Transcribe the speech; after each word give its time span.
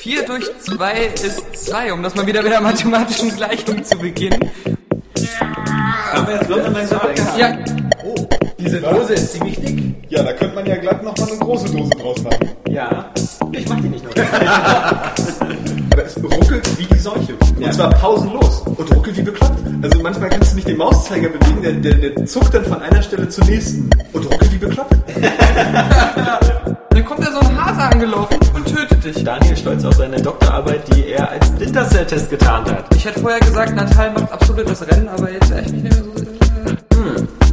4 0.00 0.24
durch 0.24 0.44
2 0.60 0.92
ist 1.14 1.42
2, 1.66 1.92
um 1.92 2.02
das 2.02 2.14
mal 2.14 2.26
wieder 2.26 2.42
mit 2.42 2.50
der 2.50 2.62
mathematischen 2.62 3.36
Gleichung 3.36 3.84
zu 3.84 3.98
beginnen. 3.98 4.40
Haben 6.12 6.26
wir 6.26 6.34
jetzt 6.36 6.48
London 6.48 6.74
abgehakt? 6.74 7.38
Ja, 7.38 7.58
Oh, 8.02 8.14
diese 8.58 8.80
Dose 8.80 9.12
ist 9.12 9.32
ziemlich 9.34 9.60
dick. 9.60 9.94
Ja, 10.08 10.22
da 10.22 10.32
könnte 10.32 10.54
man 10.54 10.64
ja 10.64 10.76
glatt 10.76 11.02
noch 11.04 11.14
mal 11.18 11.28
eine 11.28 11.36
große 11.38 11.66
Dose 11.70 11.90
draus 11.90 12.22
machen. 12.22 12.48
Ja. 12.70 13.10
Ich 13.52 13.68
mach 13.68 13.76
die 13.78 13.88
nicht 13.90 14.02
noch. 14.06 14.16
Aber 15.92 16.04
es 16.06 16.16
ruckelt 16.16 16.78
wie 16.78 16.86
die 16.86 16.98
Seuche. 16.98 17.34
Und 17.56 17.60
Ja. 17.60 17.70
zwar 17.70 17.90
pausenlos. 17.90 18.62
Und 18.74 18.96
ruckelt 18.96 19.18
wie 19.18 19.22
bekloppt. 19.22 19.58
Also 19.82 20.00
manchmal 20.02 20.30
kannst 20.30 20.52
du 20.52 20.56
nicht 20.56 20.68
den 20.68 20.78
Mauszeiger 20.78 21.28
bewegen, 21.28 21.62
der, 21.62 21.72
der, 21.74 22.10
der 22.12 22.24
zuckt 22.26 22.54
dann 22.54 22.64
von 22.64 22.80
einer 22.80 23.02
Stelle 23.02 23.28
zur 23.28 23.44
nächsten. 23.44 23.90
Und 24.14 24.24
ruckelt 24.32 24.50
wie 24.54 24.58
bekloppt. 24.58 24.94
dann 26.90 27.04
kommt 27.04 27.20
da 27.26 27.32
so 27.32 27.40
ein 27.40 27.62
Hase 27.64 27.82
angelaufen 27.82 28.49
dich. 29.12 29.24
Daniel 29.24 29.56
stolz 29.56 29.84
auf 29.84 29.94
seine 29.94 30.20
Doktorarbeit, 30.20 30.82
die 30.94 31.08
er 31.08 31.30
als 31.30 31.46
Splinter-Cell-Test 31.46 32.30
getarnt 32.30 32.70
hat. 32.70 32.94
Ich 32.94 33.04
hätte 33.04 33.20
vorher 33.20 33.40
gesagt, 33.40 33.74
Natal 33.74 34.12
macht 34.12 34.32
absolut 34.32 34.68
das 34.68 34.86
Rennen, 34.86 35.08
aber 35.08 35.30
jetzt 35.30 35.50
echt 35.50 35.72
nicht 35.72 35.82
mehr 35.82 35.92
so. 35.92 36.10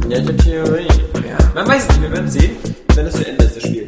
Ja, 0.08 0.18
ich 0.18 0.26
hab 0.26 0.38
Theorie. 0.38 0.88
Man 1.54 1.68
weiß 1.68 1.82
es 1.82 1.88
nicht, 1.88 2.02
wir 2.02 2.12
werden 2.12 2.30
sehen, 2.30 2.56
wenn 2.94 3.06
es 3.06 3.14
zu 3.14 3.26
Ende 3.26 3.44
ist, 3.44 3.56
das 3.56 3.62
Spiel. 3.62 3.86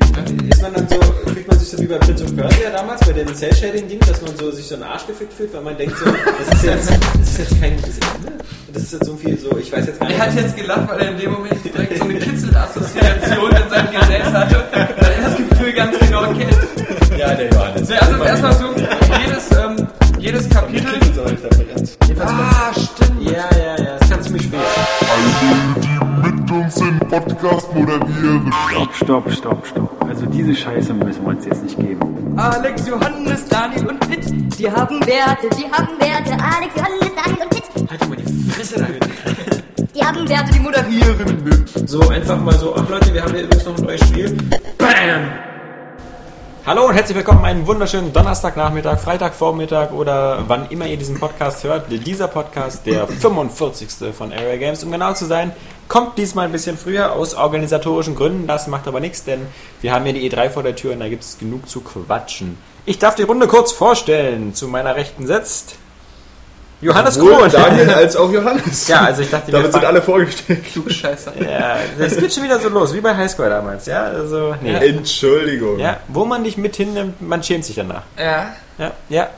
Ist 0.51 0.63
man 0.63 0.75
dann 0.75 0.87
so, 0.89 1.01
fühlt 1.33 1.49
man 1.49 1.59
sich 1.59 1.69
so 1.69 1.79
wie 1.79 1.87
bei 1.87 1.99
Prince 1.99 2.25
of 2.25 2.37
Persia 2.37 2.71
damals, 2.71 3.01
bei 3.07 3.13
dem 3.13 3.35
Cell-Shading-Ding, 3.35 4.01
dass 4.01 4.21
man 4.21 4.37
so 4.37 4.51
sich 4.51 4.67
so 4.67 4.75
einen 4.75 4.85
Arsch 4.85 5.07
gefickt 5.07 5.33
fühlt, 5.33 5.55
weil 5.55 5.63
man 5.63 5.77
denkt 5.77 5.97
so, 5.97 6.05
das 6.05 6.55
ist 6.55 6.65
jetzt, 6.65 6.91
das 6.91 7.29
ist 7.29 7.39
jetzt 7.39 7.61
kein 7.61 7.77
gutes 7.77 7.97
Ende. 8.17 8.33
Das 8.73 8.83
ist 8.83 8.93
jetzt 8.93 9.07
so 9.07 9.17
viel 9.17 9.39
so, 9.39 9.57
ich 9.59 9.73
weiß 9.73 9.87
jetzt 9.87 9.99
gar 9.99 10.09
nicht. 10.09 10.19
Er 10.19 10.27
hat 10.27 10.35
jetzt 10.35 10.57
gelacht, 10.57 10.89
weil 10.91 11.01
er 11.01 11.11
in 11.11 11.19
dem 11.19 11.33
Moment 11.33 11.65
direkt 11.65 11.97
so 11.97 12.05
eine 12.05 12.15
Kitzelassoziation 12.15 13.51
in 13.51 13.71
seinem 13.71 13.91
Gedächtnis 13.91 14.35
hatte, 14.35 14.65
weil 14.73 15.13
er 15.13 15.23
das 15.23 15.37
Gefühl 15.37 15.73
ganz 15.73 15.99
genau 15.99 16.23
kennt. 16.35 16.59
Ja, 17.21 17.35
der 17.35 17.51
Johannes. 17.51 17.89
Ja, 17.89 17.99
also 17.99 18.25
erstmal 18.25 18.53
so, 18.55 18.65
jedes, 19.21 19.51
ähm, 19.53 19.89
jedes 20.19 20.49
Kapitel. 20.49 21.01
Ah, 22.23 22.73
stimmt. 22.73 23.23
Ja, 23.23 23.33
ja, 23.33 23.85
ja, 23.85 23.99
das 23.99 24.11
kann 24.11 24.23
ziemlich 24.23 24.43
spät. 24.43 24.61
die 25.83 26.29
mit 26.29 26.51
uns 26.51 26.75
den 26.75 26.99
Podcast 26.99 27.75
moderieren. 27.75 28.53
Stopp, 28.95 29.31
stopp, 29.33 29.67
stopp. 29.67 30.05
Also 30.07 30.27
diese 30.27 30.55
Scheiße 30.55 30.93
müssen 30.95 31.23
wir 31.23 31.29
uns 31.31 31.45
jetzt 31.47 31.63
nicht 31.63 31.79
geben. 31.79 32.35
Alex, 32.37 32.89
Johannes, 32.89 33.49
Daniel 33.49 33.87
und 33.87 34.01
Pitt. 34.09 34.59
Die 34.59 34.71
haben 34.71 35.01
Werte, 35.07 35.49
die 35.59 35.71
haben 35.71 35.99
Werte. 35.99 36.33
Alex, 36.33 36.75
Johannes, 36.77 37.11
Daniel 37.23 37.43
und 37.43 37.51
Pitt. 37.51 37.91
Halt 37.91 38.09
mal 38.09 38.17
die 38.17 38.51
Fresse 38.51 38.79
damit. 38.79 39.09
Die 39.95 40.05
haben 40.05 40.29
Werte, 40.29 40.53
die 40.53 40.61
moderieren. 40.61 41.65
So, 41.87 42.09
einfach 42.09 42.41
mal 42.41 42.55
so, 42.55 42.75
ach 42.77 42.89
Leute, 42.89 43.13
wir 43.13 43.23
haben 43.23 43.33
hier 43.33 43.45
übrigens 43.45 43.65
noch 43.65 43.79
ein 43.79 43.85
neues 43.85 44.01
Spiel. 44.01 44.37
Bam! 44.79 45.50
Hallo 46.67 46.87
und 46.87 46.95
herzlich 46.95 47.17
willkommen 47.17 47.43
einen 47.47 47.67
wunderschönen 47.67 48.13
Donnerstagnachmittag, 48.13 49.01
Freitagvormittag 49.01 49.93
oder 49.93 50.45
wann 50.47 50.69
immer 50.69 50.87
ihr 50.87 50.99
diesen 50.99 51.19
Podcast 51.19 51.65
hört. 51.65 51.87
Dieser 51.91 52.29
Podcast, 52.29 52.85
der 52.85 53.09
45. 53.09 54.15
von 54.15 54.31
Area 54.31 54.59
Games, 54.59 54.85
um 54.85 54.93
genau 54.93 55.15
zu 55.15 55.25
sein, 55.25 55.53
kommt 55.89 56.19
diesmal 56.19 56.45
ein 56.45 56.53
bisschen 56.53 56.77
früher 56.77 57.13
aus 57.15 57.35
organisatorischen 57.35 58.15
Gründen. 58.15 58.47
Das 58.47 58.67
macht 58.67 58.87
aber 58.87 59.01
nichts, 59.01 59.25
denn 59.25 59.47
wir 59.81 59.95
haben 59.95 60.05
hier 60.05 60.13
die 60.13 60.31
E3 60.31 60.51
vor 60.51 60.63
der 60.63 60.77
Tür 60.77 60.93
und 60.93 61.01
da 61.01 61.09
gibt 61.09 61.23
es 61.23 61.39
genug 61.39 61.67
zu 61.67 61.81
quatschen. 61.81 62.59
Ich 62.85 62.99
darf 62.99 63.15
die 63.15 63.23
Runde 63.23 63.47
kurz 63.47 63.73
vorstellen. 63.73 64.53
Zu 64.53 64.69
meiner 64.69 64.97
Rechten 64.97 65.27
sitzt 65.27 65.77
Johannes 66.81 67.15
Sowohl 67.15 67.37
Krohn. 67.37 67.51
Daniel 67.51 67.91
als 67.91 68.17
auch 68.17 68.33
Johannes. 68.33 68.89
Ja, 68.89 69.03
also 69.03 69.23
ich 69.23 69.31
dachte, 69.31 69.49
wir 69.49 69.53
Damit 69.53 69.73
sind 69.73 69.85
alle 69.85 70.01
vorgestellt. 70.01 70.65
Scheiße. 70.89 71.33
Ja, 71.41 71.77
das 71.99 72.17
geht 72.17 72.33
schon 72.33 72.45
wieder 72.45 72.59
so 72.59 72.69
los, 72.69 72.95
wie 72.95 73.01
bei 73.01 73.15
Highscore 73.15 73.51
damals, 73.51 73.87
ja? 73.87 74.05
Also, 74.05 74.55
nee. 74.63 74.75
Entschuldigung. 74.75 75.79
Ja, 75.79 75.99
wo 76.09 76.25
man 76.25 76.43
dich 76.43 76.57
mit 76.57 76.77
hinnimmt, 76.77 77.21
man 77.21 77.43
schämt 77.43 77.65
sich 77.65 77.77
danach. 77.77 78.03
Ja. 78.19 78.55
Ja, 78.79 78.93
ja. 79.09 79.29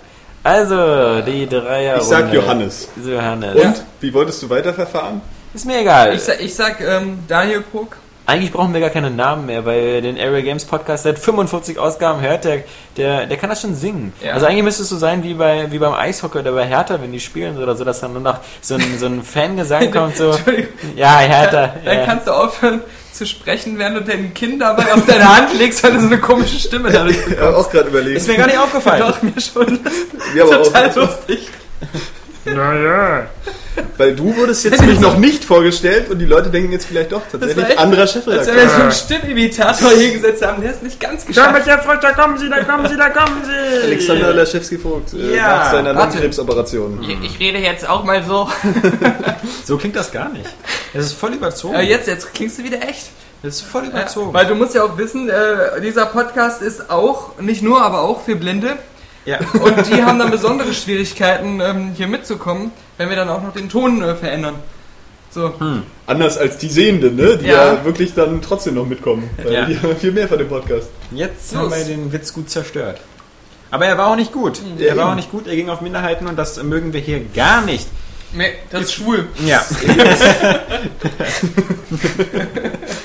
Also, 0.44 1.20
die 1.22 1.48
Dreier. 1.48 1.96
Ich 1.96 2.02
sag 2.04 2.32
Johannes. 2.32 2.88
Johannes. 3.04 3.54
Und? 3.56 3.84
Wie 4.00 4.12
wolltest 4.14 4.42
du 4.42 4.50
weiterverfahren? 4.50 5.20
Ist 5.54 5.66
mir 5.66 5.80
egal. 5.80 6.14
Ich 6.14 6.22
sag, 6.22 6.40
ich 6.40 6.54
sag 6.54 6.80
ähm, 6.80 7.18
Daniel 7.28 7.60
Puck. 7.60 7.96
Eigentlich 8.32 8.50
brauchen 8.50 8.72
wir 8.72 8.80
gar 8.80 8.88
keinen 8.88 9.14
Namen 9.14 9.44
mehr, 9.44 9.66
weil 9.66 10.00
den 10.00 10.18
Area 10.18 10.40
Games 10.40 10.64
Podcast 10.64 11.02
seit 11.02 11.18
45 11.18 11.78
Ausgaben 11.78 12.22
hört, 12.22 12.46
der, 12.46 12.64
der, 12.96 13.26
der 13.26 13.36
kann 13.36 13.50
das 13.50 13.60
schon 13.60 13.74
singen. 13.74 14.14
Ja. 14.24 14.32
Also 14.32 14.46
eigentlich 14.46 14.62
müsste 14.62 14.84
es 14.84 14.88
so 14.88 14.96
sein 14.96 15.22
wie, 15.22 15.34
bei, 15.34 15.70
wie 15.70 15.78
beim 15.78 15.92
Eishockey 15.92 16.38
oder 16.38 16.52
bei 16.52 16.64
Hertha, 16.64 16.98
wenn 17.02 17.12
die 17.12 17.20
spielen 17.20 17.62
oder 17.62 17.76
so, 17.76 17.84
dass 17.84 18.00
dann 18.00 18.14
nur 18.14 18.22
noch 18.22 18.38
so 18.62 18.76
ein, 18.76 18.98
so 18.98 19.04
ein 19.04 19.22
Fangesang 19.22 19.90
kommt, 19.92 20.16
so. 20.16 20.30
Entschuldigung. 20.30 20.72
Ja, 20.96 21.18
Hertha. 21.18 21.74
Dann 21.84 21.98
ja. 21.98 22.06
kannst 22.06 22.26
du 22.26 22.30
aufhören 22.30 22.80
zu 23.12 23.26
sprechen, 23.26 23.78
während 23.78 23.98
du 23.98 24.00
dein 24.00 24.32
Kind 24.32 24.62
dabei 24.62 24.94
auf 24.94 25.04
deine 25.04 25.36
Hand 25.36 25.58
legst, 25.58 25.84
weil 25.84 25.92
du 25.92 26.00
so 26.00 26.06
eine 26.06 26.18
komische 26.18 26.58
Stimme 26.58 26.90
dadurch 26.92 27.18
Ich 27.28 27.38
habe 27.38 27.54
auch 27.54 27.70
gerade 27.70 27.90
überlegt. 27.90 28.16
Ist 28.16 28.28
mir 28.28 28.38
gar 28.38 28.46
nicht 28.46 28.58
aufgefallen. 28.58 29.02
Doch, 29.06 29.20
mir 29.20 29.38
schon. 29.42 29.78
Ja, 30.34 30.44
Total 30.46 30.90
auch, 30.90 30.96
lustig. 30.96 31.50
Naja. 32.44 33.26
weil 33.96 34.14
du 34.16 34.36
wurdest 34.36 34.64
jetzt 34.64 34.80
nämlich 34.80 34.98
noch 35.00 35.16
nicht 35.16 35.44
vorgestellt 35.44 36.10
und 36.10 36.18
die 36.18 36.24
Leute 36.26 36.50
denken 36.50 36.72
jetzt 36.72 36.86
vielleicht 36.86 37.12
doch 37.12 37.22
tatsächlich 37.30 37.68
echt- 37.68 37.78
anderer 37.78 38.02
Als 38.02 38.14
wenn 38.14 38.22
Chefredakteur. 38.22 38.54
wir 38.56 38.68
so 38.68 38.82
einen 38.82 38.92
Stimmimitator 38.92 39.90
hier 39.92 40.12
gesetzt 40.12 40.44
haben, 40.44 40.60
der 40.62 40.72
ist 40.72 40.82
nicht 40.82 40.98
ganz 41.00 41.24
geschafft. 41.24 41.66
der 41.66 41.78
Freund, 41.78 42.02
da 42.02 42.12
kommen 42.12 42.36
Sie, 42.38 42.48
da 42.50 42.62
kommen 42.64 42.88
Sie, 42.88 42.96
da 42.96 43.08
kommen 43.10 43.42
Sie. 43.44 43.82
Alexander 43.86 44.32
Laschewski-Vogt 44.34 45.14
äh, 45.14 45.36
Ja, 45.36 45.56
nach 45.58 45.70
seiner 45.70 45.94
warte. 45.94 46.14
Lungkrebsoperation. 46.14 47.02
Ich, 47.02 47.32
ich 47.32 47.38
rede 47.40 47.58
jetzt 47.58 47.88
auch 47.88 48.04
mal 48.04 48.22
so. 48.24 48.48
So 49.64 49.76
klingt 49.78 49.94
das 49.96 50.10
gar 50.10 50.28
nicht. 50.28 50.48
Das 50.92 51.06
ist 51.06 51.12
voll 51.12 51.34
überzogen. 51.34 51.74
Äh, 51.74 51.82
jetzt, 51.82 52.08
jetzt 52.08 52.34
klingst 52.34 52.58
du 52.58 52.64
wieder 52.64 52.82
echt. 52.82 53.10
Das 53.42 53.54
ist 53.56 53.62
voll 53.62 53.84
Ja, 53.84 53.90
überzogen. 53.90 54.34
weil 54.34 54.46
du 54.46 54.54
musst 54.56 54.74
ja 54.74 54.82
auch 54.84 54.98
wissen, 54.98 55.28
äh, 55.28 55.80
dieser 55.80 56.06
Podcast 56.06 56.62
ist 56.62 56.90
auch, 56.90 57.38
nicht 57.40 57.62
nur, 57.62 57.80
aber 57.82 58.00
auch 58.02 58.22
für 58.24 58.34
Blinde. 58.36 58.76
Ja. 59.24 59.38
Und 59.38 59.86
die 59.88 60.02
haben 60.02 60.18
dann 60.18 60.30
besondere 60.30 60.74
Schwierigkeiten, 60.74 61.60
ähm, 61.60 61.92
hier 61.94 62.08
mitzukommen, 62.08 62.72
wenn 62.98 63.08
wir 63.08 63.16
dann 63.16 63.28
auch 63.28 63.42
noch 63.42 63.52
den 63.52 63.68
Ton 63.68 64.02
äh, 64.02 64.14
verändern. 64.16 64.56
So. 65.30 65.54
Anders 66.06 66.36
als 66.36 66.58
die 66.58 66.68
Sehenden, 66.68 67.16
ne? 67.16 67.38
die 67.38 67.46
Ja. 67.46 67.74
ja. 67.74 67.84
wirklich 67.84 68.12
dann 68.14 68.42
trotzdem 68.42 68.74
noch 68.74 68.86
mitkommen. 68.86 69.30
Weil 69.42 69.52
Ja. 69.52 69.64
die 69.64 69.78
haben 69.80 69.96
viel 69.96 70.12
mehr 70.12 70.28
von 70.28 70.36
dem 70.38 70.48
Podcast. 70.48 70.88
Jetzt 71.10 71.52
Los. 71.54 71.62
haben 71.62 71.70
wir 71.70 71.84
den 71.84 72.12
Witz 72.12 72.34
gut 72.34 72.50
zerstört. 72.50 73.00
Aber 73.70 73.86
er 73.86 73.96
war 73.96 74.08
auch 74.08 74.16
nicht 74.16 74.32
gut. 74.32 74.60
Mhm. 74.60 74.78
Ja, 74.78 74.88
er 74.88 74.96
war 74.96 75.04
eben. 75.04 75.12
auch 75.12 75.16
nicht 75.16 75.30
gut, 75.30 75.46
er 75.46 75.56
ging 75.56 75.70
auf 75.70 75.80
Minderheiten 75.80 76.26
und 76.26 76.36
das 76.36 76.62
mögen 76.62 76.92
wir 76.92 77.00
hier 77.00 77.20
gar 77.34 77.62
nicht. 77.62 77.86
Nee, 78.34 78.52
das 78.70 78.82
ist 78.82 78.94
schwul. 78.94 79.28
Ja. 79.46 79.64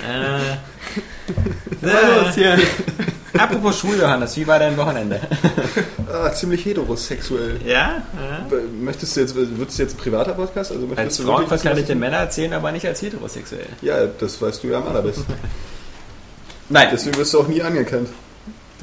äh, 0.07 0.57
los 1.81 2.35
hier. 2.35 2.57
apropos 3.37 3.77
Schul, 3.79 3.99
Johannes, 3.99 4.35
wie 4.37 4.47
war 4.47 4.59
dein 4.59 4.75
Wochenende? 4.77 5.19
Ah, 6.11 6.31
ziemlich 6.31 6.65
heterosexuell. 6.65 7.59
Ja? 7.65 8.01
Möchtest 8.81 9.15
du 9.15 9.19
jetzt, 9.21 9.35
wird 9.35 9.69
es 9.69 9.77
jetzt 9.77 9.95
ein 9.95 9.97
privater 9.97 10.33
Podcast? 10.33 10.71
Also 10.71 10.87
möchtest 10.87 11.19
Als 11.21 11.47
verkleidete 11.47 11.89
was- 11.93 11.99
Männer 11.99 12.17
erzählen, 12.17 12.53
aber 12.53 12.71
nicht 12.71 12.85
als 12.85 13.01
heterosexuell. 13.01 13.67
Ja, 13.81 14.05
das 14.05 14.41
weißt 14.41 14.63
du 14.63 14.67
ja 14.69 14.77
am 14.77 14.87
allerbesten. 14.87 15.25
Nein, 16.69 16.89
Deswegen 16.91 17.17
wirst 17.17 17.33
du 17.33 17.39
auch 17.41 17.47
nie 17.47 17.61
anerkannt. 17.61 18.09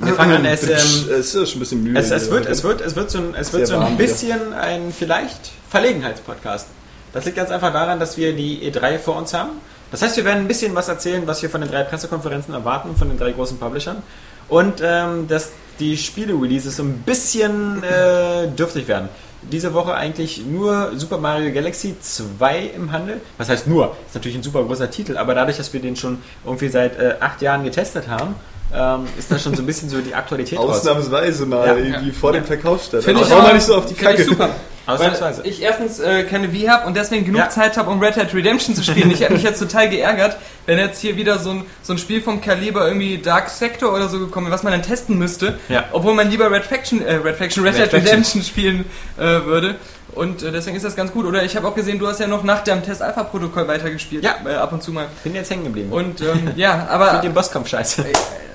wir 0.00 0.15
fangen 0.15 0.37
an, 0.37 0.44
es, 0.47 0.62
ähm, 0.62 1.11
es 1.12 1.34
ist 1.34 1.50
schon 1.50 1.59
ein 1.59 1.61
bisschen 1.61 1.82
müde. 1.84 1.99
es, 2.00 2.11
es, 2.11 2.22
hier 2.25 2.31
wird, 2.32 2.47
es, 2.47 2.62
wird, 2.65 2.81
es 2.81 2.97
wird 2.97 3.11
so 3.11 3.19
ein, 3.19 3.34
es 3.34 3.53
wird 3.53 3.66
so 3.66 3.76
ein 3.78 3.97
bisschen 3.97 4.53
ein 4.55 4.93
vielleicht 4.97 5.53
Verlegenheitspodcast. 5.69 6.66
Das 7.12 7.25
liegt 7.26 7.37
ganz 7.37 7.50
einfach 7.50 7.72
daran, 7.72 8.00
dass 8.00 8.16
wir 8.16 8.32
die 8.34 8.71
E3 8.72 8.99
vor 8.99 9.16
uns 9.16 9.34
haben. 9.34 9.50
Das 9.94 10.03
heißt, 10.03 10.16
wir 10.16 10.25
werden 10.25 10.41
ein 10.41 10.49
bisschen 10.49 10.75
was 10.75 10.88
erzählen, 10.88 11.22
was 11.25 11.41
wir 11.41 11.49
von 11.49 11.60
den 11.60 11.71
drei 11.71 11.84
Pressekonferenzen 11.84 12.53
erwarten, 12.53 12.97
von 12.97 13.09
den 13.09 13.16
drei 13.16 13.31
großen 13.31 13.59
Publishern. 13.59 14.03
Und 14.49 14.82
ähm, 14.82 15.28
dass 15.28 15.50
die 15.78 15.97
Spiele-Releases 15.97 16.78
so 16.78 16.82
ein 16.82 16.94
bisschen 17.06 17.81
äh, 17.84 18.49
dürftig 18.49 18.88
werden. 18.88 19.09
Diese 19.43 19.72
Woche 19.72 19.94
eigentlich 19.94 20.44
nur 20.44 20.91
Super 20.97 21.19
Mario 21.19 21.53
Galaxy 21.55 21.94
2 22.00 22.72
im 22.75 22.91
Handel. 22.91 23.21
Was 23.38 23.49
heißt 23.49 23.69
nur? 23.69 23.97
Ist 24.09 24.16
natürlich 24.16 24.37
ein 24.37 24.43
super 24.43 24.65
großer 24.65 24.91
Titel, 24.91 25.16
aber 25.16 25.32
dadurch, 25.37 25.59
dass 25.59 25.72
wir 25.72 25.81
den 25.81 25.94
schon 25.94 26.19
irgendwie 26.44 26.69
seit 26.71 26.99
äh, 26.99 27.15
acht 27.21 27.41
Jahren 27.41 27.62
getestet 27.62 28.09
haben, 28.09 28.34
ähm, 28.75 29.06
ist 29.16 29.31
da 29.31 29.38
schon 29.38 29.55
so 29.55 29.62
ein 29.62 29.66
bisschen 29.66 29.88
so 29.88 30.00
die 30.00 30.12
Aktualität 30.15 30.59
raus. 30.59 30.78
Ausnahmsweise 30.81 31.47
mal 31.47 31.69
Ja. 31.69 31.76
irgendwie 31.76 32.11
vor 32.11 32.32
dem 32.32 32.44
Verkauf 32.44 32.82
statt. 32.82 33.05
Finde 33.05 33.22
ich 33.22 33.31
aber- 33.31 33.43
mal 33.43 33.55
nicht 33.55 33.64
so 33.67 33.76
auf 33.76 33.87
die 33.87 33.94
Kacke. 33.94 34.25
super. 34.25 34.50
Ausnahmsweise. 34.87 35.43
Weil 35.43 35.51
ich 35.51 35.63
erstens 35.63 35.99
äh, 35.99 36.25
keine 36.25 36.53
Wii 36.53 36.67
habe 36.67 36.87
und 36.87 36.97
deswegen 36.97 37.25
genug 37.25 37.41
Ja. 37.41 37.49
Zeit 37.49 37.77
habe, 37.77 37.91
um 37.91 38.01
Red 38.03 38.17
Hat 38.17 38.35
Redemption 38.35 38.75
zu 38.75 38.83
spielen. 38.83 39.11
Ich 39.11 39.21
hätte 39.21 39.33
mich 39.33 39.43
jetzt 39.43 39.59
total 39.59 39.89
geärgert, 39.89 40.37
wenn 40.67 40.79
jetzt 40.79 41.01
hier 41.01 41.17
wieder 41.17 41.39
so 41.39 41.51
ein, 41.51 41.65
so 41.83 41.93
ein 41.95 41.99
Spiel 41.99 42.21
vom 42.21 42.41
Kaliber 42.41 42.87
irgendwie 42.87 43.19
Dark 43.19 43.49
Sector 43.49 43.95
oder 43.95 44.09
so 44.09 44.19
gekommen 44.19 44.47
wäre, 44.47 44.55
was 44.55 44.63
man 44.63 44.73
dann 44.73 44.83
testen 44.83 45.19
müsste. 45.19 45.59
Ja. 45.69 45.85
Obwohl 45.93 46.15
man 46.15 46.31
lieber 46.31 46.51
Red 46.51 46.65
Faction, 46.65 47.05
äh, 47.05 47.15
Red 47.15 47.37
Faction, 47.37 47.65
Red, 47.65 47.75
Red 47.75 47.83
Hat 47.83 47.91
Faction. 47.91 48.09
Redemption 48.09 48.43
spielen 48.43 48.85
äh, 49.17 49.23
würde. 49.23 49.77
Und 50.15 50.43
äh, 50.45 50.53
deswegen 50.53 50.77
ist 50.77 50.85
das 50.85 50.95
ganz 50.95 51.11
gut. 51.13 51.25
Oder 51.27 51.43
ich 51.43 51.57
habe 51.57 51.67
auch 51.67 51.75
gesehen, 51.75 51.99
du 51.99 52.07
hast 52.07 52.21
ja 52.21 52.27
noch 52.29 52.45
nach 52.45 52.63
dem 52.63 52.83
Test-Alpha-Protokoll 52.85 53.67
weitergespielt. 53.67 54.23
Ja. 54.23 54.37
Äh, 54.47 54.55
ab 54.55 54.73
und 54.73 54.83
zu 54.83 54.93
mal. 54.93 55.07
Bin 55.25 55.35
jetzt 55.35 55.51
hängen 55.51 55.65
geblieben. 55.65 55.91
Und 55.93 56.21
ähm, 56.21 56.53
ja, 56.57 56.77
Mit 56.77 56.89
aber 56.89 57.21
dem 57.21 57.35
Bosskampf 57.35 57.69
scheiße. 57.69 58.05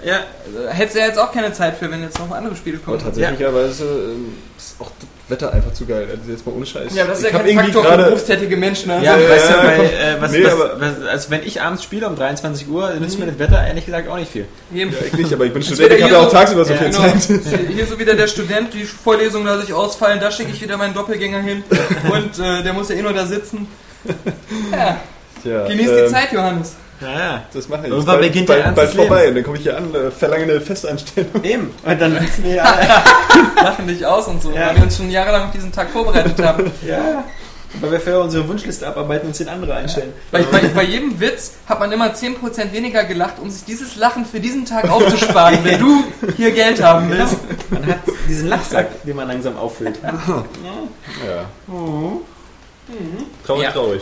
ja, 0.05 0.19
hättest 0.69 0.95
du 0.95 0.99
ja 1.01 1.07
jetzt 1.07 1.19
auch 1.19 1.33
keine 1.33 1.51
Zeit 1.51 1.75
für, 1.77 1.91
wenn 1.91 2.01
jetzt 2.01 2.17
noch 2.17 2.31
andere 2.31 2.55
Spiele 2.55 2.77
kommen. 2.77 2.95
Aber 2.97 3.05
tatsächlich, 3.05 3.45
aber 3.45 3.61
es 3.61 3.81
äh, 3.81 3.83
ist 4.57 4.75
auch 4.79 4.91
Wetter 5.29 5.53
einfach 5.53 5.73
zu 5.73 5.85
geil. 5.85 6.07
Also 6.09 6.31
jetzt 6.31 6.45
mal 6.45 6.53
ohne 6.53 6.65
Scheiß. 6.65 6.93
Ja, 6.95 7.03
aber 7.03 7.11
das 7.11 7.19
ist 7.19 7.25
Ich 7.27 7.31
ja 7.31 7.37
hab 7.39 7.45
kein 7.45 7.55
irgendwie 7.57 7.71
Faktor 7.71 7.91
für 7.93 8.03
berufstätige 8.05 8.57
Menschen. 8.57 8.91
Also. 8.91 9.05
Ja, 9.05 9.17
Ja, 9.17 9.29
weißt 9.29 9.49
ja, 9.49 9.55
komm. 9.75 9.85
äh, 9.85 10.21
was, 10.21 10.31
Nee, 10.31 10.43
was, 10.43 10.53
was, 10.79 11.07
also 11.09 11.29
wenn 11.31 11.43
ich 11.43 11.61
abends 11.61 11.83
spiele 11.83 12.07
um 12.07 12.15
23 12.15 12.67
Uhr, 12.67 12.91
nützt 12.99 13.19
mir 13.19 13.25
das 13.27 13.39
Wetter 13.39 13.65
ehrlich 13.67 13.85
gesagt 13.85 14.07
auch 14.09 14.17
nicht 14.17 14.31
viel. 14.31 14.45
Ja, 14.73 14.85
ich 15.05 15.13
nicht, 15.13 15.33
aber 15.33 15.45
ich 15.45 15.53
bin 15.53 15.61
Student, 15.63 15.93
ich 15.93 16.03
habe 16.03 16.13
ja 16.13 16.19
auch 16.19 16.23
hier 16.23 16.31
tagsüber 16.31 16.65
so 16.65 16.73
Ja, 16.73 16.79
viel 16.79 16.89
Genau. 16.89 17.01
Zeit. 17.01 17.59
Hier 17.73 17.85
so 17.85 17.99
wieder 17.99 18.15
der 18.15 18.27
Student, 18.27 18.73
die 18.73 18.83
Vorlesungen 18.83 19.45
lasse 19.45 19.63
ich 19.65 19.73
ausfallen, 19.73 20.19
da 20.19 20.31
schicke 20.31 20.51
ich 20.51 20.61
wieder 20.61 20.77
meinen 20.77 20.93
Doppelgänger 20.93 21.39
hin 21.41 21.63
und 22.11 22.39
äh, 22.39 22.63
der 22.63 22.73
muss 22.73 22.89
ja 22.89 22.95
eh 22.95 23.01
nur 23.01 23.13
da 23.13 23.25
sitzen. 23.25 23.67
Ja, 24.71 24.99
Tja, 25.43 25.67
genieß 25.67 25.89
ähm, 25.89 25.97
die 26.05 26.11
Zeit, 26.11 26.31
Johannes. 26.31 26.75
Ja, 27.01 27.19
ja. 27.19 27.43
Das 27.53 27.69
mache 27.69 27.81
ich. 27.83 27.87
Irgendwann 27.89 28.15
bald, 28.17 28.21
beginnt 28.27 28.49
der 28.49 28.53
bald, 28.55 28.65
Ernst 28.65 28.75
bald 28.75 28.89
vorbei. 28.91 29.25
Lebens. 29.25 29.29
Und 29.29 29.35
dann 29.35 29.43
komme 29.43 29.57
ich 29.57 29.63
hier 29.63 29.77
an, 29.77 29.95
äh, 29.95 30.11
verlange 30.11 30.43
eine 30.43 30.61
Festanstellung. 30.61 31.43
Eben. 31.43 31.73
Und 31.85 32.01
dann 32.01 32.19
sitzen 32.19 32.43
wir 32.43 32.65
alle. 32.65 32.87
Lachen 33.63 33.87
dich 33.87 34.05
aus 34.05 34.27
und 34.27 34.41
so, 34.41 34.51
Ja. 34.51 34.67
weil 34.67 34.75
wir 34.77 34.83
uns 34.83 34.97
schon 34.97 35.09
jahrelang 35.09 35.45
auf 35.45 35.51
diesen 35.51 35.71
Tag 35.71 35.89
vorbereitet 35.91 36.41
haben. 36.41 36.71
ja. 36.85 37.23
Weil 37.81 37.91
wir 37.91 37.99
für 37.99 38.19
unsere 38.19 38.47
Wunschliste 38.47 38.87
abarbeiten 38.87 39.27
und 39.27 39.35
zehn 39.35 39.47
andere 39.47 39.75
einstellen. 39.75 40.11
Bei, 40.31 40.41
bei, 40.41 40.59
bei 40.73 40.81
jedem 40.83 41.19
Witz 41.19 41.51
hat 41.67 41.79
man 41.79 41.91
immer 41.91 42.07
10% 42.07 42.71
weniger 42.73 43.03
gelacht, 43.03 43.35
um 43.39 43.47
sich 43.51 43.63
dieses 43.63 43.95
Lachen 43.95 44.25
für 44.25 44.39
diesen 44.39 44.65
Tag 44.65 44.89
aufzusparen, 44.89 45.59
wenn 45.63 45.79
du 45.79 46.03
hier 46.35 46.49
Geld 46.49 46.81
haben 46.81 47.11
willst. 47.11 47.37
Man 47.69 47.85
hat 47.85 47.99
diesen 48.27 48.47
Lachsack, 48.49 49.03
den 49.03 49.15
man 49.15 49.27
langsam 49.27 49.55
auffüllt. 49.55 49.99
Ja. 50.01 51.45
Traurig, 53.45 53.63
Ja. 53.63 53.71
traurig. 53.71 54.01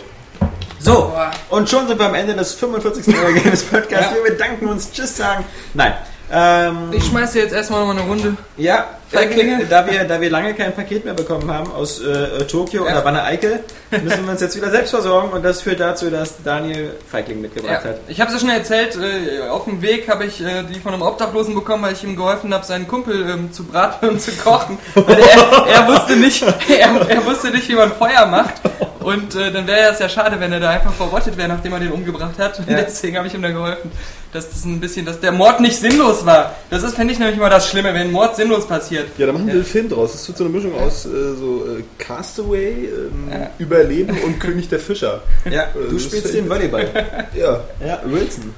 So, 0.80 1.12
und 1.50 1.70
schon 1.70 1.88
sind 1.88 2.00
wir 2.00 2.06
am 2.06 2.16
Ende 2.16 2.34
des 2.36 2.54
45. 2.54 3.06
Games 3.44 3.64
Podcasts. 3.64 4.12
Ja. 4.12 4.24
Wir 4.24 4.32
bedanken 4.32 4.68
uns. 4.68 4.92
Tschüss 4.92 5.18
sagen. 5.18 5.44
Nein. 5.74 5.94
Ähm, 6.32 6.90
Ich 6.92 7.06
schmeiße 7.06 7.40
jetzt 7.40 7.54
erstmal 7.54 7.80
nochmal 7.82 7.98
eine 8.00 8.08
Runde. 8.08 8.38
ja, 8.58 8.86
Feiglinge. 9.12 9.62
äh, 9.64 9.66
da 9.70 9.86
wir, 9.90 10.04
da 10.04 10.20
wir 10.20 10.30
lange 10.30 10.54
kein 10.54 10.74
Paket 10.74 11.06
mehr 11.06 11.14
bekommen 11.14 11.50
haben 11.52 11.72
aus 11.72 12.02
äh, 12.02 12.46
Tokio 12.46 12.86
Ja. 12.86 12.92
oder 12.92 13.06
Wanne 13.06 13.24
Eickel, 13.24 13.60
müssen 14.04 14.26
wir 14.26 14.32
uns 14.32 14.42
jetzt 14.42 14.56
wieder 14.56 14.70
selbst 14.70 14.90
versorgen 14.92 15.30
und 15.32 15.44
das 15.44 15.62
führt 15.62 15.80
dazu, 15.80 16.10
dass 16.10 16.44
Daniel 16.44 16.92
Feigling 17.10 17.42
mitgebracht 17.42 17.82
Ja. 17.84 17.90
hat. 17.92 17.98
Ich 18.08 18.20
habe 18.20 18.30
es 18.30 18.36
ja 18.36 18.40
schon 18.42 18.50
erzählt, 18.56 18.96
äh, 18.98 19.48
auf 19.48 19.66
dem 19.66 19.82
Weg 19.82 20.10
habe 20.10 20.26
ich 20.26 20.42
äh, 20.42 20.64
die 20.64 20.80
von 20.80 20.94
einem 20.94 21.04
Obdachlosen 21.04 21.56
bekommen, 21.56 21.84
weil 21.84 21.94
ich 21.94 22.04
ihm 22.04 22.16
geholfen 22.16 22.54
habe, 22.54 22.66
seinen 22.66 22.88
Kumpel 22.88 23.30
ähm, 23.30 23.52
zu 23.54 23.64
braten 23.64 24.10
und 24.10 24.22
zu 24.22 24.32
kochen. 24.34 24.78
Weil 24.96 25.20
er, 25.20 25.68
er, 25.68 25.88
wusste 25.88 26.16
nicht, 26.18 26.42
er, 26.70 27.10
er 27.10 27.26
wusste 27.26 27.50
nicht, 27.50 27.68
wie 27.70 27.76
man 27.76 27.92
Feuer 27.94 28.26
macht. 28.26 28.56
Und 29.00 29.36
äh, 29.36 29.52
dann 29.54 29.66
wäre 29.68 29.92
es 29.94 30.00
ja 30.00 30.10
schade, 30.10 30.38
wenn 30.40 30.52
er 30.52 30.60
da 30.60 30.70
einfach 30.72 30.92
verrottet 30.92 31.38
wäre, 31.38 31.48
nachdem 31.48 31.72
er 31.72 31.80
den 31.80 31.92
umgebracht 31.94 32.38
hat. 32.40 32.60
Und 32.60 32.70
Ja. 32.70 32.82
deswegen 32.82 33.16
habe 33.16 33.28
ich 33.28 33.34
ihm 33.34 33.42
da 33.42 33.50
geholfen, 33.52 33.90
dass 34.34 34.50
das 34.50 34.66
ein 34.66 34.82
bisschen, 34.82 35.06
dass 35.06 35.22
der 35.22 35.32
Mord 35.32 35.62
nicht 35.62 35.78
sinnlos 35.80 36.26
war. 36.26 36.56
Das 36.70 36.84
ist, 36.84 36.96
finde 36.96 37.14
ich, 37.14 37.20
nämlich 37.20 37.38
immer 37.38 37.50
das 37.50 37.70
Schlimme, 37.70 37.94
wenn 37.94 38.12
Mord 38.12 38.36
sinnlos 38.36 38.68
passiert. 38.68 38.97
Ja, 39.18 39.26
da 39.28 39.34
machen 39.34 39.48
wir 39.48 39.54
einen 39.54 39.64
Film 39.66 39.90
draus. 39.90 40.12
Das 40.14 40.28
wird 40.28 40.38
so 40.38 40.44
eine 40.46 40.54
Mischung 40.54 40.74
aus 40.80 41.06
äh, 41.06 41.10
so 41.36 41.66
äh, 41.66 41.84
Castaway, 41.98 42.86
ähm, 42.86 43.30
Ja. 43.32 43.50
Überleben 43.58 44.18
und 44.24 44.40
König 44.40 44.70
der 44.70 44.80
Fischer. 44.80 45.22
Ja, 45.50 45.68
du 45.74 45.94
das 45.94 46.04
spielst 46.04 46.26
ist- 46.28 46.36
den 46.36 46.50
Volleyball. 46.50 46.88
Ja. 47.36 47.62
Ja, 47.86 48.02
Wilson. 48.06 48.54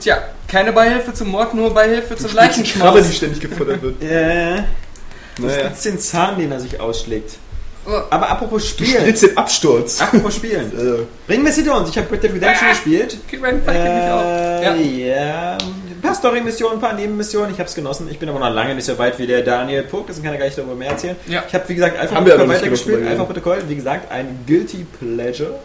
Tja, 0.00 0.18
keine 0.46 0.72
Beihilfe 0.72 1.14
zum 1.14 1.28
Mord, 1.28 1.54
nur 1.54 1.72
Beihilfe 1.72 2.14
zum 2.16 2.26
Krabbe, 2.30 2.30
die 2.30 2.36
Leichenschmaus. 2.36 3.14
ständig 3.14 3.40
gefuttert 3.40 3.80
wird. 3.80 4.02
Äh, 4.02 4.62
du 5.36 5.46
Naja. 5.46 5.60
spritzt 5.60 5.84
den 5.86 5.98
Zahn, 5.98 6.38
den 6.38 6.52
er 6.52 6.60
sich 6.60 6.78
ausschlägt. 6.78 7.36
Oh. 7.86 7.90
Aber 8.10 8.28
apropos 8.28 8.62
Du 8.62 8.84
Spielen. 8.84 9.00
spritzt 9.00 9.22
den 9.22 9.36
Absturz. 9.38 10.00
Apropos 10.02 10.36
Spielen. 10.36 10.70
Äh, 10.78 11.04
Bringen 11.26 11.44
wir 11.44 11.50
es 11.50 11.56
hinter 11.56 11.78
uns. 11.78 11.88
Ich 11.88 11.96
habe 11.96 12.12
Red 12.12 12.22
Dead 12.22 12.32
Redemption 12.34 12.68
Ah. 12.68 12.72
gespielt. 12.72 13.18
Nicht 13.30 13.42
auf. 13.42 13.64
Äh, 13.74 14.62
Ja. 14.62 14.74
ja. 14.76 15.58
Ein 16.02 16.08
paar 16.08 16.14
Story-Missionen, 16.16 16.78
ein 16.78 16.80
paar 16.80 16.94
Nebenmissionen. 16.94 17.52
Ich 17.52 17.60
habe 17.60 17.68
es 17.68 17.76
genossen. 17.76 18.08
Ich 18.10 18.18
bin 18.18 18.28
aber 18.28 18.40
noch 18.40 18.50
lange 18.50 18.74
nicht 18.74 18.86
so 18.86 18.98
weit 18.98 19.20
wie 19.20 19.26
der 19.28 19.42
Daniel 19.42 19.84
Puck. 19.84 20.08
Deswegen 20.08 20.24
kann 20.24 20.34
er 20.34 20.40
gleich 20.40 20.56
darüber 20.56 20.74
mehr 20.74 20.90
erzählen. 20.90 21.14
Ja. 21.28 21.44
Ich 21.46 21.54
habe, 21.54 21.68
wie 21.68 21.76
gesagt, 21.76 21.94
ja 21.96 22.06
Protokoll 22.06 22.38
nicht 22.38 22.56
weitergespielt. 22.56 23.02
geredet. 23.04 23.24
Protokoll, 23.24 23.62
wie 23.68 23.76
gesagt, 23.76 24.10
ein 24.10 24.40
Guilty 24.44 24.84
Pleasure. 24.98 25.60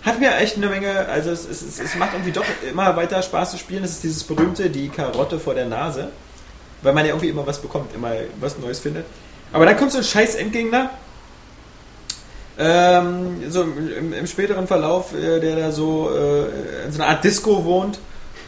Hat 0.00 0.18
mir 0.18 0.34
echt 0.36 0.56
eine 0.56 0.68
Menge, 0.68 1.06
also 1.06 1.30
es, 1.30 1.46
es, 1.46 1.60
es, 1.60 1.80
es 1.80 1.96
macht 1.96 2.14
irgendwie 2.14 2.32
doch 2.32 2.46
immer 2.68 2.96
weiter 2.96 3.22
Spaß 3.22 3.50
zu 3.50 3.58
spielen. 3.58 3.84
Es 3.84 3.90
ist 3.90 4.04
dieses 4.04 4.24
berühmte, 4.24 4.70
die 4.70 4.88
Karotte 4.88 5.38
vor 5.38 5.54
der 5.54 5.66
Nase. 5.66 6.08
Weil 6.80 6.94
man 6.94 7.04
ja 7.04 7.10
irgendwie 7.10 7.28
immer 7.28 7.46
was 7.46 7.60
bekommt, 7.60 7.94
immer 7.94 8.12
was 8.40 8.58
Neues 8.58 8.80
findet. 8.80 9.04
Aber 9.52 9.66
dann 9.66 9.76
kommt 9.76 9.92
so 9.92 9.98
ein 9.98 10.04
scheiß 10.04 10.34
Endgegner. 10.36 10.88
Ähm, 12.58 13.50
so 13.50 13.64
im, 13.64 14.14
im 14.14 14.26
späteren 14.26 14.66
Verlauf, 14.66 15.14
äh, 15.14 15.40
der 15.40 15.56
da 15.56 15.72
so 15.72 16.10
äh, 16.10 16.86
in 16.86 16.92
so 16.92 17.02
einer 17.02 17.10
Art 17.10 17.22
Disco 17.22 17.66
wohnt. 17.66 17.98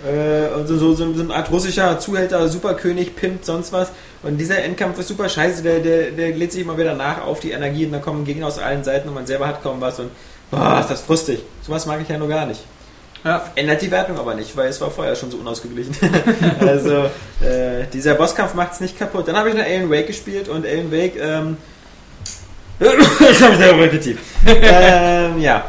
Und 0.05 0.67
so, 0.67 0.77
so, 0.77 0.95
so 0.95 1.23
eine 1.23 1.35
Art 1.35 1.51
russischer 1.51 1.99
Zuhälter, 1.99 2.49
Superkönig, 2.49 3.17
Pimp, 3.17 3.45
sonst 3.45 3.73
was. 3.73 3.91
Und 4.23 4.39
dieser 4.39 4.63
Endkampf 4.63 4.99
ist 4.99 5.09
super 5.09 5.29
scheiße, 5.29 5.63
der, 5.63 5.81
der, 5.81 6.11
der 6.11 6.35
lädt 6.35 6.53
sich 6.53 6.63
immer 6.63 6.77
wieder 6.79 6.95
nach 6.95 7.23
auf 7.25 7.41
die 7.41 7.53
Energie 7.53 7.87
und 7.87 7.93
dann 7.93 8.03
kommen 8.03 8.25
Gegner 8.25 8.47
aus 8.47 8.59
allen 8.59 8.85
Seiten 8.85 9.09
und 9.09 9.15
man 9.15 9.27
selber 9.27 9.47
hat 9.47 9.63
kaum 9.63 9.81
was 9.81 9.99
und 10.01 10.11
boah, 10.51 10.81
ist 10.81 10.91
das 10.91 11.03
frustig. 11.03 11.43
Sowas 11.63 11.87
mag 11.87 12.01
ich 12.01 12.09
ja 12.09 12.19
nur 12.19 12.29
gar 12.29 12.47
nicht. 12.47 12.61
Ja. 13.25 13.43
Ändert 13.55 13.81
die 13.81 13.91
Wertung 13.91 14.19
aber 14.19 14.35
nicht, 14.35 14.55
weil 14.57 14.69
es 14.69 14.81
war 14.81 14.91
vorher 14.91 15.17
schon 15.17 15.31
so 15.31 15.39
unausgeglichen. 15.39 15.97
also, 16.61 17.05
äh, 17.41 17.87
dieser 17.93 18.15
Bosskampf 18.15 18.55
macht 18.55 18.73
es 18.75 18.81
nicht 18.81 18.99
kaputt. 18.99 19.29
Dann 19.29 19.37
habe 19.37 19.49
ich 19.49 19.55
noch 19.55 19.65
Alan 19.65 19.91
Wake 19.91 20.09
gespielt 20.09 20.49
und 20.49 20.67
Alan 20.67 20.93
Wake, 20.93 21.17
ähm, 21.19 21.57
Jetzt 23.21 23.43
habe 23.43 23.53
ich 23.53 23.59
selber 23.59 23.83
repetiert. 23.83 24.19
ähm, 24.47 25.39
ja. 25.41 25.65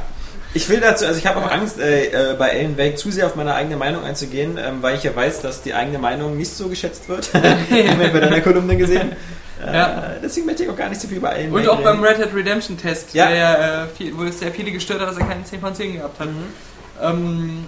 Ich 0.56 0.70
will 0.70 0.80
dazu, 0.80 1.06
also 1.06 1.20
ich 1.20 1.28
habe 1.28 1.42
auch 1.42 1.52
Angst, 1.52 1.80
äh, 1.82 2.06
äh, 2.32 2.34
bei 2.40 2.50
Alan 2.52 2.78
Wake 2.78 2.98
zu 2.98 3.12
sehr 3.12 3.26
auf 3.26 3.36
meine 3.36 3.54
eigene 3.54 3.76
Meinung 3.76 4.06
einzugehen, 4.06 4.58
ähm, 4.58 4.78
weil 4.82 4.96
ich 4.96 5.04
ja 5.04 5.14
weiß, 5.14 5.42
dass 5.42 5.62
die 5.62 5.74
eigene 5.74 6.00
Meinung 6.00 6.38
nicht 6.38 6.50
so 6.56 6.70
geschätzt 6.70 7.10
wird. 7.10 7.30
Haben 7.34 8.00
wir 8.00 8.08
bei 8.14 8.20
deiner 8.22 8.42
Kolumne 8.42 8.76
gesehen. 8.78 9.12
Äh, 9.66 9.74
Ja. 9.74 10.04
Deswegen 10.22 10.46
möchte 10.48 10.64
ich 10.64 10.70
auch 10.70 10.76
gar 10.76 10.90
nicht 10.90 11.00
so 11.00 11.08
viel 11.08 11.22
bei 11.22 11.30
Alan 11.30 11.50
Und 11.52 11.62
Wake 11.62 11.70
auch 11.70 11.82
beim 11.82 12.04
reden. 12.04 12.20
Red 12.22 12.28
Dead 12.28 12.36
Redemption 12.36 12.78
Test, 12.78 13.14
Ja. 13.14 13.28
der 13.30 13.36
ja, 13.38 13.84
äh, 13.84 13.88
viel, 13.98 14.18
wo 14.18 14.24
es 14.24 14.40
sehr 14.40 14.52
viele 14.52 14.70
gestört 14.70 15.00
hat, 15.00 15.08
dass 15.08 15.18
er 15.18 15.26
keinen 15.26 15.46
10 15.46 15.62
von 15.62 15.74
10 15.74 15.94
gehabt 15.94 16.20
hat. 16.20 16.28
Mhm. 16.28 16.44
Ähm, 17.02 17.66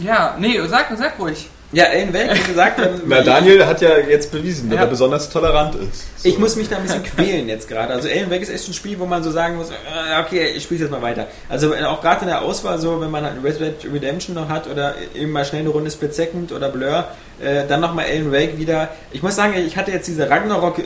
ja, 0.00 0.36
nee, 0.38 0.60
sag, 0.68 0.86
sag 0.96 1.18
ruhig. 1.18 1.48
Ja, 1.72 1.86
Alan 1.86 2.14
Wake, 2.14 2.34
wie 2.36 2.48
gesagt, 2.48 2.78
ähm, 2.84 3.02
na, 3.06 3.20
Daniel 3.22 3.66
hat 3.66 3.80
ja 3.80 3.98
jetzt 3.98 4.30
bewiesen, 4.30 4.70
dass 4.70 4.76
Ja. 4.78 4.84
er 4.84 4.90
besonders 4.90 5.28
tolerant 5.28 5.74
ist. 5.74 6.04
So. 6.22 6.28
Ich 6.28 6.38
muss 6.38 6.54
mich 6.54 6.68
da 6.68 6.76
ein 6.76 6.82
bisschen 6.82 7.02
quälen 7.02 7.48
jetzt 7.48 7.66
gerade. 7.66 7.92
Also 7.92 8.08
Alan 8.08 8.30
Wake 8.30 8.42
ist 8.42 8.50
echt 8.50 8.68
ein 8.68 8.74
Spiel, 8.74 8.96
wo 9.00 9.06
man 9.06 9.24
so 9.24 9.32
sagen 9.32 9.56
muss, 9.56 9.70
äh, 9.70 10.20
okay, 10.20 10.52
ich 10.54 10.62
spiele 10.62 10.82
jetzt 10.82 10.90
mal 10.90 11.02
weiter. 11.02 11.26
Also 11.48 11.74
äh, 11.74 11.82
auch 11.82 12.00
gerade 12.00 12.20
in 12.20 12.28
der 12.28 12.42
Auswahl 12.42 12.78
so, 12.78 13.00
wenn 13.00 13.10
man 13.10 13.24
halt 13.24 13.42
Red 13.42 13.58
Dead 13.58 13.92
Redemption 13.92 14.36
noch 14.36 14.48
hat 14.48 14.68
oder 14.68 14.94
eben 15.16 15.32
mal 15.32 15.44
schnell 15.44 15.62
eine 15.62 15.70
Runde 15.70 15.90
Split 15.90 16.14
Second 16.14 16.52
oder 16.52 16.68
Blur, 16.68 17.08
äh, 17.42 17.66
dann 17.66 17.80
nochmal 17.80 18.04
Alan 18.04 18.30
Wake 18.30 18.56
wieder. 18.56 18.90
Ich 19.10 19.20
muss 19.24 19.34
sagen, 19.34 19.54
ich 19.56 19.76
hatte 19.76 19.90
jetzt 19.90 20.06
diese 20.06 20.30
Ragnarok 20.30 20.78
äh, 20.78 20.82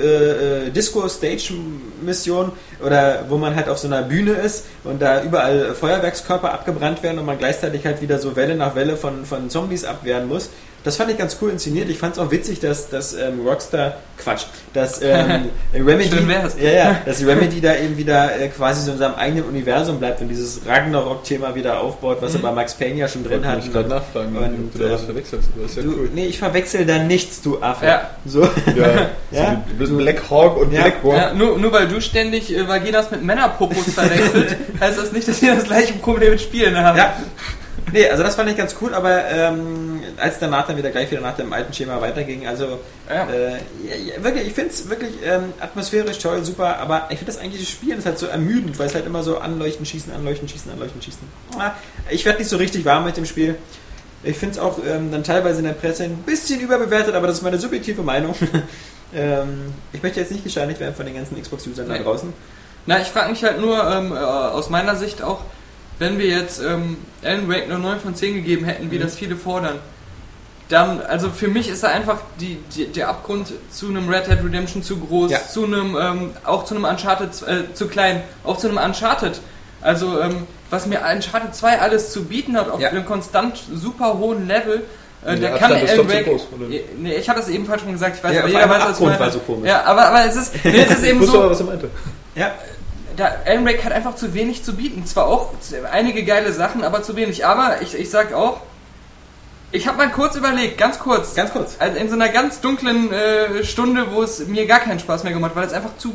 äh, 0.68 0.70
Disco 0.70 1.06
Stage 1.06 1.52
Mission 2.00 2.52
oder 2.82 3.26
wo 3.28 3.36
man 3.36 3.54
halt 3.54 3.68
auf 3.68 3.76
so 3.76 3.88
einer 3.88 4.02
Bühne 4.02 4.32
ist 4.32 4.64
und 4.84 5.02
da 5.02 5.22
überall 5.22 5.74
Feuerwerkskörper 5.74 6.50
abgebrannt 6.50 7.02
werden 7.02 7.18
und 7.18 7.26
man 7.26 7.36
gleichzeitig 7.36 7.84
halt 7.84 8.00
wieder 8.00 8.18
so 8.18 8.36
Welle 8.36 8.54
nach 8.54 8.74
Welle 8.74 8.96
von, 8.96 9.26
von 9.26 9.50
Zombies 9.50 9.84
abwehren 9.84 10.28
muss. 10.28 10.48
Das 10.86 10.96
fand 10.96 11.10
ich 11.10 11.18
ganz 11.18 11.36
cool 11.42 11.50
inszeniert. 11.50 11.88
Ich 11.88 11.98
fand 11.98 12.12
es 12.12 12.20
auch 12.20 12.30
witzig, 12.30 12.60
dass, 12.60 12.88
dass 12.88 13.12
ähm, 13.12 13.44
Rockstar, 13.44 13.94
Quatsch, 14.18 14.44
dass 14.72 15.02
ähm, 15.02 15.46
Remedy, 15.74 16.16
ja, 16.62 16.70
ja, 16.70 16.96
dass 17.04 17.26
Remedy 17.26 17.60
da 17.60 17.74
eben 17.74 17.96
wieder 17.96 18.38
äh, 18.38 18.46
quasi 18.46 18.82
so 18.82 18.92
in 18.92 18.98
seinem 18.98 19.16
eigenen 19.16 19.46
Universum 19.46 19.98
bleibt 19.98 20.20
und 20.20 20.28
dieses 20.28 20.60
Ragnarok-Thema 20.64 21.56
wieder 21.56 21.80
aufbaut, 21.80 22.18
was 22.20 22.34
er 22.34 22.40
bei 22.40 22.52
Max 22.52 22.74
Payne 22.74 23.00
ja 23.00 23.08
schon 23.08 23.24
drin 23.24 23.44
hat. 23.44 23.56
mich 23.64 23.72
gerade 23.72 23.88
nachfragen, 23.88 24.36
Und, 24.36 24.44
ob 24.44 24.72
du 24.74 24.78
da 24.78 24.92
was 24.92 25.00
ähm, 25.00 25.06
verwechselst. 25.06 25.48
Das 25.60 25.70
ist 25.72 25.76
ja 25.78 25.82
Du, 25.82 25.88
cool. 25.88 26.10
Nee, 26.14 26.26
ich 26.26 26.38
verwechsel 26.38 26.86
da 26.86 26.98
nichts, 26.98 27.42
du 27.42 27.60
Affe. 27.60 27.86
Ja. 27.86 28.10
So. 28.24 28.42
Ja, 28.42 29.08
Ja? 29.32 29.64
So, 29.66 29.72
du 29.72 29.78
bist 29.78 29.98
Black 29.98 30.30
Hawk 30.30 30.56
und 30.56 30.72
Ja. 30.72 30.82
Black 30.82 31.02
Rock. 31.02 31.16
Ja, 31.16 31.34
nur, 31.34 31.58
nur 31.58 31.72
weil 31.72 31.88
du 31.88 32.00
ständig 32.00 32.56
äh, 32.56 32.68
Vaginas 32.68 33.10
mit 33.10 33.24
Männerpopos 33.24 33.92
verwechselt, 33.92 34.56
heißt 34.80 34.98
das 34.98 35.10
nicht, 35.10 35.26
dass 35.26 35.42
wir 35.42 35.56
das 35.56 35.64
gleiche 35.64 35.94
Problem 35.94 36.30
mit 36.30 36.40
Spielen 36.40 36.76
haben. 36.78 36.96
Ja. 36.96 37.16
Nee, 37.92 38.08
also 38.08 38.22
das 38.22 38.34
fand 38.34 38.50
ich 38.50 38.56
ganz 38.56 38.74
cool, 38.80 38.94
aber 38.94 39.24
ähm, 39.30 40.00
als 40.16 40.38
danach 40.38 40.66
dann 40.66 40.76
wieder 40.76 40.90
gleich 40.90 41.10
wieder 41.10 41.20
nach 41.20 41.36
dem 41.36 41.52
alten 41.52 41.72
Schema 41.72 42.00
weiterging, 42.00 42.46
also 42.46 42.80
Ja. 43.08 43.28
äh, 43.30 43.52
ja, 43.52 44.22
wirklich, 44.24 44.48
ich 44.48 44.54
finde 44.54 44.70
es 44.70 44.88
wirklich 44.90 45.12
ähm, 45.24 45.52
atmosphärisch 45.60 46.18
toll, 46.18 46.44
super, 46.44 46.78
aber 46.78 47.06
ich 47.10 47.18
finde 47.18 47.32
das 47.32 47.40
eigentliche 47.40 47.66
Spielen 47.66 47.98
ist 47.98 48.06
halt 48.06 48.18
so 48.18 48.26
ermüdend, 48.26 48.78
weil 48.78 48.86
es 48.88 48.94
halt 48.94 49.06
immer 49.06 49.22
so 49.22 49.38
anleuchten, 49.38 49.86
schießen, 49.86 50.12
anleuchten, 50.12 50.48
schießen, 50.48 50.72
anleuchten, 50.72 51.00
schießen. 51.00 51.22
Ah, 51.58 51.72
Ich 52.10 52.24
werde 52.24 52.38
nicht 52.40 52.48
so 52.48 52.56
richtig 52.56 52.84
warm 52.84 53.04
mit 53.04 53.16
dem 53.16 53.24
Spiel. 53.26 53.56
Ich 54.24 54.36
finde 54.36 54.54
es 54.54 54.58
auch 54.60 54.78
ähm, 54.84 55.12
dann 55.12 55.22
teilweise 55.22 55.58
in 55.60 55.66
der 55.66 55.72
Presse 55.74 56.04
ein 56.04 56.16
bisschen 56.26 56.60
überbewertet, 56.60 57.14
aber 57.14 57.28
das 57.28 57.36
ist 57.36 57.42
meine 57.42 57.58
subjektive 57.58 58.02
Meinung. 58.02 58.34
ähm, 59.14 59.72
ich 59.92 60.02
möchte 60.02 60.18
jetzt 60.20 60.32
nicht 60.32 60.42
gesteinigt 60.42 60.80
werden 60.80 60.94
von 60.94 61.06
den 61.06 61.14
ganzen 61.14 61.40
Xbox-Usern 61.40 61.88
da 61.88 61.98
draußen. 61.98 62.32
Na, 62.86 63.00
ich 63.00 63.08
frage 63.08 63.30
mich 63.30 63.44
halt 63.44 63.60
nur 63.60 63.78
ähm, 63.88 64.12
äh, 64.12 64.16
aus 64.16 64.70
meiner 64.70 64.96
Sicht 64.96 65.22
auch, 65.22 65.40
wenn 65.98 66.18
wir 66.18 66.26
jetzt 66.26 66.60
ähm, 66.62 66.98
Alan 67.24 67.48
Wake 67.48 67.68
nur 67.68 67.78
9 67.78 68.00
von 68.00 68.14
10 68.14 68.34
gegeben 68.34 68.64
hätten, 68.64 68.90
wie 68.90 68.98
Mhm. 68.98 69.02
das 69.02 69.16
viele 69.16 69.36
fordern, 69.36 69.78
dann, 70.68 71.00
also 71.00 71.30
für 71.30 71.46
mich 71.48 71.68
ist 71.68 71.84
da 71.84 71.88
einfach 71.88 72.18
die, 72.40 72.58
die, 72.74 72.86
der 72.86 73.08
Abgrund 73.08 73.52
zu 73.70 73.88
einem 73.88 74.08
Red 74.08 74.26
Dead 74.26 74.38
Redemption 74.44 74.82
zu 74.82 74.98
groß, 74.98 75.30
Ja. 75.30 75.38
zu 75.46 75.64
einem, 75.64 75.96
ähm, 76.00 76.30
auch 76.44 76.64
zu 76.64 76.74
einem 76.74 76.84
Uncharted 76.84 77.30
äh, 77.48 77.72
zu 77.72 77.86
klein, 77.86 78.22
auch 78.42 78.56
zu 78.58 78.68
einem 78.68 78.78
Uncharted. 78.78 79.40
Also, 79.80 80.20
ähm, 80.20 80.46
was 80.70 80.86
mir 80.86 81.00
Uncharted 81.00 81.54
2 81.54 81.78
alles 81.78 82.10
zu 82.10 82.24
bieten 82.24 82.56
hat, 82.56 82.68
auf 82.68 82.80
Ja. 82.80 82.88
einem 82.88 83.04
konstant 83.06 83.60
super 83.72 84.18
hohen 84.18 84.48
Level, 84.48 84.82
Äh, 85.24 85.36
der 85.38 85.50
der 85.50 85.58
kann 85.58 85.72
Alan 85.72 86.08
Wake. 86.08 86.24
groß, 86.26 86.48
oder? 86.56 86.66
Nee, 86.98 87.14
ich 87.14 87.28
hatte 87.28 87.40
es 87.40 87.48
eben 87.48 87.64
falsch 87.64 87.82
schon 87.82 87.92
gesagt. 87.92 88.16
Ich 88.16 88.24
weiß, 88.24 88.32
Ja, 88.34 88.40
aber 88.40 88.48
jeder 88.48 88.68
weiß, 88.68 88.82
was 88.84 88.98
ich 89.00 89.06
meine. 89.06 89.20
war 89.20 89.30
so 89.30 89.38
komisch. 89.40 89.68
Ja, 89.68 89.82
aber, 89.84 90.06
aber 90.08 90.24
es 90.24 90.36
ist, 90.36 90.52
nee, 90.64 90.80
es 90.82 90.90
ist 90.98 91.02
Ich 91.04 91.08
eben 91.10 91.20
wusste 91.20 91.38
aber, 91.38 91.44
so. 91.46 91.50
was 91.52 91.60
er 91.60 91.66
meinte. 91.66 91.90
Ja, 92.34 92.54
Der 93.18 93.46
Alan 93.46 93.64
Wake 93.66 93.84
hat 93.84 93.92
einfach 93.92 94.14
zu 94.16 94.34
wenig 94.34 94.62
zu 94.64 94.74
bieten. 94.76 95.06
Zwar 95.06 95.26
auch 95.26 95.52
einige 95.90 96.24
geile 96.24 96.52
Sachen, 96.52 96.84
aber 96.84 97.02
zu 97.02 97.16
wenig. 97.16 97.46
Aber 97.46 97.76
ich, 97.82 97.94
ich 97.98 98.10
sag 98.10 98.32
auch, 98.34 98.60
ich 99.72 99.86
habe 99.88 99.98
mal 99.98 100.10
kurz 100.10 100.36
überlegt, 100.36 100.78
ganz 100.78 100.98
kurz. 100.98 101.34
ganz 101.34 101.52
kurz. 101.52 101.76
Also 101.78 101.96
in 101.98 102.08
so 102.08 102.14
einer 102.14 102.28
ganz 102.28 102.60
dunklen 102.60 103.12
äh, 103.12 103.64
Stunde, 103.64 104.06
wo 104.12 104.22
es 104.22 104.46
mir 104.46 104.66
gar 104.66 104.80
keinen 104.80 105.00
Spaß 105.00 105.24
mehr 105.24 105.32
gemacht 105.32 105.50
hat, 105.50 105.56
weil 105.56 105.66
es 105.66 105.72
einfach 105.72 105.96
zu 105.98 106.12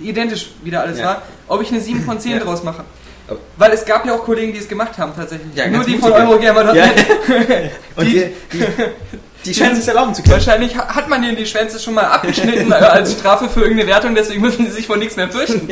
identisch 0.00 0.50
wieder 0.62 0.80
alles 0.82 0.98
Ja. 0.98 1.04
war, 1.06 1.22
ob 1.48 1.62
ich 1.62 1.70
eine 1.70 1.80
7 1.80 2.02
von 2.04 2.18
10 2.20 2.32
Ja. 2.32 2.38
draus 2.40 2.62
mache. 2.62 2.84
Aber- 3.28 3.38
Weil 3.56 3.72
es 3.72 3.84
gab 3.84 4.04
ja 4.06 4.14
auch 4.14 4.24
Kollegen, 4.24 4.52
die 4.52 4.58
es 4.58 4.68
gemacht 4.68 4.98
haben 4.98 5.12
tatsächlich. 5.16 5.54
Ja, 5.54 5.66
Nur 5.68 5.84
die 5.84 5.96
von. 5.98 6.12
Eurogamer. 6.12 6.74
Ja. 6.74 6.86
Die, 8.00 8.04
die, 8.52 8.64
die 9.44 9.54
scheinen 9.54 9.74
sich 9.76 9.88
erlauben 9.88 10.14
zu 10.14 10.22
können. 10.22 10.34
Wahrscheinlich 10.34 10.76
ha- 10.76 10.94
hat 10.94 11.08
man 11.08 11.20
denen 11.22 11.36
die 11.36 11.46
Schwänze 11.46 11.78
schon 11.80 11.94
mal 11.94 12.04
abgeschnitten 12.04 12.72
als 12.72 13.12
Strafe 13.12 13.48
für 13.48 13.60
irgendeine 13.62 13.88
Wertung, 13.90 14.14
deswegen 14.14 14.40
müssen 14.40 14.66
sie 14.66 14.72
sich 14.72 14.86
vor 14.86 14.96
nichts 14.96 15.16
mehr 15.16 15.28
fürchten. 15.28 15.68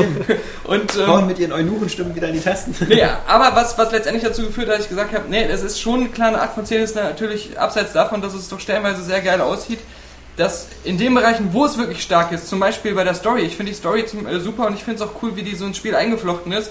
Und 0.65 0.97
ähm, 0.97 1.07
Hauen 1.07 1.27
mit 1.27 1.39
ihren 1.39 1.53
Eunuchenstimmen 1.53 2.15
wieder 2.15 2.29
in 2.29 2.35
die 2.35 2.41
Tasten. 2.41 2.75
Nee, 2.89 3.05
aber 3.27 3.55
was, 3.55 3.77
was 3.79 3.93
letztendlich 3.93 4.25
dazu 4.25 4.43
geführt 4.47 4.69
hat, 4.69 4.77
dass 4.77 4.85
ich 4.85 4.89
gesagt 4.91 5.13
habe, 5.15 5.25
nee, 5.29 5.45
es 5.45 5.63
ist 5.63 5.81
schon 5.81 6.01
eine 6.01 6.09
kleine 6.09 6.41
8 6.41 6.55
von 6.55 6.67
10, 6.67 6.83
ist 6.83 6.97
natürlich 6.97 7.59
abseits 7.59 7.93
davon, 7.93 8.21
dass 8.23 8.35
es 8.35 8.49
doch 8.49 8.59
stellenweise 8.61 9.03
sehr 9.03 9.21
geil 9.21 9.41
aussieht, 9.41 9.81
dass 10.37 10.67
in 10.85 10.97
den 10.99 11.15
Bereichen, 11.15 11.51
wo 11.53 11.65
es 11.67 11.77
wirklich 11.77 12.03
stark 12.03 12.33
ist, 12.33 12.49
zum 12.49 12.61
Beispiel 12.61 12.95
bei 12.95 13.05
der 13.05 13.15
Story, 13.15 13.43
ich 13.43 13.57
finde 13.57 13.73
die 13.73 13.79
Story 13.79 14.07
zum, 14.07 14.27
äh, 14.27 14.41
super 14.41 14.67
und 14.67 14.75
ich 14.75 14.83
finde 14.85 15.03
es 15.03 15.09
auch 15.09 15.23
cool, 15.23 15.37
wie 15.37 15.43
die 15.43 15.55
so 15.55 15.67
ins 15.67 15.77
Spiel 15.77 15.95
eingeflochten 15.95 16.51
ist, 16.53 16.71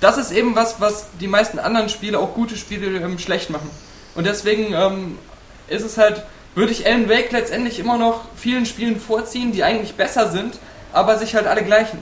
das 0.00 0.18
ist 0.18 0.32
eben 0.32 0.56
was, 0.56 0.80
was 0.80 1.06
die 1.20 1.28
meisten 1.28 1.58
anderen 1.58 1.88
Spiele, 1.88 2.18
auch 2.18 2.34
gute 2.34 2.56
Spiele, 2.56 2.86
ähm, 2.98 3.18
schlecht 3.18 3.50
machen. 3.50 3.70
Und 4.14 4.26
deswegen 4.26 4.72
ähm, 4.72 5.18
ist 5.68 5.84
es 5.84 5.98
halt, 5.98 6.22
würde 6.54 6.72
ich 6.72 6.86
Alan 6.86 7.08
Wake 7.08 7.32
letztendlich 7.32 7.78
immer 7.78 7.98
noch 7.98 8.24
vielen 8.36 8.66
Spielen 8.66 9.00
vorziehen, 9.00 9.52
die 9.52 9.62
eigentlich 9.62 9.94
besser 9.94 10.30
sind, 10.30 10.58
aber 10.92 11.18
sich 11.18 11.34
halt 11.34 11.46
alle 11.46 11.62
gleichen. 11.62 11.98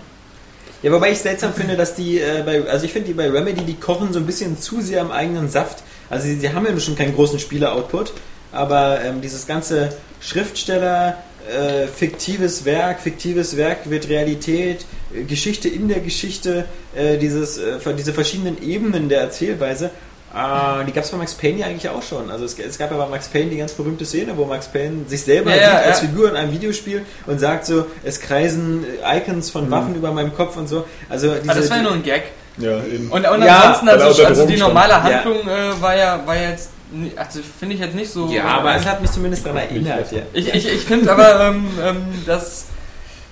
Ja, 0.82 0.90
wobei 0.92 1.12
ich 1.12 1.18
seltsam 1.18 1.52
finde, 1.52 1.76
dass 1.76 1.94
die 1.94 2.20
äh, 2.20 2.42
bei, 2.44 2.68
also 2.68 2.86
ich 2.86 2.92
finde 2.92 3.08
die 3.08 3.14
bei 3.14 3.28
Remedy, 3.28 3.64
die 3.64 3.74
kochen 3.74 4.12
so 4.12 4.18
ein 4.18 4.26
bisschen 4.26 4.58
zu 4.58 4.80
sehr 4.80 5.02
im 5.02 5.10
eigenen 5.10 5.48
Saft. 5.48 5.82
Also 6.08 6.26
sie, 6.26 6.36
sie 6.36 6.52
haben 6.52 6.66
ja 6.66 6.78
schon 6.80 6.96
keinen 6.96 7.14
großen 7.14 7.38
Spieler-Output, 7.38 8.12
aber 8.50 9.00
ähm, 9.02 9.20
dieses 9.20 9.46
ganze 9.46 9.90
Schriftsteller, 10.20 11.18
äh, 11.48 11.86
fiktives 11.86 12.64
Werk, 12.64 13.00
fiktives 13.00 13.56
Werk 13.56 13.90
wird 13.90 14.08
Realität, 14.08 14.86
äh, 15.14 15.24
Geschichte 15.24 15.68
in 15.68 15.88
der 15.88 16.00
Geschichte, 16.00 16.64
äh, 16.94 17.18
dieses, 17.18 17.58
äh, 17.58 17.78
diese 17.96 18.12
verschiedenen 18.12 18.62
Ebenen 18.62 19.08
der 19.08 19.20
Erzählweise, 19.20 19.90
äh, 20.32 20.84
die 20.84 20.92
gab 20.92 21.04
es 21.04 21.10
bei 21.10 21.16
Max 21.16 21.34
Payne 21.34 21.58
ja 21.58 21.66
eigentlich 21.66 21.88
auch 21.88 22.02
schon. 22.02 22.30
Also 22.30 22.44
es, 22.44 22.58
es 22.58 22.78
gab 22.78 22.90
ja 22.92 22.96
bei 22.96 23.06
Max 23.06 23.28
Payne 23.28 23.50
die 23.50 23.56
ganz 23.56 23.72
berühmte 23.72 24.04
Szene, 24.04 24.36
wo 24.36 24.44
Max 24.44 24.68
Payne 24.68 25.08
sich 25.08 25.22
selber 25.22 25.50
Ja, 25.50 25.56
sieht 25.56 25.62
ja, 25.64 25.78
als 25.78 26.02
ja. 26.02 26.08
Figur 26.08 26.28
in 26.28 26.36
einem 26.36 26.52
Videospiel 26.52 27.02
und 27.26 27.40
sagt 27.40 27.66
so, 27.66 27.86
es 28.04 28.20
kreisen 28.20 28.84
äh, 29.02 29.18
Icons 29.18 29.50
von 29.50 29.70
Waffen 29.70 29.96
über 29.96 30.12
meinem 30.12 30.34
Kopf 30.34 30.56
und 30.56 30.68
so. 30.68 30.84
Also 31.08 31.34
diese, 31.34 31.50
Aber 31.50 31.60
das 31.60 31.70
war 31.70 31.76
ja 31.78 31.82
nur 31.82 31.92
ein 31.92 32.02
Gag. 32.02 32.22
Ja, 32.58 32.78
eben. 32.78 33.10
Und, 33.10 33.26
und 33.26 33.42
ansonsten, 33.42 33.88
also, 33.88 34.24
also 34.24 34.46
die 34.46 34.56
normale 34.56 34.92
Ja. 34.92 35.02
Handlung 35.02 35.48
äh, 35.48 35.80
war 35.80 35.96
ja 35.96 36.20
war 36.26 36.36
jetzt, 36.36 36.70
also 37.16 37.40
finde 37.58 37.74
ich 37.74 37.80
jetzt 37.80 37.94
nicht 37.94 38.10
so. 38.10 38.28
ja, 38.28 38.44
aber 38.44 38.76
es 38.76 38.84
hat 38.86 39.00
mich 39.00 39.10
zumindest 39.10 39.44
daran 39.46 39.58
erinnert. 39.58 40.12
Ja. 40.12 40.22
ich 40.32 40.54
ich, 40.54 40.66
ich 40.72 40.80
finde 40.82 41.10
aber, 41.10 41.40
ähm, 41.40 41.68
ähm, 41.82 41.96
dass 42.26 42.66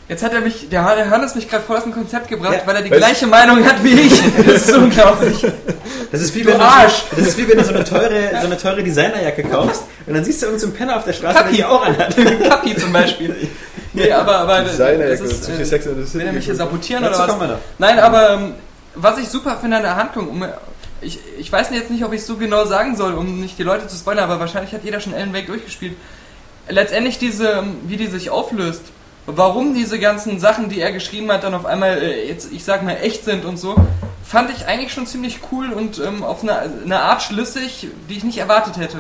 jetzt 0.09 0.23
hat 0.23 0.33
er 0.33 0.41
mich, 0.41 0.69
der, 0.69 0.95
der 0.97 1.11
Hannes 1.11 1.35
mich 1.35 1.49
gerade 1.49 1.63
voll 1.65 1.77
aus 1.77 1.83
dem 1.85 1.93
Konzept 1.93 2.29
gebracht, 2.29 2.55
Ja, 2.55 2.67
weil 2.67 2.77
er 2.77 2.83
die 2.83 2.91
gleiche 2.91 3.27
Meinung 3.27 3.65
hat 3.65 3.83
wie 3.83 3.93
ich. 3.93 4.23
Das 4.47 4.67
ist 4.67 4.77
unglaublich. 4.77 5.47
Das 6.11 6.21
ist 6.21 6.35
wie 6.35 6.43
Du 6.43 6.51
wenn 6.51 6.61
Arsch! 6.61 7.05
Du, 7.11 7.17
das 7.17 7.29
ist 7.29 7.39
wie 7.39 7.49
wenn 7.49 7.59
du 7.59 7.65
so 7.65 7.75
eine 7.75 7.85
teure, 7.85 8.31
so 8.41 8.47
eine 8.47 8.57
teure 8.57 8.83
Designerjacke 8.83 9.43
kaufst 9.45 9.83
und 10.07 10.15
dann 10.15 10.25
siehst 10.25 10.43
du 10.43 10.47
irgendeinen 10.47 10.61
so 10.61 10.67
einen 10.67 10.77
Penner 10.77 10.97
auf 10.97 11.05
der 11.05 11.13
Straße, 11.13 11.35
der 11.35 11.43
Kapi. 11.45 11.57
die 11.57 11.65
auch 11.65 11.85
anhat. 11.85 12.17
Kapi 12.49 12.77
zum 12.77 12.93
Beispiel. 12.93 13.37
Nee, 13.93 14.13
aber, 14.13 14.39
aber 14.39 14.61
das 14.63 14.73
Designerjacke, 14.73 15.25
ist, 15.25 15.45
zu 15.45 15.53
viel 15.53 15.61
äh, 15.61 15.65
Sex 15.65 15.87
in 15.87 15.97
the 15.97 16.05
City. 16.05 16.19
Will 16.19 16.27
er 16.27 16.33
mich 16.33 16.45
hier 16.45 16.55
sabotieren 16.55 17.03
Dazu 17.03 17.23
oder 17.23 17.41
was? 17.41 17.51
Nein, 17.79 17.99
aber 17.99 18.31
ähm, 18.31 18.55
was 18.95 19.19
ich 19.19 19.29
super 19.29 19.59
finde 19.61 19.79
an 19.79 19.83
der 19.83 19.97
Handlung, 19.97 20.29
um, 20.29 20.45
ich, 21.01 21.21
ich 21.39 21.51
weiß 21.51 21.71
jetzt 21.71 21.91
nicht, 21.91 22.05
ob 22.05 22.13
ich 22.13 22.21
es 22.21 22.27
so 22.27 22.37
genau 22.37 22.65
sagen 22.65 22.97
soll, 22.97 23.15
um 23.15 23.41
nicht 23.41 23.59
die 23.59 23.63
Leute 23.63 23.87
zu 23.87 23.97
spoilern, 23.97 24.25
aber 24.25 24.41
wahrscheinlich 24.41 24.73
hat 24.73 24.85
jeder 24.85 25.01
schon 25.01 25.15
Alan 25.15 25.33
Wake 25.33 25.47
durchgespielt. 25.47 25.95
Letztendlich 26.69 27.19
diese, 27.19 27.65
wie 27.87 27.97
die 27.97 28.09
sich 28.09 28.31
auflöst, 28.31 28.83
warum 29.37 29.75
diese 29.75 29.99
ganzen 29.99 30.41
Sachen, 30.41 30.69
die 30.69 30.81
er 30.81 30.93
geschrieben 30.93 31.31
hat, 31.31 31.45
dann 31.45 31.55
auf 31.55 31.67
einmal, 31.67 31.99
äh, 32.03 32.27
jetzt, 32.29 32.53
ich 32.53 32.65
sag 32.65 32.83
mal, 32.83 32.97
echt 33.03 33.25
sind 33.25 33.45
und 33.45 33.59
so, 33.59 33.77
fand 34.25 34.51
ich 34.51 34.67
eigentlich 34.67 34.93
schon 34.93 35.07
ziemlich 35.07 35.41
cool 35.53 35.71
und 35.73 35.99
ähm, 35.99 36.23
auf 36.23 36.43
eine, 36.43 36.61
eine 36.85 37.01
Art 37.01 37.23
schlüssig, 37.23 37.89
die 38.09 38.17
ich 38.17 38.25
nicht 38.25 38.39
erwartet 38.39 38.77
hätte. 38.79 38.99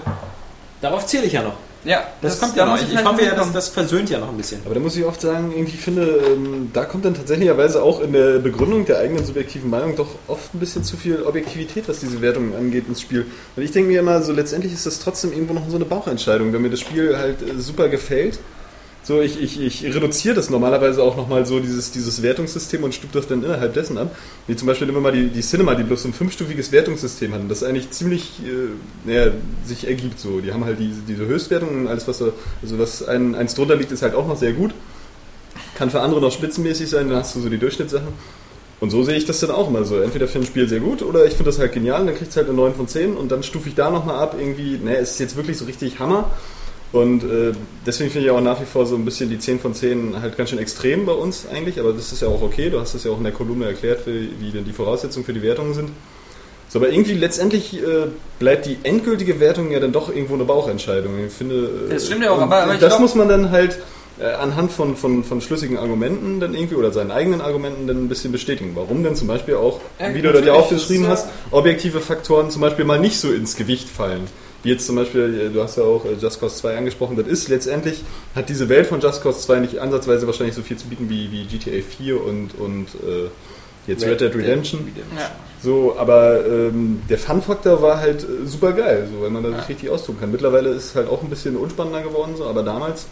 Darauf 0.81 1.07
zähle 1.07 1.25
ich 1.25 1.33
ja 1.33 1.43
noch. 1.43 1.55
Ja, 1.85 2.03
Das, 2.21 2.41
kommt 2.41 2.55
da 2.57 2.61
ja 2.61 2.65
noch. 2.67 2.73
muss 2.73 2.83
Ich, 2.83 2.89
ich 2.89 2.93
vielleicht 2.93 3.09
hoffe 3.09 3.23
ja, 3.23 3.29
hinkommen. 3.31 3.55
das 3.55 3.69
versöhnt 3.69 4.11
ja 4.11 4.19
noch 4.19 4.31
ein 4.31 4.37
bisschen. 4.37 4.61
Aber 4.65 4.75
da 4.75 4.81
muss 4.81 4.97
ich 4.97 5.05
oft 5.05 5.21
sagen, 5.21 5.53
irgendwie 5.53 5.77
finde, 5.77 6.21
ähm, 6.27 6.71
da 6.73 6.85
kommt 6.85 7.05
dann 7.05 7.15
tatsächlicherweise 7.15 7.83
auch 7.83 8.01
in 8.01 8.13
der 8.13 8.41
Begründung 8.41 8.85
der 8.85 8.99
eigenen 8.99 9.25
subjektiven 9.25 9.71
Meinung 9.71 9.95
doch 9.97 10.09
oft 10.27 10.55
ein 10.55 10.59
bisschen 10.59 10.83
zu 10.83 10.97
viel 10.97 11.23
Objektivität, 11.23 11.89
was 11.89 12.01
diese 12.01 12.21
Wertungen 12.21 12.55
angeht 12.57 12.89
ins 12.89 13.01
Spiel. 13.01 13.27
Und 13.57 13.63
ich 13.63 13.71
denke 13.71 13.91
mir 13.91 14.01
immer, 14.01 14.23
so 14.23 14.33
letztendlich 14.33 14.73
ist 14.73 14.87
das 14.87 14.99
trotzdem 14.99 15.33
irgendwo 15.33 15.55
noch 15.55 15.69
so 15.69 15.77
eine 15.77 15.85
Bauchentscheidung, 15.85 16.53
wenn 16.53 16.63
mir 16.63 16.71
das 16.71 16.81
Spiel 16.81 17.17
halt 17.17 17.43
äh, 17.43 17.59
super 17.59 17.89
gefällt. 17.89 18.39
So, 19.03 19.23
ich, 19.23 19.41
ich, 19.41 19.59
ich 19.63 19.85
reduziere 19.95 20.35
das 20.35 20.51
normalerweise 20.51 21.03
auch 21.03 21.17
nochmal 21.17 21.47
so, 21.47 21.61
dieses, 21.61 21.93
dieses 21.93 22.21
Wertungssystem 22.23 22.85
und 22.85 22.95
stufe 22.95 23.15
das 23.15 23.27
dann 23.27 23.43
innerhalb 23.43 23.73
dessen 23.73 23.97
ab. 23.97 24.15
Wie 24.47 24.55
zum 24.55 24.67
Beispiel 24.69 24.89
immer 24.89 25.01
mal 25.01 25.13
die, 25.13 25.29
die 25.29 25.41
Cinema, 25.41 25.75
die 25.75 25.83
bloß 25.85 26.03
so 26.03 26.09
ein 26.09 26.13
fünfstufiges 26.13 26.73
Wertungssystem 26.73 27.33
hatten, 27.33 27.49
das 27.49 27.63
eigentlich 27.63 27.91
ziemlich 27.91 28.41
äh, 28.45 29.09
naja, 29.09 29.31
sich 29.65 29.87
ergibt 29.87 30.21
so. 30.21 30.41
Die 30.41 30.53
haben 30.53 30.65
halt 30.65 30.79
diese, 30.79 31.01
diese 31.09 31.27
Höchstwertung 31.27 31.71
und 31.71 31.87
alles, 31.89 32.07
was, 32.07 32.19
so- 32.19 32.33
also 32.61 32.79
was 32.79 33.07
ein, 33.09 33.35
eins 33.35 33.55
drunter 33.55 33.77
liegt, 33.77 33.93
ist 33.93 34.03
halt 34.03 34.15
auch 34.15 34.27
noch 34.29 34.37
sehr 34.37 34.53
gut. 34.53 34.73
Kann 35.77 35.91
für 35.91 36.01
andere 36.01 36.21
noch 36.21 36.33
spitzenmäßig 36.33 36.91
sein, 36.91 37.09
dann 37.09 37.19
hast 37.19 37.35
du 37.35 37.41
so 37.41 37.49
die 37.49 37.59
Durchschnittssachen. 37.59 38.09
Und 38.81 38.91
so 38.91 39.03
sehe 39.03 39.17
ich 39.17 39.25
das 39.25 39.41
dann 39.41 39.51
auch 39.51 39.69
immer 39.69 39.85
so. 39.85 39.99
Entweder 40.01 40.29
finde 40.29 40.47
ein 40.47 40.51
Spiel 40.51 40.69
sehr 40.69 40.81
gut 40.81 41.03
oder 41.03 41.25
ich 41.25 41.33
finde 41.33 41.47
das 41.47 41.59
halt 41.59 41.73
genial, 41.73 42.05
dann 42.05 42.15
kriegt 42.15 42.31
es 42.31 42.37
halt 42.37 42.47
eine 42.49 42.57
9 42.57 42.75
von 42.75 42.87
10 42.89 43.17
und 43.17 43.33
dann 43.33 43.43
stufe 43.43 43.69
ich 43.71 43.75
da 43.75 43.91
nochmal 43.91 44.17
ab, 44.19 44.37
irgendwie, 44.39 44.77
ne, 44.79 44.97
es 44.99 45.13
ist 45.13 45.21
jetzt 45.21 45.37
wirklich 45.37 45.57
so 45.57 45.65
richtig 45.65 45.99
Hammer. 45.99 46.31
Und 46.91 47.23
äh, 47.25 47.53
deswegen 47.87 48.11
finde 48.11 48.27
ich 48.29 48.31
auch 48.33 48.41
nach 48.41 48.61
wie 48.61 48.65
vor 48.65 48.87
so 48.87 48.95
ein 48.97 49.05
bisschen 49.05 49.29
die 49.29 49.39
10 49.39 49.61
von 49.61 49.75
10 49.75 50.23
halt 50.23 50.39
ganz 50.39 50.49
schön 50.51 50.59
extrem 50.59 51.05
bei 51.05 51.13
uns 51.13 51.47
eigentlich, 51.53 51.79
aber 51.79 51.93
das 51.93 52.13
ist 52.13 52.23
ja 52.23 52.29
auch 52.29 52.41
okay, 52.41 52.71
du 52.71 52.81
hast 52.81 52.95
das 52.95 53.05
ja 53.05 53.11
auch 53.11 53.19
in 53.19 53.25
der 53.25 53.33
Kolumne 53.33 53.67
erklärt, 53.67 54.07
wie, 54.07 54.31
wie 54.41 54.51
denn 54.51 54.65
die 54.65 54.73
Voraussetzungen 54.73 55.27
für 55.27 55.35
die 55.35 55.43
Wertungen 55.43 55.75
sind. 55.75 55.91
So, 56.71 56.79
aber 56.79 56.89
irgendwie 56.91 57.13
letztendlich 57.15 57.75
äh, 57.83 58.07
bleibt 58.39 58.65
die 58.67 58.79
endgültige 58.85 59.39
Wertung 59.41 59.71
ja 59.71 59.81
dann 59.81 59.93
doch 59.93 60.09
irgendwo 60.09 60.35
eine 60.35 60.45
Bauchentscheidung. 60.45 61.13
Ich 61.27 61.33
finde, 61.33 61.71
äh, 61.89 61.93
Das 61.95 62.07
stimmt 62.07 62.25
ja 62.25 62.31
auch, 62.31 62.41
aber- 62.41 62.63
aber 62.63 62.75
das 62.77 62.89
glaub- 62.91 63.01
muss 63.01 63.15
man 63.15 63.29
dann 63.29 63.51
halt 63.51 63.79
äh, 64.21 64.25
anhand 64.35 64.73
von, 64.73 64.97
von, 64.97 65.23
von 65.25 65.41
schlüssigen 65.41 65.79
Argumenten 65.79 66.41
dann 66.41 66.53
irgendwie 66.55 66.75
oder 66.75 66.91
seinen 66.91 67.11
eigenen 67.11 67.41
Argumenten 67.41 67.87
dann 67.87 68.03
ein 68.05 68.09
bisschen 68.09 68.33
bestätigen. 68.33 68.73
Warum 68.75 69.05
denn 69.05 69.15
zum 69.15 69.29
Beispiel 69.29 69.55
auch, 69.55 69.81
Ja, 70.01 70.13
wie 70.15 70.21
du 70.23 70.33
da 70.33 70.41
dir 70.41 70.55
aufgeschrieben 70.55 71.07
hast, 71.07 71.29
objektive 71.53 72.01
Faktoren 72.01 72.51
zum 72.51 72.61
Beispiel 72.63 72.85
mal 72.85 72.99
nicht 72.99 73.21
so 73.21 73.31
ins 73.31 73.55
Gewicht 73.57 73.89
fallen. 73.89 74.23
Wie 74.63 74.71
jetzt 74.71 74.87
zum 74.87 74.97
Beispiel, 74.97 75.51
du 75.53 75.63
hast 75.63 75.77
ja 75.77 75.85
auch 75.85 76.05
äh, 76.05 76.15
Just 76.21 76.41
Cause 76.41 76.57
2 76.57 76.77
angesprochen, 76.77 77.17
das 77.17 77.27
ist 77.27 77.49
letztendlich, 77.49 78.03
hat 78.35 78.49
diese 78.49 78.69
Welt 78.69 78.87
von 78.87 79.01
Just 79.01 79.23
Cause 79.23 79.41
2 79.41 79.61
nicht 79.61 79.79
ansatzweise 79.79 80.27
wahrscheinlich 80.27 80.57
so 80.57 80.63
viel 80.63 80.77
zu 80.77 80.89
bieten 80.89 81.09
wie, 81.09 81.31
wie 81.31 81.45
GTA 81.45 81.83
4 81.83 82.25
und, 82.25 82.59
und 82.59 82.87
äh, 83.07 83.29
jetzt 83.87 84.05
Red 84.05 84.21
Dead 84.21 84.35
Redemption. 84.35 84.93
Ja. 85.17 85.31
So, 85.63 85.97
aber 85.97 86.45
ähm, 86.47 87.03
der 87.09 87.19
Fun-Faktor 87.19 87.83
war 87.83 87.99
halt 87.99 88.23
äh, 88.23 88.47
super 88.47 88.73
geil, 88.73 89.09
so, 89.13 89.23
weil 89.23 89.31
man 89.31 89.43
da 89.43 89.59
sich 89.59 89.69
richtig 89.69 89.91
austoben 89.91 90.21
kann. 90.21 90.31
Mittlerweile 90.31 90.71
ist 90.71 90.87
es 90.87 90.95
halt 90.95 91.09
auch 91.09 91.23
ein 91.23 91.31
bisschen 91.31 91.57
unspannender 91.57 92.03
geworden, 92.03 92.35
so, 92.37 92.45
aber 92.45 92.63
damals. 92.63 93.07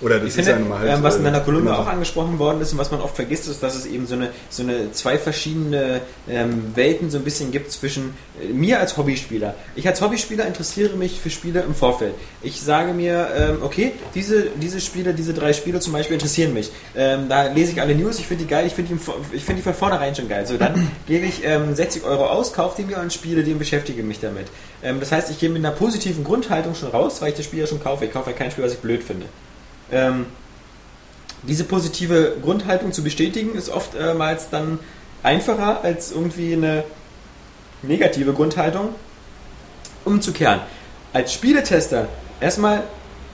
Oder 0.00 0.18
das 0.18 0.28
Ich 0.28 0.34
finde, 0.34 0.50
ja 0.52 0.58
nun 0.58 0.68
mal 0.68 0.78
halt, 0.78 0.90
ähm, 0.90 1.02
was 1.02 1.16
in 1.16 1.24
deiner 1.24 1.40
Kolumne 1.40 1.70
so. 1.70 1.76
auch 1.76 1.86
angesprochen 1.86 2.38
worden 2.38 2.60
ist 2.62 2.72
und 2.72 2.78
was 2.78 2.90
man 2.90 3.00
oft 3.00 3.14
vergisst, 3.14 3.48
ist, 3.48 3.62
dass 3.62 3.74
es 3.74 3.84
eben 3.84 4.06
so 4.06 4.14
eine, 4.14 4.30
so 4.48 4.62
eine 4.62 4.92
zwei 4.92 5.18
verschiedene 5.18 6.00
ähm, 6.28 6.72
Welten 6.74 7.10
so 7.10 7.18
ein 7.18 7.24
bisschen 7.24 7.50
gibt 7.50 7.70
zwischen 7.70 8.14
äh, 8.42 8.52
mir 8.52 8.80
als 8.80 8.96
Hobbyspieler. 8.96 9.54
Ich 9.76 9.86
als 9.86 10.00
Hobbyspieler 10.00 10.46
interessiere 10.46 10.96
mich 10.96 11.20
für 11.20 11.28
Spiele 11.28 11.60
im 11.60 11.74
Vorfeld. 11.74 12.14
Ich 12.42 12.62
sage 12.62 12.94
mir, 12.94 13.28
ähm, 13.36 13.58
okay, 13.62 13.92
diese, 14.14 14.46
diese 14.60 14.80
Spiele, 14.80 15.12
diese 15.12 15.34
drei 15.34 15.52
Spiele 15.52 15.80
zum 15.80 15.92
Beispiel 15.92 16.14
interessieren 16.14 16.54
mich. 16.54 16.70
Ähm, 16.96 17.28
da 17.28 17.52
lese 17.52 17.72
ich 17.72 17.80
alle 17.80 17.94
News, 17.94 18.18
ich 18.18 18.26
finde 18.26 18.44
die 18.44 18.50
geil, 18.50 18.66
ich 18.66 18.72
finde 18.72 18.94
die, 18.94 19.36
ich 19.36 19.44
finde 19.44 19.60
die 19.60 19.64
von 19.64 19.74
vornherein 19.74 20.14
schon 20.14 20.28
geil. 20.28 20.46
So, 20.46 20.56
dann 20.56 20.90
gebe 21.06 21.26
ich 21.26 21.44
ähm, 21.44 21.74
60 21.74 22.04
Euro 22.04 22.26
aus, 22.26 22.54
kaufe 22.54 22.80
die 22.80 22.86
mir 22.86 22.98
und 22.98 23.12
spiele 23.12 23.44
die 23.44 23.52
und 23.52 23.58
beschäftige 23.58 24.02
mich 24.02 24.20
damit. 24.20 24.46
Ähm, 24.82 24.98
das 24.98 25.12
heißt, 25.12 25.30
ich 25.30 25.38
gehe 25.38 25.50
mit 25.50 25.62
einer 25.62 25.74
positiven 25.74 26.24
Grundhaltung 26.24 26.74
schon 26.74 26.88
raus, 26.88 27.20
weil 27.20 27.30
ich 27.30 27.36
das 27.36 27.44
Spiel 27.44 27.60
ja 27.60 27.66
schon 27.66 27.82
kaufe. 27.82 28.06
Ich 28.06 28.12
kaufe 28.12 28.30
ja 28.30 28.36
kein 28.36 28.50
Spiel, 28.50 28.64
was 28.64 28.72
ich 28.72 28.78
blöd 28.78 29.02
finde. 29.02 29.26
Ähm, 29.92 30.26
diese 31.42 31.64
positive 31.64 32.36
Grundhaltung 32.42 32.92
zu 32.92 33.02
bestätigen, 33.02 33.54
ist 33.54 33.70
oftmals 33.70 34.50
dann 34.50 34.78
einfacher 35.22 35.82
als 35.82 36.12
irgendwie 36.12 36.52
eine 36.52 36.84
negative 37.82 38.32
Grundhaltung 38.32 38.90
umzukehren. 40.04 40.60
Als 41.12 41.32
Spieletester 41.32 42.08
erstmal 42.40 42.82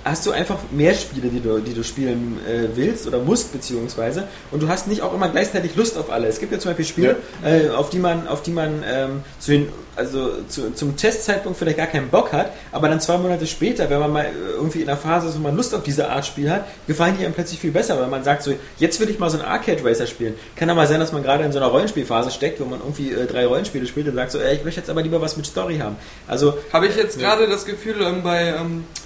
hast 0.07 0.25
du 0.25 0.31
einfach 0.31 0.59
mehr 0.71 0.95
Spiele, 0.95 1.29
die 1.29 1.41
du, 1.41 1.59
die 1.59 1.75
du 1.75 1.83
spielen 1.83 2.39
äh, 2.47 2.69
willst 2.77 3.07
oder 3.07 3.19
musst, 3.19 3.53
beziehungsweise. 3.53 4.29
Und 4.53 4.63
du 4.63 4.69
hast 4.69 4.87
nicht 4.87 5.03
auch 5.03 5.13
immer 5.13 5.29
gleichzeitig 5.29 5.75
Lust 5.75 5.99
auf 5.99 6.11
alle. 6.11 6.29
Es 6.29 6.39
gibt 6.39 6.53
ja 6.53 6.59
zum 6.59 6.71
Beispiel 6.71 6.85
Spiele, 6.85 7.17
äh, 7.45 7.71
auf 7.71 7.91
die 7.91 7.99
man, 7.99 8.29
auf 8.29 8.43
die 8.43 8.53
man 8.53 8.85
ähm, 8.87 9.23
zu 9.41 9.51
den, 9.51 9.69
also 9.97 10.43
zu, 10.49 10.73
zum 10.75 10.97
Testzeitpunkt 10.97 11.59
vielleicht 11.59 11.79
gar 11.79 11.89
keinen 11.89 12.09
Bock 12.09 12.33
hat, 12.33 12.53
aber 12.71 12.89
dann 12.89 13.01
zwei 13.01 13.19
Monate 13.19 13.47
später, 13.47 13.91
wenn 13.91 13.99
man 13.99 14.13
mal 14.13 14.27
äh, 14.27 14.53
irgendwie 14.55 14.81
in 14.81 14.87
der 14.87 14.97
Phase 14.97 15.29
ist, 15.29 15.37
wo 15.37 15.41
man 15.41 15.57
Lust 15.57 15.75
auf 15.75 15.83
diese 15.83 16.09
Art 16.09 16.25
Spiel 16.25 16.51
hat, 16.51 16.67
gefallen 16.87 17.17
die 17.19 17.25
einem 17.25 17.35
plötzlich 17.35 17.59
viel 17.59 17.73
besser, 17.73 17.99
weil 18.01 18.07
man 18.07 18.23
sagt 18.23 18.45
so, 18.45 18.55
jetzt 18.79 19.01
will 19.01 19.11
ich 19.11 19.19
mal 19.19 19.29
so 19.29 19.39
einen 19.39 19.47
Arcade 19.47 19.85
Racer 19.85 20.07
spielen. 20.07 20.35
Kann 20.55 20.71
aber 20.71 20.87
sein, 20.87 21.01
dass 21.01 21.13
man 21.13 21.25
gerade 21.25 21.43
in 21.43 21.51
so 21.51 21.59
einer 21.59 21.69
Rollenspielphase 21.69 22.31
steckt, 22.31 22.61
wo 22.61 22.65
man 22.65 22.79
irgendwie 22.79 23.11
äh, 23.11 23.27
drei 23.27 23.47
Rollenspiele 23.47 23.87
spielt 23.87 24.07
und 24.07 24.15
sagt 24.15 24.31
so, 24.31 24.39
ey, 24.39 24.55
ich 24.55 24.65
möchte 24.65 24.81
jetzt 24.81 24.91
aber 24.91 25.03
lieber 25.03 25.21
was 25.21 25.37
mit 25.37 25.47
Story 25.47 25.79
haben. 25.79 25.97
Also 26.29 26.59
Habe 26.73 26.87
ich 26.87 26.97
jetzt 26.97 27.19
gerade 27.19 27.49
das 27.49 27.65
Gefühl, 27.65 27.97
ähm, 28.03 28.23
bei 28.23 28.49
ähm, 28.49 28.85
äh, 28.85 29.06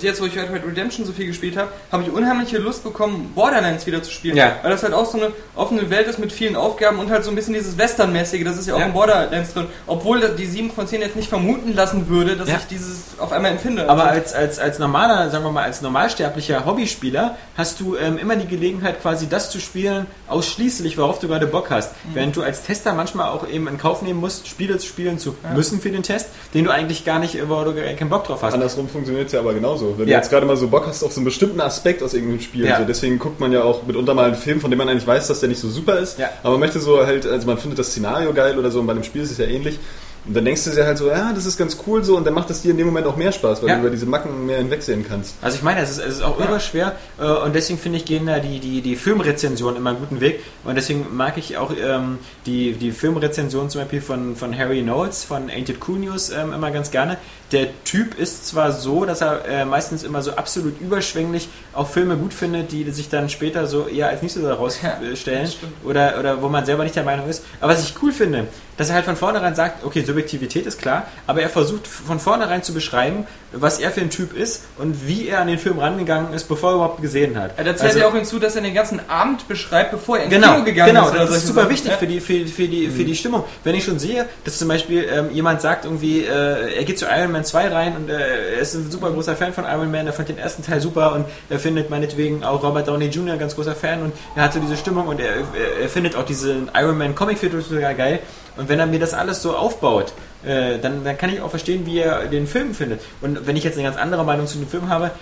jetzt, 0.00 0.20
wo 0.20 0.26
ich 0.26 0.36
Red 0.36 0.48
Dead 0.52 0.64
Redemption 0.66 1.06
so 1.06 1.12
viel 1.12 1.26
gespielt 1.26 1.56
habe, 1.56 1.68
habe 1.92 2.02
ich 2.02 2.10
unheimliche 2.10 2.58
Lust 2.58 2.84
bekommen, 2.84 3.32
Borderlands 3.34 3.86
wieder 3.86 4.02
zu 4.02 4.10
spielen. 4.10 4.36
Ja. 4.36 4.56
Weil 4.62 4.70
das 4.70 4.82
halt 4.82 4.92
auch 4.94 5.06
so 5.06 5.18
eine 5.18 5.32
offene 5.56 5.88
Welt 5.90 6.06
ist 6.06 6.18
mit 6.18 6.32
vielen 6.32 6.56
Aufgaben 6.56 6.98
und 6.98 7.10
halt 7.10 7.24
so 7.24 7.30
ein 7.30 7.36
bisschen 7.36 7.54
dieses 7.54 7.76
Western-mäßige, 7.78 8.44
das 8.44 8.58
ist 8.58 8.66
ja 8.68 8.74
auch 8.74 8.80
Ja. 8.80 8.86
in 8.86 8.92
Borderlands 8.92 9.54
drin. 9.54 9.66
Obwohl 9.86 10.20
die 10.36 10.46
7 10.46 10.70
von 10.70 10.86
10 10.86 11.00
jetzt 11.00 11.16
nicht 11.16 11.28
vermuten 11.28 11.74
lassen 11.74 12.08
würde, 12.08 12.36
dass 12.36 12.48
Ja. 12.48 12.56
ich 12.56 12.64
dieses 12.66 13.18
auf 13.18 13.32
einmal 13.32 13.52
empfinde. 13.52 13.88
Aber 13.88 14.04
Also, 14.04 14.14
als, 14.14 14.32
als, 14.34 14.58
als 14.58 14.78
normaler, 14.78 15.30
sagen 15.30 15.44
wir 15.44 15.52
mal, 15.52 15.64
als 15.64 15.80
normalsterblicher 15.82 16.64
Hobbyspieler 16.66 17.36
hast 17.56 17.80
du 17.80 17.96
ähm, 17.96 18.18
immer 18.18 18.36
die 18.36 18.46
Gelegenheit, 18.46 19.00
quasi 19.02 19.28
das 19.28 19.50
zu 19.50 19.60
spielen, 19.60 20.06
ausschließlich, 20.28 20.96
worauf 20.98 21.18
du 21.18 21.28
gerade 21.28 21.46
Bock 21.46 21.70
hast. 21.70 21.92
Mhm. 21.92 22.14
Während 22.14 22.36
du 22.36 22.42
als 22.42 22.62
Tester 22.62 22.92
manchmal 22.94 23.30
auch 23.30 23.48
eben 23.48 23.66
in 23.68 23.78
Kauf 23.78 24.02
nehmen 24.02 24.20
musst, 24.20 24.46
Spiele 24.48 24.78
spielen 24.80 25.18
zu 25.18 25.34
müssen 25.54 25.80
für 25.80 25.90
den 25.90 26.02
Test, 26.02 26.28
den 26.54 26.64
du 26.64 26.70
eigentlich 26.70 27.04
gar 27.04 27.18
nicht, 27.18 27.36
wo 27.48 27.64
du 27.64 27.74
keinen 27.74 28.08
Bock 28.10 28.24
drauf 28.24 28.42
hast. 28.42 28.54
Andersrum 28.54 28.88
funktioniert 28.88 29.26
es 29.26 29.32
ja 29.32 29.40
aber 29.40 29.52
genauso. 29.68 29.98
Wenn 29.98 30.08
Ja. 30.08 30.16
du 30.16 30.20
jetzt 30.22 30.30
gerade 30.30 30.46
mal 30.46 30.56
so 30.56 30.68
Bock 30.68 30.86
hast 30.86 31.02
auf 31.02 31.12
so 31.12 31.20
einen 31.20 31.24
bestimmten 31.24 31.60
Aspekt 31.60 32.02
aus 32.02 32.14
irgendeinem 32.14 32.40
Spiel, 32.40 32.66
Ja. 32.66 32.78
so 32.78 32.84
deswegen 32.84 33.18
guckt 33.18 33.40
man 33.40 33.52
ja 33.52 33.62
auch 33.62 33.84
mitunter 33.86 34.14
mal 34.14 34.26
einen 34.26 34.34
Film, 34.34 34.60
von 34.60 34.70
dem 34.70 34.78
man 34.78 34.88
eigentlich 34.88 35.06
weiß, 35.06 35.28
dass 35.28 35.40
der 35.40 35.48
nicht 35.48 35.60
so 35.60 35.68
super 35.68 35.98
ist, 35.98 36.18
Ja. 36.18 36.28
aber 36.42 36.52
man 36.52 36.60
möchte 36.60 36.80
so 36.80 37.04
halt, 37.06 37.26
also 37.26 37.46
man 37.46 37.58
findet 37.58 37.78
das 37.78 37.88
Szenario 37.88 38.32
geil 38.32 38.58
oder 38.58 38.70
so 38.70 38.80
und 38.80 38.86
bei 38.86 38.94
dem 38.94 39.04
Spiel 39.04 39.22
ist 39.22 39.30
es 39.32 39.38
ja 39.38 39.46
ähnlich. 39.46 39.78
Und 40.26 40.36
dann 40.36 40.44
denkst 40.44 40.64
du 40.64 40.70
dir 40.70 40.84
halt 40.84 40.98
so, 40.98 41.08
ja, 41.08 41.32
das 41.32 41.46
ist 41.46 41.56
ganz 41.56 41.78
cool 41.86 42.04
so 42.04 42.16
und 42.16 42.26
dann 42.26 42.34
macht 42.34 42.50
es 42.50 42.60
dir 42.60 42.72
in 42.72 42.76
dem 42.76 42.86
Moment 42.86 43.06
auch 43.06 43.16
mehr 43.16 43.32
Spaß, 43.32 43.62
weil 43.62 43.70
Ja. 43.70 43.74
du 43.76 43.80
über 43.82 43.90
diese 43.90 44.04
Macken 44.04 44.44
mehr 44.46 44.58
hinwegsehen 44.58 45.06
kannst. 45.08 45.36
Also 45.40 45.56
ich 45.56 45.62
meine, 45.62 45.80
es 45.80 45.90
ist, 45.90 45.98
es 45.98 46.16
ist 46.16 46.22
auch 46.22 46.38
überschwer 46.38 46.96
äh, 47.18 47.24
und 47.24 47.54
deswegen 47.54 47.78
finde 47.78 47.96
ich, 47.98 48.04
gehen 48.04 48.26
da 48.26 48.38
die, 48.38 48.58
die, 48.60 48.82
die 48.82 48.96
Filmrezensionen 48.96 49.76
immer 49.76 49.90
einen 49.90 50.00
guten 50.00 50.20
Weg 50.20 50.40
und 50.64 50.74
deswegen 50.74 51.06
mag 51.16 51.38
ich 51.38 51.56
auch 51.56 51.72
ähm, 51.82 52.18
die, 52.44 52.72
die 52.72 52.92
Filmrezension 52.92 53.70
zum 53.70 53.80
Beispiel 53.80 54.02
von, 54.02 54.36
von 54.36 54.56
Harry 54.56 54.82
Knowles 54.82 55.24
von 55.24 55.48
Ain't 55.48 55.70
It 55.70 55.78
Cool 55.88 55.98
News 56.00 56.30
ähm, 56.30 56.52
immer 56.52 56.70
ganz 56.70 56.90
gerne. 56.90 57.16
Der 57.52 57.68
Typ 57.84 58.18
ist 58.18 58.46
zwar 58.46 58.72
so, 58.72 59.06
dass 59.06 59.22
er 59.22 59.46
äh, 59.46 59.64
meistens 59.64 60.02
immer 60.02 60.20
so 60.20 60.32
absolut 60.32 60.78
überschwänglich 60.80 61.48
auch 61.72 61.88
Filme 61.88 62.16
gut 62.18 62.34
findet, 62.34 62.70
die 62.72 62.90
sich 62.90 63.08
dann 63.08 63.30
später 63.30 63.66
so 63.66 63.86
eher 63.86 64.08
als 64.08 64.20
nicht 64.20 64.34
so 64.34 64.40
Ja, 64.40 64.48
herausstellen 64.48 65.42
das 65.44 65.54
stimmt. 65.54 65.72
oder, 65.84 66.18
oder 66.18 66.42
wo 66.42 66.48
man 66.50 66.66
selber 66.66 66.82
nicht 66.84 66.96
der 66.96 67.04
Meinung 67.04 67.26
ist. 67.28 67.42
Aber 67.60 67.72
was 67.72 67.82
ich 67.88 67.94
cool 68.02 68.12
finde, 68.12 68.48
dass 68.78 68.88
er 68.88 68.94
halt 68.94 69.04
von 69.04 69.16
vornherein 69.16 69.54
sagt, 69.54 69.84
okay, 69.84 70.02
Subjektivität 70.02 70.64
ist 70.64 70.80
klar, 70.80 71.06
aber 71.26 71.42
er 71.42 71.50
versucht 71.50 71.86
von 71.86 72.18
vornherein 72.18 72.62
zu 72.62 72.72
beschreiben, 72.72 73.26
was 73.52 73.78
er 73.80 73.90
für 73.90 74.00
ein 74.00 74.10
Typ 74.10 74.34
ist 74.36 74.64
und 74.78 75.06
wie 75.06 75.28
er 75.28 75.40
an 75.40 75.48
den 75.48 75.58
Film 75.58 75.78
rangegangen 75.78 76.32
ist, 76.34 76.44
bevor 76.48 76.70
er 76.70 76.74
überhaupt 76.76 77.02
gesehen 77.02 77.38
hat. 77.38 77.52
er 77.56 77.66
erzählt 77.66 77.88
Also- 77.90 77.98
ja 78.00 78.06
auch 78.08 78.14
hinzu, 78.14 78.38
dass 78.38 78.56
er 78.56 78.62
den 78.62 78.74
ganzen 78.74 79.00
Abend 79.08 79.46
beschreibt, 79.48 79.90
bevor 79.90 80.18
er 80.18 80.24
ins 80.24 80.34
Genau, 80.34 80.52
Kino 80.54 80.64
gegangen 80.64 80.94
genau, 80.94 81.06
ist. 81.06 81.12
oder 81.12 81.26
das 81.26 81.36
ist 81.38 81.46
super 81.46 81.60
Sachen. 81.62 81.72
wichtig 81.72 81.92
für 81.94 82.06
die, 82.06 82.20
für, 82.20 82.46
für, 82.46 82.68
die, 82.68 82.88
für 82.88 83.04
die 83.04 83.14
Stimmung. 83.14 83.44
Wenn 83.64 83.74
ich 83.74 83.84
schon 83.84 83.98
sehe, 83.98 84.26
dass 84.44 84.58
zum 84.58 84.68
Beispiel 84.68 85.08
ähm, 85.12 85.30
jemand 85.32 85.60
sagt 85.60 85.84
irgendwie, 85.84 86.20
äh, 86.24 86.76
er 86.76 86.84
geht 86.84 86.98
zu 86.98 87.06
Iron 87.06 87.32
Man 87.32 87.44
2 87.44 87.68
rein 87.68 87.96
und 87.96 88.08
äh, 88.10 88.54
er 88.54 88.60
ist 88.60 88.74
ein 88.74 88.90
super 88.90 89.10
großer 89.10 89.34
Fan 89.34 89.52
von 89.52 89.64
Iron 89.64 89.90
Man, 89.90 90.06
er 90.06 90.12
fand 90.12 90.28
den 90.28 90.38
ersten 90.38 90.62
Teil 90.62 90.80
super 90.80 91.14
und 91.14 91.24
er 91.50 91.58
findet 91.58 91.90
meinetwegen 91.90 92.44
auch 92.44 92.62
Robert 92.62 92.86
Downey 92.86 93.06
Jr. 93.06 93.32
ein 93.32 93.38
ganz 93.40 93.54
großer 93.56 93.74
Fan 93.74 94.02
und 94.02 94.12
er 94.36 94.44
hat 94.44 94.52
so 94.52 94.60
diese 94.60 94.76
Stimmung 94.76 95.08
und 95.08 95.20
er, 95.20 95.30
er, 95.36 95.82
er 95.82 95.88
findet 95.88 96.14
auch 96.16 96.24
diesen 96.24 96.70
Iron 96.78 96.96
Man 96.98 97.14
Comic 97.14 97.38
Film 97.38 97.52
total 97.52 97.94
geil. 97.94 98.20
Und 98.58 98.68
wenn 98.68 98.78
er 98.78 98.86
mir 98.86 98.98
das 98.98 99.14
alles 99.14 99.40
so 99.40 99.56
aufbaut, 99.56 100.12
äh, 100.44 100.78
dann, 100.78 101.04
dann 101.04 101.16
kann 101.16 101.30
ich 101.32 101.40
auch 101.40 101.50
verstehen, 101.50 101.86
wie 101.86 102.00
er 102.00 102.26
den 102.26 102.46
Film 102.46 102.74
findet. 102.74 103.00
Und 103.20 103.46
wenn 103.46 103.56
ich 103.56 103.64
jetzt 103.64 103.78
eine 103.78 103.84
ganz 103.84 103.96
andere 103.96 104.24
Meinung 104.24 104.46
zu 104.46 104.58
dem 104.58 104.68
Film 104.68 104.88
habe, 104.88 105.12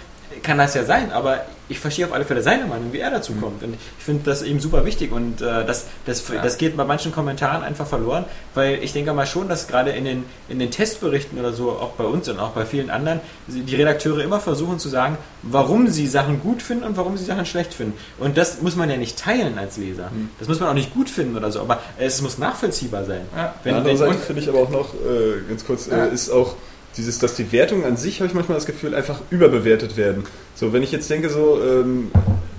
kann 0.43 0.59
das 0.59 0.75
ja 0.75 0.85
sein, 0.85 1.13
aber 1.13 1.45
ich 1.69 1.81
verstehe 1.81 2.07
auf 2.07 2.13
alle 2.13 2.25
Fälle 2.25 2.43
seine 2.43 2.65
Meinung, 2.67 2.93
wie 2.93 2.99
er 3.01 3.11
dazu 3.11 3.33
kommt. 3.33 3.61
Und 3.65 3.75
ich 3.99 4.05
finde 4.05 4.23
das 4.25 4.43
eben 4.43 4.61
super 4.61 4.85
wichtig 4.85 5.11
und 5.11 5.41
äh, 5.43 5.65
das, 5.67 5.87
das, 6.05 6.27
Ja. 6.29 6.41
das 6.41 6.59
geht 6.59 6.77
bei 6.77 6.85
manchen 6.85 7.11
Kommentaren 7.13 7.65
einfach 7.65 7.87
verloren, 7.89 8.25
weil 8.55 8.79
ich 8.85 8.93
denke 8.93 9.13
mal 9.13 9.27
schon, 9.27 9.49
dass 9.49 9.67
gerade 9.67 9.91
in 9.91 10.05
den, 10.05 10.25
in 10.49 10.61
den 10.61 10.71
Testberichten 10.71 11.39
oder 11.41 11.53
so, 11.53 11.71
auch 11.71 11.93
bei 11.93 12.05
uns 12.05 12.29
und 12.29 12.39
auch 12.39 12.51
bei 12.51 12.65
vielen 12.67 12.89
anderen, 12.89 13.19
die 13.49 13.75
Redakteure 13.75 14.23
immer 14.23 14.39
versuchen 14.39 14.79
zu 14.79 14.89
sagen, 14.89 15.19
warum 15.43 15.89
sie 15.89 16.07
Sachen 16.07 16.41
gut 16.41 16.63
finden 16.63 16.85
und 16.85 16.97
warum 16.97 17.17
sie 17.17 17.25
Sachen 17.25 17.47
schlecht 17.47 17.75
finden. 17.75 17.95
Und 18.19 18.37
das 18.39 18.63
muss 18.63 18.77
man 18.77 18.89
ja 18.89 18.97
nicht 18.97 19.19
teilen 19.19 19.59
als 19.59 19.77
Leser. 19.77 20.11
Das 20.39 20.47
muss 20.47 20.61
man 20.61 20.69
auch 20.69 20.75
nicht 20.75 20.95
gut 20.95 21.11
finden 21.11 21.37
oder 21.37 21.51
so, 21.51 21.61
aber 21.61 21.81
es 21.99 22.23
muss 22.23 22.39
nachvollziehbar 22.39 23.05
sein. 23.05 23.23
Ja. 23.37 23.55
Wenn, 23.65 23.97
Seite 23.97 24.15
finde 24.19 24.43
ich 24.43 24.49
aber 24.49 24.59
auch 24.61 24.71
noch, 24.71 24.95
äh, 24.95 25.41
ganz 25.49 25.65
kurz, 25.67 25.87
Ja. 25.89 26.05
äh, 26.07 26.15
ist 26.15 26.31
auch 26.31 26.55
dieses, 26.97 27.19
dass 27.19 27.35
die 27.35 27.53
Wertungen 27.53 27.85
an 27.85 27.97
sich, 27.97 28.21
habe 28.21 28.29
ich 28.29 28.35
manchmal 28.35 28.57
das 28.57 28.67
Gefühl, 28.67 28.95
einfach 28.95 29.21
überbewertet 29.31 29.97
werden. 29.97 30.25
So, 30.55 30.73
wenn 30.73 30.83
ich 30.83 30.93
jetzt 30.93 31.09
denke, 31.11 31.29
so, 31.31 31.61
ähm, 31.63 32.11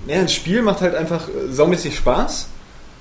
naja, 0.07 0.21
ein 0.21 0.29
Spiel 0.29 0.61
macht 0.61 0.81
halt 0.81 0.95
einfach 0.95 1.27
äh, 1.29 1.51
saumäßig 1.51 1.95
Spaß. 1.97 2.47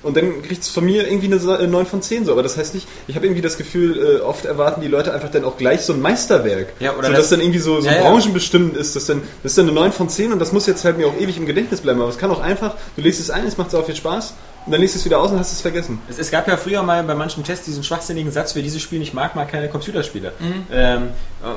Und 0.03 0.15
dann 0.15 0.43
kriegt 0.43 0.61
es 0.61 0.69
von 0.69 0.85
mir 0.85 1.07
irgendwie 1.07 1.25
eine 1.25 1.39
Sa- 1.39 1.57
äh, 1.57 1.65
9 1.67 1.85
von 1.87 2.01
10 2.03 2.23
so. 2.25 2.31
Aber 2.31 2.43
das 2.43 2.55
heißt 2.55 2.75
nicht, 2.75 2.87
ich 3.07 3.15
habe 3.15 3.25
irgendwie 3.25 3.41
das 3.41 3.57
Gefühl, 3.57 4.19
äh, 4.19 4.21
oft 4.21 4.45
erwarten 4.45 4.79
die 4.79 4.87
Leute 4.87 5.11
einfach 5.11 5.29
dann 5.31 5.43
auch 5.43 5.57
gleich 5.57 5.81
so 5.81 5.91
ein 5.91 6.01
Meisterwerk. 6.01 6.67
Ja, 6.79 6.93
oder 6.95 7.07
so, 7.07 7.13
das- 7.13 7.21
dass 7.21 7.29
dann 7.31 7.41
irgendwie 7.41 7.59
so, 7.59 7.81
so 7.81 7.87
Ja, 7.87 7.95
ja. 7.95 8.01
branchenbestimmend 8.03 8.77
ist. 8.77 8.95
Das, 8.95 9.07
dann, 9.07 9.23
das 9.43 9.53
ist 9.53 9.57
dann 9.57 9.65
eine 9.65 9.73
9 9.73 9.91
von 9.91 10.07
10 10.07 10.31
und 10.31 10.39
das 10.39 10.51
muss 10.53 10.67
jetzt 10.67 10.85
halt 10.85 10.97
mir 10.97 11.07
auch 11.07 11.17
ewig 11.19 11.37
im 11.37 11.45
Gedächtnis 11.47 11.81
bleiben. 11.81 11.99
Aber 11.99 12.09
es 12.11 12.17
kann 12.19 12.29
auch 12.31 12.39
einfach, 12.41 12.75
du 12.95 13.01
legst 13.01 13.19
es 13.19 13.29
ein, 13.31 13.45
es 13.47 13.57
macht 13.57 13.71
so 13.71 13.81
viel 13.81 13.95
Spaß 13.95 14.33
und 14.67 14.73
dann 14.73 14.81
legst 14.81 14.95
du 14.95 14.99
es 14.99 15.05
wieder 15.05 15.19
aus 15.19 15.31
und 15.31 15.39
hast 15.39 15.53
es 15.53 15.61
vergessen. 15.61 15.99
Es, 16.09 16.19
es 16.19 16.29
gab 16.29 16.45
ja 16.45 16.57
früher 16.57 16.83
mal 16.83 17.01
bei 17.03 17.15
manchen 17.15 17.41
Tests 17.41 17.65
diesen 17.65 17.83
schwachsinnigen 17.83 18.33
Satz, 18.33 18.53
wer 18.53 18.61
dieses 18.61 18.81
Spiel 18.81 18.99
nicht 18.99 19.13
mag, 19.13 19.33
mag 19.33 19.49
keine 19.49 19.69
Computerspiele. 19.69 20.33
Mhm. 20.37 20.65
Ähm, 20.71 21.09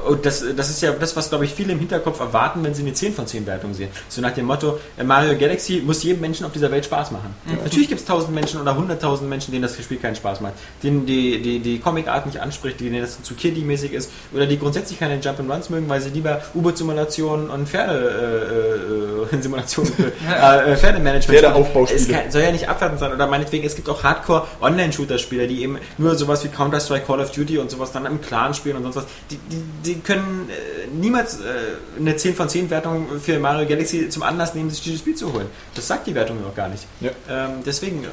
und 0.07 0.25
das, 0.25 0.45
das 0.57 0.71
ist 0.71 0.81
ja 0.81 0.93
das, 0.93 1.17
was, 1.17 1.29
glaube 1.29 1.45
ich, 1.45 1.53
viele 1.53 1.73
im 1.73 1.81
Hinterkopf 1.81 2.21
erwarten, 2.21 2.63
wenn 2.63 2.73
sie 2.73 2.83
eine 2.83 2.93
10 2.93 3.15
von 3.15 3.27
10 3.27 3.47
Wertung 3.47 3.75
sehen. 3.75 3.89
So 4.09 4.21
nach 4.21 4.31
dem 4.31 4.47
Motto, 4.47 4.79
äh, 4.97 5.03
Mario 5.03 5.37
Galaxy 5.37 5.83
muss 5.85 6.05
jedem 6.05 6.21
Menschen 6.21 6.47
auf 6.47 6.53
dieser 6.53 6.71
Welt 6.71 6.85
Spaß 6.85 7.11
machen. 7.11 7.35
Natürlich 7.65 7.89
gibt 7.89 8.01
es 8.01 8.07
tausend 8.07 8.33
Menschen 8.33 8.61
oder 8.61 8.77
hunderttausend 8.77 9.29
Menschen, 9.29 9.51
denen 9.51 9.63
das 9.63 9.75
Spiel 9.75 9.97
keinen 9.97 10.15
Spaß 10.15 10.41
macht. 10.41 10.55
Denen 10.85 11.05
die, 11.05 11.43
die, 11.43 11.59
die 11.59 11.81
Comicart 11.81 12.27
nicht 12.27 12.39
anspricht, 12.39 12.79
denen 12.79 13.01
das 13.01 13.21
zu 13.23 13.35
kiddie-mäßig 13.35 13.93
ist 13.93 14.11
oder 14.33 14.47
die 14.47 14.59
grundsätzlich 14.59 15.01
keine 15.01 15.19
Jump'n'Runs 15.21 15.71
mögen, 15.71 15.89
weil 15.89 16.01
sie 16.01 16.11
lieber 16.11 16.43
U-Boot-Simulationen 16.55 17.51
und 17.51 17.69
Pferde, 17.69 19.27
äh, 19.33 19.37
äh, 19.37 19.41
Simulationen, 19.43 19.93
äh, 19.99 20.73
äh, 20.73 20.77
Pferdemanagement 20.77 21.41
Pferdeaufbauspiele. 21.41 22.01
Es 22.01 22.09
kann, 22.09 22.31
soll 22.31 22.43
ja 22.43 22.53
nicht 22.53 22.69
abwertend 22.69 23.00
sein. 23.01 23.13
Oder 23.13 23.27
meinetwegen, 23.27 23.65
es 23.65 23.75
gibt 23.75 23.89
auch 23.89 24.03
Hardcore-Online-Shooter-Spieler, 24.03 25.47
die 25.47 25.63
eben 25.63 25.79
nur 25.99 26.15
sowas 26.15 26.45
wie 26.45 26.49
Counter-Strike, 26.49 27.07
Call 27.07 27.21
of 27.21 27.33
Duty 27.33 27.59
und 27.59 27.71
sowas 27.71 27.93
dann 27.93 28.07
im 28.07 28.21
Clan 28.21 28.55
spielen 28.55 28.77
und 28.77 28.85
sonst 28.85 28.97
was. 28.97 29.07
Die, 29.31 29.37
die, 29.37 29.63
die 29.85 30.01
können 30.01 30.49
äh, 30.49 30.87
niemals 30.95 31.41
äh, 31.41 31.45
eine 31.99 32.17
10 32.17 32.35
von 32.35 32.49
10 32.49 32.71
Wertung 32.71 33.07
für 33.21 33.39
Mario 33.39 33.69
Galaxy 33.69 34.09
zum 34.09 34.23
Anlass 34.23 34.55
nehmen, 34.55 34.71
sich 34.71 34.83
dieses 34.83 35.01
Spiel 35.01 35.15
zu 35.15 35.33
holen. 35.33 35.47
Das 35.75 35.87
sagt 35.87 36.07
die 36.07 36.15
Wertung 36.15 36.41
noch 36.43 36.55
gar 36.55 36.69
nicht. 36.69 36.87
Ja. 37.01 37.11
Ähm, 37.29 37.63
deswegen, 37.65 38.07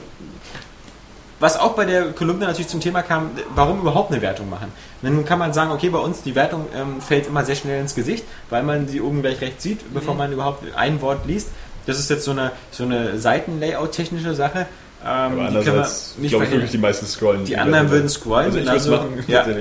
was 1.39 1.59
auch 1.59 1.73
bei 1.73 1.85
der 1.85 2.13
Kolumne 2.13 2.45
natürlich 2.45 2.67
zum 2.67 2.79
Thema 2.79 3.03
kam, 3.03 3.29
warum 3.53 3.81
überhaupt 3.81 4.11
eine 4.11 4.21
Wertung 4.21 4.49
machen? 4.49 4.71
Nun 5.03 5.23
kann 5.23 5.37
man 5.37 5.53
sagen, 5.53 5.71
okay, 5.71 5.89
bei 5.89 5.99
uns 5.99 6.23
die 6.23 6.33
Wertung 6.33 6.65
ähm, 6.75 6.99
fällt 6.99 7.27
immer 7.27 7.45
sehr 7.45 7.55
schnell 7.55 7.79
ins 7.79 7.93
Gesicht, 7.93 8.23
weil 8.49 8.63
man 8.63 8.87
sie 8.87 9.01
oben 9.01 9.21
gleich 9.21 9.39
rechts 9.41 9.61
sieht, 9.61 9.93
bevor 9.93 10.15
man 10.15 10.31
überhaupt 10.31 10.63
ein 10.75 10.99
Wort 11.01 11.27
liest. 11.27 11.49
Das 11.87 11.97
ist 11.97 12.09
jetzt 12.09 12.25
so 12.25 12.31
eine, 12.31 12.51
so 12.69 12.83
eine 12.83 13.17
Seitenlayout-technische 13.17 14.35
Sache. 14.35 14.67
Ähm, 15.03 15.07
Aber 15.07 15.35
die 15.35 15.41
andererseits, 15.41 16.15
ich 16.21 16.29
glaube 16.29 16.51
wirklich, 16.51 16.71
die 16.71 16.77
meisten 16.77 17.05
scrollen. 17.05 17.45
Die 17.45 17.57
anderen 17.57 17.89
würden 17.89 18.09
scrollen, 18.09 18.47
Also 18.47 18.59
ich 18.59 18.69
also- 18.69 18.91
machen. 18.91 19.23
ja. 19.27 19.45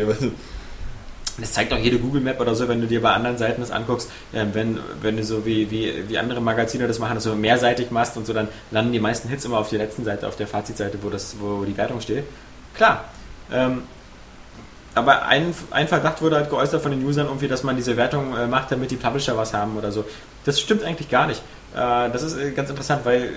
Das 1.38 1.52
zeigt 1.52 1.70
auch 1.70 1.78
jede 1.78 1.98
Google 1.98 2.22
Map 2.22 2.40
oder 2.40 2.54
so, 2.54 2.66
wenn 2.66 2.80
du 2.80 2.86
dir 2.86 3.02
bei 3.02 3.12
anderen 3.12 3.36
Seiten 3.36 3.60
das 3.60 3.70
anguckst, 3.70 4.10
äh, 4.32 4.46
wenn, 4.54 4.78
wenn 5.02 5.18
du 5.18 5.22
so 5.22 5.44
wie, 5.44 5.70
wie, 5.70 6.08
wie 6.08 6.16
andere 6.16 6.40
Magazine 6.40 6.88
das 6.88 6.98
machen, 6.98 7.14
dass 7.16 7.24
du 7.24 7.34
mehrseitig 7.34 7.90
machst 7.90 8.16
und 8.16 8.26
so, 8.26 8.32
dann 8.32 8.48
landen 8.70 8.92
die 8.92 9.00
meisten 9.00 9.28
Hits 9.28 9.44
immer 9.44 9.58
auf 9.58 9.68
der 9.68 9.80
letzten 9.80 10.02
Seite, 10.02 10.26
auf 10.26 10.36
der 10.36 10.46
Fazitseite, 10.46 10.96
wo, 11.02 11.10
das, 11.10 11.36
wo 11.38 11.64
die 11.64 11.76
Wertung 11.76 12.00
steht. 12.00 12.24
Klar. 12.74 13.04
Ähm, 13.52 13.82
aber 14.94 15.26
ein, 15.26 15.54
ein 15.72 15.88
Verdacht 15.88 16.22
wurde 16.22 16.36
halt 16.36 16.48
geäußert 16.48 16.80
von 16.80 16.90
den 16.90 17.04
Usern, 17.04 17.26
irgendwie, 17.26 17.48
dass 17.48 17.62
man 17.62 17.76
diese 17.76 17.98
Wertung 17.98 18.34
äh, 18.34 18.46
macht, 18.46 18.72
damit 18.72 18.90
die 18.90 18.96
Publisher 18.96 19.36
was 19.36 19.52
haben 19.52 19.76
oder 19.76 19.92
so. 19.92 20.06
Das 20.46 20.58
stimmt 20.58 20.84
eigentlich 20.84 21.10
gar 21.10 21.26
nicht. 21.26 21.42
Äh, 21.74 22.10
das 22.10 22.22
ist 22.22 22.36
äh, 22.38 22.50
ganz 22.52 22.70
interessant, 22.70 23.02
weil 23.04 23.30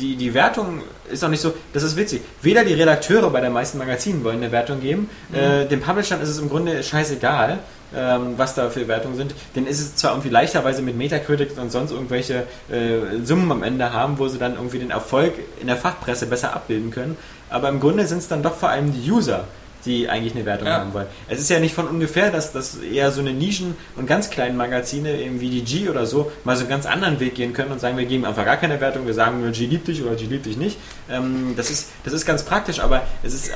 die, 0.00 0.16
die 0.16 0.32
Wertung 0.34 0.80
ist 1.10 1.24
auch 1.24 1.28
nicht 1.28 1.40
so, 1.40 1.54
das 1.72 1.82
ist 1.82 1.96
witzig. 1.96 2.22
Weder 2.40 2.64
die 2.64 2.74
Redakteure 2.74 3.30
bei 3.30 3.40
den 3.40 3.52
meisten 3.52 3.78
Magazinen 3.78 4.22
wollen 4.24 4.38
eine 4.38 4.52
Wertung 4.52 4.80
geben, 4.80 5.10
äh, 5.32 5.66
den 5.66 5.80
Publishern 5.80 6.20
ist 6.20 6.28
es 6.28 6.38
im 6.38 6.48
Grunde 6.48 6.82
scheißegal, 6.82 7.58
ähm, 7.94 8.34
was 8.36 8.54
da 8.54 8.70
für 8.70 8.86
Wertungen 8.88 9.16
sind. 9.16 9.34
Denn 9.56 9.66
ist 9.66 9.80
es 9.80 9.96
zwar 9.96 10.12
irgendwie 10.12 10.30
leichterweise 10.30 10.82
mit 10.82 10.96
Metacritic 10.96 11.58
und 11.58 11.72
sonst 11.72 11.90
irgendwelche 11.90 12.46
äh, 12.70 13.24
Summen 13.24 13.50
am 13.50 13.62
Ende 13.62 13.92
haben, 13.92 14.18
wo 14.18 14.28
sie 14.28 14.38
dann 14.38 14.54
irgendwie 14.54 14.78
den 14.78 14.90
Erfolg 14.90 15.34
in 15.60 15.66
der 15.66 15.76
Fachpresse 15.76 16.26
besser 16.26 16.54
abbilden 16.54 16.90
können, 16.90 17.16
aber 17.50 17.68
im 17.68 17.80
Grunde 17.80 18.06
sind 18.06 18.18
es 18.18 18.28
dann 18.28 18.42
doch 18.42 18.54
vor 18.54 18.70
allem 18.70 18.92
die 18.92 19.10
User, 19.10 19.44
die 19.84 20.08
eigentlich 20.08 20.34
eine 20.34 20.44
Wertung 20.44 20.68
Ja. 20.68 20.74
haben 20.80 20.94
wollen. 20.94 21.06
Es 21.28 21.40
ist 21.40 21.50
ja 21.50 21.58
nicht 21.58 21.74
von 21.74 21.88
ungefähr, 21.88 22.30
dass, 22.30 22.52
dass 22.52 22.76
eher 22.76 23.10
so 23.10 23.20
eine 23.20 23.30
Nischen- 23.32 23.74
und 23.96 24.06
ganz 24.06 24.30
kleinen 24.30 24.56
Magazine, 24.56 25.20
eben 25.20 25.40
wie 25.40 25.50
die 25.50 25.62
G 25.62 25.88
oder 25.88 26.06
so, 26.06 26.30
mal 26.44 26.54
so 26.56 26.60
einen 26.60 26.70
ganz 26.70 26.86
anderen 26.86 27.18
Weg 27.20 27.34
gehen 27.34 27.52
können 27.52 27.72
und 27.72 27.80
sagen, 27.80 27.96
wir 27.98 28.04
geben 28.04 28.24
einfach 28.24 28.44
gar 28.44 28.56
keine 28.56 28.80
Wertung, 28.80 29.06
wir 29.06 29.14
sagen 29.14 29.40
nur 29.40 29.50
G 29.50 29.66
liebt 29.66 29.88
dich 29.88 30.02
oder 30.02 30.14
G 30.14 30.26
liebt 30.26 30.46
dich 30.46 30.56
nicht. 30.56 30.78
Ähm, 31.10 31.54
das, 31.56 31.70
ist, 31.70 31.88
das 32.04 32.12
ist 32.12 32.24
ganz 32.26 32.42
praktisch, 32.44 32.80
aber 32.80 33.02
es 33.22 33.34
ist, 33.34 33.50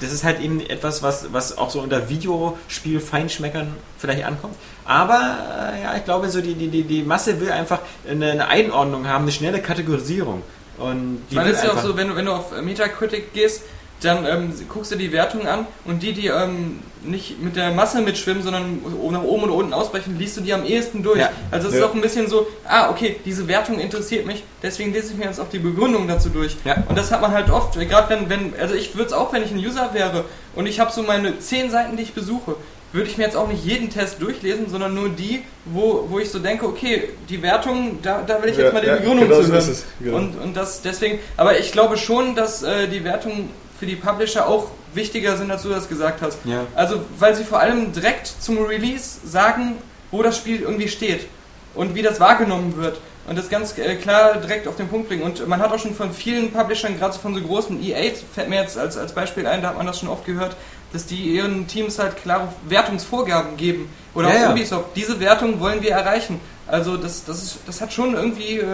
das 0.00 0.12
ist 0.12 0.24
halt 0.24 0.40
eben 0.40 0.60
etwas, 0.60 1.02
was, 1.02 1.32
was 1.32 1.56
auch 1.56 1.70
so 1.70 1.80
unter 1.80 2.08
Videospiel-Feinschmeckern 2.08 3.74
vielleicht 3.98 4.24
ankommt. 4.24 4.54
Aber 4.84 5.72
äh, 5.74 5.82
ja, 5.82 5.96
ich 5.96 6.04
glaube, 6.04 6.28
so 6.30 6.40
die, 6.40 6.54
die, 6.54 6.68
die, 6.68 6.82
die 6.82 7.02
Masse 7.02 7.40
will 7.40 7.50
einfach 7.50 7.80
eine, 8.08 8.32
eine 8.32 8.48
Einordnung 8.48 9.06
haben, 9.06 9.24
eine 9.24 9.32
schnelle 9.32 9.60
Kategorisierung. 9.60 10.42
Und 10.78 11.22
die 11.30 11.34
Ich 11.34 11.36
meine, 11.36 11.50
ist 11.50 11.64
ja 11.64 11.72
auch 11.72 11.82
so, 11.82 11.96
wenn 11.96 12.08
du, 12.08 12.16
wenn 12.16 12.24
du 12.24 12.32
auf 12.32 12.52
Metacritic 12.62 13.32
gehst, 13.34 13.62
dann 14.00 14.24
ähm, 14.26 14.52
guckst 14.68 14.92
du 14.92 14.96
die 14.96 15.12
Wertung 15.12 15.46
an 15.48 15.66
und 15.84 16.02
die, 16.02 16.12
die 16.12 16.28
ähm, 16.28 16.78
nicht 17.02 17.40
mit 17.42 17.56
der 17.56 17.72
Masse 17.72 18.00
mitschwimmen, 18.00 18.42
sondern 18.42 18.80
nach 19.10 19.22
oben 19.22 19.44
oder 19.44 19.54
unten 19.54 19.72
ausbrechen, 19.72 20.16
liest 20.18 20.36
du 20.36 20.40
die 20.40 20.52
am 20.52 20.64
ehesten 20.64 21.02
durch. 21.02 21.18
Ja. 21.18 21.30
Also 21.50 21.68
es 21.68 21.74
ist 21.74 21.80
Ja. 21.80 21.86
auch 21.86 21.94
ein 21.94 22.00
bisschen 22.00 22.28
so, 22.28 22.46
ah, 22.66 22.90
okay, 22.90 23.16
diese 23.24 23.46
Wertung 23.48 23.78
interessiert 23.78 24.26
mich, 24.26 24.42
deswegen 24.62 24.92
lese 24.92 25.12
ich 25.12 25.18
mir 25.18 25.24
jetzt 25.26 25.40
auch 25.40 25.48
die 25.48 25.58
Begründung 25.58 26.06
dazu 26.08 26.28
durch. 26.28 26.56
Ja. 26.64 26.82
Und 26.88 26.96
das 26.96 27.10
hat 27.10 27.20
man 27.20 27.32
halt 27.32 27.50
oft, 27.50 27.74
gerade 27.78 28.08
wenn, 28.10 28.28
wenn, 28.28 28.52
also 28.60 28.74
ich 28.74 28.94
würde 28.94 29.06
es 29.06 29.12
auch, 29.12 29.32
wenn 29.32 29.42
ich 29.42 29.50
ein 29.50 29.58
User 29.58 29.90
wäre 29.92 30.24
und 30.54 30.66
ich 30.66 30.78
habe 30.80 30.92
so 30.92 31.02
meine 31.02 31.38
zehn 31.40 31.70
Seiten, 31.70 31.96
die 31.96 32.02
ich 32.04 32.14
besuche, 32.14 32.56
würde 32.92 33.08
ich 33.10 33.18
mir 33.18 33.24
jetzt 33.24 33.36
auch 33.36 33.48
nicht 33.48 33.64
jeden 33.64 33.90
Test 33.90 34.20
durchlesen, 34.22 34.70
sondern 34.70 34.94
nur 34.94 35.10
die, 35.10 35.42
wo, 35.66 36.06
wo 36.08 36.18
ich 36.20 36.30
so 36.30 36.38
denke, 36.38 36.66
okay, 36.66 37.10
die 37.28 37.42
Wertung, 37.42 37.98
da, 38.02 38.22
da 38.26 38.42
will 38.42 38.50
ich 38.50 38.56
jetzt 38.56 38.72
mal 38.72 38.80
die 38.80 38.88
Begründung 38.90 39.28
genau 39.28 39.42
zu 39.42 39.52
hören. 39.52 39.58
ist 39.70 39.84
genau. 40.00 40.16
Und, 40.16 40.40
und 40.42 40.56
das 40.56 40.80
deswegen, 40.82 41.18
aber 41.36 41.58
ich 41.58 41.70
glaube 41.72 41.96
schon, 41.98 42.34
dass 42.34 42.62
äh, 42.62 42.88
die 42.88 43.04
Wertungen 43.04 43.50
für 43.78 43.86
die 43.86 43.96
Publisher 43.96 44.46
auch 44.46 44.68
wichtiger 44.94 45.36
sind, 45.36 45.50
als 45.50 45.62
du 45.62 45.68
das 45.68 45.88
gesagt 45.88 46.22
hast. 46.22 46.38
Ja. 46.44 46.66
Also, 46.74 47.00
weil 47.18 47.34
sie 47.34 47.44
vor 47.44 47.60
allem 47.60 47.92
direkt 47.92 48.26
zum 48.26 48.58
Release 48.64 49.20
sagen, 49.24 49.76
wo 50.10 50.22
das 50.22 50.36
Spiel 50.36 50.60
irgendwie 50.62 50.88
steht 50.88 51.26
und 51.74 51.94
wie 51.94 52.02
das 52.02 52.20
wahrgenommen 52.20 52.76
wird. 52.76 53.00
Und 53.28 53.36
das 53.36 53.50
ganz 53.50 53.76
äh, 53.76 53.94
klar 53.96 54.36
direkt 54.36 54.66
auf 54.66 54.76
den 54.76 54.88
Punkt 54.88 55.08
bringen. 55.08 55.22
Und 55.22 55.46
man 55.46 55.60
hat 55.60 55.70
auch 55.70 55.78
schon 55.78 55.94
von 55.94 56.12
vielen 56.12 56.50
Publishern, 56.50 56.98
gerade 56.98 57.12
so 57.12 57.20
von 57.20 57.34
so 57.34 57.42
großen 57.42 57.82
EA, 57.82 58.12
fällt 58.34 58.48
mir 58.48 58.62
jetzt 58.62 58.78
als, 58.78 58.96
als 58.96 59.12
Beispiel 59.12 59.46
ein, 59.46 59.60
da 59.60 59.68
hat 59.68 59.76
man 59.76 59.86
das 59.86 60.00
schon 60.00 60.08
oft 60.08 60.24
gehört, 60.24 60.56
dass 60.94 61.04
die 61.04 61.34
ihren 61.34 61.66
Teams 61.66 61.98
halt 61.98 62.16
klare 62.16 62.48
Wertungsvorgaben 62.66 63.58
geben. 63.58 63.90
Oder 64.14 64.34
Ja, 64.34 64.48
auch. 64.48 64.52
Ubisoft. 64.52 64.96
Diese 64.96 65.20
Wertung 65.20 65.60
wollen 65.60 65.82
wir 65.82 65.92
erreichen. 65.92 66.40
Also 66.68 66.96
das, 66.98 67.24
das, 67.24 67.42
ist, 67.42 67.58
das 67.66 67.80
hat 67.80 67.92
schon 67.92 68.14
irgendwie 68.14 68.58
äh, 68.58 68.64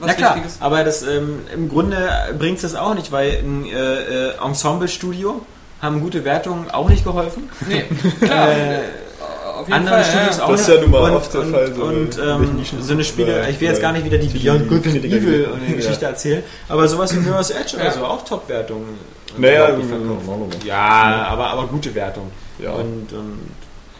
was 0.00 0.08
Na 0.08 0.14
klar, 0.14 0.34
Wichtiges. 0.36 0.56
aber 0.60 0.82
das, 0.82 1.02
ähm, 1.02 1.40
im 1.54 1.68
Grunde 1.68 1.96
bringt 2.38 2.56
es 2.56 2.62
das 2.62 2.74
auch 2.74 2.94
nicht, 2.94 3.12
weil 3.12 3.32
ein 3.42 3.66
äh, 3.66 4.30
äh, 4.30 4.32
Ensemble-Studio 4.42 5.44
haben 5.82 6.00
gute 6.00 6.24
Wertungen 6.24 6.70
auch 6.70 6.88
nicht 6.88 7.04
geholfen. 7.04 7.50
Nee, 7.68 7.84
klar. 8.26 8.50
Äh, 8.50 8.78
auf 9.56 9.68
jeden 9.68 9.72
Andere 9.74 9.94
Fall. 10.02 10.04
Studios 10.04 10.38
ja. 10.38 10.44
auch 10.44 10.50
Das 10.50 10.60
ist 10.62 10.68
nicht. 10.68 10.76
ja 10.76 10.82
nun 10.82 10.90
mal 10.90 11.10
und, 11.10 11.16
oft 11.16 11.32
der 11.34 11.40
und, 11.42 11.50
Fall, 11.52 11.74
so 11.74 11.82
und 11.84 12.18
ähm, 12.18 12.64
so 12.80 12.92
eine 12.94 13.04
Spiele, 13.04 13.48
ich 13.50 13.60
will 13.60 13.68
jetzt 13.68 13.80
gar 13.80 13.92
nicht 13.92 14.04
wieder 14.04 14.18
die 14.18 14.26
Beyond 14.28 14.68
Good 14.68 14.86
and 14.86 15.04
Evil 15.04 15.48
und 15.52 15.60
die 15.66 15.70
Ja. 15.72 15.76
Geschichte 15.76 16.06
erzählen, 16.06 16.42
aber 16.68 16.88
sowas 16.88 17.14
wie 17.14 17.20
Mirror's 17.20 17.50
Edge 17.50 17.76
oder 17.76 17.84
Ja. 17.84 17.90
so, 17.92 18.04
auch 18.04 18.24
Top-Wertungen. 18.24 18.98
Naja, 19.36 19.70
nicht 19.70 19.88
verkauft. 19.88 20.64
Ja, 20.64 21.26
aber, 21.28 21.48
aber 21.50 21.66
gute 21.66 21.94
Wertung. 21.94 22.30
Ja. 22.58 22.70
Und, 22.72 23.12
und 23.12 23.38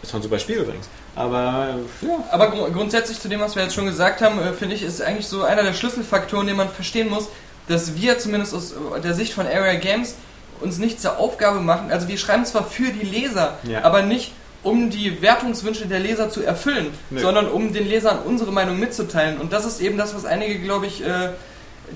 ist 0.01 0.11
auch 0.11 0.15
ein 0.17 0.21
super 0.23 0.39
Spiel 0.39 0.57
übrigens. 0.57 0.87
Aber 1.15 1.75
ja. 2.01 2.09
Aber 2.31 2.47
gru- 2.51 2.71
grundsätzlich 2.71 3.19
zu 3.19 3.29
dem, 3.29 3.39
was 3.39 3.55
wir 3.55 3.63
jetzt 3.63 3.75
schon 3.75 3.85
gesagt 3.85 4.21
haben, 4.21 4.39
äh, 4.39 4.53
finde 4.53 4.75
ich, 4.75 4.83
ist 4.83 5.01
eigentlich 5.01 5.27
so 5.27 5.43
einer 5.43 5.63
der 5.63 5.73
Schlüsselfaktoren, 5.73 6.47
den 6.47 6.55
man 6.57 6.69
verstehen 6.69 7.09
muss, 7.09 7.27
dass 7.67 7.95
wir 7.95 8.19
zumindest 8.19 8.53
aus 8.53 8.71
äh, 8.73 8.99
der 9.01 9.13
Sicht 9.13 9.33
von 9.33 9.45
Area 9.47 9.75
Games 9.75 10.15
uns 10.61 10.77
nicht 10.77 11.01
zur 11.01 11.17
Aufgabe 11.17 11.59
machen. 11.61 11.91
Also 11.91 12.07
wir 12.07 12.17
schreiben 12.17 12.45
zwar 12.45 12.65
für 12.65 12.91
die 12.91 13.05
Leser, 13.05 13.57
Ja. 13.63 13.83
aber 13.83 14.01
nicht 14.01 14.33
um 14.63 14.89
die 14.89 15.21
Wertungswünsche 15.21 15.85
der 15.85 15.99
Leser 15.99 16.29
zu 16.29 16.41
erfüllen, 16.43 16.87
Nö. 17.11 17.19
sondern 17.21 17.47
um 17.49 17.71
den 17.71 17.87
Lesern 17.87 18.19
unsere 18.25 18.51
Meinung 18.51 18.79
mitzuteilen. 18.79 19.37
Und 19.39 19.53
das 19.53 19.65
ist 19.65 19.79
eben 19.79 19.97
das, 19.97 20.15
was 20.15 20.25
einige, 20.25 20.59
glaube 20.59 20.87
ich, 20.87 21.05
äh, 21.05 21.29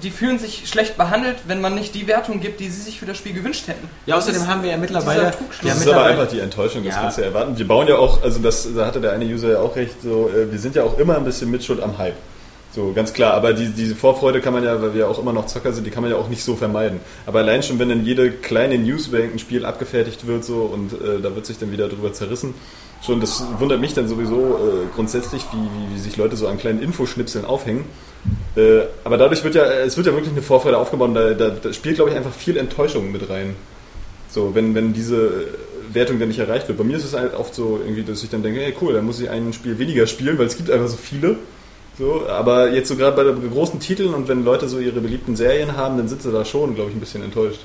die 0.03 0.11
fühlen 0.11 0.39
sich 0.39 0.67
schlecht 0.69 0.97
behandelt, 0.97 1.37
wenn 1.47 1.61
man 1.61 1.75
nicht 1.75 1.93
die 1.95 2.07
Wertung 2.07 2.39
gibt, 2.39 2.59
die 2.59 2.69
sie 2.69 2.81
sich 2.81 2.99
für 2.99 3.05
das 3.05 3.17
Spiel 3.17 3.33
gewünscht 3.33 3.67
hätten. 3.67 3.87
Ja, 4.05 4.15
außerdem 4.17 4.47
haben 4.47 4.63
wir 4.63 4.69
ja 4.71 4.77
mittlerweile. 4.77 5.23
ja, 5.23 5.29
Das 5.31 5.39
ist 5.41 5.59
aber 5.63 5.75
mittlerweile- 5.79 6.09
einfach 6.11 6.27
die 6.27 6.39
Enttäuschung, 6.39 6.83
das 6.85 6.95
Ja. 6.95 7.01
kannst 7.01 7.17
du 7.17 7.21
ja 7.21 7.27
erwarten. 7.27 7.57
Wir 7.57 7.67
bauen 7.67 7.87
ja 7.87 7.95
auch, 7.97 8.21
also 8.23 8.39
das, 8.39 8.67
da 8.75 8.85
hatte 8.85 9.01
der 9.01 9.11
eine 9.13 9.25
User 9.25 9.51
ja 9.51 9.59
auch 9.59 9.75
recht, 9.75 10.01
so, 10.03 10.29
äh, 10.29 10.51
wir 10.51 10.59
sind 10.59 10.75
ja 10.75 10.83
auch 10.83 10.97
immer 10.99 11.17
ein 11.17 11.23
bisschen 11.25 11.49
Mitschuld 11.51 11.81
am 11.81 11.97
Hype. 11.97 12.15
So, 12.75 12.93
ganz 12.93 13.13
klar, 13.13 13.33
aber 13.33 13.53
die, 13.53 13.69
diese 13.69 13.95
Vorfreude 13.95 14.41
kann 14.41 14.53
man 14.53 14.63
ja, 14.63 14.79
weil 14.79 14.93
wir 14.93 15.09
auch 15.09 15.17
immer 15.17 15.33
noch 15.33 15.47
Zocker 15.47 15.73
sind, 15.73 15.87
die 15.87 15.89
kann 15.89 16.03
man 16.03 16.11
ja 16.11 16.17
auch 16.17 16.29
nicht 16.29 16.43
so 16.43 16.55
vermeiden. 16.55 16.99
Aber 17.25 17.39
allein 17.39 17.63
schon, 17.63 17.79
wenn 17.79 17.89
dann 17.89 18.05
jede 18.05 18.29
kleine 18.31 18.77
News 18.77 19.07
über 19.07 19.17
irgendein 19.17 19.39
Spiel 19.39 19.65
abgefertigt 19.65 20.27
wird 20.27 20.45
so 20.45 20.69
und 20.71 20.93
äh, 20.93 21.19
da 21.21 21.33
wird 21.35 21.47
sich 21.47 21.57
dann 21.57 21.71
wieder 21.71 21.87
drüber 21.89 22.13
zerrissen, 22.13 22.53
schon, 23.05 23.19
das 23.21 23.43
wundert 23.59 23.79
mich 23.79 23.93
dann 23.93 24.07
sowieso 24.07 24.57
äh, 24.57 24.95
grundsätzlich, 24.95 25.43
wie, 25.51 25.57
wie, 25.57 25.95
wie 25.95 25.99
sich 25.99 26.17
Leute 26.17 26.35
so 26.35 26.47
an 26.47 26.57
kleinen 26.57 26.81
Infoschnipseln 26.81 27.45
aufhängen. 27.45 27.85
Äh, 28.55 28.81
aber 29.03 29.17
dadurch 29.17 29.43
wird 29.43 29.55
ja, 29.55 29.63
es 29.63 29.95
wird 29.97 30.07
ja 30.07 30.13
wirklich 30.13 30.31
eine 30.31 30.41
Vorfreude 30.41 30.77
aufgebaut 30.77 31.09
und 31.09 31.15
da, 31.15 31.33
da, 31.33 31.49
da 31.49 31.73
spielt, 31.73 31.95
glaube 31.95 32.11
ich, 32.11 32.17
einfach 32.17 32.33
viel 32.33 32.57
Enttäuschung 32.57 33.11
mit 33.11 33.29
rein. 33.29 33.55
So, 34.29 34.53
wenn, 34.53 34.75
wenn 34.75 34.93
diese 34.93 35.47
Wertung 35.93 36.19
dann 36.19 36.27
nicht 36.27 36.39
erreicht 36.39 36.67
wird. 36.67 36.77
Bei 36.77 36.83
mir 36.83 36.97
ist 36.97 37.05
es 37.05 37.13
halt 37.13 37.33
oft 37.33 37.55
so, 37.55 37.79
irgendwie, 37.83 38.03
dass 38.03 38.23
ich 38.23 38.29
dann 38.29 38.43
denke, 38.43 38.59
hey 38.59 38.75
cool, 38.81 38.93
dann 38.93 39.05
muss 39.05 39.19
ich 39.19 39.29
ein 39.29 39.53
Spiel 39.53 39.79
weniger 39.79 40.07
spielen, 40.07 40.37
weil 40.37 40.47
es 40.47 40.57
gibt 40.57 40.69
einfach 40.69 40.87
so 40.87 40.97
viele. 40.97 41.37
So, 41.97 42.27
aber 42.27 42.71
jetzt 42.71 42.87
so 42.87 42.95
gerade 42.95 43.15
bei 43.15 43.23
den 43.23 43.51
großen 43.51 43.79
Titeln 43.79 44.13
und 44.13 44.27
wenn 44.27 44.45
Leute 44.45 44.69
so 44.69 44.79
ihre 44.79 45.01
beliebten 45.01 45.35
Serien 45.35 45.75
haben, 45.75 45.97
dann 45.97 46.07
sind 46.07 46.21
sie 46.21 46.31
da 46.31 46.45
schon, 46.45 46.75
glaube 46.75 46.91
ich, 46.91 46.95
ein 46.95 46.99
bisschen 46.99 47.23
enttäuscht. 47.23 47.59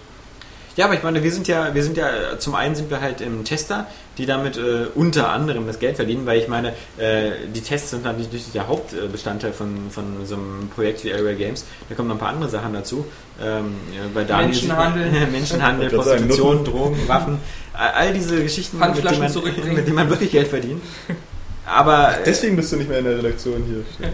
Ja, 0.76 0.87
aber 0.87 0.94
ich 0.94 1.02
meine, 1.02 1.22
wir 1.22 1.30
sind 1.30 1.46
ja, 1.46 1.72
wir 1.74 1.82
sind 1.84 1.96
ja, 1.96 2.38
zum 2.38 2.54
einen 2.54 2.74
sind 2.74 2.90
wir 2.90 3.00
halt 3.00 3.20
im 3.20 3.44
Tester, 3.44 3.87
die 4.18 4.26
damit 4.26 4.56
äh, 4.56 4.87
unter 4.94 5.28
anderem 5.30 5.66
das 5.66 5.78
Geld 5.78 5.96
verdienen, 5.96 6.26
weil 6.26 6.40
ich 6.40 6.48
meine, 6.48 6.68
äh, 6.98 7.30
die 7.54 7.60
Tests 7.60 7.90
sind 7.90 8.04
natürlich 8.04 8.32
nicht 8.32 8.54
der 8.54 8.66
Hauptbestandteil 8.66 9.52
von, 9.52 9.90
von 9.90 10.04
so 10.26 10.34
einem 10.34 10.70
Projekt 10.74 11.04
wie 11.04 11.12
Area 11.12 11.34
Games. 11.34 11.64
Da 11.88 11.94
kommen 11.94 12.08
noch 12.08 12.16
ein 12.16 12.20
paar 12.20 12.30
andere 12.30 12.48
Sachen 12.50 12.72
dazu. 12.72 13.04
Ähm, 13.40 13.74
bei 14.14 14.24
Daniel 14.24 14.66
man- 14.68 14.94
Menschenhandel. 14.98 15.26
Menschenhandel, 15.32 15.90
sagen, 15.90 16.02
Prostitution. 16.28 16.64
Drogen, 16.64 17.08
Waffen, 17.08 17.38
all 17.72 18.12
diese 18.12 18.42
Geschichten, 18.42 18.78
mit 18.78 19.04
denen, 19.04 19.18
man, 19.20 19.28
zurückbringen. 19.32 19.74
mit 19.76 19.87
denen 19.87 19.96
man 19.96 20.10
wirklich 20.10 20.30
Geld 20.32 20.48
verdient. 20.48 20.82
Aber 21.66 22.14
Deswegen 22.26 22.56
bist 22.56 22.72
du 22.72 22.76
nicht 22.76 22.88
mehr 22.88 22.98
in 22.98 23.04
der 23.04 23.18
Redaktion 23.18 23.62
hier. 23.66 24.08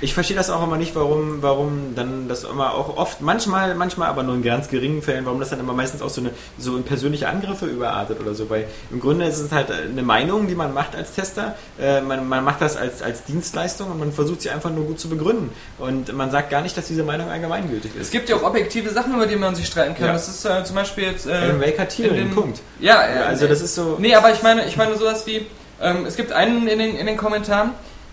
Ich 0.00 0.14
verstehe 0.14 0.36
das 0.36 0.50
auch 0.50 0.62
immer 0.62 0.76
nicht, 0.76 0.94
warum, 0.94 1.42
warum 1.42 1.94
dann 1.94 2.28
das 2.28 2.44
immer 2.44 2.74
auch 2.74 2.96
oft, 2.96 3.20
manchmal, 3.20 3.74
manchmal 3.74 4.08
aber 4.08 4.22
nur 4.22 4.34
in 4.34 4.42
ganz 4.42 4.68
geringen 4.68 5.02
Fällen, 5.02 5.24
warum 5.26 5.40
das 5.40 5.50
dann 5.50 5.60
immer 5.60 5.72
meistens 5.72 6.02
auch 6.02 6.08
so 6.10 6.20
eine 6.20 6.30
so 6.58 6.76
in 6.76 6.82
persönliche 6.82 7.28
Angriffe 7.28 7.66
überartet 7.66 8.20
oder 8.20 8.34
so. 8.34 8.48
Weil 8.50 8.66
im 8.90 9.00
Grunde 9.00 9.26
ist 9.26 9.38
es 9.38 9.52
halt 9.52 9.68
eine 9.70 10.02
Meinung, 10.02 10.48
die 10.48 10.54
man 10.54 10.74
macht 10.74 10.96
als 10.96 11.12
Tester. 11.12 11.54
Äh, 11.80 12.00
man, 12.00 12.28
man 12.28 12.42
macht 12.44 12.60
das 12.60 12.76
als, 12.76 13.02
als 13.02 13.24
Dienstleistung 13.24 13.90
und 13.90 13.98
man 13.98 14.12
versucht 14.12 14.42
sie 14.42 14.50
einfach 14.50 14.70
nur 14.70 14.84
gut 14.84 14.98
zu 15.00 15.08
begründen. 15.08 15.50
Und 15.78 16.12
man 16.12 16.30
sagt 16.30 16.50
gar 16.50 16.62
nicht, 16.62 16.76
dass 16.76 16.86
diese 16.86 17.02
Meinung 17.04 17.28
allgemeingültig 17.30 17.92
ist. 17.94 18.02
Es 18.06 18.10
gibt 18.10 18.28
ja 18.28 18.36
auch 18.36 18.42
objektive 18.42 18.90
Sachen, 18.90 19.14
über 19.14 19.26
die 19.26 19.36
man 19.36 19.54
sich 19.54 19.66
streiten 19.66 19.94
kann. 19.94 20.06
Ja. 20.06 20.12
Das 20.12 20.28
ist 20.28 20.44
äh, 20.44 20.64
zum 20.64 20.76
Beispiel 20.76 21.04
jetzt. 21.04 21.26
Äh, 21.26 21.32
Alan 21.32 21.60
Wake 21.60 21.78
hat 21.78 21.98
in 21.98 22.14
den- 22.14 22.30
Punkt. 22.34 22.60
Ja, 22.80 23.02
äh, 23.06 23.18
Also 23.28 23.46
das 23.46 23.60
ist 23.60 23.74
so. 23.74 23.96
Nee, 23.98 24.14
aber 24.14 24.32
ich 24.32 24.42
meine, 24.42 24.66
ich 24.66 24.76
meine 24.76 24.96
sowas 24.96 25.26
wie, 25.26 25.46
ähm, 25.80 26.06
es 26.06 26.16
gibt 26.16 26.32
einen 26.32 26.66
in 26.66 26.78
den, 26.78 26.96
in 26.96 27.06
den 27.06 27.16
Kommentaren, 27.16 27.70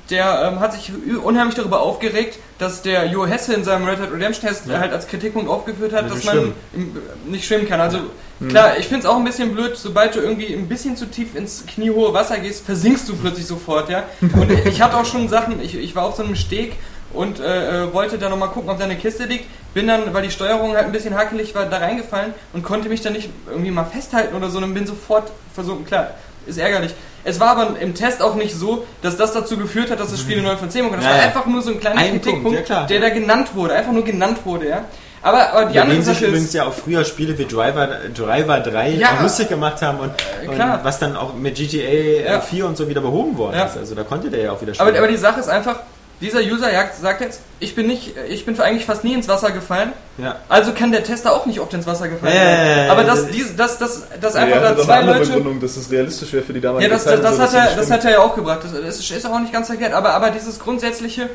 der 0.09 0.51
ähm, 0.51 0.59
hat 0.59 0.73
sich 0.73 0.91
unheimlich 1.23 1.55
darüber 1.55 1.81
aufgeregt, 1.81 2.39
dass 2.57 2.81
der 2.81 3.05
Jo 3.07 3.25
Hesse 3.25 3.53
in 3.53 3.63
seinem 3.63 3.85
Red 3.85 3.99
Dead 3.99 4.11
Redemption 4.11 4.47
Test 4.47 4.67
Ja. 4.67 4.79
halt 4.79 4.91
als 4.91 5.07
Kritikpunkt 5.07 5.49
aufgeführt 5.49 5.93
hat, 5.93 6.09
dass 6.09 6.23
man 6.23 6.53
im, 6.73 6.97
nicht 7.27 7.45
schwimmen 7.45 7.67
kann. 7.67 7.79
Also 7.79 7.99
klar, 8.47 8.77
ich 8.77 8.87
finde 8.87 9.01
es 9.01 9.05
auch 9.05 9.17
ein 9.17 9.23
bisschen 9.23 9.53
blöd, 9.53 9.77
sobald 9.77 10.15
du 10.15 10.19
irgendwie 10.19 10.53
ein 10.53 10.67
bisschen 10.67 10.97
zu 10.97 11.05
tief 11.05 11.35
ins 11.35 11.65
kniehohe 11.65 12.13
Wasser 12.13 12.39
gehst, 12.39 12.65
versinkst 12.65 13.07
du 13.07 13.15
plötzlich 13.15 13.45
sofort, 13.45 13.89
ja. 13.89 14.03
Und 14.21 14.51
ich 14.65 14.81
hatte 14.81 14.97
auch 14.97 15.05
schon 15.05 15.27
Sachen, 15.29 15.61
ich, 15.61 15.75
ich 15.75 15.95
war 15.95 16.05
auf 16.05 16.15
so 16.15 16.23
einem 16.23 16.35
Steg 16.35 16.73
und 17.13 17.39
äh, 17.39 17.85
äh, 17.85 17.93
wollte 17.93 18.17
da 18.17 18.29
nochmal 18.29 18.49
gucken, 18.49 18.69
ob 18.69 18.77
da 18.77 18.85
eine 18.85 18.95
Kiste 18.95 19.25
liegt. 19.25 19.45
Bin 19.73 19.87
dann, 19.87 20.13
weil 20.13 20.23
die 20.23 20.31
Steuerung 20.31 20.75
halt 20.75 20.85
ein 20.85 20.91
bisschen 20.91 21.15
hakelig 21.15 21.53
war, 21.55 21.65
da 21.65 21.77
reingefallen 21.77 22.33
und 22.53 22.63
konnte 22.63 22.89
mich 22.89 23.01
dann 23.01 23.13
nicht 23.13 23.29
irgendwie 23.49 23.71
mal 23.71 23.85
festhalten 23.85 24.35
oder 24.35 24.49
so 24.49 24.57
und 24.59 24.73
bin 24.73 24.85
sofort 24.87 25.31
versunken. 25.53 25.85
Klar, 25.85 26.11
ist 26.47 26.57
ärgerlich. 26.57 26.93
Es 27.23 27.39
war 27.39 27.57
aber 27.57 27.79
im 27.79 27.93
Test 27.95 28.21
auch 28.21 28.35
nicht 28.35 28.55
so, 28.55 28.85
dass 29.01 29.17
das 29.17 29.33
dazu 29.33 29.57
geführt 29.57 29.91
hat, 29.91 29.99
dass 29.99 30.11
das 30.11 30.19
Spiel 30.21 30.37
eine 30.39 30.47
9 30.47 30.57
von 30.57 30.69
10 30.69 30.83
bekommt. 30.83 31.01
Das 31.01 31.05
Ja, 31.05 31.11
war 31.11 31.17
ja. 31.19 31.23
einfach 31.27 31.45
nur 31.45 31.61
so 31.61 31.71
ein 31.71 31.79
kleiner 31.79 31.99
Ein 31.99 32.09
Punkt, 32.11 32.23
Kritikpunkt, 32.25 32.57
ja, 32.59 32.63
klar. 32.65 32.87
der 32.87 32.99
da 33.01 33.09
genannt 33.09 33.49
wurde. 33.55 33.73
Einfach 33.73 33.91
nur 33.91 34.03
genannt 34.03 34.39
wurde, 34.45 34.69
ja. 34.69 34.85
Aber, 35.21 35.49
aber 35.51 35.65
die 35.65 35.73
Die 35.73 35.79
andere 35.81 36.01
sich 36.01 36.13
Sache 36.15 36.27
übrigens 36.27 36.53
ja 36.53 36.63
auch 36.65 36.73
früher 36.73 37.03
Spiele 37.03 37.37
wie 37.37 37.43
Driver, 37.45 37.89
Driver 38.15 38.61
3 38.61 38.91
Ja. 38.91 39.21
lustig 39.21 39.49
gemacht 39.49 39.81
haben 39.81 39.99
und, 39.99 40.11
Äh, 40.43 40.47
und 40.47 40.57
was 40.83 40.97
dann 40.99 41.17
auch 41.17 41.33
mit 41.33 41.55
GTA 41.55 42.31
Ja. 42.35 42.39
4 42.41 42.65
und 42.65 42.77
so 42.77 42.87
wieder 42.87 43.01
behoben 43.01 43.37
worden 43.37 43.57
Ja. 43.57 43.65
ist. 43.65 43.75
Also 43.77 43.95
da 43.95 44.03
konnte 44.03 44.29
der 44.29 44.43
ja 44.43 44.51
auch 44.53 44.61
wieder 44.61 44.73
spielen. 44.73 44.87
aber, 44.89 44.97
aber 44.97 45.07
die 45.09 45.17
Sache 45.17 45.41
ist 45.41 45.49
einfach, 45.49 45.79
dieser 46.21 46.39
User 46.41 46.69
sagt- 46.71 46.97
sagt 46.97 47.21
jetzt, 47.21 47.41
ich 47.59 47.75
bin 47.75 47.87
nicht, 47.87 48.13
ich 48.29 48.45
bin 48.45 48.59
eigentlich 48.59 48.85
fast 48.85 49.03
nie 49.03 49.13
ins 49.13 49.27
Wasser 49.27 49.51
gefallen, 49.51 49.93
ja. 50.17 50.35
also 50.49 50.73
kann 50.73 50.91
der 50.91 51.03
Tester 51.03 51.33
auch 51.33 51.45
nicht 51.45 51.59
oft 51.59 51.73
ins 51.73 51.87
Wasser 51.87 52.07
gefallen 52.09 52.33
Ja, 52.35 52.41
ja, 52.43 52.55
sein. 52.57 52.67
ja, 52.77 52.85
ja, 52.85 52.91
aber 52.91 53.01
ja, 53.01 53.07
das, 53.07 53.21
das- 53.23 53.31
dies, 53.31 53.55
das, 53.55 53.77
das, 53.77 54.03
das 54.19 54.33
Ja, 54.33 54.41
einfach 54.41 54.61
da 54.61 54.77
zwei 54.77 55.01
Leute. 55.01 55.19
Begründung, 55.21 55.59
dass 55.61 55.77
es 55.77 55.89
realistisch 55.89 56.33
wäre 56.33 56.43
für 56.43 56.53
die 56.53 56.59
Ja, 56.59 56.63
damalige 56.69 56.89
das, 56.91 57.03
Zeit. 57.05 57.23
das, 57.23 57.37
das, 57.37 57.51
so, 57.51 57.57
hat 57.59 57.69
er, 57.71 57.75
das 57.77 57.91
hat 57.91 58.05
er 58.05 58.11
ja 58.11 58.19
auch 58.19 58.35
gebracht. 58.35 58.59
Das, 58.63 58.71
das 58.73 58.99
ist 59.09 59.25
auch 59.25 59.39
nicht 59.39 59.53
ganz 59.53 59.67
verkehrt. 59.67 59.93
Aber, 59.93 60.13
aber 60.13 60.29
dieses 60.31 60.59
grundsätzliche, 60.59 61.29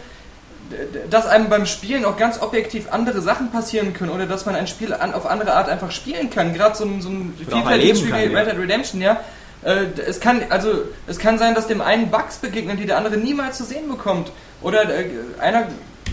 dass 1.11 1.27
einem 1.27 1.49
beim 1.49 1.67
Spielen 1.67 2.05
auch 2.05 2.17
ganz 2.17 2.41
objektiv 2.41 2.87
andere 2.91 3.21
Sachen 3.21 3.51
passieren 3.53 3.93
können 3.93 4.11
oder 4.11 4.27
dass 4.27 4.47
man 4.47 4.55
ein 4.55 4.67
Spiel 4.67 4.93
an, 4.95 5.15
auf 5.15 5.27
andere 5.27 5.55
Art 5.55 5.69
einfach 5.69 5.91
spielen 5.93 6.31
kann. 6.31 6.55
Gerade 6.55 6.75
so 6.77 6.85
ein, 6.85 7.01
so 7.03 7.09
ein 7.11 7.35
vielfältiges 7.49 8.01
Spiel 8.01 8.15
wie 8.15 8.33
ja. 8.33 8.39
Red 8.39 8.51
Dead 8.53 8.59
Redemption, 8.59 9.01
ja. 9.01 9.21
Äh, 9.63 9.85
es 10.07 10.21
kann 10.21 10.43
also 10.51 10.83
es 11.07 11.19
kann 11.19 11.39
sein, 11.39 11.55
dass 11.55 11.67
dem 11.67 11.81
einen 11.81 12.11
Bugs 12.11 12.37
begegnen, 12.39 12.77
die 12.77 12.87
der 12.87 12.97
andere 12.99 13.17
niemals 13.17 13.59
zu 13.59 13.65
sehen 13.65 13.89
bekommt. 13.89 14.31
Oder 14.65 14.83
äh, 14.93 15.05
einer 15.41 15.69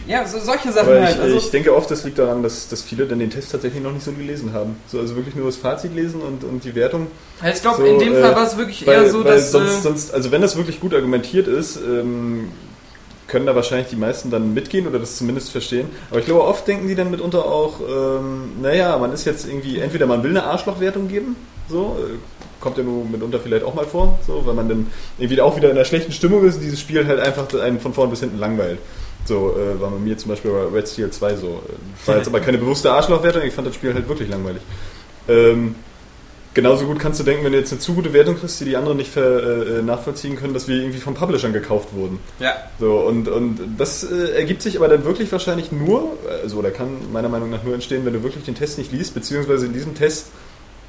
ja, 0.08 0.26
so, 0.26 0.40
solche 0.40 0.72
Sachen 0.72 0.90
Aber 0.90 1.02
halt. 1.02 1.16
ich, 1.16 1.22
Also, 1.22 1.38
ich 1.38 1.52
denke 1.52 1.76
oft, 1.76 1.90
das 1.90 2.04
liegt 2.04 2.18
daran, 2.18 2.42
dass, 2.44 2.68
dass 2.70 2.82
viele 2.82 3.06
dann 3.06 3.20
den 3.20 3.30
Test 3.30 3.52
tatsächlich 3.52 3.82
noch 3.84 3.92
nicht 3.94 4.04
so 4.04 4.12
gelesen 4.12 4.52
haben. 4.54 4.76
So, 4.88 5.00
also 5.00 5.16
wirklich 5.16 5.36
nur 5.36 5.46
das 5.46 5.58
Fazit 5.58 5.96
lesen 5.96 6.22
und, 6.22 6.44
und 6.44 6.64
die 6.64 6.76
Wertung. 6.76 7.08
ich 7.46 7.62
glaube, 7.62 7.78
so, 7.78 7.86
in 7.86 8.00
dem 8.00 8.16
äh, 8.16 8.22
Fall 8.22 8.36
war 8.36 8.44
es 8.44 8.58
wirklich 8.58 8.86
Weil, 8.86 9.04
eher 9.04 9.10
so, 9.10 9.24
dass. 9.24 9.52
sonst, 9.52 9.80
äh, 9.80 9.82
sonst, 9.82 10.14
also 10.14 10.32
wenn 10.32 10.42
das 10.42 10.58
wirklich 10.58 10.80
gut 10.80 10.94
argumentiert 10.94 11.48
ist, 11.48 11.78
ähm, 11.78 12.52
können 13.28 13.46
da 13.46 13.56
wahrscheinlich 13.56 13.88
die 13.88 13.96
meisten 13.96 14.30
dann 14.30 14.54
mitgehen 14.54 14.88
oder 14.88 15.00
das 15.00 15.16
zumindest 15.16 15.52
verstehen. 15.52 15.88
Aber 16.10 16.20
ich 16.20 16.26
glaube, 16.26 16.44
oft 16.44 16.68
denken 16.68 16.88
die 16.88 16.96
dann 16.96 17.12
mitunter 17.12 17.46
auch, 17.46 17.80
ähm, 17.80 18.62
naja, 18.62 18.98
man 18.98 19.14
ist 19.14 19.26
jetzt 19.26 19.48
irgendwie, 19.48 19.80
entweder 19.80 20.06
man 20.08 20.24
will 20.24 20.32
eine 20.32 20.44
Arschlochwertung 20.44 21.08
geben, 21.08 21.38
so, 21.70 21.98
äh, 22.00 22.18
kommt 22.62 22.78
ja 22.78 22.84
nur 22.84 23.04
mitunter 23.06 23.40
vielleicht 23.40 23.66
auch 23.66 23.74
mal 23.74 23.86
vor, 23.86 24.20
so, 24.26 24.46
weil 24.46 24.54
man 24.54 24.70
dann 24.70 24.88
irgendwie 25.18 25.42
auch 25.42 25.58
wieder 25.58 25.70
in 25.70 25.76
einer 25.76 25.86
schlechten 25.86 26.12
Stimmung 26.12 26.46
ist 26.46 26.56
und 26.56 26.62
dieses 26.62 26.80
Spiel 26.80 27.06
halt 27.06 27.20
einfach 27.20 27.54
einen 27.60 27.80
von 27.80 27.94
vorn 27.94 28.10
bis 28.10 28.22
hinten 28.22 28.40
langweilt. 28.40 28.80
So 29.26 29.56
äh, 29.56 29.80
war 29.80 29.92
bei 29.92 30.00
mir 30.00 30.18
zum 30.18 30.30
Beispiel 30.30 30.52
bei 30.52 30.78
Red 30.78 30.88
Steel 30.88 31.10
2 31.12 31.36
so. 31.36 31.48
Äh, 31.48 32.08
War 32.08 32.18
jetzt 32.18 32.28
aber 32.28 32.40
keine 32.40 32.58
bewusste 32.58 32.92
Arschlochwertung, 32.92 33.44
ich 33.44 33.54
fand 33.54 33.68
das 33.68 33.76
Spiel 33.76 33.94
halt 33.94 34.08
wirklich 34.08 34.30
langweilig. 34.30 34.62
Ähm, 35.28 35.76
genauso 36.54 36.86
gut 36.86 37.00
kannst 37.00 37.20
du 37.20 37.24
denken, 37.24 37.46
wenn 37.46 37.52
du 37.52 37.60
jetzt 37.60 37.72
eine 37.72 37.80
zu 37.80 37.94
gute 37.94 38.14
Wertung 38.14 38.38
kriegst, 38.38 38.60
die 38.60 38.66
die 38.66 38.76
anderen 38.76 38.98
nicht 38.98 39.12
ver, 39.12 39.80
äh, 39.80 39.82
nachvollziehen 39.84 40.38
können, 40.38 40.54
dass 40.54 40.68
wir 40.68 40.76
irgendwie 40.78 41.00
von 41.00 41.14
Publishern 41.14 41.54
gekauft 41.54 41.90
wurden. 41.94 42.20
Ja. 42.40 42.54
So, 42.80 42.98
und, 43.00 43.28
und 43.28 43.60
das 43.78 44.04
äh, 44.04 44.32
ergibt 44.36 44.62
sich 44.62 44.78
aber 44.78 44.88
dann 44.88 45.06
wirklich 45.06 45.32
wahrscheinlich 45.32 45.72
nur, 45.72 46.18
also 46.42 46.58
oder 46.58 46.72
kann 46.72 46.90
meiner 47.14 47.30
Meinung 47.30 47.50
nach 47.50 47.64
nur 47.64 47.74
entstehen, 47.74 48.06
wenn 48.06 48.14
du 48.14 48.24
wirklich 48.24 48.46
den 48.46 48.56
Test 48.56 48.78
nicht 48.78 48.92
liest, 48.92 49.14
beziehungsweise 49.14 49.68
in 49.68 49.74
diesem 49.74 49.96
Test 49.96 50.28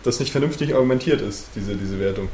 das 0.02 0.20
nicht 0.20 0.32
vernünftig 0.32 0.74
argumentiert 0.74 1.20
ist, 1.20 1.46
diese, 1.54 1.76
diese 1.76 1.98
Wertung. 1.98 2.28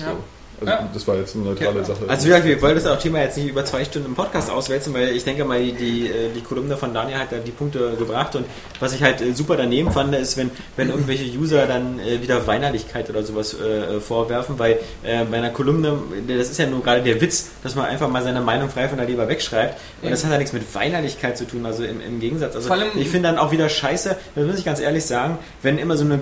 ja. 0.00 0.12
So. 0.12 0.24
Also 0.60 0.72
Ja. 0.72 0.88
das 0.92 1.06
war 1.06 1.16
jetzt 1.16 1.34
eine 1.36 1.44
neutrale 1.44 1.78
Ja. 1.80 1.84
Sache. 1.84 1.98
Also 2.08 2.24
wie 2.24 2.28
gesagt, 2.28 2.44
wir 2.46 2.62
wollen 2.62 2.74
das 2.76 2.86
auch 2.86 2.98
Thema 2.98 3.20
jetzt 3.20 3.36
nicht 3.36 3.48
über 3.48 3.64
zwei 3.64 3.84
Stunden 3.84 4.08
im 4.08 4.14
Podcast 4.14 4.50
auswälzen, 4.50 4.94
weil 4.94 5.08
ich 5.10 5.24
denke 5.24 5.44
mal, 5.44 5.62
die, 5.62 5.72
die, 5.72 6.06
äh, 6.08 6.30
die 6.34 6.40
Kolumne 6.40 6.76
von 6.76 6.94
Daniel 6.94 7.18
hat 7.18 7.32
da 7.32 7.36
die 7.36 7.50
Punkte 7.50 7.92
gebracht 7.98 8.34
und 8.36 8.46
was 8.80 8.94
ich 8.94 9.02
halt 9.02 9.20
äh, 9.20 9.32
super 9.34 9.56
daneben 9.56 9.90
fand, 9.92 10.14
ist, 10.14 10.36
wenn, 10.36 10.50
wenn 10.76 10.88
irgendwelche 10.90 11.24
User 11.38 11.66
dann 11.66 12.00
äh, 12.00 12.22
wieder 12.22 12.46
Weinerlichkeit 12.46 13.10
oder 13.10 13.22
sowas 13.22 13.54
äh, 13.54 14.00
vorwerfen, 14.00 14.58
weil 14.58 14.78
äh, 15.02 15.24
bei 15.30 15.36
einer 15.38 15.50
Kolumne, 15.50 15.98
das 16.26 16.48
ist 16.50 16.58
ja 16.58 16.66
nur 16.66 16.82
gerade 16.82 17.02
der 17.02 17.20
Witz, 17.20 17.48
dass 17.62 17.74
man 17.74 17.84
einfach 17.86 18.08
mal 18.08 18.22
seine 18.22 18.40
Meinung 18.40 18.70
frei 18.70 18.88
von 18.88 18.98
der 18.98 19.06
Leber 19.06 19.28
wegschreibt 19.28 19.78
und 20.02 20.10
das 20.10 20.24
hat 20.24 20.32
ja 20.32 20.38
nichts 20.38 20.52
mit 20.52 20.62
Weinerlichkeit 20.74 21.36
zu 21.36 21.44
tun, 21.46 21.66
also 21.66 21.84
im, 21.84 22.00
im 22.00 22.18
Gegensatz. 22.20 22.56
Also 22.56 22.70
ich 22.94 23.08
finde 23.08 23.28
dann 23.28 23.38
auch 23.38 23.52
wieder 23.52 23.68
scheiße, 23.68 24.16
das 24.34 24.44
muss 24.46 24.58
ich 24.58 24.64
ganz 24.64 24.80
ehrlich 24.80 25.04
sagen, 25.04 25.38
wenn 25.62 25.78
immer 25.78 25.96
so 25.96 26.04
eine 26.04 26.18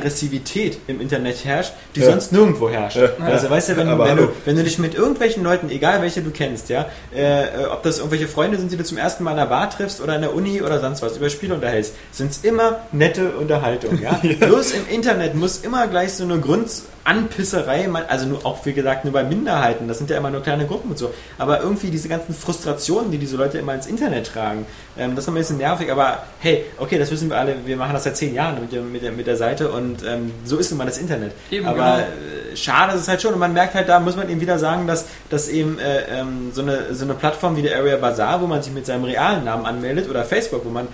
Grundaggressivität 0.00 0.78
im 0.86 1.00
Internet 1.00 1.44
herrscht, 1.44 1.72
die 1.94 2.00
Ja. 2.00 2.06
sonst 2.10 2.32
nirgendwo 2.32 2.68
herrscht. 2.68 2.96
Ja. 2.96 3.10
Also 3.24 3.48
weißt 3.50 3.70
du, 3.70 3.75
wenn, 3.76 3.88
Aber 3.88 4.06
wenn, 4.06 4.16
du, 4.16 4.28
wenn 4.44 4.56
du 4.56 4.64
dich 4.64 4.78
mit 4.78 4.94
irgendwelchen 4.94 5.42
Leuten, 5.42 5.70
egal 5.70 6.02
welche 6.02 6.22
du 6.22 6.30
kennst, 6.30 6.68
ja, 6.68 6.86
äh, 7.14 7.66
ob 7.70 7.82
das 7.82 7.98
irgendwelche 7.98 8.28
Freunde 8.28 8.58
sind, 8.58 8.72
die 8.72 8.76
du 8.76 8.84
zum 8.84 8.98
ersten 8.98 9.24
Mal 9.24 9.32
in 9.32 9.36
der 9.38 9.46
Bar 9.46 9.70
triffst 9.70 10.00
oder 10.00 10.16
in 10.16 10.22
der 10.22 10.34
Uni 10.34 10.62
oder 10.62 10.80
sonst 10.80 11.02
was, 11.02 11.16
über 11.16 11.30
Spiele 11.30 11.54
unterhältst, 11.54 11.94
sind 12.12 12.30
es 12.30 12.38
immer 12.44 12.80
nette 12.92 13.30
Unterhaltung, 13.32 13.98
ja. 14.02 14.20
Bloß 14.40 14.72
im 14.72 14.88
Internet 14.88 15.34
muss 15.34 15.58
immer 15.58 15.86
gleich 15.86 16.14
so 16.14 16.24
eine 16.24 16.40
Grundanpisserei, 16.40 17.88
also 18.08 18.26
nur 18.26 18.44
auch 18.44 18.64
wie 18.66 18.72
gesagt 18.72 19.04
nur 19.04 19.12
bei 19.12 19.24
Minderheiten, 19.24 19.88
das 19.88 19.98
sind 19.98 20.10
ja 20.10 20.16
immer 20.16 20.30
nur 20.30 20.42
kleine 20.42 20.66
Gruppen 20.66 20.90
und 20.90 20.98
so, 20.98 21.12
aber 21.38 21.60
irgendwie 21.60 21.90
diese 21.90 22.08
ganzen 22.08 22.34
Frustrationen, 22.34 23.10
die 23.10 23.18
diese 23.18 23.36
Leute 23.36 23.58
immer 23.58 23.74
ins 23.74 23.86
Internet 23.86 24.26
tragen, 24.26 24.66
ähm, 24.98 25.14
das 25.14 25.24
ist 25.24 25.28
ein 25.28 25.34
bisschen 25.34 25.58
nervig, 25.58 25.90
aber 25.90 26.24
hey, 26.40 26.64
okay, 26.78 26.98
das 26.98 27.10
wissen 27.10 27.28
wir 27.28 27.38
alle, 27.38 27.56
wir 27.64 27.76
machen 27.76 27.92
das 27.92 28.04
seit 28.04 28.16
zehn 28.16 28.34
Jahren 28.34 28.60
mit 28.60 28.72
der, 28.72 28.82
mit 28.82 29.02
der, 29.02 29.12
mit 29.12 29.26
der 29.26 29.36
Seite 29.36 29.70
und 29.70 30.02
ähm, 30.04 30.32
so 30.44 30.56
ist 30.56 30.70
nun 30.70 30.78
mal 30.78 30.86
das 30.86 30.98
Internet. 30.98 31.32
Eben, 31.50 31.66
aber 31.66 31.76
genau. 31.76 32.52
äh, 32.52 32.56
schade 32.56 32.94
ist 32.94 33.02
es 33.02 33.08
halt 33.08 33.20
schon 33.20 33.34
und 33.34 33.40
man 33.40 33.52
merkt 33.52 33.74
halt, 33.74 33.88
da 33.88 34.00
muss 34.00 34.16
man 34.16 34.28
eben 34.30 34.40
wieder 34.40 34.58
sagen, 34.58 34.86
dass, 34.86 35.06
dass 35.28 35.48
eben 35.48 35.78
äh, 35.78 36.20
ähm, 36.20 36.50
so, 36.52 36.62
eine, 36.62 36.94
so 36.94 37.04
eine 37.04 37.14
Plattform 37.14 37.56
wie 37.56 37.62
der 37.62 37.76
Area 37.76 37.96
Bazaar, 37.96 38.40
wo 38.40 38.46
man 38.46 38.62
sich 38.62 38.72
mit 38.72 38.86
seinem 38.86 39.04
realen 39.04 39.44
Namen 39.44 39.66
anmeldet 39.66 40.08
oder 40.08 40.24
Facebook, 40.24 40.64
wo 40.64 40.70
man 40.70 40.88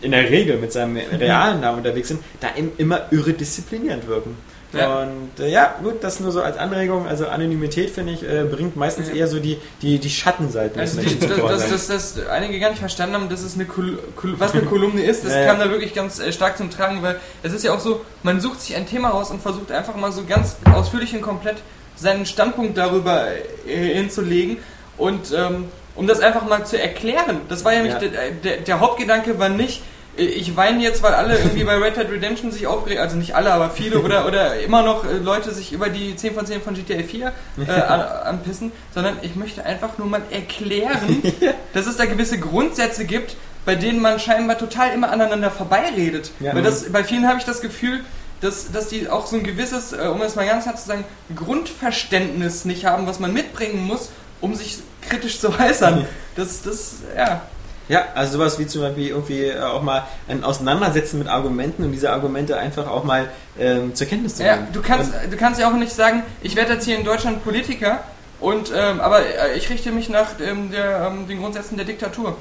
in 0.00 0.12
der 0.12 0.28
Regel 0.30 0.58
mit 0.58 0.72
seinem 0.72 0.96
realen 1.18 1.60
Namen 1.60 1.78
unterwegs 1.78 2.08
sind, 2.08 2.20
da 2.40 2.48
eben 2.56 2.72
immer 2.78 3.06
irre 3.10 3.32
disziplinierend 3.32 4.06
wirken. 4.06 4.36
Ja. 4.72 5.02
Und 5.02 5.40
äh, 5.40 5.48
ja, 5.48 5.74
gut, 5.82 6.02
das 6.02 6.20
nur 6.20 6.32
so 6.32 6.42
als 6.42 6.56
Anregung. 6.58 7.06
Also 7.06 7.26
Anonymität, 7.28 7.90
finde 7.90 8.12
ich, 8.12 8.22
äh, 8.22 8.44
bringt 8.44 8.76
meistens 8.76 9.08
eher 9.08 9.28
so 9.28 9.38
die, 9.38 9.58
die, 9.80 9.98
die 9.98 10.10
Schattenseiten 10.10 10.80
des 10.80 10.90
Also 10.98 11.08
die, 11.08 11.14
Menschen 11.24 11.46
das, 11.48 11.68
das, 11.68 11.86
das, 11.88 12.14
das 12.14 12.26
einige 12.28 12.58
gar 12.58 12.70
nicht 12.70 12.80
verstanden 12.80 13.14
haben, 13.14 13.28
dass 13.28 13.42
es 13.42 13.54
eine 13.54 13.64
Kol 13.64 13.98
Kol 14.16 14.34
was 14.38 14.52
eine 14.52 14.62
Kolumne 14.62 15.02
ist, 15.02 15.24
das 15.24 15.32
Ja, 15.32 15.40
ja. 15.40 15.46
kam 15.46 15.60
da 15.60 15.70
wirklich 15.70 15.94
ganz 15.94 16.18
äh, 16.18 16.32
stark 16.32 16.56
zum 16.58 16.70
Tragen, 16.70 17.02
weil 17.02 17.20
es 17.42 17.52
ist 17.52 17.64
ja 17.64 17.72
auch 17.72 17.80
so, 17.80 18.04
man 18.22 18.40
sucht 18.40 18.60
sich 18.60 18.76
ein 18.76 18.86
Thema 18.86 19.10
raus 19.10 19.30
und 19.30 19.40
versucht 19.40 19.70
einfach 19.70 19.94
mal 19.96 20.12
so 20.12 20.24
ganz 20.24 20.56
ausführlich 20.74 21.14
und 21.14 21.22
komplett 21.22 21.56
seinen 21.94 22.26
Standpunkt 22.26 22.76
darüber 22.76 23.28
äh, 23.66 23.94
hinzulegen 23.94 24.58
und 24.98 25.32
ähm, 25.34 25.66
um 25.94 26.06
das 26.06 26.20
einfach 26.20 26.46
mal 26.46 26.66
zu 26.66 26.78
erklären. 26.78 27.40
Das 27.48 27.64
war 27.64 27.72
ja 27.72 27.82
nicht 27.82 28.02
Ja. 28.02 28.08
der, 28.08 28.30
der, 28.32 28.56
der 28.58 28.80
Hauptgedanke 28.80 29.38
war 29.38 29.48
nicht 29.48 29.82
ich 30.16 30.56
weine 30.56 30.82
jetzt, 30.82 31.02
weil 31.02 31.14
alle 31.14 31.38
irgendwie 31.38 31.64
bei 31.64 31.76
Red 31.76 31.96
Dead 31.96 32.10
Redemption 32.10 32.50
sich 32.50 32.66
aufregen, 32.66 33.02
also 33.02 33.16
nicht 33.16 33.34
alle, 33.34 33.52
aber 33.52 33.70
viele 33.70 34.00
oder, 34.00 34.26
oder 34.26 34.60
immer 34.60 34.82
noch 34.82 35.04
äh, 35.04 35.18
Leute 35.18 35.52
sich 35.52 35.72
über 35.72 35.88
die 35.88 36.16
10 36.16 36.34
von 36.34 36.46
10 36.46 36.62
von 36.62 36.74
GTA 36.74 37.02
4 37.02 37.32
äh, 37.66 37.70
an, 37.70 38.00
anpissen, 38.00 38.72
sondern 38.94 39.18
ich 39.22 39.36
möchte 39.36 39.64
einfach 39.64 39.98
nur 39.98 40.06
mal 40.06 40.22
erklären, 40.30 41.22
dass 41.74 41.86
es 41.86 41.96
da 41.96 42.06
gewisse 42.06 42.38
Grundsätze 42.38 43.04
gibt, 43.04 43.36
bei 43.64 43.74
denen 43.74 44.00
man 44.00 44.18
scheinbar 44.18 44.58
total 44.58 44.92
immer 44.92 45.10
aneinander 45.10 45.50
vorbeiredet. 45.50 46.30
Ja. 46.40 46.54
Weil 46.54 46.62
das, 46.62 46.90
bei 46.92 47.04
vielen 47.04 47.28
habe 47.28 47.38
ich 47.38 47.44
das 47.44 47.60
Gefühl, 47.60 48.00
dass, 48.40 48.70
dass 48.70 48.88
die 48.88 49.08
auch 49.08 49.26
so 49.26 49.36
ein 49.36 49.42
gewisses, 49.42 49.92
äh, 49.92 50.08
um 50.08 50.22
es 50.22 50.36
mal 50.36 50.46
ganz 50.46 50.66
hart 50.66 50.78
zu 50.78 50.86
sagen, 50.86 51.04
Grundverständnis 51.34 52.64
nicht 52.64 52.84
haben, 52.84 53.06
was 53.06 53.18
man 53.18 53.32
mitbringen 53.32 53.84
muss, 53.84 54.10
um 54.40 54.54
sich 54.54 54.78
kritisch 55.08 55.40
zu 55.40 55.50
äußern. 55.58 56.06
Das, 56.36 56.62
das, 56.62 56.96
ja. 57.16 57.42
Ja, 57.88 58.04
also 58.14 58.38
sowas 58.38 58.58
wie 58.58 58.66
zum 58.66 58.82
Beispiel 58.82 59.08
irgendwie 59.08 59.44
äh, 59.44 59.60
auch 59.60 59.82
mal 59.82 60.04
ein 60.28 60.42
Auseinandersetzen 60.42 61.18
mit 61.20 61.28
Argumenten 61.28 61.84
und 61.84 61.92
diese 61.92 62.10
Argumente 62.10 62.56
einfach 62.56 62.88
auch 62.88 63.04
mal 63.04 63.28
ähm, 63.58 63.94
zur 63.94 64.06
Kenntnis 64.08 64.36
zu 64.36 64.44
Ja, 64.44 64.56
nehmen. 64.56 64.68
du 64.72 64.82
kannst, 64.82 65.12
du 65.30 65.36
kannst 65.36 65.60
ja 65.60 65.68
auch 65.70 65.74
nicht 65.76 65.92
sagen, 65.92 66.22
ich 66.42 66.56
werde 66.56 66.74
jetzt 66.74 66.84
hier 66.84 66.98
in 66.98 67.04
Deutschland 67.04 67.44
Politiker 67.44 68.00
und 68.40 68.72
ähm, 68.74 69.00
aber 69.00 69.20
äh, 69.20 69.56
ich 69.56 69.70
richte 69.70 69.92
mich 69.92 70.08
nach 70.08 70.30
ähm, 70.44 70.70
der, 70.72 71.06
ähm, 71.10 71.28
den 71.28 71.40
Grundsätzen 71.40 71.76
der 71.76 71.86
Diktatur. 71.86 72.36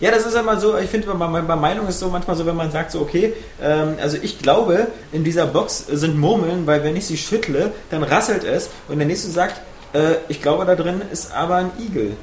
ja, 0.00 0.10
das 0.10 0.26
ist 0.26 0.34
immer 0.34 0.58
so, 0.60 0.76
ich 0.76 0.90
finde, 0.90 1.06
bei, 1.14 1.40
bei 1.42 1.56
Meinung 1.56 1.86
ist 1.88 2.00
so 2.00 2.08
manchmal 2.08 2.36
so, 2.36 2.44
wenn 2.44 2.56
man 2.56 2.70
sagt 2.72 2.90
so, 2.90 3.00
okay, 3.00 3.32
ähm, 3.62 3.94
also 4.02 4.18
ich 4.20 4.40
glaube, 4.40 4.88
in 5.12 5.22
dieser 5.24 5.46
Box 5.46 5.86
sind 5.88 6.18
Murmeln, 6.18 6.66
weil 6.66 6.82
wenn 6.84 6.96
ich 6.96 7.06
sie 7.06 7.16
schüttle, 7.16 7.72
dann 7.90 8.02
rasselt 8.02 8.42
es 8.44 8.68
und 8.88 8.98
der 8.98 9.06
nächste 9.06 9.28
sagt, 9.30 9.60
äh, 9.94 10.16
ich 10.28 10.42
glaube, 10.42 10.64
da 10.66 10.74
drin 10.74 11.02
ist 11.12 11.32
aber 11.32 11.54
ein 11.56 11.70
Igel. 11.78 12.16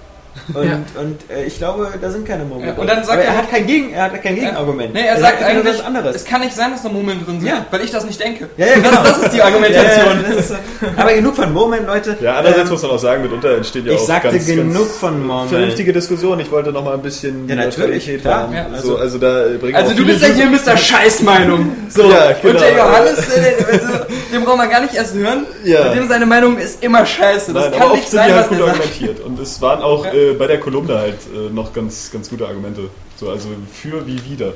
Und, 0.54 0.64
Ja. 0.66 0.80
und 1.02 1.18
äh, 1.30 1.46
ich 1.46 1.58
glaube, 1.58 1.92
da 2.00 2.10
sind 2.12 2.28
keine 2.28 2.44
Murmeln. 2.44 2.68
Ja, 2.68 2.74
drin. 2.74 2.82
und 2.82 2.88
dann 2.90 3.04
sagt 3.04 3.14
aber 3.14 3.22
er- 3.24 3.28
er 3.34 3.38
hat 3.38 3.50
kein 3.50 3.66
Gegen, 3.66 3.94
er 3.94 4.04
hat 4.04 4.22
kein 4.22 4.36
Gegenargument. 4.36 4.94
Nee, 4.94 5.02
er, 5.08 5.18
sagt 5.18 5.42
einfach 5.42 5.54
nur 5.54 5.62
eigentlich, 5.64 5.80
was 5.80 5.86
anderes. 5.86 6.16
es 6.18 6.26
kann 6.26 6.42
nicht 6.42 6.56
sein, 6.56 6.72
dass 6.72 6.84
da 6.84 6.90
Murmeln 6.90 7.26
drin 7.26 7.40
sind, 7.40 7.50
Ja. 7.50 7.66
weil 7.72 7.82
ich 7.82 7.92
das 7.92 8.06
nicht 8.06 8.20
denke. 8.20 8.50
Ja, 8.58 8.66
ja, 8.68 8.76
genau. 8.76 8.90
das, 8.92 9.04
das 9.04 9.18
ist 9.24 9.34
die 9.34 9.42
Argumentation. 9.42 10.06
Ja, 10.06 10.14
ja, 10.30 10.36
das 10.36 10.36
ist 10.38 10.48
so. 10.50 10.56
aber 10.98 11.14
genug 11.14 11.36
von 11.36 11.54
Murmeln, 11.54 11.86
Leute. 11.86 12.18
Ja, 12.22 12.36
andererseits 12.36 12.66
Ähm, 12.68 12.72
muss 12.74 12.82
man 12.84 12.92
auch 12.92 13.00
sagen, 13.00 13.22
mitunter 13.24 13.56
entsteht 13.58 13.86
ja 13.86 13.94
ich 13.94 14.00
auch 14.00 14.06
sagte 14.06 14.30
ganz, 14.32 14.46
genug 14.46 14.74
ganz 14.74 14.92
von 14.98 15.26
Murmeln. 15.26 15.50
vernünftige 15.50 15.94
Diskussion. 15.94 16.40
Ich 16.40 16.52
wollte 16.52 16.72
noch 16.72 16.84
mal 16.84 16.94
ein 16.94 17.02
bisschen 17.02 17.48
Ja, 17.50 17.56
natürlich, 17.56 18.22
klar. 18.22 18.42
haben. 18.44 18.54
Ja, 18.54 18.66
also, 18.66 18.98
also- 18.98 18.98
also 18.98 19.18
da 19.18 19.46
äh, 19.46 19.74
Also 19.74 19.96
du 19.96 20.06
bist 20.06 20.22
ja 20.22 20.28
hier 20.30 20.46
Mr. 20.48 20.78
Scheißmeinung. 20.78 21.76
So. 21.90 22.04
Ja, 22.10 22.34
genau. 22.42 22.54
Und 22.56 22.62
der 22.62 22.76
Johannes, 22.76 23.20
äh, 23.38 23.56
also, 23.72 23.88
den 24.34 24.44
brauchen 24.44 24.60
wir 24.60 24.68
gar 24.68 24.82
nicht 24.82 24.94
erst 24.96 25.14
hören. 25.16 25.46
Ja. 25.64 25.84
Bei 25.84 25.94
dem 25.96 26.08
seine 26.10 26.26
Meinung 26.26 26.58
ist 26.58 26.84
immer 26.84 27.06
scheiße. 27.06 27.54
Das 27.54 27.64
Nein, 27.66 27.72
kann 27.74 27.82
aber 27.84 27.94
nicht 27.94 28.02
oft 28.04 28.12
sind 28.12 28.18
sein, 28.20 28.28
die 28.28 28.34
halt 28.34 28.42
was 28.42 28.50
gut 28.50 28.58
sagt. 28.58 28.70
argumentiert. 28.72 29.20
Und 29.22 29.40
es 29.40 29.62
waren 29.62 29.82
auch 29.82 30.06
Ja. 30.06 30.12
Bei 30.34 30.48
der 30.48 30.60
Kolumne 30.60 30.98
halt 30.98 31.20
äh, 31.34 31.50
noch 31.50 31.74
ganz, 31.74 32.12
ganz 32.12 32.30
gute 32.30 32.48
Argumente. 32.48 32.90
So, 33.18 33.30
also 33.30 33.50
für 33.72 34.06
wie 34.08 34.24
wieder. 34.26 34.54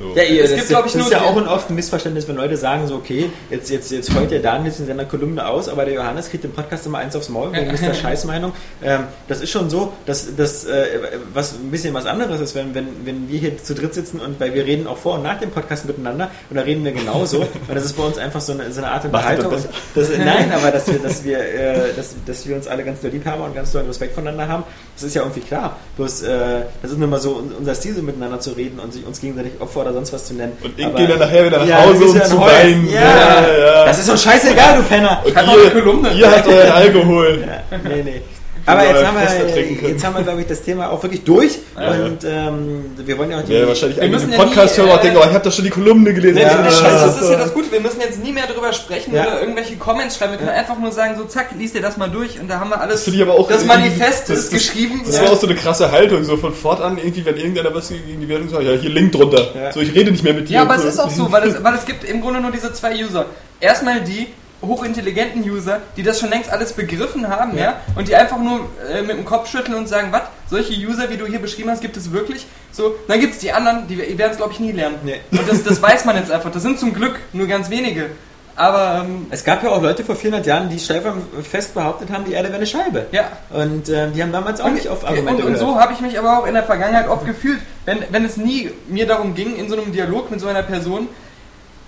So. 0.00 0.16
Ja, 0.16 0.22
ihr, 0.24 0.42
Es 0.44 0.54
gibt, 0.54 0.68
glaub 0.68 0.86
ich, 0.86 0.92
das 0.92 1.00
nur 1.00 1.06
ist 1.06 1.12
ja 1.12 1.20
auch 1.22 1.36
ein 1.36 1.46
oft 1.46 1.70
ein 1.70 1.74
Missverständnis, 1.76 2.26
wenn 2.26 2.36
Leute 2.36 2.56
sagen 2.56 2.86
so, 2.88 2.96
okay, 2.96 3.30
jetzt, 3.50 3.70
jetzt, 3.70 3.92
jetzt 3.92 4.12
heult 4.14 4.30
der 4.30 4.40
Daniel 4.40 4.66
jetzt 4.70 4.80
in 4.80 4.86
seiner 4.86 5.04
Kolumne 5.04 5.46
aus, 5.46 5.68
aber 5.68 5.84
der 5.84 5.94
Johannes 5.94 6.28
kriegt 6.30 6.44
im 6.44 6.50
Podcast 6.52 6.86
immer 6.86 6.98
eins 6.98 7.14
aufs 7.14 7.28
Maul 7.28 7.52
wegen 7.52 7.70
Mr. 7.72 7.94
Scheißmeinung. 7.94 8.52
Ähm, 8.82 9.04
das 9.28 9.40
ist 9.40 9.50
schon 9.50 9.70
so, 9.70 9.92
dass 10.06 10.34
das 10.36 10.64
äh, 10.64 10.86
was 11.32 11.52
ein 11.54 11.70
bisschen 11.70 11.94
was 11.94 12.06
anderes 12.06 12.40
ist, 12.40 12.54
wenn, 12.54 12.74
wenn, 12.74 12.86
wenn 13.04 13.28
wir 13.28 13.38
hier 13.38 13.62
zu 13.62 13.74
dritt 13.74 13.94
sitzen 13.94 14.18
und 14.20 14.40
weil 14.40 14.54
wir 14.54 14.64
reden 14.66 14.86
auch 14.86 14.96
vor 14.98 15.14
und 15.14 15.22
nach 15.22 15.38
dem 15.38 15.50
Podcast 15.50 15.84
miteinander 15.86 16.30
und 16.50 16.56
da 16.56 16.62
reden 16.62 16.84
wir 16.84 16.92
genauso. 16.92 17.38
und 17.68 17.74
das 17.74 17.84
ist 17.84 17.96
bei 17.96 18.02
uns 18.02 18.18
einfach 18.18 18.40
so 18.40 18.52
eine, 18.54 18.72
so 18.72 18.80
eine 18.80 18.90
Art 18.90 19.04
Unterhaltung. 19.04 19.52
das 19.94 20.08
nein, 20.18 20.50
aber 20.52 20.70
dass 20.72 20.88
wir, 20.88 20.98
dass 20.98 21.22
wir, 21.22 21.38
äh, 21.38 21.92
dass, 21.96 22.14
dass 22.26 22.46
wir 22.48 22.56
uns 22.56 22.66
alle 22.66 22.82
ganz 22.82 23.00
doll 23.02 23.10
lieb 23.10 23.24
haben 23.24 23.42
und 23.42 23.54
ganz 23.54 23.70
doll 23.72 23.82
Respekt 23.84 24.14
voneinander 24.14 24.48
haben, 24.48 24.64
das 24.96 25.04
ist 25.04 25.14
ja 25.14 25.22
irgendwie 25.22 25.40
klar. 25.42 25.76
Bloß, 25.96 26.22
äh, 26.22 26.62
das 26.82 26.90
ist 26.90 26.98
nur 26.98 27.08
mal 27.08 27.20
so 27.20 27.36
un- 27.36 27.52
unser 27.56 27.74
Stil, 27.74 27.94
so 27.94 28.02
miteinander 28.02 28.40
zu 28.40 28.50
reden 28.52 28.80
und 28.80 28.92
sich 28.92 29.06
uns 29.06 29.20
gegenseitig 29.20 29.52
Opfer 29.60 29.81
oder 29.82 29.92
sonst 29.92 30.12
was 30.12 30.26
zu 30.26 30.34
nennen. 30.34 30.52
Und 30.62 30.72
ich 30.78 30.94
gehe 30.94 31.06
dann 31.06 31.18
nachher 31.18 31.44
wieder 31.46 31.58
nach 31.58 31.66
Ja, 31.66 31.82
Hause, 31.84 32.04
um 32.04 32.16
ja 32.16 32.24
zu 32.24 32.40
weinen. 32.40 32.88
Ja. 32.90 33.00
ja. 33.00 33.84
Das 33.84 33.98
ist 33.98 34.08
doch 34.08 34.18
scheißegal, 34.18 34.76
du 34.78 34.82
Penner. 34.84 35.20
Und 35.24 35.34
Hat 35.36 35.46
noch 35.46 35.52
eine 35.54 35.62
ihr, 35.64 35.70
Kolumne. 35.70 36.12
ihr 36.12 36.30
habt 36.30 36.46
euren 36.48 36.70
Alkohol. 36.72 37.44
Ja, 37.46 37.78
nee, 37.88 38.02
nee. 38.04 38.22
Aber 38.66 38.84
jetzt 38.84 39.04
haben, 39.06 39.16
wir, 39.16 39.88
jetzt 39.90 40.04
haben 40.04 40.16
wir, 40.16 40.22
glaube 40.22 40.40
ich, 40.42 40.46
das 40.46 40.62
Thema 40.62 40.90
auch 40.90 41.02
wirklich 41.02 41.24
durch. 41.24 41.58
Ja. 41.82 42.04
Und 42.04 42.22
ähm, 42.22 42.84
wir 42.98 43.18
wollen 43.18 43.30
ja 43.30 43.40
auch 43.40 43.44
die. 43.44 43.54
Ja, 43.54 43.66
wahrscheinlich 43.66 43.98
Wir 43.98 44.08
müssen 44.08 44.30
im 44.32 44.38
ja 44.38 44.44
äh, 44.44 45.02
denken, 45.02 45.16
oh, 45.16 45.24
ich 45.26 45.32
habe 45.32 45.40
doch 45.42 45.52
schon 45.52 45.64
die 45.64 45.70
Kolumne 45.70 46.12
gelesen. 46.14 46.34
Nee, 46.36 46.42
Ja. 46.42 46.62
das, 46.62 46.80
das 46.82 47.22
ist 47.22 47.30
ja 47.30 47.38
das 47.38 47.54
Gute, 47.54 47.72
wir 47.72 47.80
müssen 47.80 48.00
jetzt 48.00 48.22
nie 48.22 48.30
mehr 48.30 48.46
drüber 48.46 48.72
sprechen 48.72 49.14
Ja. 49.14 49.22
oder 49.26 49.40
irgendwelche 49.40 49.76
Comments 49.76 50.14
schreiben. 50.16 50.32
Wir 50.32 50.38
können 50.38 50.50
einfach 50.50 50.78
nur 50.78 50.92
sagen, 50.92 51.14
so 51.18 51.24
zack, 51.24 51.48
liest 51.58 51.74
dir 51.74 51.80
das 51.80 51.96
mal 51.96 52.08
durch 52.10 52.38
und 52.38 52.48
da 52.48 52.60
haben 52.60 52.70
wir 52.70 52.80
alles. 52.80 52.96
Das 52.96 53.04
finde 53.04 53.16
ich 53.18 53.22
aber 53.22 53.34
auch 53.38 53.48
das 53.48 53.64
Manifest 53.64 54.28
das- 54.28 54.38
ist 54.38 54.52
das- 54.52 54.60
geschrieben. 54.60 55.02
Das 55.04 55.20
war 55.20 55.32
auch 55.32 55.40
so 55.40 55.46
eine 55.46 55.56
krasse 55.56 55.90
Haltung, 55.90 56.22
so 56.24 56.36
von 56.36 56.52
fortan 56.54 56.98
irgendwie, 56.98 57.24
wenn 57.24 57.36
irgendeiner 57.36 57.74
was 57.74 57.88
gegen 57.88 58.20
die 58.20 58.28
Wertung 58.28 58.48
sagt, 58.50 58.62
ja, 58.64 58.72
hier 58.72 58.90
Link 58.90 59.12
drunter. 59.12 59.48
Ja. 59.56 59.72
So, 59.72 59.80
ich 59.80 59.94
rede 59.94 60.12
nicht 60.12 60.22
mehr 60.22 60.34
mit 60.34 60.48
dir. 60.48 60.54
Ja, 60.56 60.62
aber 60.62 60.76
es 60.76 60.84
ist 60.84 60.98
auch 61.00 61.10
so, 61.10 61.32
weil 61.32 61.48
es, 61.48 61.64
weil 61.64 61.74
es 61.74 61.84
gibt 61.86 62.04
im 62.04 62.20
Grunde 62.20 62.40
nur 62.40 62.52
diese 62.52 62.72
zwei 62.72 62.94
User. 63.02 63.26
Erstmal 63.60 64.02
die 64.02 64.26
hochintelligenten 64.62 65.42
User, 65.42 65.80
die 65.96 66.02
das 66.02 66.20
schon 66.20 66.30
längst 66.30 66.50
alles 66.50 66.72
begriffen 66.72 67.28
haben, 67.28 67.56
ja, 67.58 67.80
und 67.96 68.08
die 68.08 68.14
einfach 68.16 68.38
nur 68.38 68.68
äh, 68.90 69.02
mit 69.02 69.16
dem 69.16 69.24
Kopf 69.24 69.50
schütteln 69.50 69.76
und 69.76 69.88
sagen, 69.88 70.08
was, 70.12 70.22
solche 70.48 70.74
User, 70.74 71.10
wie 71.10 71.16
du 71.16 71.26
hier 71.26 71.40
beschrieben 71.40 71.70
hast, 71.70 71.80
gibt 71.80 71.96
es 71.96 72.12
wirklich? 72.12 72.46
So, 72.70 72.94
dann 73.08 73.20
gibt 73.20 73.34
es 73.34 73.40
die 73.40 73.52
anderen, 73.52 73.86
die 73.88 73.98
werden 73.98 74.30
es, 74.32 74.36
glaube 74.36 74.52
ich, 74.52 74.60
nie 74.60 74.72
lernen. 74.72 74.96
Nee. 75.04 75.20
Und 75.30 75.48
das, 75.48 75.62
das 75.64 75.82
weiß 75.82 76.04
man 76.04 76.16
jetzt 76.16 76.30
einfach. 76.30 76.50
Das 76.50 76.62
sind 76.62 76.78
zum 76.78 76.94
Glück 76.94 77.18
nur 77.32 77.46
ganz 77.46 77.68
wenige. 77.70 78.10
Aber, 78.54 79.04
ähm, 79.06 79.26
Es 79.30 79.44
gab 79.44 79.62
ja 79.62 79.70
auch 79.70 79.80
Leute 79.80 80.04
vor 80.04 80.14
400 80.14 80.46
Jahren, 80.46 80.68
die 80.68 80.78
fest 80.78 81.74
behauptet 81.74 82.10
haben, 82.10 82.24
die 82.24 82.32
Erde 82.32 82.48
wäre 82.48 82.58
eine 82.58 82.66
Scheibe. 82.66 83.06
ja. 83.12 83.24
Und 83.50 83.88
ähm, 83.88 84.12
die 84.12 84.22
haben 84.22 84.32
damals 84.32 84.60
auch 84.60 84.70
nicht 84.70 84.88
auf 84.88 85.04
Argumente 85.06 85.44
und, 85.44 85.52
und 85.52 85.58
so 85.58 85.78
habe 85.80 85.94
ich 85.94 86.00
mich 86.00 86.18
aber 86.18 86.38
auch 86.38 86.46
in 86.46 86.54
der 86.54 86.62
Vergangenheit 86.64 87.08
oft 87.08 87.24
gefühlt, 87.24 87.60
wenn, 87.86 88.04
wenn 88.10 88.24
es 88.24 88.36
nie 88.36 88.70
mir 88.88 89.06
darum 89.06 89.34
ging, 89.34 89.56
in 89.56 89.68
so 89.68 89.76
einem 89.80 89.92
Dialog 89.92 90.30
mit 90.30 90.40
so 90.40 90.48
einer 90.48 90.62
Person 90.62 91.08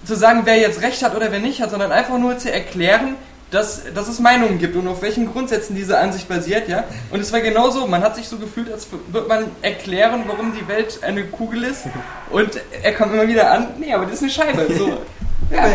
zu 0.05 0.14
sagen, 0.17 0.43
wer 0.45 0.57
jetzt 0.57 0.83
recht 0.83 1.03
hat 1.03 1.14
oder 1.17 1.31
wer 1.33 1.40
nicht 1.40 1.61
hat, 1.62 1.71
sondern 1.71 1.93
einfach 1.93 2.19
nur 2.19 2.38
zu 2.38 2.51
erklären, 2.53 3.17
dass, 3.51 3.83
dass 3.95 4.09
es 4.09 4.19
Meinungen 4.19 4.59
gibt 4.59 4.75
und 4.75 4.88
auf 4.88 5.01
welchen 5.03 5.31
Grundsätzen 5.31 5.77
diese 5.77 5.99
Ansicht 5.99 6.29
basiert, 6.29 6.69
ja. 6.69 6.85
Und 7.11 7.21
es 7.21 7.33
war 7.33 7.40
genauso, 7.40 7.87
man 7.87 8.03
hat 8.03 8.17
sich 8.17 8.27
so 8.29 8.37
gefühlt, 8.37 8.73
als 8.73 8.88
würde 9.12 9.29
man 9.29 9.45
erklären, 9.62 10.25
warum 10.27 10.53
die 10.55 10.67
Welt 10.67 10.99
eine 11.03 11.25
Kugel 11.25 11.62
ist. 11.64 11.83
Und 12.31 12.51
er 12.83 12.93
kommt 12.95 13.12
immer 13.14 13.29
wieder 13.29 13.53
an, 13.53 13.69
nee, 13.79 13.93
aber 13.95 14.07
das 14.07 14.14
ist 14.14 14.23
eine 14.23 14.31
Scheibe. 14.33 14.67
So, 14.77 14.88
ja, 15.55 15.69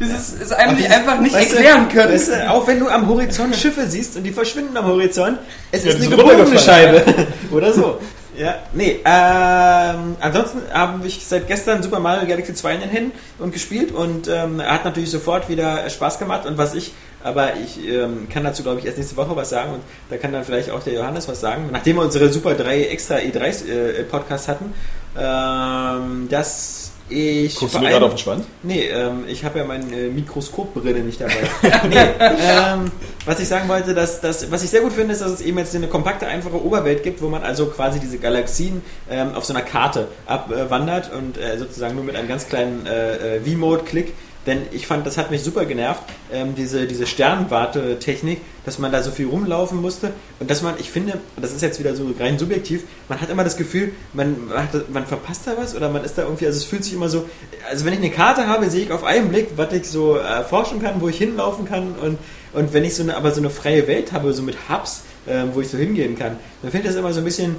dieses 0.00 0.32
ist 0.34 0.52
einem 0.54 0.76
die 0.76 0.82
dieses- 0.82 0.96
einfach 0.96 1.20
nicht 1.20 1.34
weißt 1.34 1.52
du, 1.52 1.56
erklären 1.56 1.88
können. 1.90 2.12
Weißt 2.14 2.28
du, 2.28 2.50
auch 2.50 2.66
wenn 2.66 2.80
du 2.80 2.88
am 2.88 3.06
Horizont 3.06 3.54
Schiffe 3.56 3.86
siehst 3.86 4.16
und 4.16 4.22
die 4.22 4.32
verschwinden 4.32 4.76
am 4.76 4.86
Horizont, 4.86 5.38
es 5.72 5.84
Ja, 5.84 5.90
ist 5.90 6.00
eine 6.00 6.08
gebogene 6.16 6.58
Scheibe. 6.58 7.04
Oder 7.52 7.72
so. 7.72 7.98
Ja, 8.36 8.56
nee, 8.74 9.00
ähm, 9.04 10.16
ansonsten 10.20 10.60
habe 10.70 11.06
ich 11.06 11.24
seit 11.26 11.46
gestern 11.46 11.82
Super 11.82 12.00
Mario 12.00 12.28
Galaxy 12.28 12.52
2 12.52 12.74
in 12.74 12.80
den 12.80 12.90
Händen 12.90 13.12
und 13.38 13.52
gespielt 13.52 13.92
und 13.92 14.28
ähm, 14.28 14.60
hat 14.60 14.84
natürlich 14.84 15.10
sofort 15.10 15.48
wieder 15.48 15.88
Spaß 15.88 16.18
gemacht 16.18 16.44
und 16.44 16.58
was 16.58 16.74
ich, 16.74 16.92
aber 17.24 17.56
ich 17.56 17.82
ähm, 17.88 18.28
kann 18.28 18.44
dazu 18.44 18.62
glaube 18.62 18.80
ich 18.80 18.84
erst 18.84 18.98
nächste 18.98 19.16
Woche 19.16 19.34
was 19.34 19.48
sagen 19.48 19.72
und 19.72 19.82
da 20.10 20.18
kann 20.18 20.32
dann 20.32 20.44
vielleicht 20.44 20.70
auch 20.70 20.82
der 20.82 20.92
Johannes 20.92 21.28
was 21.28 21.40
sagen, 21.40 21.70
nachdem 21.72 21.96
wir 21.96 22.02
unsere 22.02 22.30
Super 22.30 22.54
3 22.54 22.84
extra 22.84 23.16
E3 23.16 23.68
äh, 23.68 24.02
Podcast 24.04 24.48
hatten, 24.48 24.74
ähm, 25.18 26.28
dass 26.28 26.85
ich 27.08 27.56
Guckst 27.56 27.74
du 27.74 27.78
mir 27.78 27.90
gerade 27.90 28.04
auf 28.04 28.14
den 28.14 28.18
Schwanz? 28.18 28.44
Nee, 28.62 28.86
ähm, 28.88 29.24
ich 29.28 29.44
habe 29.44 29.58
ja 29.60 29.64
meine 29.64 29.84
äh, 29.94 30.08
Mikroskopbrille 30.08 31.00
nicht 31.00 31.20
dabei. 31.20 31.34
nee, 31.88 31.96
ähm, 31.96 32.90
was 33.24 33.38
ich 33.38 33.46
sagen 33.46 33.68
wollte, 33.68 33.94
dass, 33.94 34.20
dass, 34.20 34.50
was 34.50 34.64
ich 34.64 34.70
sehr 34.70 34.80
gut 34.80 34.92
finde, 34.92 35.12
ist, 35.12 35.22
dass 35.22 35.30
es 35.30 35.40
eben 35.40 35.58
jetzt 35.58 35.74
eine 35.74 35.86
kompakte, 35.86 36.26
einfache 36.26 36.64
Oberwelt 36.64 37.02
gibt, 37.02 37.22
wo 37.22 37.28
man 37.28 37.42
also 37.42 37.66
quasi 37.66 38.00
diese 38.00 38.18
Galaxien 38.18 38.82
ähm, 39.08 39.34
auf 39.34 39.44
so 39.44 39.54
einer 39.54 39.62
Karte 39.62 40.08
abwandert 40.26 41.12
und 41.12 41.38
äh, 41.38 41.58
sozusagen 41.58 41.94
nur 41.94 42.04
mit 42.04 42.16
einem 42.16 42.28
ganz 42.28 42.48
kleinen 42.48 42.86
äh, 42.86 43.36
äh, 43.36 43.40
V-Mode-Klick. 43.40 44.12
Denn 44.46 44.62
ich 44.70 44.86
fand, 44.86 45.04
das 45.06 45.18
hat 45.18 45.30
mich 45.32 45.42
super 45.42 45.64
genervt, 45.64 46.02
ähm, 46.32 46.54
diese, 46.54 46.86
diese 46.86 47.06
Sternwarte-Technik, 47.06 48.40
dass 48.64 48.78
man 48.78 48.92
da 48.92 49.02
so 49.02 49.10
viel 49.10 49.26
rumlaufen 49.26 49.80
musste 49.80 50.12
und 50.38 50.50
dass 50.50 50.62
man, 50.62 50.74
ich 50.78 50.90
finde, 50.90 51.18
das 51.40 51.52
ist 51.52 51.62
jetzt 51.62 51.80
wieder 51.80 51.96
so 51.96 52.12
rein 52.18 52.38
subjektiv, 52.38 52.84
man 53.08 53.20
hat 53.20 53.28
immer 53.28 53.42
das 53.42 53.56
Gefühl, 53.56 53.92
man, 54.12 54.36
hat, 54.54 54.88
man 54.90 55.04
verpasst 55.04 55.42
da 55.46 55.56
was 55.56 55.74
oder 55.74 55.88
man 55.88 56.04
ist 56.04 56.16
da 56.16 56.22
irgendwie, 56.22 56.46
also 56.46 56.58
es 56.58 56.64
fühlt 56.64 56.84
sich 56.84 56.94
immer 56.94 57.08
so, 57.08 57.28
also 57.68 57.84
wenn 57.84 57.92
ich 57.92 57.98
eine 57.98 58.10
Karte 58.10 58.46
habe, 58.46 58.70
sehe 58.70 58.84
ich 58.84 58.92
auf 58.92 59.02
einen 59.02 59.28
Blick, 59.30 59.48
was 59.56 59.72
ich 59.72 59.88
so 59.88 60.14
erforschen 60.14 60.80
kann, 60.80 61.00
wo 61.00 61.08
ich 61.08 61.18
hinlaufen 61.18 61.64
kann 61.64 61.94
und, 62.00 62.18
und 62.52 62.72
wenn 62.72 62.84
ich 62.84 62.94
so 62.94 63.02
eine, 63.02 63.16
aber 63.16 63.32
so 63.32 63.40
eine 63.40 63.50
freie 63.50 63.88
Welt 63.88 64.12
habe, 64.12 64.32
so 64.32 64.42
mit 64.42 64.56
Hubs, 64.68 65.02
ähm, 65.28 65.50
wo 65.54 65.60
ich 65.60 65.68
so 65.68 65.76
hingehen 65.76 66.16
kann, 66.16 66.36
dann 66.62 66.70
finde 66.70 66.86
ich 66.86 66.94
das 66.94 67.00
immer 67.00 67.12
so 67.12 67.20
ein 67.20 67.24
bisschen, 67.24 67.56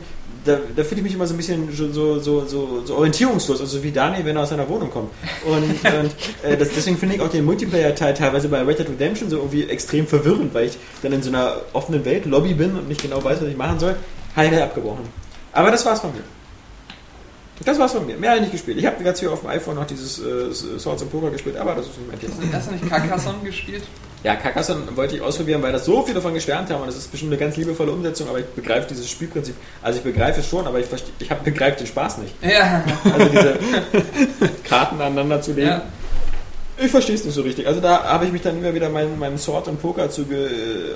da, 0.47 0.59
da 0.75 0.83
fühle 0.83 1.01
ich 1.01 1.03
mich 1.03 1.13
immer 1.13 1.27
so 1.27 1.33
ein 1.33 1.37
bisschen 1.37 1.71
so, 1.71 1.91
so, 1.91 2.19
so, 2.19 2.83
so, 2.85 2.95
orientierungslos, 2.95 3.59
also 3.59 3.83
wie 3.83 3.91
Daniel, 3.91 4.25
wenn 4.25 4.35
er 4.35 4.43
aus 4.43 4.49
seiner 4.49 4.67
Wohnung 4.67 4.89
kommt. 4.89 5.11
Und, 5.45 5.63
und 5.63 6.15
äh, 6.43 6.57
das, 6.57 6.69
deswegen 6.69 6.97
finde 6.97 7.15
ich 7.15 7.21
auch 7.21 7.29
den 7.29 7.45
Multiplayer-Teil 7.45 8.13
teilweise 8.13 8.49
bei 8.49 8.61
Red 8.61 8.79
Dead 8.79 8.89
Redemption 8.89 9.29
so 9.29 9.37
irgendwie 9.37 9.63
extrem 9.65 10.07
verwirrend, 10.07 10.53
weil 10.53 10.67
ich 10.67 10.77
dann 11.01 11.11
in 11.11 11.21
so 11.21 11.29
einer 11.29 11.57
offenen 11.73 12.05
Welt, 12.05 12.25
Lobby 12.25 12.53
bin 12.53 12.75
und 12.75 12.87
nicht 12.87 13.01
genau 13.01 13.23
weiß, 13.23 13.41
was 13.41 13.47
ich 13.49 13.57
machen 13.57 13.79
soll. 13.79 13.95
Heile 14.35 14.63
abgebrochen. 14.63 15.05
Aber 15.51 15.71
das 15.71 15.85
war's 15.85 15.99
von 15.99 16.13
mir. 16.13 16.23
Das 17.65 17.79
war's 17.79 17.93
von 17.93 18.05
mir. 18.05 18.17
Mehr 18.17 18.31
habe 18.31 18.39
ich 18.39 18.43
nicht 18.43 18.51
gespielt. 18.53 18.77
Ich 18.77 18.85
habe 18.85 19.03
ganz 19.03 19.19
viel 19.19 19.29
auf 19.29 19.41
dem 19.41 19.49
iPhone 19.49 19.75
noch 19.75 19.87
dieses 19.87 20.19
äh, 20.19 20.53
Swords 20.53 21.01
and 21.01 21.11
Poker 21.11 21.31
gespielt, 21.31 21.57
aber 21.57 21.75
das 21.75 21.87
ist 21.87 21.97
nicht 21.97 22.07
mein 22.07 22.19
Thema. 22.19 22.53
Hast 22.53 22.67
du 22.67 22.73
nicht 22.73 22.87
Carcassonne 22.87 23.39
gespielt? 23.43 23.83
Ja, 24.27 24.35
Carcassonne 24.35 24.81
wollte 24.95 25.15
ich 25.15 25.21
ausprobieren, 25.21 25.61
weil 25.61 25.71
das 25.71 25.85
so 25.85 26.03
viele 26.03 26.15
davon 26.15 26.33
geschwärmt 26.33 26.69
haben 26.69 26.81
und 26.81 26.87
das 26.87 26.97
ist 26.97 27.09
bestimmt 27.09 27.31
eine 27.31 27.39
ganz 27.39 27.55
liebevolle 27.55 27.93
Umsetzung, 27.93 28.27
aber 28.27 28.39
ich 28.39 28.45
begreife 28.47 28.85
dieses 28.89 29.09
Spielprinzip. 29.09 29.55
Also 29.81 29.99
ich 29.99 30.03
begreife 30.03 30.41
es 30.41 30.49
schon, 30.49 30.67
aber 30.67 30.81
ich, 30.81 30.87
ich 31.19 31.29
begreife 31.29 31.77
den 31.77 31.87
Spaß 31.87 32.17
nicht. 32.17 32.35
Ja. 32.41 32.83
Also 33.05 33.25
diese 33.29 33.57
Karten 34.65 34.99
aneinander 34.99 35.41
zu 35.41 35.53
legen. 35.53 35.67
ja. 35.69 35.81
Ich 36.79 36.91
verstehe 36.91 37.15
es 37.15 37.25
nicht 37.25 37.33
so 37.33 37.41
richtig. 37.41 37.65
Also 37.65 37.81
da 37.81 38.03
habe 38.03 38.25
ich 38.25 38.31
mich 38.31 38.43
dann 38.43 38.59
immer 38.59 38.71
wieder 38.71 38.89
meinem, 38.89 39.17
meinem 39.17 39.39
Sword 39.39 39.67
und 39.67 39.81
Poker 39.81 40.11
zu 40.11 40.25
ge 40.25 40.47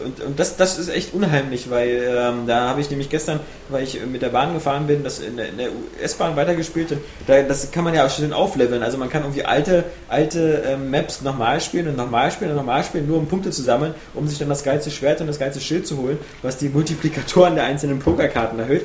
und, 0.05 0.19
und 0.23 0.39
das, 0.39 0.55
das 0.55 0.77
ist 0.77 0.89
echt 0.89 1.11
unheimlich, 1.11 1.71
weil 1.71 2.03
ähm, 2.07 2.45
da 2.45 2.69
habe 2.69 2.81
ich 2.81 2.91
nämlich 2.91 3.09
gestern, 3.09 3.39
weil 3.69 3.83
ich 3.83 3.99
mit 4.05 4.21
der 4.21 4.29
Bahn 4.29 4.53
gefahren 4.53 4.85
bin, 4.85 5.03
das 5.03 5.19
in 5.19 5.37
der, 5.37 5.47
der 5.47 5.69
S-Bahn 5.99 6.35
weitergespielt 6.35 6.91
und 6.91 7.01
da, 7.25 7.41
das 7.41 7.71
kann 7.71 7.83
man 7.83 7.95
ja 7.95 8.05
auch 8.05 8.11
schön 8.11 8.31
aufleveln. 8.31 8.83
Also 8.83 8.99
man 8.99 9.09
kann 9.09 9.23
irgendwie 9.23 9.43
alte, 9.43 9.85
alte 10.07 10.63
ähm, 10.67 10.91
Maps 10.91 11.23
nochmal 11.23 11.59
spielen 11.61 11.87
und 11.87 11.97
nochmal 11.97 12.31
spielen 12.31 12.51
und 12.51 12.57
nochmal 12.57 12.83
spielen, 12.83 13.07
nur 13.07 13.17
um 13.17 13.27
Punkte 13.27 13.49
zu 13.49 13.63
sammeln, 13.63 13.95
um 14.13 14.27
sich 14.27 14.37
dann 14.37 14.49
das 14.49 14.63
geilste 14.63 14.91
Schwert 14.91 15.19
und 15.19 15.27
das 15.27 15.39
geilste 15.39 15.61
Schild 15.61 15.87
zu 15.87 15.97
holen, 15.97 16.19
was 16.43 16.57
die 16.57 16.69
Multiplikatoren 16.69 17.55
der 17.55 17.63
einzelnen 17.63 17.97
Pokerkarten 17.97 18.59
erhöht 18.59 18.83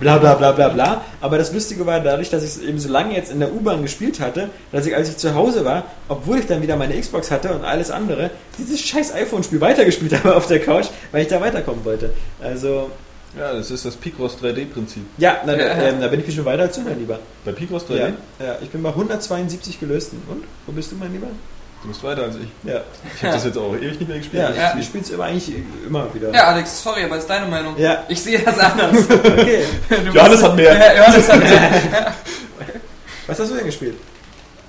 bla 0.00 0.18
bla 0.18 0.34
bla 0.34 0.52
bla 0.52 0.68
bla. 0.68 1.04
Aber 1.20 1.38
das 1.38 1.52
Lustige 1.52 1.84
war, 1.86 2.00
dadurch, 2.00 2.30
dass 2.30 2.42
ich 2.42 2.50
es 2.50 2.58
eben 2.62 2.78
so 2.78 2.88
lange 2.88 3.14
jetzt 3.14 3.30
in 3.30 3.40
der 3.40 3.52
U-Bahn 3.52 3.82
gespielt 3.82 4.20
hatte, 4.20 4.48
dass 4.72 4.86
ich, 4.86 4.94
als 4.94 5.08
ich 5.08 5.16
zu 5.16 5.34
Hause 5.34 5.64
war, 5.64 5.84
obwohl 6.08 6.38
ich 6.38 6.46
dann 6.46 6.62
wieder 6.62 6.76
meine 6.76 6.98
Xbox 6.98 7.30
hatte 7.30 7.52
und 7.52 7.64
alles 7.64 7.90
andere, 7.90 8.30
dieses 8.58 8.80
scheiß 8.80 9.14
iPhone-Spiel 9.14 9.60
weitergespielt 9.60 10.12
habe 10.24 10.36
auf 10.36 10.46
der 10.46 10.60
Couch, 10.60 10.86
weil 11.12 11.22
ich 11.22 11.28
da 11.28 11.40
weiterkommen 11.40 11.84
wollte. 11.84 12.10
Also, 12.40 12.90
Ja, 13.38 13.52
das 13.52 13.70
ist 13.70 13.84
das 13.84 13.96
Picross 13.96 14.38
3D-Prinzip. 14.42 15.02
ja, 15.18 15.38
na, 15.44 15.56
Ja. 15.56 15.66
Ähm, 15.82 16.00
da 16.00 16.08
bin 16.08 16.22
ich 16.26 16.34
schon 16.34 16.44
weiter 16.44 16.62
als 16.62 16.76
du, 16.76 16.80
mein 16.82 16.98
Lieber. 16.98 17.18
Bei 17.44 17.52
Picross 17.52 17.84
3D? 17.84 17.98
Ja, 17.98 18.46
ja, 18.46 18.56
ich 18.62 18.70
bin 18.70 18.82
bei 18.82 18.88
172 18.90 19.78
gelösten. 19.80 20.22
Und? 20.30 20.44
Wo 20.66 20.72
bist 20.72 20.92
du, 20.92 20.96
mein 20.96 21.12
Lieber? 21.12 21.28
Du 21.82 21.88
bist 21.88 22.02
weiter 22.02 22.24
als 22.24 22.34
ich. 22.36 22.48
Ja, 22.68 22.80
Ich 23.16 23.22
habe 23.22 23.34
das 23.34 23.44
jetzt 23.44 23.56
auch 23.56 23.74
ewig 23.74 23.98
nicht 24.00 24.08
mehr 24.08 24.18
gespielt. 24.18 24.42
ja, 24.42 24.50
Ja. 24.54 24.76
ich 24.78 24.86
spiele 24.86 25.04
es 25.04 25.10
immer 25.10 25.24
eigentlich 25.24 25.52
immer 25.86 26.12
wieder. 26.12 26.32
Ja, 26.34 26.48
Alex, 26.48 26.82
sorry, 26.82 27.04
aber 27.04 27.16
ist 27.18 27.26
deine 27.30 27.46
Meinung. 27.46 27.74
Ja. 27.78 28.04
Ich 28.08 28.20
sehe 28.20 28.38
das 28.40 28.58
anders. 28.58 28.96
Okay. 29.10 29.62
Du 29.88 29.96
Johannes 30.12 30.42
hat 30.42 30.56
mehr. 30.56 30.74
Ja, 30.76 30.96
Johannes 30.96 31.28
hat 31.32 31.38
mehr. 31.38 32.14
Was 33.28 33.38
hast 33.38 33.50
du 33.50 33.54
denn 33.56 33.66
gespielt? 33.66 33.94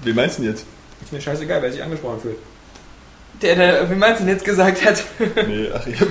Wie 0.03 0.13
meinst 0.13 0.37
du 0.37 0.43
denn 0.43 0.51
jetzt? 0.51 0.65
Ist 1.01 1.11
mir 1.11 1.21
scheißegal, 1.21 1.61
wer 1.61 1.71
sich 1.71 1.81
angesprochen 1.81 2.19
fühlt. 2.21 2.37
Der, 3.41 3.55
der, 3.55 3.89
wie 3.89 3.95
meinst 3.95 4.19
du 4.21 4.25
denn 4.25 4.35
jetzt 4.35 4.45
gesagt 4.45 4.85
hat? 4.85 5.01
Nee, 5.47 5.69
ach, 5.73 5.87
ich 5.87 5.99
hab, 5.99 6.07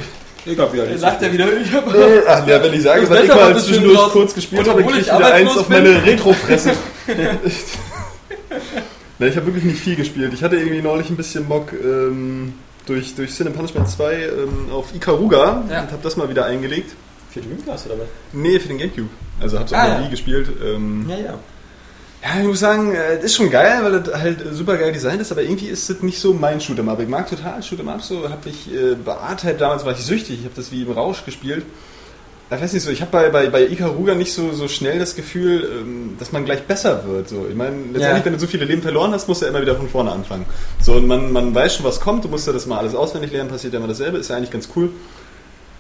Ich 0.47 0.55
glaube, 0.57 0.77
ja, 0.79 0.85
Der 0.87 0.99
sagt 0.99 1.23
er 1.23 1.33
wieder, 1.33 1.47
ich 1.61 1.71
hab 1.73 1.87
nee, 1.87 1.93
ach, 2.27 2.47
ja, 2.47 2.63
wenn 2.63 2.73
ich 2.73 2.83
sage, 2.83 3.03
Das 3.03 3.11
was 3.11 3.23
ich 3.23 3.29
mal 3.29 3.59
zwischendurch 3.59 4.11
kurz 4.13 4.35
gespielt 4.35 4.63
Und 4.63 4.69
habe, 4.71 4.83
dann 4.83 4.91
krieg 4.91 5.03
ich 5.03 5.07
ich 5.09 5.15
wieder 5.15 5.33
eins 5.35 5.57
auf 5.57 5.69
meine 5.69 6.05
Retro-Fresse. 6.05 6.73
Nee, 9.19 9.29
ich 9.29 9.37
habe 9.37 9.47
wirklich 9.47 9.65
nicht 9.65 9.81
viel 9.81 9.97
gespielt. 9.97 10.33
Ich 10.35 10.43
hatte 10.43 10.57
irgendwie 10.57 10.83
neulich 10.83 11.11
ein 11.11 11.17
bisschen 11.17 11.47
Bock 11.47 11.73
ähm, 11.73 12.55
durch, 12.87 13.15
durch 13.15 13.35
Sin 13.35 13.47
and 13.47 13.57
Punishment 13.57 13.89
2 13.89 14.15
ähm, 14.15 14.73
auf 14.73 14.95
Ikaruga 14.95 15.65
Ja. 15.71 15.83
und 15.83 15.93
habe 15.93 16.03
das 16.03 16.17
mal 16.17 16.29
wieder 16.29 16.47
eingelegt. 16.47 16.93
Für 17.31 17.41
Dreamcast 17.41 17.87
oder 17.87 17.99
was? 17.99 18.07
Nee, 18.33 18.59
für 18.59 18.69
den 18.69 18.79
Gamecube. 18.79 19.09
Also 19.41 19.59
hab's 19.59 19.73
auch 19.73 19.77
Ah, 19.79 19.89
noch 19.89 19.95
ja. 19.97 20.01
nie 20.01 20.11
gespielt. 20.11 20.49
Ähm, 20.65 21.07
Ja, 21.09 21.17
ja. 21.17 21.39
Ja, 22.21 22.41
ich 22.41 22.47
muss 22.49 22.59
sagen, 22.59 22.93
äh, 22.95 23.15
das 23.17 23.27
ist 23.27 23.37
schon 23.37 23.49
geil, 23.51 23.79
weil 23.83 24.01
das 24.01 24.13
halt 24.21 24.45
äh, 24.45 24.53
super 24.53 24.77
geil 24.77 24.93
designt 24.93 25.21
ist, 25.21 25.31
aber 25.31 25.43
irgendwie 25.43 25.67
ist 25.69 25.89
das 25.89 26.03
nicht 26.03 26.19
so 26.19 26.35
mein 26.35 26.59
Shoot'em 26.61 26.89
Up. 26.91 26.99
Ich 27.01 27.07
mag 27.09 27.29
total 27.31 27.61
Shoot'em 27.61 27.87
Up, 27.89 28.03
so 28.03 28.29
habe 28.29 28.49
ich 28.49 28.73
äh, 28.75 28.97
bei 28.97 29.13
R-Type 29.13 29.55
damals 29.55 29.85
war 29.85 29.93
ich 29.93 29.99
süchtig, 29.99 30.39
ich 30.41 30.45
habe 30.45 30.55
das 30.57 30.73
wie 30.73 30.83
im 30.83 30.91
Rausch 30.91 31.25
gespielt. 31.25 31.65
Ich 32.51 32.63
weiß 32.63 32.73
nicht 32.73 32.83
so, 32.83 32.91
ich 32.91 33.03
habe 33.03 33.11
bei, 33.11 33.29
bei, 33.29 33.49
bei 33.51 33.67
Ikaruga 33.67 34.15
nicht 34.15 34.33
so, 34.33 34.53
so 34.53 34.69
schnell 34.69 34.99
das 34.99 35.15
Gefühl, 35.15 35.69
ähm, 35.83 36.17
dass 36.19 36.33
man 36.33 36.47
gleich 36.47 36.63
besser 36.63 37.05
wird. 37.07 37.29
So. 37.29 37.47
Ich 37.49 37.55
meine, 37.55 37.77
letztendlich, 37.93 38.03
Ja. 38.21 38.25
wenn 38.25 38.33
du 38.33 38.39
so 38.39 38.47
viele 38.47 38.65
Leben 38.65 38.81
verloren 38.81 39.13
hast, 39.13 39.29
musst 39.29 39.43
du 39.43 39.47
ja 39.47 39.51
immer 39.51 39.61
wieder 39.61 39.77
von 39.77 39.87
vorne 39.89 40.11
anfangen. 40.13 40.47
So, 40.81 40.95
und 40.95 41.07
man, 41.07 41.31
man 41.31 41.55
weiß 41.55 41.75
schon, 41.77 41.85
was 41.85 42.01
kommt, 42.01 42.25
du 42.25 42.29
musst 42.29 42.47
ja 42.47 42.55
das 42.55 42.65
mal 42.65 42.79
alles 42.79 42.95
auswendig 42.95 43.33
lernen, 43.33 43.51
passiert 43.51 43.75
ja 43.75 43.79
immer 43.79 43.89
dasselbe, 43.89 44.17
ist 44.17 44.31
ja 44.31 44.37
eigentlich 44.37 44.51
ganz 44.51 44.71
cool. 44.77 44.89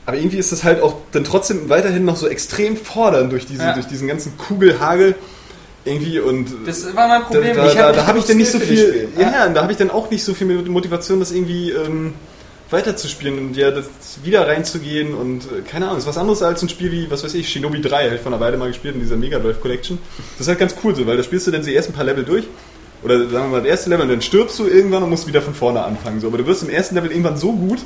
Aber 0.04 0.18
irgendwie 0.18 0.37
ist 0.37 0.52
das 0.52 0.62
halt 0.64 0.83
auch 0.83 0.96
dann 1.12 1.24
trotzdem 1.24 1.70
weiterhin 1.70 2.04
noch 2.04 2.16
so 2.16 2.28
extrem 2.28 2.76
fordernd 2.76 3.33
durch, 3.33 3.46
diese, 3.46 3.62
Ja. 3.62 3.72
durch 3.72 3.87
diesen 3.87 4.07
ganzen 4.07 4.37
Kugelhagel. 4.37 5.14
Irgendwie 5.85 6.18
und 6.20 6.48
Das 6.66 6.85
war 6.94 7.09
mein 7.09 7.22
Problem. 7.22 7.57
da, 7.57 7.66
ich 7.66 7.72
da, 7.74 7.92
da 7.92 8.07
habe 8.07 8.18
ich 8.18 8.26
dann 8.26 8.37
nicht 8.37 8.50
so 8.50 8.59
viel, 8.59 8.76
Spiel. 8.76 9.09
ja, 9.18 9.48
da 9.48 9.62
habe 9.62 9.72
ich 9.72 9.78
dann 9.78 9.90
auch 9.90 10.11
nicht 10.11 10.22
so 10.22 10.35
viel 10.35 10.46
Motivation, 10.68 11.18
das 11.18 11.31
irgendwie 11.31 11.70
ähm, 11.70 12.12
weiterzuspielen 12.70 13.38
und 13.38 13.57
ja, 13.57 13.71
das 13.71 13.87
wieder 14.23 14.46
reinzugehen 14.46 15.14
und 15.14 15.44
äh, 15.44 15.62
keine 15.66 15.87
Ahnung, 15.87 15.98
ist 15.98 16.06
was 16.06 16.19
anderes 16.19 16.42
als 16.42 16.62
ein 16.62 16.69
Spiel 16.69 16.92
wie, 16.92 17.10
was 17.10 17.25
weiß 17.25 17.35
ich, 17.35 17.48
Shinobi 17.48 17.81
3, 17.81 18.04
habe 18.04 18.16
ich 18.16 18.21
vor 18.21 18.33
einer 18.33 18.40
Weile 18.40 18.56
mal 18.56 18.69
gespielt 18.69 18.94
in 18.94 19.00
dieser 19.00 19.16
Mega 19.16 19.38
Drive 19.38 19.60
Collection. 19.60 19.98
Das 20.37 20.42
ist 20.42 20.48
halt 20.48 20.58
ganz 20.58 20.75
cool 20.85 20.94
so, 20.94 21.06
weil 21.06 21.16
da 21.16 21.23
spielst 21.23 21.46
du 21.46 21.50
dann 21.50 21.62
die 21.62 21.75
ersten 21.75 21.92
paar 21.92 22.04
Level 22.04 22.25
durch 22.25 22.44
oder 23.02 23.19
sagen 23.29 23.33
wir 23.33 23.48
mal 23.48 23.60
das 23.60 23.69
erste 23.69 23.90
Level 23.90 24.02
und 24.02 24.10
dann 24.10 24.23
stirbst 24.23 24.58
du 24.58 24.66
irgendwann 24.66 25.02
und 25.02 25.10
musst 25.10 25.27
wieder 25.27 25.40
von 25.40 25.54
vorne 25.54 25.83
anfangen. 25.83 26.21
So. 26.21 26.27
Aber 26.27 26.38
du 26.38 26.46
wirst 26.46 26.62
im 26.62 26.71
ersten 26.71 26.94
Level 26.94 27.10
irgendwann 27.10 27.37
so 27.37 27.52
gut, 27.52 27.79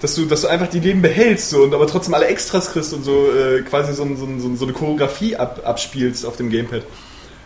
dass 0.00 0.16
du, 0.16 0.24
dass 0.24 0.40
du 0.40 0.48
einfach 0.48 0.68
die 0.68 0.80
Leben 0.80 1.00
behältst 1.00 1.50
so, 1.50 1.62
und 1.62 1.74
aber 1.74 1.86
trotzdem 1.86 2.14
alle 2.14 2.26
Extras 2.26 2.72
kriegst 2.72 2.92
und 2.92 3.04
so 3.04 3.30
äh, 3.30 3.62
quasi 3.62 3.94
so, 3.94 4.04
so, 4.16 4.28
so, 4.38 4.56
so 4.56 4.64
eine 4.64 4.72
Choreografie 4.72 5.36
ab, 5.36 5.62
abspielst 5.64 6.26
auf 6.26 6.36
dem 6.36 6.50
Gamepad. 6.50 6.82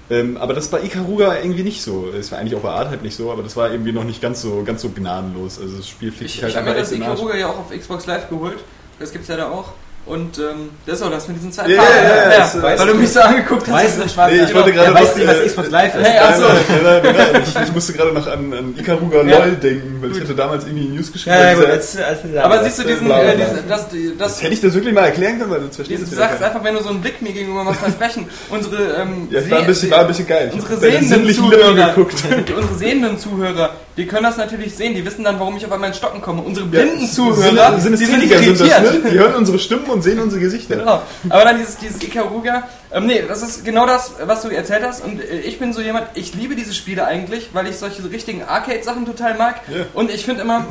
Ähm, 0.09 0.37
aber 0.37 0.55
das 0.55 0.69
bei 0.69 0.83
Ikaruga 0.83 1.37
irgendwie 1.37 1.65
nicht 1.65 1.83
so. 1.83 2.09
Es 2.09 2.31
war 2.31 2.39
eigentlich 2.39 2.55
auch 2.55 2.63
bei 2.63 2.71
Art 2.71 2.91
halt 2.91 3.03
nicht 3.03 3.17
so, 3.17 3.33
aber 3.33 3.43
das 3.43 3.57
war 3.57 3.71
irgendwie 3.71 3.93
noch 3.93 4.05
nicht 4.05 4.21
ganz 4.21 4.41
so, 4.41 4.63
ganz 4.65 4.83
so 4.83 4.91
gnadenlos. 4.91 5.59
Also 5.61 5.79
das 5.79 5.89
Spiel 5.89 6.13
fickt 6.13 6.31
Ich, 6.31 6.33
sich 6.33 6.43
halt 6.43 6.53
ich 6.53 6.59
habe 6.59 6.71
das 6.71 6.89
echt 6.89 6.93
in 6.93 7.01
den 7.01 7.11
Arsch. 7.11 7.19
Ikaruga 7.19 7.37
ja 7.37 7.49
auch 7.49 7.59
auf 7.59 7.71
Xbox 7.71 8.07
Live 8.07 8.29
geholt. 8.29 8.59
Das 8.99 9.13
gibt's 9.13 9.29
ja 9.29 9.37
da 9.37 9.51
auch. 9.51 9.73
Und 10.07 10.39
ähm, 10.39 10.71
das 10.87 11.01
ist 11.01 11.03
auch 11.05 11.11
das 11.11 11.27
mit 11.27 11.37
diesen 11.37 11.51
zwei 11.51 11.67
Ja, 11.69 11.83
Farben. 11.83 11.99
ja, 12.07 12.31
ja, 12.33 12.39
das, 12.39 12.55
äh, 12.55 12.63
weil 12.63 12.87
du 12.87 12.95
mich 12.95 13.11
so 13.11 13.19
angeguckt 13.21 13.67
hast. 13.67 13.99
Weiß 14.01 14.13
schwarz. 14.13 14.31
Nee, 14.33 14.45
ich 14.45 14.55
wollte 14.55 14.71
Er 14.71 14.75
gerade 14.77 14.95
weiß 14.95 15.09
noch, 15.11 15.17
nicht, 15.17 15.27
was 15.29 15.39
äh, 15.41 15.47
Xbox 15.47 15.71
Live 15.71 15.95
ist. 15.97 16.07
Hey, 16.07 16.19
ach 16.23 16.37
so. 16.37 16.43
Nein, 16.45 16.55
nein, 16.85 17.01
nein, 17.03 17.15
nein, 17.33 17.43
ich, 17.45 17.63
ich 17.69 17.73
musste 17.75 17.93
gerade 17.93 18.13
noch 18.13 18.27
an, 18.29 18.53
an 18.53 18.75
Ikaruga 18.79 19.23
Ja. 19.25 19.39
LOL 19.45 19.57
denken, 19.57 19.99
weil 20.01 20.13
ich 20.13 20.21
hatte 20.21 20.35
damals 20.37 20.65
irgendwie 20.65 20.87
News 20.91 21.13
geschrieben. 21.13 21.35
Ja, 21.37 21.45
ja, 21.47 21.55
gut, 21.55 21.65
dieser- 21.65 21.75
jetzt, 21.75 21.95
jetzt, 21.97 22.37
Aber 22.37 22.63
siehst 22.63 22.79
du 22.79 22.83
diesen, 22.85 23.07
bla, 23.07 23.19
bla, 23.19 23.33
äh, 23.33 23.37
bla. 23.37 23.47
diese, 23.47 23.63
das, 23.69 23.81
das 23.89 23.91
das, 24.19 24.43
hätte 24.45 24.55
ich 24.55 24.61
das 24.61 24.75
wirklich 24.75 24.95
mal 24.95 25.07
erklären 25.07 25.39
können, 25.41 25.51
weil 25.51 25.61
sonst 25.63 25.75
verstehst 25.75 26.03
du 26.05 26.11
du 26.11 26.15
sagst 26.15 26.41
einfach, 26.41 26.63
wenn 26.63 26.75
du 26.77 26.83
so 26.85 26.91
einen 26.91 27.01
Blick 27.01 27.21
mir 27.21 27.33
gegenüber 27.33 27.67
was 27.67 27.77
versprechen, 27.79 28.29
unsere 28.49 28.77
ähm, 29.03 29.27
Ja, 29.31 29.51
war 29.51 29.59
ein 29.59 29.67
bisschen, 29.67 29.91
war 29.91 30.01
ein 30.03 30.07
bisschen 30.07 30.29
geil. 30.29 30.53
Unsere 30.55 30.77
sehenden 30.79 31.35
Zuhörer, 31.35 31.75
geguckt. 31.89 32.15
unsere 32.57 32.75
sehenden 32.79 33.19
Zuhörer, 33.19 33.71
die 33.97 34.07
können 34.07 34.23
das 34.23 34.37
natürlich 34.37 34.73
sehen, 34.77 34.95
die 34.95 35.05
wissen 35.05 35.25
dann, 35.25 35.41
warum 35.41 35.57
ich 35.57 35.67
auf 35.67 35.73
einmal 35.73 35.89
ins 35.89 35.97
Stocken 35.97 36.21
komme. 36.21 36.43
Unsere 36.43 36.67
blinden 36.67 37.09
Zuhörer, 37.09 37.73
die 37.77 37.81
sind 37.81 38.01
irritiert. 38.01 38.61
das, 38.61 38.69
ne? 38.69 39.01
Die 39.11 39.19
hören 39.19 39.35
unsere 39.35 39.59
Stimmen 39.59 39.96
und 39.97 40.03
sehen 40.03 40.19
unsere 40.21 40.41
Gesichter. 40.41 40.77
Genau. 40.77 41.03
Aber 41.29 41.45
dann 41.45 41.59
dieses, 41.59 41.77
dieses 41.79 42.03
Ikaruga. 42.03 42.63
Ähm, 42.93 43.07
nee, 43.07 43.23
das 43.27 43.43
ist 43.43 43.65
genau 43.65 43.87
das, 43.87 44.13
was 44.25 44.43
du 44.43 44.49
erzählt 44.49 44.83
hast. 44.85 45.05
Und 45.05 45.21
äh, 45.21 45.41
ich 45.41 45.59
bin 45.59 45.73
so 45.73 45.81
jemand, 45.81 46.07
ich 46.15 46.35
liebe 46.35 46.55
diese 46.55 46.73
Spiele 46.75 47.05
eigentlich, 47.07 47.51
weil 47.53 47.67
ich 47.67 47.77
solche 47.79 48.09
richtigen 48.11 48.43
Arcade-Sachen 48.45 49.05
total 49.07 49.37
mag. 49.37 49.57
Ja. 49.69 49.85
Und 49.95 50.11
ich 50.11 50.25
finde 50.25 50.43
immer, 50.43 50.67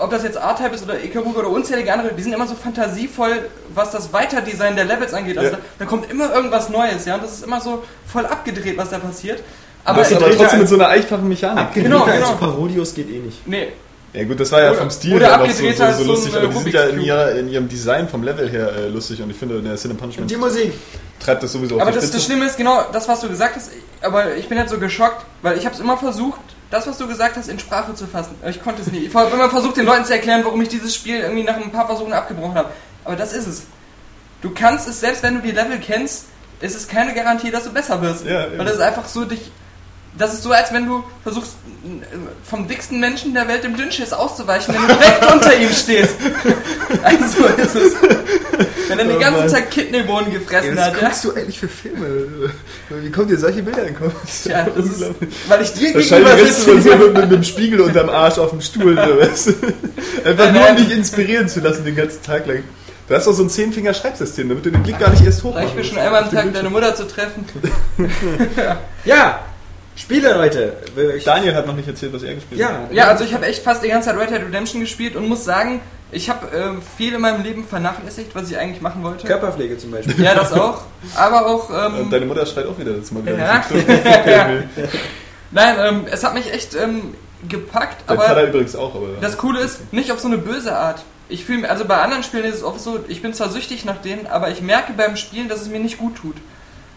ob 0.00 0.10
das 0.10 0.22
jetzt 0.22 0.36
R-Type 0.36 0.74
ist 0.74 0.84
oder 0.84 1.02
Ikaruga 1.02 1.40
oder 1.40 1.48
unzählige 1.50 1.92
andere, 1.92 2.12
die 2.14 2.22
sind 2.22 2.32
immer 2.32 2.46
so 2.46 2.54
fantasievoll, 2.54 3.48
was 3.74 3.90
das 3.90 4.12
Weiterdesign 4.12 4.76
der 4.76 4.84
Levels 4.86 5.12
angeht. 5.12 5.36
Also 5.36 5.50
Ja. 5.52 5.56
da, 5.56 5.62
da 5.80 5.84
kommt 5.84 6.10
immer 6.10 6.32
irgendwas 6.34 6.68
Neues, 6.70 7.04
ja. 7.04 7.16
Und 7.16 7.24
das 7.24 7.32
ist 7.34 7.44
immer 7.44 7.60
so 7.60 7.82
voll 8.06 8.24
abgedreht, 8.24 8.78
was 8.78 8.90
da 8.90 8.98
passiert. 8.98 9.42
Aber, 9.84 10.00
Das 10.00 10.10
ist 10.10 10.16
aber 10.18 10.30
trotzdem 10.36 10.60
mit 10.60 10.68
so 10.68 10.74
einer 10.76 10.88
einfachen 10.88 11.26
Mechanik. 11.28 11.72
Genau, 11.74 12.00
Genau, 12.00 12.04
genau. 12.04 12.16
genau. 12.16 12.34
Parodios 12.38 12.94
geht 12.94 13.08
eh 13.10 13.18
nicht. 13.18 13.46
Nee, 13.46 13.68
Ja 14.12 14.24
gut, 14.24 14.40
das 14.40 14.50
war 14.50 14.60
ja 14.60 14.70
Oder- 14.70 14.78
vom 14.80 14.90
Stil 14.90 15.20
her 15.20 15.38
noch 15.38 15.46
so, 15.46 15.50
abgedreht 15.52 15.76
so, 15.76 15.92
so 15.92 16.04
lustig, 16.04 16.34
aber 16.36 16.46
die 16.48 16.58
sind 16.58 16.72
ja 16.74 16.82
in, 16.84 17.00
ihrer, 17.00 17.30
in 17.36 17.48
ihrem 17.48 17.68
Design 17.68 18.08
vom 18.08 18.22
Level 18.24 18.48
her 18.50 18.72
äh, 18.76 18.88
lustig 18.88 19.22
und 19.22 19.30
ich 19.30 19.36
finde, 19.36 19.62
der 19.62 19.76
Sin 19.76 19.96
Punishment 19.96 20.28
die 20.30 20.36
Musik. 20.36 20.72
treibt 21.20 21.42
das 21.44 21.52
sowieso 21.52 21.76
auf 21.76 21.82
Aber 21.82 21.90
die 21.92 21.96
das, 21.96 22.04
Spitze. 22.06 22.16
das 22.18 22.24
Schlimme 22.26 22.46
ist 22.46 22.56
genau 22.56 22.86
das, 22.92 23.06
was 23.06 23.20
du 23.20 23.28
gesagt 23.28 23.54
hast. 23.56 23.70
Aber 24.02 24.34
ich 24.34 24.48
bin 24.48 24.58
jetzt 24.58 24.70
so 24.70 24.78
geschockt, 24.78 25.24
weil 25.42 25.58
ich 25.58 25.64
habe 25.64 25.74
es 25.74 25.80
immer 25.80 25.96
versucht, 25.96 26.40
das, 26.70 26.86
was 26.86 26.98
du 26.98 27.06
gesagt 27.06 27.36
hast, 27.36 27.48
in 27.48 27.58
Sprache 27.60 27.94
zu 27.94 28.06
fassen. 28.06 28.34
Ich 28.48 28.62
konnte 28.62 28.82
es 28.82 28.90
nie. 28.90 28.98
Ich 29.00 29.14
habe 29.14 29.30
immer 29.34 29.50
versucht, 29.50 29.76
den 29.76 29.86
Leuten 29.86 30.04
zu 30.04 30.12
erklären, 30.12 30.40
warum 30.44 30.60
ich 30.62 30.68
dieses 30.68 30.94
Spiel 30.94 31.20
irgendwie 31.20 31.42
nach 31.44 31.56
ein 31.56 31.70
paar 31.70 31.86
Versuchen 31.86 32.12
abgebrochen 32.12 32.54
habe. 32.54 32.70
Aber 33.04 33.16
das 33.16 33.32
ist 33.32 33.46
es. 33.46 33.62
Du 34.42 34.50
kannst 34.50 34.88
es, 34.88 35.00
selbst 35.00 35.22
wenn 35.22 35.34
du 35.34 35.40
die 35.42 35.50
Level 35.52 35.78
kennst, 35.78 36.26
ist 36.60 36.74
es 36.76 36.88
keine 36.88 37.12
Garantie, 37.14 37.50
dass 37.50 37.64
du 37.64 37.72
besser 37.72 38.00
wirst. 38.02 38.24
Ja, 38.24 38.46
weil 38.56 38.64
das 38.64 38.74
ist 38.76 38.80
einfach 38.80 39.06
so 39.06 39.24
dich. 39.24 39.50
Das 40.18 40.34
ist 40.34 40.42
so, 40.42 40.50
als 40.50 40.72
wenn 40.72 40.86
du 40.86 41.04
versuchst, 41.22 41.52
vom 42.44 42.66
dicksten 42.66 42.98
Menschen 43.00 43.32
der 43.32 43.46
Welt 43.48 43.64
dem 43.64 43.76
Dünnschiss 43.76 44.12
auszuweichen, 44.12 44.74
wenn 44.74 44.82
du 44.82 44.94
direkt 44.94 45.32
unter 45.32 45.56
ihm 45.56 45.70
stehst. 45.70 46.16
Also 47.02 47.42
so 47.42 47.46
ist 47.46 47.76
es. 47.76 47.94
Wenn 48.88 48.98
er 48.98 49.04
den 49.04 49.16
Oh 49.16 49.20
ganzen 49.20 49.42
Mann. 49.42 49.48
Tag 49.48 49.70
Kidneybohnen 49.70 50.32
gefressen 50.32 50.76
was 50.76 50.86
hat, 50.86 50.94
ja. 50.94 51.00
guckst 51.00 51.24
du 51.24 51.34
eigentlich 51.34 51.60
für 51.60 51.68
Filme? 51.68 52.52
Wie 52.88 53.10
kommen 53.10 53.28
dir 53.28 53.38
solche 53.38 53.62
Bilder 53.62 53.86
in 53.86 53.94
den 53.94 54.12
Tja, 54.42 54.66
das 54.74 54.86
ist, 54.86 55.04
weil 55.46 55.62
ich 55.62 55.72
dir 55.72 55.94
Wahrscheinlich 55.94 56.28
gegenüber 56.28 56.52
sitze. 56.52 56.82
so 56.82 56.98
mit, 57.06 57.14
mit 57.14 57.32
dem 57.32 57.44
Spiegel 57.44 57.80
unterm 57.80 58.08
Arsch 58.10 58.38
auf 58.38 58.50
dem 58.50 58.60
Stuhl. 58.60 58.96
So, 58.96 59.20
weißt 59.20 59.46
du? 59.46 60.28
Einfach 60.28 60.52
Nein, 60.52 60.54
nur, 60.54 60.70
um 60.70 60.76
dich 60.76 60.90
inspirieren 60.90 61.48
zu 61.48 61.60
lassen 61.60 61.84
den 61.84 61.94
ganzen 61.94 62.22
Tag 62.22 62.46
lang. 62.46 62.64
Du 63.08 63.14
hast 63.14 63.26
doch 63.26 63.32
so 63.32 63.44
ein 63.44 63.50
Zehnfinger-Schreibsystem, 63.50 64.48
damit 64.48 64.66
du 64.66 64.70
den 64.70 64.82
Blick 64.82 64.98
gar 64.98 65.10
nicht 65.10 65.24
erst 65.24 65.42
hoch 65.44 65.54
Reicht 65.54 65.74
mir 65.76 65.84
schon 65.84 65.98
einmal 65.98 66.24
am 66.24 66.30
Tag, 66.30 66.52
deine 66.52 66.70
Mutter 66.70 66.94
zu 66.94 67.06
treffen. 67.06 67.44
Ja, 69.04 69.44
Spiele, 70.00 70.32
Leute. 70.34 70.72
Ich, 71.16 71.24
Daniel 71.24 71.54
hat 71.54 71.66
noch 71.66 71.76
nicht 71.76 71.88
erzählt, 71.88 72.12
was 72.12 72.22
er 72.22 72.34
gespielt 72.34 72.62
hat. 72.62 72.70
ja, 72.90 73.04
Ja, 73.04 73.08
also 73.08 73.24
ich 73.24 73.34
habe 73.34 73.46
echt 73.46 73.62
fast 73.62 73.82
die 73.84 73.88
ganze 73.88 74.08
Zeit 74.10 74.18
Red 74.18 74.30
Dead 74.30 74.42
Redemption 74.42 74.80
gespielt 74.80 75.14
und 75.16 75.28
muss 75.28 75.44
sagen, 75.44 75.80
ich 76.12 76.28
habe 76.28 76.46
ähm, 76.56 76.82
viel 76.96 77.14
in 77.14 77.20
meinem 77.20 77.42
Leben 77.42 77.64
vernachlässigt, 77.64 78.34
was 78.34 78.50
ich 78.50 78.56
eigentlich 78.58 78.80
machen 78.80 79.02
wollte. 79.04 79.26
Körperpflege 79.26 79.78
zum 79.78 79.92
Beispiel. 79.92 80.22
Ja, 80.24 80.34
das 80.34 80.52
auch. 80.52 80.82
Aber 81.14 81.46
auch. 81.46 81.68
Und 81.68 82.00
Ähm, 82.00 82.10
deine 82.10 82.26
Mutter 82.26 82.44
schreit 82.46 82.66
auch 82.66 82.78
wieder, 82.78 82.92
dass 82.94 83.12
man 83.12 83.24
wieder 83.24 83.38
Ja. 84.26 84.48
will. 84.48 84.68
nein, 85.52 85.76
ähm, 85.78 86.06
es 86.10 86.24
hat 86.24 86.34
mich 86.34 86.52
echt 86.52 86.74
ähm, 86.74 87.14
gepackt, 87.48 88.02
Dein 88.06 88.16
Vater 88.18 88.30
aber 88.32 88.44
übrigens 88.48 88.74
auch, 88.74 88.94
aber. 88.94 89.08
das 89.20 89.38
Coole 89.38 89.60
ist, 89.60 89.92
nicht 89.92 90.10
auf 90.12 90.18
so 90.20 90.28
eine 90.28 90.38
böse 90.38 90.76
Art. 90.76 91.02
Ich 91.28 91.44
fühle 91.44 91.70
also 91.70 91.84
bei 91.84 91.96
anderen 91.98 92.24
Spielen 92.24 92.44
ist 92.44 92.56
es 92.56 92.64
oft 92.64 92.80
so, 92.80 92.98
ich 93.06 93.22
bin 93.22 93.32
zwar 93.32 93.50
süchtig 93.50 93.84
nach 93.84 93.98
denen, 93.98 94.26
aber 94.26 94.50
ich 94.50 94.62
merke 94.62 94.92
beim 94.94 95.16
Spielen, 95.16 95.48
dass 95.48 95.60
es 95.62 95.68
mir 95.68 95.78
nicht 95.78 95.98
gut 95.98 96.16
tut. 96.16 96.36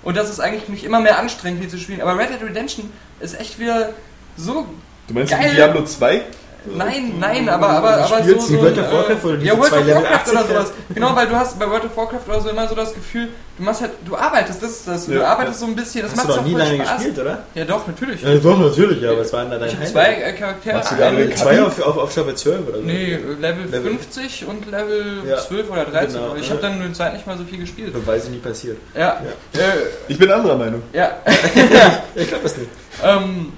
Und 0.04 0.18
dass 0.18 0.30
es 0.30 0.40
eigentlich 0.40 0.68
mich 0.70 0.84
immer 0.84 1.00
mehr 1.00 1.20
anstrengt, 1.20 1.64
die 1.64 1.68
zu 1.68 1.78
spielen. 1.78 2.02
Aber 2.02 2.18
Red 2.18 2.30
Dead 2.30 2.42
Redemption 2.42 2.92
ist 3.20 3.40
echt 3.40 3.60
wieder 3.60 3.92
so 4.36 4.68
du 5.08 5.14
meinst 5.14 5.32
geil. 5.32 5.54
Diablo 5.56 5.84
2? 5.84 6.22
Nein, 6.66 7.14
nein, 7.20 7.50
aber, 7.50 7.70
aber, 7.70 7.98
aber 8.06 8.24
so, 8.24 8.40
so 8.40 8.62
World 8.62 8.78
of 8.78 8.92
Warcraft, 8.92 9.30
äh, 9.34 9.38
diese 9.38 9.46
ja, 9.48 9.58
World 9.58 9.70
zwei 9.70 9.80
of 9.80 9.86
Level 9.86 10.04
Warcraft 10.04 10.16
80 10.22 10.34
oder 10.34 10.44
sowas. 10.48 10.72
Genau, 10.94 11.16
weil 11.16 11.28
du 11.28 11.36
hast 11.36 11.60
bei 11.60 11.70
World 11.70 11.86
of 11.86 11.98
Warcraft 11.98 12.22
oder 12.30 12.42
so 12.42 12.50
immer 12.50 12.68
so 12.70 12.76
das 12.76 12.94
Gefühl, 12.94 13.28
du 13.58 13.64
machst 13.64 13.82
halt, 13.82 13.92
du 14.06 14.16
arbeitest, 14.16 14.64
das 14.64 14.70
ist 14.72 14.88
das, 14.88 15.06
du 15.08 15.14
Ja. 15.14 15.26
arbeitest 15.28 15.60
so 15.60 15.66
ein 15.66 15.76
bisschen, 15.76 16.04
das 16.04 16.12
Hast 16.16 16.24
du 16.24 16.28
macht 16.30 16.40
auch 16.40 16.44
nie 16.46 16.54
lange 16.54 16.76
Spaß. 16.86 16.96
gespielt, 16.96 17.20
oder? 17.20 17.44
Ja 17.54 17.66
doch, 17.66 17.86
natürlich. 17.88 18.22
Ja, 18.22 18.36
doch, 18.36 18.60
natürlich, 18.60 19.02
ja, 19.02 19.12
aber 19.12 19.22
es 19.22 19.34
waren 19.34 19.50
da 19.52 19.58
deine 19.58 19.72
Highlights. 19.74 19.92
zwei 19.92 20.14
äh, 20.14 20.34
Charaktere. 20.34 20.76
Machst 20.78 20.92
du 20.92 20.96
da 20.96 21.36
Zwei 21.36 21.62
auf, 21.64 21.82
auf, 21.82 21.98
auf 21.98 22.12
Stufe 22.12 22.34
12 22.36 22.68
oder 22.68 22.78
so. 22.78 22.84
Nee, 22.84 23.20
Level, 23.42 23.66
Level. 23.70 23.82
50 23.98 24.46
und 24.48 24.72
Level 24.72 25.06
Ja. 25.28 25.38
12 25.40 25.70
oder 25.70 25.86
13. 25.86 26.22
Genau. 26.22 26.36
Ich 26.36 26.50
habe 26.50 26.62
dann 26.62 26.74
in 26.78 26.80
der 26.84 26.94
Zeit 26.94 27.14
nicht 27.14 27.28
mal 27.28 27.38
so 27.38 27.44
viel 27.44 27.60
gespielt. 27.60 27.92
Beweise 27.94 28.30
nie 28.32 28.38
passiert. 28.40 28.78
Ja, 28.96 29.22
ja. 29.54 29.60
Äh, 29.60 29.64
Ich 30.08 30.18
bin 30.18 30.32
anderer 30.32 30.58
Meinung. 30.58 30.82
ja. 30.94 31.12
Ich 32.16 32.28
glaube 32.28 32.44
das 32.44 32.58
nicht. 32.58 32.70
Ähm, 33.04 33.52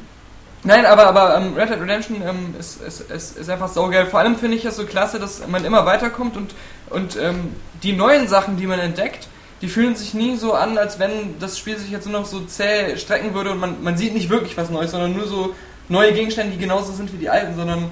nein, 0.65 0.85
aber, 0.85 1.07
aber 1.07 1.37
ähm, 1.37 1.53
Red 1.55 1.69
Dead 1.69 1.79
Redemption 1.79 2.21
ähm, 2.27 2.55
ist, 2.59 2.81
ist, 2.81 3.01
ist, 3.11 3.37
ist 3.37 3.49
einfach 3.49 3.69
saugeil. 3.69 4.05
Vor 4.07 4.19
allem 4.19 4.35
finde 4.35 4.57
ich 4.57 4.65
es 4.65 4.75
so 4.75 4.85
klasse, 4.85 5.19
dass 5.19 5.47
man 5.47 5.63
immer 5.65 5.85
weiterkommt 5.85 6.35
und, 6.35 6.53
und 6.89 7.17
ähm, 7.17 7.55
die 7.83 7.93
neuen 7.93 8.27
Sachen, 8.27 8.57
die 8.57 8.67
man 8.67 8.79
entdeckt, 8.79 9.27
die 9.61 9.67
fühlen 9.67 9.95
sich 9.95 10.13
nie 10.13 10.35
so 10.35 10.53
an, 10.53 10.77
als 10.77 10.99
wenn 10.99 11.39
das 11.39 11.57
Spiel 11.57 11.77
sich 11.77 11.89
jetzt 11.89 12.07
nur 12.07 12.19
noch 12.19 12.27
so 12.27 12.41
zäh 12.41 12.97
strecken 12.97 13.33
würde 13.33 13.51
und 13.51 13.59
man, 13.59 13.83
man 13.83 13.97
sieht 13.97 14.13
nicht 14.13 14.29
wirklich 14.29 14.57
was 14.57 14.69
Neues, 14.69 14.91
sondern 14.91 15.13
nur 15.13 15.27
so 15.27 15.55
neue 15.87 16.13
Gegenstände, 16.13 16.53
die 16.53 16.59
genauso 16.59 16.91
sind 16.91 17.13
wie 17.13 17.17
die 17.17 17.29
alten, 17.29 17.55
sondern 17.55 17.91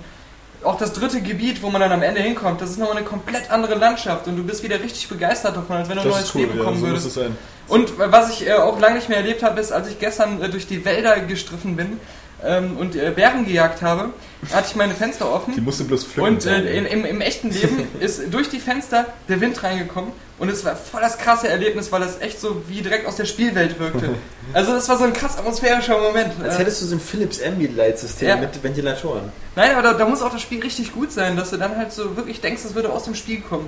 auch 0.63 0.77
das 0.77 0.93
dritte 0.93 1.21
Gebiet, 1.21 1.61
wo 1.61 1.69
man 1.69 1.81
dann 1.81 1.91
am 1.91 2.01
Ende 2.01 2.21
hinkommt, 2.21 2.61
das 2.61 2.71
ist 2.71 2.79
nochmal 2.79 2.97
eine 2.97 3.05
komplett 3.05 3.51
andere 3.51 3.75
Landschaft 3.75 4.27
und 4.27 4.37
du 4.37 4.43
bist 4.43 4.63
wieder 4.63 4.79
richtig 4.79 5.07
begeistert 5.09 5.55
davon, 5.55 5.77
als 5.77 5.89
wenn 5.89 5.97
du 5.97 6.03
ein 6.03 6.09
neues 6.09 6.33
cool, 6.35 6.41
Spiel 6.41 6.47
ja, 6.47 6.53
bekommen 6.53 6.79
so 6.79 6.87
muss 6.87 7.15
würdest. 7.15 7.31
Und 7.67 7.89
äh, 7.89 8.11
was 8.11 8.31
ich 8.31 8.47
äh, 8.47 8.53
auch 8.53 8.79
lange 8.79 8.95
nicht 8.95 9.09
mehr 9.09 9.19
erlebt 9.19 9.43
habe, 9.43 9.59
ist, 9.59 9.71
als 9.71 9.89
ich 9.89 9.99
gestern 9.99 10.41
äh, 10.41 10.49
durch 10.49 10.67
die 10.67 10.83
Wälder 10.85 11.19
gestriffen 11.19 11.75
bin 11.75 11.99
ähm, 12.45 12.77
und 12.77 12.95
äh, 12.95 13.11
Bären 13.15 13.45
gejagt 13.45 13.81
habe, 13.81 14.09
hatte 14.51 14.67
ich 14.69 14.75
meine 14.75 14.93
Fenster 14.93 15.25
Die 15.25 15.31
offen. 15.31 15.63
musst 15.63 15.79
du 15.79 15.85
bloß 15.85 16.03
pflücken. 16.03 16.33
Und 16.35 16.45
äh, 16.45 16.77
in, 16.77 16.85
im, 16.85 17.05
im 17.05 17.21
echten 17.21 17.49
Leben 17.49 17.87
ist 17.99 18.21
durch 18.31 18.49
die 18.49 18.59
Fenster 18.59 19.05
der 19.29 19.39
Wind 19.41 19.61
reingekommen 19.63 20.11
und 20.39 20.49
es 20.49 20.65
war 20.65 20.75
voll 20.75 21.01
das 21.01 21.17
krasse 21.17 21.47
Erlebnis, 21.47 21.91
weil 21.91 22.01
das 22.01 22.19
echt 22.21 22.39
so 22.41 22.63
wie 22.67 22.81
direkt 22.81 23.07
aus 23.07 23.15
der 23.15 23.25
Spielwelt 23.25 23.79
wirkte. 23.79 24.09
Also 24.51 24.73
das 24.73 24.87
war 24.89 24.97
so 24.97 25.05
ein 25.05 25.13
krass 25.13 25.37
atmosphärischer 25.37 25.97
Moment. 25.99 26.33
Als 26.43 26.55
Äh, 26.55 26.59
hättest 26.59 26.81
du 26.81 26.85
so 26.85 26.95
ein 26.95 26.99
Philips 26.99 27.41
Ambilight-System 27.41 28.27
Ja. 28.27 28.35
mit 28.35 28.61
Ventilatoren. 28.61 29.31
Nein, 29.55 29.71
aber 29.71 29.81
da, 29.81 29.93
da 29.93 30.05
muss 30.05 30.21
auch 30.21 30.31
das 30.31 30.41
Spiel 30.43 30.61
richtig 30.61 30.93
gut 30.93 31.11
sein, 31.11 31.37
dass 31.37 31.49
du 31.51 31.57
dann 31.57 31.75
halt 31.77 31.91
so 31.91 32.15
wirklich 32.17 32.39
denkst, 32.41 32.61
das 32.63 32.75
würde 32.75 32.91
aus 32.91 33.05
dem 33.05 33.15
Spiel 33.15 33.41
kommen. 33.41 33.67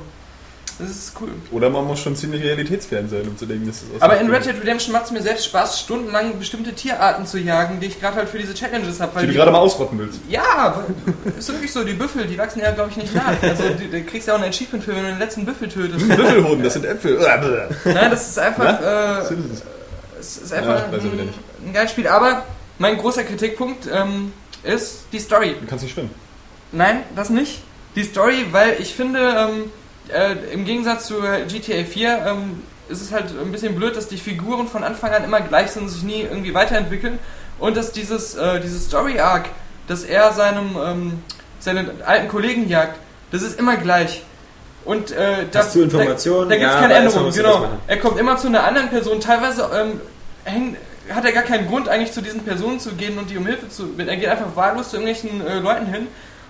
Das 0.78 0.90
ist 0.90 1.14
cool. 1.22 1.30
Oder 1.52 1.70
man 1.70 1.86
muss 1.86 2.00
schon 2.00 2.16
ziemlich 2.18 2.44
realitätsfern 2.44 3.08
sein, 3.08 3.22
um 3.28 3.38
zu 3.38 3.46
denken, 3.46 3.68
dass 3.68 3.80
das 3.80 4.02
Aber 4.02 4.20
in 4.20 4.30
Red 4.30 4.46
Dead 4.46 4.56
Redemption 4.62 4.92
macht 4.92 5.06
es 5.06 5.12
mir 5.12 5.22
selbst 5.22 5.46
Spaß, 5.46 5.80
stundenlang 5.80 6.38
bestimmte 6.38 6.74
Tierarten 6.74 7.26
zu 7.26 7.38
jagen, 7.38 7.80
die 7.80 7.88
ich 7.88 8.00
gerade 8.00 8.18
halt 8.18 8.30
für 8.30 8.38
diese 8.38 8.54
Challenges 8.54 9.00
habe. 9.00 9.22
Die 9.22 9.28
du 9.28 9.34
gerade 9.34 9.52
mal 9.52 9.60
ausrotten 9.60 9.98
willst. 9.98 10.20
Ja, 10.28 10.84
ist 11.38 11.50
wirklich 11.50 11.72
so, 11.72 11.84
die 11.84 11.94
Büffel, 11.94 12.28
die 12.28 12.38
wachsen 12.38 12.60
ja, 12.60 12.72
glaube 12.72 12.90
ich, 12.90 12.98
nicht 12.98 13.16
nach. 13.16 13.42
Also 13.42 13.64
die, 13.70 13.90
du 13.90 14.04
kriegst 14.04 14.28
ja 14.28 14.36
auch 14.36 14.42
ein 14.42 14.50
Achievement 14.50 14.84
für, 14.84 14.94
wenn 14.96 15.04
du 15.04 15.10
den 15.12 15.20
letzten 15.20 15.46
Büffel 15.46 15.70
tötest. 15.70 16.08
Büffelhoden, 16.16 16.64
das 16.64 16.74
sind 16.74 16.86
Äpfel. 16.86 17.20
Nein, 17.86 18.12
das 18.12 18.30
ist 18.30 18.40
einfach, 18.40 18.80
Was 18.82 19.32
äh, 19.32 19.36
es 20.20 20.38
ist 20.38 20.54
einfach 20.54 20.92
Ja, 20.92 20.98
ein, 20.98 21.30
ein 21.68 21.74
geiles 21.74 21.92
Spiel. 21.92 22.08
Aber 22.08 22.44
mein 22.80 22.98
großer 22.98 23.24
Kritikpunkt 23.24 23.88
ähm, 23.92 24.34
ist 24.64 25.06
die 25.14 25.20
Story. 25.20 25.56
Du 25.62 25.68
kannst 25.68 25.84
nicht 25.84 25.94
schwimmen. 25.94 26.12
Nein, 26.72 27.04
das 27.16 27.30
nicht. 27.30 27.62
Die 27.96 28.04
Story, 28.04 28.48
weil 28.52 28.76
ich 28.80 28.94
finde, 28.94 29.20
ähm, 29.20 29.72
äh, 30.14 30.54
im 30.54 30.66
Gegensatz 30.66 31.08
zu 31.08 31.22
äh, 31.24 31.46
GTA 31.46 31.84
4 31.84 32.26
ähm, 32.28 32.64
ist 32.90 33.02
es 33.02 33.12
halt 33.12 33.26
ein 33.40 33.52
bisschen 33.52 33.76
blöd, 33.76 33.96
dass 33.96 34.08
die 34.08 34.18
Figuren 34.18 34.68
von 34.68 34.84
Anfang 34.84 35.12
an 35.12 35.24
immer 35.24 35.42
gleich 35.42 35.72
sind 35.72 35.84
und 35.84 35.90
sich 35.90 36.04
nie 36.04 36.22
irgendwie 36.22 36.54
weiterentwickeln. 36.54 37.20
Und 37.60 37.78
dass 37.78 37.92
dieses, 37.92 38.36
äh, 38.36 38.60
dieses 38.60 38.86
Story-Arc, 38.86 39.50
dass 39.88 40.04
er 40.04 40.32
seinem, 40.34 40.78
ähm, 40.84 41.24
seinen 41.60 42.02
alten 42.04 42.28
Kollegen 42.28 42.68
jagt, 42.70 43.00
Das 43.32 43.42
ist 43.42 43.60
immer 43.60 43.76
gleich. 43.78 44.22
Und 44.86 45.12
äh, 45.12 45.46
da, 45.52 45.60
Hast 45.60 45.76
du 45.76 45.82
Informationen? 45.82 46.48
Da, 46.48 46.56
da 46.56 46.62
gibt 46.62 46.70
es 46.70 46.76
Ja, 46.76 46.82
keine 46.82 46.94
Änderung, 46.94 47.26
das 47.26 47.36
genau. 47.36 47.68
Er 47.88 47.98
kommt 47.98 48.20
immer 48.20 48.38
zu 48.38 48.48
einer 48.48 48.64
anderen 48.64 48.90
Person. 48.90 49.20
Teilweise 49.20 49.68
ähm, 49.74 50.00
häng, 50.44 50.78
hat 51.10 51.26
er 51.26 51.32
gar 51.32 51.44
keinen 51.44 51.68
Grund, 51.68 51.90
eigentlich 51.90 52.12
zu 52.12 52.22
diesen 52.22 52.44
Personen 52.44 52.80
zu 52.80 52.92
gehen 52.92 53.18
und 53.18 53.30
die 53.30 53.38
um 53.38 53.46
Hilfe 53.46 53.68
zu 53.68 53.88
bitten. 53.88 54.10
Er 54.10 54.18
geht 54.18 54.30
einfach 54.30 54.56
wahllos 54.56 54.92
zu 54.92 54.98
irgendwelchen 54.98 55.46
äh, 55.46 55.60
Leuten 55.60 55.88
hin 55.88 56.08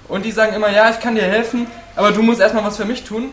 und 0.08 0.26
die 0.26 0.32
sagen 0.32 0.53
immer, 0.53 0.70
ja, 0.70 0.89
ich 0.89 0.99
kann 0.99 1.16
dir 1.16 1.24
helfen, 1.24 1.68
aber 1.95 2.12
du 2.12 2.22
musst 2.22 2.41
erstmal 2.41 2.66
was 2.66 2.78
für 2.78 2.86
mich 2.86 3.03
tun. 3.03 3.32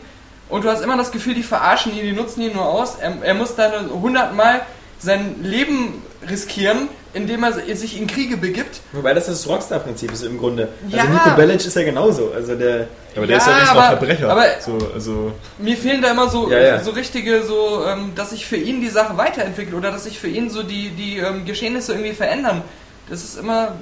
Und 0.53 0.64
du 0.64 0.68
hast 0.68 0.82
immer 0.82 0.96
das 0.98 1.11
Gefühl, 1.11 1.34
die 1.34 1.42
verarschen 1.42 1.96
ihn, 1.96 2.03
die 2.05 2.12
nutzen 2.12 2.42
ihn 2.42 2.53
nur 2.53 2.66
aus. 2.66 2.96
Er, 3.00 3.14
er 3.22 3.34
muss 3.34 3.55
dann 3.57 3.90
hundertmal 3.90 4.61
sein 4.98 5.36
Leben 5.42 6.03
riskieren, 6.28 6.88
indem 7.14 7.42
er 7.42 7.53
sich 7.55 7.98
in 7.98 8.07
Kriege 8.07 8.36
begibt. 8.36 8.80
Wobei 8.92 9.14
das 9.14 9.26
das 9.26 9.48
Rockstar-Prinzip 9.48 10.12
ist 10.12 10.22
im 10.22 10.38
Grunde. 10.38 10.68
Also 10.84 10.96
Ja. 10.96 11.05
Nico 11.05 11.30
Bellic 11.36 11.57
ist 11.66 11.74
ja 11.74 11.82
genauso. 11.82 12.32
Also 12.34 12.55
der. 12.55 12.86
Aber 13.16 13.26
der 13.26 13.36
Ja, 13.38 13.42
ist 13.42 13.48
ja 13.48 13.59
extra 13.61 13.78
aber- 13.78 13.96
Verbrecher. 13.96 14.30
aber- 14.30 14.46
so, 14.61 14.78
also, 14.94 15.32
Mir 15.59 15.76
fehlen 15.76 16.00
da 16.03 16.11
immer 16.11 16.28
so, 16.28 16.50
Ja, 16.50 16.59
ja. 16.61 16.80
so 16.84 16.90
richtige, 16.92 17.42
so, 17.42 17.84
ähm, 17.86 18.12
dass 18.14 18.30
sich 18.30 18.46
für 18.46 18.57
ihn 18.57 18.80
die 18.82 18.88
Sache 18.90 19.16
weiterentwickelt 19.16 19.74
oder 19.74 19.90
dass 19.90 20.05
sich 20.05 20.18
für 20.18 20.28
ihn 20.28 20.48
so 20.50 20.62
die, 20.62 20.90
die 20.90 21.16
ähm, 21.18 21.44
Geschehnisse 21.46 21.92
irgendwie 21.94 22.12
verändern. 22.12 22.62
Das 23.09 23.24
ist 23.24 23.38
immer. 23.38 23.72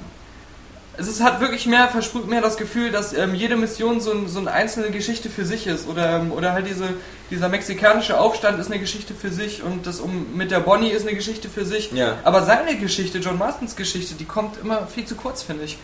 Es 0.97 1.07
ist, 1.07 1.23
hat 1.23 1.39
wirklich 1.39 1.65
mehr, 1.67 1.87
versprüht 1.87 2.27
mehr 2.27 2.41
das 2.41 2.57
Gefühl, 2.57 2.91
dass 2.91 3.13
ähm, 3.13 3.33
jede 3.33 3.55
Mission 3.55 4.01
so, 4.01 4.11
ein, 4.11 4.27
so 4.27 4.39
eine 4.39 4.51
einzelne 4.51 4.91
Geschichte 4.91 5.29
für 5.29 5.45
sich 5.45 5.65
ist. 5.67 5.87
Oder, 5.87 6.17
ähm, 6.17 6.31
oder 6.31 6.51
halt 6.51 6.67
diese, 6.67 6.89
dieser 7.29 7.47
mexikanische 7.47 8.19
Aufstand 8.19 8.59
ist 8.59 8.69
eine 8.69 8.79
Geschichte 8.79 9.13
für 9.13 9.31
sich 9.31 9.63
und 9.63 9.87
das 9.87 10.01
um, 10.01 10.35
mit 10.35 10.51
der 10.51 10.59
Bonnie 10.59 10.89
ist 10.89 11.07
eine 11.07 11.15
Geschichte 11.15 11.47
für 11.49 11.65
sich. 11.65 11.91
Ja. 11.93 12.17
Aber 12.23 12.43
seine 12.43 12.77
Geschichte, 12.77 13.19
John 13.19 13.37
Marstons 13.37 13.75
Geschichte, 13.75 14.15
die 14.15 14.25
kommt 14.25 14.57
immer 14.61 14.85
viel 14.87 15.05
zu 15.05 15.15
kurz, 15.15 15.43
finde 15.43 15.63
ich. 15.63 15.77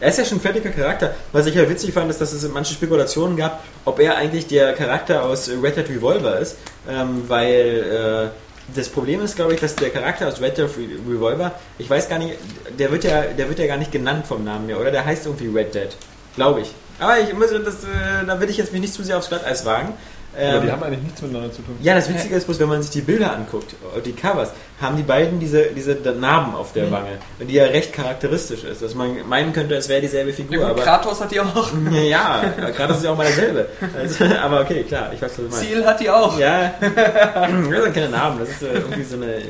Er 0.00 0.08
ist 0.08 0.18
ja 0.18 0.24
schon 0.24 0.38
ein 0.38 0.40
fertiger 0.40 0.70
Charakter. 0.70 1.14
Was 1.32 1.46
ich 1.46 1.54
ja 1.54 1.68
witzig 1.68 1.92
fand, 1.92 2.10
ist, 2.10 2.20
dass 2.20 2.32
es 2.32 2.48
manche 2.48 2.72
Spekulationen 2.72 3.36
gab, 3.36 3.62
ob 3.84 4.00
er 4.00 4.16
eigentlich 4.16 4.46
der 4.46 4.72
Charakter 4.72 5.22
aus 5.24 5.50
Red 5.62 5.76
Dead 5.76 5.88
Revolver 5.90 6.38
ist. 6.38 6.56
Ähm, 6.88 7.24
weil 7.28 8.32
äh, 8.32 8.49
das 8.74 8.88
Problem 8.88 9.20
ist, 9.22 9.36
glaube 9.36 9.54
ich, 9.54 9.60
dass 9.60 9.76
der 9.76 9.90
Charakter 9.90 10.28
aus 10.28 10.40
Red 10.40 10.58
Dead 10.58 10.68
Revolver, 11.08 11.52
ich 11.78 11.88
weiß 11.88 12.08
gar 12.08 12.18
nicht, 12.18 12.36
der 12.78 12.90
wird 12.90 13.04
ja, 13.04 13.22
der 13.22 13.48
wird 13.48 13.58
ja 13.58 13.66
gar 13.66 13.76
nicht 13.76 13.92
genannt 13.92 14.26
vom 14.26 14.44
Namen 14.44 14.68
her, 14.68 14.80
oder? 14.80 14.90
Der 14.90 15.04
heißt 15.04 15.26
irgendwie 15.26 15.48
Red 15.48 15.74
Dead, 15.74 15.88
glaube 16.36 16.62
ich. 16.62 16.72
Aber 16.98 17.18
ich 17.18 17.32
muss, 17.32 17.50
das, 17.50 17.84
äh, 17.84 18.26
da 18.26 18.40
will 18.40 18.50
ich 18.50 18.58
jetzt 18.58 18.72
mich 18.72 18.82
nicht 18.82 18.94
zu 18.94 19.02
sehr 19.02 19.16
aufs 19.16 19.28
Glatteis 19.28 19.64
wagen. 19.64 19.94
Aber 20.34 20.42
Ähm, 20.58 20.62
die 20.62 20.70
haben 20.72 20.82
eigentlich 20.82 21.02
nichts 21.02 21.22
miteinander 21.22 21.50
zu 21.52 21.62
tun. 21.62 21.76
ja, 21.82 21.94
das 21.94 22.08
Witzige 22.08 22.34
ist 22.36 22.44
bloß, 22.44 22.60
wenn 22.60 22.68
man 22.68 22.82
sich 22.82 22.90
die 22.92 23.00
Bilder 23.00 23.32
anguckt, 23.34 23.74
die 24.04 24.12
Covers, 24.12 24.50
haben 24.80 24.96
die 24.96 25.02
beiden 25.02 25.40
diese, 25.40 25.64
diese 25.76 25.92
Narben 25.94 26.54
auf 26.54 26.72
der 26.72 26.90
Wange, 26.90 27.18
die 27.40 27.52
ja 27.54 27.64
recht 27.64 27.92
charakteristisch 27.92 28.64
ist. 28.64 28.80
Dass 28.82 28.94
man 28.94 29.28
meinen 29.28 29.52
könnte, 29.52 29.74
es 29.74 29.88
wäre 29.88 30.00
dieselbe 30.00 30.32
Figur, 30.32 30.56
Ja, 30.58 30.68
gut, 30.68 30.70
aber. 30.76 30.82
Kratos 30.82 31.20
hat 31.20 31.30
die 31.32 31.40
auch. 31.40 31.70
Ja, 31.92 32.42
gerade 32.74 32.94
ist 32.94 33.04
ja 33.04 33.10
auch 33.10 33.16
mal 33.16 33.26
dasselbe. 33.26 33.68
Also, 33.98 34.24
aber 34.40 34.60
okay, 34.62 34.84
klar, 34.84 35.10
ich 35.12 35.20
weiß, 35.20 35.30
was 35.32 35.36
du 35.36 35.42
meinst. 35.42 35.60
Ziel 35.60 35.84
hat 35.84 36.00
die 36.00 36.08
auch. 36.10 36.38
Ja, 36.38 36.72
das 36.80 37.50
sind 37.50 37.94
keine 37.94 38.08
Namen, 38.08 38.38
das 38.40 38.48
ist 38.50 38.62
äh, 38.62 38.72
irgendwie 38.74 39.02
so 39.04 39.16
eine 39.16 39.34
äh, 39.34 39.42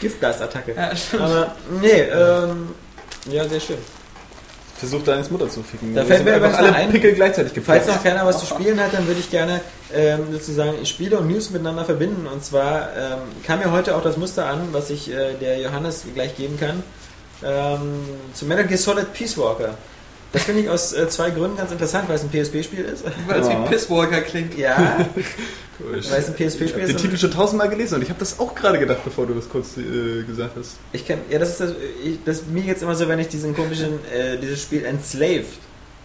Giftgasattacke. 0.00 0.74
Ja, 0.76 0.94
stimmt. 0.94 1.22
Aber, 1.22 1.54
nee, 1.80 1.88
ähm, 2.02 2.68
ja, 3.30 3.48
sehr 3.48 3.60
schön. 3.60 3.78
Versucht 4.76 5.06
deines 5.08 5.30
Mutter 5.30 5.48
zu 5.48 5.62
ficken. 5.62 5.94
Da 5.94 6.04
fällt 6.04 6.24
mir 6.24 6.38
noch 6.38 6.52
alle 6.52 6.74
ein- 6.74 6.90
Pickel 6.90 7.12
gleichzeitig 7.14 7.52
Falls 7.64 7.84
geplatzt. 7.84 7.88
noch 7.88 8.02
keiner 8.02 8.26
was 8.26 8.40
zu 8.40 8.46
spielen 8.46 8.78
hat, 8.80 8.92
dann 8.92 9.06
würde 9.06 9.20
ich 9.20 9.30
gerne 9.30 9.60
ähm, 9.94 10.20
sozusagen 10.32 10.84
Spiele 10.86 11.18
und 11.18 11.28
News 11.28 11.50
miteinander 11.50 11.84
verbinden. 11.84 12.26
Und 12.26 12.44
zwar 12.44 12.90
ähm, 12.96 13.18
kam 13.46 13.60
mir 13.60 13.70
heute 13.72 13.96
auch 13.96 14.02
das 14.02 14.16
Muster 14.16 14.46
an, 14.46 14.68
was 14.72 14.90
ich 14.90 15.10
äh, 15.10 15.34
der 15.40 15.58
Johannes 15.60 16.04
gleich 16.14 16.36
geben 16.36 16.58
kann, 16.58 16.82
ähm, 17.44 17.80
zu 18.32 18.46
Metal 18.46 18.66
Gear 18.66 18.78
Solid 18.78 19.12
Peace 19.12 19.36
Walker. 19.36 19.76
Das 20.32 20.42
finde 20.42 20.62
ich 20.62 20.68
aus 20.70 20.92
äh, 20.92 21.08
zwei 21.08 21.30
Gründen 21.30 21.56
ganz 21.56 21.70
interessant, 21.70 22.08
weil 22.08 22.16
es 22.16 22.22
ein 22.24 22.30
PSP-Spiel 22.30 22.84
ist. 22.86 23.04
Weil 23.28 23.40
es 23.40 23.46
Ja. 23.48 23.64
wie 23.64 23.68
Pisswalker 23.68 24.20
klingt. 24.22 24.58
Ja, 24.58 25.06
Ich 25.98 26.10
weil 26.10 26.18
es 26.20 26.26
ein 26.28 26.34
habe 26.34 26.44
PSP-Spiel 26.44 26.86
den 26.86 26.96
ist. 26.96 27.02
Titel 27.02 27.16
schon 27.16 27.30
tausendmal 27.30 27.68
gelesen 27.68 27.96
und 27.96 28.02
ich 28.02 28.08
habe 28.08 28.18
das 28.18 28.38
auch 28.40 28.52
gerade 28.54 28.78
gedacht, 28.80 28.98
bevor 29.04 29.26
du 29.26 29.34
das 29.34 29.48
kurz 29.48 29.76
äh, 29.76 30.22
gesagt 30.24 30.56
hast. 30.58 30.76
Ich 30.92 31.04
kenn, 31.06 31.18
ja, 31.30 31.38
das 31.38 31.50
ist 31.50 31.60
das, 31.60 31.70
ich, 32.04 32.18
das 32.24 32.46
mir 32.46 32.62
jetzt 32.64 32.82
immer 32.82 32.94
so, 32.96 33.06
wenn 33.08 33.18
ich 33.20 33.28
diesen 33.28 33.54
komischen, 33.54 33.98
äh, 34.12 34.36
dieses 34.38 34.60
Spiel 34.62 34.84
Enslaved 34.84 35.46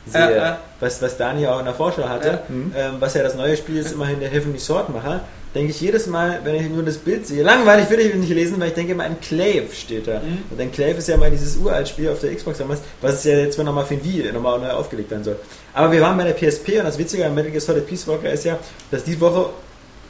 sehe, 0.09 0.21
Ja, 0.21 0.31
ja. 0.31 0.59
was, 0.79 1.01
was 1.01 1.17
Dani 1.17 1.45
auch 1.47 1.59
in 1.59 1.65
der 1.65 1.73
Vorschau 1.73 2.07
hatte. 2.07 2.39
Mhm. 2.47 2.73
ähm, 2.75 2.93
was 2.99 3.13
ja 3.13 3.23
das 3.23 3.35
neue 3.35 3.55
Spiel 3.57 3.77
ist, 3.77 3.91
immerhin 3.93 4.19
der 4.19 4.29
Heavenly 4.29 4.59
Swordmacher, 4.59 5.21
denke 5.55 5.71
ich 5.71 5.81
jedes 5.81 6.05
Mal, 6.07 6.41
wenn 6.43 6.55
ich 6.55 6.69
nur 6.69 6.83
das 6.83 6.97
Bild 6.97 7.25
sehe, 7.25 7.41
langweilig 7.43 7.89
will 7.89 7.99
ich 7.99 8.13
nicht 8.13 8.29
lesen, 8.29 8.59
weil 8.59 8.67
ich 8.69 8.73
denke 8.75 8.91
immer, 8.91 9.05
Enclave 9.05 9.67
steht 9.73 10.07
da. 10.07 10.19
Mhm. 10.19 10.43
Und 10.51 10.59
Enclave 10.59 10.97
ist 10.97 11.07
ja 11.07 11.17
mal 11.17 11.31
dieses 11.31 11.57
uralt 11.57 11.87
Spiel 11.87 12.09
auf 12.09 12.19
der 12.19 12.35
Xbox 12.35 12.59
damals, 12.59 12.81
was 13.01 13.15
es 13.15 13.23
ja 13.23 13.37
jetzt 13.37 13.57
nochmal 13.57 13.85
für 13.85 13.95
ein 13.95 14.03
Wii 14.03 14.31
nochmal 14.31 14.59
neu 14.59 14.69
aufgelegt 14.69 15.09
werden 15.09 15.23
soll. 15.23 15.37
Aber 15.73 15.91
wir 15.91 16.01
waren 16.01 16.17
bei 16.17 16.23
der 16.23 16.33
PSP 16.33 16.77
und 16.79 16.85
das 16.85 16.97
Witzige 16.97 17.25
an 17.25 17.33
Metal 17.33 17.51
Gear 17.51 17.61
Solid 17.61 17.87
Peace 17.87 18.07
Walker 18.07 18.31
ist 18.31 18.45
ja, 18.45 18.59
dass 18.91 19.03
die 19.03 19.19
Woche, 19.19 19.49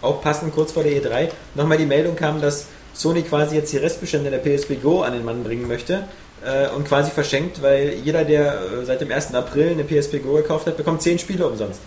auch 0.01 0.21
passend 0.21 0.53
kurz 0.53 0.71
vor 0.71 0.83
der 0.83 0.93
E3, 0.93 1.29
nochmal 1.55 1.77
die 1.77 1.85
Meldung 1.85 2.15
kam, 2.15 2.41
dass 2.41 2.67
Sony 2.93 3.21
quasi 3.21 3.55
jetzt 3.55 3.71
die 3.71 3.77
Restbestände 3.77 4.29
der 4.31 4.39
PSP 4.39 4.81
Go 4.81 5.01
an 5.03 5.13
den 5.13 5.23
Mann 5.23 5.43
bringen 5.43 5.67
möchte 5.67 6.03
äh, 6.45 6.69
und 6.75 6.87
quasi 6.87 7.11
verschenkt, 7.11 7.61
weil 7.61 7.93
jeder, 8.03 8.23
der 8.23 8.53
äh, 8.53 8.85
seit 8.85 9.01
dem 9.01 9.11
1. 9.11 9.33
April 9.33 9.69
eine 9.69 9.83
PSP 9.83 10.19
Go 10.23 10.33
gekauft 10.33 10.67
hat, 10.67 10.77
bekommt 10.77 11.01
10 11.01 11.19
Spiele 11.19 11.47
umsonst. 11.47 11.79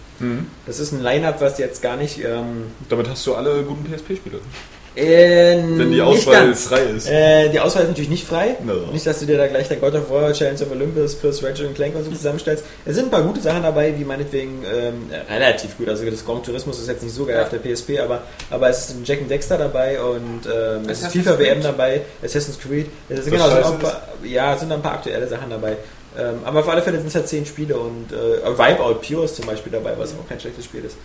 Das 0.67 0.79
ist 0.79 0.93
ein 0.93 1.03
Line-Up, 1.03 1.41
was 1.41 1.59
jetzt 1.59 1.83
gar 1.83 1.97
nicht... 1.97 2.19
Ähm, 2.25 2.71
Damit 2.89 3.09
hast 3.09 3.27
du 3.27 3.35
alle 3.35 3.63
guten 3.63 3.85
PSP-Spiele. 3.85 4.41
Äh, 4.95 5.57
Wenn 5.57 5.91
die 5.93 6.03
Auswahl 6.03 6.35
ganz. 6.47 6.65
frei 6.67 6.83
ist. 6.97 7.09
Äh, 7.09 7.49
die 7.49 7.61
Auswahl 7.61 7.83
ist 7.85 7.89
natürlich 7.89 8.11
nicht 8.11 8.27
frei. 8.27 8.57
Ja. 8.67 8.75
Nicht, 8.93 9.07
dass 9.07 9.21
du 9.21 9.27
dir 9.27 9.39
da 9.39 9.47
gleich 9.47 9.69
der 9.69 9.79
God 9.79 9.95
of 9.95 10.11
War 10.11 10.33
Challenge 10.33 10.61
of 10.63 10.71
Olympus 10.71 11.15
plus 11.15 11.43
Ratchet 11.43 11.67
und 11.67 11.75
Clank 11.75 11.95
und 11.97 12.05
so 12.05 12.11
zusammenstellst. 12.11 12.65
Es 12.85 12.95
sind 12.95 13.07
ein 13.07 13.11
paar 13.11 13.23
gute 13.23 13.41
Sachen 13.41 13.63
dabei, 13.63 13.95
wie 13.99 14.05
meinetwegen 14.05 14.63
ähm, 14.71 15.11
relativ 15.31 15.77
gut. 15.79 15.89
Also 15.89 16.05
das 16.09 16.25
Grand 16.25 16.45
Tourismus 16.45 16.79
ist 16.79 16.89
jetzt 16.89 17.03
nicht 17.03 17.15
so 17.15 17.25
geil 17.25 17.37
Ja. 17.37 17.43
auf 17.43 17.49
der 17.51 17.59
PSP, 17.59 17.99
aber, 18.01 18.23
aber 18.51 18.69
es 18.69 18.81
ist 18.81 18.91
ein 18.91 19.03
Jack 19.05 19.21
and 19.21 19.31
Dexter 19.31 19.57
dabei 19.59 20.01
und 20.03 20.41
ähm, 20.47 20.89
es 20.89 21.01
ist 21.03 21.13
FIFA 21.13 21.39
WM 21.39 21.63
dabei, 21.63 22.03
Assassin's 22.23 22.59
Creed. 22.61 22.87
Es 23.09 23.21
ist 23.21 23.31
genau, 23.31 23.49
es 23.49 23.67
sind 23.67 23.81
paar, 23.81 24.03
ja, 24.25 24.55
es 24.55 24.61
sind 24.61 24.73
ein 24.73 24.83
paar 24.83 24.93
aktuelle 24.95 25.27
Sachen 25.27 25.49
dabei. 25.51 25.77
Ähm, 26.19 26.41
aber 26.45 26.61
auf 26.61 26.69
alle 26.69 26.83
Fälle 26.83 26.99
sind 26.99 27.07
es 27.09 27.15
halt 27.15 27.27
10 27.27 27.47
Spiele 27.47 27.75
und 27.79 28.13
äh, 28.13 28.47
Wipeout 28.59 28.97
Pure 29.01 29.25
ist 29.25 29.37
zum 29.37 29.47
Beispiel 29.47 29.73
dabei, 29.73 29.93
was 29.97 30.11
auch 30.11 30.29
kein 30.29 30.39
schlechtes 30.39 30.67
Spiel 30.67 30.85
ist. 30.85 30.97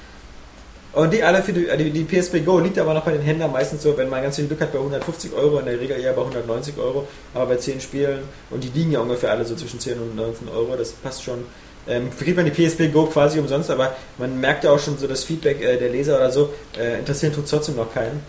Und 0.97 1.13
die 1.13 1.21
alle 1.21 1.43
für 1.43 1.53
die, 1.53 1.67
die, 1.77 1.91
die 1.91 2.03
PSP 2.05 2.43
Go 2.43 2.57
liegt 2.57 2.79
aber 2.79 2.91
noch 2.95 3.03
bei 3.03 3.11
den 3.11 3.21
Händlern 3.21 3.51
meistens 3.51 3.83
so, 3.83 3.95
wenn 3.95 4.09
man 4.09 4.23
ganz 4.23 4.37
viel 4.37 4.47
Glück 4.47 4.61
hat, 4.61 4.73
bei 4.73 4.79
150 4.79 5.31
Euro, 5.31 5.59
in 5.59 5.65
der 5.65 5.79
Regel 5.79 5.99
eher 5.99 6.11
bei 6.13 6.21
190 6.21 6.75
Euro, 6.79 7.07
aber 7.35 7.45
bei 7.45 7.57
10 7.57 7.81
Spielen, 7.81 8.21
und 8.49 8.63
die 8.63 8.69
liegen 8.69 8.91
ja 8.91 8.99
ungefähr 9.01 9.29
alle 9.29 9.45
so 9.45 9.55
zwischen 9.55 9.79
10 9.79 9.99
und 9.99 10.15
19 10.15 10.49
Euro, 10.49 10.75
das 10.75 10.93
passt 10.93 11.23
schon. 11.23 11.45
Ähm, 11.87 12.09
kriegt 12.17 12.35
man 12.35 12.45
die 12.45 12.51
PSP 12.51 12.91
Go 12.91 13.05
quasi 13.05 13.37
umsonst, 13.37 13.69
aber 13.69 13.95
man 14.17 14.39
merkt 14.39 14.63
ja 14.63 14.71
auch 14.71 14.79
schon 14.79 14.97
so 14.97 15.05
das 15.05 15.23
Feedback 15.23 15.61
äh, 15.61 15.77
der 15.77 15.89
Leser 15.89 16.15
oder 16.15 16.31
so, 16.31 16.51
äh, 16.79 16.97
interessieren 16.97 17.31
tut 17.31 17.47
trotzdem 17.47 17.75
noch 17.75 17.93
keinen. 17.93 18.23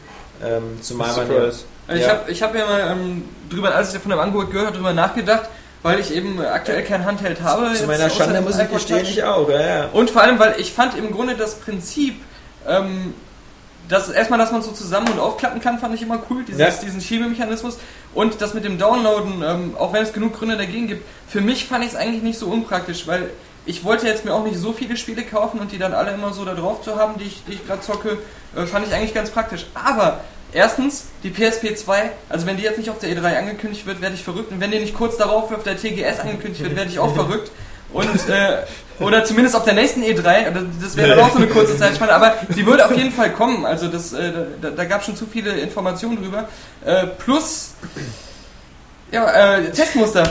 Ähm, 0.44 0.78
zumal 0.82 1.16
man 1.16 1.32
ja. 1.32 1.38
Also 1.38 1.64
Ich 1.94 2.06
habe 2.06 2.30
ich 2.30 2.42
hab 2.42 2.54
ja 2.54 2.66
mal 2.66 2.92
ähm, 2.92 3.24
drüber, 3.48 3.74
als 3.74 3.94
ich 3.94 4.00
von 4.00 4.10
dem 4.10 4.20
Angebot 4.20 4.50
gehört 4.50 4.66
habe, 4.66 4.76
drüber 4.76 4.92
nachgedacht, 4.92 5.48
weil 5.82 6.00
ich 6.00 6.14
eben 6.14 6.38
aktuell 6.38 6.82
kein 6.84 7.06
Handheld 7.06 7.40
habe. 7.40 7.72
zu 7.72 7.86
meiner 7.86 8.10
Schande 8.10 8.42
muss 8.42 8.58
ich 8.58 8.70
gestehen, 8.70 9.00
ich 9.04 9.24
auch, 9.24 9.48
ja, 9.48 9.60
ja. 9.60 9.88
Und 9.90 10.10
vor 10.10 10.20
allem, 10.20 10.38
weil 10.38 10.56
ich 10.58 10.70
fand 10.74 10.98
im 10.98 11.10
Grunde 11.10 11.34
das 11.34 11.54
Prinzip, 11.54 12.16
ähm, 12.66 13.14
dass 13.88 14.11
erstmal, 14.11 14.38
dass 14.38 14.52
man 14.52 14.62
so 14.62 14.70
zusammen 14.72 15.09
und 15.09 15.18
aufklappen 15.18 15.61
kann, 15.61 15.78
fand 15.78 15.94
ich 15.94 16.02
immer 16.02 16.22
cool, 16.30 16.44
dieses, 16.44 16.61
Ja. 16.61 16.70
diesen 16.70 17.00
Schiebemechanismus. 17.00 17.78
Und 18.14 18.40
das 18.40 18.52
mit 18.54 18.64
dem 18.64 18.78
Downloaden, 18.78 19.42
ähm, 19.42 19.74
auch 19.78 19.92
wenn 19.92 20.02
es 20.02 20.12
genug 20.12 20.38
Gründe 20.38 20.56
dagegen 20.56 20.88
gibt, 20.88 21.06
für 21.28 21.40
mich 21.40 21.66
fand 21.66 21.84
ich 21.84 21.90
es 21.90 21.96
eigentlich 21.96 22.22
nicht 22.22 22.38
so 22.38 22.46
unpraktisch, 22.48 23.06
weil 23.06 23.30
ich 23.64 23.84
wollte 23.84 24.06
jetzt 24.06 24.24
mir 24.24 24.34
auch 24.34 24.44
nicht 24.44 24.59
so 24.59 24.72
viele 24.72 24.96
Spiele 24.96 25.22
kaufen 25.22 25.61
und 25.61 25.72
die 25.72 25.78
dann 25.78 25.92
alle 25.94 26.12
immer 26.12 26.32
so 26.32 26.44
da 26.44 26.54
drauf 26.54 26.82
zu 26.82 26.96
haben, 26.96 27.18
die 27.18 27.24
ich, 27.24 27.42
die 27.46 27.52
ich 27.52 27.66
gerade 27.66 27.80
zocke, 27.80 28.18
äh, 28.56 28.66
fand 28.66 28.86
ich 28.86 28.94
eigentlich 28.94 29.14
ganz 29.14 29.30
praktisch. 29.30 29.66
Aber 29.74 30.20
erstens, 30.52 31.06
die 31.22 31.30
PSP 31.30 31.74
2, 31.76 32.11
also 32.28 32.46
wenn 32.46 32.56
die 32.56 32.62
jetzt 32.64 32.78
nicht 32.78 32.90
auf 32.90 32.98
der 32.98 33.11
E3 33.11 33.38
angekündigt 33.38 33.86
wird, 33.86 34.00
werde 34.00 34.14
ich 34.14 34.22
verrückt. 34.24 34.52
Und 34.52 34.61
wenn 34.61 34.70
die 34.70 34.80
nicht 34.80 34.94
kurz 34.94 35.16
darauf 35.16 35.52
auf 35.52 35.62
der 35.62 35.76
TGS 35.78 36.20
angekündigt 36.20 36.62
wird, 36.62 36.76
werde 36.76 36.90
ich 36.90 36.98
auch 36.98 37.14
verrückt. 37.14 37.50
Und, 37.93 38.28
äh, 38.28 38.59
oder 39.01 39.24
zumindest 39.24 39.55
auf 39.57 39.64
der 39.64 39.74
nächsten 39.74 40.03
E3, 40.03 40.51
oder 40.51 40.62
das 40.82 40.97
wäre 40.97 41.11
dann 41.11 41.20
auch 41.20 41.30
so 41.32 41.39
eine 41.39 41.47
kurze 41.47 41.76
Zeitspanne, 41.78 42.12
aber 42.12 42.34
sie 42.51 42.66
würde 42.66 42.84
auf 42.84 42.97
jeden 42.97 43.12
Fall 43.12 43.32
kommen. 43.32 43.64
Also 43.64 43.89
das, 43.89 44.12
äh, 44.12 44.32
da, 44.61 44.70
da 44.70 44.84
gab 44.84 45.01
es 45.01 45.07
schon 45.07 45.16
zu 45.16 45.26
viele 45.26 45.53
Informationen 45.53 46.16
drüber. 46.22 46.49
Äh, 46.84 47.07
plus, 47.07 47.74
ja, 49.12 49.57
äh, 49.59 49.70
Testmuster. 49.70 50.30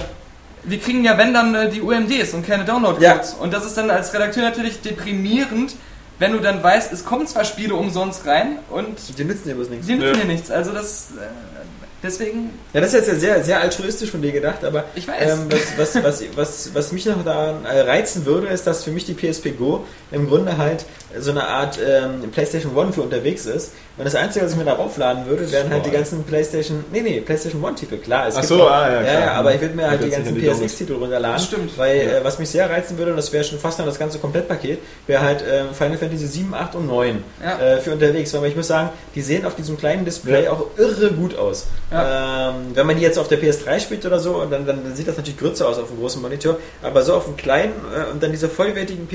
Wir 0.64 0.80
kriegen 0.80 1.03
ja, 1.03 1.18
wenn 1.18 1.34
dann, 1.34 1.55
äh, 1.55 1.70
die 1.70 1.82
UMDs 1.82 2.34
und 2.34 2.45
keine 2.45 2.66
Download-Codes. 2.66 3.36
Und 3.39 3.53
das 3.53 3.66
ist 3.66 3.78
dann 3.78 3.89
als 3.89 4.14
Redakteur 4.14 4.43
natürlich 4.43 4.82
deprimierend, 4.82 5.76
wenn 6.20 6.34
du 6.34 6.39
dann 6.39 6.62
weißt, 6.62 6.91
es 6.91 7.05
kommen 7.05 7.26
zwar 7.28 7.45
Spiele 7.45 7.76
umsonst 7.76 8.26
rein 8.26 8.60
und 8.70 8.97
Die 9.18 9.24
nützen 9.24 9.47
dir 9.47 9.55
bloß 9.55 9.70
nichts. 9.70 9.88
die 9.88 9.93
nützen 9.95 10.16
Ja. 10.16 10.22
dir 10.22 10.26
nichts. 10.26 10.51
Also 10.51 10.72
das, 10.74 11.10
äh, 11.16 11.57
Deswegen, 12.04 12.52
Ja, 12.74 12.82
das 12.82 12.93
ist 12.93 13.08
jetzt 13.08 13.08
ja 13.08 13.16
sehr, 13.16 13.43
sehr 13.43 13.60
altruistisch 13.62 14.12
von 14.12 14.22
dir 14.22 14.32
gedacht, 14.32 14.64
aber 14.64 14.86
Ich 14.95 15.08
weiß. 15.08 15.32
Ähm, 15.34 15.48
was, 15.50 15.95
was, 15.95 16.04
was, 16.04 16.24
was, 16.36 16.70
was 16.76 16.91
mich 16.91 17.06
noch 17.06 17.24
daran 17.24 17.66
äh, 17.66 17.82
reizen 17.82 18.26
würde, 18.26 18.48
ist, 18.48 18.68
dass 18.68 18.84
für 18.84 18.91
mich 18.91 19.06
die 19.06 19.14
PSP 19.14 19.58
Go 19.58 19.84
im 20.12 20.28
Grunde 20.28 20.58
halt 20.58 20.86
so 21.20 21.32
eine 21.32 21.48
Art 21.48 21.80
ähm, 21.84 22.30
PlayStation 22.32 22.76
One 22.76 22.93
für 22.93 23.02
unterwegs 23.02 23.45
ist. 23.45 23.72
Und 23.98 24.06
das 24.06 24.14
Einzige, 24.14 24.45
was 24.45 24.52
ich 24.52 24.58
mir 24.60 24.66
darauf 24.66 24.95
laden 24.98 25.26
würde, 25.26 25.52
wären 25.52 25.72
halt 25.72 25.86
die 25.88 25.89
ganzen 25.89 26.24
PlayStation, 26.24 26.84
nee, 26.91 27.02
nee, 27.02 27.20
PlayStation 27.22 27.64
One 27.64 27.74
Titel, 27.74 27.98
klar. 27.98 28.28
Es 28.28 28.36
Ach 28.36 28.41
gibt 28.41 28.50
so, 28.50 28.64
auch, 28.64 28.70
ah, 28.72 28.88
ja, 28.89 28.95
ja, 28.98 29.02
klar. 29.02 29.22
ja, 29.22 29.32
aber 29.34 29.56
ich 29.56 29.62
würde 29.62 29.74
mir 29.76 29.89
halt 29.89 30.04
die 30.04 30.10
ganzen 30.12 30.39
ja 30.39 30.54
PSX-Titel 30.54 30.93
runterladen. 30.93 31.38
Das 31.38 31.45
stimmt. 31.45 31.76
Weil, 31.78 31.98
Ja. 31.98 32.04
äh, 32.20 32.24
was 32.24 32.38
mich 32.38 32.50
sehr 32.50 32.70
reizen 32.70 32.98
würde, 33.00 33.12
und 33.12 33.18
das 33.18 33.34
wäre 33.34 33.43
schon 33.43 33.58
fast 33.58 33.80
dann 33.80 33.88
das 33.88 33.98
ganze 33.98 34.20
Komplettpaket, 34.20 34.78
wäre 35.08 35.24
halt 35.24 35.43
ähm, 35.50 35.68
Final 35.74 35.98
Fantasy 35.98 36.28
7, 36.28 36.54
8 36.54 36.76
und 36.76 36.86
9 36.88 37.24
Ja. 37.43 37.60
äh, 37.60 37.80
für 37.80 37.93
unterwegs. 37.93 38.36
Aber 38.36 38.45
ich 38.48 38.56
muss 38.56 38.68
sagen, 38.68 38.89
die 39.16 39.22
sehen 39.22 39.45
auf 39.45 39.56
diesem 39.56 39.78
kleinen 39.78 40.06
Display 40.06 40.48
auch 40.48 40.68
irre 40.78 41.12
gut 41.14 41.36
aus. 41.36 41.66
Ähm, 41.89 42.71
wenn 42.73 42.85
man 42.85 42.97
die 42.97 43.01
jetzt 43.01 43.17
auf 43.17 43.29
der 43.29 43.41
PS3 43.41 43.79
spielt 43.79 44.05
oder 44.05 44.19
so, 44.19 44.41
dann, 44.49 44.65
dann, 44.65 44.83
dann 44.83 44.93
sieht 44.95 45.07
das 45.07 45.15
natürlich 45.15 45.39
größer 45.39 45.65
aus 45.67 45.77
auf 45.79 45.88
dem 45.88 45.97
großen 45.99 46.21
Monitor, 46.21 46.57
aber 46.83 47.01
so 47.03 47.13
auf 47.13 47.23
dem 47.25 47.38
kleinen 47.38 47.71
äh, 47.95 48.11
und 48.11 48.21
dann 48.21 48.31
diese 48.31 48.49
vollwertigen 48.49 49.07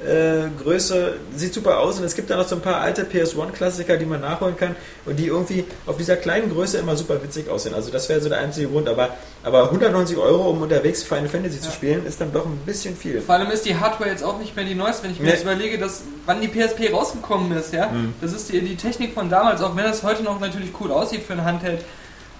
PSP-Größe 0.00 1.14
sieht 1.36 1.52
super 1.54 1.78
aus 1.80 1.98
und 1.98 2.04
es 2.04 2.14
gibt 2.14 2.30
da 2.30 2.36
noch 2.36 2.46
so 2.46 2.54
ein 2.56 2.60
paar 2.62 2.76
alte 2.80 3.02
PS1-Klassiker, 3.04 3.96
die 3.96 4.06
man 4.06 4.20
nachholen 4.20 4.56
kann 4.56 4.76
und 5.06 5.18
die 5.18 5.26
irgendwie 5.26 5.64
auf 5.86 5.96
dieser 5.96 6.16
kleinen 6.16 6.52
Größe 6.52 6.78
immer 6.78 6.96
super 6.96 7.20
witzig 7.22 7.48
aussehen. 7.48 7.74
Also 7.74 7.90
das 7.90 8.08
wäre 8.08 8.20
so 8.20 8.28
der 8.28 8.38
einzige 8.38 8.68
Grund, 8.68 8.88
aber, 8.88 9.10
aber 9.42 9.64
190 9.64 10.16
Euro, 10.16 10.50
um 10.50 10.62
unterwegs 10.62 11.02
Final 11.02 11.28
Fantasy 11.28 11.60
zu 11.60 11.70
spielen, 11.70 12.06
ist 12.06 12.20
dann 12.20 12.32
doch 12.32 12.46
ein 12.46 12.58
bisschen 12.66 12.96
viel. 12.96 13.20
vor 13.20 13.34
allem 13.34 13.50
ist 13.50 13.64
die 13.66 13.76
Hardware 13.76 14.10
jetzt 14.10 14.22
auch 14.24 14.38
nicht 14.38 14.54
mehr 14.56 14.64
die 14.64 14.74
neueste, 14.74 15.04
wenn 15.04 15.12
ich 15.12 15.18
mir 15.18 15.26
Nee. 15.26 15.32
jetzt 15.32 15.42
überlege, 15.42 15.78
dass, 15.78 16.02
wann 16.26 16.40
die 16.40 16.48
PSP 16.48 16.92
rausgekommen 16.92 17.56
ist, 17.58 17.72
ja. 17.72 17.90
Das 18.20 18.32
ist 18.32 18.50
die, 18.52 18.60
die 18.60 18.76
Technik 18.76 19.14
von 19.14 19.28
damals, 19.28 19.60
auch 19.62 19.76
wenn 19.76 19.84
das 19.84 20.02
heute 20.02 20.22
noch 20.22 20.40
natürlich 20.40 20.70
cool 20.80 20.90
aussieht 20.92 21.22
für 21.22 21.32
ein 21.34 21.44
Handheld. 21.44 21.79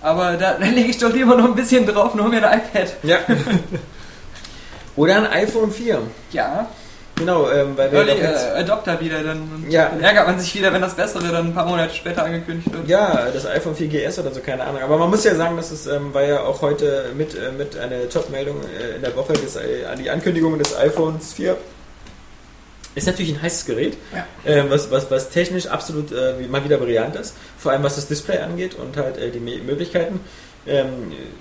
Aber 0.03 0.33
da, 0.37 0.55
da 0.55 0.67
lege 0.67 0.89
ich 0.91 0.99
doch 0.99 1.13
lieber 1.13 1.35
noch 1.37 1.45
ein 1.45 1.55
bisschen 1.55 1.87
drauf, 1.87 2.15
nur 2.15 2.29
mir 2.29 2.47
ein 2.49 2.61
iPad. 2.61 2.95
Ja. 3.03 3.19
Oder 4.97 5.17
ein 5.17 5.27
iPhone 5.27 5.71
4. 5.71 5.99
Ja, 6.33 6.69
Genau, 7.21 7.51
ähm, 7.51 7.77
weil 7.77 7.93
wir 7.93 7.99
Early 7.99 8.13
äh, 8.19 8.61
Adopter 8.61 8.99
wieder, 8.99 9.23
dann, 9.23 9.67
Ja. 9.69 9.91
dann 9.91 10.01
ärgert 10.01 10.27
man 10.27 10.41
sich 10.41 10.55
wieder, 10.55 10.73
wenn 10.73 10.81
das 10.81 10.95
Bessere 10.95 11.29
dann 11.29 11.49
ein 11.49 11.55
paar 11.55 11.67
Monate 11.67 11.95
später 11.95 12.25
angekündigt 12.25 12.73
wird. 12.73 12.89
Ja, 12.89 13.27
das 13.31 13.47
iPhone 13.47 13.77
4GS 13.77 14.21
oder 14.21 14.33
so, 14.33 14.41
keine 14.41 14.65
Ahnung. 14.65 14.81
Aber 14.81 14.97
man 14.97 15.11
muss 15.11 15.23
ja 15.25 15.35
sagen, 15.35 15.55
dass 15.59 15.71
es 15.71 15.87
ähm, 15.87 16.15
war 16.15 16.23
ja 16.25 16.41
auch 16.45 16.63
heute 16.63 17.11
mit, 17.15 17.35
äh, 17.35 17.53
mit 17.53 17.77
einer 17.79 18.09
Top-Meldung 18.09 18.57
äh, 18.63 18.97
in 18.97 19.03
der 19.03 19.15
Woche 19.17 19.35
das, 19.35 19.57
äh, 19.57 19.85
an 19.93 19.99
die 19.99 20.09
Ankündigung 20.09 20.59
des 20.59 20.75
iPhones 20.79 21.35
4. 21.35 21.59
Ist 22.95 23.07
natürlich 23.07 23.33
ein 23.35 23.41
heißes 23.43 23.67
Gerät, 23.67 23.97
Ja. 24.15 24.27
äh, 24.51 24.65
was, 24.69 24.91
was, 24.91 25.11
was 25.11 25.31
technisch 25.31 25.67
absolut 25.67 26.11
äh, 26.13 26.35
mal 26.49 26.65
wieder 26.65 26.77
brillant 26.79 27.15
ist. 27.17 27.37
Vor 27.59 27.73
allem 27.73 27.83
was 27.83 27.95
das 27.97 28.09
Display 28.09 28.39
angeht 28.39 28.75
und 28.75 28.97
halt 28.97 29.17
äh, 29.17 29.31
die 29.31 29.39
Möglichkeiten. 29.41 30.21
Ähm, 30.67 30.89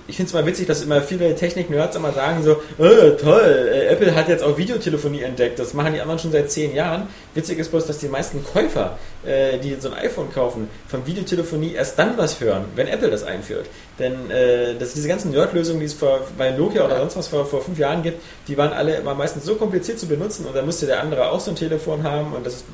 ich 0.08 0.16
finde 0.16 0.28
es 0.28 0.32
mal 0.32 0.46
witzig, 0.46 0.66
dass 0.66 0.80
immer 0.80 1.02
viele 1.02 1.34
Technik-Nerds 1.34 1.94
immer 1.94 2.12
sagen 2.12 2.42
so, 2.42 2.52
äh, 2.82 3.16
toll, 3.16 3.68
äh, 3.70 3.88
Apple 3.88 4.14
hat 4.14 4.28
jetzt 4.30 4.42
auch 4.42 4.56
Videotelefonie 4.56 5.20
entdeckt, 5.20 5.58
das 5.58 5.74
machen 5.74 5.92
die 5.92 6.00
anderen 6.00 6.18
schon 6.18 6.32
seit 6.32 6.50
zehn 6.50 6.74
Jahren. 6.74 7.06
Witzig 7.34 7.58
ist 7.58 7.70
bloß, 7.70 7.86
dass 7.86 7.98
die 7.98 8.08
meisten 8.08 8.42
Käufer, 8.42 8.98
äh, 9.26 9.58
die 9.58 9.76
so 9.78 9.90
ein 9.90 9.94
iPhone 9.98 10.32
kaufen, 10.32 10.70
von 10.88 11.06
Videotelefonie 11.06 11.74
erst 11.74 11.98
dann 11.98 12.16
was 12.16 12.40
hören, 12.40 12.64
wenn 12.76 12.86
Apple 12.88 13.10
das 13.10 13.22
einführt. 13.22 13.66
Denn 14.00 14.30
äh, 14.30 14.74
dass 14.76 14.94
diese 14.94 15.06
ganzen 15.06 15.30
Nerd-Lösungen, 15.30 15.80
die 15.80 15.86
es 15.86 15.94
vor, 15.94 16.20
bei 16.36 16.50
Nokia 16.50 16.84
oder 16.84 16.98
sonst 16.98 17.16
was 17.16 17.28
vor, 17.28 17.46
vor 17.46 17.62
fünf 17.62 17.78
Jahren 17.78 18.02
gibt, 18.02 18.20
die 18.48 18.56
waren 18.56 18.72
alle 18.72 18.96
immer 18.96 19.14
meistens 19.14 19.44
so 19.44 19.54
kompliziert 19.54 19.98
zu 19.98 20.06
benutzen 20.06 20.46
und 20.46 20.56
dann 20.56 20.66
musste 20.66 20.86
der 20.86 21.00
andere 21.00 21.30
auch 21.30 21.40
so 21.40 21.50
ein 21.50 21.56
Telefon 21.56 22.02
haben 22.02 22.32
und 22.32 22.44
das 22.44 22.54
ist, 22.54 22.64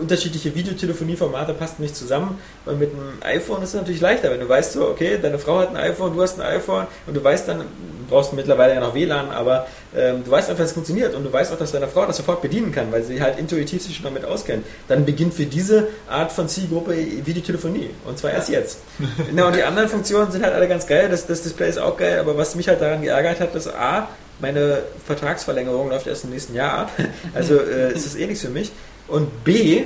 unterschiedliche 0.00 0.54
Videotelefonieformate 0.54 1.54
passen 1.54 1.82
nicht 1.82 1.94
zusammen. 1.94 2.38
Und 2.64 2.78
mit 2.78 2.92
einem 2.92 3.18
iPhone 3.22 3.62
ist 3.62 3.70
es 3.70 3.74
natürlich 3.74 4.00
leichter, 4.00 4.30
wenn 4.30 4.40
du 4.40 4.48
weißt 4.48 4.72
so, 4.72 4.88
okay, 4.88 5.18
deine 5.20 5.38
Frau 5.38 5.58
hat 5.58 5.70
ein 5.70 5.76
iPhone, 5.76 6.14
du 6.14 6.22
hast 6.22 6.40
ein 6.40 6.46
iPhone 6.46 6.86
und 7.06 7.14
du 7.14 7.22
weißt 7.22 7.48
dann, 7.48 7.58
du 7.58 7.66
brauchst 8.08 8.32
mittlerweile 8.32 8.74
ja 8.74 8.80
noch 8.80 8.94
WLAN, 8.94 9.30
aber 9.30 9.66
ähm, 9.96 10.22
du 10.24 10.30
weißt 10.30 10.48
einfach, 10.48 10.62
dass 10.62 10.70
es 10.70 10.74
funktioniert 10.74 11.14
und 11.14 11.24
du 11.24 11.32
weißt 11.32 11.52
auch, 11.52 11.58
dass 11.58 11.72
deine 11.72 11.88
Frau 11.88 12.06
das 12.06 12.16
sofort 12.16 12.42
bedienen 12.42 12.72
kann, 12.72 12.92
weil 12.92 13.02
sie 13.02 13.20
halt 13.20 13.38
intuitiv 13.38 13.82
sich 13.82 13.96
schon 13.96 14.04
damit 14.04 14.24
auskennt. 14.24 14.64
Dann 14.88 15.04
beginnt 15.04 15.34
für 15.34 15.46
diese 15.46 15.88
Art 16.08 16.30
von 16.30 16.48
Zielgruppe 16.48 16.94
Videotelefonie. 17.24 17.90
Und 18.06 18.18
zwar 18.18 18.30
erst 18.32 18.48
jetzt. 18.50 18.78
Na, 19.32 19.46
und 19.48 19.56
die 19.56 19.62
anderen 19.62 19.88
Funktionen 19.88 20.30
sind 20.30 20.44
halt 20.44 20.54
alle 20.54 20.68
ganz 20.68 20.86
geil, 20.86 21.08
das, 21.10 21.26
das 21.26 21.42
Display 21.42 21.68
ist 21.68 21.78
auch 21.78 21.96
geil, 21.96 22.20
aber 22.20 22.36
was 22.36 22.54
mich 22.54 22.68
halt 22.68 22.80
daran 22.80 23.02
geärgert 23.02 23.40
hat, 23.40 23.54
ist 23.54 23.68
A, 23.68 24.08
meine 24.38 24.82
Vertragsverlängerung 25.06 25.90
läuft 25.90 26.06
erst 26.06 26.24
im 26.24 26.30
nächsten 26.30 26.54
Jahr 26.54 26.78
ab. 26.78 26.90
Also 27.34 27.58
äh, 27.58 27.92
ist 27.94 28.06
das 28.06 28.14
eh 28.14 28.26
nichts 28.26 28.42
für 28.42 28.50
mich. 28.50 28.70
Und 29.08 29.44
B, 29.44 29.84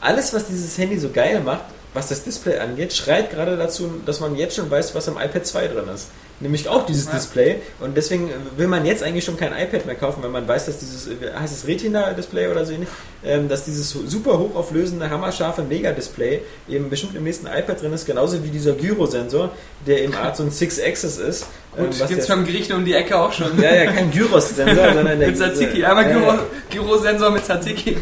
alles, 0.00 0.34
was 0.34 0.46
dieses 0.46 0.76
Handy 0.76 0.98
so 0.98 1.10
geil 1.10 1.40
macht, 1.40 1.64
was 1.94 2.08
das 2.08 2.24
Display 2.24 2.58
angeht, 2.58 2.92
schreit 2.92 3.30
gerade 3.30 3.56
dazu, 3.56 4.02
dass 4.04 4.18
man 4.18 4.34
jetzt 4.34 4.56
schon 4.56 4.70
weiß, 4.70 4.94
was 4.94 5.06
im 5.06 5.14
iPad 5.14 5.46
2 5.46 5.68
drin 5.68 5.88
ist. 5.94 6.08
Nämlich 6.44 6.68
auch 6.68 6.84
dieses 6.84 7.06
Ja. 7.06 7.12
Display. 7.12 7.56
Und 7.80 7.96
deswegen 7.96 8.30
will 8.58 8.66
man 8.66 8.84
jetzt 8.84 9.02
eigentlich 9.02 9.24
schon 9.24 9.38
kein 9.38 9.52
iPad 9.52 9.86
mehr 9.86 9.94
kaufen, 9.94 10.22
wenn 10.22 10.30
man 10.30 10.46
weiß, 10.46 10.66
dass 10.66 10.78
dieses, 10.78 11.06
äh, 11.08 11.32
heißt 11.34 11.54
es 11.56 11.66
Retina-Display 11.66 12.48
oder 12.48 12.66
so 12.66 12.72
ähnlich, 12.74 12.90
ähm, 13.26 13.48
dass 13.48 13.64
dieses 13.64 13.90
super 13.90 14.38
hochauflösende, 14.38 15.08
hammerscharfe 15.10 15.62
Mega-Display 15.62 16.40
eben 16.68 16.90
bestimmt 16.90 17.14
im 17.16 17.24
nächsten 17.24 17.46
iPad 17.46 17.80
drin 17.82 17.92
ist, 17.92 18.06
genauso 18.06 18.42
wie 18.44 18.48
dieser 18.48 18.72
Gyrosensor, 18.72 19.50
der 19.86 20.02
eben 20.02 20.14
Art 20.14 20.36
so 20.36 20.42
ein 20.42 20.50
Six-Axis 20.50 21.18
ist. 21.18 21.46
ähm, 21.76 21.86
Gut, 21.86 22.00
was 22.00 22.08
gibt's 22.08 22.26
beim 22.28 22.44
Gericht 22.46 22.72
um 22.72 22.84
die 22.84 22.94
Ecke 22.94 23.18
auch 23.18 23.32
schon. 23.32 23.60
ja, 23.60 23.74
ja, 23.74 23.90
kein 23.92 24.10
Gyros-Sensor, 24.10 24.92
sondern 24.94 25.18
der 25.18 25.28
mit 25.28 25.36
Tzatziki, 25.36 25.84
einmal 25.84 26.04
Gyro, 26.06 26.26
ja. 26.26 26.38
Gyrosensor 26.70 27.30
mit 27.30 27.44
Tzatziki. 27.44 27.96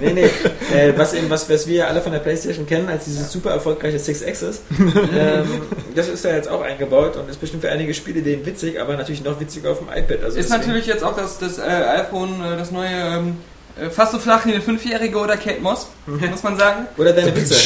Nee, 0.00 0.12
nee. 0.12 0.30
Äh, 0.76 0.92
was, 0.96 1.14
eben, 1.14 1.30
was, 1.30 1.48
was 1.48 1.66
wir 1.66 1.74
ja 1.76 1.86
alle 1.86 2.00
von 2.00 2.12
der 2.12 2.18
Playstation 2.20 2.66
kennen 2.66 2.88
als 2.88 3.04
dieses 3.04 3.30
super 3.30 3.50
erfolgreiche 3.50 3.98
Six 3.98 4.24
Axis, 4.24 4.60
ähm, 5.16 5.46
das 5.94 6.08
ist 6.08 6.24
ja 6.24 6.34
jetzt 6.34 6.48
auch 6.48 6.62
eingebaut 6.62 7.16
und 7.16 7.28
ist 7.30 7.40
bestimmt 7.40 7.62
für 7.62 7.70
einige 7.70 7.94
Spiele 7.94 8.22
denen 8.22 8.44
witzig, 8.44 8.80
aber 8.80 8.96
natürlich 8.96 9.22
noch 9.24 9.38
witziger 9.40 9.70
auf 9.70 9.78
dem 9.78 9.88
iPad. 9.88 10.24
Also 10.24 10.38
Ist 10.38 10.48
deswegen- 10.50 10.60
natürlich 10.60 10.86
jetzt 10.86 11.04
auch 11.04 11.16
das, 11.16 11.38
das 11.38 11.58
äh, 11.58 11.62
iPhone, 11.62 12.40
äh, 12.44 12.56
das 12.56 12.70
neue, 12.70 12.88
ähm, 12.88 13.28
äh, 13.28 13.53
fast 13.90 14.12
so 14.12 14.18
flach 14.18 14.44
wie 14.46 14.52
eine 14.52 14.60
Fünfjährige 14.62 15.18
oder 15.18 15.36
Kate 15.36 15.60
Moss, 15.60 15.88
muss 16.06 16.42
man 16.42 16.56
sagen. 16.56 16.86
Oder 16.96 17.12
deine 17.12 17.34
Witze. 17.36 17.56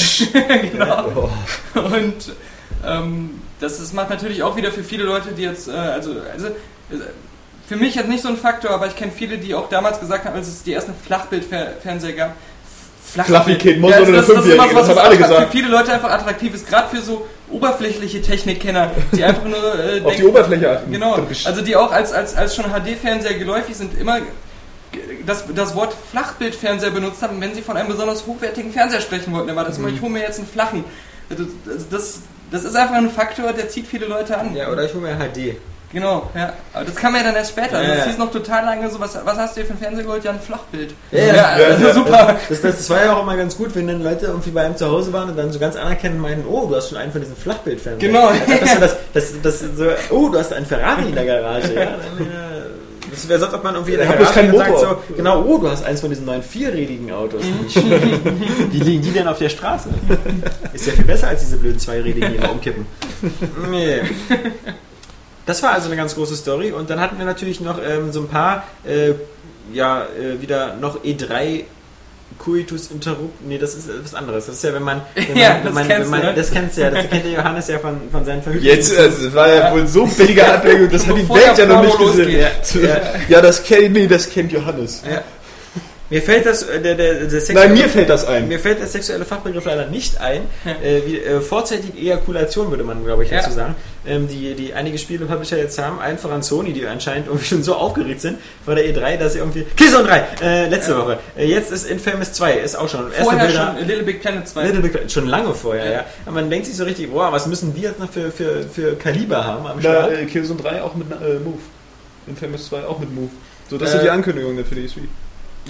genau. 0.72 1.30
Und 1.74 2.32
ähm, 2.86 3.40
das 3.60 3.80
ist, 3.80 3.92
macht 3.94 4.10
natürlich 4.10 4.42
auch 4.42 4.56
wieder 4.56 4.70
für 4.72 4.82
viele 4.84 5.04
Leute, 5.04 5.30
die 5.32 5.42
jetzt, 5.42 5.68
äh, 5.68 5.72
also, 5.72 6.12
also 6.32 6.46
äh, 6.48 6.52
für 7.68 7.76
mich 7.76 7.94
jetzt 7.96 8.08
nicht 8.08 8.22
so 8.22 8.28
ein 8.28 8.36
Faktor, 8.36 8.70
aber 8.70 8.86
ich 8.86 8.96
kenne 8.96 9.12
viele, 9.14 9.36
die 9.38 9.54
auch 9.54 9.68
damals 9.68 10.00
gesagt 10.00 10.24
haben, 10.24 10.34
als 10.36 10.48
es 10.48 10.62
die 10.62 10.72
ersten 10.72 10.94
Flachbildfernseher 11.06 12.12
gab. 12.14 12.34
Fluffy 13.24 13.54
Kid 13.56 13.80
Moss 13.80 13.90
Ja, 13.90 14.00
oder 14.02 14.12
das, 14.12 14.26
eine 14.30 14.36
das 14.36 14.46
ist 14.46 14.52
immer 14.52 14.62
Fünfjährige, 14.64 14.74
was, 14.76 14.86
das 14.86 14.96
was 14.96 15.02
haben 15.02 15.08
alle 15.10 15.16
gesagt. 15.18 15.42
für 15.46 15.50
viele 15.56 15.68
Leute 15.68 15.92
einfach 15.92 16.10
attraktiv 16.10 16.54
ist, 16.54 16.68
gerade 16.68 16.94
für 16.94 17.02
so 17.02 17.26
oberflächliche 17.50 18.20
Technikkenner, 18.22 18.90
die 19.12 19.24
einfach 19.24 19.44
nur 19.44 19.56
äh, 19.58 20.00
Auf 20.04 20.12
die 20.12 20.16
denken- 20.18 20.26
Oberfläche 20.28 20.70
achten. 20.78 20.92
Genau, 20.92 21.18
also 21.44 21.62
die 21.62 21.74
auch 21.76 21.90
als, 21.90 22.12
als, 22.12 22.34
als 22.36 22.54
schon 22.54 22.66
HD-Fernseher 22.66 23.34
geläufig 23.34 23.76
sind, 23.76 23.98
immer 23.98 24.18
das, 25.26 25.44
das 25.54 25.74
Wort 25.74 25.94
Flachbildfernseher 26.10 26.90
benutzt 26.90 27.22
haben, 27.22 27.40
wenn 27.40 27.54
sie 27.54 27.62
von 27.62 27.76
einem 27.76 27.88
besonders 27.88 28.26
hochwertigen 28.26 28.72
Fernseher 28.72 29.00
sprechen 29.00 29.32
wollten. 29.32 29.54
War 29.54 29.64
das 29.64 29.78
immer, 29.78 29.88
ich 29.88 30.00
hole 30.00 30.12
mir 30.12 30.20
jetzt 30.20 30.38
einen 30.38 30.48
flachen. 30.48 30.84
Das, 31.28 31.88
das, 31.90 32.20
das 32.50 32.64
ist 32.64 32.76
einfach 32.76 32.96
ein 32.96 33.10
Faktor, 33.10 33.52
der 33.52 33.68
zieht 33.68 33.86
viele 33.86 34.06
Leute 34.06 34.38
an. 34.38 34.54
Ja, 34.54 34.70
oder 34.70 34.84
ich 34.84 34.94
hole 34.94 35.02
mir 35.02 35.16
HD. 35.16 35.56
Genau, 35.90 36.28
ja. 36.34 36.52
Aber 36.74 36.84
das 36.84 36.96
kam 36.96 37.16
ja 37.16 37.22
dann 37.22 37.34
erst 37.34 37.52
später. 37.52 37.78
Also 37.78 37.88
Ja, 37.88 37.96
das 37.96 38.04
ja. 38.04 38.10
hieß 38.10 38.18
noch 38.18 38.30
total 38.30 38.64
lange 38.64 38.90
so, 38.90 39.00
was, 39.00 39.18
was 39.24 39.38
hast 39.38 39.56
du 39.56 39.60
dir 39.60 39.66
für 39.66 39.72
einen 39.72 39.80
Fernseher 39.80 40.04
geholt? 40.04 40.22
Ja, 40.22 40.32
ein 40.32 40.40
Flachbild. 40.40 40.94
Ja, 41.10 41.20
ja, 41.20 41.44
also 41.44 41.86
ja, 41.86 41.94
super. 41.94 42.36
Das, 42.48 42.60
das, 42.60 42.76
das 42.76 42.90
war 42.90 43.04
ja 43.04 43.16
auch 43.16 43.22
immer 43.22 43.36
ganz 43.36 43.56
gut, 43.56 43.74
wenn 43.74 43.86
dann 43.86 44.02
Leute 44.02 44.26
irgendwie 44.26 44.50
bei 44.50 44.66
einem 44.66 44.76
zu 44.76 44.86
Hause 44.86 45.12
waren 45.14 45.30
und 45.30 45.36
dann 45.36 45.50
so 45.50 45.58
ganz 45.58 45.76
anerkennend 45.76 46.20
meinen, 46.20 46.44
oh, 46.46 46.66
du 46.66 46.76
hast 46.76 46.90
schon 46.90 46.98
einen 46.98 47.10
von 47.10 47.22
diesen 47.22 47.36
Flachbildfernsehern. 47.36 48.12
Genau. 48.12 48.30
Das, 48.60 48.80
das, 48.80 48.96
das, 49.14 49.32
das, 49.42 49.60
so, 49.76 49.86
oh, 50.10 50.28
du 50.28 50.38
hast 50.38 50.52
einen 50.52 50.66
Ferrari 50.66 51.08
in 51.08 51.14
der 51.14 51.24
Garage. 51.24 51.72
Ja? 51.74 51.84
Dann, 51.86 52.26
äh, 52.26 52.57
Das 53.18 53.28
wäre 53.28 53.40
sonst, 53.40 53.54
ob 53.54 53.64
man 53.64 53.74
irgendwie 53.74 53.94
in 53.94 53.98
der 53.98 54.06
Garage 54.06 54.32
sagt 54.32 54.52
Motor. 54.52 54.78
so, 54.78 55.14
genau, 55.16 55.42
oh, 55.42 55.58
du 55.58 55.68
hast 55.68 55.84
eins 55.84 56.00
von 56.00 56.08
diesen 56.08 56.24
neuen 56.24 56.42
vierrädigen 56.42 57.10
Autos. 57.10 57.42
Wie 58.70 58.78
liegen 58.78 59.02
die 59.02 59.10
denn 59.10 59.26
auf 59.26 59.38
der 59.38 59.48
Straße? 59.48 59.88
Ist 60.72 60.86
ja 60.86 60.92
viel 60.92 61.04
besser 61.04 61.26
als 61.26 61.40
diese 61.40 61.56
blöden 61.56 61.80
zweirädigen, 61.80 62.30
die 62.30 62.36
immer 62.36 62.52
umkippen. 62.52 62.86
Nee. 63.68 64.02
Das 65.46 65.60
war 65.64 65.72
also 65.72 65.88
eine 65.88 65.96
ganz 65.96 66.14
große 66.14 66.36
Story. 66.36 66.70
Und 66.70 66.90
dann 66.90 67.00
hatten 67.00 67.18
wir 67.18 67.24
natürlich 67.24 67.60
noch 67.60 67.80
ähm, 67.84 68.12
so 68.12 68.20
ein 68.20 68.28
paar, 68.28 68.62
äh, 68.86 69.14
ja, 69.72 70.04
äh, 70.04 70.40
wieder 70.40 70.76
noch 70.76 71.02
E3 71.02 71.64
Coitus 72.38 72.90
interrupt. 72.90 73.44
Nee, 73.46 73.58
das 73.58 73.74
ist 73.74 73.88
was 74.02 74.14
anderes. 74.14 74.46
Das 74.46 74.56
ist 74.56 74.64
ja, 74.64 74.72
wenn 74.74 74.82
man. 74.82 75.02
Wenn 75.14 75.36
Ja, 75.36 75.48
man, 75.50 75.56
wenn 75.58 75.64
das 75.64 75.74
man, 75.74 75.88
kennst 75.88 76.02
wenn 76.04 76.10
man, 76.10 76.20
du, 76.20 76.26
ne? 76.28 76.34
Das 76.34 76.50
kennst 76.50 76.76
du 76.76 76.80
ja. 76.82 76.90
Das 76.90 77.08
kennt 77.08 77.24
der 77.24 77.32
Johannes 77.32 77.68
ja 77.68 77.78
von, 77.78 78.00
von 78.12 78.24
seinen 78.24 78.42
Verhütungen. 78.42 78.74
Jetzt, 78.74 78.92
äh, 78.92 79.08
das 79.08 79.34
war 79.34 79.48
ja 79.48 79.72
wohl 79.72 79.86
so 79.86 80.06
billige 80.06 80.46
Ablenkung, 80.46 80.90
das 80.90 81.06
hat 81.06 81.16
die 81.16 81.28
Welt 81.28 81.58
ja 81.58 81.66
noch 81.66 81.82
nicht 81.82 81.98
gesehen. 81.98 82.42
losgeht. 82.42 82.82
Ja, 82.84 83.00
ja, 83.28 83.40
das 83.40 83.62
kennt, 83.62 83.92
nee, 83.92 84.06
das 84.06 84.28
kennt 84.30 84.52
Johannes. 84.52 85.02
Ja. 85.10 85.22
Mir 86.10 86.22
fällt 86.22 86.46
das, 86.46 86.62
äh, 86.62 86.80
der, 86.80 86.94
der, 86.94 87.24
der 87.26 87.42
Nein, 87.54 87.74
mir 87.74 87.88
fällt 87.88 88.08
das 88.08 88.24
ein. 88.26 88.48
Mir 88.48 88.58
fällt 88.58 88.78
der 88.80 88.86
sexuelle 88.86 89.24
Fachbegriff 89.26 89.64
leider 89.66 89.86
nicht 89.86 90.20
ein. 90.20 90.42
Äh, 90.82 91.00
wie, 91.06 91.18
äh, 91.18 91.40
vorzeitige 91.40 91.98
Ejakulation 91.98 92.70
würde 92.70 92.84
man, 92.84 93.04
glaube 93.04 93.24
ich, 93.24 93.30
Ja. 93.30 93.38
dazu 93.40 93.50
sagen. 93.52 93.74
Ähm, 94.06 94.26
die, 94.28 94.54
die 94.54 94.72
einige 94.72 94.96
Spiele-Publisher 94.96 95.58
jetzt 95.58 95.78
haben, 95.78 95.98
allen 96.00 96.16
voran 96.18 96.42
Sony, 96.42 96.72
die 96.72 96.86
anscheinend 96.86 97.26
irgendwie 97.26 97.44
schon 97.44 97.62
so 97.62 97.74
aufgeregt 97.74 98.20
sind 98.22 98.38
vor 98.64 98.74
der 98.74 98.84
E3, 98.86 99.16
dass 99.18 99.32
sie 99.34 99.40
irgendwie. 99.40 99.64
Killzone 99.76 100.06
3! 100.08 100.22
Äh, 100.42 100.68
letzte 100.68 100.96
Woche. 100.96 101.18
Äh, 101.36 101.46
jetzt 101.46 101.70
ist 101.72 101.84
Infamous 101.90 102.32
2, 102.32 102.54
ist 102.58 102.76
auch 102.76 102.88
schon. 102.88 103.10
Vorher 103.12 103.46
Bilder- 103.46 103.74
schon 103.76 103.86
Little 103.86 104.02
Big 104.04 104.20
Planet 104.22 104.48
2. 104.48 104.62
Little 104.64 104.80
Big 104.80 104.92
Planet, 104.92 105.12
schon 105.12 105.26
lange 105.26 105.52
vorher, 105.52 105.84
ja. 105.84 105.92
Ja. 105.92 106.04
Aber 106.24 106.36
man 106.36 106.48
denkt 106.48 106.66
sich 106.66 106.76
so 106.76 106.84
richtig, 106.84 107.10
boah, 107.10 107.30
was 107.32 107.46
müssen 107.46 107.74
die 107.74 107.82
jetzt 107.82 107.98
noch 107.98 108.10
für, 108.10 108.30
für, 108.30 108.62
für 108.62 108.94
Kaliber 108.96 109.44
haben 109.44 109.66
am 109.66 109.80
Start? 109.80 110.12
äh, 110.12 110.24
Killzone 110.24 110.60
3 110.62 110.82
auch 110.82 110.94
mit 110.94 111.10
äh, 111.10 111.38
Move. 111.44 111.58
Infamous 112.26 112.66
2 112.68 112.84
auch 112.86 112.98
mit 112.98 113.14
Move. 113.14 113.30
So, 113.68 113.76
das 113.76 113.90
Äh, 113.90 113.92
sind 113.92 114.04
die 114.04 114.10
Ankündigungen 114.10 114.64
für 114.64 114.74
die 114.74 114.86
E3. 114.88 115.00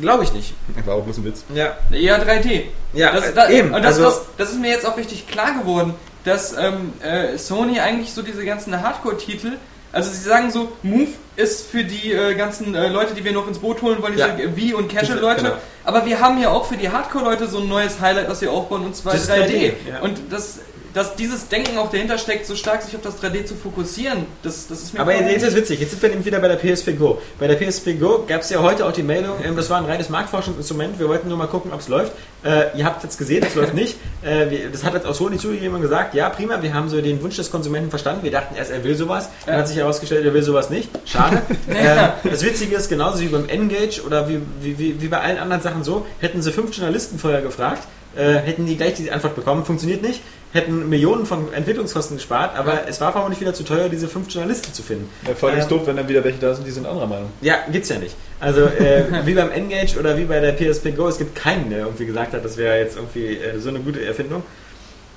Glaube 0.00 0.24
ich 0.24 0.32
nicht. 0.32 0.54
War 0.84 0.94
auch 0.96 1.02
bloß 1.04 1.18
ein 1.18 1.24
Witz. 1.24 1.44
Ja. 1.54 1.76
Ja, 1.90 2.16
3D. 2.18 2.62
Ja, 2.92 3.12
das, 3.12 3.28
äh, 3.30 3.34
da, 3.34 3.48
eben. 3.50 3.74
Und 3.74 3.82
das, 3.82 3.96
also, 3.98 4.04
das, 4.04 4.20
das 4.36 4.50
ist 4.50 4.60
mir 4.60 4.70
jetzt 4.70 4.86
auch 4.86 4.96
richtig 4.96 5.26
klar 5.28 5.54
geworden, 5.58 5.94
dass 6.24 6.56
ähm, 6.56 6.92
äh, 7.02 7.36
Sony 7.38 7.80
eigentlich 7.80 8.12
so 8.12 8.22
diese 8.22 8.44
ganzen 8.44 8.80
Hardcore-Titel, 8.82 9.52
also 9.92 10.10
sie 10.10 10.20
sagen 10.28 10.50
so, 10.50 10.72
Move 10.82 11.08
ist 11.36 11.68
für 11.70 11.84
die 11.84 12.12
äh, 12.12 12.34
ganzen 12.34 12.74
äh, 12.74 12.88
Leute, 12.88 13.14
die 13.14 13.24
wir 13.24 13.32
noch 13.32 13.46
ins 13.48 13.58
Boot 13.58 13.80
holen 13.82 14.02
wollen, 14.02 14.12
diese 14.14 14.28
Ja. 14.28 14.34
Wii- 14.34 14.74
und 14.74 14.92
Casual-Leute, 14.92 15.42
Genau. 15.42 15.54
aber 15.84 16.04
wir 16.04 16.20
haben 16.20 16.40
ja 16.40 16.50
auch 16.50 16.66
für 16.66 16.76
die 16.76 16.90
Hardcore-Leute 16.90 17.46
so 17.48 17.58
ein 17.60 17.68
neues 17.68 18.00
Highlight, 18.00 18.28
was 18.28 18.40
wir 18.40 18.50
aufbauen, 18.52 18.84
und 18.84 18.94
zwar 18.96 19.12
Das 19.14 19.22
ist 19.22 19.30
3D. 19.30 19.46
3D, 19.48 19.72
ja. 19.90 20.00
Und 20.00 20.18
das, 20.30 20.58
dass 20.94 21.16
dieses 21.16 21.48
Denken 21.48 21.78
auch 21.78 21.90
dahinter 21.90 22.18
steckt, 22.18 22.46
so 22.46 22.56
stark 22.56 22.82
sich 22.82 22.94
auf 22.96 23.02
das 23.02 23.22
3D 23.22 23.44
zu 23.44 23.54
fokussieren, 23.54 24.26
das, 24.42 24.66
das 24.68 24.82
ist 24.82 24.94
mir 24.94 25.00
Aber 25.00 25.14
jetzt 25.14 25.42
ist 25.42 25.48
es 25.50 25.54
witzig, 25.54 25.80
jetzt 25.80 25.90
sind 25.90 26.02
wir 26.02 26.08
nämlich 26.08 26.26
wieder 26.26 26.40
bei 26.40 26.48
der 26.48 26.56
PSP 26.56 26.92
Go. 26.98 27.20
Bei 27.38 27.46
der 27.46 27.56
PSP 27.56 27.98
Go 27.98 28.24
gab 28.26 28.40
es 28.42 28.50
ja 28.50 28.60
heute 28.62 28.86
auch 28.86 28.92
die 28.92 29.02
Meldung, 29.02 29.36
ähm, 29.44 29.56
das 29.56 29.70
war 29.70 29.78
ein 29.78 29.84
reines 29.84 30.08
Marktforschungsinstrument, 30.08 30.98
wir 30.98 31.08
wollten 31.08 31.28
nur 31.28 31.36
mal 31.38 31.46
gucken, 31.46 31.72
ob 31.72 31.80
es 31.80 31.88
läuft. 31.88 32.12
Äh, 32.44 32.76
ihr 32.78 32.84
habt 32.84 32.98
es 32.98 33.02
jetzt 33.04 33.18
gesehen, 33.18 33.44
es 33.46 33.54
läuft 33.54 33.74
nicht. 33.74 33.96
Äh, 34.22 34.50
wir, 34.50 34.70
das 34.70 34.84
hat 34.84 34.94
jetzt 34.94 35.06
auch 35.06 35.14
Sony 35.14 35.38
zugegeben 35.38 35.74
und 35.74 35.82
gesagt, 35.82 36.14
ja 36.14 36.28
prima, 36.30 36.62
wir 36.62 36.72
haben 36.72 36.88
so 36.88 37.00
den 37.00 37.22
Wunsch 37.22 37.36
des 37.36 37.50
Konsumenten 37.50 37.90
verstanden. 37.90 38.22
Wir 38.22 38.30
dachten 38.30 38.54
erst, 38.54 38.70
er 38.70 38.84
will 38.84 38.94
sowas, 38.96 39.28
dann 39.44 39.54
Ja. 39.54 39.60
hat 39.60 39.68
sich 39.68 39.76
herausgestellt, 39.76 40.24
er 40.24 40.32
will 40.34 40.42
sowas 40.42 40.70
nicht. 40.70 40.88
Schade. 41.04 41.42
Äh, 41.68 42.08
das 42.28 42.44
Witzige 42.44 42.76
ist, 42.76 42.88
genauso 42.88 43.20
wie 43.20 43.26
beim 43.28 43.48
Engage 43.48 44.02
oder 44.04 44.28
wie, 44.28 44.40
wie, 44.62 44.78
wie, 44.78 45.02
wie 45.02 45.08
bei 45.08 45.20
allen 45.20 45.38
anderen 45.38 45.62
Sachen 45.62 45.84
so, 45.84 46.06
hätten 46.18 46.40
sie 46.42 46.50
fünf 46.50 46.74
Journalisten 46.76 47.18
vorher 47.18 47.40
gefragt, 47.42 47.82
äh, 48.16 48.34
hätten 48.34 48.66
die 48.66 48.76
gleich 48.76 48.94
die 48.94 49.10
Antwort 49.10 49.36
bekommen, 49.36 49.64
funktioniert 49.64 50.02
nicht, 50.02 50.20
hätten 50.52 50.88
Millionen 50.88 51.26
von 51.26 51.52
Entwicklungskosten 51.52 52.16
gespart, 52.16 52.56
aber 52.56 52.88
es 52.88 53.00
war 53.00 53.12
vermutlich 53.12 53.40
wieder 53.40 53.52
zu 53.52 53.64
teuer, 53.64 53.88
diese 53.88 54.08
fünf 54.08 54.32
Journalisten 54.32 54.72
zu 54.72 54.82
finden. 54.82 55.08
Ja, 55.26 55.34
vor 55.34 55.50
allem 55.50 55.58
ist 55.58 55.70
Ähm, 55.70 55.78
doof, 55.78 55.86
wenn 55.86 55.96
dann 55.96 56.08
wieder 56.08 56.24
welche 56.24 56.38
da 56.38 56.54
sind, 56.54 56.66
die 56.66 56.70
sind 56.70 56.86
anderer 56.86 57.06
Meinung. 57.06 57.30
Ja, 57.42 57.56
gibt's 57.70 57.90
ja 57.90 57.98
nicht. 57.98 58.16
Also 58.40 58.62
äh, 58.62 59.04
wie 59.26 59.34
beim 59.34 59.50
Engage 59.50 59.98
oder 59.98 60.16
wie 60.16 60.24
bei 60.24 60.40
der 60.40 60.52
PSP 60.52 60.96
Go, 60.96 61.08
es 61.08 61.18
gibt 61.18 61.34
keinen, 61.34 61.68
der 61.68 61.80
irgendwie 61.80 62.06
gesagt 62.06 62.32
hat, 62.32 62.44
das 62.44 62.56
wäre 62.56 62.78
jetzt 62.78 62.96
irgendwie 62.96 63.36
äh, 63.36 63.58
so 63.58 63.68
eine 63.68 63.80
gute 63.80 64.04
Erfindung. 64.04 64.42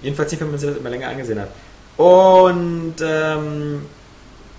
Jedenfalls 0.02 0.32
nicht, 0.32 0.42
wenn 0.42 0.50
man 0.50 0.60
sich 0.60 0.70
das 0.70 0.78
immer 0.78 0.90
länger 0.90 1.08
angesehen 1.08 1.40
hat. 1.40 1.50
Und 1.98 2.96
ähm, 3.02 3.86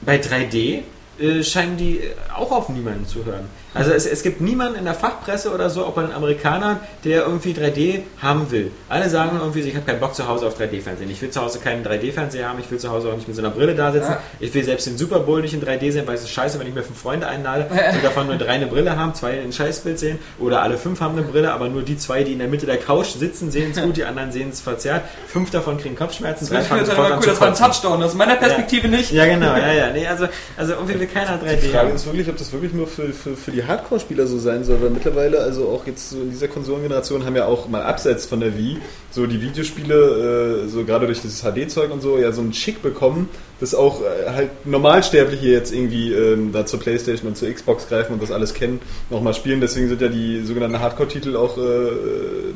bei 0.03 0.16
3D 0.20 0.83
äh, 1.18 1.43
scheinen 1.43 1.77
die 1.77 2.01
auch 2.35 2.51
auf 2.51 2.68
niemanden 2.68 3.07
zu 3.07 3.25
hören. 3.25 3.49
Also 3.75 3.91
es, 3.93 4.07
es 4.07 4.23
gibt 4.23 4.41
niemanden 4.41 4.79
in 4.79 4.85
der 4.85 4.95
Fachpresse 4.95 5.53
oder 5.53 5.70
so, 5.70 5.85
auch 5.85 5.93
bei 5.95 6.03
den 6.03 6.12
Amerikanern, 6.12 6.81
der 7.05 7.23
irgendwie 7.23 7.53
3D 7.53 8.01
haben 8.20 8.51
will. 8.51 8.70
Alle 8.89 9.09
sagen 9.09 9.39
irgendwie, 9.41 9.61
ich 9.61 9.75
habe 9.75 9.87
keinen 9.87 10.01
Bock 10.01 10.14
zu 10.14 10.29
Hause 10.29 10.47
auf 10.47 10.59
3D-Fernsehen. 10.61 11.11
Ich 11.11 11.23
will 11.23 11.31
zu 11.31 11.41
Hause 11.41 11.59
keinen 11.59 11.85
3D-Fernseher 11.85 12.49
haben, 12.49 12.59
ich 12.59 12.70
will 12.70 12.79
zu 12.79 12.91
Hause 12.91 13.09
auch 13.09 13.16
nicht 13.16 13.29
mit 13.29 13.37
so 13.37 13.43
einer 13.43 13.51
Brille 13.51 13.75
da 13.75 13.91
sitzen. 13.93 14.11
Ja. 14.11 14.23
Ich 14.41 14.53
will 14.53 14.62
selbst 14.62 14.87
den 14.87 14.99
Super 14.99 15.20
Bowl 15.20 15.41
nicht 15.41 15.55
in 15.55 15.62
3D 15.62 15.91
sehen, 15.93 16.07
weil 16.07 16.16
es 16.16 16.23
ist 16.23 16.31
scheiße, 16.31 16.59
wenn 16.61 16.66
ich 16.66 16.75
mir 16.75 16.83
fünf 16.83 17.01
Freunde 17.01 17.27
einlade 17.27 17.66
und 17.95 18.05
davon 18.05 18.27
nur 18.27 18.37
drei 18.37 18.53
eine 18.53 18.66
Brille 18.66 18.97
haben, 18.97 19.14
zwei 19.14 19.41
ein 19.41 19.53
Scheißbild 19.53 19.99
sehen 19.99 20.18
oder 20.39 20.62
alle 20.62 20.77
fünf 20.77 21.01
haben 21.01 21.16
eine 21.16 21.27
Brille, 21.27 21.53
aber 21.53 21.68
nur 21.68 21.83
die 21.83 21.97
zwei, 21.97 22.23
die 22.25 22.33
in 22.33 22.39
der 22.41 22.49
Mitte 22.49 22.66
der 22.66 22.77
Couch 22.77 23.07
sitzen, 23.07 23.51
sehen 23.51 23.73
es 23.75 23.83
gut, 23.83 23.97
die 23.97 24.05
anderen 24.05 24.33
sehen 24.33 24.51
es 24.51 24.61
verzerrt. 24.61 25.03
Fünf 25.27 25.51
davon 25.51 25.79
kriegen 25.79 25.97
Kopfschmerzen, 25.97 26.47
drei 26.47 26.59
Das, 26.59 26.66
fangen 26.66 26.85
sofort 26.85 27.12
an 27.12 27.18
cool, 27.18 27.23
zu 27.23 27.31
das 27.31 27.41
war 27.41 27.49
ein. 27.49 27.55
Touchdown, 27.55 28.01
das 28.01 28.12
ist 28.12 28.18
meiner 28.18 28.37
Perspektive 28.37 28.89
nicht. 28.89 29.12
Ja, 29.12 29.25
genau, 29.25 29.57
ja, 29.57 29.73
ja. 29.73 29.91
Nee, 29.91 30.07
also, 30.07 30.27
also 30.57 30.75
irgendwie 30.75 31.01
will 31.01 31.07
keiner 31.07 31.41
3D 31.41 31.57
Die 31.62 31.68
Frage 31.68 31.89
haben. 31.89 31.97
ist 31.97 32.05
wirklich, 32.07 32.29
ob 32.29 32.37
das 32.37 32.53
wirklich 32.53 32.73
nur 32.75 32.87
für, 32.87 33.12
für, 33.12 33.37
für 33.37 33.51
die 33.51 33.61
Hardcore-Spieler 33.66 34.26
so 34.26 34.38
sein 34.38 34.64
soll, 34.64 34.80
weil 34.82 34.90
mittlerweile, 34.90 35.40
also 35.40 35.68
auch 35.68 35.86
jetzt 35.86 36.10
so 36.10 36.16
in 36.20 36.30
dieser 36.30 36.48
Konsolengeneration, 36.48 37.24
haben 37.24 37.36
ja 37.36 37.46
auch 37.46 37.68
mal 37.68 37.82
abseits 37.82 38.26
von 38.26 38.40
der 38.40 38.56
Wii, 38.56 38.78
so 39.10 39.26
die 39.26 39.40
Videospiele, 39.40 40.64
äh, 40.64 40.68
so 40.68 40.84
gerade 40.84 41.06
durch 41.06 41.20
dieses 41.20 41.42
HD-Zeug 41.42 41.90
und 41.92 42.00
so, 42.00 42.18
ja 42.18 42.32
so 42.32 42.40
einen 42.40 42.52
Schick 42.52 42.82
bekommen, 42.82 43.28
dass 43.60 43.74
auch 43.74 44.00
äh, 44.00 44.30
halt 44.30 44.50
Normalsterbliche 44.66 45.46
jetzt 45.48 45.72
irgendwie 45.72 46.12
ähm, 46.12 46.50
da 46.52 46.66
zur 46.66 46.80
Playstation 46.80 47.28
und 47.28 47.36
zur 47.36 47.50
Xbox 47.52 47.88
greifen 47.88 48.12
und 48.14 48.22
das 48.22 48.30
alles 48.32 48.54
kennen, 48.54 48.80
nochmal 49.10 49.34
spielen. 49.34 49.60
Deswegen 49.60 49.88
sind 49.88 50.00
ja 50.00 50.08
die 50.08 50.42
sogenannten 50.44 50.80
Hardcore-Titel 50.80 51.36
auch 51.36 51.56
äh, 51.58 51.62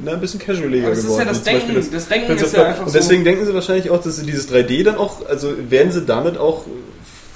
na, 0.05 0.13
ein 0.13 0.21
bisschen 0.21 0.41
casualiger 0.41 0.87
Aber 0.87 0.91
das 0.95 1.01
ist 1.05 1.05
geworden. 1.07 1.21
ja 1.27 1.33
das 1.33 1.43
Denken. 1.43 1.75
Das 1.93 2.09
Denken 2.09 2.27
Prince 2.27 2.45
ist 2.47 2.55
ja 2.57 2.65
einfach 2.65 2.83
Und 2.87 2.93
so- 2.93 2.99
deswegen 2.99 3.25
denken 3.25 3.47
sie 3.47 3.55
wahrscheinlich 3.55 3.91
auch, 3.91 4.03
dass 4.03 4.17
sie 4.17 4.27
dieses 4.27 4.51
3D 4.53 4.83
dann 4.85 4.97
auch, 4.97 5.27
also 5.29 5.53
werden 5.69 5.93
sie 5.93 6.03
damit 6.03 6.39
auch 6.39 6.65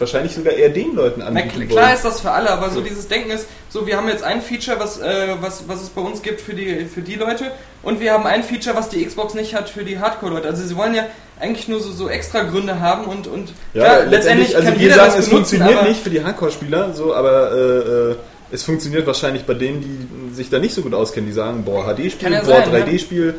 wahrscheinlich 0.00 0.34
sogar 0.34 0.54
eher 0.54 0.70
den 0.70 0.94
Leuten 0.94 1.20
Na, 1.20 1.26
anbieten 1.26 1.56
wollen. 1.56 1.68
klar 1.68 1.94
ist 1.94 2.04
das 2.04 2.20
für 2.20 2.30
alle, 2.30 2.50
aber 2.50 2.70
so 2.70 2.80
dieses 2.80 3.08
Denken 3.08 3.30
ist, 3.30 3.46
so 3.68 3.86
wir 3.86 3.96
haben 3.96 4.08
jetzt 4.08 4.24
ein 4.24 4.42
Feature, 4.42 4.78
was, 4.80 5.00
äh, 5.00 5.36
was, 5.40 5.68
was 5.68 5.82
es 5.82 5.90
bei 5.90 6.00
uns 6.00 6.22
gibt 6.22 6.40
für 6.40 6.54
die, 6.54 6.86
für 6.86 7.02
die 7.02 7.14
Leute 7.14 7.52
und 7.82 8.00
wir 8.00 8.12
haben 8.12 8.26
ein 8.26 8.42
Feature, 8.42 8.76
was 8.76 8.88
die 8.88 9.04
Xbox 9.04 9.34
nicht 9.34 9.54
hat 9.54 9.68
für 9.68 9.84
die 9.84 9.98
Hardcore-Leute. 9.98 10.48
Also 10.48 10.66
sie 10.66 10.76
wollen 10.76 10.94
ja 10.94 11.06
eigentlich 11.38 11.68
nur 11.68 11.80
so, 11.80 11.92
so 11.92 12.08
extra 12.08 12.42
Gründe 12.42 12.80
haben 12.80 13.04
und, 13.04 13.26
und 13.26 13.52
Ja, 13.74 14.00
letztendlich, 14.00 14.54
also 14.56 14.68
kann 14.68 14.78
wir 14.78 14.82
jeder 14.82 14.96
sagen, 14.96 15.12
das 15.14 15.18
es 15.20 15.30
benutzen, 15.30 15.58
funktioniert 15.58 15.88
nicht 15.88 16.02
für 16.02 16.10
die 16.10 16.24
Hardcore-Spieler, 16.24 16.92
so, 16.94 17.14
aber 17.14 17.52
äh, 17.52 18.10
äh, 18.10 18.16
es 18.52 18.62
funktioniert 18.62 19.06
wahrscheinlich 19.06 19.44
bei 19.44 19.54
denen, 19.54 19.80
die 19.80 20.34
sich 20.34 20.50
da 20.50 20.58
nicht 20.58 20.74
so 20.74 20.82
gut 20.82 20.94
auskennen, 20.94 21.28
die 21.28 21.34
sagen, 21.34 21.64
boah, 21.64 21.84
HD-Spiel, 21.84 22.32
ja 22.32 22.40
boah, 22.40 22.64
sein, 22.64 22.84
3D-Spiel. 22.84 23.34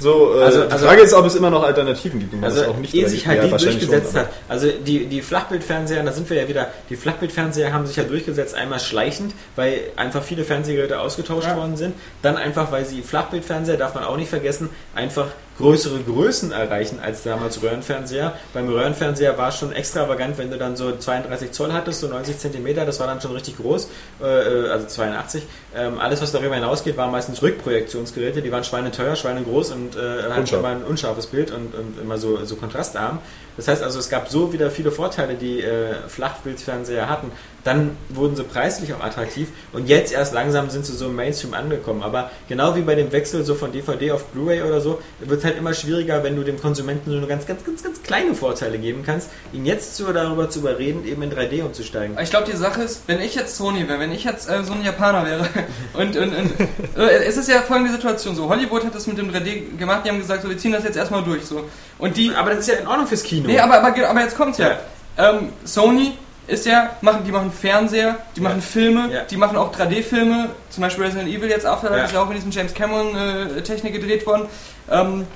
So, 0.00 0.34
äh, 0.38 0.42
Also- 0.44 0.64
die 0.64 0.72
also- 0.72 0.86
Frage 0.86 1.02
ist, 1.02 1.14
ob 1.14 1.24
es 1.26 1.34
immer 1.36 1.50
noch 1.50 1.62
Alternativen 1.62 2.18
gibt, 2.20 2.42
Also, 2.42 2.60
das 2.60 2.68
auch 2.68 2.76
nicht 2.76 2.94
ehe 2.94 3.04
3D 3.04 3.08
sich 3.10 3.24
ja, 3.24 3.32
HD 3.34 3.52
wahrscheinlich 3.52 3.78
durchgesetzt 3.86 4.12
schon, 4.12 4.20
hat, 4.22 4.28
also 4.48 4.68
die, 4.68 5.06
die 5.06 5.22
Flachbildfernseher, 5.22 6.02
da 6.02 6.12
sind 6.12 6.28
wir 6.28 6.36
ja 6.42 6.48
wieder, 6.48 6.68
die 6.90 6.96
Flachbildfernseher 6.96 7.72
haben 7.72 7.86
sich 7.86 7.96
ja 7.96 8.02
durchgesetzt, 8.04 8.54
einmal 8.54 8.80
schleichend, 8.80 9.34
weil 9.56 9.80
einfach 9.96 10.22
viele 10.22 10.44
Fernsehgeräte 10.44 10.98
ausgetauscht 11.00 11.46
Ja. 11.48 11.56
worden 11.56 11.76
sind, 11.76 11.94
dann 12.22 12.36
einfach, 12.36 12.72
weil 12.72 12.84
sie 12.84 13.02
Flachbildfernseher, 13.02 13.76
darf 13.76 13.94
man 13.94 14.04
auch 14.04 14.16
nicht 14.16 14.28
vergessen, 14.30 14.68
einfach 14.94 15.26
größere 15.58 16.00
Größen 16.00 16.52
erreichen 16.52 16.98
als 17.02 17.22
damals 17.22 17.62
Röhrenfernseher. 17.62 18.34
Beim 18.52 18.68
Röhrenfernseher 18.68 19.38
war 19.38 19.48
es 19.48 19.58
schon 19.58 19.72
extravagant, 19.72 20.38
wenn 20.38 20.50
du 20.50 20.58
dann 20.58 20.76
so 20.76 20.96
32 20.96 21.52
Zoll 21.52 21.72
hattest, 21.72 22.00
so 22.00 22.08
90 22.08 22.38
Zentimeter, 22.38 22.84
das 22.84 23.00
war 23.00 23.06
dann 23.06 23.20
schon 23.20 23.32
richtig 23.32 23.56
groß, 23.56 23.88
äh, 24.20 24.24
also 24.24 24.86
82. 24.86 25.44
Ähm, 25.76 25.98
alles, 25.98 26.20
was 26.22 26.32
darüber 26.32 26.54
hinausgeht, 26.54 26.96
waren 26.96 27.10
meistens 27.10 27.42
Rückprojektionsgeräte, 27.42 28.42
die 28.42 28.52
waren 28.52 28.64
schweineteuer, 28.64 29.16
schweinegroß 29.16 29.72
und 29.72 29.96
äh, 29.96 30.26
Unscharf. 30.38 30.60
immer 30.60 30.68
ein 30.68 30.82
unscharfes 30.84 31.26
Bild 31.26 31.50
und, 31.50 31.74
und 31.74 32.00
immer 32.00 32.18
so, 32.18 32.44
so 32.44 32.56
kontrastarm. 32.56 33.20
Das 33.56 33.68
heißt 33.68 33.82
also, 33.82 33.98
es 33.98 34.08
gab 34.08 34.28
so 34.28 34.52
wieder 34.52 34.70
viele 34.70 34.90
Vorteile, 34.90 35.34
die 35.34 35.60
äh, 35.60 35.94
Flachbildfernseher 36.08 37.08
hatten. 37.08 37.30
Dann 37.64 37.96
wurden 38.10 38.36
sie 38.36 38.44
preislich 38.44 38.92
auch 38.92 39.02
attraktiv 39.02 39.48
und 39.72 39.88
jetzt 39.88 40.12
erst 40.12 40.34
langsam 40.34 40.68
sind 40.68 40.84
sie 40.84 40.92
so 40.92 41.06
im 41.06 41.16
Mainstream 41.16 41.54
angekommen. 41.54 42.02
Aber 42.02 42.30
genau 42.46 42.76
wie 42.76 42.82
bei 42.82 42.94
dem 42.94 43.10
Wechsel 43.10 43.42
so 43.42 43.54
von 43.54 43.72
DVD 43.72 44.12
auf 44.12 44.26
Blu-ray 44.26 44.62
oder 44.62 44.82
so, 44.82 45.00
wird 45.20 45.38
es 45.38 45.44
halt 45.44 45.56
immer 45.56 45.72
schwieriger, 45.72 46.22
wenn 46.22 46.36
du 46.36 46.42
dem 46.42 46.60
Konsumenten 46.60 47.10
so 47.10 47.16
nur 47.16 47.28
ganz, 47.28 47.46
ganz, 47.46 47.64
ganz, 47.64 47.82
ganz 47.82 48.02
kleine 48.02 48.34
Vorteile 48.34 48.78
geben 48.78 49.02
kannst, 49.04 49.30
ihn 49.54 49.64
jetzt 49.64 49.96
so 49.96 50.12
darüber 50.12 50.50
zu 50.50 50.58
überreden, 50.58 51.06
eben 51.06 51.22
in 51.22 51.32
3D 51.32 51.62
umzusteigen. 51.62 52.18
Ich 52.22 52.28
glaube, 52.28 52.50
die 52.50 52.56
Sache 52.56 52.82
ist, 52.82 53.04
wenn 53.06 53.20
ich 53.20 53.34
jetzt 53.34 53.56
Sony 53.56 53.88
wäre, 53.88 53.98
wenn 53.98 54.12
ich 54.12 54.24
jetzt 54.24 54.50
äh, 54.50 54.62
so 54.62 54.74
ein 54.74 54.84
Japaner 54.84 55.24
wäre 55.24 55.48
und, 55.94 56.16
und, 56.16 56.36
und 56.36 56.60
äh, 56.98 57.24
es 57.24 57.38
ist 57.38 57.48
ja 57.48 57.62
folgende 57.62 57.92
Situation 57.92 58.36
so, 58.36 58.46
Hollywood 58.46 58.84
hat 58.84 58.94
das 58.94 59.06
mit 59.06 59.16
dem 59.16 59.30
3D 59.30 59.78
gemacht, 59.78 60.02
die 60.04 60.10
haben 60.10 60.18
gesagt, 60.18 60.42
so, 60.42 60.50
wir 60.50 60.58
ziehen 60.58 60.72
das 60.72 60.84
jetzt 60.84 60.96
erstmal 60.96 61.22
durch 61.24 61.46
so. 61.46 61.64
Und 61.98 62.16
die, 62.16 62.34
Aber 62.34 62.50
das 62.50 62.60
ist 62.60 62.68
ja 62.68 62.74
in 62.74 62.86
Ordnung 62.86 63.06
fürs 63.06 63.22
Kino. 63.22 63.46
nee, 63.46 63.58
aber, 63.58 63.82
aber, 63.82 64.08
aber 64.08 64.20
jetzt 64.20 64.36
kommt's 64.36 64.58
ja. 64.58 64.78
Ähm, 65.16 65.50
Sony 65.64 66.12
ist 66.46 66.66
ja, 66.66 66.90
machen, 67.00 67.22
die 67.24 67.30
machen 67.32 67.50
Fernseher, 67.52 68.16
die 68.36 68.40
machen 68.40 68.60
Filme, 68.60 69.10
Ja. 69.12 69.22
die 69.22 69.36
machen 69.36 69.56
auch 69.56 69.72
3D-Filme, 69.74 70.50
zum 70.70 70.82
Beispiel 70.82 71.04
Resident 71.04 71.28
Evil 71.28 71.48
jetzt 71.48 71.66
auch, 71.66 71.82
Ja. 71.84 72.04
ist 72.04 72.12
ja 72.12 72.20
auch 72.22 72.28
in 72.28 72.34
diesem 72.34 72.50
James 72.50 72.74
Cameron-Technik 72.74 73.92
gedreht 73.94 74.26
worden. 74.26 74.46
Ähm, 74.90 75.26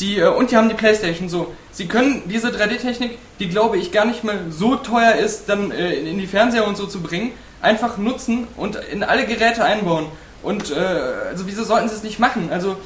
die, 0.00 0.18
äh, 0.18 0.26
und 0.28 0.50
die 0.50 0.56
haben 0.56 0.68
die 0.68 0.74
Playstation 0.74 1.28
so. 1.28 1.54
Sie 1.72 1.86
können 1.86 2.22
diese 2.26 2.48
3D-Technik, 2.48 3.18
die 3.38 3.48
glaube 3.48 3.78
ich 3.78 3.92
gar 3.92 4.04
nicht 4.04 4.24
mal 4.24 4.38
so 4.50 4.76
teuer 4.76 5.14
ist, 5.14 5.48
dann 5.48 5.70
äh, 5.70 5.92
in, 5.94 6.06
in 6.06 6.18
die 6.18 6.26
Fernseher 6.26 6.66
und 6.66 6.76
so 6.76 6.86
zu 6.86 7.00
bringen, 7.00 7.32
einfach 7.62 7.96
nutzen 7.98 8.48
und 8.56 8.76
in 8.76 9.02
alle 9.02 9.26
Geräte 9.26 9.62
einbauen. 9.64 10.06
Und 10.42 10.70
äh, 10.70 10.74
also 11.30 11.46
wieso 11.46 11.64
sollten 11.64 11.88
sie 11.88 11.94
es 11.94 12.02
nicht 12.02 12.18
machen? 12.18 12.48
Also 12.50 12.76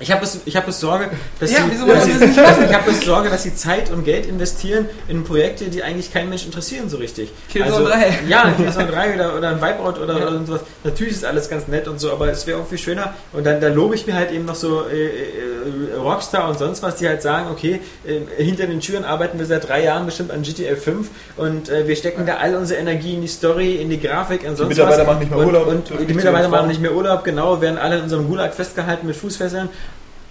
Ich 0.00 0.12
habe 0.12 0.24
es, 0.24 0.38
ich 0.44 0.54
habe 0.56 0.70
es 0.70 0.78
Sorge, 0.78 1.10
dass 1.40 1.50
Ja, 1.52 1.58
sie, 1.58 1.70
wieso 1.72 1.86
wollen 1.86 1.96
dass 1.98 2.04
sie 2.06 2.40
machen? 2.40 2.64
ich 2.68 2.74
habe 2.74 2.90
es 2.90 3.00
Sorge, 3.04 3.30
dass 3.30 3.42
sie 3.42 3.54
Zeit 3.56 3.90
und 3.90 4.04
Geld 4.04 4.26
investieren 4.26 4.86
in 5.08 5.24
Projekte, 5.24 5.64
die 5.66 5.82
eigentlich 5.82 6.12
keinen 6.12 6.28
Mensch 6.28 6.44
interessieren 6.46 6.88
so 6.88 6.98
richtig. 6.98 7.30
Killzone 7.50 7.88
3. 7.88 8.18
Ja, 8.28 8.52
Killzone 8.56 8.86
3 8.86 9.14
oder, 9.14 9.36
oder 9.36 9.48
ein 9.50 9.60
Wipeout 9.60 10.00
oder, 10.00 10.18
Ja. 10.18 10.28
oder 10.28 10.44
sowas. 10.46 10.60
Natürlich 10.84 11.14
ist 11.14 11.24
alles 11.24 11.50
ganz 11.50 11.66
nett 11.66 11.88
und 11.88 11.98
so, 11.98 12.12
aber 12.12 12.28
es 12.30 12.46
wäre 12.46 12.58
irgendwie 12.58 12.78
schöner. 12.78 13.14
Und 13.32 13.44
dann, 13.44 13.60
dann 13.60 13.74
lobe 13.74 13.96
ich 13.96 14.06
mir 14.06 14.14
halt 14.14 14.30
eben 14.30 14.44
noch 14.44 14.54
so 14.54 14.84
äh, 14.88 14.94
äh, 14.94 15.08
äh, 15.08 15.96
Rockstar 15.96 16.48
und 16.48 16.58
sonst 16.58 16.82
was, 16.82 16.96
die 16.96 17.08
halt 17.08 17.20
sagen, 17.22 17.48
okay, 17.50 17.80
äh, 18.06 18.42
hinter 18.42 18.66
den 18.66 18.80
Türen 18.80 19.04
arbeiten 19.04 19.38
wir 19.38 19.46
seit 19.46 19.68
drei 19.68 19.82
Jahren 19.82 20.06
bestimmt 20.06 20.30
an 20.30 20.42
GTA 20.42 20.76
5 20.76 21.08
und 21.36 21.68
äh, 21.70 21.88
wir 21.88 21.96
stecken 21.96 22.24
da 22.24 22.36
all 22.36 22.54
unsere 22.54 22.78
Energie 22.80 23.14
in 23.14 23.20
die 23.22 23.28
Story, 23.28 23.76
in 23.76 23.90
die 23.90 24.00
Grafik, 24.00 24.44
in 24.44 24.54
sonst 24.54 24.68
Mitarbeiter 24.68 25.00
was. 25.00 25.06
machen 25.08 25.18
nicht 25.20 25.30
mehr 25.30 25.40
und, 25.40 25.46
Urlaub, 25.46 25.66
Und 25.66 25.90
dürfen 25.90 26.06
die 26.06 26.14
Mitarbeiter 26.14 26.48
machen 26.48 26.68
nicht 26.68 26.80
mehr 26.80 26.92
Urlaub, 26.94 27.24
genau, 27.24 27.60
werden 27.60 27.78
alle 27.78 27.96
in 27.96 28.02
unserem 28.04 28.28
Gulag 28.28 28.54
festgehalten 28.54 29.04
mit 29.06 29.16
Fußfesseln. 29.16 29.68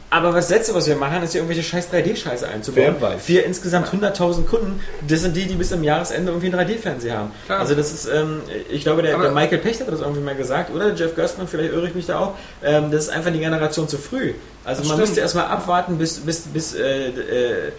Aber 0.10 0.32
das 0.32 0.50
Letzte, 0.50 0.74
was 0.74 0.88
wir 0.88 0.96
machen, 0.96 1.22
ist 1.22 1.34
ja 1.34 1.42
irgendwelche 1.42 1.64
scheiß 1.64 1.90
3D-Scheiße 1.92 2.46
einzubauen. 2.48 2.96
Wer 2.98 3.02
weiß. 3.02 3.22
Für 3.26 3.40
insgesamt 3.40 3.90
100.000 3.90 4.46
Kunden, 4.46 4.80
das 5.06 5.22
sind 5.22 5.36
die, 5.36 5.46
die 5.48 5.56
bis 5.56 5.68
zum 5.70 5.84
Jahresende 5.84 6.32
irgendwie 6.32 6.54
einen 6.56 6.70
3D-Fernseher 6.70 7.18
haben. 7.18 7.32
Klar. 7.46 7.60
Also 7.60 7.76
das 7.76 7.92
ist, 7.92 8.08
ähm, 8.08 8.42
ich 8.70 8.84
glaube, 8.84 9.02
der, 9.02 9.18
der 9.20 9.32
Michael 9.32 9.58
Pecht 9.58 9.82
hat 9.82 9.92
das 9.92 10.00
irgendwie 10.00 10.22
mal 10.22 10.36
gesagt, 10.36 10.74
oder 10.74 10.94
Jeff 10.94 11.14
Gerstmann, 11.14 11.50
vielleicht 11.50 11.74
irre 11.74 11.88
ich 11.90 11.94
mich 11.96 12.06
da 12.06 12.20
auch, 12.20 12.36
ähm, 12.64 12.90
das 12.90 13.06
ist 13.06 13.10
einfach 13.10 13.34
die 13.34 13.40
Generation 13.40 13.90
zu 13.90 13.98
früh. 13.98 14.34
Also 14.64 14.82
Das 14.82 14.88
man 14.88 14.96
stimmt. 14.98 15.00
müsste 15.00 15.20
erstmal 15.20 15.46
abwarten, 15.48 15.98
bis, 15.98 16.20
bis, 16.20 16.40
bis 16.42 16.74
äh, 16.74 17.10
äh, 17.10 17.72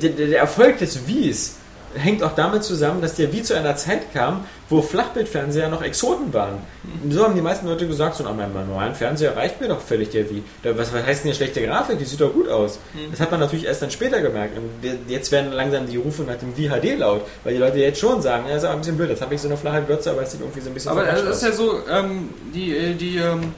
der, 0.00 0.10
der 0.10 0.26
der 0.26 0.38
Erfolg 0.40 0.78
des 0.78 1.06
Wies 1.06 1.56
hängt 1.94 2.22
auch 2.22 2.34
damit 2.34 2.64
zusammen, 2.64 3.00
dass 3.00 3.14
der 3.14 3.32
Wii 3.32 3.42
zu 3.42 3.54
einer 3.54 3.76
Zeit 3.76 4.12
kam, 4.12 4.44
wo 4.68 4.82
Flachbildfernseher 4.82 5.68
noch 5.68 5.82
Exoten 5.82 6.32
waren. 6.32 6.58
Und 7.02 7.12
so 7.12 7.24
haben 7.24 7.34
die 7.34 7.40
meisten 7.40 7.66
Leute 7.66 7.86
gesagt, 7.86 8.16
so, 8.16 8.24
na, 8.24 8.32
mein 8.32 8.52
mein 8.52 8.66
normalen 8.66 8.94
Fernseher 8.94 9.36
reicht 9.36 9.60
mir 9.60 9.68
doch 9.68 9.80
völlig 9.80 10.10
der 10.10 10.28
Wii. 10.30 10.42
Da, 10.62 10.76
was, 10.76 10.92
was 10.92 11.04
heißt 11.04 11.24
denn 11.24 11.30
hier 11.30 11.34
schlechte 11.34 11.64
Grafik? 11.64 11.98
Die 11.98 12.04
sieht 12.04 12.20
doch 12.20 12.32
gut 12.32 12.48
aus. 12.48 12.78
Das 13.10 13.20
hat 13.20 13.30
man 13.30 13.40
natürlich 13.40 13.66
erst 13.66 13.82
dann 13.82 13.90
später 13.90 14.20
gemerkt. 14.20 14.56
Und 14.56 15.10
jetzt 15.10 15.30
werden 15.32 15.52
langsam 15.52 15.86
die 15.86 15.96
Rufe 15.96 16.22
nach 16.22 16.36
dem 16.36 16.56
Wii 16.56 16.68
HD 16.68 16.98
laut, 16.98 17.22
weil 17.44 17.54
die 17.54 17.60
Leute 17.60 17.78
jetzt 17.78 18.00
schon 18.00 18.22
sagen, 18.22 18.46
ja, 18.48 18.56
ist 18.56 18.64
aber 18.64 18.74
ein 18.74 18.80
bisschen 18.80 18.96
blöd, 18.96 19.10
jetzt 19.10 19.22
habe 19.22 19.34
ich 19.34 19.40
so 19.40 19.48
eine 19.48 19.56
flache 19.56 19.82
Glotze, 19.82 20.10
aber 20.10 20.22
es 20.22 20.32
sieht 20.32 20.40
irgendwie 20.40 20.60
so 20.60 20.70
ein 20.70 20.74
bisschen 20.74 20.90
Aber 20.90 21.06
es 21.08 21.22
ist 21.22 21.42
ja 21.42 21.52
so, 21.52 21.80
ähm, 21.90 22.30
die, 22.54 22.76
äh, 22.76 22.94
die 22.94 23.16
ähm, 23.18 23.52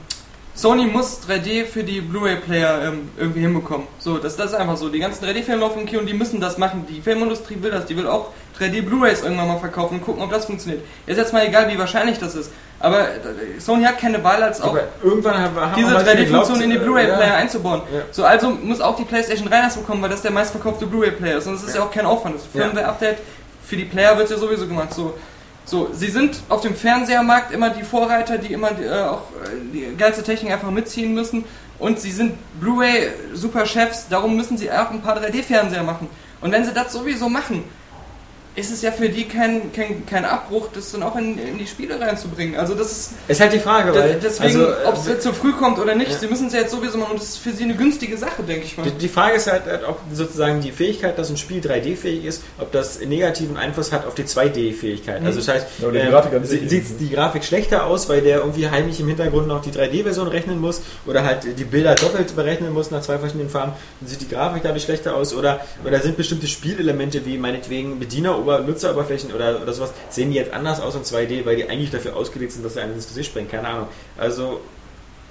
Sony 0.57 0.85
muss 0.85 1.19
3D 1.21 1.65
für 1.65 1.83
die 1.83 2.01
Blu-ray-Player 2.01 2.85
ähm, 2.87 3.09
irgendwie 3.15 3.41
hinbekommen. 3.41 3.85
So, 3.99 4.17
das, 4.17 4.35
das 4.37 4.47
ist 4.47 4.55
einfach 4.55 4.75
so. 4.75 4.89
Die 4.89 4.97
ganzen 4.97 5.23
3D-Filme 5.23 5.61
laufen 5.61 5.81
im 5.81 5.85
Kino 5.85 6.01
und 6.01 6.07
die 6.07 6.15
müssen 6.15 6.41
das 6.41 6.57
machen. 6.57 6.87
Die 6.89 6.99
Filmindustrie 6.99 7.57
will 7.61 7.69
das. 7.69 7.85
Die 7.85 7.95
will 7.95 8.07
auch 8.07 8.31
3D-Blu-rays 8.59 9.21
irgendwann 9.21 9.49
mal 9.49 9.59
verkaufen 9.59 9.99
und 9.99 10.01
gucken, 10.03 10.23
ob 10.23 10.31
das 10.31 10.45
funktioniert. 10.45 10.83
Ist 11.05 11.17
jetzt 11.17 11.31
mal 11.31 11.45
egal, 11.45 11.71
wie 11.71 11.77
wahrscheinlich 11.77 12.17
das 12.17 12.33
ist. 12.33 12.51
Aber 12.79 13.01
äh, 13.01 13.59
Sony 13.59 13.83
hat 13.83 13.99
keine 13.99 14.23
Wahl, 14.23 14.41
als 14.41 14.59
auch 14.59 14.75
irgendwann 15.03 15.37
haben, 15.37 15.55
diese 15.75 15.95
auch 15.95 15.99
Leute 15.99 16.09
3D-Funktion 16.09 16.59
geglaubt, 16.59 16.61
in 16.63 16.69
die 16.71 16.75
äh, 16.77 16.79
Blu-ray-Player 16.79 17.27
ja. 17.27 17.35
einzubauen. 17.35 17.81
Ja. 17.93 18.01
So, 18.09 18.25
also 18.25 18.49
muss 18.49 18.81
auch 18.81 18.95
die 18.95 19.05
PlayStation 19.05 19.47
3 19.47 19.61
das 19.61 19.77
bekommen, 19.77 20.01
weil 20.01 20.09
das 20.09 20.23
der 20.23 20.31
meistverkaufte 20.31 20.87
Blu-ray-Player 20.87 21.37
ist. 21.37 21.45
Und 21.45 21.53
das 21.53 21.65
ist 21.65 21.75
ja, 21.75 21.83
auch 21.83 21.91
kein 21.91 22.07
Aufwand. 22.07 22.33
Das 22.33 22.45
Ja. 22.55 22.61
Firmware-Update 22.61 23.19
für 23.63 23.75
die 23.75 23.85
Player 23.85 24.17
wird 24.17 24.31
ja 24.31 24.37
sowieso 24.37 24.65
gemacht. 24.65 24.91
So, 24.91 25.13
so, 25.67 25.89
sie 25.91 26.09
sind 26.09 26.39
auf 26.47 26.61
dem 26.61 26.75
Fernsehermarkt 26.75 27.51
immer 27.51 27.69
die 27.69 27.83
Vorreiter, 27.83 28.37
die 28.37 28.53
immer 28.53 28.71
äh, 28.79 28.89
auch 29.01 29.23
äh, 29.43 29.73
die 29.73 29.97
ganze 29.97 30.23
Technik 30.23 30.53
einfach 30.53 30.71
mitziehen 30.71 31.13
müssen. 31.13 31.43
Und 31.77 31.99
sie 31.99 32.11
sind 32.11 32.35
Blu-ray 32.61 33.09
Superchefs, 33.33 34.07
darum 34.09 34.37
müssen 34.37 34.57
sie 34.57 34.71
auch 34.71 34.89
ein 34.91 35.01
paar 35.01 35.17
3D-Fernseher 35.17 35.83
machen. 35.83 36.07
Und 36.39 36.53
wenn 36.53 36.63
sie 36.63 36.73
das 36.73 36.93
sowieso 36.93 37.27
machen, 37.27 37.65
ist 38.57 38.71
es 38.71 38.81
ja 38.81 38.91
für 38.91 39.07
die 39.07 39.25
kein, 39.25 39.71
kein, 39.71 40.03
kein 40.07 40.25
Abbruch, 40.25 40.69
das 40.73 40.91
dann 40.91 41.03
auch 41.03 41.15
in, 41.15 41.37
in 41.37 41.59
die 41.59 41.67
Spiele 41.67 41.99
reinzubringen. 41.99 42.55
Also 42.59 42.73
das 42.73 42.91
ist 42.91 43.11
Ist 43.27 43.39
halt 43.39 43.53
die 43.53 43.59
Frage, 43.59 43.93
weil 43.93 44.19
deswegen, 44.21 44.43
also, 44.61 44.67
ob 44.87 44.95
es 44.97 45.05
äh, 45.05 45.11
jetzt 45.11 45.23
zu 45.23 45.31
früh 45.31 45.51
kommt 45.53 45.77
oder 45.77 45.93
nicht, 45.93 46.11
Ja. 46.11 46.17
sie 46.17 46.27
müssen 46.27 46.47
es 46.47 46.53
ja 46.53 46.61
jetzt 46.61 46.71
sowieso 46.71 46.97
machen 46.97 47.11
und 47.11 47.21
das 47.21 47.29
ist 47.29 47.37
für 47.37 47.51
sie 47.53 47.65
eine 47.65 47.75
günstige 47.75 48.17
Sache, 48.17 48.41
denke 48.41 48.65
ich 48.65 48.75
mal. 48.75 48.83
Die, 48.85 48.91
die 48.97 49.07
Frage 49.09 49.35
ist 49.35 49.45
halt, 49.51 49.65
halt 49.67 49.83
auch 49.85 49.97
sozusagen 50.11 50.59
die 50.61 50.71
Fähigkeit, 50.71 51.19
dass 51.19 51.29
ein 51.29 51.37
Spiel 51.37 51.61
3D-fähig 51.61 52.25
ist, 52.25 52.41
ob 52.57 52.71
das 52.71 52.99
negativen 52.99 53.57
Einfluss 53.57 53.91
hat 53.91 54.07
auf 54.07 54.15
die 54.15 54.23
2D-Fähigkeit. 54.23 55.23
Also 55.23 55.37
das 55.39 55.47
heißt, 55.49 55.67
Ja, 55.79 55.87
oder 55.87 56.21
die 56.21 56.35
ähm, 56.35 56.45
sieht 56.67 56.99
die 56.99 57.09
Grafik 57.11 57.43
schlechter 57.43 57.85
aus, 57.85 58.09
weil 58.09 58.21
der 58.21 58.39
irgendwie 58.39 58.67
heimlich 58.69 58.99
im 58.99 59.07
Hintergrund 59.07 59.47
noch 59.47 59.61
die 59.61 59.71
3D-Version 59.71 60.27
rechnen 60.27 60.59
muss 60.59 60.81
oder 61.05 61.23
halt 61.23 61.59
die 61.59 61.63
Bilder 61.63 61.93
doppelt 61.93 62.35
berechnen 62.35 62.73
muss 62.73 62.89
nach 62.89 63.01
zwei 63.03 63.19
verschiedenen 63.19 63.49
Farben, 63.51 63.73
dann 63.99 64.09
sieht 64.09 64.21
die 64.21 64.27
Grafik 64.29 64.63
dadurch 64.63 64.83
schlechter 64.83 65.15
aus 65.15 65.35
oder, 65.35 65.59
oder 65.85 65.99
sind 65.99 66.17
bestimmte 66.17 66.47
Spielelemente 66.47 67.23
wie 67.25 67.37
meinetwegen 67.37 67.99
Bediener- 67.99 68.46
Nutzeroberflächen 68.59 69.33
oder, 69.33 69.61
oder 69.61 69.73
sowas, 69.73 69.91
sehen 70.09 70.31
die 70.31 70.37
jetzt 70.37 70.53
anders 70.53 70.79
aus 70.81 70.95
in 70.95 71.03
2D, 71.03 71.45
weil 71.45 71.55
die 71.57 71.69
eigentlich 71.69 71.91
dafür 71.91 72.15
ausgelegt 72.15 72.51
sind, 72.53 72.63
dass 72.65 72.73
sie 72.73 72.81
einem 72.81 72.93
ins 72.93 73.07
Gesicht 73.07 73.29
springen, 73.29 73.49
keine 73.51 73.67
Ahnung. 73.67 73.87
Also 74.17 74.61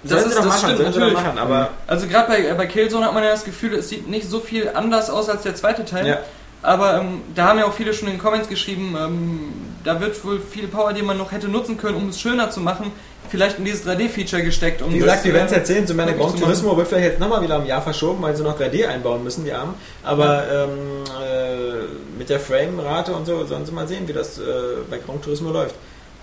Das 0.03 0.25
ist- 0.27 0.37
das 0.37 0.45
machen, 0.45 0.71
stimmt, 0.75 0.83
natürlich. 0.85 1.12
machen, 1.14 1.39
aber 1.39 1.71
Also 1.87 2.07
gerade 2.07 2.29
bei, 2.29 2.55
bei 2.55 2.67
Killzone 2.67 3.07
hat 3.07 3.14
man 3.14 3.25
ja 3.25 3.31
das 3.31 3.45
Gefühl, 3.45 3.75
es 3.75 3.89
sieht 3.89 4.09
nicht 4.09 4.29
so 4.29 4.41
viel 4.41 4.71
anders 4.75 5.11
aus 5.11 5.29
als 5.29 5.43
der 5.43 5.55
zweite 5.55 5.85
Teil. 5.85 6.07
Ja. 6.07 6.19
Aber 6.62 6.99
ähm, 6.99 7.21
da 7.35 7.49
haben 7.49 7.59
ja 7.59 7.67
auch 7.67 7.73
viele 7.75 7.93
schon 7.95 8.09
in 8.09 8.14
den 8.14 8.21
Comments 8.21 8.49
geschrieben, 8.49 8.97
ähm, 8.99 9.53
da 9.85 10.01
wird 10.01 10.23
wohl 10.25 10.41
viel 10.41 10.67
Power, 10.69 10.93
die 10.93 11.03
man 11.03 11.17
noch 11.17 11.31
hätte 11.31 11.49
nutzen 11.49 11.77
können, 11.79 11.97
um 11.97 12.09
es 12.09 12.21
schöner 12.21 12.51
zu 12.51 12.61
machen, 12.61 12.91
vielleicht 13.29 13.59
in 13.59 13.64
dieses 13.64 13.87
3D-Feature 13.87 14.43
gesteckt. 14.43 14.83
Um 14.83 14.93
Wie 14.93 14.99
gesagt, 14.99 15.24
wir 15.24 15.35
werden 15.35 15.47
es 15.47 15.53
äh, 15.53 15.57
erzählen. 15.57 15.87
So 15.87 15.95
meine 15.95 16.11
wirklich 16.12 16.22
Gran 16.27 16.31
zu 16.31 16.41
machen. 16.41 16.45
Turismo 16.53 16.77
wird 16.77 16.89
vielleicht 16.89 17.05
jetzt 17.11 17.20
nochmal 17.20 17.43
wieder 17.43 17.59
um 17.59 17.66
Jahr 17.66 17.83
verschoben, 17.83 18.22
weil 18.22 18.35
sie 18.37 18.43
noch 18.43 18.59
3D 18.59 18.87
einbauen 18.87 19.22
müssen, 19.24 19.45
die 19.45 19.53
Armen. 19.53 19.74
Aber 20.03 20.45
ähm, 20.51 21.05
äh, 21.22 22.18
mit 22.18 22.29
der 22.31 22.41
Frame-Rate 22.41 23.12
und 23.14 23.27
so 23.27 23.45
sollen 23.45 23.66
sie 23.66 23.72
mal 23.72 23.87
sehen, 23.89 24.07
wie 24.09 24.12
das 24.12 24.39
äh, 24.39 24.43
bei 24.91 24.99
Gran 24.99 25.20
Turismo 25.20 25.51
läuft. 25.51 25.74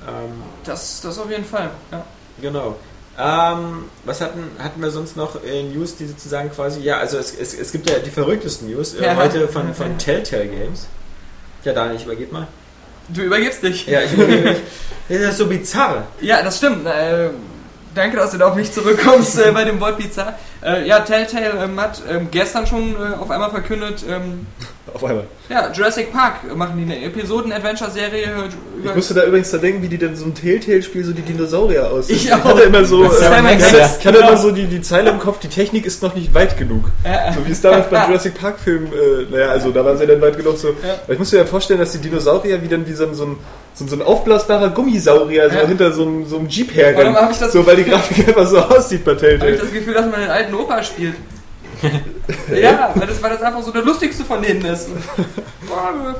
Ähm, 0.07 0.41
Das, 0.65 1.01
das 1.01 1.17
auf 1.19 1.29
jeden 1.29 1.45
Fall. 1.45 1.69
Ja. 1.91 2.05
genau. 2.41 2.75
Ähm, 3.17 3.85
was 4.05 4.21
hatten, 4.21 4.43
hatten 4.57 4.81
wir 4.81 4.89
sonst 4.89 5.15
noch 5.15 5.43
äh, 5.43 5.61
News, 5.63 5.95
die 5.97 6.07
sozusagen 6.07 6.49
quasi, 6.51 6.79
ja, 6.81 6.97
also 6.97 7.17
es, 7.19 7.33
es, 7.39 7.53
es 7.53 7.71
gibt 7.71 7.87
ja 7.89 7.99
die 7.99 8.09
verrücktesten 8.09 8.69
News 8.71 8.95
äh, 8.95 9.03
Ja. 9.05 9.15
heute 9.15 9.47
von, 9.47 9.73
von 9.75 9.97
Telltale 9.99 10.47
Games. 10.47 10.87
Ja, 11.63 11.73
Daniel, 11.73 11.97
ich 11.97 12.05
übergebe 12.05 12.33
mal. 12.33 12.47
Du 13.09 13.21
übergibst 13.21 13.63
dich. 13.63 13.87
Ja, 13.87 14.01
ich 14.01 14.13
übergebe 14.13 14.49
mich. 14.49 14.57
Das 15.09 15.19
ist 15.19 15.37
so 15.37 15.47
bizarr. 15.47 16.07
Ja, 16.21 16.41
das 16.41 16.57
stimmt. 16.57 16.85
Äh, 16.87 17.29
danke, 17.93 18.17
dass 18.17 18.31
du 18.31 18.37
da 18.37 18.47
auf 18.47 18.55
mich 18.55 18.71
zurückkommst 18.71 19.37
äh, 19.39 19.51
bei 19.51 19.65
dem 19.65 19.79
Wort 19.79 19.97
Pizza. 19.97 20.37
Äh, 20.63 20.87
ja, 20.87 21.01
Telltale 21.01 21.63
ähm, 21.63 21.79
hat 21.79 22.01
ähm, 22.09 22.29
gestern 22.31 22.65
schon 22.65 22.95
äh, 22.95 23.15
auf 23.15 23.29
einmal 23.29 23.51
verkündet, 23.51 24.05
ähm, 24.09 24.47
Auf 24.93 25.01
einmal. 25.05 25.23
ja, 25.49 25.71
Jurassic 25.71 26.11
Park 26.11 26.53
machen 26.55 26.73
die 26.77 26.83
eine 26.83 27.05
Episoden-Adventure-Serie 27.05 28.27
Ich 28.83 28.93
musste 28.95 29.13
da 29.13 29.23
übrigens 29.23 29.49
da 29.49 29.57
denken, 29.57 29.81
wie 29.81 29.87
die 29.87 29.97
denn 29.97 30.15
so 30.15 30.25
ein 30.25 30.35
Telltale-Spiel 30.35 31.05
so 31.05 31.13
die 31.13 31.21
Dinosaurier 31.21 31.89
aussehen. 31.89 32.17
Ich 32.17 32.33
auch. 32.33 32.43
hatte 32.43 32.63
immer 32.63 32.83
so, 32.83 33.01
Das 33.05 33.13
ist 33.13 33.21
äh, 33.21 33.25
ich 33.25 33.63
hatte, 33.63 33.77
ja. 33.77 33.89
ich 33.99 34.05
hatte 34.05 34.17
Genau. 34.17 34.27
immer 34.27 34.37
so 34.37 34.51
die, 34.51 34.65
die 34.65 34.81
Zeile 34.81 35.09
im 35.11 35.19
Kopf, 35.19 35.39
die 35.39 35.47
Technik 35.47 35.85
ist 35.85 36.03
noch 36.03 36.13
nicht 36.15 36.33
weit 36.33 36.57
genug. 36.57 36.91
So 37.33 37.47
wie 37.47 37.51
es 37.51 37.61
damals 37.61 37.89
beim 37.89 38.09
Jurassic 38.09 38.33
Park 38.39 38.59
Film, 38.59 38.87
äh, 38.87 39.31
naja, 39.31 39.47
also 39.51 39.71
da 39.71 39.85
waren 39.85 39.97
sie 39.97 40.05
dann 40.05 40.19
weit 40.21 40.35
genug 40.37 40.57
so. 40.57 40.69
Aber 40.69 41.13
ich 41.13 41.19
muss 41.19 41.31
mir 41.31 41.37
ja 41.39 41.45
vorstellen, 41.45 41.79
dass 41.79 41.93
die 41.93 41.99
Dinosaurier 41.99 42.61
wie 42.61 42.67
dann 42.67 42.85
wie 42.85 42.93
so 42.93 43.05
ein, 43.05 43.13
so 43.15 43.23
ein, 43.25 43.37
so 43.73 43.85
ein, 43.85 43.87
so 43.87 43.95
ein 43.95 44.01
aufblasbarer 44.01 44.69
Gummisaurier 44.71 45.49
so 45.49 45.55
Ja. 45.59 45.65
hinter 45.65 45.93
so 45.93 46.03
einem, 46.03 46.25
so 46.27 46.37
einem 46.37 46.49
Jeep 46.49 46.75
ich 46.75 47.37
das- 47.39 47.53
So, 47.53 47.65
weil 47.65 47.77
die 47.77 47.85
Grafik 47.85 48.27
einfach 48.27 48.47
so 48.47 48.57
aussieht 48.59 49.05
bei 49.05 49.11
habe 49.13 49.25
ich 49.25 49.29
Telltale. 49.39 49.55
das 49.57 49.71
Gefühl, 49.71 49.93
dass 49.93 50.05
man 50.11 50.19
den 50.19 50.29
alten 50.29 50.53
Opa 50.55 50.83
spielt. 50.83 51.15
ja, 52.55 52.91
weil 52.95 53.07
das, 53.07 53.21
weil 53.21 53.29
das 53.31 53.41
einfach 53.41 53.61
so 53.63 53.71
der 53.71 53.81
lustigste 53.83 54.23
von 54.23 54.41
denen 54.41 54.63
ist. 54.65 54.89
Boah, 55.67 56.15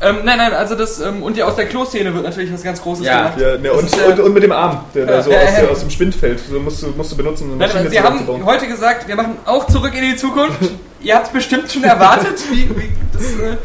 ähm, 0.00 0.18
nein, 0.24 0.38
nein, 0.38 0.52
also 0.52 0.76
das, 0.76 1.00
ähm, 1.00 1.22
und 1.24 1.36
ja, 1.36 1.44
aus 1.46 1.56
der 1.56 1.66
Kloszene 1.66 2.14
wird 2.14 2.22
natürlich 2.24 2.52
was 2.52 2.62
ganz 2.62 2.80
Großes 2.80 3.04
Ja. 3.04 3.30
gemacht. 3.30 3.40
Ja, 3.40 3.58
ne, 3.58 3.72
und, 3.72 3.84
ist 3.84 3.96
ja- 3.96 4.04
und, 4.06 4.20
und 4.20 4.32
mit 4.32 4.42
dem 4.44 4.52
Arm, 4.52 4.84
der 4.94 5.06
da 5.06 5.14
Ja, 5.16 5.22
so 5.22 5.30
ja, 5.32 5.38
aus, 5.42 5.48
ja. 5.62 5.68
aus 5.68 5.80
dem 5.80 5.90
Spind 5.90 6.14
fällt. 6.14 6.40
So 6.48 6.60
musst 6.60 6.82
du, 6.82 6.88
musst 6.96 7.10
du 7.10 7.16
benutzen, 7.16 7.44
um 7.44 7.50
eine 7.52 7.58
Nein, 7.58 7.68
Maschine 7.68 7.90
Sie 7.90 8.00
haben 8.00 8.44
heute 8.46 8.68
gesagt, 8.68 9.08
wir 9.08 9.16
machen 9.16 9.38
auch 9.44 9.66
zurück 9.66 9.92
in 9.94 10.02
die 10.02 10.16
Zukunft. 10.16 10.58
Ihr 11.00 11.14
habt 11.16 11.26
es 11.26 11.32
bestimmt 11.32 11.70
schon 11.72 11.82
erwartet. 11.82 12.38
Wie, 12.50 12.68
wie 12.70 12.90
das, 13.12 13.22
äh, 13.40 13.52
äh, 13.52 13.56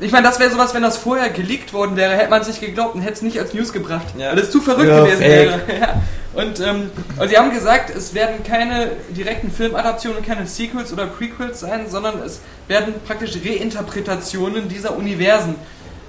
ich 0.00 0.12
meine, 0.12 0.26
das 0.26 0.38
wäre 0.40 0.50
sowas, 0.50 0.74
wenn 0.74 0.82
das 0.82 0.96
vorher 0.96 1.30
geleakt 1.30 1.72
worden 1.72 1.96
wäre, 1.96 2.12
hätte 2.16 2.30
man 2.30 2.40
es 2.42 2.48
nicht 2.48 2.60
geglaubt 2.60 2.94
und 2.94 3.02
hätte 3.02 3.14
es 3.14 3.22
nicht 3.22 3.38
als 3.38 3.54
News 3.54 3.72
gebracht. 3.72 4.06
Ja. 4.16 4.32
Weil 4.32 4.38
es 4.40 4.50
zu 4.50 4.60
verrückt 4.60 4.88
Ja, 4.88 5.00
gewesen 5.04 5.18
fake. 5.22 5.28
wäre. 5.28 5.60
Ja. 5.80 6.02
Und 6.34 6.60
ähm, 6.60 6.90
also 7.18 7.28
sie 7.28 7.36
haben 7.38 7.52
gesagt, 7.52 7.94
es 7.94 8.14
werden 8.14 8.42
keine 8.42 8.92
direkten 9.10 9.50
Filmadaptionen, 9.50 10.24
keine 10.24 10.46
Sequels 10.46 10.90
oder 10.90 11.04
Prequels 11.06 11.60
sein, 11.60 11.90
sondern 11.90 12.22
es 12.24 12.40
werden 12.68 12.94
praktisch 13.06 13.32
Reinterpretationen 13.44 14.68
dieser 14.68 14.96
Universen. 14.96 15.56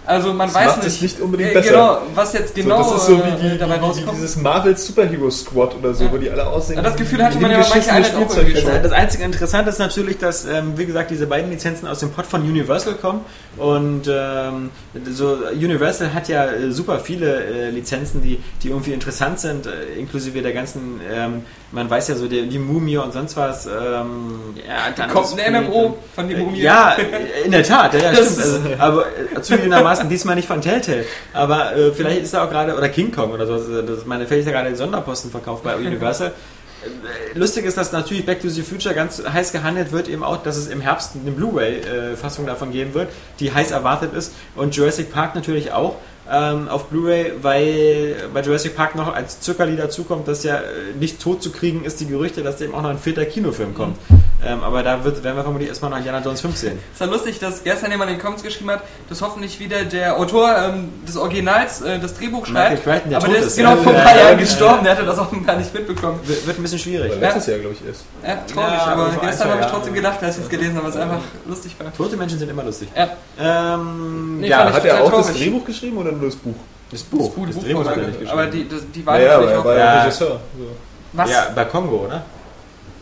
Also 0.06 0.34
man 0.34 0.48
Das 0.50 0.56
weiß 0.56 0.66
macht 0.68 0.78
nicht, 0.84 0.96
es 0.96 1.02
nicht 1.02 1.20
unbedingt 1.22 1.52
äh, 1.52 1.54
besser. 1.54 1.72
Genau, 1.72 1.98
was 2.14 2.34
jetzt 2.34 2.56
genau 2.56 2.84
so, 2.84 2.94
das 2.94 3.02
ist 3.02 3.08
so 3.08 3.14
äh, 3.16 3.18
wie, 3.42 3.50
die, 3.52 3.58
dabei 3.58 3.76
wie, 3.76 3.80
wie 3.80 3.86
rauskommt. 3.86 4.18
dieses 4.18 4.36
Marvel 4.36 4.76
Superhero 4.78 5.30
Squad 5.30 5.76
oder 5.76 5.94
so, 5.94 6.04
Ja. 6.04 6.12
wo 6.12 6.18
die 6.18 6.30
alle 6.30 6.46
aussehen. 6.46 6.76
Ja, 6.76 6.82
das 6.82 6.96
Gefühl 6.98 7.24
hatte 7.24 7.40
man 7.40 7.52
ja 7.52 7.60
bei 7.62 7.70
manchen 7.70 7.90
Einheiten 7.90 8.18
auch. 8.18 8.36
Das, 8.36 8.82
das 8.84 8.92
einzige 8.92 9.24
Interessante 9.24 9.70
ist 9.70 9.80
natürlich, 9.80 10.18
dass, 10.18 10.46
ähm, 10.46 10.74
wie 10.78 10.86
gesagt, 10.86 11.10
diese 11.12 11.26
beiden 11.28 11.50
Lizenzen 11.52 11.88
aus 11.88 12.00
dem 12.00 12.12
Pod 12.12 12.26
von 12.26 12.42
Universal 12.42 12.96
kommen. 12.96 13.22
Und 13.58 14.10
ähm, 14.10 14.72
so 15.12 15.38
Universal 15.54 16.14
hat 16.14 16.28
ja 16.28 16.48
äh, 16.48 16.72
super 16.72 17.00
viele 17.00 17.44
äh, 17.44 17.70
Lizenzen, 17.70 18.22
die, 18.22 18.40
die 18.62 18.70
irgendwie 18.70 18.92
interessant 18.94 19.40
sind, 19.40 19.68
äh, 19.68 19.98
inklusive 19.98 20.42
der 20.42 20.52
ganzen, 20.54 21.00
ähm, 21.10 21.44
man 21.74 21.90
weiß 21.90 22.08
ja 22.10 22.16
so, 22.16 22.28
die, 22.28 22.48
die 22.48 22.60
Mumie 22.60 22.98
und 22.98 23.12
sonst 23.12 23.36
was. 23.36 23.66
Ähm, 23.66 24.54
ja, 24.56 24.92
dann 24.96 25.10
Kommt 25.10 25.40
ein 25.40 25.66
MMO 25.66 25.98
von 26.16 26.28
die 26.28 26.36
Mumie. 26.36 26.62
Ja, 26.62 26.96
in 27.44 27.52
der 27.52 27.64
Tat, 27.64 27.96
ja, 27.96 28.00
ja 28.00 28.12
Das 28.12 28.34
stimmt. 28.34 28.80
Also, 28.80 28.84
aber 28.84 29.06
äh, 29.08 29.42
zugegebenermaßen 29.42 30.08
diesmal 30.10 30.36
nicht 30.36 30.48
von 30.48 30.62
Telltale. 30.62 31.06
Aber 31.34 31.76
äh, 31.76 31.92
vielleicht 31.92 32.22
ist 32.22 32.34
da 32.36 32.46
auch 32.46 32.50
gerade, 32.50 32.78
oder 32.78 32.90
King 32.90 33.12
Kong 33.12 33.32
oder 33.32 33.48
so, 33.48 33.82
das 33.82 33.98
ist 33.98 34.08
meine, 34.08 34.28
vielleicht 34.28 34.42
ist 34.42 34.48
da 34.48 34.52
gerade 34.52 34.70
ein 34.70 34.76
Sonderposten 34.76 35.32
verkauft 35.32 35.64
bei 35.64 35.76
Universal. 35.76 36.28
Äh, 36.28 37.38
Lustig 37.38 37.66
ist, 37.66 37.76
dass 37.76 37.92
natürlich 37.92 38.24
Back 38.24 38.42
to 38.42 38.50
the 38.50 38.62
Future 38.62 38.94
ganz 38.94 39.24
heiß 39.28 39.52
gehandelt 39.52 39.92
wird, 39.92 40.08
eben 40.08 40.24
auch, 40.24 40.44
dass 40.44 40.58
es 40.58 40.68
im 40.68 40.80
Herbst 40.80 41.14
eine 41.20 41.32
Blu-ray-Fassung 41.32 42.46
davon 42.46 42.72
geben 42.72 42.94
wird, 42.94 43.10
die 43.40 43.52
heiß 43.52 43.72
erwartet 43.72 44.14
ist. 44.14 44.34
Und 44.56 44.76
Jurassic 44.76 45.12
Park 45.12 45.34
natürlich 45.34 45.72
auch 45.72 45.96
ähm, 46.32 46.68
auf 46.70 46.86
Blu-ray, 46.86 47.34
weil 47.42 48.16
bei 48.34 48.42
Jurassic 48.42 48.76
Park 48.76 48.96
noch 48.96 49.14
als 49.14 49.42
Zuckerli 49.42 49.76
dazukommt, 49.76 50.28
dass 50.28 50.44
ja 50.44 50.58
äh, 50.58 50.94
nicht 51.00 51.22
tot 51.22 51.44
zu 51.44 51.52
kriegen 51.52 51.84
ist, 51.84 52.00
die 52.00 52.08
Gerüchte, 52.08 52.44
dass 52.44 52.62
eben 52.62 52.74
auch 52.74 52.82
noch 52.82 52.90
ein 52.90 53.00
vierter 53.00 53.26
Kinofilm 53.26 53.74
kommt. 53.74 53.98
Ähm, 54.46 54.64
aber 54.64 54.84
da 54.84 55.04
wird, 55.04 55.24
werden 55.24 55.36
wir 55.38 55.44
vermutlich 55.44 55.70
erstmal 55.70 55.92
noch 55.92 55.98
Indiana 55.98 56.20
Jones 56.20 56.42
5 56.42 56.56
sehen. 56.58 56.80
ist 56.92 57.00
ja 57.00 57.06
lustig, 57.08 57.40
dass 57.40 57.64
gestern 57.64 57.92
jemand 57.92 58.12
in 58.12 58.18
den 58.18 58.22
Comments 58.22 58.44
geschrieben 58.44 58.72
hat, 58.72 58.82
dass 59.10 59.22
hoffentlich 59.22 59.60
wieder 59.60 59.84
der 59.86 60.18
Autor 60.18 60.54
ähm, 60.58 60.90
des 61.08 61.16
Originals 61.18 61.82
äh, 61.82 62.00
das 62.00 62.14
Drehbuch 62.16 62.48
Michael 62.48 62.78
schreibt. 62.78 62.84
Crichton, 62.84 63.10
der 63.10 63.18
aber 63.20 63.28
tot 63.28 63.36
der 63.36 63.42
ist, 63.44 63.48
ist 63.48 63.58
genau 63.58 63.70
ja. 63.72 63.76
vor 63.78 63.94
ein 63.94 64.04
paar 64.04 64.12
ja, 64.16 64.18
Jahren 64.22 64.32
ja. 64.34 64.40
gestorben, 64.40 64.84
der 64.84 64.92
hatte 64.94 65.06
das 65.06 65.20
offenbar 65.20 65.56
nicht 65.56 65.74
mitbekommen. 65.74 66.20
Wird, 66.26 66.48
wird 66.48 66.60
ein 66.60 66.62
bisschen 66.62 66.80
schwierig. 66.80 67.12
Aber 67.12 67.22
letztes 67.22 67.48
Jahr, 67.48 67.60
glaube 67.60 67.76
ich, 67.80 67.88
erst. 67.88 68.04
Ja, 68.26 68.36
traurig, 68.36 68.78
Ja, 68.80 68.86
aber 68.86 69.10
gestern 69.22 69.50
habe 69.52 69.62
ich 69.62 69.68
trotzdem 69.68 69.94
gedacht, 69.94 70.18
als 70.22 70.38
ich 70.38 70.44
es 70.44 70.50
gelesen 70.50 70.76
habe, 70.76 70.88
was 70.88 70.98
einfach 70.98 71.20
lustig 71.48 71.76
war. 71.80 71.94
Tote 71.94 72.18
Menschen 72.18 72.40
sind 72.40 72.50
immer 72.50 72.64
lustig. 72.64 72.90
Ja. 72.96 73.10
Ähm, 73.40 74.40
Nee, 74.40 74.48
ja, 74.50 74.72
Hat 74.74 74.84
er 74.86 75.04
auch 75.04 75.12
das 75.12 75.28
traurig. 75.28 75.42
Drehbuch 75.42 75.66
geschrieben 75.66 75.98
oder 75.98 76.12
nur 76.12 76.26
das 76.26 76.36
Buch? 76.36 76.56
das 76.92 77.02
Buch. 77.04 77.32
Buch, 77.34 77.48
das 77.48 77.56
Buch 77.56 77.64
Drehbuch 77.64 77.86
hat 77.86 77.98
er 77.98 78.08
nicht 78.08 78.20
geschrieben. 78.20 78.32
aber 78.40 78.46
die, 78.48 78.68
das, 78.68 78.82
die 78.94 79.06
war 79.06 79.14
Naja, 79.18 79.38
natürlich 79.38 79.58
auch. 79.58 79.66
war 79.66 79.78
Ja. 79.78 79.80
ja 79.96 80.02
Regisseur. 80.04 80.28
So. 80.58 80.66
was? 81.14 81.30
ja, 81.32 81.48
bei 81.56 81.66
Kongo, 81.66 82.06
oder? 82.08 82.24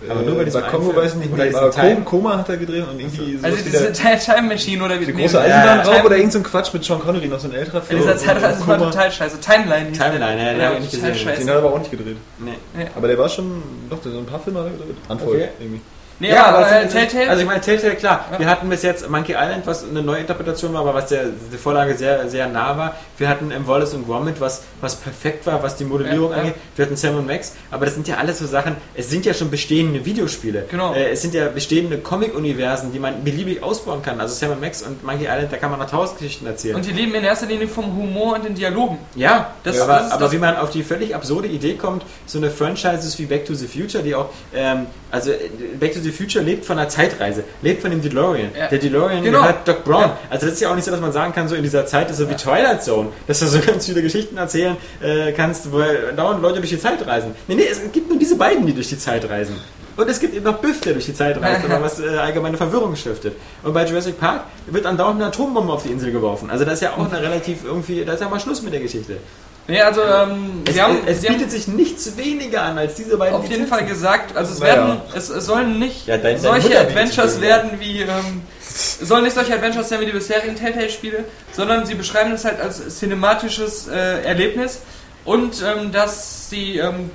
Aber 0.10 0.22
nur 0.22 0.36
bei 0.36 0.44
diesem 0.46 0.62
bei 0.62 0.68
Kongo 0.68 0.92
Film. 0.92 0.96
weiß 0.98 1.12
ich 1.14 1.18
nicht 1.20 1.34
Oder 1.34 1.46
mehr. 1.46 1.58
Aber 1.62 1.72
Time. 1.72 1.96
Com- 1.96 2.06
Koma 2.06 2.38
hat 2.38 2.50
er 2.50 2.58
gedreht 2.58 2.84
und 2.90 3.00
irgendwie 3.00 3.38
sowas 3.38 3.44
also 3.52 3.58
diese 3.64 3.92
der, 3.92 4.20
Time 4.20 4.42
Machine 4.48 4.84
oder 4.84 5.00
wie 5.00 5.06
die 5.06 5.14
nee, 5.14 5.22
große 5.24 5.38
ja, 5.38 5.44
Eisenbahnraub 5.44 5.94
Time- 5.94 6.06
oder 6.06 6.18
irgend 6.18 6.32
so 6.34 6.40
ein 6.40 6.44
Quatsch 6.44 6.74
mit 6.74 6.84
Sean 6.84 7.00
Connery, 7.00 7.28
noch 7.28 7.40
so 7.40 7.48
ein 7.48 7.54
älterer 7.54 7.76
Ja, 7.78 7.82
Film. 7.82 8.00
dieser 8.02 8.12
Und- 8.14 8.20
Zeitreise 8.20 8.62
und 8.62 8.68
war 8.68 8.78
Koma- 8.78 8.90
total 8.92 9.12
scheiße. 9.12 9.40
Timeline 9.40 9.90
hieß 9.90 9.98
Timeline, 9.98 10.42
ja, 10.42 10.54
den 10.54 10.62
hab 10.64 10.74
ich 10.74 10.80
nicht 10.82 10.94
total 10.94 11.12
gesehen. 11.12 11.26
scheiße. 11.28 11.40
Den 11.42 11.50
hat 11.50 11.56
er 11.56 11.60
aber 11.64 11.74
auch 11.74 11.80
nicht 11.80 11.92
gedreht. 11.92 12.18
Nee. 12.40 12.52
Aber 12.96 13.08
der 13.08 13.18
war 13.18 13.30
schon, 13.30 13.62
doch, 13.90 14.02
der 14.02 14.12
so 14.12 14.18
ein 14.20 14.26
paar 14.26 14.40
Filme 14.40 14.60
hat 14.60 14.66
er 14.68 14.72
gedreht. 14.72 14.96
Handvoll 15.08 15.36
Okay. 15.36 15.50
irgendwie. 15.60 15.82
Nee, 16.22 16.34
aber, 16.34 16.66
es 16.66 16.72
äh, 16.72 16.80
sind- 16.82 16.92
Telltale, 17.10 17.30
Also 17.30 17.42
ich 17.42 17.48
meine, 17.48 17.62
Telltale, 17.62 17.96
klar. 17.96 18.26
Ja. 18.32 18.40
Wir 18.40 18.46
hatten 18.48 18.70
bis 18.70 18.84
jetzt 18.84 19.10
Monkey 19.10 19.32
Island, 19.34 19.66
was 19.66 19.84
eine 19.84 20.02
neue 20.02 20.20
Interpretation 20.22 20.74
war, 20.74 20.82
aber 20.82 20.94
was 20.94 21.08
der, 21.08 21.26
der 21.52 21.60
Vorlage 21.60 21.96
sehr, 21.96 22.30
sehr 22.30 22.48
nah 22.48 22.78
war. 22.78 22.96
Wir 23.18 23.28
hatten 23.28 23.50
im 23.52 23.68
Wallace 23.68 23.94
und 23.96 24.06
Gromit, 24.06 24.40
was, 24.40 24.62
was 24.82 24.96
perfekt 24.96 25.46
war, 25.48 25.62
was 25.64 25.76
die 25.78 25.84
Modellierung 25.86 26.30
Ja, 26.32 26.38
ja. 26.38 26.42
angeht. 26.44 26.56
Wir 26.76 26.86
hatten 26.86 26.96
Sam 26.96 27.26
Max, 27.26 27.54
aber 27.72 27.86
das 27.86 27.96
sind 27.96 28.08
ja 28.08 28.18
alles 28.18 28.40
so 28.40 28.46
Sachen, 28.46 28.76
es 28.96 29.10
sind 29.10 29.26
ja 29.26 29.34
schon 29.34 29.50
bestehende 29.50 30.06
Videospiele. 30.06 30.66
Genau. 30.70 30.94
Äh, 30.94 31.10
es 31.12 31.22
sind 31.24 31.34
ja 31.34 31.48
bestehende 31.50 31.98
Comic-Universen, 31.98 32.94
die 32.94 33.00
man 33.00 33.24
beliebig 33.24 33.64
ausbauen 33.64 34.02
kann. 34.02 34.20
Also 34.20 34.34
Sam 34.36 34.60
Max 34.60 34.82
und 34.84 35.04
Monkey 35.04 35.24
Island, 35.26 35.52
da 35.52 35.58
kann 35.58 35.72
man 35.72 35.80
noch 35.80 35.90
tausend 35.90 36.20
Geschichten 36.20 36.46
erzählen. 36.46 36.76
und 36.76 36.86
die 36.86 36.92
leben 36.92 37.14
in 37.16 37.24
erster 37.24 37.48
Linie 37.48 37.68
vom 37.68 37.86
Humor 37.98 38.36
und 38.36 38.46
den 38.46 38.56
Dialogen. 38.56 39.00
Ja, 39.16 39.54
Das- 39.64 39.80
aber, 39.82 39.94
das 39.98 40.08
ist 40.08 40.12
aber 40.14 40.32
wie 40.32 40.38
man 40.38 40.56
auf 40.58 40.70
die 40.70 40.84
völlig 40.84 41.16
absurde 41.16 41.48
Idee 41.48 41.74
kommt, 41.74 42.04
so 42.28 42.38
eine 42.38 42.50
Franchises 42.52 43.18
wie 43.20 43.26
Back 43.26 43.46
to 43.46 43.54
the 43.56 43.68
Future, 43.68 44.04
die 44.04 44.14
auch, 44.16 44.30
ähm, 44.54 44.86
also 45.12 45.32
äh, 45.32 45.38
Back 45.80 45.94
to 45.94 46.00
the 46.00 46.12
Future 46.12 46.44
lebt 46.44 46.66
von 46.66 46.80
einer 46.80 46.90
Zeitreise, 46.90 47.44
lebt 47.62 47.82
von 47.82 47.92
dem 47.92 48.02
DeLorean. 48.02 48.50
Ja. 48.58 48.68
Der 48.68 48.80
DeLorean 48.80 49.24
Genau. 49.24 49.40
gehört 49.42 49.68
Doc 49.68 49.84
Brown. 49.84 50.02
Ja. 50.02 50.18
Also 50.30 50.46
das 50.46 50.56
ist 50.56 50.62
ja 50.62 50.72
auch 50.72 50.76
nicht 50.76 50.86
so, 50.86 50.92
dass 50.92 51.02
man 51.02 51.12
sagen 51.12 51.34
kann, 51.34 51.48
so 51.48 51.56
in 51.56 51.64
dieser 51.64 51.86
Zeit 51.86 52.10
ist 52.10 52.18
so 52.18 52.30
wie 52.30 52.36
Twilight 52.36 52.84
Zone, 52.84 53.10
dass 53.28 53.40
du 53.40 53.48
so 53.48 53.60
ganz 53.66 53.86
viele 53.86 54.02
Geschichten 54.02 54.38
erzählen 54.38 54.78
äh, 55.02 55.32
kannst, 55.34 55.72
wo 55.72 55.82
dauernd 56.16 56.42
Leute 56.42 56.60
durch 56.60 56.70
die 56.70 56.80
Zeit 56.80 57.06
reisen. 57.06 57.36
Nee, 57.48 57.56
nee, 57.56 57.68
es 57.70 57.80
gibt 57.92 58.10
nur 58.10 58.18
diese 58.18 58.36
beiden, 58.38 58.66
die 58.66 58.74
durch 58.74 58.90
die 58.90 58.98
Zeit 58.98 59.30
reisen. 59.30 59.56
Und 59.98 60.10
es 60.10 60.20
gibt 60.22 60.34
eben 60.34 60.46
noch 60.46 60.58
Biff, 60.60 60.80
der 60.82 60.94
durch 60.94 61.06
die 61.06 61.14
Zeit 61.14 61.40
reist, 61.42 61.66
aber 61.70 61.84
was 61.84 62.00
äh, 62.00 62.08
allgemeine 62.08 62.56
Verwirrung 62.58 62.96
stiftet. 62.96 63.36
Und 63.62 63.74
bei 63.74 63.86
Jurassic 63.86 64.18
Park 64.20 64.46
wird 64.68 64.86
andauernd 64.86 65.18
eine 65.20 65.28
Atombombe 65.28 65.74
auf 65.74 65.84
die 65.84 65.90
Insel 65.90 66.12
geworfen. 66.14 66.50
Also 66.50 66.64
das 66.64 66.76
ist 66.76 66.82
ja 66.82 66.94
auch 66.94 67.12
eine 67.12 67.22
relativ 67.22 67.66
irgendwie, 67.66 68.06
da 68.06 68.14
ist 68.14 68.22
ja 68.22 68.30
mal 68.30 68.40
Schluss 68.40 68.62
mit 68.62 68.72
der 68.74 68.80
Geschichte. 68.80 69.18
Nee, 69.68 69.82
also 69.82 70.02
ähm, 70.02 70.64
Es, 70.68 70.74
sie 70.74 70.82
haben, 70.82 70.98
es 71.06 71.22
sie 71.22 71.28
haben 71.28 71.36
bietet 71.38 71.52
sich 71.52 71.68
nichts 71.68 72.18
weniger 72.18 72.64
an 72.64 72.78
als 72.78 72.96
diese 72.96 73.16
beiden 73.18 73.36
auf 73.36 73.48
jeden. 73.48 73.68
Fall 73.68 73.86
gesagt, 73.86 74.36
also 74.36 74.54
es 74.54 74.60
Naja. 74.60 74.76
werden, 74.76 75.02
es, 75.16 75.30
es 75.30 75.46
sollen 75.46 75.80
nicht 75.80 76.08
Ja, 76.08 76.18
dein- 76.18 76.40
solche 76.40 76.68
bietet 76.70 76.82
Adventures 76.88 77.40
werden 77.42 77.72
wie, 77.80 78.02
ähm, 78.02 78.42
es 78.60 79.00
sollen 79.00 79.24
nicht 79.24 79.34
solche 79.36 79.54
Adventures 79.54 79.88
sein 79.90 80.00
wie 80.02 80.06
die 80.08 80.12
bisherigen 80.12 80.56
Telltale-Spiele, 80.56 81.26
sondern 81.54 81.86
sie 81.86 81.94
beschreiben 81.96 82.32
es 82.34 82.44
halt 82.44 82.60
als 82.60 83.00
cinematisches 83.00 83.88
äh, 83.88 84.24
Erlebnis 84.24 84.82
und 85.26 85.62
ähm, 85.62 85.92
dass 85.92 86.50
sie 86.50 86.78
ähm, 86.78 87.12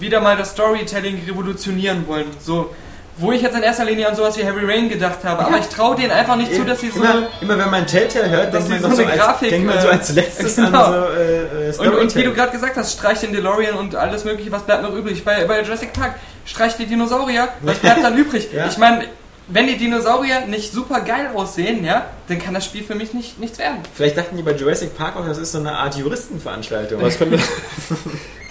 wieder 0.00 0.20
mal 0.20 0.36
das 0.36 0.52
Storytelling 0.52 1.22
revolutionieren 1.28 2.06
wollen. 2.08 2.26
So, 2.40 2.74
wo 3.16 3.32
ich 3.32 3.42
jetzt 3.42 3.54
in 3.54 3.62
erster 3.62 3.84
Linie 3.84 4.08
an 4.08 4.16
sowas 4.16 4.36
wie 4.38 4.44
Heavy 4.44 4.64
Rain 4.64 4.88
gedacht 4.88 5.18
habe, 5.24 5.44
aber 5.44 5.58
ich 5.58 5.66
traue 5.66 5.96
denen 5.96 6.10
einfach 6.10 6.36
nicht 6.36 6.54
zu, 6.54 6.64
dass 6.64 6.80
sie 6.80 6.90
so 6.90 7.00
immer, 7.00 7.28
immer 7.40 7.58
wenn 7.58 7.70
man 7.70 7.86
Telltale 7.86 8.30
hört, 8.30 8.54
dass 8.54 8.66
denkt 8.66 8.82
sie 8.82 8.88
man, 8.88 8.96
so 8.96 9.02
noch 9.02 9.10
eine 9.10 9.12
als, 9.12 9.20
Grafik, 9.20 9.50
denkt 9.50 9.66
man 9.66 9.80
so 9.80 9.88
äh, 9.88 9.90
als 9.90 10.12
letztes 10.14 10.56
genau. 10.56 10.84
an 10.84 10.92
so 10.92 10.98
äh, 11.20 11.68
äh, 11.68 11.88
Und, 11.88 11.98
und 11.98 12.14
wie 12.14 12.22
du 12.22 12.32
gerade 12.32 12.52
gesagt 12.52 12.76
hast, 12.76 12.92
streich 12.92 13.20
den 13.20 13.32
DeLorean 13.32 13.74
und 13.74 13.94
alles 13.94 14.24
mögliche, 14.24 14.50
was 14.50 14.62
bleibt 14.62 14.82
noch 14.82 14.94
übrig? 14.94 15.24
Bei, 15.24 15.44
bei 15.44 15.62
Jurassic 15.62 15.92
Park, 15.92 16.14
streich 16.46 16.76
die 16.76 16.86
Dinosaurier, 16.86 17.48
was 17.60 17.78
bleibt 17.78 18.02
dann 18.02 18.16
übrig? 18.18 18.48
Ja. 18.52 18.66
Ich 18.66 18.78
meine, 18.78 19.04
wenn 19.48 19.66
die 19.66 19.76
Dinosaurier 19.76 20.46
nicht 20.46 20.72
super 20.72 21.00
geil 21.00 21.30
aussehen, 21.34 21.84
ja, 21.84 22.06
dann 22.28 22.38
kann 22.38 22.54
das 22.54 22.64
Spiel 22.64 22.82
für 22.82 22.94
mich 22.94 23.12
nicht, 23.12 23.38
nichts 23.38 23.58
werden. 23.58 23.78
Vielleicht 23.94 24.16
dachten 24.16 24.36
die 24.36 24.42
bei 24.42 24.52
Jurassic 24.52 24.96
Park 24.96 25.16
auch, 25.16 25.26
das 25.26 25.38
ist 25.38 25.52
so 25.52 25.58
eine 25.58 25.72
Art 25.72 25.96
Juristenveranstaltung. 25.96 26.98
Aber 26.98 27.08
es 27.08 27.18
könnte, 27.18 27.38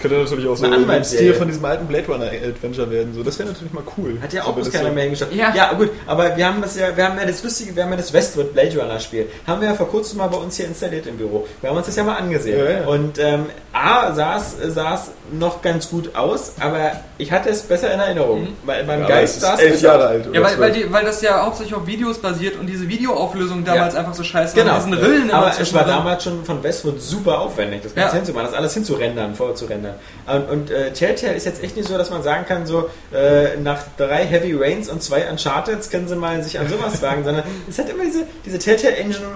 könnte 0.02 0.18
natürlich 0.18 0.48
auch 0.48 0.56
so 0.56 0.66
Anwaltsserie. 0.66 1.24
Stil 1.28 1.34
von 1.34 1.48
diesem 1.48 1.64
alten 1.64 1.86
Blade 1.86 2.06
Runner 2.08 2.26
Adventure 2.26 2.90
werden. 2.90 3.14
So, 3.14 3.22
das 3.22 3.38
wäre 3.38 3.48
natürlich 3.48 3.72
mal 3.72 3.82
cool. 3.96 4.18
Hat 4.20 4.32
ja 4.32 4.42
auch 4.44 4.52
bloß 4.52 4.66
das 4.66 4.74
keiner 4.74 4.88
so- 4.88 4.94
mehr 4.94 5.04
hingestellt. 5.04 5.32
Ja. 5.34 5.54
Ja. 5.54 5.72
gut, 5.72 5.90
aber 6.06 6.36
wir 6.36 6.46
haben 6.46 6.60
das 6.60 6.76
ja, 6.78 6.94
wir 6.96 7.04
haben 7.08 7.18
ja 7.18 7.24
das 7.24 7.42
lustige, 7.42 7.74
wir 7.74 7.84
haben 7.84 7.90
ja 7.92 7.96
das 7.96 8.12
Westwood 8.12 8.52
Blade 8.52 8.78
Runner 8.78 9.00
Spiel. 9.00 9.26
Haben 9.46 9.60
wir 9.62 9.68
ja 9.68 9.74
vor 9.74 9.88
kurzem 9.88 10.18
mal 10.18 10.26
bei 10.26 10.36
uns 10.36 10.56
hier 10.56 10.66
installiert 10.66 11.06
im 11.06 11.16
Büro. 11.16 11.46
Wir 11.60 11.70
haben 11.70 11.76
uns 11.76 11.86
das 11.86 11.96
ja 11.96 12.04
mal 12.04 12.16
angesehen. 12.16 12.58
Ja, 12.58 12.70
ja. 12.80 12.86
Und 12.86 13.18
ähm, 13.18 13.46
A 13.72 14.12
sah 14.12 14.36
es 14.36 14.74
sah 14.74 14.94
es 14.96 15.10
noch 15.32 15.62
ganz 15.62 15.88
gut 15.88 16.14
aus, 16.14 16.52
aber 16.60 16.92
ich 17.16 17.32
hatte 17.32 17.48
es 17.48 17.62
besser 17.62 17.92
in 17.94 18.00
Erinnerung. 18.00 18.48
Bei, 18.66 18.82
beim 18.82 19.00
Ja, 19.00 19.06
aber 19.06 19.14
Geist 19.14 19.36
es 19.36 19.40
sah 19.40 19.54
ist 19.54 19.60
es 19.60 19.66
elf 19.66 19.80
Jahre 19.82 20.04
aus. 20.04 20.10
alt. 20.10 20.28
Ja, 20.34 20.42
weil, 20.42 20.58
weil, 20.58 20.72
die, 20.72 20.92
weil 20.92 21.04
das 21.04 21.22
ja 21.22 21.44
hauptsächlich 21.44 21.74
auf 21.74 21.86
Videos 21.86 22.18
basiert 22.18 22.58
und 22.58 22.66
diese 22.66 22.86
Videoauflösung 22.88 23.64
damals 23.64 23.94
Ja. 23.94 24.00
einfach 24.00 24.14
so 24.14 24.22
scheiße 24.22 24.54
Genau. 24.54 24.72
war. 24.72 24.76
Diesen 24.78 24.94
Rillen 24.94 25.30
aber 25.30 25.52
es 25.58 25.72
war 25.72 25.84
damals 25.84 26.24
schon 26.24 26.44
von 26.44 26.62
Westwood 26.62 27.00
super 27.00 27.38
aufwendig, 27.40 27.80
das 27.82 27.94
Ganze 27.94 28.10
Ja. 28.16 28.16
hinzumachen, 28.16 28.48
das 28.48 28.54
alles 28.58 28.74
hinzurendern, 28.74 29.34
vorzurendern. 29.34 29.91
Und, 30.26 30.50
und 30.50 30.70
äh, 30.70 30.92
Telltale 30.92 31.34
ist 31.34 31.46
jetzt 31.46 31.62
echt 31.62 31.76
nicht 31.76 31.88
so, 31.88 31.98
dass 31.98 32.10
man 32.10 32.22
sagen 32.22 32.44
kann, 32.46 32.66
so 32.66 32.90
äh, 33.12 33.56
nach 33.56 33.84
drei 33.96 34.24
Heavy 34.24 34.54
Rains 34.54 34.88
und 34.88 35.02
zwei 35.02 35.28
Uncharted 35.30 35.90
können 35.90 36.08
sie 36.08 36.16
mal 36.16 36.42
sich 36.42 36.58
an 36.58 36.68
sowas 36.68 37.02
wagen, 37.02 37.24
sondern 37.24 37.44
es 37.68 37.78
hat 37.78 37.88
immer 37.88 38.04
diese, 38.04 38.26
diese 38.44 38.58
Telltale 38.58 38.96
Engine 38.96 39.26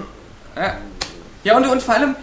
Ja, 0.56 0.76
ja 1.44 1.56
und, 1.56 1.66
und 1.66 1.82
vor 1.82 1.94
allem 1.94 2.16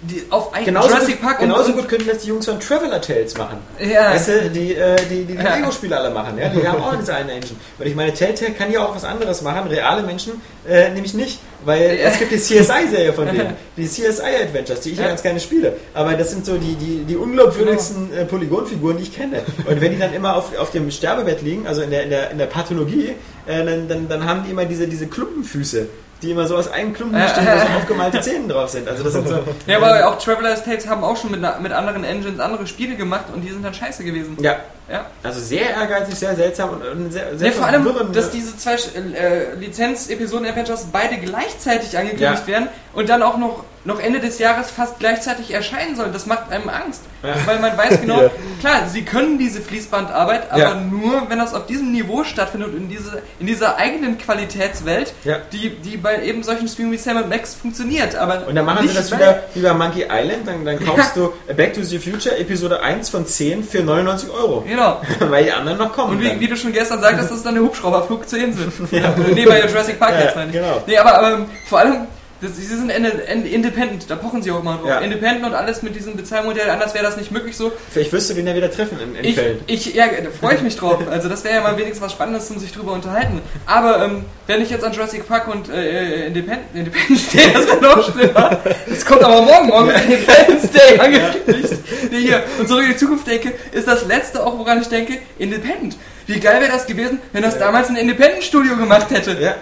die, 0.00 0.22
auf 0.30 0.54
ein 0.54 0.64
genauso, 0.64 0.88
Jurassic 0.90 1.16
gut, 1.16 1.22
Park 1.22 1.40
genauso 1.40 1.70
und, 1.72 1.76
gut 1.78 1.88
könnten 1.88 2.06
das 2.08 2.18
die 2.18 2.28
Jungs 2.28 2.46
von 2.46 2.60
Traveler 2.60 3.00
Tales 3.00 3.36
machen. 3.36 3.58
Ja. 3.80 4.12
Weißt 4.12 4.28
du, 4.28 4.50
die 4.50 4.74
äh, 4.74 4.94
die, 5.10 5.24
die, 5.24 5.34
die 5.36 5.42
Ja. 5.42 5.56
Lego-Spiele 5.56 5.96
alle 5.98 6.10
machen, 6.10 6.38
ja? 6.38 6.48
die 6.50 6.66
haben 6.66 6.80
auch 6.82 6.94
diese 6.94 7.14
eine 7.14 7.32
Engine. 7.32 7.56
Und 7.78 7.86
ich 7.86 7.96
meine, 7.96 8.14
Telltale 8.14 8.52
kann 8.52 8.70
ja 8.70 8.84
auch 8.84 8.94
was 8.94 9.02
anderes 9.04 9.42
machen, 9.42 9.68
reale 9.68 10.04
Menschen 10.04 10.40
äh, 10.68 10.90
nämlich 10.90 11.14
nicht, 11.14 11.40
weil 11.64 11.98
Ja. 11.98 12.10
es 12.10 12.18
gibt 12.18 12.30
die 12.30 12.36
CSI-Serie 12.38 13.12
von 13.12 13.26
denen, 13.26 13.54
die 13.76 13.88
CSI-Adventures, 13.88 14.80
die 14.82 14.92
ich 14.92 14.98
ja. 14.98 15.08
Ganz 15.08 15.22
gerne 15.22 15.40
spiele. 15.40 15.72
Aber 15.94 16.14
das 16.14 16.30
sind 16.30 16.46
so 16.46 16.56
die, 16.58 16.74
die, 16.76 17.04
die 17.04 17.16
unglaubwürdigsten 17.16 18.12
äh, 18.16 18.24
Polygonfiguren, 18.24 18.98
die 18.98 19.02
ich 19.04 19.14
kenne. 19.16 19.42
Und 19.66 19.80
wenn 19.80 19.92
die 19.92 19.98
dann 19.98 20.14
immer 20.14 20.36
auf, 20.36 20.56
auf 20.56 20.70
dem 20.70 20.90
Sterbebett 20.92 21.42
liegen, 21.42 21.66
also 21.66 21.82
in 21.82 21.90
der, 21.90 22.04
in 22.04 22.10
der, 22.10 22.30
in 22.30 22.38
der 22.38 22.46
Pathologie, 22.46 23.14
äh, 23.46 23.64
dann, 23.64 23.88
dann, 23.88 24.08
dann 24.08 24.24
haben 24.26 24.44
die 24.44 24.50
immer 24.52 24.64
diese, 24.64 24.86
diese 24.86 25.08
Klumpenfüße. 25.08 25.88
Die 26.22 26.32
immer 26.32 26.46
so 26.46 26.56
aus 26.56 26.70
einem 26.70 26.92
Klumpen 26.92 27.20
bestehen, 27.20 27.46
wo 27.46 27.58
so 27.66 27.78
aufgemalte 27.78 28.20
Zähne 28.20 28.48
drauf 28.48 28.68
sind. 28.70 28.88
Also 28.88 29.04
das 29.04 29.12
sind 29.12 29.28
so. 29.28 29.40
Ja, 29.66 29.76
aber 29.76 30.08
auch 30.08 30.18
Traveler's 30.18 30.64
Tales 30.64 30.88
haben 30.88 31.04
auch 31.04 31.16
schon 31.16 31.30
mit, 31.30 31.40
mit 31.60 31.72
anderen 31.72 32.04
Engines 32.04 32.40
andere 32.40 32.66
Spiele 32.66 32.96
gemacht 32.96 33.26
und 33.32 33.42
die 33.42 33.50
sind 33.50 33.64
dann 33.64 33.74
scheiße 33.74 34.02
gewesen. 34.04 34.36
Ja, 34.40 34.56
Ja. 34.90 35.06
also 35.22 35.38
sehr 35.40 35.70
ehrgeizig, 35.70 36.14
sehr 36.14 36.34
seltsam 36.34 36.70
und, 36.70 37.12
sehr, 37.12 37.36
sehr 37.36 37.48
Ja, 37.48 37.52
vor 37.54 37.66
allem, 37.66 37.86
dass 38.12 38.30
diese 38.30 38.56
zwei 38.56 38.74
äh, 38.74 39.54
Lizenz-Episoden-Adventures 39.58 40.86
beide 40.92 41.16
gleichzeitig 41.18 41.96
angekündigt 41.96 42.42
Ja. 42.42 42.46
werden 42.46 42.68
und 42.94 43.08
dann 43.08 43.22
auch 43.22 43.36
noch, 43.36 43.64
noch 43.84 44.00
Ende 44.00 44.18
des 44.20 44.38
Jahres 44.38 44.70
fast 44.70 44.98
gleichzeitig 44.98 45.52
erscheinen 45.52 45.94
sollen. 45.96 46.12
Das 46.12 46.26
macht 46.26 46.50
einem 46.50 46.68
Angst. 46.68 47.02
Ja. 47.22 47.34
Weil 47.46 47.58
man 47.58 47.76
weiß 47.76 48.00
genau, 48.00 48.22
Ja. 48.22 48.30
klar, 48.60 48.82
sie 48.88 49.02
können 49.04 49.38
diese 49.38 49.60
Fließbandarbeit, 49.60 50.50
aber 50.50 50.60
Ja. 50.60 50.74
nur, 50.74 51.28
wenn 51.28 51.38
das 51.38 51.52
auf 51.54 51.66
diesem 51.66 51.90
Niveau 51.92 52.22
stattfindet 52.24 52.70
und 52.70 52.76
in, 52.76 52.88
diese, 52.88 53.22
in 53.40 53.46
dieser 53.46 53.76
eigenen 53.76 54.18
Qualitätswelt, 54.18 55.12
Ja. 55.24 55.36
die, 55.52 55.70
die 55.70 55.96
bei 55.96 56.22
eben 56.22 56.42
solchen 56.42 56.68
Spielen 56.68 56.92
wie 56.92 56.96
Sam 56.96 57.28
Max 57.28 57.54
funktioniert. 57.54 58.14
Aber 58.16 58.46
Und 58.46 58.54
dann 58.54 58.64
machen 58.64 58.86
sie 58.88 58.94
das 58.94 59.10
wieder 59.12 59.42
wie 59.54 59.60
bei 59.60 59.72
Monkey 59.74 60.06
Island, 60.10 60.46
dann, 60.46 60.64
dann 60.64 60.84
kaufst 60.84 61.16
du 61.16 61.32
Back 61.56 61.74
to 61.74 61.82
the 61.82 61.98
Future 61.98 62.36
Episode 62.38 62.80
1 62.82 63.08
von 63.08 63.26
10 63.26 63.64
für 63.64 63.82
99 63.82 64.30
Euro. 64.30 64.64
Genau. 64.78 65.00
Weil 65.30 65.44
die 65.44 65.52
anderen 65.52 65.78
noch 65.78 65.92
kommen. 65.92 66.12
Und 66.12 66.22
wie, 66.22 66.38
wie 66.40 66.46
du 66.48 66.56
schon 66.56 66.72
gestern 66.72 67.00
sagtest, 67.00 67.30
dass 67.30 67.38
es 67.38 67.42
dann 67.44 67.54
der 67.54 67.62
Hubschrauberflug 67.64 68.28
zu 68.28 68.38
Insel. 68.38 68.70
ja. 68.90 69.14
Nee, 69.34 69.44
bei 69.44 69.60
Jurassic 69.66 69.98
Park 69.98 70.12
Ja, 70.14 70.20
jetzt 70.20 70.36
meine 70.36 70.48
ich. 70.50 70.52
genau. 70.56 70.82
Nee, 70.86 70.96
aber, 70.98 71.14
aber 71.18 71.38
vor 71.66 71.78
allem, 71.80 72.06
das, 72.40 72.56
sie 72.56 72.64
sind 72.64 72.90
ende, 72.90 73.26
ende, 73.26 73.48
independent, 73.48 74.08
da 74.08 74.16
pochen 74.16 74.42
sie 74.42 74.50
auch 74.50 74.62
mal 74.62 74.76
drauf. 74.76 74.88
Ja. 74.88 74.98
Independent 75.00 75.44
und 75.44 75.54
alles 75.54 75.82
mit 75.82 75.96
diesem 75.96 76.16
Bezahlmodell, 76.16 76.70
anders 76.70 76.94
wäre 76.94 77.04
das 77.04 77.16
nicht 77.16 77.32
möglich 77.32 77.56
so. 77.56 77.72
Vielleicht 77.90 78.12
wirst 78.12 78.30
du 78.30 78.34
den 78.34 78.46
ja 78.46 78.54
wieder 78.54 78.70
treffen 78.70 78.98
in, 79.00 79.16
in 79.16 79.24
Ich, 79.24 79.36
Köln. 79.36 79.60
ich, 79.66 79.94
ja, 79.94 80.06
da 80.06 80.30
freue 80.30 80.54
ich 80.54 80.62
mich 80.62 80.76
drauf. 80.76 81.00
Also 81.10 81.28
das 81.28 81.42
wäre 81.44 81.56
ja 81.56 81.60
mal 81.62 81.76
wenigstens 81.76 82.00
was 82.00 82.12
Spannendes, 82.12 82.50
um 82.50 82.58
sich 82.58 82.72
drüber 82.72 82.92
unterhalten. 82.92 83.40
Aber 83.66 84.04
ähm, 84.04 84.24
wenn 84.46 84.62
ich 84.62 84.70
jetzt 84.70 84.84
an 84.84 84.92
Jurassic 84.92 85.26
Park 85.26 85.48
und 85.48 85.68
äh, 85.68 86.26
Independent, 86.26 86.66
Independence 86.74 87.28
Day, 87.30 87.50
das 87.52 87.66
wäre 87.66 87.80
noch 87.80 88.12
schlimmer. 88.12 88.58
Das 88.88 89.04
kommt 89.04 89.22
aber 89.24 89.42
morgen, 89.42 89.66
morgen 89.68 89.88
wird 89.88 90.04
Independence 90.04 90.70
Day 90.70 90.98
angekündigt. 90.98 91.74
Nee, 92.10 92.20
hier. 92.20 92.42
Und 92.58 92.68
zurück 92.68 92.84
in 92.84 92.90
die 92.92 92.96
Zukunft 92.96 93.26
denke, 93.26 93.52
ist 93.72 93.88
das 93.88 94.06
letzte 94.06 94.44
auch, 94.46 94.56
woran 94.58 94.80
ich 94.80 94.88
denke, 94.88 95.18
Independent. 95.38 95.96
Wie 96.26 96.38
geil 96.38 96.60
wäre 96.60 96.70
das 96.72 96.86
gewesen, 96.86 97.20
wenn 97.32 97.42
das 97.42 97.58
damals 97.58 97.88
ein 97.88 97.96
Independent-Studio 97.96 98.76
gemacht 98.76 99.10
hätte. 99.10 99.36
Ja. 99.40 99.56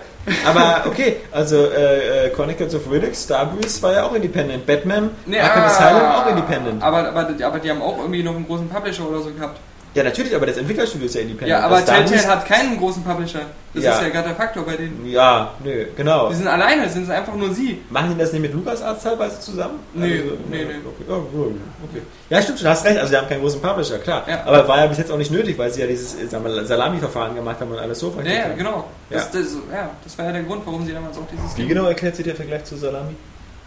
Aber 0.45 0.85
okay, 0.87 1.17
also 1.33 1.57
äh, 1.67 2.27
äh, 2.27 2.31
Chronicles 2.31 2.75
of 2.75 2.91
Riddick, 2.91 3.15
Starbreeze 3.15 3.81
war 3.83 3.93
ja 3.93 4.05
auch 4.05 4.15
independent. 4.15 4.67
Batman, 4.67 5.11
Nee, 5.25 5.39
Arkham 5.39 5.63
ah, 5.63 5.67
Asylum 5.67 6.03
auch 6.03 6.27
independent. 6.29 6.83
Aber, 6.83 7.09
aber, 7.09 7.29
aber 7.29 7.59
die 7.59 7.71
haben 7.71 7.83
auch 7.83 7.99
irgendwie 7.99 8.23
noch 8.23 8.35
einen 8.35 8.47
großen 8.47 8.69
Publisher 8.69 9.09
oder 9.09 9.21
so 9.21 9.31
gehabt. 9.31 9.59
Ja, 9.97 10.03
natürlich, 10.05 10.35
aber 10.37 10.45
das 10.45 10.59
Entwicklerstudio 10.59 11.07
ist 11.07 11.15
ja 11.15 11.23
independent. 11.23 11.49
Ja, 11.49 11.61
aber 11.61 11.83
Telltale 11.85 12.27
hat 12.29 12.45
keinen 12.45 12.77
großen 12.77 13.03
Publisher. 13.03 13.41
Das 13.73 13.83
Ja. 13.83 13.93
ist 13.97 14.03
ja 14.03 14.09
gerade 14.11 14.29
der 14.29 14.37
Faktor 14.37 14.63
bei 14.65 14.77
denen. 14.77 15.07
Ja, 15.07 15.53
nö, 15.65 15.87
genau. 15.97 16.29
Die 16.29 16.35
sind 16.35 16.47
alleine, 16.47 16.83
das 16.85 16.93
sind 16.93 17.11
einfach 17.11 17.35
nur 17.35 17.53
sie. 17.55 17.79
Machen 17.91 18.11
die 18.15 18.19
das 18.19 18.33
nicht 18.33 18.43
mit 18.43 18.53
LucasArts 18.53 19.03
teilweise 19.03 19.41
zusammen? 19.41 19.81
Nee, 19.95 20.21
Also, 20.23 20.37
nee, 20.51 20.65
nee. 20.65 20.65
Okay. 20.65 21.05
Ja, 21.09 21.15
gut, 21.17 21.61
okay. 21.91 22.03
ja, 22.31 22.43
stimmt, 22.43 22.63
du 22.63 22.69
hast 22.69 22.85
recht, 22.85 22.99
also 22.99 23.11
die 23.11 23.17
haben 23.17 23.29
keinen 23.29 23.41
großen 23.41 23.61
Publisher, 23.63 23.99
klar. 23.99 24.25
Ja. 24.29 24.43
Aber 24.45 24.69
war 24.69 24.79
ja 24.81 24.87
bis 24.87 24.99
jetzt 24.99 25.11
auch 25.11 25.17
nicht 25.19 25.31
nötig, 25.31 25.57
weil 25.59 25.71
sie 25.73 25.81
ja 25.81 25.87
dieses 25.87 26.15
Salami-Verfahren 26.31 27.35
gemacht 27.35 27.61
haben 27.61 27.71
und 27.71 27.79
alles 27.79 27.99
so 27.99 28.09
Ja, 28.09 28.13
verklickt 28.13 28.39
ja, 28.39 28.45
haben. 28.45 28.57
genau. 28.59 28.85
Das, 29.11 29.31
Ja. 29.33 29.41
das, 29.41 29.53
ja, 29.73 29.91
das 30.05 30.19
war 30.19 30.25
ja 30.27 30.33
der 30.33 30.43
Grund, 30.43 30.63
warum 30.67 30.85
sie 30.87 30.93
damals 30.93 31.17
auch 31.17 31.23
dieses 31.33 31.57
Wie 31.57 31.67
genau 31.67 31.87
erklärt 31.87 32.17
sich 32.17 32.25
der 32.27 32.37
Vergleich 32.37 32.65
zu 32.65 32.77
Salami? 32.77 33.15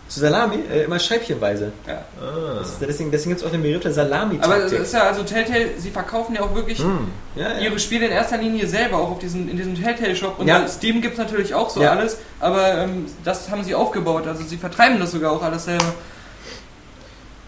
Zu 0.09 0.19
Salami 0.21 0.63
äh, 0.73 0.83
immer 0.85 0.97
scheibchenweise. 0.99 1.71
Ja. 1.87 2.03
Ah. 2.19 2.55
Das 2.59 2.69
ist, 2.69 2.77
deswegen 2.81 3.11
deswegen 3.11 3.29
gibt 3.29 3.41
es 3.41 3.47
auch 3.47 3.51
den 3.51 3.61
Begriff 3.61 3.81
der 3.83 3.93
salami 3.93 4.39
Aber 4.41 4.57
das 4.57 4.71
ist 4.71 4.91
ja, 4.93 5.03
also 5.03 5.21
Telltale, 5.23 5.67
sie 5.77 5.91
verkaufen 5.91 6.33
ja 6.35 6.41
auch 6.41 6.55
wirklich 6.55 6.79
Hm. 6.79 7.07
ja, 7.35 7.49
ja. 7.53 7.59
ihre 7.59 7.77
Spiele 7.77 8.07
in 8.07 8.11
erster 8.11 8.37
Linie 8.37 8.65
selber, 8.65 8.97
auch 8.97 9.11
auf 9.11 9.19
diesen, 9.19 9.47
in 9.47 9.55
diesem 9.55 9.75
Telltale-Shop. 9.81 10.39
Und 10.39 10.47
Ja. 10.47 10.67
Steam 10.67 11.01
gibt 11.01 11.13
es 11.13 11.19
natürlich 11.19 11.53
auch 11.53 11.69
so 11.69 11.81
Ja. 11.83 11.91
alles, 11.91 12.17
aber 12.39 12.73
ähm, 12.79 13.05
das 13.23 13.49
haben 13.51 13.63
sie 13.63 13.75
aufgebaut. 13.75 14.25
Also 14.25 14.43
sie 14.43 14.57
vertreiben 14.57 14.99
das 14.99 15.11
sogar 15.11 15.31
auch 15.31 15.43
alles 15.43 15.65
selber. 15.65 15.93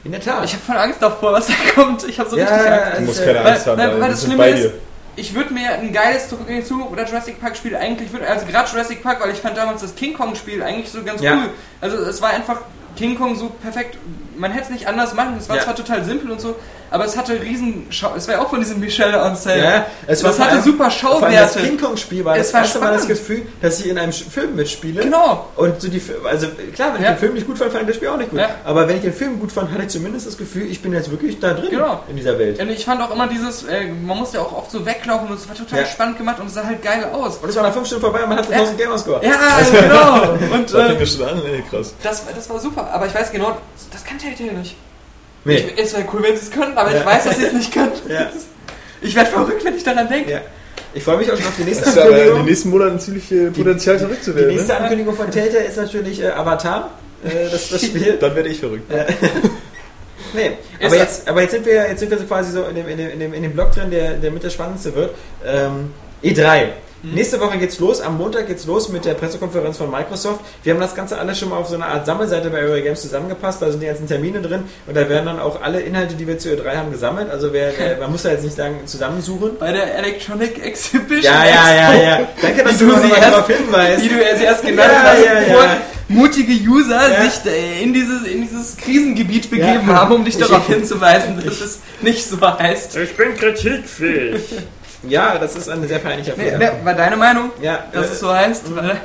In 0.04 0.12
der 0.12 0.22
Tat. 0.22 0.44
Ich 0.46 0.54
habe 0.54 0.64
voll 0.64 0.78
Angst 0.78 1.02
davor, 1.02 1.34
was 1.34 1.48
da 1.48 1.54
kommt. 1.76 2.08
Ich 2.08 2.20
habe 2.20 2.30
so 2.30 2.38
Ja, 2.38 2.46
richtig 2.46 2.72
Angst. 2.72 2.98
Du 3.00 3.02
musst 3.06 3.24
keine 3.26 3.40
weil- 3.44 3.48
Angst 3.54 3.68
haben, 3.68 3.78
weil- 3.80 3.88
weil, 3.88 3.94
weil 3.96 4.02
wir 4.02 4.10
das 4.10 4.22
Schlimme 4.22 4.38
bei 4.38 4.50
ist- 4.52 4.64
dir. 4.64 4.74
Ich 5.16 5.34
würde 5.36 5.54
mir 5.54 5.70
ein 5.74 5.92
geiles 5.92 6.30
Zurück 6.30 6.48
in 6.48 6.58
die 6.58 6.64
Zukunft 6.64 6.92
oder 6.94 7.06
Jurassic 7.06 7.40
Park 7.42 7.58
Spiel 7.58 7.76
eigentlich, 7.76 8.12
würd, 8.14 8.24
also 8.24 8.46
gerade 8.46 8.70
Jurassic 8.72 9.04
Park, 9.04 9.22
weil 9.22 9.32
ich 9.32 9.40
fand 9.40 9.58
damals 9.58 9.82
das 9.82 9.94
King 9.96 10.14
Kong 10.14 10.36
Spiel 10.36 10.64
eigentlich 10.64 10.90
so 10.90 11.04
ganz 11.04 11.22
Ja. 11.22 11.34
cool. 11.36 11.50
Also 11.82 11.98
es 11.98 12.22
war 12.22 12.30
einfach 12.30 12.62
King 12.96 13.18
Kong 13.18 13.36
so 13.36 13.50
perfekt. 13.50 13.98
Man 14.38 14.52
hätte 14.52 14.66
es 14.66 14.70
nicht 14.70 14.88
anders 14.88 15.14
machen. 15.14 15.36
Es 15.38 15.50
war 15.50 15.58
Ja. 15.58 15.64
zwar 15.64 15.76
total 15.76 16.04
simpel 16.06 16.32
und 16.32 16.40
so, 16.40 16.56
aber 16.92 17.06
es 17.06 17.18
hatte 17.18 17.42
riesen 17.42 17.88
Schau 17.90 18.14
Es 18.16 18.28
war 18.28 18.36
ja 18.36 18.42
auch 18.42 18.50
von 18.50 18.60
diesem 18.60 18.80
Michel 18.80 19.16
Ancel. 19.16 19.58
Ja, 19.64 19.86
es 20.08 20.24
war 20.24 20.30
das 20.32 20.40
hatte 20.40 20.52
allem- 20.52 20.64
super 20.64 20.84
allem 20.84 20.92
das 20.92 21.00
Schauwerte. 21.00 21.60
King 21.62 21.80
Kong 21.80 21.98
Spiel 21.98 22.24
war 22.26 22.36
Es 22.38 22.48
das 22.48 22.54
war 22.54 22.62
erste 22.62 22.80
Mal 22.80 22.94
das. 22.94 23.08
Gefühl, 23.08 23.42
dass 23.62 23.80
ich 23.80 23.88
in 23.88 23.98
einem 23.98 24.12
Film 24.14 24.56
mitspiele. 24.56 25.02
Genau. 25.02 25.50
Und 25.56 25.82
so 25.82 25.88
die, 25.88 26.02
also 26.30 26.48
klar, 26.76 26.94
wenn 26.94 27.02
ich 27.02 27.08
Ja. 27.08 27.14
den 27.14 27.18
Film 27.20 27.34
nicht 27.34 27.48
gut 27.48 27.58
fand, 27.58 27.72
fand 27.72 27.84
ich 27.84 27.88
das 27.88 27.96
Spiel 27.96 28.10
auch 28.10 28.18
nicht 28.18 28.30
gut. 28.30 28.40
Ja. 28.40 28.50
Aber 28.66 28.88
wenn 28.88 28.98
ich 28.98 29.02
den 29.02 29.14
Film 29.14 29.40
gut 29.40 29.52
fand, 29.52 29.72
hatte 29.72 29.84
ich 29.84 29.90
zumindest 29.90 30.28
das 30.28 30.38
Gefühl, 30.38 30.70
ich 30.70 30.82
bin 30.82 30.94
jetzt 30.94 31.10
wirklich 31.10 31.40
da 31.40 31.54
drin 31.54 31.70
Genau. 31.72 32.02
in 32.10 32.16
dieser 32.18 32.38
Welt. 32.38 32.60
Und 32.62 32.70
ich 32.70 32.86
fand 32.86 33.02
auch 33.02 33.12
immer 33.12 33.28
dieses, 33.28 33.64
äh, 33.64 33.86
man 33.88 34.18
musste 34.18 34.38
ja 34.38 34.44
auch 34.44 34.52
oft 34.58 34.72
so 34.72 34.86
weglaufen 34.86 35.28
und 35.30 35.36
es 35.36 35.48
war 35.48 35.56
total 35.56 35.80
Ja. 35.80 35.86
spannend 35.86 36.18
gemacht 36.18 36.40
und 36.40 36.48
es 36.48 36.54
sah 36.54 36.66
halt 36.66 36.82
geil 36.84 37.06
aus. 37.14 37.38
Und 37.38 37.50
es 37.50 37.56
war 37.56 37.64
nach 37.64 37.74
fünf 37.74 37.88
Stunden 37.88 38.04
vorbei 38.04 38.24
und 38.24 38.30
man 38.30 38.38
hatte 38.38 38.52
Ja. 38.52 38.58
1000 38.60 38.78
Gamerscore. 38.78 39.22
Ja, 39.26 39.38
genau. 39.72 40.32
Und 40.54 40.74
äh, 40.74 40.98
das 41.00 41.14
schon 41.14 41.24
an, 41.26 41.42
krass. 41.70 41.94
das, 42.04 42.24
das 42.36 42.50
war 42.50 42.60
super. 42.60 42.90
Aber 42.92 43.06
ich 43.08 43.14
weiß 43.14 43.32
genau, 43.32 43.58
das 43.92 44.04
kann 44.04 44.18
Telltale 44.18 44.54
nicht. 44.60 44.76
Nee. 45.44 45.56
Ich, 45.76 45.84
es 45.86 45.94
wäre 45.94 46.06
cool, 46.14 46.22
wenn 46.24 46.36
sie 46.36 46.44
es 46.44 46.52
könnten, 46.52 46.78
aber 46.78 46.92
Ja. 46.92 47.00
ich 47.00 47.06
weiß, 47.06 47.24
dass 47.26 47.38
sie 47.38 47.46
es 47.46 47.54
nicht 47.54 47.74
können. 47.74 47.92
Ja. 48.08 48.30
Ich 49.02 49.16
werde 49.16 49.30
verrückt, 49.32 49.64
wenn 49.66 49.76
ich 49.76 49.84
daran 49.84 50.08
denke. 50.08 50.32
Ja. 50.32 50.42
Ich 50.94 51.04
freue 51.04 51.18
mich 51.18 51.32
auch 51.32 51.38
schon 51.38 51.48
auf 51.48 51.56
die 51.58 51.64
nächste 51.64 51.86
Das 51.86 51.94
ist 51.94 51.98
aber 52.00 52.10
in 52.10 52.14
den 52.16 52.20
Ankündigung. 52.22 52.46
nächsten 52.50 52.70
Monaten 52.70 53.00
ziemlich 53.00 53.24
viel 53.24 53.50
Potenzial 53.52 53.98
Die 53.98 54.04
zurückzuwerden. 54.04 54.52
nächste 54.56 54.74
Ne? 54.74 54.80
Ankündigung 54.80 55.16
von 55.16 55.32
Telltale 55.32 55.64
ist 55.64 55.78
natürlich 55.78 56.22
äh, 56.22 56.28
Avatar, 56.30 56.92
äh, 57.24 57.50
das, 57.50 57.70
das 57.70 57.82
Spiel. 57.86 58.18
Dann 58.20 58.36
werde 58.36 58.50
ich 58.50 58.60
verrückt. 58.60 58.92
Nee, 60.34 60.52
Ist 60.80 60.86
aber 60.86 60.96
er- 60.96 61.02
jetzt, 61.02 61.28
aber 61.28 61.42
jetzt 61.42 61.52
sind 61.52 61.66
wir, 61.66 61.74
jetzt 61.90 62.00
sind 62.00 62.10
wir 62.10 62.18
so 62.18 62.24
quasi 62.24 62.52
so 62.54 62.64
in 62.64 62.76
dem, 62.76 62.88
in 62.88 62.98
dem, 62.98 63.10
in 63.12 63.20
dem, 63.20 63.34
in 63.34 63.44
dem 63.44 63.52
Block 63.52 63.74
drin, 63.74 63.92
der, 63.92 64.14
der 64.14 64.32
mit 64.32 64.42
der 64.44 64.50
spannendste 64.50 64.96
wird. 64.96 65.14
Ähm, 65.46 65.92
E3. 66.24 66.68
Mhm. 67.04 67.14
Nächste 67.16 67.40
Woche 67.42 67.58
geht's 67.58 67.80
los, 67.80 68.00
am 68.02 68.18
Montag 68.18 68.48
geht's 68.48 68.66
los 68.66 68.90
mit 68.90 69.06
der 69.06 69.16
Pressekonferenz 69.16 69.78
von 69.78 69.90
Microsoft. 69.90 70.42
Wir 70.64 70.74
haben 70.74 70.80
das 70.80 70.94
Ganze 70.94 71.18
alles 71.18 71.40
schon 71.40 71.50
mal 71.50 71.58
auf 71.58 71.68
so 71.68 71.76
einer 71.76 71.88
Art 71.88 72.06
Sammelseite 72.06 72.50
bei 72.52 72.60
Eurogames 72.62 73.02
zusammengepasst, 73.02 73.62
da 73.62 73.72
sind 73.72 73.82
die 73.82 73.88
ganzen 73.88 74.08
Termine 74.08 74.40
drin 74.42 74.64
und 74.86 74.96
da 74.96 75.10
werden 75.10 75.26
dann 75.26 75.40
auch 75.40 75.62
alle 75.62 75.80
Inhalte, 75.82 76.14
die 76.16 76.28
wir 76.28 76.38
zu 76.38 76.50
E3 76.50 76.76
haben, 76.76 76.92
gesammelt. 76.92 77.30
Also 77.32 77.52
wer, 77.54 77.72
man 78.00 78.12
muss 78.12 78.22
da 78.24 78.30
jetzt 78.30 78.44
nicht 78.44 78.56
sagen, 78.56 78.82
zusammensuchen. 78.86 79.58
Bei 79.60 79.72
der 79.72 79.96
Electronic 79.98 80.64
Exhibition. 80.64 81.24
Ja, 81.34 81.44
ja, 81.46 81.74
ja, 81.74 81.94
ja. 82.04 82.28
Danke, 82.42 82.64
dass 82.64 82.78
du 82.78 82.86
du 82.86 82.96
sie 83.00 83.10
erst- 83.10 83.24
darauf 83.32 83.48
hinweist. 83.48 84.04
Wie 84.04 84.10
du 84.10 84.16
sie 84.38 84.44
erst 84.44 84.62
genannt 84.62 84.92
Ja, 84.94 85.04
hast, 85.12 85.26
ja, 85.26 85.34
bevor 85.40 85.64
ja. 85.64 85.78
mutige 86.10 86.54
User 86.70 87.02
Ja. 87.10 87.22
sich 87.30 87.82
in 87.82 87.94
dieses, 87.94 88.24
in 88.28 88.42
dieses 88.44 88.78
Krisengebiet 88.78 89.50
begeben 89.50 89.88
Ja. 89.88 89.96
haben, 89.96 90.14
um 90.16 90.24
dich 90.26 90.36
Ich- 90.40 90.46
darauf 90.46 90.68
hinzuweisen, 90.68 91.42
dass 91.44 91.62
es 91.62 91.80
nicht 92.02 92.24
so 92.28 92.40
heißt. 92.40 92.96
Ich 92.98 93.16
bin 93.18 93.36
kritikfähig. 93.36 94.42
Ja, 95.04 95.38
das 95.38 95.56
ist 95.56 95.68
eine 95.70 95.88
sehr 95.88 96.00
peinliche 96.00 96.32
Nee, 96.38 96.54
Affäre. 96.54 96.60
ne, 96.60 96.72
war 96.84 96.94
deine 96.94 97.18
Meinung, 97.18 97.52
Ja, 97.62 97.86
dass 97.92 98.10
äh, 98.10 98.14
es 98.14 98.20
so 98.20 98.32
heißt? 98.34 98.76
Weil- 98.76 99.02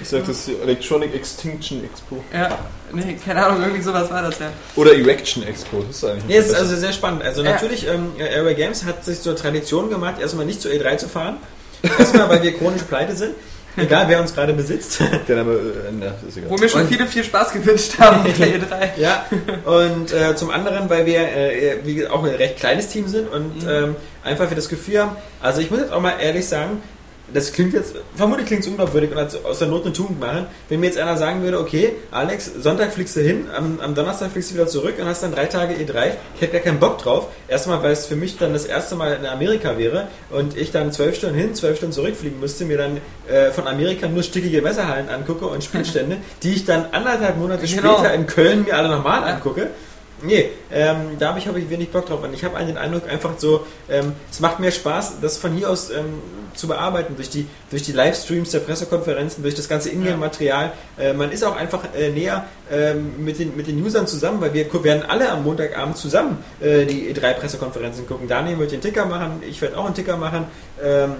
Ich 0.00 0.08
sag, 0.08 0.20
das 0.20 0.38
ist 0.38 0.46
die 0.48 0.56
Electronic 0.62 1.14
Extinction 1.14 1.84
Expo. 1.84 2.22
Ja, 2.32 2.58
nee, 2.92 3.16
keine 3.24 3.44
Ahnung, 3.46 3.62
irgendwie 3.62 3.82
sowas 3.82 4.10
war 4.10 4.22
das 4.22 4.38
ja. 4.38 4.46
Oder 4.76 4.94
Erection 4.96 5.42
Expo, 5.44 5.82
das 5.86 5.96
ist 5.96 6.04
eigentlich 6.04 6.24
Nee, 6.26 6.36
es 6.36 6.46
ist 6.48 6.54
also 6.56 6.76
sehr 6.76 6.92
spannend. 6.92 7.22
Also 7.22 7.42
Ja. 7.42 7.50
natürlich, 7.52 7.86
ähm, 7.86 8.12
Area 8.20 8.52
Games 8.54 8.84
hat 8.84 9.04
sich 9.04 9.20
zur 9.20 9.34
Tradition 9.36 9.88
gemacht, 9.90 10.20
erstmal 10.20 10.46
nicht 10.46 10.60
zu 10.60 10.68
E3 10.68 10.96
zu 10.98 11.08
fahren. 11.08 11.36
Erstmal, 11.98 12.28
weil 12.28 12.42
wir 12.42 12.56
chronisch 12.58 12.82
pleite 12.82 13.14
sind. 13.16 13.34
Egal, 13.78 14.08
wer 14.08 14.20
uns 14.20 14.34
gerade 14.34 14.52
besitzt. 14.52 15.00
Der 15.28 15.36
Name, 15.36 15.52
äh, 15.52 15.58
na, 15.98 16.06
ist 16.26 16.36
egal. 16.36 16.50
Wo 16.50 16.56
mir 16.56 16.68
schon 16.68 16.82
Und- 16.82 16.88
viele 16.88 17.06
viel 17.06 17.24
Spaß 17.24 17.52
gewünscht 17.52 17.98
haben 17.98 18.22
mit 18.24 18.38
der 18.38 18.48
E3. 18.48 18.88
ja. 18.98 19.24
Und 19.64 20.12
äh, 20.12 20.34
zum 20.36 20.50
anderen, 20.50 20.88
weil 20.90 21.06
wir 21.06 21.20
äh, 21.20 21.78
wie 21.84 22.06
auch 22.06 22.22
ein 22.24 22.34
recht 22.34 22.56
kleines 22.58 22.88
Team 22.88 23.08
sind 23.08 23.28
und 23.32 23.62
Mhm. 23.62 23.68
ähm, 23.68 23.96
einfach 24.24 24.48
wir 24.50 24.56
das 24.56 24.68
Gefühl 24.68 25.00
haben, 25.00 25.16
also 25.40 25.60
ich 25.60 25.70
muss 25.70 25.80
jetzt 25.80 25.92
auch 25.92 26.00
mal 26.00 26.14
ehrlich 26.20 26.46
sagen, 26.46 26.82
das 27.34 27.52
klingt 27.52 27.74
jetzt, 27.74 27.94
vermutlich 28.14 28.46
klingt 28.46 28.62
es 28.62 28.68
unglaubwürdig 28.68 29.10
und 29.10 29.18
als, 29.18 29.44
aus 29.44 29.58
der 29.58 29.68
Not 29.68 29.84
eine 29.84 29.92
Tugend 29.92 30.18
machen, 30.20 30.46
wenn 30.68 30.80
mir 30.80 30.86
jetzt 30.86 30.98
einer 30.98 31.16
sagen 31.16 31.42
würde, 31.42 31.60
okay, 31.60 31.92
Alex, 32.10 32.50
Sonntag 32.60 32.92
fliegst 32.92 33.16
du 33.16 33.20
hin, 33.20 33.46
am, 33.54 33.80
am 33.80 33.94
Donnerstag 33.94 34.30
fliegst 34.32 34.50
du 34.50 34.54
wieder 34.54 34.66
zurück 34.66 34.94
und 34.98 35.06
hast 35.06 35.22
dann 35.22 35.32
drei 35.32 35.46
Tage 35.46 35.74
E3, 35.74 36.12
ich 36.34 36.40
hätte 36.40 36.52
gar 36.52 36.60
keinen 36.62 36.78
Bock 36.80 36.98
drauf. 36.98 37.28
Erstmal, 37.48 37.82
weil 37.82 37.92
es 37.92 38.06
für 38.06 38.16
mich 38.16 38.38
dann 38.38 38.52
das 38.52 38.64
erste 38.64 38.94
Mal 38.94 39.14
in 39.14 39.26
Amerika 39.26 39.76
wäre 39.78 40.08
und 40.30 40.56
ich 40.56 40.70
dann 40.70 40.92
zwölf 40.92 41.16
Stunden 41.16 41.36
hin, 41.36 41.54
zwölf 41.54 41.76
Stunden 41.76 41.92
zurückfliegen 41.94 42.40
müsste, 42.40 42.64
mir 42.64 42.78
dann 42.78 42.98
äh, 43.28 43.50
von 43.50 43.66
Amerika 43.66 44.08
nur 44.08 44.22
stickige 44.22 44.62
Messerhallen 44.62 45.08
angucke 45.08 45.46
und 45.46 45.62
Spielstände, 45.64 46.16
die 46.42 46.54
ich 46.54 46.64
dann 46.64 46.86
anderthalb 46.92 47.36
Monate 47.36 47.66
Genau. 47.66 47.98
später 47.98 48.14
in 48.14 48.26
Köln 48.26 48.64
mir 48.64 48.76
alle 48.76 48.88
nochmal 48.88 49.22
angucke. 49.24 49.68
Nee, 50.22 50.50
ähm, 50.72 51.16
da 51.18 51.28
habe 51.28 51.38
ich, 51.38 51.46
hab 51.46 51.56
ich 51.56 51.70
wenig 51.70 51.90
Bock 51.90 52.06
drauf. 52.06 52.22
Und 52.22 52.34
ich 52.34 52.44
habe 52.44 52.64
den 52.64 52.76
Eindruck, 52.76 53.08
einfach 53.08 53.32
so, 53.38 53.66
ähm, 53.88 54.12
es 54.30 54.40
macht 54.40 54.60
mir 54.60 54.72
Spaß, 54.72 55.20
das 55.20 55.36
von 55.36 55.52
hier 55.52 55.70
aus 55.70 55.90
ähm, 55.90 56.20
zu 56.54 56.66
bearbeiten, 56.66 57.14
durch 57.16 57.30
die, 57.30 57.46
durch 57.70 57.82
die 57.82 57.92
Livestreams 57.92 58.50
der 58.50 58.60
Pressekonferenzen, 58.60 59.42
durch 59.42 59.54
das 59.54 59.68
ganze 59.68 59.90
Ingame-Material. 59.90 60.72
Äh, 60.98 61.12
man 61.12 61.30
ist 61.30 61.44
auch 61.44 61.56
einfach 61.56 61.84
äh, 61.96 62.10
näher 62.10 62.46
ähm, 62.70 63.24
mit, 63.24 63.38
den, 63.38 63.56
mit 63.56 63.68
den 63.68 63.82
Usern 63.84 64.06
zusammen, 64.06 64.40
weil 64.40 64.52
wir 64.52 64.66
werden 64.84 65.04
alle 65.08 65.30
am 65.30 65.44
Montagabend 65.44 65.96
zusammen 65.96 66.38
äh, 66.60 66.84
die 66.84 67.14
E3-Pressekonferenzen 67.14 68.06
gucken. 68.06 68.28
Daniel 68.28 68.58
wird 68.58 68.72
den 68.72 68.80
Ticker 68.80 69.06
machen, 69.06 69.42
ich 69.48 69.62
werde 69.62 69.78
auch 69.78 69.86
einen 69.86 69.94
Ticker 69.94 70.16
machen. 70.16 70.46
Ähm, 70.82 71.12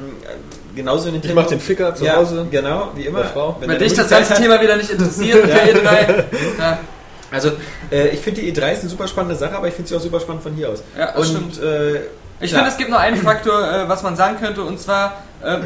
genauso 0.74 1.08
Ich 1.10 1.34
mach 1.34 1.46
den 1.46 1.60
Ficker 1.60 1.94
zu 1.94 2.04
ja, 2.04 2.16
Hause. 2.16 2.46
Genau, 2.50 2.90
wie 2.94 3.06
immer. 3.06 3.24
Wenn 3.60 3.68
der 3.68 3.78
dich 3.78 3.94
das 3.94 4.08
ganze. 4.10 4.34
Thema 4.34 4.60
wieder 4.60 4.76
nicht 4.76 4.90
interessiert 4.90 5.44
mit 5.44 5.54
der 5.54 5.74
E3. 5.74 6.24
Ja, 6.58 6.78
Also, 7.30 7.52
äh, 7.90 8.08
ich 8.08 8.20
finde 8.20 8.40
die 8.40 8.52
E3 8.52 8.72
ist 8.72 8.80
eine 8.80 8.88
super 8.90 9.06
spannende 9.08 9.36
Sache, 9.36 9.56
aber 9.56 9.68
ich 9.68 9.74
finde 9.74 9.88
sie 9.88 9.96
auch 9.96 10.00
super 10.00 10.20
spannend 10.20 10.42
von 10.42 10.54
hier 10.54 10.70
aus. 10.70 10.82
Ja, 10.96 11.12
das 11.12 11.30
und 11.30 11.54
stimmt. 11.54 11.62
äh, 11.62 12.00
Ich 12.40 12.52
finde, 12.52 12.68
es 12.68 12.76
gibt 12.76 12.90
noch 12.90 12.98
einen 13.00 13.16
Faktor, 13.18 13.60
äh, 13.60 13.88
was 13.88 14.02
man 14.02 14.16
sagen 14.16 14.38
könnte, 14.40 14.62
und 14.62 14.78
zwar, 14.80 15.22
äh, 15.42 15.58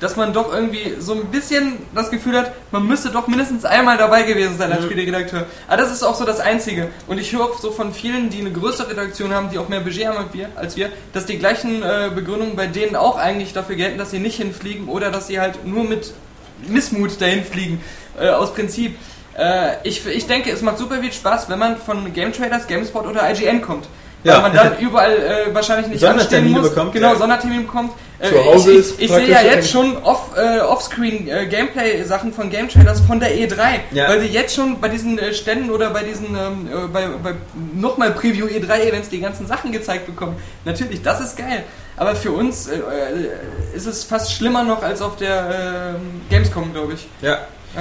dass 0.00 0.16
man 0.16 0.32
doch 0.32 0.52
irgendwie 0.54 0.94
so 0.98 1.14
ein 1.14 1.26
bisschen 1.26 1.78
das 1.94 2.10
Gefühl 2.10 2.36
hat, 2.38 2.52
man 2.70 2.86
müsste 2.86 3.10
doch 3.10 3.26
mindestens 3.26 3.64
einmal 3.64 3.98
dabei 3.98 4.22
gewesen 4.22 4.56
sein 4.56 4.70
als 4.72 4.84
Spieleredakteur. 4.84 5.46
Aber 5.66 5.76
das 5.76 5.90
ist 5.92 6.02
auch 6.02 6.14
so 6.14 6.24
das 6.24 6.40
Einzige. 6.40 6.88
Und 7.06 7.18
ich 7.18 7.32
höre 7.32 7.42
auch 7.44 7.58
so 7.58 7.70
von 7.70 7.92
vielen, 7.92 8.30
die 8.30 8.40
eine 8.40 8.50
größere 8.52 8.90
Redaktion 8.90 9.32
haben, 9.34 9.50
die 9.50 9.58
auch 9.58 9.68
mehr 9.68 9.80
Budget 9.80 10.06
haben 10.06 10.16
als 10.18 10.32
wir, 10.32 10.48
als 10.56 10.76
wir 10.76 10.90
dass 11.12 11.26
die 11.26 11.38
gleichen 11.38 11.82
äh, 11.82 12.10
Begründungen 12.14 12.54
bei 12.56 12.66
denen 12.66 12.96
auch 12.96 13.18
eigentlich 13.18 13.52
dafür 13.52 13.76
gelten, 13.76 13.98
dass 13.98 14.10
sie 14.10 14.20
nicht 14.20 14.36
hinfliegen 14.36 14.88
oder 14.88 15.10
dass 15.10 15.26
sie 15.26 15.40
halt 15.40 15.66
nur 15.66 15.84
mit 15.84 16.12
Missmut 16.66 17.20
dahin 17.20 17.44
fliegen, 17.44 17.80
äh, 18.18 18.28
aus 18.28 18.54
Prinzip. 18.54 18.96
Äh, 19.38 19.76
ich, 19.84 20.06
ich 20.06 20.26
denke, 20.26 20.50
es 20.50 20.62
macht 20.62 20.78
super 20.78 20.98
viel 20.98 21.12
Spaß, 21.12 21.48
wenn 21.48 21.58
man 21.58 21.76
von 21.76 22.12
Game 22.12 22.32
Traders, 22.32 22.66
GameSpot 22.66 23.06
oder 23.06 23.30
IGN 23.30 23.62
kommt. 23.62 23.86
Ja. 24.22 24.34
Weil 24.34 24.42
man 24.42 24.54
dann 24.54 24.78
überall 24.78 25.12
äh, 25.12 25.54
wahrscheinlich 25.54 25.88
nicht 25.88 26.04
anstehen 26.04 26.50
muss. 26.50 26.68
bekommt, 26.68 26.92
genau, 26.92 27.12
ja. 27.12 27.18
Sondertermin 27.18 27.66
bekommt. 27.66 27.92
Äh, 28.18 28.28
Zu 28.28 28.44
Hause 28.44 28.72
ich, 28.72 28.78
ich, 28.78 29.00
ich 29.00 29.10
sehe 29.10 29.30
ja 29.30 29.40
jetzt 29.40 29.70
schon 29.70 29.96
off, 30.02 30.36
äh, 30.36 30.60
Offscreen 30.60 31.26
äh, 31.26 31.46
Gameplay-Sachen 31.46 32.34
von 32.34 32.50
Game 32.50 32.68
Traders 32.68 33.00
von 33.00 33.18
der 33.18 33.34
E3. 33.34 33.80
Ja. 33.92 34.08
Weil 34.08 34.20
wir 34.20 34.28
jetzt 34.28 34.54
schon 34.54 34.78
bei 34.78 34.90
diesen 34.90 35.18
äh, 35.18 35.32
Ständen 35.32 35.70
oder 35.70 35.88
bei 35.88 36.02
diesen 36.02 36.26
ähm, 36.36 36.68
äh, 36.68 36.88
bei, 36.92 37.06
bei 37.22 37.34
nochmal 37.74 38.10
Preview 38.10 38.46
E3-Events 38.46 39.08
die 39.08 39.20
ganzen 39.20 39.46
Sachen 39.46 39.72
gezeigt 39.72 40.04
bekommen. 40.04 40.36
Natürlich, 40.66 41.00
das 41.00 41.22
ist 41.22 41.38
geil. 41.38 41.64
Aber 41.96 42.14
für 42.14 42.32
uns 42.32 42.68
äh, 42.68 42.78
ist 43.74 43.86
es 43.86 44.04
fast 44.04 44.32
schlimmer 44.34 44.64
noch 44.64 44.82
als 44.82 45.00
auf 45.00 45.16
der 45.16 45.94
ähm, 45.96 46.20
Gamescom, 46.28 46.74
glaube 46.74 46.94
ich. 46.94 47.06
Ja. 47.22 47.38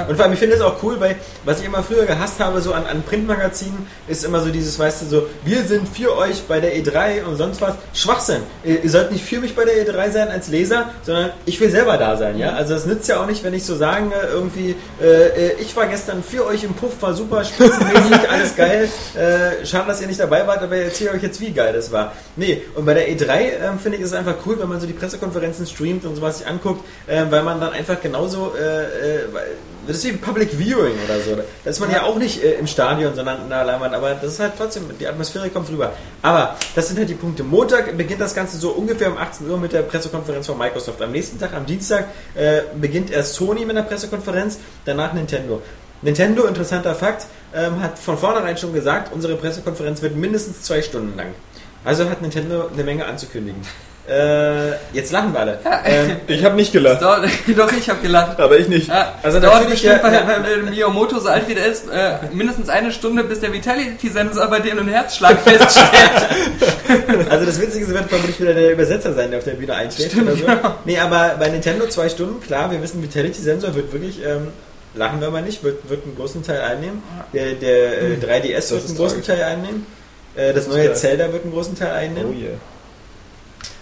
Und 0.08 0.16
vor 0.16 0.26
allem, 0.26 0.34
ich 0.34 0.40
finde 0.40 0.56
es 0.56 0.62
auch 0.62 0.82
cool, 0.84 1.00
weil 1.00 1.16
was 1.46 1.60
ich 1.60 1.66
immer 1.66 1.82
früher 1.82 2.06
gehasst 2.06 2.40
habe, 2.40 2.62
so 2.62 2.74
an, 2.74 2.86
an 2.86 3.02
Printmagazinen, 3.02 3.88
ist 4.08 4.24
immer 4.24 4.40
so 4.42 4.50
dieses, 4.50 4.78
weißt 4.78 5.02
du, 5.02 5.06
so, 5.08 5.28
wir 5.44 5.64
sind 5.64 5.88
für 5.90 6.16
euch 6.16 6.44
bei 6.44 6.60
der 6.60 6.76
E3 6.76 7.24
und 7.24 7.38
sonst 7.38 7.60
was. 7.62 7.74
Schwachsinn. 7.94 8.42
Ihr, 8.64 8.84
ihr 8.84 8.90
sollt 8.90 9.12
nicht 9.12 9.26
für 9.26 9.40
mich 9.40 9.56
bei 9.56 9.66
der 9.66 9.86
E3 9.86 10.12
sein 10.12 10.30
als 10.30 10.48
Leser, 10.50 10.90
sondern 11.02 11.32
ich 11.46 11.60
will 11.60 11.72
selber 11.72 11.98
da 11.98 12.18
sein, 12.18 12.38
ja. 12.38 12.52
Also 12.54 12.76
es 12.76 12.86
nützt 12.86 13.08
ja 13.10 13.22
auch 13.22 13.26
nicht, 13.26 13.44
wenn 13.44 13.54
ich 13.54 13.66
so 13.66 13.76
sagen, 13.76 14.12
äh, 14.12 14.28
irgendwie, 14.32 14.76
äh, 15.02 15.54
ich 15.60 15.76
war 15.76 15.88
gestern 15.88 16.24
für 16.24 16.46
euch 16.46 16.64
im 16.64 16.74
Puff, 16.76 17.02
war 17.02 17.14
super, 17.16 17.44
spitzenmäßig, 17.44 18.30
alles 18.30 18.56
geil. 18.56 18.90
Äh, 19.16 19.66
schade, 19.66 19.88
dass 19.88 20.02
ihr 20.02 20.08
nicht 20.08 20.20
dabei 20.20 20.46
wart, 20.46 20.62
aber 20.62 20.78
ich 20.78 20.84
erzähle 20.86 21.12
euch 21.12 21.24
jetzt, 21.24 21.42
wie 21.42 21.52
geil 21.52 21.74
das 21.74 21.92
war. 21.92 22.14
Nee, 22.36 22.62
und 22.76 22.86
bei 22.86 22.94
der 22.94 23.10
E3 23.10 23.32
ähm, 23.64 23.80
finde 23.80 23.98
ich 23.98 24.04
es 24.04 24.14
einfach 24.14 24.36
cool, 24.46 24.60
wenn 24.60 24.70
man 24.70 24.80
so 24.80 24.86
die 24.88 24.94
Pressekonferenzen 24.94 25.66
streamt 25.66 26.06
und 26.06 26.16
sowas 26.16 26.38
sich 26.40 26.48
anguckt, 26.48 26.86
äh, 27.08 27.24
weil 27.30 27.42
man 27.44 27.60
dann 27.60 27.74
einfach 27.74 28.00
genauso, 28.00 28.54
äh, 28.56 28.84
äh, 28.84 29.34
weil- 29.34 29.48
das 29.90 29.98
ist 29.98 30.06
ein 30.06 30.20
Public 30.20 30.52
Viewing 30.52 30.94
oder 31.04 31.20
so. 31.20 31.36
Da 31.64 31.70
ist 31.70 31.80
man 31.80 31.90
ja 31.90 32.04
auch 32.04 32.16
nicht 32.18 32.44
äh, 32.44 32.54
im 32.54 32.68
Stadion, 32.68 33.16
sondern 33.16 33.42
in 33.42 33.50
der 33.50 33.66
Leinwand, 33.66 33.96
aber 33.96 34.14
das 34.14 34.34
ist 34.34 34.40
halt 34.40 34.54
trotzdem, 34.56 34.84
die 35.00 35.08
Atmosphäre 35.08 35.50
kommt 35.50 35.68
rüber. 35.70 35.94
Aber 36.22 36.56
das 36.76 36.90
sind 36.90 37.00
halt 37.00 37.10
die 37.10 37.16
Punkte. 37.16 37.44
Montag 37.44 37.98
beginnt 37.98 38.22
das 38.22 38.36
Ganze 38.36 38.58
so 38.58 38.70
ungefähr 38.70 39.12
um 39.12 39.18
18 39.18 39.50
Uhr 39.50 39.58
mit 39.58 39.74
der 39.74 39.82
Pressekonferenz 39.82 40.46
von 40.46 40.60
Microsoft. 40.60 41.02
Am 41.02 41.12
nächsten 41.12 41.40
Tag, 41.40 41.56
am 41.56 41.66
Dienstag, 41.66 42.06
äh, 42.36 42.62
beginnt 42.80 43.10
erst 43.10 43.34
Sony 43.34 43.66
mit 43.66 43.76
einer 43.76 43.88
Pressekonferenz, 43.88 44.60
danach 44.86 45.14
Nintendo. 45.14 45.60
Nintendo, 46.04 46.46
interessanter 46.46 46.94
Fakt, 46.94 47.26
ähm, 47.56 47.82
hat 47.82 47.98
von 47.98 48.16
vornherein 48.16 48.58
schon 48.58 48.74
gesagt, 48.74 49.12
unsere 49.12 49.38
Pressekonferenz 49.38 50.04
wird 50.04 50.16
mindestens 50.16 50.62
zwei 50.62 50.84
Stunden 50.84 51.18
lang. 51.18 51.34
Also 51.84 52.08
hat 52.08 52.22
Nintendo 52.22 52.70
eine 52.72 52.84
Menge 52.84 53.06
anzukündigen. 53.06 53.62
Äh, 54.10 54.72
jetzt 54.92 55.12
lachen 55.12 55.34
wir 55.34 55.40
alle. 55.42 55.60
Ähm, 55.86 56.18
Ich 56.28 56.44
habe 56.44 56.56
nicht 56.56 56.72
gelacht, 56.74 57.02
Doch, 57.02 57.20
doch, 57.58 57.72
ich 57.72 57.90
habe 57.90 58.02
gelacht. 58.02 58.40
aber 58.40 58.58
ich 58.58 58.68
nicht. 58.68 58.88
Ja, 58.88 59.14
Also 59.22 59.40
dauert 59.40 59.70
bestimmt, 59.70 60.02
ja, 60.04 60.04
weil, 60.04 60.44
weil 60.44 60.64
Miyamoto 60.64 61.20
so 61.20 61.30
alt 61.30 61.48
wie 61.48 61.54
der 61.54 61.68
ist, 61.68 61.88
äh, 61.90 62.14
mindestens 62.34 62.70
eine 62.70 62.92
Stunde, 62.92 63.24
bis 63.24 63.40
der 63.40 63.54
Vitality-Sensor 63.54 64.48
bei 64.48 64.60
dem 64.62 64.80
einen 64.80 64.90
Herzschlag 64.90 65.38
feststellt. 65.44 65.90
Also 67.30 67.46
das 67.46 67.62
Witzige 67.62 67.86
ist, 67.86 67.94
wird 67.94 68.10
vermutlich 68.10 68.40
wieder 68.40 68.54
der 68.54 68.74
Übersetzer 68.74 69.14
sein, 69.14 69.30
der 69.30 69.40
auf 69.40 69.46
der 69.46 69.52
Bühne 69.54 69.76
einsteht. 69.76 70.12
Stimmt, 70.12 70.28
oder 70.30 70.36
so. 70.38 70.46
ja. 70.48 70.76
Nee, 70.86 70.98
aber 70.98 71.36
bei 71.40 71.50
Nintendo 71.50 71.88
zwei 71.88 72.10
Stunden, 72.10 72.42
klar, 72.42 72.72
wir 72.72 72.82
wissen, 72.82 73.04
Vitality-Sensor 73.04 73.76
wird 73.76 73.94
wirklich, 73.94 74.20
ähm, 74.26 74.48
lachen 74.96 75.22
wir 75.22 75.30
mal 75.30 75.44
nicht, 75.44 75.64
wird, 75.64 75.88
wird 75.90 76.04
einen 76.06 76.16
großen 76.16 76.42
Teil 76.44 76.62
einnehmen. 76.62 77.04
Der, 77.34 77.54
der 77.54 78.02
äh, 78.02 78.16
3DS 78.16 78.24
wird 78.24 78.56
Hm. 78.72 78.78
ist 78.78 78.88
einen 78.88 78.98
großen 78.98 79.22
tragisch. 79.24 79.26
Teil 79.28 79.44
einnehmen. 79.44 79.86
Äh, 80.36 80.54
das 80.54 80.68
neue. 80.68 80.94
Zelda 80.94 81.32
wird 81.32 81.44
einen 81.44 81.54
großen 81.54 81.76
Teil 81.78 81.92
Oh 81.94 81.98
einnehmen. 81.98 82.34
yeah. 82.40 82.50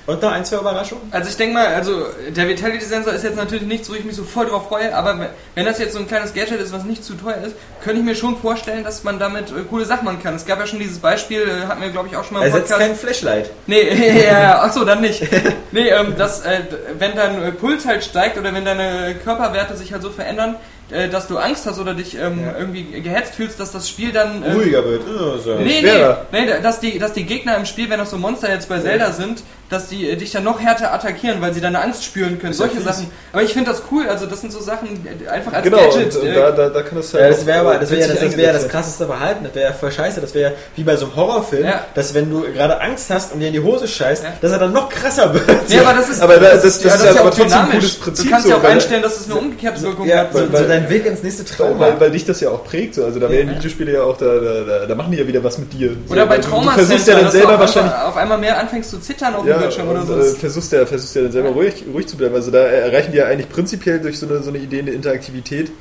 Und 0.08 0.22
noch 0.22 0.32
ein, 0.32 0.44
zwei 0.46 0.58
Überraschungen. 0.58 1.04
Also 1.12 1.30
ich 1.30 1.36
denke 1.38 1.54
mal, 1.54 1.68
also 1.68 2.06
der 2.30 2.48
Vitality-Sensor 2.48 3.14
ist 3.14 3.24
jetzt 3.24 3.36
natürlich 3.36 3.66
nichts, 3.68 3.90
wo 3.90 3.94
ich 3.94 4.06
mich 4.06 4.16
so 4.16 4.24
voll 4.24 4.46
drauf 4.48 4.68
freue, 4.70 4.96
aber 4.96 5.20
wenn- 5.54 5.66
das 5.66 5.80
jetzt 5.80 5.94
so 5.94 6.00
ein 6.00 6.08
kleines 6.08 6.34
Gadget 6.34 6.62
ist, 6.62 6.72
was 6.72 6.86
nicht 6.86 7.04
zu 7.04 7.14
teuer 7.16 7.38
ist, 7.46 7.56
könnte 7.84 8.00
ich 8.00 8.06
mir 8.06 8.16
schon 8.16 8.38
vorstellen, 8.38 8.86
dass 8.86 9.04
man 9.04 9.20
damit 9.20 9.50
äh, 9.52 9.64
coole 9.70 9.84
Sachen 9.86 10.06
machen 10.06 10.24
kann. 10.24 10.34
Es 10.36 10.46
gab 10.46 10.60
ja 10.60 10.66
schon 10.66 10.80
dieses 10.80 11.00
Beispiel, 11.00 11.42
äh, 11.42 11.68
hatten 11.68 11.82
wir 11.82 11.90
glaube 11.90 12.08
ich 12.08 12.16
auch 12.16 12.24
schon 12.24 12.36
mal 12.38 12.40
im 12.40 12.54
Ersetzt 12.54 12.70
Podcast. 12.70 12.88
kein 12.90 12.96
Flashlight. 12.98 13.50
Nee, 13.68 14.24
ja, 14.26 14.62
ach 14.64 14.72
so, 14.72 14.84
dann 14.86 15.02
nicht. 15.02 15.22
Nee, 15.74 15.90
ähm, 15.90 16.16
dass, 16.18 16.46
äh, 16.46 16.62
wenn 16.98 17.14
dein 17.16 17.44
äh, 17.44 17.52
Puls 17.52 17.86
halt 17.86 18.02
steigt 18.02 18.38
oder 18.38 18.54
wenn 18.54 18.64
deine 18.64 19.16
Körperwerte 19.22 19.76
sich 19.76 19.92
halt 19.92 20.02
so 20.02 20.10
verändern, 20.10 20.56
äh, 20.90 21.10
dass 21.10 21.28
du 21.28 21.38
Angst 21.38 21.66
hast 21.66 21.78
oder 21.78 21.94
dich 21.94 22.16
ähm, 22.18 22.40
Ja. 22.42 22.58
irgendwie 22.58 23.02
gehetzt 23.02 23.36
fühlst, 23.36 23.60
dass 23.60 23.74
das 23.74 23.90
Spiel 23.90 24.14
dann... 24.14 24.44
ähm, 24.46 24.54
Ruhiger 24.56 24.86
wird. 24.86 25.02
Ja, 25.06 25.38
so. 25.38 25.56
Nee, 25.56 25.64
nee, 25.66 25.80
schwerer. 25.82 26.26
nee, 26.32 26.48
dass 26.64 26.80
die, 26.80 26.98
dass 26.98 27.12
die 27.12 27.26
Gegner 27.26 27.58
im 27.58 27.66
Spiel, 27.66 27.90
wenn 27.90 28.00
das 28.00 28.12
so 28.12 28.18
Monster 28.18 28.50
jetzt 28.50 28.70
bei 28.70 28.80
Zelda 28.80 29.12
sind, 29.12 29.44
dass 29.69 29.88
die 29.89 30.10
äh, 30.10 30.15
dich 30.15 30.31
dann 30.31 30.44
noch 30.44 30.60
härter 30.61 30.94
attackieren, 30.94 31.41
weil 31.41 31.53
sie 31.53 31.61
deine 31.61 31.81
Angst 31.81 32.06
spüren 32.06 32.39
können. 32.39 32.52
Ist 32.52 32.60
ja 32.60 32.65
Solche 32.68 32.81
fies. 32.81 32.85
Sachen. 32.85 33.11
Aber 33.34 33.44
ich 33.44 33.53
finde 33.53 33.72
das 33.72 33.84
cool, 33.91 34.07
also 34.07 34.26
das 34.26 34.41
sind 34.41 34.53
so 34.53 34.61
Sachen, 34.61 34.88
äh, 35.26 35.27
einfach 35.30 35.53
als 35.53 35.64
Genau, 35.64 35.77
Gadget. 35.77 36.15
und, 36.15 36.22
und 36.22 36.27
äh, 36.27 36.34
da, 36.35 36.52
da, 36.52 36.69
da 36.69 36.81
kann 36.84 36.98
es 36.99 37.14
halt 37.14 37.23
Ja, 37.23 37.30
das 37.30 37.39
auch, 37.41 37.45
wäre 37.45 37.60
aber 37.60 37.76
das 37.77 37.89
wäre 37.91 38.02
ja 38.02 38.07
witzig 38.07 38.19
das, 38.22 38.30
das, 38.30 38.38
wär 38.38 38.45
ja 38.48 38.53
das 38.53 38.68
krasseste 38.69 39.06
Verhalten. 39.06 39.44
Das 39.44 39.56
wäre 39.56 39.68
ja 39.69 39.73
voll 39.73 39.91
scheiße. 39.91 40.22
Das 40.22 40.34
wäre 40.34 40.52
ja 40.52 40.57
wie 40.76 40.84
bei 40.84 40.95
so 40.95 41.06
einem 41.07 41.15
Horrorfilm, 41.15 41.65
Ja. 41.65 41.81
dass 41.94 42.14
wenn 42.14 42.30
du 42.30 42.41
gerade 42.53 42.80
Angst 42.81 43.10
hast 43.10 43.34
und 43.34 43.39
dir 43.41 43.48
in 43.48 43.53
die 43.53 43.60
Hose 43.60 43.88
scheißt, 43.88 44.23
Ja. 44.23 44.30
dass 44.41 44.52
er 44.52 44.60
dann 44.60 44.72
noch 44.73 44.89
krasser 44.89 45.34
wird. 45.34 45.45
Nee, 45.69 45.80
aber 45.80 45.94
das 45.94 46.10
ist, 46.10 46.22
Aber 46.22 46.38
da- 46.38 46.52
das- 46.53 46.61
das 46.64 46.84
ja, 46.84 46.94
ist 46.95 47.03
ja 47.03 47.10
aber 47.11 47.30
auch 47.30 47.35
trotzdem 47.35 47.60
ein 47.60 47.72
gutes 47.72 47.95
Prinzip 47.99 48.26
Du 48.26 48.31
kannst 48.31 48.45
so, 48.45 48.52
ja 48.52 48.57
auch 48.57 48.64
weil- 48.64 48.72
einstellen, 48.72 49.02
dass 49.02 49.19
es 49.19 49.26
eine 49.30 49.35
umgekehrte 49.39 49.81
Wirkung 49.81 50.07
ja, 50.07 50.18
hat. 50.19 50.34
so, 50.34 50.39
So, 50.39 50.45
so 50.52 50.57
so. 50.57 50.64
dein 50.68 50.89
Weg 50.89 51.06
ins 51.06 51.23
nächste 51.23 51.44
Weil, 51.44 51.56
Trauma. 51.69 51.80
weil, 51.80 51.99
weil 51.99 52.11
dich 52.11 52.26
das 52.26 52.39
ja 52.39 52.49
auch 52.49 52.64
prägt. 52.64 52.95
So. 52.95 53.03
Also 53.06 53.19
da 53.19 53.30
werden 53.30 53.49
Ja. 53.49 53.56
Videospiele 53.57 53.94
ja 53.94 54.03
auch, 54.03 54.18
da, 54.18 54.26
da, 54.26 54.61
da, 54.80 54.85
da 54.85 54.95
machen 54.95 55.11
die 55.11 55.18
ja 55.18 55.27
wieder 55.27 55.44
was 55.44 55.57
mit 55.57 55.73
dir. 55.73 55.91
So, 56.07 56.14
Oder 56.14 56.26
bei 56.26 56.35
weil 56.35 56.41
du- 56.41 56.48
Trauma 56.49 56.72
Du 56.72 56.77
versuchst 56.85 57.07
ja 57.07 57.19
dann 57.19 57.31
selber 57.31 57.60
wahrscheinlich 57.60 57.94
auf 57.94 58.15
einmal 58.18 58.38
mehr 58.38 58.57
anfängst 58.57 58.89
zu 58.91 58.99
zittern 58.99 59.35
auf 59.35 59.44
dem 59.44 59.49
ja, 59.49 59.57
Bildschirm 59.60 59.90
oder 59.90 60.06
so. 60.06 60.18
äh, 60.18 60.24
versuchst 60.24 60.72
ja, 60.72 60.86
versuchst 60.86 61.16
ja 61.16 61.24
dann 61.24 61.32
selber 61.32 61.50
ruhig, 61.50 61.84
ruhig 61.94 62.08
zu 62.08 62.18
bleiben. 62.18 62.36
Also 62.36 62.52
da 62.52 62.60
erreichen 62.60 63.12
die 63.12 63.18
ja 63.18 63.26
eigentlich 63.26 63.50
prinzipiell 63.50 64.00
durch 64.00 64.20
so 64.20 64.28
eine, 64.28 64.42
so 64.42 64.50
eine 64.50 64.60
Idee 64.60 64.80
eine 64.80 64.92
Interaktivität, 64.92 65.72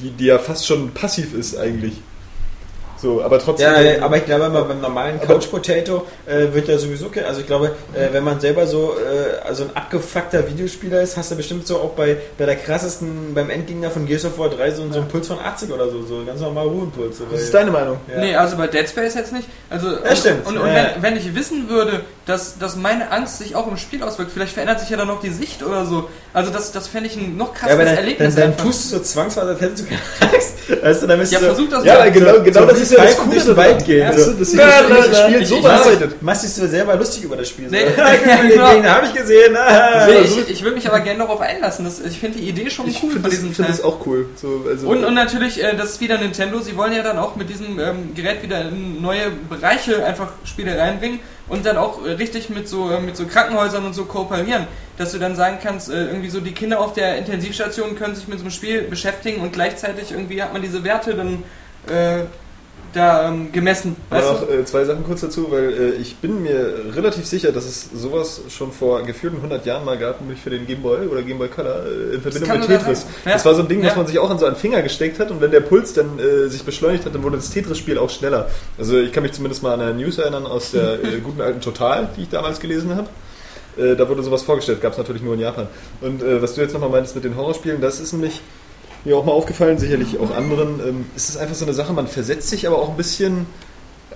die, 0.00 0.10
die 0.10 0.26
ja 0.26 0.38
fast 0.38 0.66
schon 0.66 0.92
passiv 0.92 1.34
ist 1.34 1.56
eigentlich. 1.56 1.94
So, 3.00 3.22
aber 3.22 3.38
trotzdem. 3.38 3.70
Ja, 3.72 4.02
aber 4.04 4.16
ich 4.16 4.24
glaube, 4.24 4.46
immer 4.46 4.62
beim 4.62 4.80
normalen 4.80 5.20
Aber- 5.22 5.34
Couch 5.34 5.48
Potato 5.50 6.04
äh, 6.26 6.52
wird 6.52 6.66
ja 6.68 6.78
sowieso, 6.78 7.06
also 7.26 7.40
ich 7.40 7.46
glaube, 7.46 7.68
äh, 7.94 8.08
wenn 8.12 8.24
man 8.24 8.40
selber 8.40 8.66
so 8.66 8.94
äh, 8.98 9.46
also 9.46 9.64
ein 9.64 9.70
abgefuckter 9.76 10.48
Videospieler 10.48 11.00
ist, 11.00 11.16
hast 11.16 11.30
du 11.30 11.36
bestimmt 11.36 11.66
so 11.66 11.76
auch 11.76 11.90
bei, 11.90 12.16
bei 12.36 12.46
der 12.46 12.56
krassesten, 12.56 13.34
beim 13.34 13.50
Endgegner 13.50 13.90
von 13.90 14.04
Gears 14.06 14.24
of 14.24 14.36
War 14.38 14.48
3 14.50 14.70
so, 14.72 14.90
so 14.90 14.98
einen 14.98 15.08
Puls 15.08 15.28
von 15.28 15.38
80 15.38 15.70
oder 15.70 15.88
so, 15.90 16.02
so 16.02 16.24
ganz 16.26 16.40
normal 16.40 16.66
Ruhepuls. 16.66 17.20
Weil- 17.30 17.38
ist 17.38 17.54
deine 17.54 17.70
Meinung? 17.70 17.98
ja. 18.12 18.20
Nee, 18.20 18.34
also 18.34 18.56
bei 18.56 18.66
Dead 18.66 18.88
Space 18.88 19.14
jetzt 19.14 19.32
nicht. 19.32 19.48
Also, 19.70 19.88
Ja, 20.04 20.16
stimmt. 20.16 20.46
Und, 20.46 20.58
und 20.58 20.66
Ja, 20.66 20.74
wenn, 20.74 20.84
ja. 20.84 20.90
wenn 21.00 21.16
ich 21.16 21.34
wissen 21.36 21.68
würde, 21.68 22.00
dass, 22.26 22.58
dass 22.58 22.74
meine 22.76 23.10
Angst 23.12 23.38
sich 23.38 23.54
auch 23.54 23.68
im 23.70 23.76
Spiel 23.76 24.02
auswirkt, 24.02 24.32
vielleicht 24.32 24.52
verändert 24.54 24.80
sich 24.80 24.90
ja 24.90 24.96
dann 24.96 25.08
noch 25.08 25.20
die 25.20 25.30
Sicht 25.30 25.62
oder 25.62 25.86
so. 25.86 26.08
Also 26.34 26.50
das, 26.50 26.72
das 26.72 26.88
fände 26.88 27.08
ich 27.08 27.16
ein 27.16 27.36
noch 27.36 27.54
Ja, 27.54 27.60
krasseres 27.60 27.74
aber 27.74 27.84
dann, 27.84 27.94
dann, 27.94 28.04
Erlebnis. 28.04 28.34
dann 28.34 28.44
einfach. 28.44 28.64
tust 28.64 28.92
du 28.92 28.96
so 28.96 29.02
zwangsweise, 29.02 29.48
als 29.50 29.60
hättest 29.60 29.84
du 29.84 29.88
keine 29.88 30.32
Angst. 30.32 30.54
Weißt 30.82 31.02
du, 31.02 31.06
dann 31.06 31.18
bist 31.20 31.32
ja, 31.32 31.38
du 31.38 31.46
so, 31.46 31.54
versuch 31.54 31.70
das 31.70 31.84
Ja, 31.84 32.08
genau, 32.10 32.42
genau 32.42 32.60
so 32.60 32.66
das 32.66 32.80
wie 32.80 32.84
ist 32.90 32.98
ja 32.98 33.04
das 33.04 33.16
Coole 33.16 33.30
durch 33.32 33.44
den. 33.44 33.56
Wald 33.56 33.84
gehen, 33.84 33.98
Ja, 33.98 34.12
so. 34.18 34.32
das, 34.32 34.52
na, 34.52 34.64
das 34.88 35.08
na. 35.12 35.28
Spiel 35.28 35.42
Ich- 35.42 35.48
so 35.48 35.56
ich- 35.56 35.62
bearbeitet. 35.62 36.22
Machst 36.22 36.42
dich 36.44 36.52
so 36.52 36.66
selber 36.66 36.96
lustig 36.96 37.22
über 37.24 37.36
das 37.36 37.48
Spiel. 37.48 37.68
So. 37.68 37.76
Nee, 37.76 37.84
den 37.84 38.48
genau. 38.50 38.72
Gegner 38.72 38.94
habe 38.94 39.06
ich 39.06 39.14
gesehen. 39.14 39.56
Ah. 39.56 40.06
Nee, 40.06 40.18
ich, 40.24 40.48
ich 40.50 40.62
würde 40.62 40.76
mich 40.76 40.86
aber 40.88 41.00
gerne 41.00 41.20
darauf 41.20 41.40
einlassen. 41.40 41.84
Das, 41.84 42.00
ich 42.00 42.18
finde 42.18 42.38
die 42.38 42.48
Idee 42.48 42.68
schon 42.70 42.88
Ich 42.88 43.02
cool 43.02 43.12
finde 43.12 43.30
von 43.30 43.64
das, 43.66 43.76
das 43.78 43.84
auch 43.84 44.04
cool. 44.06 44.26
So, 44.36 44.64
also, 44.68 44.88
Und, 44.88 45.04
und 45.04 45.14
natürlich, 45.14 45.62
äh, 45.62 45.76
das 45.76 45.90
ist 45.92 46.00
wieder 46.00 46.18
Nintendo. 46.18 46.60
Sie 46.60 46.76
wollen 46.76 46.92
ja 46.92 47.02
dann 47.02 47.18
auch 47.18 47.36
mit 47.36 47.48
diesem 47.48 47.78
ähm, 47.78 48.14
Gerät 48.14 48.42
wieder 48.42 48.62
in 48.62 49.00
neue 49.02 49.30
Bereiche 49.48 50.04
einfach 50.04 50.28
Spiele 50.44 50.78
reinbringen 50.78 51.20
und 51.48 51.64
dann 51.66 51.76
auch 51.76 52.04
äh, 52.06 52.10
richtig 52.12 52.50
mit 52.50 52.68
so, 52.68 52.90
äh, 52.90 53.00
mit 53.00 53.16
so 53.16 53.26
Krankenhäusern 53.26 53.84
und 53.84 53.94
so 53.94 54.04
kooperieren. 54.04 54.66
Dass 54.98 55.12
du 55.12 55.18
dann 55.18 55.36
sagen 55.36 55.58
kannst, 55.62 55.88
irgendwie 55.90 56.28
so 56.28 56.40
die 56.40 56.50
Kinder 56.52 56.80
auf 56.80 56.92
der 56.92 57.18
Intensivstation 57.18 57.96
können 57.96 58.16
sich 58.16 58.26
mit 58.26 58.38
so 58.38 58.44
einem 58.44 58.50
Spiel 58.50 58.82
beschäftigen 58.82 59.40
und 59.42 59.52
gleichzeitig 59.52 60.10
irgendwie 60.10 60.42
hat 60.42 60.52
man 60.52 60.60
diese 60.60 60.82
Werte 60.82 61.14
dann 61.14 61.44
äh, 61.86 62.24
da 62.92 63.28
ähm, 63.28 63.52
gemessen. 63.52 63.96
Weißt 64.10 64.32
noch 64.32 64.48
äh, 64.48 64.64
zwei 64.64 64.84
Sachen 64.84 65.04
kurz 65.04 65.20
dazu, 65.20 65.50
weil 65.50 65.72
äh, 65.72 65.90
ich 66.00 66.16
bin 66.16 66.42
mir 66.42 66.74
relativ 66.94 67.26
sicher, 67.26 67.52
dass 67.52 67.64
es 67.66 67.88
sowas 67.94 68.40
schon 68.48 68.72
vor 68.72 69.02
gefühlten 69.02 69.38
100 69.38 69.66
Jahren 69.66 69.84
mal 69.84 69.98
gab, 69.98 70.20
nämlich 70.20 70.40
für 70.40 70.50
den 70.50 70.66
Game 70.66 70.82
Boy 70.82 71.06
oder 71.06 71.22
Game 71.22 71.38
Boy 71.38 71.48
Color 71.48 71.84
äh, 71.86 72.14
in 72.14 72.20
Verbindung 72.20 72.58
mit 72.58 72.66
Tetris. 72.68 73.06
Ja. 73.24 73.32
Das 73.32 73.44
war 73.44 73.54
so 73.54 73.62
ein 73.62 73.68
Ding, 73.68 73.80
was 73.82 73.90
Ja. 73.92 73.96
man 73.96 74.06
sich 74.06 74.18
auch 74.18 74.30
an 74.30 74.38
so 74.38 74.46
einen 74.46 74.56
Finger 74.56 74.82
gesteckt 74.82 75.18
hat 75.20 75.30
und 75.30 75.40
wenn 75.40 75.50
der 75.50 75.60
Puls 75.60 75.92
dann 75.92 76.18
äh, 76.18 76.48
sich 76.48 76.62
beschleunigt 76.62 77.04
hat, 77.04 77.14
dann 77.14 77.22
wurde 77.22 77.36
das 77.36 77.50
Tetris-Spiel 77.50 77.98
auch 77.98 78.10
schneller. 78.10 78.48
Also 78.78 78.98
ich 78.98 79.12
kann 79.12 79.22
mich 79.22 79.32
zumindest 79.32 79.62
mal 79.62 79.74
an 79.74 79.80
eine 79.80 79.94
News 79.94 80.18
erinnern 80.18 80.46
aus 80.46 80.70
der 80.72 80.94
äh, 81.04 81.18
guten 81.22 81.40
alten 81.40 81.60
Total, 81.60 82.08
die 82.16 82.22
ich 82.22 82.28
damals 82.28 82.60
gelesen 82.60 82.94
habe. 82.96 83.08
Äh, 83.76 83.96
da 83.96 84.08
wurde 84.08 84.22
sowas 84.22 84.42
vorgestellt, 84.42 84.80
gab 84.80 84.92
es 84.92 84.98
natürlich 84.98 85.22
nur 85.22 85.34
in 85.34 85.40
Japan. 85.40 85.68
Und 86.00 86.22
äh, 86.22 86.42
was 86.42 86.54
du 86.54 86.60
jetzt 86.62 86.72
nochmal 86.72 86.90
meintest 86.90 87.14
mit 87.14 87.24
den 87.24 87.36
Horrorspielen, 87.36 87.80
das 87.80 88.00
ist 88.00 88.12
nämlich 88.12 88.40
mir 89.04 89.16
auch 89.16 89.24
mal 89.24 89.32
aufgefallen, 89.32 89.78
sicherlich 89.78 90.18
auch 90.18 90.34
anderen, 90.34 90.80
ähm, 90.86 91.04
ist 91.16 91.28
es 91.28 91.36
einfach 91.36 91.54
so 91.54 91.64
eine 91.64 91.74
Sache, 91.74 91.92
man 91.92 92.08
versetzt 92.08 92.48
sich 92.48 92.66
aber 92.66 92.78
auch 92.78 92.90
ein 92.90 92.96
bisschen 92.96 93.46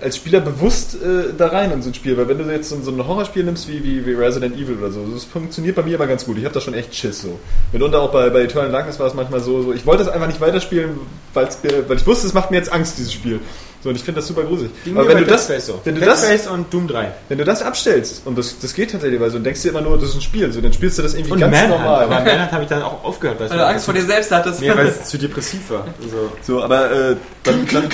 als 0.01 0.17
Spieler 0.17 0.41
bewusst 0.41 0.95
äh, 0.95 1.33
da 1.37 1.47
rein 1.47 1.71
in 1.71 1.81
so 1.81 1.89
ein 1.89 1.93
Spiel, 1.93 2.17
weil 2.17 2.27
wenn 2.27 2.37
du 2.37 2.51
jetzt 2.51 2.69
so, 2.69 2.81
so 2.81 2.91
ein 2.91 3.07
Horrorspiel 3.07 3.43
nimmst 3.43 3.67
wie, 3.67 3.83
wie, 3.83 4.05
wie 4.05 4.13
Resident 4.13 4.55
Evil 4.55 4.77
oder 4.77 4.91
so, 4.91 5.05
das 5.05 5.23
funktioniert 5.23 5.75
bei 5.75 5.83
mir 5.83 5.95
immer 5.95 6.07
ganz 6.07 6.25
gut. 6.25 6.37
Ich 6.37 6.45
habe 6.45 6.53
da 6.53 6.59
schon 6.59 6.73
echt 6.73 6.93
Schiss 6.95 7.21
so. 7.21 7.39
Mitunter 7.71 8.01
auch 8.01 8.11
bei, 8.11 8.29
bei 8.29 8.41
Eternal 8.41 8.71
Darkness 8.71 8.99
war 8.99 9.07
es 9.07 9.13
manchmal 9.13 9.39
so, 9.39 9.61
so 9.61 9.73
ich 9.73 9.85
wollte 9.85 10.03
es 10.03 10.09
einfach 10.09 10.27
nicht 10.27 10.41
weiterspielen, 10.41 10.97
weil 11.33 11.47
ich 11.95 12.07
wusste, 12.07 12.27
es 12.27 12.33
macht 12.33 12.51
mir 12.51 12.57
jetzt 12.57 12.73
Angst, 12.73 12.97
dieses 12.97 13.13
Spiel. 13.13 13.39
So, 13.83 13.89
und 13.89 13.95
ich 13.95 14.03
finde 14.03 14.21
das 14.21 14.27
super 14.27 14.43
gruselig. 14.43 14.71
Ging 14.85 14.97
Aber 14.97 15.07
wenn 15.09 15.17
du, 15.17 15.25
das, 15.25 15.43
Space 15.43 15.65
so. 15.65 15.81
wenn, 15.83 15.95
du 15.95 15.99
Dead 16.01 16.09
das, 16.09 16.23
Space 16.25 16.47
und 16.47 16.73
Doom 16.73 16.87
3. 16.87 17.11
wenn 17.27 17.37
du 17.37 17.43
das 17.43 17.61
abstellst, 17.61 18.21
und 18.25 18.37
das, 18.37 18.57
das 18.59 18.73
geht 18.73 18.91
tatsächlich, 18.91 19.19
weil 19.19 19.29
so, 19.29 19.39
denkst 19.39 19.61
du 19.61 19.67
dir 19.67 19.77
immer 19.77 19.81
nur, 19.87 19.99
das 19.99 20.09
ist 20.09 20.15
ein 20.15 20.21
Spiel, 20.21 20.51
so, 20.53 20.61
dann 20.61 20.71
spielst 20.71 20.97
du 20.97 21.01
das 21.01 21.13
irgendwie 21.15 21.33
Und 21.33 21.39
ganz 21.39 21.51
Manhunt. 21.53 21.81
normal. 21.81 22.03
Aber 22.05 22.15
Manhunt 22.23 22.51
habe 22.53 22.63
ich 22.63 22.69
dann 22.69 22.81
auch 22.81 23.03
aufgehört. 23.03 23.41
Weil 23.41 23.49
du 23.49 23.55
mir 23.55 23.65
Angst 23.67 23.83
vor 23.85 23.93
dir 23.93 24.03
selbst 24.05 24.31
hattest. 24.31 24.61
Nee, 24.61 24.69
weil 24.73 24.87
es 24.87 25.03
zu 25.09 25.17
depressiv 25.17 25.69
war. 25.69 25.85
Also, 26.01 26.31
So, 26.41 26.63
aber 26.63 26.91
äh, 26.91 27.15
dann, 27.43 27.67
dann, 27.73 27.89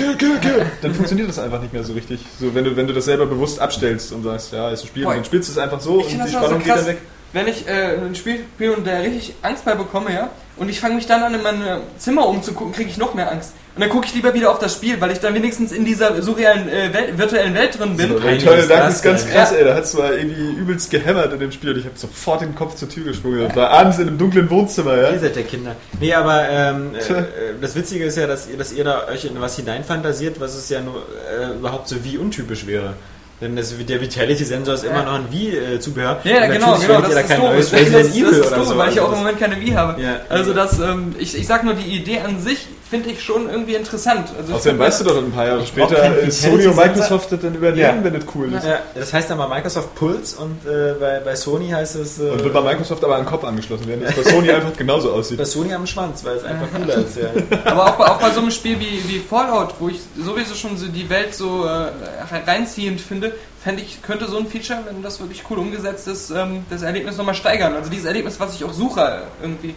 dann 0.81 0.93
funktioniert 0.93 1.27
das 1.29 1.39
einfach 1.39 1.61
nicht 1.61 1.73
mehr 1.73 1.83
so 1.83 1.93
richtig. 1.93 2.19
So, 2.39 2.53
wenn 2.53 2.65
du, 2.65 2.75
wenn 2.75 2.85
du 2.87 2.93
das 2.93 3.05
selber 3.05 3.25
bewusst 3.25 3.59
abstellst 3.59 4.11
und 4.11 4.23
sagst, 4.23 4.53
ja, 4.53 4.69
ist 4.69 4.83
ein 4.83 4.87
Spiel, 4.87 5.03
Boah, 5.03 5.09
und 5.11 5.17
dann 5.17 5.25
spielst 5.25 5.49
du 5.49 5.53
es 5.53 5.57
einfach 5.57 5.79
so 5.79 5.99
Ich 5.99 6.05
und 6.05 6.11
finde 6.11 6.25
die 6.27 6.31
das 6.33 6.33
immer 6.33 6.41
so 6.41 6.45
Spannung 6.47 6.63
geht 6.63 6.73
krass, 6.73 6.85
dann 6.85 6.93
weg. 6.95 7.01
wenn 7.33 7.47
ich 7.47 7.67
äh, 7.67 7.97
ein 8.07 8.15
Spiel 8.15 8.39
spiele 8.55 8.73
und 8.73 8.85
da 8.85 8.97
richtig 8.99 9.33
Angst 9.41 9.65
bei 9.65 9.75
bekomme, 9.75 10.13
ja, 10.13 10.29
und 10.59 10.69
ich 10.69 10.79
fange 10.79 10.95
mich 10.95 11.07
dann 11.07 11.23
an, 11.23 11.33
in 11.33 11.41
mein 11.41 11.61
äh, 11.61 11.79
Zimmer 11.97 12.27
umzugucken, 12.27 12.73
kriege 12.73 12.89
ich 12.89 12.97
noch 12.97 13.13
mehr 13.13 13.31
Angst. 13.31 13.53
Und 13.75 13.81
dann 13.81 13.89
gucke 13.91 14.07
ich 14.07 14.13
lieber 14.13 14.33
wieder 14.33 14.51
auf 14.51 14.59
das 14.59 14.73
Spiel, 14.73 14.99
weil 14.99 15.11
ich 15.11 15.19
dann 15.19 15.33
wenigstens 15.33 15.71
in 15.71 15.85
dieser 15.85 16.21
surrealen 16.21 16.67
äh, 16.67 16.93
Welt, 16.93 17.17
virtuellen 17.17 17.53
Welt 17.53 17.79
drin 17.79 17.95
bin. 17.95 18.09
So, 18.09 18.19
der 18.19 18.37
tolle 18.39 18.57
ist 18.57 18.69
Dank 18.69 18.81
das 18.81 18.95
ist 18.95 19.01
ganz 19.03 19.25
krass, 19.25 19.51
ey. 19.53 19.63
Da 19.63 19.75
hat 19.75 19.85
es 19.85 19.93
mal 19.93 20.13
irgendwie 20.15 20.51
übelst 20.59 20.91
gehämmert 20.91 21.31
in 21.31 21.39
dem 21.39 21.51
Spiel 21.53 21.69
und 21.69 21.77
ich 21.77 21.85
habe 21.85 21.97
sofort 21.97 22.41
den 22.41 22.55
Kopf 22.55 22.75
zur 22.75 22.89
Tür 22.89 23.05
gesprungen. 23.05 23.47
Das 23.47 23.55
war 23.55 23.69
abends 23.69 23.99
in 23.99 24.09
einem 24.09 24.17
dunklen 24.17 24.49
Wohnzimmer, 24.49 24.97
ja. 24.97 25.11
Ihr 25.11 25.19
seid 25.19 25.35
der 25.37 25.43
Kinder. 25.43 25.75
Nee, 25.99 26.13
aber 26.13 26.49
ähm, 26.49 26.91
äh, 26.93 27.13
äh, 27.13 27.23
das 27.61 27.75
Witzige 27.75 28.03
ist 28.03 28.17
ja, 28.17 28.27
dass 28.27 28.49
ihr, 28.49 28.57
dass 28.57 28.73
ihr 28.73 28.83
da 28.83 29.07
euch 29.07 29.23
in 29.23 29.39
was 29.39 29.55
hineinfantasiert, 29.55 30.41
was 30.41 30.55
es 30.55 30.67
ja 30.67 30.81
nur 30.81 31.05
äh, 31.39 31.57
überhaupt 31.57 31.87
so 31.87 32.03
wie 32.03 32.17
untypisch 32.17 32.67
wäre. 32.67 32.95
Denn 33.41 33.55
das, 33.55 33.73
der 33.77 34.01
Vitality-Sensor 34.01 34.73
ist 34.73 34.83
immer 34.83 34.95
Ja. 34.95 35.03
noch 35.05 35.13
ein 35.13 35.27
Wie-Zubehör. 35.31 36.19
Ja, 36.25 36.43
Und 36.43 36.51
genau, 36.51 36.77
genau, 36.77 37.01
das 37.01 37.13
da 37.13 37.19
ist 37.21 37.29
doof. 37.37 37.49
Das 37.55 37.71
das 37.71 38.07
ist 38.07 38.51
doof, 38.51 38.67
so. 38.67 38.77
weil 38.77 38.91
ich 38.91 38.99
auch 38.99 39.07
im 39.13 39.13
Also 39.13 39.15
Moment 39.19 39.39
keine 39.39 39.59
Wii 39.61 39.69
habe. 39.71 40.01
Ja. 40.01 40.17
Also 40.27 40.53
das, 40.53 40.77
ähm, 40.79 41.15
ich, 41.17 41.37
ich 41.37 41.47
sag 41.47 41.63
nur, 41.63 41.73
die 41.73 41.89
Idee 41.95 42.19
an 42.19 42.39
sich 42.41 42.67
finde 42.89 43.09
ich 43.09 43.21
schon 43.21 43.49
irgendwie 43.49 43.75
interessant. 43.75 44.29
Also 44.37 44.49
ich 44.49 44.55
Außerdem 44.55 44.79
weißt 44.79 45.01
du 45.01 45.05
doch 45.05 45.17
ein 45.17 45.31
paar 45.31 45.45
Jahre 45.45 45.65
später, 45.65 46.03
äh, 46.23 46.31
Sony 46.31 46.65
und. 46.67 46.75
Microsoft 46.75 47.31
das 47.31 47.39
dann 47.39 47.53
übernehmen, 47.55 47.77
Ja. 47.99 48.03
wenn 48.03 48.13
das 48.13 48.23
cool 48.33 48.51
ist. 48.53 48.65
Ja, 48.65 48.79
das 48.95 49.13
heißt 49.13 49.29
aber 49.31 49.47
Microsoft 49.47 49.93
Pulse 49.95 50.37
und 50.37 50.65
äh, 50.65 50.93
bei, 50.99 51.19
bei 51.19 51.35
Sony 51.35 51.69
heißt 51.69 51.95
es 51.97 52.19
äh, 52.19 52.23
Und 52.31 52.43
wird 52.43 52.53
bei 52.53 52.61
Microsoft 52.61 53.03
aber 53.03 53.15
an 53.15 53.21
den 53.23 53.29
Kopf 53.29 53.43
angeschlossen 53.43 53.87
werden, 53.87 54.01
dass 54.03 54.15
bei 54.15 54.23
Sony 54.23 54.51
einfach 54.53 54.75
genauso 54.75 55.11
aussieht. 55.11 55.37
bei 55.37 55.45
Sony 55.45 55.73
am 55.73 55.85
Schwanz, 55.85 56.23
weil 56.25 56.37
es 56.37 56.43
einfach 56.43 56.67
cooler 56.75 56.95
ist. 56.95 57.17
Ja. 57.17 57.29
Aber 57.71 57.85
auch 57.85 57.95
bei, 57.97 58.05
auch 58.05 58.19
bei 58.19 58.31
so 58.31 58.39
einem 58.41 58.51
Spiel 58.51 58.79
wie, 58.79 59.03
wie 59.07 59.19
Fallout, 59.19 59.75
wo 59.79 59.89
ich 59.89 59.99
sowieso 60.17 60.55
schon 60.55 60.75
so 60.77 60.87
die 60.87 61.09
Welt 61.09 61.35
so 61.35 61.65
äh, 61.65 61.87
reinziehend 62.45 63.01
finde, 63.01 63.33
fände 63.63 63.81
ich, 63.81 64.01
könnte 64.01 64.27
so 64.27 64.37
ein 64.37 64.47
Feature, 64.47 64.79
wenn 64.85 65.01
das 65.03 65.19
wirklich 65.19 65.43
cool 65.49 65.59
umgesetzt 65.59 66.07
ist, 66.07 66.31
ähm, 66.31 66.65
das 66.69 66.81
Erlebnis 66.81 67.17
nochmal 67.17 67.35
steigern. 67.35 67.73
Also 67.75 67.89
dieses 67.89 68.05
Erlebnis, 68.05 68.39
was 68.39 68.55
ich 68.55 68.63
auch 68.63 68.73
suche 68.73 69.01
äh, 69.01 69.43
irgendwie. 69.43 69.75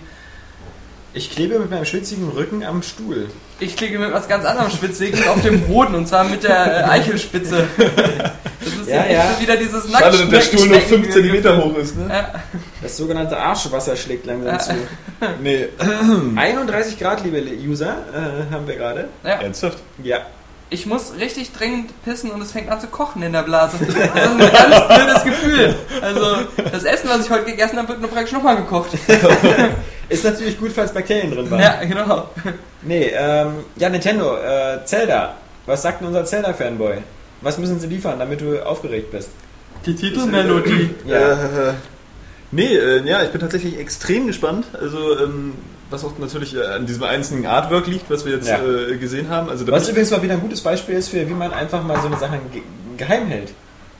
Ich 1.14 1.30
klebe 1.30 1.58
mit 1.58 1.70
meinem 1.70 1.84
schwitzigen 1.84 2.28
Rücken 2.30 2.64
am 2.64 2.82
Stuhl. 2.82 3.28
Ich 3.60 3.76
klicke 3.76 3.98
mit 3.98 4.12
was 4.12 4.28
ganz 4.28 4.44
anderem 4.46 4.70
Schwitzsigen 4.70 5.28
auf 5.28 5.42
dem 5.42 5.60
Boden 5.62 5.94
und 5.94 6.08
zwar 6.08 6.24
mit 6.24 6.42
der 6.42 6.84
äh, 6.86 6.90
Eichelspitze. 6.90 7.64
Das 8.64 8.74
ist 8.74 8.88
Ja, 8.90 9.04
ja, 9.06 9.24
wieder 9.40 9.56
dieses 9.56 9.90
Schade, 9.90 10.16
dass 10.18 10.28
der 10.28 10.40
Stuhl 10.40 10.68
nur 10.68 10.80
5 10.80 11.08
Nacktschnecken- 11.08 11.42
cm 11.42 11.62
hoch 11.62 11.76
ist, 11.78 11.96
ne? 11.96 12.06
Ja. 12.08 12.32
Das 12.80 12.96
sogenannte 12.96 13.36
Arschwasser 13.36 13.96
schlägt 13.96 14.24
langsam 14.24 14.52
Ja. 14.52 14.58
zu. 14.60 14.72
Nee, 15.42 15.66
31 16.36 16.96
Grad, 16.98 17.24
liebe 17.24 17.42
User, 17.68 17.96
äh, 18.14 18.52
haben 18.54 18.66
wir 18.68 18.76
gerade. 18.76 19.08
Ja. 19.24 19.30
ernsthaft? 19.42 19.78
Ja. 20.04 20.18
Ich 20.72 20.86
muss 20.86 21.12
richtig 21.20 21.52
dringend 21.52 21.90
pissen 22.02 22.30
und 22.30 22.40
es 22.40 22.52
fängt 22.52 22.70
an 22.70 22.80
zu 22.80 22.86
kochen 22.86 23.22
in 23.22 23.32
der 23.32 23.42
Blase. 23.42 23.76
Das 23.78 23.88
ist 23.88 23.96
ein 23.96 24.38
ganz 24.38 24.88
blödes 24.88 25.24
Gefühl. 25.24 25.74
Also 26.00 26.46
das 26.56 26.84
Essen, 26.84 27.10
was 27.10 27.26
ich 27.26 27.30
heute 27.30 27.44
gegessen 27.44 27.76
habe, 27.76 27.88
wird 27.88 28.00
nur 28.00 28.08
praktisch 28.08 28.32
nochmal 28.32 28.56
gekocht. 28.56 28.90
Ist 30.08 30.24
natürlich 30.24 30.58
gut, 30.58 30.72
falls 30.72 30.92
Bakterien 30.92 31.30
drin 31.30 31.50
waren. 31.50 31.60
Ja, 31.60 31.84
genau. 31.84 32.30
Nee, 32.80 33.12
ähm, 33.14 33.64
ja, 33.76 33.90
Nintendo, 33.90 34.36
äh, 34.38 34.82
Zelda. 34.86 35.34
Was 35.66 35.82
sagt 35.82 36.00
denn 36.00 36.08
unser 36.08 36.24
Zelda-Fanboy? 36.24 36.98
Was 37.42 37.58
müssen 37.58 37.78
sie 37.78 37.86
liefern, 37.86 38.18
damit 38.18 38.40
du 38.40 38.64
aufgeregt 38.64 39.10
bist? 39.10 39.30
Die 39.84 39.94
Titelmelodie. 39.94 40.90
Ja. 41.06 41.32
Äh, 41.32 41.72
nee, 42.50 42.74
äh, 42.74 43.06
ja, 43.06 43.22
ich 43.22 43.30
bin 43.30 43.40
tatsächlich 43.42 43.78
extrem 43.78 44.26
gespannt. 44.26 44.66
Also, 44.72 45.18
ähm, 45.18 45.52
was 45.92 46.04
auch 46.04 46.18
natürlich 46.18 46.54
äh, 46.56 46.62
an 46.66 46.86
diesem 46.86 47.02
einzelnen 47.04 47.46
Artwork 47.46 47.86
liegt, 47.86 48.10
was 48.10 48.24
wir 48.24 48.32
jetzt 48.34 48.48
Ja. 48.48 48.58
äh, 48.64 48.96
gesehen 48.96 49.28
haben. 49.28 49.48
Also, 49.50 49.66
Was 49.68 49.88
übrigens 49.88 50.10
mal 50.10 50.22
wieder 50.22 50.34
ein 50.34 50.40
gutes 50.40 50.60
Beispiel 50.60 50.96
ist, 50.96 51.08
für 51.08 51.28
wie 51.28 51.32
man 51.34 51.52
einfach 51.52 51.82
mal 51.84 52.00
so 52.00 52.06
eine 52.08 52.16
Sache 52.18 52.40
ge 52.52 52.62
geheim 52.96 53.26
hält. 53.28 53.52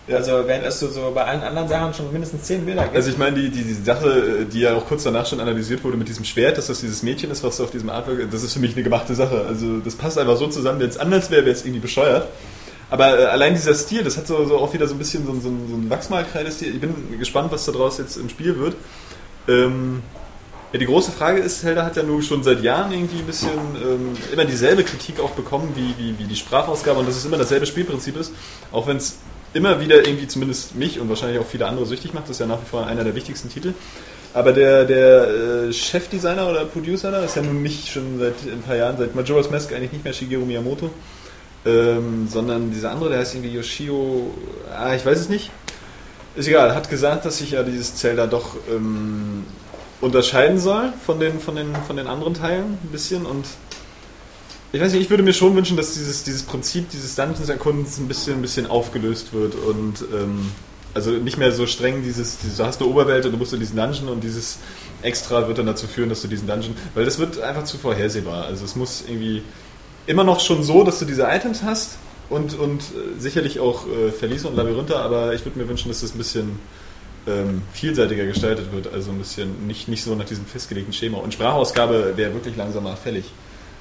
Ja. 0.09 0.17
Also, 0.17 0.43
während 0.47 0.67
es 0.67 0.81
so, 0.81 0.89
so 0.89 1.13
bei 1.15 1.25
allen 1.25 1.43
anderen 1.43 1.69
Sachen 1.69 1.95
schon 1.95 2.11
mindestens 2.13 2.43
10 2.43 2.65
Bilder 2.67 2.83
gibt. 2.85 2.97
Also 2.97 3.11
ich 3.11 3.19
meine, 3.19 3.37
die, 3.37 3.51
die, 3.51 3.63
die 3.63 3.73
Sache, 3.75 4.45
die 4.53 4.61
ja 4.61 4.75
auch 4.75 4.85
kurz 4.87 5.05
danach 5.05 5.25
schon 5.27 5.39
analysiert 5.41 5.85
wurde 5.85 5.97
mit 5.97 6.09
diesem 6.09 6.25
Schwert, 6.25 6.59
dass 6.59 6.67
das 6.67 6.81
dieses 6.81 7.03
Mädchen 7.05 7.31
ist, 7.31 7.45
was 7.45 7.61
auf 7.61 7.71
diesem 7.71 7.89
Artwork, 7.89 8.29
das 8.33 8.43
ist 8.43 8.53
für 8.55 8.59
mich 8.59 8.75
eine 8.75 8.83
gemachte 8.83 9.15
Sache. 9.15 9.45
Also 9.49 9.79
das 9.79 9.95
passt 9.95 10.19
einfach 10.19 10.37
so 10.37 10.49
zusammen, 10.49 10.81
wenn 10.81 10.89
es 10.89 10.99
anders 10.99 11.31
wäre, 11.31 11.43
wäre 11.45 11.55
es 11.55 11.63
irgendwie 11.63 11.81
bescheuert. 11.81 12.27
Aber 12.91 13.19
äh, 13.19 13.25
allein 13.27 13.55
dieser 13.55 13.75
Stil, 13.75 14.03
das 14.03 14.17
hat 14.17 14.27
so, 14.27 14.45
so 14.45 14.59
auch 14.59 14.75
wieder 14.75 14.87
so 14.89 14.95
ein 14.95 14.99
bisschen 14.99 15.25
so, 15.25 15.33
ein- 15.33 15.41
so, 15.41 15.49
so 15.49 15.77
ein 15.77 15.89
Wachsmalkreidestil. 15.89 16.75
Ich 16.75 16.81
bin 16.81 16.95
gespannt, 17.19 17.51
was 17.53 17.65
daraus 17.65 17.97
jetzt 17.99 18.17
im 18.17 18.29
Spiel 18.29 18.59
wird. 18.59 18.75
Ähm, 19.49 20.03
ja, 20.73 20.79
die 20.79 20.87
große 20.87 21.13
Frage 21.13 21.41
ist, 21.41 21.61
Zelda 21.61 21.85
hat 21.85 21.97
ja 21.97 22.03
nun 22.03 22.23
schon 22.23 22.43
seit 22.43 22.63
Jahren 22.63 22.93
irgendwie 22.93 23.19
ein 23.19 23.27
bisschen 23.27 23.51
ähm, 23.51 24.13
immer 24.33 24.45
dieselbe 24.45 24.85
Kritik 24.85 25.21
auch 25.21 25.31
bekommen 25.31 25.73
wie, 25.75 25.95
wie, 26.03 26.19
wie 26.19 26.25
die 26.25 26.37
Sprachausgabe 26.37 26.99
und 26.99 27.07
dass 27.07 27.17
es 27.17 27.25
immer 27.25 27.37
dasselbe 27.37 27.67
Spielprinzip 27.67 28.17
ist, 28.17 28.33
auch 28.71 28.87
wenn 28.87 28.97
es 28.97 29.19
immer 29.53 29.81
wieder 29.81 30.07
irgendwie 30.07 30.27
zumindest 30.27 30.75
mich 30.75 30.99
und 30.99 31.11
wahrscheinlich 31.11 31.39
auch 31.39 31.47
viele 31.47 31.67
andere 31.67 31.85
süchtig 31.85 32.15
macht. 32.15 32.25
Das 32.25 32.33
ist 32.33 32.41
ja 32.41 32.47
nach 32.47 32.61
wie 32.63 32.69
vor 32.69 32.87
einer 32.87 33.05
der 33.05 33.15
wichtigsten 33.15 33.51
Titel. 33.51 33.75
Aber 34.35 34.53
der, 34.53 34.87
der 34.87 35.29
äh, 35.29 35.73
Chefdesigner 35.73 36.49
oder 36.49 36.65
Producer 36.65 37.23
ist 37.23 37.37
ja 37.37 37.43
nun 37.43 37.63
nicht 37.63 37.89
schon 37.89 38.19
seit 38.19 38.35
ein 38.51 38.63
paar 38.63 38.77
Jahren, 38.77 38.97
seit 38.97 39.15
Majora's 39.15 39.51
Mask 39.51 39.73
eigentlich 39.75 39.93
nicht 39.93 40.05
mehr 40.05 40.15
Shigeru 40.15 40.47
Miyamoto, 40.47 40.89
ähm, 41.67 42.27
sondern 42.31 42.71
dieser 42.71 42.93
andere, 42.93 43.11
der 43.11 43.19
heißt 43.19 43.35
irgendwie 43.35 43.55
Yoshio, 43.55 44.33
ah, 44.75 44.95
ich 44.95 45.05
weiß 45.05 45.21
es 45.21 45.29
nicht. 45.29 45.51
Ist 46.35 46.49
egal, 46.49 46.75
hat 46.75 46.89
gesagt, 46.89 47.27
dass 47.27 47.39
sich 47.39 47.51
ja 47.51 47.63
dieses 47.63 47.97
Zelda 47.97 48.27
doch 48.27 48.57
ähm, 48.71 49.45
unterscheiden 50.03 50.59
soll 50.59 50.93
von 51.07 51.19
den, 51.19 51.41
von, 51.41 51.57
den, 51.57 51.75
von 51.87 51.97
den 51.97 52.07
anderen 52.07 52.35
Teilen 52.35 52.77
ein 52.83 52.89
bisschen 52.91 53.25
und 53.25 53.47
ich 54.73 54.81
weiß 54.81 54.93
nicht, 54.93 55.03
ich 55.03 55.11
würde 55.11 55.23
mir 55.23 55.35
schon 55.35 55.55
wünschen, 55.55 55.77
dass 55.77 55.95
dieses, 55.95 56.25
dieses 56.25 56.43
Prinzip 56.43 56.91
dieses 56.91 57.15
Dungeons 57.15 57.49
Erkundens 57.49 57.99
ein 57.99 58.09
bisschen, 58.09 58.37
ein 58.37 58.43
bisschen 58.43 58.67
aufgelöst 58.67 59.33
wird 59.33 59.55
und 59.55 60.03
ähm, 60.13 60.51
also 60.95 61.11
nicht 61.11 61.39
mehr 61.39 61.53
so 61.53 61.67
streng 61.67 62.03
dieses, 62.03 62.39
dieses, 62.39 62.57
du 62.57 62.65
hast 62.65 62.81
eine 62.81 62.91
Oberwelt 62.91 63.25
und 63.27 63.33
du 63.33 63.39
musst 63.39 63.53
in 63.53 63.61
diesen 63.61 63.77
Dungeon 63.77 64.09
und 64.09 64.25
dieses 64.25 64.59
Extra 65.03 65.47
wird 65.47 65.59
dann 65.59 65.67
dazu 65.67 65.87
führen, 65.87 66.09
dass 66.09 66.23
du 66.23 66.29
diesen 66.29 66.49
Dungeon, 66.49 66.75
weil 66.95 67.05
das 67.05 67.19
wird 67.19 67.41
einfach 67.41 67.65
zu 67.65 67.79
vorhersehbar. 67.79 68.45
Also 68.47 68.65
es 68.65 68.75
muss 68.77 69.05
irgendwie 69.07 69.43
immer 70.07 70.25
noch 70.25 70.41
schon 70.41 70.63
so, 70.63 70.85
dass 70.85 70.99
du 70.99 71.05
diese 71.05 71.25
Items 71.25 71.63
hast 71.63 71.99
und, 72.29 72.59
und 72.59 72.81
äh, 72.81 73.21
sicherlich 73.21 73.61
auch 73.61 73.87
äh, 73.87 74.11
Verliese 74.11 74.49
und 74.49 74.57
Labyrinthe, 74.57 74.97
aber 74.97 75.35
ich 75.35 75.45
würde 75.45 75.59
mir 75.59 75.69
wünschen, 75.69 75.89
dass 75.89 76.01
das 76.01 76.15
ein 76.15 76.19
bisschen 76.19 76.59
ähm, 77.27 77.63
vielseitiger 77.73 78.25
gestaltet 78.27 78.73
wird, 78.73 78.93
also 78.93 79.11
ein 79.11 79.19
bisschen 79.19 79.67
nicht, 79.67 79.89
nicht 79.89 80.03
so 80.05 80.15
nach 80.15 80.25
diesem 80.25 80.47
festgelegten 80.47 80.93
Schema. 80.93 81.19
Und 81.19 81.33
Sprachausgabe 81.35 82.13
wäre 82.17 82.33
wirklich 82.35 82.57
langsamer 82.57 82.97
fällig. 82.97 83.25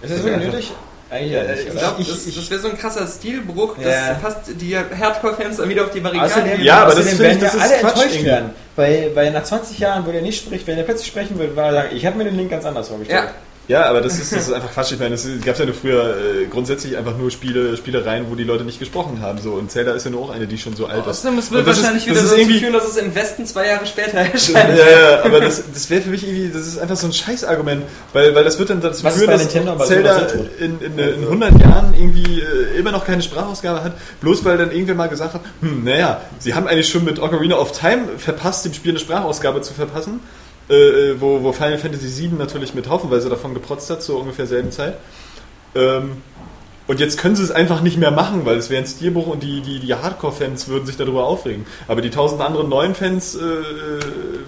ist 0.01 0.13
das 0.13 0.23
wirklich 0.23 0.45
nötig? 0.51 0.71
Eigentlich 1.09 1.31
ja 1.33 1.43
nicht. 1.43 1.67
Ich 1.67 1.71
glaube, 1.77 1.95
das, 2.03 2.25
das 2.35 2.49
wäre 2.49 2.61
so 2.61 2.69
ein 2.69 2.77
krasser 2.77 3.05
Stilbruch, 3.05 3.75
dass 3.75 3.85
Ja. 3.85 4.15
fast 4.21 4.39
die 4.61 4.77
Hardcore-Fans 4.77 5.57
dann 5.57 5.67
wieder 5.67 5.83
auf 5.83 5.91
die 5.91 5.99
Barrikaden 5.99 6.31
Außerdem, 6.31 6.55
gehen. 6.57 6.63
Ja, 6.65 6.77
aber 6.83 6.87
außerdem 6.93 7.03
das 7.05 7.09
finde 7.17 7.23
werden 7.23 7.37
ich, 7.37 7.43
das 7.43 7.55
ist 7.55 7.61
alle 7.61 7.73
Quatsch 7.79 7.89
enttäuscht 7.91 8.13
irgendwie. 8.13 8.25
werden. 8.27 8.49
Weil, 8.77 9.11
weil 9.15 9.31
nach 9.31 9.43
20 9.43 9.79
Jahren, 9.79 10.05
wo 10.07 10.11
der 10.13 10.21
nicht 10.21 10.41
spricht, 10.41 10.65
wenn 10.67 10.77
er 10.77 10.83
plötzlich 10.85 11.07
sprechen 11.07 11.37
würde, 11.37 11.53
war 11.57 11.65
er 11.65 11.73
sagen, 11.73 11.89
ich 11.97 12.05
habe 12.05 12.17
mir 12.17 12.23
den 12.23 12.37
Link 12.37 12.49
ganz 12.49 12.63
anders 12.63 12.87
vorgestellt. 12.87 13.25
Ja. 13.25 13.31
Ja, 13.71 13.85
aber 13.85 14.01
das 14.01 14.19
ist, 14.19 14.33
das 14.35 14.47
ist 14.47 14.53
einfach 14.53 14.71
Quatsch. 14.73 14.91
Ich 14.91 14.99
meine, 14.99 15.15
es 15.15 15.25
gab 15.45 15.57
ja 15.57 15.65
früher 15.71 16.15
äh, 16.17 16.45
grundsätzlich 16.49 16.97
einfach 16.97 17.17
nur 17.17 17.31
Spiele, 17.31 17.77
Spielereien, 17.77 18.25
wo 18.29 18.35
die 18.35 18.43
Leute 18.43 18.65
nicht 18.65 18.79
gesprochen 18.79 19.21
haben. 19.21 19.39
So. 19.39 19.51
Und 19.53 19.71
Zelda 19.71 19.93
ist 19.93 20.03
ja 20.03 20.11
nur 20.11 20.21
auch 20.23 20.29
eine, 20.29 20.45
die 20.45 20.57
schon 20.57 20.75
so 20.75 20.87
alt 20.87 21.03
ist. 21.03 21.07
Außerdem, 21.07 21.39
es 21.39 21.51
wird 21.51 21.65
ist- 21.67 21.77
wahrscheinlich 21.77 22.03
das 22.05 22.11
wieder 22.13 22.23
ist 22.23 22.29
so 22.31 22.35
irgendwie- 22.35 22.59
führen, 22.59 22.73
dass 22.73 22.87
es 22.89 22.97
im 22.97 23.15
Westen 23.15 23.45
zwei 23.45 23.67
Jahre 23.67 23.85
später 23.85 24.17
Ja, 24.17 24.23
erscheint. 24.25 24.77
ja, 24.77 25.23
aber 25.23 25.39
das, 25.39 25.63
das 25.73 25.89
wäre 25.89 26.01
für 26.01 26.09
mich 26.09 26.23
irgendwie, 26.27 26.49
das 26.49 26.67
ist 26.67 26.79
einfach 26.79 26.97
so 26.97 27.07
ein 27.07 27.13
Scheißargument, 27.13 27.83
weil, 28.13 28.35
weil 28.35 28.43
das 28.43 28.59
wird 28.59 28.69
dann 28.71 28.81
dazu 28.81 29.03
Was 29.05 29.13
ist 29.15 29.19
führen, 29.19 29.31
dass 29.31 29.41
Nintendo 29.43 29.77
Zelda 29.85 30.27
so 30.29 30.45
in, 30.59 30.79
in, 30.81 30.99
in 30.99 31.23
100 31.23 31.61
Jahren 31.61 31.93
irgendwie 31.97 32.41
äh, 32.41 32.77
immer 32.77 32.91
noch 32.91 33.05
keine 33.05 33.21
Sprachausgabe 33.21 33.83
hat, 33.85 33.93
bloß 34.19 34.43
weil 34.43 34.57
dann 34.57 34.71
irgendwer 34.71 34.95
mal 34.95 35.07
gesagt 35.07 35.33
hat, 35.33 35.41
hm, 35.61 35.85
naja, 35.85 36.19
sie 36.39 36.53
haben 36.53 36.67
eigentlich 36.67 36.89
schon 36.89 37.05
mit 37.05 37.19
Ocarina 37.19 37.55
of 37.55 37.71
Time 37.77 38.01
verpasst, 38.17 38.65
dem 38.65 38.73
Spiel 38.73 38.91
eine 38.91 38.99
Sprachausgabe 38.99 39.61
zu 39.61 39.73
verpassen, 39.73 40.19
äh, 40.69 41.19
wo, 41.19 41.43
wo 41.43 41.51
Final 41.51 41.77
Fantasy 41.77 42.23
VII 42.23 42.37
natürlich 42.37 42.73
mit 42.73 42.89
haufenweise 42.89 43.29
davon 43.29 43.53
geprotzt 43.53 43.89
hat, 43.89 44.03
zur 44.03 44.19
ungefähr 44.19 44.47
selben 44.47 44.71
Zeit. 44.71 44.97
Ähm, 45.75 46.21
und 46.87 46.99
jetzt 46.99 47.17
können 47.17 47.35
sie 47.35 47.43
es 47.43 47.51
einfach 47.51 47.81
nicht 47.81 47.97
mehr 47.97 48.11
machen, 48.11 48.45
weil 48.45 48.57
es 48.57 48.69
wäre 48.69 48.81
ein 48.81 48.87
Stilbruch 48.87 49.27
und 49.27 49.43
die, 49.43 49.61
die, 49.61 49.79
die 49.79 49.93
Hardcore-Fans 49.93 50.67
würden 50.67 50.85
sich 50.85 50.97
darüber 50.97 51.25
aufregen. 51.25 51.65
Aber 51.87 52.01
die 52.01 52.09
tausend 52.09 52.41
anderen 52.41 52.69
neuen 52.69 52.95
Fans 52.95 53.35
äh, 53.35 53.39
äh, 53.39 53.99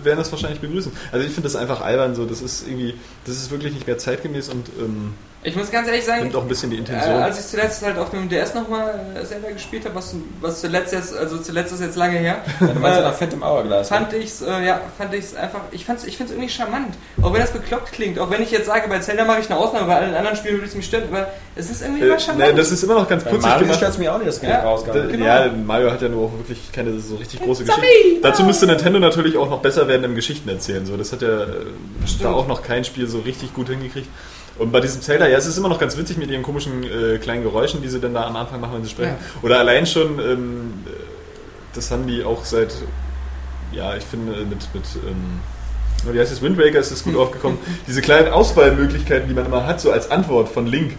werden 0.04 0.18
das 0.18 0.32
wahrscheinlich 0.32 0.60
begrüßen. 0.60 0.92
Also 1.12 1.26
ich 1.26 1.32
finde 1.32 1.48
das 1.48 1.56
einfach 1.56 1.82
albern 1.82 2.16
so. 2.16 2.26
Das 2.26 2.42
ist 2.42 2.68
irgendwie, 2.68 2.96
das 3.26 3.38
ist 3.38 3.52
wirklich 3.52 3.74
nicht 3.74 3.88
mehr 3.88 3.98
zeitgemäß 3.98 4.50
und 4.50 4.68
ähm, 4.80 5.14
Ich 5.46 5.56
muss 5.58 5.70
ganz 5.72 5.88
ehrlich 5.88 6.06
sagen, 6.06 6.22
nimmt 6.24 6.36
auch 6.36 6.44
ein 6.44 6.48
bisschen 6.48 6.70
die 6.70 6.78
äh, 6.78 6.80
Intention. 6.80 7.16
als 7.16 7.40
ich 7.40 7.46
zuletzt 7.48 7.84
halt 7.84 7.98
auf 7.98 8.12
dem 8.12 8.30
DS 8.30 8.54
nochmal 8.54 8.94
Zelda 9.26 9.52
gespielt 9.52 9.84
habe, 9.84 9.96
was, 9.96 10.16
was 10.40 10.62
zuletzt 10.62 10.94
jetzt, 10.94 11.16
also 11.16 11.38
zuletzt 11.38 11.74
ist 11.74 11.82
jetzt 11.82 11.98
lange 11.98 12.18
her, 12.18 12.38
Du 12.60 12.66
meinst 12.80 12.84
ja 12.86 13.00
äh, 13.00 13.02
nach 13.02 13.14
Phantom 13.14 13.44
Hourglass. 13.44 13.90
fand 13.90 14.14
ich's, 14.14 14.42
äh, 14.42 14.66
ja, 14.66 14.80
fand 14.98 15.14
ich's 15.14 15.36
einfach, 15.36 15.60
ich 15.72 15.86
fand's, 15.86 16.06
ich 16.06 16.16
find's 16.16 16.32
irgendwie 16.32 16.50
charmant. 16.50 16.96
Auch 17.22 17.34
wenn 17.34 17.42
das 17.42 17.52
bekloppt 17.52 17.92
klingt, 17.92 18.20
auch 18.20 18.30
wenn 18.30 18.42
ich 18.42 18.52
jetzt 18.52 18.68
sage, 18.68 18.88
bei 18.88 19.00
Zelda 19.00 19.26
mache 19.26 19.42
ich 19.42 19.50
eine 19.50 19.60
Ausnahme, 19.60 19.88
bei 19.88 19.96
allen 19.98 20.16
anderen 20.16 20.38
Spielen 20.38 20.56
würde 20.56 20.68
es 20.68 20.76
mich 20.76 20.86
stören, 20.86 21.04
aber 21.12 21.28
es 21.56 21.70
ist 21.70 21.82
irgendwie 21.82 22.04
immer 22.06 22.16
äh, 22.16 22.20
charmant. 22.20 22.48
ne, 22.50 22.56
das 22.56 22.72
ist 22.72 22.84
immer 22.84 22.96
noch 22.96 23.08
ganz 23.10 23.24
putzig 23.26 23.42
Mario 23.42 23.60
gemacht. 23.60 23.78
stört 23.78 23.92
es 23.92 23.98
mich 23.98 24.10
auch 24.10 24.18
nicht, 24.18 24.28
dass 24.30 24.40
keine 24.42 24.54
Ja, 24.54 24.78
Da, 24.78 25.06
gibt. 25.08 25.20
Ja, 25.24 25.52
Mario 25.66 25.92
hat 25.92 26.02
ja 26.02 26.08
nur 26.10 26.28
auch 26.28 26.32
wirklich 26.38 26.72
keine 26.72 26.98
so 27.00 27.16
richtig 27.16 27.42
große 27.42 27.66
Geschichte. 27.66 27.82
me, 27.82 28.22
Dazu 28.22 28.44
Mario. 28.44 28.46
müsste 28.48 28.66
Nintendo 28.68 29.00
natürlich 29.00 29.38
auch 29.38 29.50
noch 29.50 29.60
besser 29.60 29.88
werden 29.90 30.06
im 30.06 30.16
Geschichten 30.16 30.48
erzählen. 30.48 30.86
So, 30.86 30.96
das 30.96 31.12
hat 31.12 31.22
ja 31.22 31.42
äh, 31.44 31.48
Stimmt. 32.06 32.24
da 32.24 32.32
auch 32.32 32.48
noch 32.48 32.64
kein 32.64 32.86
Spiel 32.86 33.08
so 33.08 33.20
richtig 33.20 33.54
gut 33.54 33.68
hingekriegt. 33.68 34.08
Und 34.60 34.72
bei 34.72 34.80
diesem 34.80 35.02
Zelda, 35.02 35.28
ja, 35.28 35.38
es 35.38 35.48
ist 35.48 35.58
immer 35.58 35.70
noch 35.70 35.80
ganz 35.80 35.98
witzig 35.98 36.18
mit 36.18 36.30
ihren 36.30 36.44
komischen 36.44 36.84
äh, 36.84 37.18
kleinen 37.18 37.44
Geräuschen, 37.44 37.82
die 37.82 37.90
sie 37.90 38.00
dann 38.00 38.14
da 38.14 38.28
am 38.28 38.36
Anfang 38.36 38.62
machen, 38.62 38.76
wenn 38.76 38.84
sie 38.84 38.90
sprechen. 38.90 39.16
Oder 39.42 39.60
allein 39.60 39.86
schon, 39.86 40.20
ähm, 40.20 40.74
äh, 40.86 40.90
das 41.74 41.90
haben 41.90 42.06
die 42.06 42.24
auch 42.24 42.46
seit, 42.46 42.74
ja, 43.72 43.96
ich 43.96 44.04
finde, 44.04 44.32
mit, 44.46 44.68
mit 44.74 44.84
ähm, 45.08 45.40
wie 46.12 46.20
heißt 46.20 46.32
das, 46.32 46.42
Wind 46.42 46.58
Waker 46.58 46.80
ist 46.80 46.92
das 46.92 47.04
gut 47.04 47.16
aufgekommen, 47.16 47.58
diese 47.88 48.02
kleinen 48.02 48.32
Auswahlmöglichkeiten, 48.32 49.28
die 49.28 49.34
man 49.34 49.46
immer 49.46 49.66
hat, 49.66 49.80
so 49.80 49.92
als 49.92 50.12
Antwort 50.12 50.50
von 50.50 50.68
Link. 50.68 50.98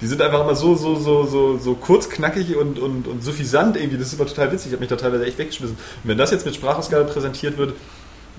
Die 0.00 0.06
sind 0.06 0.20
einfach 0.20 0.40
immer 0.42 0.54
so, 0.54 0.74
so, 0.74 0.96
so, 0.96 1.24
so, 1.24 1.56
so 1.56 1.74
kurz, 1.74 2.10
knackig 2.10 2.56
und, 2.56 2.78
und, 2.78 3.06
und 3.06 3.22
suffisant 3.22 3.76
irgendwie. 3.76 3.96
Das 3.96 4.08
ist 4.08 4.14
immer 4.14 4.26
total 4.26 4.52
witzig. 4.52 4.66
Ich 4.66 4.72
habe 4.72 4.80
mich 4.80 4.88
da 4.88 4.96
teilweise 4.96 5.24
echt 5.24 5.38
weggeschmissen. 5.38 5.76
Und 5.76 6.08
wenn 6.08 6.18
das 6.18 6.30
jetzt 6.30 6.44
mit 6.44 6.54
Sprachausgabe 6.54 7.04
präsentiert 7.04 7.58
wird, 7.58 7.74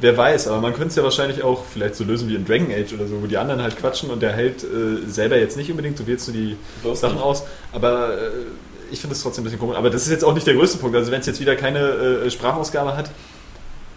wer 0.02 0.18
weiß, 0.18 0.48
aber 0.48 0.62
man 0.62 0.74
könnte 0.74 0.90
es 0.90 0.96
ja 0.96 1.04
wahrscheinlich 1.04 1.44
auch 1.44 1.64
vielleicht 1.66 1.96
so 1.96 2.04
lösen 2.04 2.28
wie 2.30 2.36
in 2.36 2.46
Dragon 2.46 2.68
Age 2.72 2.94
oder 2.94 3.08
so, 3.08 3.22
wo 3.22 3.28
die 3.28 3.38
anderen 3.38 3.62
halt 3.62 3.78
quatschen 3.78 4.10
und 4.10 4.22
der 4.22 4.34
hält 4.34 4.64
äh, 4.64 5.10
selber 5.10 5.38
jetzt 5.38 5.58
nicht 5.58 5.70
unbedingt, 5.70 5.98
so 5.98 6.06
wählst 6.08 6.28
du 6.28 6.32
die 6.32 6.58
Sachen 6.94 7.20
aus. 7.20 7.44
Aber 7.72 8.14
äh, 8.18 8.30
ich 8.92 9.00
finde 9.00 9.16
es 9.16 9.24
trotzdem 9.24 9.42
ein 9.42 9.46
bisschen 9.46 9.60
komisch. 9.60 9.78
Aber 9.78 9.90
das 9.90 10.04
ist 10.04 10.12
jetzt 10.12 10.24
auch 10.24 10.34
nicht 10.34 10.46
der 10.46 10.54
größte 10.56 10.78
Punkt. 10.78 10.96
Also 10.96 11.12
wenn 11.12 11.22
es 11.22 11.26
jetzt 11.26 11.40
wieder 11.40 11.56
keine 11.56 11.80
äh, 11.80 12.30
Sprachausgabe 12.30 12.96
hat, 12.96 13.10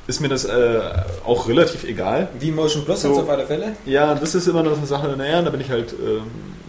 ist 0.07 0.21
mir 0.21 0.29
das 0.29 0.47
äh, 0.47 0.81
auch 1.27 1.49
relativ 1.49 1.85
egal. 1.85 2.29
Wie 2.41 2.51
Motion 2.51 2.85
Plus 2.85 3.03
So. 3.03 3.13
auf 3.21 3.29
alle 3.29 3.47
Fälle. 3.47 3.77
Ja, 3.85 4.15
das 4.15 4.35
ist 4.35 4.47
immer 4.49 4.63
noch 4.63 4.77
eine 4.77 4.87
Sache, 4.87 5.15
naja, 5.17 5.43
da 5.43 5.51
bin 5.51 5.61
ich 5.61 5.71
halt 5.71 5.93
ähm, 5.93 6.23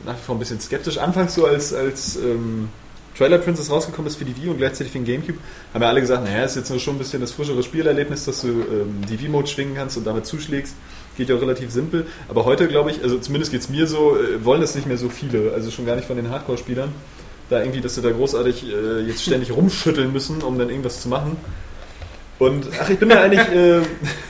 nach 0.06 0.16
wie 0.16 0.22
vor 0.26 0.36
ein 0.36 0.40
bisschen 0.40 0.60
skeptisch. 0.60 0.98
Anfangs 0.98 1.36
so, 1.36 1.46
als, 1.46 1.74
als 1.74 2.18
ähm, 2.18 2.68
Trailer 3.20 3.38
Princess 3.38 3.70
rausgekommen 3.70 4.08
ist 4.08 4.16
für 4.16 4.24
die 4.24 4.36
Wii 4.38 4.50
und 4.50 4.58
gleichzeitig 4.58 4.94
für 4.94 5.00
den 5.00 5.06
Gamecube, 5.06 5.40
haben 5.74 5.82
ja 5.82 5.90
alle 5.90 6.00
gesagt, 6.00 6.24
naja, 6.24 6.46
ist 6.46 6.56
jetzt 6.56 6.70
nur 6.70 6.80
schon 6.80 6.96
ein 6.96 7.00
bisschen 7.00 7.20
das 7.20 7.34
frischere 7.34 7.62
Spielerlebnis, 7.64 8.24
dass 8.24 8.42
du 8.42 8.48
ähm, 8.48 9.02
die 9.10 9.20
Wii-Mode 9.20 9.48
schwingen 9.48 9.76
kannst 9.76 9.98
und 9.98 10.08
damit 10.08 10.26
zuschlägst. 10.26 10.74
Geht 11.18 11.28
ja 11.28 11.36
auch 11.36 11.42
relativ 11.42 11.70
simpel. 11.70 12.06
Aber 12.30 12.46
heute, 12.46 12.70
glaube 12.70 12.92
ich, 12.92 13.04
also 13.04 13.18
zumindest 13.20 13.52
geht 13.52 13.60
es 13.60 13.68
mir 13.70 13.88
so, 13.88 14.16
äh, 14.16 14.44
wollen 14.46 14.62
das 14.62 14.74
nicht 14.74 14.88
mehr 14.88 14.98
so 14.98 15.10
viele, 15.10 15.52
also 15.54 15.70
schon 15.70 15.86
gar 15.86 15.98
nicht 15.98 16.08
von 16.08 16.16
den 16.16 16.30
Hardcore-Spielern. 16.30 16.94
Da 17.50 17.60
irgendwie, 17.60 17.82
dass 17.82 17.96
sie 17.96 18.02
da 18.02 18.12
großartig 18.12 18.66
äh, 18.72 19.02
jetzt 19.02 19.24
ständig 19.24 19.52
rumschütteln 19.52 20.14
müssen, 20.14 20.42
um 20.42 20.58
dann 20.58 20.70
irgendwas 20.70 21.02
zu 21.02 21.10
machen. 21.10 21.36
Und 22.38 22.68
ach, 22.82 22.90
ich 22.90 22.98
bin 22.98 23.10
mir 23.10 23.20
eigentlich. 23.20 23.42
Äh, 23.50 23.82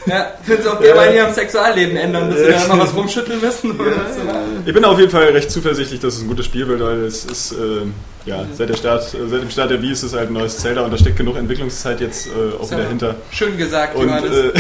Ja, 0.08 0.34
können 0.48 0.64
sie 0.64 0.68
auch 0.68 0.80
gerne 0.80 0.96
mal 0.96 1.08
in 1.10 1.16
ihrem 1.16 1.34
Sexualleben 1.34 1.96
ändern, 1.96 2.32
dass 2.32 2.40
sie 2.40 2.52
da 2.52 2.68
mal 2.76 2.80
was 2.80 2.96
rumschütteln 2.96 3.40
müssen. 3.40 3.80
Oder 3.80 3.92
so. 3.92 4.22
Ich 4.66 4.74
bin 4.74 4.84
auf 4.84 4.98
jeden 4.98 5.12
Fall 5.12 5.26
recht 5.26 5.52
zuversichtlich, 5.52 6.00
dass 6.00 6.16
es 6.16 6.22
ein 6.24 6.28
gutes 6.28 6.48
Spiel 6.48 6.68
wird, 6.68 6.82
weil 6.82 7.04
es 7.04 7.26
ist, 7.26 7.52
äh, 7.52 7.82
ja, 8.30 8.46
seit, 8.54 8.70
der 8.70 8.76
Start, 8.76 9.04
seit 9.04 9.42
dem 9.42 9.50
Start 9.50 9.72
der 9.72 9.82
Wii 9.82 9.92
ist 9.92 10.04
es 10.04 10.14
halt 10.14 10.30
ein 10.30 10.34
neues 10.34 10.58
Zelda 10.58 10.82
und 10.82 10.92
da 10.92 10.98
steckt 10.98 11.18
genug 11.18 11.36
Entwicklungszeit 11.38 12.00
jetzt 12.00 12.28
äh, 12.28 12.56
auch 12.58 12.64
Ist 12.64 12.72
wieder 12.72 12.84
ja 12.84 12.90
hinter. 12.90 13.16
Schön 13.32 13.58
gesagt, 13.58 13.96
Und 13.96 14.08
Johannes. 14.08 14.32
äh, 14.32 14.52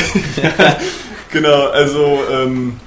ja, 0.41 0.75
genau, 1.31 1.67
also 1.67 2.19
ähm, 2.31 2.79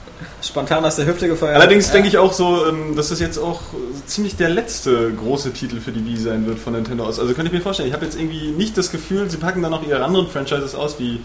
Spontan 0.43 0.85
aus 0.85 0.97
der 0.97 1.07
Hüfte 1.07 1.29
gefeuert. 1.29 1.55
allerdings 1.55 1.91
denke 1.93 2.09
ich 2.09 2.19
auch 2.19 2.33
so, 2.33 2.67
ähm, 2.67 2.97
dass 2.97 3.11
das 3.11 3.21
jetzt 3.21 3.39
auch 3.39 3.61
ziemlich 4.07 4.35
der 4.37 4.49
letzte 4.49 5.13
große 5.13 5.53
Titel 5.53 5.79
für 5.81 5.93
die 5.93 6.05
Wii 6.05 6.17
sein 6.17 6.47
wird 6.47 6.59
von 6.59 6.73
Nintendo 6.73 7.05
aus. 7.05 7.21
Also 7.21 7.33
könnte 7.35 7.47
ich 7.51 7.53
mir 7.57 7.61
vorstellen, 7.63 7.89
ich 7.89 7.95
habe 7.95 8.05
jetzt 8.05 8.19
irgendwie 8.19 8.51
nicht 8.51 8.77
das 8.77 8.91
Gefühl, 8.91 9.31
sie 9.31 9.37
packen 9.37 9.63
da 9.63 9.71
noch 9.71 9.87
ihre 9.87 10.03
anderen 10.05 10.27
Franchises 10.29 10.75
aus, 10.75 10.99
wie 10.99 11.21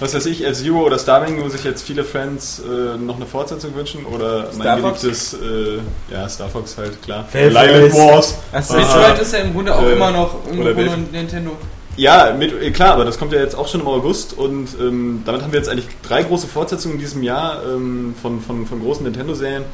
was 0.00 0.14
weiß 0.14 0.26
ich, 0.26 0.44
F-Zero 0.44 0.84
oder 0.84 0.98
Starwing, 0.98 1.42
wo 1.42 1.48
sich 1.48 1.64
jetzt 1.64 1.82
viele 1.82 2.04
Fans 2.04 2.60
äh, 2.60 2.96
noch 2.98 3.16
eine 3.16 3.26
Fortsetzung 3.26 3.74
wünschen 3.74 4.04
oder 4.06 4.48
mein 4.52 4.62
Star 4.62 4.78
Fox? 4.78 5.00
geliebtes, 5.00 5.34
äh, 5.34 6.12
ja, 6.12 6.28
Star 6.28 6.48
Fox 6.48 6.76
halt, 6.76 7.02
klar. 7.02 7.24
Face. 7.30 7.54
Wars. 7.54 8.34
Aha. 8.52 8.76
Metroid 8.76 9.18
ist 9.20 9.32
ja 9.32 9.40
im 9.40 9.52
Grunde 9.54 9.74
auch 9.74 9.82
Äh, 9.82 9.92
immer 9.92 10.10
noch 10.10 10.36
irgendwo 10.46 10.96
Nintendo. 11.12 11.52
Ja, 11.96 12.34
mit, 12.36 12.52
äh, 12.60 12.70
klar, 12.70 12.94
aber 12.94 13.04
das 13.04 13.18
kommt 13.18 13.32
ja 13.32 13.40
jetzt 13.40 13.54
auch 13.54 13.68
schon 13.68 13.80
im 13.80 13.86
August 13.86 14.36
und 14.36 14.68
ähm, 14.80 15.22
damit 15.24 15.42
haben 15.42 15.52
wir 15.52 15.60
jetzt 15.60 15.68
eigentlich 15.68 15.86
drei 16.02 16.22
große 16.24 16.48
Fortsetzungen 16.48 16.96
in 16.96 17.00
diesem 17.00 17.22
Jahr 17.22 17.62
ähm, 17.64 18.14
von, 18.20 18.40
von, 18.40 18.66
von 18.66 18.80
großen 18.80 19.04
Nintendo-Serien. 19.04 19.64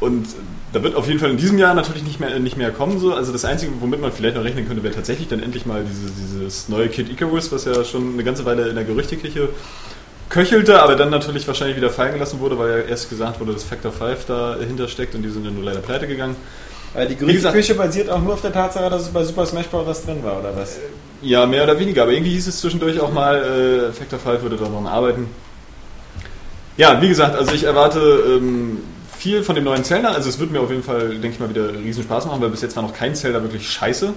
Und 0.00 0.26
äh, 0.26 0.30
da 0.72 0.82
wird 0.82 0.94
auf 0.94 1.06
jeden 1.06 1.20
Fall 1.20 1.30
in 1.30 1.36
diesem 1.36 1.58
Jahr 1.58 1.74
natürlich 1.74 2.02
nicht 2.02 2.20
mehr, 2.20 2.38
nicht 2.38 2.56
mehr 2.56 2.70
kommen. 2.70 2.98
So. 2.98 3.14
Also 3.14 3.32
das 3.32 3.44
Einzige, 3.44 3.72
womit 3.80 4.00
man 4.00 4.12
vielleicht 4.12 4.36
noch 4.36 4.44
rechnen 4.44 4.66
könnte, 4.66 4.82
wäre 4.82 4.94
tatsächlich 4.94 5.28
dann 5.28 5.42
endlich 5.42 5.66
mal 5.66 5.84
diese, 5.84 6.10
dieses 6.10 6.68
neue 6.68 6.88
Kid 6.88 7.10
Icarus, 7.10 7.50
was 7.52 7.64
ja 7.64 7.84
schon 7.84 8.14
eine 8.14 8.24
ganze 8.24 8.44
Weile 8.44 8.68
in 8.68 8.74
der 8.74 8.84
Gerüchteküche 8.84 9.48
köchelte, 10.28 10.82
aber 10.82 10.96
dann 10.96 11.10
natürlich 11.10 11.46
wahrscheinlich 11.46 11.76
wieder 11.76 11.90
fallen 11.90 12.14
gelassen 12.14 12.40
wurde, 12.40 12.58
weil 12.58 12.70
ja 12.70 12.78
erst 12.78 13.08
gesagt 13.08 13.38
wurde, 13.40 13.52
dass 13.52 13.64
Factor 13.64 13.92
5 13.92 14.26
dahinter 14.26 14.88
steckt 14.88 15.14
und 15.14 15.22
die 15.22 15.28
sind 15.28 15.46
dann 15.46 15.54
nur 15.54 15.64
leider 15.64 15.80
pleite 15.80 16.06
gegangen. 16.06 16.36
Weil 16.94 17.08
die 17.08 17.16
Gerüchteküche 17.16 17.74
basiert 17.74 18.08
auch 18.08 18.20
nur 18.20 18.34
auf 18.34 18.40
der 18.40 18.52
Tatsache, 18.52 18.90
dass 18.90 19.02
es 19.02 19.08
bei 19.08 19.22
Super 19.22 19.46
Smash 19.46 19.66
Bros. 19.66 20.04
drin 20.04 20.22
war, 20.22 20.40
oder 20.40 20.56
was? 20.56 20.78
Ja, 21.22 21.46
mehr 21.46 21.62
oder 21.64 21.78
weniger, 21.78 22.02
aber 22.02 22.12
irgendwie 22.12 22.32
hieß 22.32 22.48
es 22.48 22.60
zwischendurch 22.60 23.00
auch 23.00 23.12
mal, 23.12 23.36
äh, 23.36 23.92
Factor 23.92 24.18
5 24.18 24.42
würde 24.42 24.56
da 24.56 24.68
noch 24.68 24.90
arbeiten. 24.90 25.28
Ja, 26.76 27.00
wie 27.00 27.08
gesagt, 27.08 27.36
also 27.36 27.54
ich 27.54 27.64
erwarte 27.64 28.00
ähm, 28.00 28.78
viel 29.26 29.42
von 29.42 29.56
dem 29.56 29.64
neuen 29.64 29.82
Zelda. 29.82 30.12
Also 30.12 30.28
es 30.28 30.38
wird 30.38 30.52
mir 30.52 30.60
auf 30.60 30.70
jeden 30.70 30.84
Fall, 30.84 31.08
denke 31.08 31.30
ich 31.30 31.40
mal, 31.40 31.48
wieder 31.48 31.74
riesen 31.74 32.04
Spaß 32.04 32.26
machen, 32.26 32.40
weil 32.40 32.50
bis 32.50 32.62
jetzt 32.62 32.76
war 32.76 32.84
noch 32.84 32.94
kein 32.94 33.16
Zelda 33.16 33.42
wirklich 33.42 33.68
scheiße. 33.68 34.12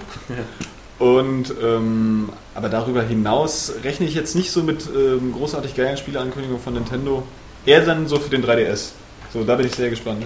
Und 1.00 1.52
ähm, 1.60 2.28
aber 2.54 2.68
darüber 2.68 3.02
hinaus 3.02 3.72
rechne 3.82 4.06
ich 4.06 4.14
jetzt 4.14 4.36
nicht 4.36 4.52
so 4.52 4.62
mit 4.62 4.88
ähm, 4.94 5.32
großartig 5.32 5.74
geilen 5.74 5.96
Spieleankündigungen 5.96 6.62
von 6.62 6.74
Nintendo. 6.74 7.24
Eher 7.66 7.84
dann 7.84 8.06
so 8.06 8.20
für 8.20 8.30
den 8.30 8.44
3DS. 8.44 8.90
So, 9.32 9.42
da 9.42 9.56
bin 9.56 9.66
ich 9.66 9.74
sehr 9.74 9.90
gespannt. 9.90 10.22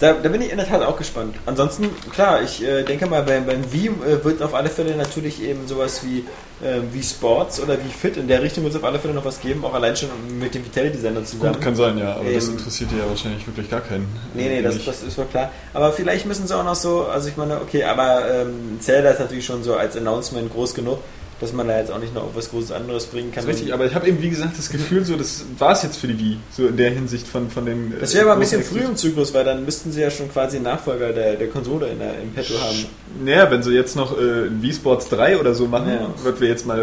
Da, 0.00 0.14
da 0.14 0.30
bin 0.30 0.40
ich 0.40 0.50
in 0.50 0.56
der 0.56 0.66
Tat 0.66 0.82
auch 0.82 0.96
gespannt. 0.96 1.36
Ansonsten, 1.44 1.90
klar, 2.10 2.42
ich 2.42 2.64
äh, 2.64 2.84
denke 2.84 3.06
mal, 3.06 3.22
beim, 3.22 3.44
beim 3.44 3.70
Wii 3.70 3.88
äh, 3.88 4.24
wird 4.24 4.40
auf 4.40 4.54
alle 4.54 4.70
Fälle 4.70 4.96
natürlich 4.96 5.42
eben 5.42 5.68
sowas 5.68 6.00
wie, 6.02 6.20
äh, 6.66 6.80
wie 6.90 7.02
Sports 7.02 7.60
oder 7.60 7.76
wie 7.84 7.90
Fit. 7.90 8.16
In 8.16 8.26
der 8.26 8.42
Richtung 8.42 8.64
wird 8.64 8.74
es 8.74 8.80
auf 8.80 8.86
alle 8.86 8.98
Fälle 8.98 9.12
noch 9.12 9.26
was 9.26 9.42
geben, 9.42 9.62
auch 9.62 9.74
allein 9.74 9.94
schon 9.94 10.08
mit 10.38 10.54
dem 10.54 10.64
Vitality-Sender 10.64 11.22
zusammen. 11.26 11.52
Gut, 11.52 11.62
kann 11.62 11.76
sein, 11.76 11.98
ja, 11.98 12.14
aber 12.14 12.32
das 12.32 12.48
Ähm, 12.48 12.52
interessiert 12.56 12.90
ja 12.92 13.06
wahrscheinlich 13.10 13.46
wirklich 13.46 13.70
gar 13.70 13.82
keinen. 13.82 14.08
Nee, 14.32 14.48
nee, 14.48 14.62
das, 14.62 14.82
das 14.82 15.02
ist 15.02 15.18
mir 15.18 15.26
klar. 15.26 15.52
Aber 15.74 15.92
vielleicht 15.92 16.24
müssen 16.24 16.46
sie 16.46 16.56
auch 16.56 16.64
noch 16.64 16.76
so, 16.76 17.04
also 17.04 17.28
ich 17.28 17.36
meine, 17.36 17.60
okay, 17.60 17.84
aber 17.84 18.22
ähm, 18.30 18.78
Zelda 18.80 19.10
ist 19.10 19.20
natürlich 19.20 19.44
schon 19.44 19.62
so 19.62 19.74
als 19.74 19.98
Announcement 19.98 20.50
groß 20.50 20.72
genug, 20.74 21.00
dass 21.40 21.52
man 21.54 21.66
da 21.68 21.78
jetzt 21.78 21.90
auch 21.90 21.98
nicht 21.98 22.14
noch 22.14 22.28
was 22.34 22.50
Großes 22.50 22.70
anderes 22.72 23.06
bringen 23.06 23.32
kann. 23.32 23.44
Richtig, 23.44 23.72
aber 23.72 23.86
ich 23.86 23.94
habe 23.94 24.06
eben, 24.06 24.20
wie 24.20 24.28
gesagt, 24.30 24.58
das 24.58 24.68
Gefühl, 24.70 25.04
so, 25.04 25.16
das 25.16 25.44
war 25.58 25.72
es 25.72 25.82
jetzt 25.82 25.96
für 25.96 26.06
die 26.06 26.18
Wii, 26.18 26.36
so 26.50 26.66
in 26.66 26.76
der 26.76 26.90
Hinsicht 26.90 27.26
von, 27.26 27.48
von 27.50 27.64
den. 27.64 27.94
das 27.98 28.12
wäre 28.14 28.24
aber 28.26 28.34
ein 28.34 28.40
bisschen 28.40 28.62
früh 28.62 28.80
im 28.80 28.94
Zyklus, 28.96 29.32
weil 29.32 29.44
dann 29.44 29.64
müssten 29.64 29.90
sie 29.90 30.02
ja 30.02 30.10
schon 30.10 30.30
quasi 30.30 30.56
einen 30.56 30.64
Nachfolger 30.64 31.12
der, 31.12 31.36
der 31.36 31.48
Konsole 31.48 31.88
in 31.88 31.98
der, 31.98 32.20
im 32.20 32.30
Petto 32.32 32.54
haben. 32.60 32.84
Naja, 33.24 33.50
wenn 33.50 33.62
sie 33.62 33.72
jetzt 33.72 33.96
noch 33.96 34.18
äh, 34.18 34.50
Wii 34.62 34.72
Sports 34.74 35.08
3 35.08 35.38
oder 35.38 35.54
so 35.54 35.66
machen, 35.66 35.88
Ja. 35.88 36.14
was 36.22 36.40
wir 36.40 36.48
jetzt 36.48 36.66
mal 36.66 36.78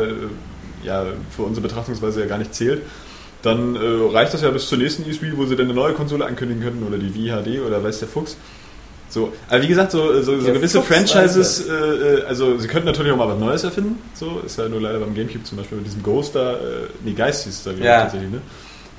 äh, 0.84 0.86
ja, 0.88 1.06
für 1.36 1.44
unsere 1.44 1.68
Betrachtungsweise 1.68 2.22
ja 2.22 2.26
gar 2.26 2.40
nicht 2.40 2.56
zählt, 2.56 2.82
dann 3.44 3.76
äh, 3.76 3.80
reicht 4.12 4.34
das 4.34 4.42
ja 4.42 4.50
bis 4.50 4.68
zur 4.68 4.80
nächsten 4.80 5.04
E3, 5.04 5.38
wo 5.38 5.46
sie 5.46 5.56
dann 5.56 5.66
eine 5.68 5.76
neue 5.76 5.94
Konsole 5.94 6.26
ankündigen 6.26 6.64
könnten 6.64 6.84
oder 6.86 6.98
die 6.98 7.14
Wii 7.14 7.30
HD 7.30 7.62
oder 7.66 7.84
weiß 7.84 8.00
der 8.00 8.08
Fuchs. 8.08 8.36
So, 9.10 9.32
aber 9.50 9.62
wie 9.62 9.68
gesagt, 9.68 9.92
so, 9.92 10.22
so, 10.22 10.40
so 10.40 10.52
gewisse 10.52 10.82
Franchises, 10.82 11.66
äh, 11.68 11.72
äh, 11.72 12.24
also 12.26 12.58
sie 12.58 12.68
könnten 12.68 12.88
natürlich 12.88 13.12
auch 13.14 13.18
mal 13.18 13.30
was 13.30 13.40
Neues 13.40 13.64
erfinden. 13.64 14.02
So, 14.14 14.42
ist 14.46 14.58
ja 14.58 14.68
nur 14.68 14.82
leider 14.82 15.00
beim 15.00 15.16
Gamecube 15.16 15.44
zum 15.44 15.58
Beispiel 15.58 15.78
mit 15.78 15.88
diesem 15.88 16.04
Ghost 16.04 16.36
da, 16.36 16.54
äh, 16.54 16.58
nee, 17.04 17.14
Geist 17.14 17.46
hieß 17.46 17.54
es 17.54 17.64
da 17.64 17.72
Ja. 17.72 18.02
tatsächlich, 18.02 18.32
ne? 18.32 18.42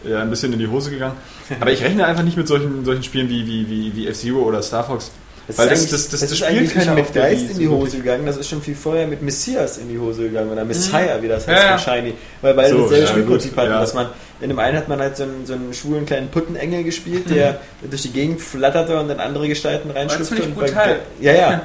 Ja, 0.04 0.22
ein 0.22 0.30
bisschen 0.30 0.52
in 0.52 0.60
die 0.60 0.68
Hose 0.68 0.90
gegangen. 0.90 1.16
Aber 1.60 1.72
ich 1.72 1.82
rechne 1.82 2.06
einfach 2.06 2.22
nicht 2.22 2.36
mit 2.36 2.46
solchen, 2.46 2.84
solchen 2.84 3.02
Spielen 3.02 3.28
wie, 3.28 3.46
wie, 3.46 3.68
wie, 3.68 3.96
wie 3.96 4.06
F-Zero 4.06 4.38
oder 4.38 4.62
Star 4.62 4.84
Fox. 4.84 5.10
Weil 5.56 5.68
das- 5.68 5.78
eigentlich- 5.78 5.90
das- 5.90 6.02
das- 6.08 6.10
das 6.10 6.20
das 6.20 6.32
ist 6.32 6.42
eigentlich 6.42 6.56
spielt 6.70 6.76
nicht 6.76 6.86
keiner 6.86 6.94
mit 7.02 7.14
Geist 7.14 7.50
in 7.50 7.58
die 7.58 7.68
Hose 7.68 7.96
gegangen, 7.96 8.26
das 8.26 8.36
ist 8.36 8.48
schon 8.50 8.60
viel 8.60 8.74
vorher 8.74 9.06
mit 9.06 9.22
Messias 9.22 9.78
in 9.78 9.88
die 9.88 9.98
Hose 9.98 10.24
gegangen 10.24 10.50
oder 10.52 10.64
Messiah, 10.64 11.20
wie 11.22 11.28
das 11.28 11.46
heißt 11.48 11.62
Ja, 11.62 11.78
Shiny. 11.78 12.14
Weil 12.42 12.54
beide 12.54 12.70
So, 12.74 12.82
dasselbe 12.82 13.02
ja, 13.04 13.06
Spielprinzip 13.10 13.56
hatten, 13.56 13.70
ja. 13.70 13.80
dass 13.80 13.94
man 13.94 14.08
in 14.40 14.48
dem 14.50 14.58
einen 14.58 14.76
hat 14.76 14.88
man 14.88 15.00
halt 15.00 15.16
so 15.16 15.22
einen, 15.24 15.46
so 15.46 15.54
einen 15.54 15.72
schwulen 15.72 16.04
kleinen 16.06 16.28
Puttenengel 16.28 16.84
gespielt, 16.84 17.30
der 17.30 17.60
durch 17.88 18.02
die 18.02 18.10
Gegend 18.12 18.40
flatterte 18.40 18.98
und 19.00 19.08
in 19.10 19.18
andere 19.18 19.48
Gestalten 19.48 19.90
reinschlüpfte. 19.90 20.36
ziemlich 20.36 20.46
und 20.48 20.60
bei 20.60 20.66
brutal. 20.66 20.98
Ge- 21.20 21.26
ja, 21.26 21.32
ja. 21.32 21.62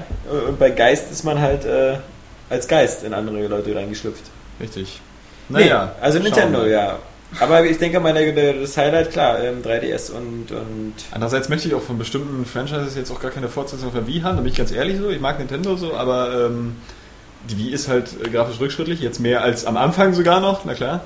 Und 0.48 0.58
bei 0.58 0.70
Geist 0.70 1.12
ist 1.12 1.24
man 1.26 1.40
halt 1.42 1.66
äh, 1.66 1.96
als 2.50 2.68
Geist 2.68 3.04
in 3.04 3.14
andere 3.14 3.46
Leute 3.48 3.76
reingeschlüpft. 3.76 4.24
Richtig. 4.62 5.02
Nee, 5.50 5.72
also 6.02 6.20
Nintendo, 6.20 6.66
ja. 6.66 6.98
Aber 7.40 7.66
ich 7.66 7.78
denke 7.78 8.00
mal, 8.00 8.14
das 8.14 8.78
Highlight, 8.78 9.12
klar, 9.12 9.44
ähm, 9.44 9.62
3DS 9.64 10.12
und, 10.12 10.52
und 10.52 10.94
Andererseits 11.12 11.50
möchte 11.50 11.68
ich 11.68 11.74
auch 11.74 11.82
von 11.82 11.98
bestimmten 11.98 12.46
Franchises 12.46 12.96
jetzt 12.96 13.12
auch 13.12 13.20
gar 13.20 13.32
keine 13.32 13.50
Fortsetzung 13.50 13.92
der 13.94 14.08
Wii 14.08 14.22
haben, 14.22 14.38
da 14.38 14.42
bin 14.42 14.52
ich 14.52 14.58
ganz 14.58 14.72
ehrlich 14.72 14.98
so. 14.98 15.10
Ich 15.10 15.20
mag 15.20 15.40
Nintendo 15.40 15.76
so, 15.76 15.94
aber 15.96 16.48
ähm, 16.48 16.76
die 17.50 17.58
Wii 17.58 17.74
ist 17.74 17.88
halt 17.88 18.10
äh, 18.24 18.30
grafisch 18.30 18.60
rückschrittlich, 18.60 19.00
jetzt 19.02 19.20
mehr 19.20 19.42
als 19.44 19.66
am 19.66 19.78
Anfang 19.78 20.14
sogar 20.14 20.40
noch, 20.40 20.66
na 20.66 20.74
klar. 20.74 21.02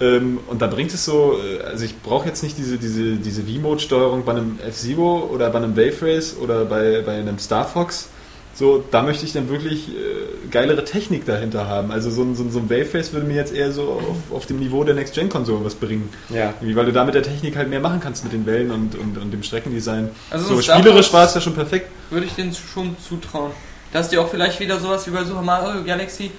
Ähm, 0.00 0.40
und 0.48 0.60
da 0.62 0.66
bringt 0.66 0.92
es 0.92 1.04
so, 1.04 1.38
äh, 1.38 1.62
also 1.62 1.84
ich 1.84 2.00
brauche 2.00 2.26
jetzt 2.26 2.42
nicht 2.42 2.58
diese, 2.58 2.76
diese, 2.76 3.16
diese 3.16 3.46
Wii-Mode-Steuerung 3.46 4.24
bei 4.24 4.32
einem 4.32 4.58
F-Zero 4.66 5.28
oder 5.32 5.50
bei 5.50 5.58
einem 5.58 5.76
Wave 5.76 6.02
Race 6.02 6.36
oder 6.40 6.64
bei, 6.64 7.02
bei 7.04 7.18
einem 7.18 7.38
Star 7.38 7.66
Fox. 7.66 8.08
So, 8.54 8.84
da 8.90 9.02
möchte 9.02 9.24
ich 9.24 9.32
dann 9.32 9.48
wirklich 9.48 9.88
äh, 9.88 10.48
geilere 10.50 10.84
Technik 10.84 11.24
dahinter 11.24 11.66
haben. 11.66 11.90
Also 11.90 12.10
so 12.10 12.22
ein, 12.22 12.34
so 12.34 12.42
ein, 12.42 12.50
so 12.50 12.58
ein 12.58 12.68
Wave 12.68 12.92
Race 12.92 13.12
würde 13.12 13.26
mir 13.26 13.36
jetzt 13.36 13.54
eher 13.54 13.72
so 13.72 13.84
auf, 13.92 14.36
auf 14.36 14.46
dem 14.46 14.58
Niveau 14.58 14.84
der 14.84 14.94
Next-Gen-Konsolen 14.94 15.64
was 15.64 15.74
bringen. 15.74 16.10
ja. 16.28 16.52
Irgendwie, 16.60 16.76
weil 16.76 16.84
du 16.84 16.92
da 16.92 17.04
mit 17.04 17.14
der 17.14 17.22
Technik 17.22 17.56
halt 17.56 17.70
mehr 17.70 17.80
machen 17.80 18.00
kannst 18.00 18.24
mit 18.24 18.32
den 18.32 18.44
Wellen 18.44 18.70
und, 18.70 18.94
und, 18.94 19.16
und 19.16 19.30
dem 19.30 19.42
Streckendesign. 19.42 20.10
Also 20.30 20.54
so 20.54 20.60
spielerisch 20.62 21.12
war 21.12 21.24
es 21.24 21.34
ja 21.34 21.40
schon 21.40 21.54
perfekt. 21.54 21.90
Würde 22.10 22.26
ich 22.26 22.34
denen 22.34 22.52
schon 22.54 22.96
zutrauen. 22.98 23.52
Dass 23.92 24.10
die 24.10 24.18
auch 24.18 24.28
vielleicht 24.28 24.60
wieder 24.60 24.78
sowas 24.80 25.06
wie 25.06 25.10
bei 25.10 25.24
Super 25.24 25.42
Mario 25.42 25.82
Galaxy 25.84 26.30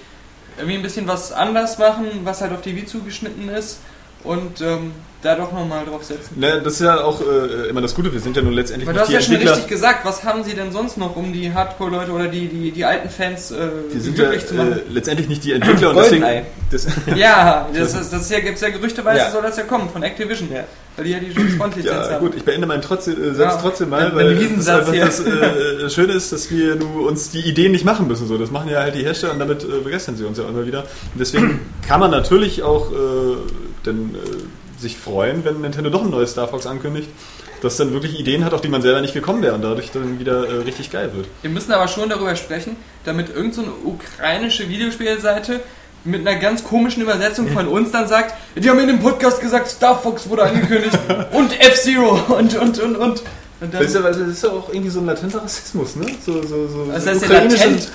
irgendwie 0.57 0.77
ein 0.77 0.83
bisschen 0.83 1.07
was 1.07 1.31
anders 1.31 1.79
machen, 1.79 2.05
was 2.23 2.41
halt 2.41 2.51
auf 2.53 2.61
die 2.61 2.75
Wii 2.75 2.85
zugeschnitten 2.85 3.49
ist. 3.49 3.79
und 4.23 4.61
ähm, 4.61 4.91
da 5.23 5.35
doch 5.35 5.51
nochmal 5.51 5.85
drauf 5.85 6.03
setzen. 6.03 6.39
Ne, 6.39 6.61
das 6.63 6.73
ist 6.73 6.81
ja 6.81 7.01
auch 7.03 7.21
äh, 7.21 7.69
immer 7.69 7.81
das 7.81 7.95
Gute, 7.95 8.11
wir 8.13 8.19
sind 8.19 8.35
ja 8.35 8.41
nun 8.41 8.53
letztendlich 8.53 8.87
Aber 8.87 8.97
du 8.97 9.03
hast 9.03 9.11
ja 9.11 9.21
schon 9.21 9.35
richtig 9.35 9.67
gesagt, 9.67 10.05
was 10.05 10.23
haben 10.23 10.43
sie 10.43 10.53
denn 10.53 10.71
sonst 10.71 10.97
noch, 10.97 11.15
um 11.15 11.31
die 11.33 11.53
Hardcore-Leute 11.53 12.11
oder 12.11 12.27
die, 12.27 12.47
die, 12.47 12.71
die 12.71 12.85
alten 12.85 13.09
Fans 13.09 13.51
äh, 13.51 13.55
Die 13.93 13.99
sind 13.99 14.17
ja 14.17 14.25
glücklich 14.25 14.45
zu 14.47 14.55
machen? 14.55 14.73
äh, 14.73 14.91
letztendlich 14.91 15.29
nicht 15.29 15.43
die 15.43 15.53
Entwickler 15.53 15.89
und 15.91 15.97
deswegen. 15.97 16.25
Das, 16.69 16.87
Ja, 17.15 17.69
das, 17.73 17.93
ist, 17.93 18.11
das 18.11 18.21
ist 18.23 18.31
ja, 18.31 18.39
gibt's 18.39 18.61
ja 18.61 18.69
gerüchteweise, 18.69 19.19
Ja. 19.19 19.31
soll 19.31 19.41
das 19.43 19.57
ja 19.57 19.63
kommen, 19.63 19.89
von 19.89 20.03
Activision. 20.03 20.51
Ja. 20.51 20.63
Weil 20.95 21.05
die 21.05 21.11
ja 21.11 21.19
die 21.19 21.31
James 21.31 21.57
Bond-Lizenz 21.57 22.07
ja, 22.07 22.13
haben. 22.13 22.25
gut, 22.25 22.35
ich 22.35 22.43
beende 22.43 22.67
meinen 22.67 22.81
trotzdem, 22.81 23.21
äh, 23.21 23.33
Satz 23.33 23.53
Ja, 23.55 23.59
trotzdem 23.61 23.89
mal, 23.89 24.15
weil 24.15 24.27
es 24.27 24.33
ist 24.33 24.41
Riesensatz 24.41 24.89
einfach 24.89 25.05
das 25.05 25.19
äh, 25.25 25.89
Schöne 25.89 26.13
ist, 26.13 26.31
dass 26.31 26.51
wir 26.51 26.75
nur 26.75 27.07
uns 27.07 27.31
die 27.31 27.39
Ideen 27.41 27.71
nicht 27.71 27.85
machen 27.85 28.07
müssen. 28.07 28.27
So. 28.27 28.37
Das 28.37 28.51
machen 28.51 28.69
ja 28.69 28.79
halt 28.81 28.93
die 28.95 29.03
Hersteller 29.03 29.33
und 29.33 29.39
damit 29.39 29.63
äh, 29.63 29.67
begeistern 29.83 30.15
sie 30.17 30.25
uns 30.25 30.37
ja 30.37 30.47
immer 30.47 30.65
wieder. 30.65 30.79
Und 30.81 31.19
deswegen 31.19 31.59
kann 31.87 31.99
man 31.99 32.11
natürlich 32.11 32.61
auch 32.63 32.91
äh, 32.91 32.95
dann, 33.83 34.15
äh, 34.15 34.62
sich 34.83 34.97
freuen, 34.97 35.43
wenn 35.43 35.61
Nintendo 35.61 35.89
doch 35.89 36.03
ein 36.03 36.11
neues 36.11 36.31
Star 36.31 36.47
Fox 36.47 36.67
ankündigt, 36.67 37.09
das 37.61 37.77
dann 37.77 37.93
wirklich 37.93 38.19
Ideen 38.19 38.45
hat, 38.45 38.53
auf 38.53 38.61
die 38.61 38.67
man 38.67 38.81
selber 38.81 39.01
nicht 39.01 39.13
gekommen 39.13 39.41
wäre 39.41 39.55
und 39.55 39.63
dadurch 39.63 39.89
dann 39.91 40.19
wieder 40.19 40.47
äh, 40.47 40.57
richtig 40.61 40.91
geil 40.91 41.11
wird. 41.13 41.27
Wir 41.41 41.49
müssen 41.49 41.71
aber 41.71 41.87
schon 41.87 42.09
darüber 42.09 42.35
sprechen, 42.35 42.75
damit 43.05 43.29
irgendeine 43.29 43.53
so 43.53 43.61
eine 43.61 43.71
ukrainische 43.83 44.69
Videospielseite 44.69 45.61
mit 46.05 46.27
einer 46.27 46.37
ganz 46.37 46.63
komischen 46.63 47.01
Übersetzung 47.01 47.47
von 47.47 47.67
uns 47.67 47.91
dann 47.91 48.07
sagt, 48.07 48.35
die 48.55 48.69
haben 48.69 48.79
in 48.79 48.87
dem 48.87 48.99
Podcast 48.99 49.39
gesagt, 49.39 49.69
Star 49.69 49.97
Fox 49.99 50.29
wurde 50.29 50.43
angekündigt 50.43 50.97
und 51.31 51.59
F-Zero 51.59 52.35
und 52.35 52.55
und 52.57 52.79
und 52.79 52.95
und. 52.97 53.23
Und 53.63 53.73
dann, 53.73 53.81
Das 53.81 53.89
ist, 53.89 53.95
ja, 53.95 54.01
das 54.01 54.17
ist 54.17 54.43
ja 54.43 54.49
auch 54.49 54.69
irgendwie 54.69 54.89
so 54.89 54.99
ein 54.99 55.05
latenter 55.05 55.41
Rassismus, 55.43 55.95
ne? 55.95 56.05
So, 56.25 56.33
so, 56.41 56.67
so 56.67 56.87
was 56.91 57.05
heißt 57.07 57.21
denn 57.23 57.29
ukrainische, 57.31 57.63
latent? 57.63 57.89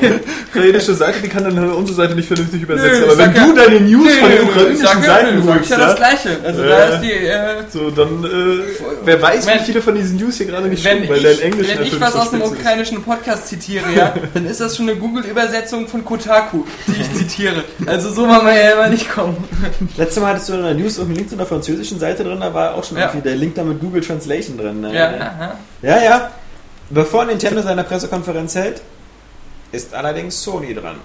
ukrainische 0.54 0.94
Seite, 0.94 1.20
die 1.22 1.28
kann 1.28 1.44
dann 1.44 1.58
unsere 1.72 1.96
Seite 1.96 2.14
nicht 2.14 2.28
vernünftig 2.28 2.62
übersetzen. 2.62 3.00
Nö, 3.00 3.04
Aber 3.06 3.18
wenn 3.18 3.34
sag 3.34 3.34
du 3.34 3.40
ja- 3.60 3.66
deine 3.66 3.80
News 3.80 4.04
Nö, 4.04 4.10
von 4.20 4.30
den 4.30 4.42
ukrainischen 4.42 4.86
sag 4.86 4.96
ja, 5.02 5.06
Seiten 5.14 5.38
ich 5.38 5.44
holst, 5.46 5.70
ja 5.70 5.78
ja, 5.78 5.86
das 5.86 5.96
Gleiche. 5.96 6.28
Also 6.44 6.62
Äh, 6.62 6.68
da 6.68 6.84
ist 6.84 7.00
die, 7.00 7.12
äh, 7.12 7.38
so, 7.70 7.90
dann, 7.90 8.24
äh, 8.24 8.28
wer 9.04 9.22
weiß, 9.22 9.46
Wenn- 9.46 9.54
wie 9.60 9.64
viele 9.64 9.82
von 9.82 9.94
diesen 9.94 10.16
News 10.16 10.36
hier 10.36 10.46
gerade 10.46 10.68
nicht 10.68 10.84
wenn 10.84 10.98
stimmen, 11.04 11.08
weil 11.10 11.16
ich, 11.18 11.38
dein 11.38 11.52
Englisch 11.52 11.68
wenn 11.68 11.82
ich 11.86 12.00
was 12.00 12.12
so 12.12 12.18
aus 12.18 12.32
einem 12.32 12.42
ukrainischen 12.42 13.02
Podcast 13.02 13.48
zitiere, 13.48 13.84
ja, 13.96 14.14
dann 14.34 14.46
ist 14.46 14.60
das 14.60 14.76
schon 14.76 14.88
eine 14.88 14.98
Google-Übersetzung 14.98 15.88
von 15.88 16.04
Kotaku, 16.04 16.64
die 16.88 17.00
ich 17.00 17.12
zitiere. 17.14 17.64
Also 17.86 18.10
so 18.10 18.22
wollen 18.28 18.44
wir 18.46 18.54
ja 18.60 18.70
immer 18.72 18.88
nicht 18.88 19.10
kommen. 19.10 19.36
Letztes 19.96 20.22
Mal 20.22 20.30
hattest 20.34 20.48
du 20.48 20.54
in 20.54 20.62
der 20.62 20.74
News 20.74 20.98
irgendeinen 20.98 21.16
Link 21.16 21.28
zu 21.30 21.36
einer 21.36 21.46
französischen 21.46 21.98
Seite 21.98 22.24
drin, 22.24 22.40
da 22.40 22.52
war 22.52 22.74
auch 22.74 22.84
schon 22.84 22.98
Ja. 22.98 23.04
irgendwie 23.06 23.28
der 23.28 23.36
Link 23.36 23.54
da 23.54 23.62
mit 23.64 23.80
Google 23.80 24.00
Translation 24.02 24.56
drin. 24.58 24.80
Ne? 24.80 24.89
Ja, 24.92 25.08
aha. 25.20 25.56
ja, 25.82 26.02
ja. 26.02 26.30
Bevor 26.90 27.24
Nintendo 27.24 27.62
seine 27.62 27.84
Pressekonferenz 27.84 28.54
hält, 28.54 28.82
ist 29.72 29.94
allerdings 29.94 30.42
Sony 30.42 30.74
dran. 30.74 30.96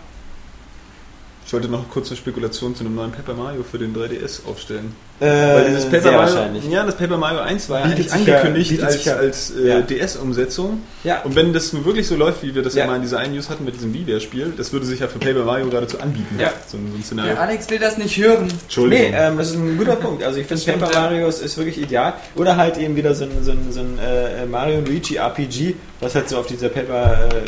Ich 1.48 1.54
wollte 1.54 1.68
noch 1.68 1.88
kurz 1.92 2.08
eine 2.08 2.18
Spekulation 2.18 2.76
zu 2.76 2.84
einem 2.84 2.96
neuen 2.96 3.12
Paper 3.12 3.36
Mario 3.36 3.62
für 3.64 3.78
den 3.78 3.96
3DS 3.96 4.48
aufstellen. 4.50 4.96
Äh, 5.20 5.26
Weil 5.28 5.66
dieses 5.68 5.86
Paper 5.86 6.02
sehr 6.02 6.12
Mario, 6.14 6.36
wahrscheinlich. 6.36 6.68
ja, 6.70 6.84
das 6.84 6.98
Paper 6.98 7.18
Mario 7.18 7.40
1 7.42 7.70
war 7.70 7.80
ja 7.82 7.86
eigentlich 7.86 8.08
ja- 8.08 8.14
angekündigt 8.14 8.70
bietet 8.72 8.86
als, 8.86 9.06
ja- 9.06 9.16
als 9.16 9.52
äh, 9.56 9.68
ja. 9.68 9.82
DS-Umsetzung. 9.82 10.82
Ja. 11.04 11.22
Und 11.22 11.36
wenn 11.36 11.54
das 11.54 11.72
nun 11.72 11.86
wirklich 11.86 12.08
so 12.08 12.16
läuft, 12.16 12.42
wie 12.42 12.56
wir 12.56 12.64
das 12.64 12.74
ja, 12.74 12.82
Ja. 12.82 12.88
mal 12.88 12.96
in 12.96 13.04
dieser 13.04 13.20
einen 13.20 13.36
News 13.36 13.50
hatten 13.52 13.64
mit 13.64 13.76
diesem 13.76 13.94
Wii-Spiel, 13.94 14.54
das 14.58 14.74
würde 14.74 14.88
sich 14.88 15.02
ja 15.02 15.08
für 15.08 15.20
Paper 15.20 15.44
Mario 15.46 15.68
geradezu 15.70 16.00
anbieten. 16.00 16.36
Ja. 16.40 16.52
So, 16.68 16.78
ein- 16.78 16.90
so 16.92 16.98
ein 16.98 17.04
Szenario. 17.04 17.34
Der 17.34 17.42
Alex 17.42 17.70
will 17.70 17.80
das 17.80 17.98
nicht 18.00 18.18
hören. 18.18 18.48
Entschuldigung. 18.64 19.12
Nee, 19.12 19.16
ähm, 19.16 19.38
das 19.38 19.50
ist 19.52 19.56
ein 19.58 19.78
guter 19.78 19.98
Punkt. 19.98 20.24
Also 20.24 20.40
ich 20.40 20.48
finde 20.48 20.64
Paper 20.80 20.92
ja. 20.94 21.00
Mario 21.02 21.28
ist, 21.28 21.58
wirklich 21.58 21.78
ideal. 21.80 22.14
Oder 22.36 22.58
halt 22.58 22.78
eben 22.80 22.96
wieder 22.96 23.14
so 23.14 23.26
ein, 23.26 23.44
so 23.44 23.52
ein, 23.52 23.68
so 23.72 23.82
ein 23.82 24.00
äh, 24.00 24.48
Mario 24.48 24.80
und 24.80 24.88
Luigi 24.88 25.18
RPG, 25.18 25.76
was 26.02 26.16
halt 26.16 26.28
so 26.28 26.38
auf 26.38 26.48
dieser 26.48 26.70
Paper 26.70 27.30
äh, 27.30 27.42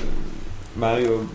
Mario 0.80 1.26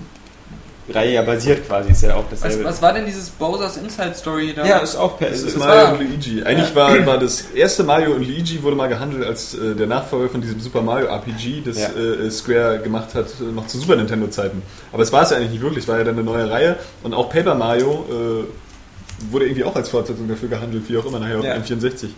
Reihe 0.92 1.12
ja 1.14 1.22
basiert 1.22 1.66
quasi. 1.66 1.92
Ist 1.92 2.02
ja 2.02 2.16
auch 2.16 2.24
Was, 2.30 2.40
dasselbe. 2.40 2.64
was 2.64 2.82
war 2.82 2.92
denn 2.92 3.06
dieses 3.06 3.30
Bowser's 3.30 3.76
Inside 3.76 4.14
Story 4.14 4.52
da? 4.54 4.64
ja, 4.66 4.78
ist 4.78 4.96
auch 4.96 5.16
per, 5.18 5.30
Das 5.30 5.42
ist, 5.42 5.56
Mario 5.56 5.82
war- 5.84 5.92
und 5.92 6.00
Luigi. 6.00 6.42
Eigentlich 6.42 6.74
war, 6.74 7.06
war 7.06 7.18
das 7.18 7.42
erste 7.54 7.84
Mario 7.84 8.12
und 8.12 8.22
Luigi 8.26 8.62
wurde 8.62 8.74
mal 8.76 8.88
gehandelt 8.88 9.24
als 9.24 9.54
äh, 9.54 9.74
der 9.74 9.86
Nachfolger 9.86 10.28
von 10.28 10.40
diesem 10.40 10.58
Super 10.60 10.82
Mario 10.82 11.06
RPG, 11.06 11.62
das 11.64 11.78
Ja. 11.78 11.88
äh, 11.90 12.30
Square 12.30 12.80
gemacht 12.82 13.14
hat, 13.14 13.26
äh, 13.40 13.44
noch 13.54 13.66
zu 13.68 13.78
Super 13.78 13.96
Nintendo 13.96 14.26
Zeiten. 14.28 14.62
Aber 14.92 15.02
es 15.02 15.12
war 15.12 15.22
es 15.22 15.30
ja 15.30 15.36
eigentlich 15.36 15.50
nicht 15.52 15.62
wirklich, 15.62 15.84
es 15.84 15.88
war 15.88 15.98
ja 15.98 16.04
dann 16.04 16.14
eine 16.16 16.24
neue 16.24 16.50
Reihe 16.50 16.76
und 17.04 17.14
auch 17.14 17.30
Paper 17.30 17.54
Mario 17.54 18.04
äh, 18.10 19.30
wurde 19.32 19.44
irgendwie 19.46 19.62
auch 19.64 19.76
als 19.76 19.88
Fortsetzung 19.88 20.28
dafür 20.28 20.48
gehandelt, 20.48 20.82
wie 20.88 20.98
auch 20.98 21.04
immer 21.06 21.20
nachher 21.20 21.38
auf 21.38 21.44
Ja. 21.44 21.54
dem 21.56 21.62
N64. 21.62 22.08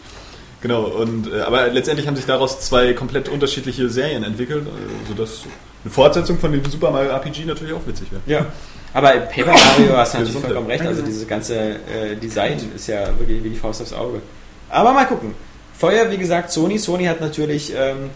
Genau, 0.62 0.84
und, 0.84 1.30
äh, 1.30 1.42
aber 1.42 1.68
letztendlich 1.68 2.06
haben 2.06 2.16
sich 2.16 2.24
daraus 2.24 2.60
zwei 2.62 2.94
komplett 2.94 3.28
unterschiedliche 3.28 3.90
Serien 3.90 4.24
entwickelt, 4.24 4.66
äh, 4.66 5.08
sodass 5.08 5.40
eine 5.84 5.92
Fortsetzung 5.92 6.38
von 6.38 6.52
dem 6.52 6.64
Super 6.64 6.90
Mario 6.90 7.10
RPG 7.10 7.44
natürlich 7.44 7.74
auch 7.74 7.86
witzig 7.86 8.08
wäre. 8.10 8.22
Ja. 8.26 8.46
Aber 8.92 9.10
Paper 9.10 9.52
Mario 9.52 9.96
hast 9.96 10.14
du 10.14 10.18
natürlich 10.18 10.40
vollkommen 10.40 10.66
recht. 10.68 10.86
Also 10.86 11.02
dieses 11.02 11.26
ganze 11.26 11.56
äh, 11.56 12.16
Design 12.16 12.58
ist 12.74 12.86
ja 12.86 13.06
wirklich 13.18 13.42
wie 13.42 13.50
die 13.50 13.56
Faust 13.56 13.82
aufs 13.82 13.92
Auge. 13.92 14.22
Aber 14.70 14.92
mal 14.92 15.06
gucken. 15.06 15.34
Vorher, 15.76 16.10
wie 16.10 16.16
gesagt, 16.16 16.50
Sony. 16.50 16.78
Sony 16.78 17.04
hat 17.04 17.20
natürlich. 17.20 17.72
Ähm, 17.76 18.10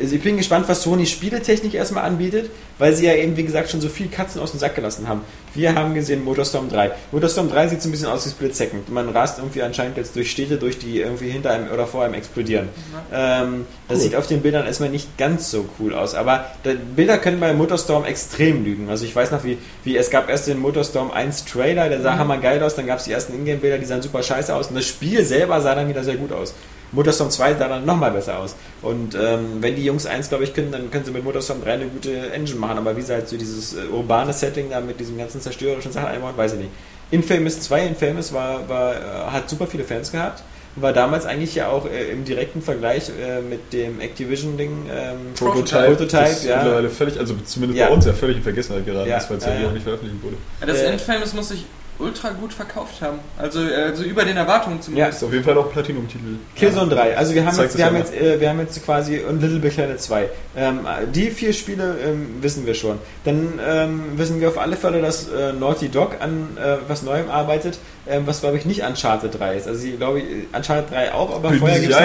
also 0.00 0.14
ich 0.14 0.22
bin 0.22 0.36
gespannt, 0.36 0.68
was 0.68 0.82
Sony 0.82 1.06
Spieletechnik 1.06 1.74
erstmal 1.74 2.04
anbietet, 2.04 2.50
weil 2.78 2.94
sie 2.94 3.06
ja 3.06 3.14
eben, 3.14 3.36
wie 3.36 3.44
gesagt, 3.44 3.70
schon 3.70 3.80
so 3.80 3.88
viel 3.88 4.08
Katzen 4.08 4.40
aus 4.40 4.50
dem 4.50 4.60
Sack 4.60 4.74
gelassen 4.74 5.08
haben. 5.08 5.22
Wir 5.54 5.74
haben 5.74 5.94
gesehen 5.94 6.22
Motorstorm 6.22 6.68
3. 6.68 6.90
Motorstorm 7.12 7.48
3 7.50 7.68
sieht 7.68 7.82
so 7.82 7.88
ein 7.88 7.92
bisschen 7.92 8.08
aus 8.08 8.26
wie 8.26 8.30
Split 8.30 8.54
Second. 8.54 8.90
Man 8.90 9.08
rast 9.08 9.38
irgendwie 9.38 9.62
anscheinend 9.62 9.96
jetzt 9.96 10.14
durch 10.14 10.30
Städte, 10.30 10.58
durch 10.58 10.78
die 10.78 11.00
irgendwie 11.00 11.30
hinter 11.30 11.50
einem 11.50 11.70
oder 11.70 11.86
vor 11.86 12.04
einem 12.04 12.14
explodieren. 12.14 12.68
Ähm, 13.12 13.64
das 13.88 13.96
Cool. 13.98 14.02
sieht 14.02 14.16
auf 14.16 14.26
den 14.26 14.42
Bildern 14.42 14.66
erstmal 14.66 14.90
nicht 14.90 15.16
ganz 15.16 15.50
so 15.50 15.64
cool 15.80 15.94
aus. 15.94 16.14
Aber 16.14 16.44
die 16.64 16.74
Bilder 16.94 17.16
können 17.16 17.40
bei 17.40 17.54
Motorstorm 17.54 18.04
extrem 18.04 18.64
lügen. 18.64 18.90
Also 18.90 19.06
ich 19.06 19.16
weiß 19.16 19.30
noch, 19.30 19.44
wie, 19.44 19.56
wie 19.84 19.96
es 19.96 20.10
gab 20.10 20.28
erst 20.28 20.46
den 20.46 20.58
Motorstorm 20.58 21.10
1 21.10 21.46
Trailer, 21.46 21.88
der 21.88 22.02
sah 22.02 22.18
hammergeil 22.18 22.62
aus, 22.62 22.74
dann 22.74 22.86
gab 22.86 22.98
es 22.98 23.04
die 23.04 23.12
ersten 23.12 23.32
Ingame-Bilder, 23.34 23.78
die 23.78 23.86
sahen 23.86 24.02
super 24.02 24.22
scheiße 24.22 24.54
aus 24.54 24.68
und 24.68 24.74
das 24.74 24.84
Spiel 24.86 25.24
selber 25.24 25.60
sah 25.62 25.74
dann 25.74 25.88
wieder 25.88 26.04
sehr 26.04 26.16
gut 26.16 26.32
aus. 26.32 26.52
Motorstorm 26.92 27.30
2 27.30 27.54
sah 27.54 27.68
dann 27.68 27.84
nochmal 27.84 28.10
besser 28.12 28.38
aus. 28.38 28.54
Und 28.82 29.14
ähm, 29.14 29.56
wenn 29.60 29.74
die 29.76 29.84
Jungs 29.84 30.06
eins, 30.06 30.28
glaube 30.28 30.44
ich, 30.44 30.54
können, 30.54 30.70
dann 30.72 30.90
können 30.90 31.04
sie 31.04 31.10
mit 31.10 31.24
Motorstorm 31.24 31.62
3 31.62 31.72
eine 31.72 31.86
gute 31.86 32.30
Engine 32.32 32.58
machen. 32.58 32.78
Aber 32.78 32.96
wie 32.96 33.02
sie 33.02 33.12
halt 33.12 33.28
so 33.28 33.36
dieses 33.36 33.74
äh, 33.74 33.86
urbane 33.92 34.32
Setting 34.32 34.70
da 34.70 34.80
mit 34.80 34.98
diesem 35.00 35.18
ganzen 35.18 35.40
zerstörerischen 35.40 35.92
Sachen 35.92 36.08
einbauen, 36.08 36.36
weiß 36.36 36.52
ich 36.54 36.58
nicht. 36.60 36.70
Infamous 37.10 37.60
2, 37.60 37.86
Infamous 37.86 38.32
war, 38.32 38.68
war, 38.68 38.94
äh, 38.94 38.98
hat 39.32 39.48
super 39.50 39.66
viele 39.66 39.84
Fans 39.84 40.10
gehabt. 40.12 40.42
War 40.78 40.92
damals 40.92 41.24
eigentlich 41.24 41.54
ja 41.54 41.68
auch 41.68 41.86
äh, 41.86 42.10
im 42.12 42.24
direkten 42.26 42.60
Vergleich 42.60 43.08
äh, 43.08 43.40
mit 43.40 43.72
dem 43.72 43.98
Activision-Ding. 44.00 44.90
Ähm, 44.92 45.16
Prototype, 45.34 45.86
Prototype, 45.86 46.22
das 46.22 46.32
ist 46.40 46.44
ja. 46.44 46.56
mittlerweile 46.58 46.90
völlig, 46.90 47.18
also 47.18 47.34
zumindest 47.46 47.80
Ja. 47.80 47.86
bei 47.88 47.94
uns 47.94 48.04
ja 48.04 48.12
völlig 48.12 48.36
in 48.36 48.42
Vergessenheit 48.42 48.84
geraten 48.84 49.08
Ja, 49.08 49.16
ist, 49.16 49.30
weil 49.30 49.38
es 49.38 49.44
ja, 49.44 49.50
ja, 49.50 49.56
hier 49.56 49.64
ja. 49.64 49.70
auch 49.70 49.74
nicht 49.74 49.84
veröffentlicht 49.84 50.22
wurde. 50.22 50.36
Ja, 50.60 50.66
das 50.66 50.78
Äh, 50.78 50.86
Endfamous 50.88 51.32
muss 51.32 51.48
sich 51.48 51.64
ultra 51.98 52.30
gut 52.30 52.52
verkauft 52.52 53.00
haben. 53.00 53.18
Also, 53.38 53.60
äh, 53.66 53.74
also 53.74 54.04
über 54.04 54.24
den 54.24 54.36
Erwartungen 54.36 54.80
zumindest. 54.80 55.18
ist 55.18 55.24
auf 55.24 55.32
jeden 55.32 55.44
Fall 55.44 55.56
auch 55.56 55.72
Platinum-Titel. 55.72 56.38
Killzone 56.54 56.94
3. 56.94 57.16
Also 57.16 57.34
wir 57.34 57.46
haben 57.46 57.56
jetzt, 57.58 57.76
wir 57.76 57.84
es 57.84 57.86
haben 57.86 57.94
ja 57.94 58.00
jetzt, 58.00 58.14
äh, 58.14 58.40
wir 58.40 58.48
haben 58.48 58.60
jetzt 58.60 58.84
quasi 58.84 59.20
und 59.20 59.40
Little 59.40 59.58
Big 59.58 59.74
Planet 59.74 60.00
2. 60.00 60.28
Ähm, 60.56 60.80
die 61.14 61.30
vier 61.30 61.52
Spiele 61.52 61.96
ähm, 62.04 62.36
wissen 62.40 62.66
wir 62.66 62.74
schon. 62.74 62.98
Dann 63.24 63.58
ähm, 63.66 64.02
wissen 64.16 64.40
wir 64.40 64.48
auf 64.48 64.58
alle 64.58 64.76
Fälle, 64.76 65.00
dass 65.00 65.28
äh, 65.28 65.52
Naughty 65.52 65.88
Dog 65.88 66.16
an 66.20 66.56
äh, 66.56 66.76
was 66.88 67.02
Neuem 67.02 67.30
arbeitet, 67.30 67.78
ähm, 68.06 68.26
was 68.26 68.40
glaube 68.40 68.58
ich 68.58 68.64
nicht 68.64 68.82
Uncharted 68.82 69.38
3 69.38 69.56
ist. 69.56 69.68
Also 69.68 69.86
ich 69.86 69.96
glaube 69.96 70.22
Uncharted 70.52 70.90
3 70.90 71.14
auch, 71.14 71.34
aber 71.34 71.48
Bilden 71.48 71.58
vorher 71.58 71.80
gibt 71.80 71.92
es 71.92 72.00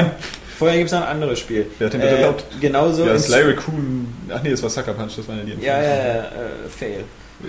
vorher 0.58 0.78
gibt's 0.78 0.94
noch 0.94 1.02
ein 1.02 1.08
anderes 1.08 1.40
Spiel. 1.40 1.66
Wer 1.80 1.88
hat 1.88 1.94
den 1.94 2.02
bitte 2.02 2.18
erlaubt? 2.18 2.46
Genauso. 2.60 3.06
ja, 3.06 3.18
Sly 3.18 3.42
Raccoon, 3.42 4.08
ach 4.30 4.44
nee, 4.44 4.52
das 4.52 4.62
war 4.62 4.70
Sucker 4.70 4.94
Punch, 4.94 5.18
das 5.18 5.28
waren 5.28 5.40
ja 5.40 5.44
die 5.44 5.66
ja, 5.66 5.82
ja, 5.82 5.90
ja, 5.90 6.16
äh, 6.20 6.70
Fail. 6.70 7.04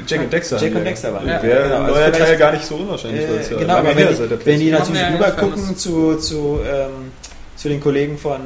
Jack 0.07 0.21
und 0.21 0.33
Dexter. 0.33 0.59
Jack 0.61 0.75
und 0.75 0.85
Dexter 0.85 1.13
waren. 1.15 1.27
Ja, 1.29 1.43
Wäre 1.43 1.63
genau, 1.65 1.77
ein 1.77 1.83
also 1.83 1.95
neuer 1.95 2.05
vielleicht- 2.13 2.25
Teil 2.31 2.37
gar 2.39 2.53
nicht 2.53 2.65
so 2.65 2.75
unwahrscheinlich, 2.77 3.21
Äh, 3.23 3.53
ja 3.53 3.59
genau, 3.59 3.77
aber 3.77 3.97
wenn, 3.97 4.09
die- 4.09 4.47
wenn 4.47 4.61
die 4.61 4.71
natürlich 4.71 4.95
wir 4.95 5.09
ja 5.09 5.15
rüber 5.15 5.31
gucken 5.33 5.59
Infamous. 5.59 5.79
zu, 5.79 6.17
zu, 6.17 6.61
ähm, 6.67 7.13
zu 7.57 7.69
den 7.69 7.81
Kollegen 7.81 8.19
von, 8.19 8.41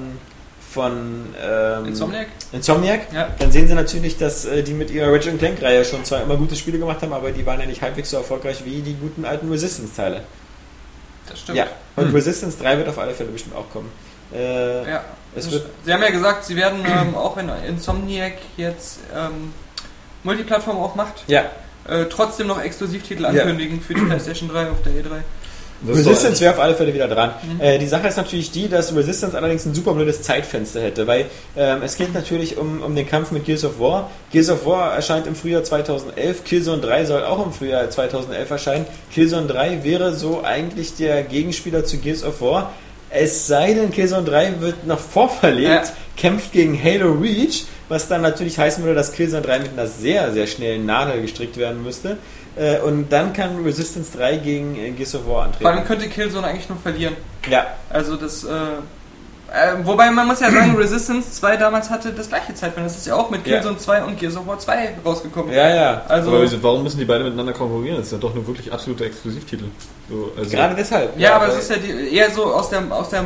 von 0.72 1.26
ähm, 1.42 1.86
Insomniac? 1.86 2.26
Insomniac, 2.52 3.00
Ja. 3.12 3.28
dann 3.38 3.50
sehen 3.52 3.66
sie 3.68 3.74
natürlich, 3.74 4.18
dass 4.18 4.44
äh, 4.44 4.62
die 4.62 4.74
mit 4.74 4.90
ihrer 4.90 5.12
Ratchet 5.12 5.38
Clank-Reihe 5.38 5.84
schon 5.84 6.04
zwar 6.04 6.22
immer 6.22 6.36
gute 6.36 6.54
Spiele 6.56 6.78
gemacht 6.78 7.00
haben, 7.02 7.12
aber 7.12 7.30
die 7.30 7.44
waren 7.46 7.60
ja 7.60 7.66
nicht 7.66 7.80
halbwegs 7.82 8.10
so 8.10 8.18
erfolgreich 8.18 8.64
wie 8.64 8.80
die 8.82 8.94
guten 8.94 9.24
alten 9.24 9.50
Resistance-Teile. 9.50 10.22
Das 11.28 11.40
stimmt. 11.40 11.58
Ja, 11.58 11.66
und 11.96 12.08
Hm. 12.08 12.14
Resistance 12.14 12.58
3 12.62 12.78
wird 12.78 12.88
auf 12.88 12.98
alle 12.98 13.12
Fälle 13.14 13.30
bestimmt 13.30 13.56
auch 13.56 13.68
kommen. 13.70 13.90
Äh, 14.34 14.88
Ja. 14.90 15.04
Es 15.34 15.50
wird- 15.50 15.66
Sie 15.84 15.92
haben 15.92 16.02
ja 16.02 16.10
gesagt, 16.10 16.44
Sie 16.44 16.56
werden 16.56 16.78
ähm, 16.86 17.14
auch 17.14 17.36
wenn 17.36 17.50
Insomniac 17.68 18.34
jetzt 18.56 19.00
ähm, 19.14 19.52
Multiplattform 20.26 20.76
auch 20.76 20.94
macht, 20.94 21.24
ja. 21.28 21.44
äh, 21.88 22.04
trotzdem 22.10 22.48
noch 22.48 22.60
Exklusivtitel 22.60 23.22
Ja. 23.22 23.28
ankündigen 23.30 23.80
für 23.80 23.94
die 23.94 24.02
PlayStation 24.02 24.50
3 24.50 24.70
auf 24.70 24.82
der 24.84 24.92
E3. 24.92 25.22
Das 25.82 25.98
Resistance 25.98 26.40
wäre 26.40 26.54
auf 26.54 26.58
alle 26.60 26.74
Fälle 26.74 26.94
wieder 26.94 27.06
dran. 27.06 27.32
Mhm. 27.42 27.60
Äh, 27.60 27.78
die 27.78 27.86
Sache 27.86 28.08
ist 28.08 28.16
natürlich 28.16 28.50
die, 28.50 28.66
dass 28.68 28.96
Resistance 28.96 29.36
allerdings 29.36 29.66
ein 29.66 29.74
super 29.74 29.92
blödes 29.92 30.22
Zeitfenster 30.22 30.80
hätte, 30.80 31.06
weil 31.06 31.26
ähm, 31.54 31.82
es 31.84 31.96
geht 31.98 32.14
natürlich 32.14 32.56
um, 32.56 32.82
um 32.82 32.94
den 32.96 33.06
Kampf 33.06 33.30
mit 33.30 33.44
Gears 33.44 33.62
of 33.64 33.78
War. 33.78 34.10
Gears 34.32 34.48
of 34.48 34.64
War 34.64 34.94
erscheint 34.94 35.26
im 35.26 35.36
Frühjahr 35.36 35.64
2011, 35.64 36.44
Killzone 36.44 36.80
3 36.80 37.04
soll 37.04 37.24
auch 37.24 37.44
im 37.44 37.52
Frühjahr 37.52 37.90
2011 37.90 38.50
erscheinen. 38.50 38.86
Killzone 39.12 39.46
3 39.48 39.84
wäre 39.84 40.14
so 40.14 40.42
eigentlich 40.42 40.96
der 40.96 41.22
Gegenspieler 41.22 41.84
zu 41.84 41.98
Gears 41.98 42.24
of 42.24 42.40
War. 42.40 42.72
Es 43.10 43.46
sei 43.46 43.72
denn, 43.74 43.90
Killzone 43.90 44.24
3 44.24 44.60
wird 44.60 44.86
noch 44.86 44.98
vorverlegt, 44.98 45.68
Ja. 45.68 45.82
kämpft 46.16 46.52
gegen 46.52 46.80
Halo 46.82 47.12
Reach, 47.12 47.64
was 47.88 48.08
dann 48.08 48.22
natürlich 48.22 48.58
heißen 48.58 48.82
würde, 48.82 48.96
dass 48.96 49.12
Killzone 49.12 49.42
3 49.42 49.60
mit 49.60 49.72
einer 49.72 49.86
sehr, 49.86 50.32
sehr 50.32 50.46
schnellen 50.46 50.86
Nadel 50.86 51.22
gestrickt 51.22 51.56
werden 51.56 51.82
müsste. 51.82 52.16
Äh, 52.56 52.78
und 52.80 53.10
dann 53.12 53.32
kann 53.32 53.62
Resistance 53.64 54.16
3 54.16 54.36
gegen 54.38 54.76
äh, 54.76 54.90
Gears 54.90 55.14
of 55.14 55.28
War 55.28 55.44
antreten. 55.44 55.62
Vor 55.62 55.70
allem 55.72 55.84
könnte 55.84 56.08
Killzone 56.08 56.46
eigentlich 56.46 56.68
nur 56.68 56.78
verlieren. 56.78 57.14
ja, 57.48 57.66
Also 57.90 58.16
das, 58.16 58.44
äh, 59.52 59.84
wobei 59.84 60.10
man 60.10 60.26
muss 60.26 60.40
ja 60.40 60.50
sagen, 60.50 60.76
Resistance 60.76 61.30
2 61.32 61.56
damals 61.56 61.88
hatte 61.90 62.12
das 62.12 62.28
gleiche 62.28 62.54
Zeitfenster. 62.54 62.82
Das 62.82 62.96
ist 62.96 63.06
ja 63.06 63.14
auch 63.14 63.30
mit 63.30 63.46
Ja. 63.46 63.54
Killzone 63.60 63.78
2 63.78 64.04
und 64.04 64.18
Gears 64.18 64.36
of 64.36 64.46
War 64.46 64.58
2 64.58 64.94
rausgekommen. 65.04 65.52
ja, 65.52 65.74
ja. 65.74 66.02
Also, 66.08 66.30
Aber 66.30 66.42
wieso- 66.42 66.62
warum 66.62 66.82
müssen 66.82 66.98
die 66.98 67.04
beide 67.04 67.24
miteinander 67.24 67.52
konkurrieren? 67.52 67.96
Das 67.98 68.06
ist 68.06 68.12
ja 68.12 68.18
doch 68.18 68.34
nur 68.34 68.46
wirklich 68.46 68.72
absolute 68.72 69.04
Exklusivtitel. 69.04 69.64
So, 70.08 70.32
also, 70.36 70.50
Gerade 70.50 70.74
deshalb. 70.74 71.18
ja, 71.18 71.36
aber 71.36 71.48
weil- 71.48 71.54
es 71.54 71.58
ist 71.62 71.70
ja 71.70 71.76
die, 71.76 72.14
eher 72.14 72.30
so 72.30 72.44
aus 72.52 72.70
der, 72.70 72.82
aus 72.90 73.08
der 73.10 73.22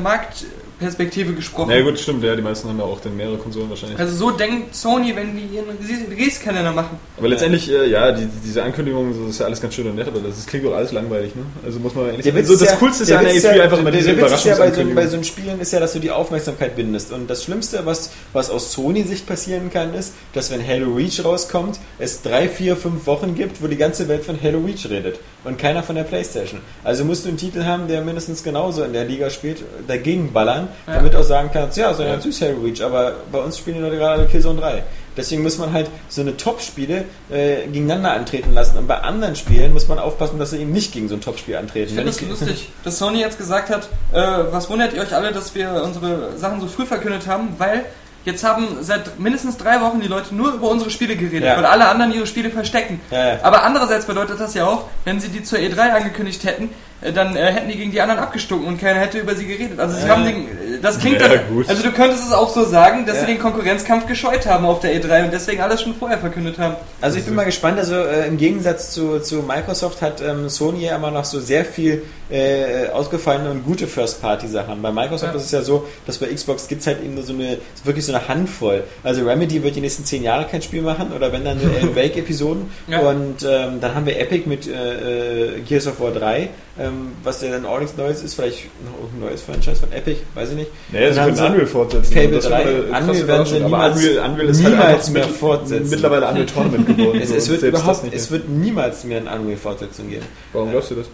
Marktperspektive 0.81 1.35
gesprochen. 1.35 1.69
Na 1.69 1.77
ja, 1.77 1.83
gut, 1.85 1.99
stimmt, 1.99 2.25
ja, 2.25 2.35
die 2.35 2.43
meisten 2.43 2.69
haben 2.69 2.79
ja 2.79 2.85
auch 2.85 3.01
dann 3.01 3.17
mehrere 3.17 3.37
Konsolen 3.37 3.69
wahrscheinlich. 3.69 3.99
Also 3.99 4.15
so 4.17 4.31
denkt 4.31 4.75
Sony, 4.75 5.15
wenn 5.15 5.37
die 5.37 5.45
ihren 5.57 5.67
Release-Kalender 6.11 6.73
machen. 6.73 6.99
Aber 7.19 7.29
letztendlich, 7.29 7.71
äh, 7.71 7.89
ja, 7.91 8.13
die, 8.13 8.27
diese 8.45 8.63
Ankündigungen, 8.63 9.13
so, 9.15 9.21
das 9.23 9.31
ist 9.31 9.41
ja 9.41 9.47
alles 9.47 9.61
ganz 9.61 9.75
schön 9.75 9.87
und 9.89 9.97
nett, 9.97 10.09
aber 10.09 10.21
das, 10.21 10.37
das 10.37 10.47
klingt 10.47 10.65
doch 10.65 10.75
alles 10.75 10.93
langweilig, 10.93 11.35
ne? 11.35 11.43
Also 11.65 11.79
muss 11.79 11.95
man 11.95 12.07
ehrlich 12.07 12.23
Der 12.25 12.35
Witz 12.35 12.47
so, 12.49 12.55
ist 12.55 12.63
das 12.63 12.71
ja- 12.71 12.77
Coolste 12.77 13.03
ist 13.03 13.09
ja 13.11 13.19
an 13.19 13.25
der 13.25 13.35
Witz 13.35 13.45
E3 13.45 13.49
ist 13.51 13.57
ja- 13.57 13.63
einfach 13.65 13.79
immer 13.79 13.91
diese 13.91 14.11
ist 14.11 14.17
ja 14.17 14.23
bei 14.23 14.29
so, 14.29 14.45
bei 14.47 14.47
Überraschungsankündigung. 14.47 15.09
so 15.09 15.15
einen 15.17 15.25
Spielen 15.25 15.61
ist 15.61 15.73
ja, 15.73 15.81
dass 15.81 15.93
du 15.93 15.99
die 15.99 16.11
Aufmerksamkeit 16.11 16.77
bindest. 16.77 17.13
Und 17.13 17.29
das 17.29 17.45
Schlimmste, 17.45 17.85
was, 17.85 18.11
was 18.33 18.51
aus 18.51 18.73
Sony-Sicht 18.73 19.27
passieren 19.27 19.71
kann, 19.71 19.95
ist, 19.95 20.15
dass 20.33 20.51
wenn 20.51 20.67
Halo 20.67 20.95
Reach 20.95 21.23
rauskommt, 21.25 21.79
es 21.99 22.23
drei, 22.23 22.49
vier, 22.49 22.77
fünf 22.77 23.07
Wochen 23.07 23.35
gibt, 23.35 23.63
wo 23.63 23.67
die 23.67 23.77
ganze 23.77 24.09
Welt 24.09 24.25
von 24.25 24.41
Halo 24.43 24.61
Reach 24.65 24.89
redet 24.89 25.19
und 25.45 25.59
keiner 25.59 25.83
von 25.83 25.95
der 25.97 26.05
Playstation. 26.05 26.61
Also 26.85 27.05
musst 27.05 27.25
du 27.25 27.29
einen 27.29 27.39
Titel 27.39 27.65
haben, 27.65 27.89
der 27.89 28.03
mindestens 28.03 28.43
genauso 28.43 28.83
in 28.85 28.93
der 28.93 29.05
Liga 29.05 29.31
spielt, 29.31 29.63
dagegen 29.89 30.33
ballern, 30.33 30.69
Ja. 30.87 30.95
damit 30.95 31.15
auch 31.17 31.23
sagen 31.23 31.51
kannst, 31.53 31.77
ja, 31.77 31.93
so 31.95 32.03
ganz 32.05 32.25
süß 32.25 32.43
Halo 32.43 32.61
Reach, 32.63 32.83
aber 32.83 33.15
bei 33.33 33.39
uns 33.39 33.59
spielen 33.59 33.77
die 33.77 33.83
Leute 33.83 33.97
gerade 33.97 34.27
Killzone 34.27 34.61
3. 34.61 34.83
Deswegen 35.17 35.43
muss 35.43 35.59
man 35.59 35.73
halt 35.73 35.91
so 36.09 36.21
eine 36.21 36.37
Top-Spiele 36.37 37.05
äh, 37.31 37.67
gegeneinander 37.67 38.13
antreten 38.13 38.55
lassen. 38.55 38.79
Und 38.79 38.87
bei 38.87 38.99
anderen 39.01 39.35
Spielen 39.35 39.73
muss 39.73 39.89
man 39.89 39.99
aufpassen, 39.99 40.39
dass 40.39 40.51
sie 40.51 40.59
eben 40.59 40.71
nicht 40.73 40.93
gegen 40.93 41.09
so 41.09 41.15
ein 41.17 41.21
Top-Spiel 41.21 41.57
antreten. 41.57 41.89
Ich 41.89 41.95
finde 41.95 42.11
es 42.11 42.21
lustig, 42.21 42.69
dass 42.85 42.99
Sony 42.99 43.19
jetzt 43.21 43.37
gesagt 43.37 43.71
hat, 43.71 43.89
äh, 44.13 44.21
was 44.53 44.71
wundert 44.71 44.93
ihr 44.95 45.03
euch 45.03 45.13
alle, 45.15 45.33
dass 45.33 45.55
wir 45.55 45.83
unsere 45.85 46.37
Sachen 46.39 46.61
so 46.61 46.69
früh 46.69 46.87
verkündet 46.87 47.27
haben, 47.27 47.49
weil 47.59 47.87
jetzt 48.25 48.45
haben 48.45 48.67
seit 48.81 49.19
mindestens 49.19 49.57
drei 49.57 49.81
Wochen 49.81 50.01
die 50.01 50.09
Leute 50.09 50.35
nur 50.35 50.53
über 50.55 50.69
unsere 50.71 50.91
Spiele 50.91 51.17
geredet, 51.17 51.45
Ja. 51.45 51.57
weil 51.57 51.65
alle 51.67 51.89
anderen 51.89 52.13
ihre 52.13 52.27
Spiele 52.27 52.51
verstecken. 52.51 53.01
Ja, 53.11 53.29
ja. 53.35 53.39
Aber 53.43 53.63
andererseits 53.65 54.07
bedeutet 54.07 54.39
das 54.41 54.55
ja 54.55 54.67
auch, 54.67 54.85
wenn 55.05 55.21
sie 55.21 55.29
die 55.29 55.43
zur 55.43 55.59
E3 55.59 55.79
angekündigt 55.93 56.45
hätten, 56.45 56.71
dann 57.15 57.35
äh, 57.37 57.53
hätten 57.53 57.69
die 57.71 57.77
gegen 57.77 57.91
die 57.93 58.01
anderen 58.01 58.21
abgestunken 58.21 58.69
und 58.69 58.79
keiner 58.81 59.01
hätte 59.01 59.19
über 59.19 59.35
sie 59.35 59.47
geredet. 59.47 59.79
Also 59.81 59.97
sie 59.97 60.07
Ja. 60.07 60.17
haben 60.17 60.25
den, 60.25 60.37
äh, 60.37 60.81
das 60.83 60.99
klingt 60.99 61.21
Ja, 61.21 61.29
dann, 61.29 61.41
gut. 61.49 61.69
also 61.69 61.83
du 61.83 61.93
könntest 61.93 62.27
es 62.27 62.33
auch 62.33 62.51
so 62.51 62.65
sagen, 62.65 63.07
dass 63.07 63.17
Ja. 63.17 63.21
sie 63.23 63.27
den 63.29 63.39
Konkurrenzkampf 63.41 64.07
gescheut 64.07 64.47
haben 64.47 64.65
auf 64.67 64.81
der 64.81 64.95
E3 64.95 65.25
und 65.25 65.33
deswegen 65.33 65.61
alles 65.63 65.81
schon 65.83 65.95
vorher 65.95 66.19
verkündet 66.19 66.59
haben. 66.59 66.77
Also 67.01 67.19
ich 67.19 67.25
bin 67.25 67.35
mal 67.35 67.45
gespannt, 67.45 67.79
also 67.79 67.95
äh, 67.95 68.27
im 68.27 68.37
Gegensatz 68.37 68.93
zu, 68.93 69.21
zu 69.21 69.37
Microsoft 69.37 70.03
hat 70.03 70.21
ähm, 70.21 70.49
Sony 70.49 70.85
ja 70.87 70.97
immer 70.97 71.11
noch 71.11 71.25
so 71.25 71.41
sehr 71.41 71.65
viel 71.65 72.03
äh, 72.31 72.89
ausgefallene 72.91 73.51
und 73.51 73.65
gute 73.65 73.87
First-Party-Sachen. 73.87 74.81
Bei 74.83 74.93
Microsoft 74.93 75.33
Ja. 75.33 75.39
ist 75.39 75.47
es 75.47 75.51
ja 75.53 75.63
so, 75.63 75.87
dass 76.07 76.19
bei 76.19 76.27
Xbox 76.27 76.69
gibt 76.69 76.83
es 76.83 76.87
halt 76.87 77.03
eben 77.03 77.15
nur 77.15 77.25
so 77.25 77.33
eine, 77.33 77.59
wirklich 77.85 78.05
so 78.05 78.15
eine 78.15 78.29
Handvoll. 78.29 78.85
Also 79.03 79.25
Remedy 79.25 79.63
wird 79.63 79.75
die 79.77 79.81
nächsten 79.81 80.05
zehn 80.05 80.23
Jahre 80.23 80.45
kein 80.47 80.63
Spiel 80.63 80.83
machen 80.83 81.13
oder 81.15 81.33
wenn 81.33 81.45
dann 81.45 81.59
nur 81.63 81.75
Alan 81.75 81.95
Wake-Episoden. 81.97 82.71
Ja. 82.89 83.01
Und 83.01 83.43
ähm, 83.43 83.81
dann 83.81 83.95
haben 83.95 84.07
wir 84.07 84.19
Epic 84.21 84.49
mit 84.49 84.69
äh, 84.69 85.57
äh, 85.57 85.61
Gears 85.61 85.87
of 85.87 86.01
War 86.01 86.13
3, 86.13 86.49
ähm, 86.81 87.13
was 87.23 87.43
ja 87.43 87.51
dann 87.51 87.67
auch 87.67 87.79
nichts 87.79 87.97
Neues 87.97 88.23
ist, 88.23 88.35
vielleicht 88.35 88.65
noch 88.85 89.13
ein 89.13 89.21
neues 89.21 89.43
Franchise 89.43 89.77
von 89.77 89.93
Epic, 89.93 90.21
weiß 90.35 90.51
ich 90.51 90.57
nicht. 90.57 90.71
Naja, 90.91 91.13
sie 91.13 91.21
können 91.21 91.53
Unreal 91.53 91.67
fortsetzen. 91.67 92.13
Fable 92.15 92.31
Das 92.37 92.45
3. 92.47 92.51
wäre 92.51 92.69
eine 92.69 92.91
krasse 92.91 93.11
Unreal 93.11 93.27
werden 93.29 93.47
sie 93.47 93.61
niemals- 93.61 93.97
Unreal, 93.97 94.31
Unreal 94.31 94.49
ist 94.49 94.63
halt 94.65 94.73
niemals 94.73 94.95
einfach 94.95 95.11
mehr 95.13 95.27
mit- 95.27 95.37
fortsetzen. 95.37 95.91
mittlerweile 95.91 96.29
Unreal 96.29 96.47
Tournament 96.47 96.87
geworden. 96.87 97.21
Es, 97.23 97.31
es 97.31 97.49
wird 97.49 97.63
überhaupt, 97.63 98.03
es 98.13 98.31
wird 98.31 98.49
niemals 98.49 99.05
mehr 99.05 99.19
eine 99.19 99.31
Unreal-Fortsetzung 99.41 100.09
geben. 100.09 100.25
Warum 100.53 100.71
glaubst 100.71 100.91
du 100.91 100.95
das? 100.97 101.07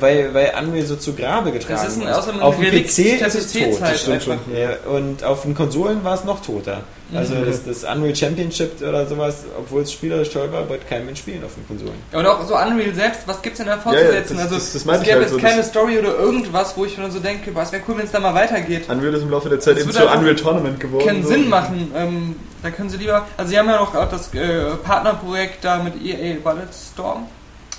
Weil, 0.00 0.32
weil 0.34 0.52
Unreal 0.62 0.86
so 0.86 0.96
zu 0.96 1.14
Grabe 1.14 1.50
getragen 1.52 1.80
Das 1.82 1.96
ist 1.96 2.02
ein, 2.02 2.08
ist. 2.08 2.42
Auf 2.42 2.56
dem 2.58 2.70
PC 2.70 3.20
ist 3.26 3.34
es 3.34 3.52
tot. 3.52 3.80
Das 3.80 4.00
stimmt 4.00 4.14
einfach. 4.16 4.36
Ja, 4.56 4.90
und 4.92 5.24
auf 5.24 5.42
den 5.42 5.54
Konsolen 5.54 6.02
war 6.04 6.14
es 6.14 6.24
noch 6.24 6.40
toter. 6.42 6.82
Also 7.14 7.34
Mhm. 7.34 7.46
das, 7.46 7.64
das 7.64 7.84
Unreal 7.84 8.16
Championship 8.16 8.80
oder 8.80 9.06
sowas, 9.06 9.44
obwohl 9.58 9.82
es 9.82 9.92
spielerisch 9.92 10.30
toll 10.30 10.50
war, 10.50 10.68
wird 10.68 10.88
kein 10.88 11.04
Mensch 11.04 11.18
spielen 11.20 11.44
auf 11.44 11.54
den 11.54 11.66
Konsolen. 11.68 11.94
Ja, 12.12 12.18
Und 12.20 12.26
auch 12.26 12.44
so 12.46 12.56
Unreal 12.56 12.94
selbst, 12.94 13.20
was 13.26 13.42
gibt's 13.42 13.58
denn 13.58 13.66
da 13.66 13.76
fortzusetzen? 13.76 14.36
das- 14.36 14.44
also 14.44 14.54
das- 14.56 14.72
das 14.72 14.74
es 14.74 14.82
gäbe 15.02 15.12
halt 15.12 15.22
jetzt 15.22 15.30
so, 15.32 15.38
keine 15.38 15.62
Story 15.62 15.98
oder 15.98 16.16
irgendwas, 16.16 16.74
wo 16.76 16.84
ich 16.86 16.96
mir 16.96 17.02
dann 17.04 17.12
so 17.12 17.20
denke, 17.20 17.50
boah, 17.52 17.62
es 17.62 17.72
wäre 17.72 17.82
cool, 17.86 17.98
wenn 17.98 18.06
es 18.06 18.10
da 18.12 18.20
mal 18.20 18.34
weitergeht. 18.34 18.88
Unreal 18.88 19.14
ist 19.14 19.22
im 19.22 19.30
Laufe 19.30 19.48
der 19.50 19.60
Zeit 19.60 19.76
eben 19.78 19.90
zu 19.92 20.00
einfach 20.00 20.18
Unreal 20.18 20.34
Tournament 20.34 20.80
geworden. 20.80 21.06
Keinen 21.06 21.22
so. 21.22 21.28
Sinn 21.28 21.48
machen. 21.48 21.92
Ähm, 21.94 22.36
da 22.62 22.70
können 22.70 22.88
sie 22.88 22.96
lieber. 22.96 23.26
Also 23.36 23.50
sie 23.50 23.58
haben 23.58 23.68
ja 23.68 23.76
noch 23.76 23.94
auch 23.94 24.08
das 24.08 24.32
äh, 24.34 24.64
Partnerprojekt 24.82 25.62
da 25.64 25.82
mit 25.82 25.94
EA 26.02 26.36
Bulletstorm. 26.42 27.26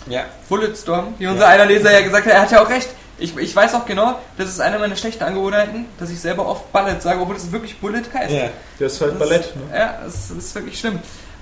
Ja. 0.07 0.25
Bulletstorm, 0.49 1.15
wie 1.17 1.25
unser 1.27 1.47
einer 1.47 1.65
Leser 1.65 1.91
ja 1.91 2.01
gesagt 2.01 2.27
hat, 2.27 2.33
er 2.33 2.41
hat 2.43 2.51
ja 2.51 2.63
auch 2.63 2.69
recht. 2.69 2.89
Ich, 3.17 3.35
ich 3.37 3.55
weiß 3.55 3.73
auch 3.75 3.85
genau, 3.85 4.19
das 4.37 4.49
ist 4.49 4.59
eine 4.59 4.77
meiner 4.77 4.95
schlechten 4.95 5.23
Angewohnheiten, 5.23 5.85
dass 5.99 6.09
ich 6.09 6.19
selber 6.19 6.45
oft 6.47 6.71
Bullet 6.73 6.99
sage, 6.99 7.21
obwohl 7.21 7.35
es 7.37 7.51
wirklich 7.51 7.79
Bullet 7.79 8.03
heißt. 8.13 8.31
ja. 8.33 8.49
Das 8.79 8.93
ist 8.93 9.01
halt 9.01 9.11
Das- 9.13 9.19
Ballett. 9.19 9.55
Ne? 9.55 9.77
Ja, 9.77 9.99
das 10.03 10.31
ist 10.31 10.53
wirklich 10.55 10.77
schlimm. 10.79 10.99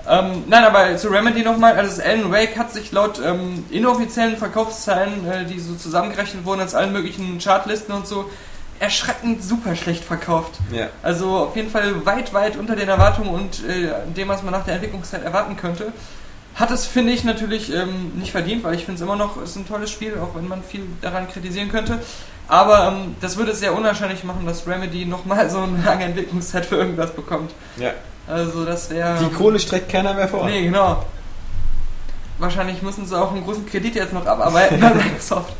Ähm, 0.08 0.44
nein, 0.48 0.66
aber 0.66 0.96
zu 0.98 1.08
Remedy 1.08 1.44
nochmal, 1.44 1.76
also 1.78 1.96
das 1.96 2.06
Alan 2.06 2.30
Wake 2.32 2.58
hat 2.58 2.74
sich 2.74 2.92
laut 2.92 3.22
ähm, 3.26 3.64
inoffiziellen 3.70 4.36
Verkaufszahlen, 4.38 5.26
äh, 5.32 5.46
die 5.46 5.60
so 5.60 5.76
zusammengerechnet 5.76 6.46
wurden 6.46 6.62
aus 6.62 6.76
allen 6.76 6.92
möglichen 6.92 7.40
Chartlisten 7.40 7.96
und 7.96 8.06
so, 8.06 8.30
erschreckend 8.80 9.42
super 9.42 9.76
schlecht 9.78 10.04
verkauft. 10.04 10.56
ja. 10.72 10.88
Also 11.04 11.38
auf 11.38 11.56
jeden 11.56 11.70
Fall 11.72 12.06
weit, 12.06 12.34
weit 12.34 12.58
unter 12.58 12.76
den 12.76 12.90
Erwartungen 12.90 13.30
und 13.30 13.64
äh, 13.66 13.92
dem, 14.16 14.28
was 14.28 14.44
man 14.44 14.52
nach 14.52 14.66
der 14.66 14.74
Entwicklungszeit 14.76 15.24
erwarten 15.24 15.56
könnte. 15.56 15.94
Hat 16.56 16.70
es, 16.72 16.86
finde 16.86 17.14
ich, 17.14 17.24
natürlich 17.24 17.74
ähm, 17.74 18.12
nicht 18.16 18.32
verdient, 18.32 18.64
weil 18.64 18.76
ich 18.76 18.86
finde 18.86 18.96
es 18.96 19.02
immer 19.02 19.16
noch 19.16 19.42
ist 19.42 19.56
ein 19.56 19.68
tolles 19.68 19.90
Spiel, 19.90 20.18
auch 20.20 20.36
wenn 20.36 20.48
man 20.48 20.64
viel 20.64 20.84
daran 21.02 21.28
kritisieren 21.28 21.72
könnte. 21.72 22.00
Aber 22.48 22.90
ähm, 22.90 23.16
das 23.22 23.38
würde 23.38 23.52
es 23.52 23.60
sehr 23.60 23.74
unwahrscheinlich 23.76 24.24
machen, 24.24 24.46
dass 24.46 24.68
Remedy 24.68 25.06
nochmal 25.06 25.50
so 25.50 25.60
eine 25.60 25.82
lange 25.86 26.06
Entwicklungszeit 26.06 26.66
für 26.66 26.76
irgendwas 26.76 27.12
bekommt. 27.12 27.52
ja. 27.78 27.92
Also 28.26 28.64
das 28.64 28.90
wäre... 28.90 29.18
Die 29.20 29.36
Kohle 29.36 29.60
streckt 29.60 29.92
keiner 29.92 30.14
mehr 30.14 30.30
vor. 30.30 30.46
Nee, 30.46 30.64
genau. 30.64 31.06
Wahrscheinlich 32.38 32.82
müssen 32.82 33.06
sie 33.06 33.20
auch 33.20 33.34
einen 33.34 33.44
großen 33.44 33.66
Kredit 33.66 33.96
jetzt 33.96 34.14
noch 34.14 34.26
abarbeiten 34.26 34.80
bei 34.80 34.90
Microsoft. 34.94 35.54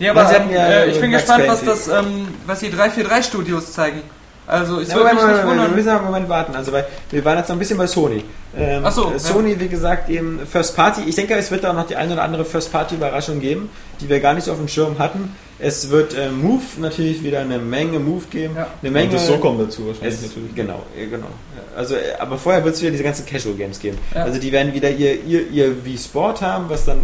Nee, 0.00 0.08
aber 0.08 0.22
Ja, 0.22 0.28
sie 0.28 0.34
hatten 0.34 0.50
ja, 0.50 0.66
äh, 0.66 0.90
ich 0.90 1.00
bin 1.00 1.12
Max 1.12 1.22
gespannt, 1.22 1.44
was, 1.46 1.64
das, 1.64 1.86
ähm, 1.86 2.34
was 2.46 2.58
die 2.60 2.70
343 2.70 3.26
Studios 3.26 3.72
zeigen. 3.72 4.02
Also 4.48 4.80
es 4.80 4.88
Ja, 4.88 4.94
würde 4.96 5.08
Moment, 5.10 5.14
mich 5.14 5.36
nicht 5.36 5.44
Moment, 5.44 5.44
Moment, 5.44 5.46
wir 5.46 5.50
wundern. 5.62 5.76
müssen 5.76 5.88
aber 5.90 5.98
einen 6.00 6.06
Moment 6.06 6.28
warten. 6.28 6.54
Also, 6.56 6.72
weil 6.72 6.86
wir 7.10 7.24
waren 7.24 7.38
jetzt 7.38 7.48
noch 7.48 7.56
ein 7.56 7.58
bisschen 7.58 7.78
bei 7.78 7.86
Sony. 7.86 8.24
Ähm, 8.56 8.82
Ach 8.84 8.92
so, 8.92 9.08
äh, 9.10 9.12
ja. 9.12 9.18
Sony, 9.18 9.60
wie 9.60 9.68
gesagt, 9.68 10.08
eben 10.08 10.40
First 10.50 10.74
Party. 10.74 11.02
Ich 11.06 11.14
denke, 11.16 11.34
es 11.34 11.50
wird 11.50 11.64
da 11.64 11.70
auch 11.70 11.74
noch 11.74 11.86
die 11.86 11.96
eine 11.96 12.14
oder 12.14 12.22
andere 12.22 12.44
First 12.46 12.72
Party 12.72 12.94
Überraschung 12.94 13.40
geben, 13.40 13.68
die 14.00 14.08
wir 14.08 14.20
gar 14.20 14.32
nicht 14.34 14.44
so 14.44 14.52
auf 14.52 14.58
dem 14.58 14.68
Schirm 14.68 14.98
hatten. 14.98 15.36
Es 15.60 15.90
wird 15.90 16.14
äh, 16.16 16.30
Move 16.30 16.62
natürlich 16.78 17.22
wieder 17.24 17.40
eine 17.40 17.58
Menge 17.58 17.98
Move 17.98 18.24
geben. 18.30 18.54
Ja. 18.56 18.68
Eine 18.80 18.90
Menge. 18.92 19.06
Und 19.08 19.14
das 19.14 19.26
so 19.26 19.36
kommt 19.38 19.60
dazu 19.60 19.88
wahrscheinlich 19.88 20.14
es, 20.14 20.22
natürlich. 20.22 20.54
Genau, 20.54 20.82
ja, 20.98 21.04
genau. 21.06 21.26
Ja, 21.26 21.76
Also, 21.76 21.96
äh, 21.96 21.98
aber 22.18 22.38
vorher 22.38 22.64
wird 22.64 22.74
es 22.76 22.80
wieder 22.80 22.92
diese 22.92 23.02
ganzen 23.02 23.26
Casual 23.26 23.54
Games 23.56 23.78
geben. 23.80 23.98
Ja. 24.14 24.22
Also 24.22 24.38
die 24.40 24.50
werden 24.52 24.72
wieder 24.72 24.88
ihr, 24.88 25.20
ihr, 25.24 25.46
ihr 25.50 25.84
Wii 25.84 25.98
Sport 25.98 26.40
haben, 26.42 26.66
was 26.70 26.84
dann 26.86 27.00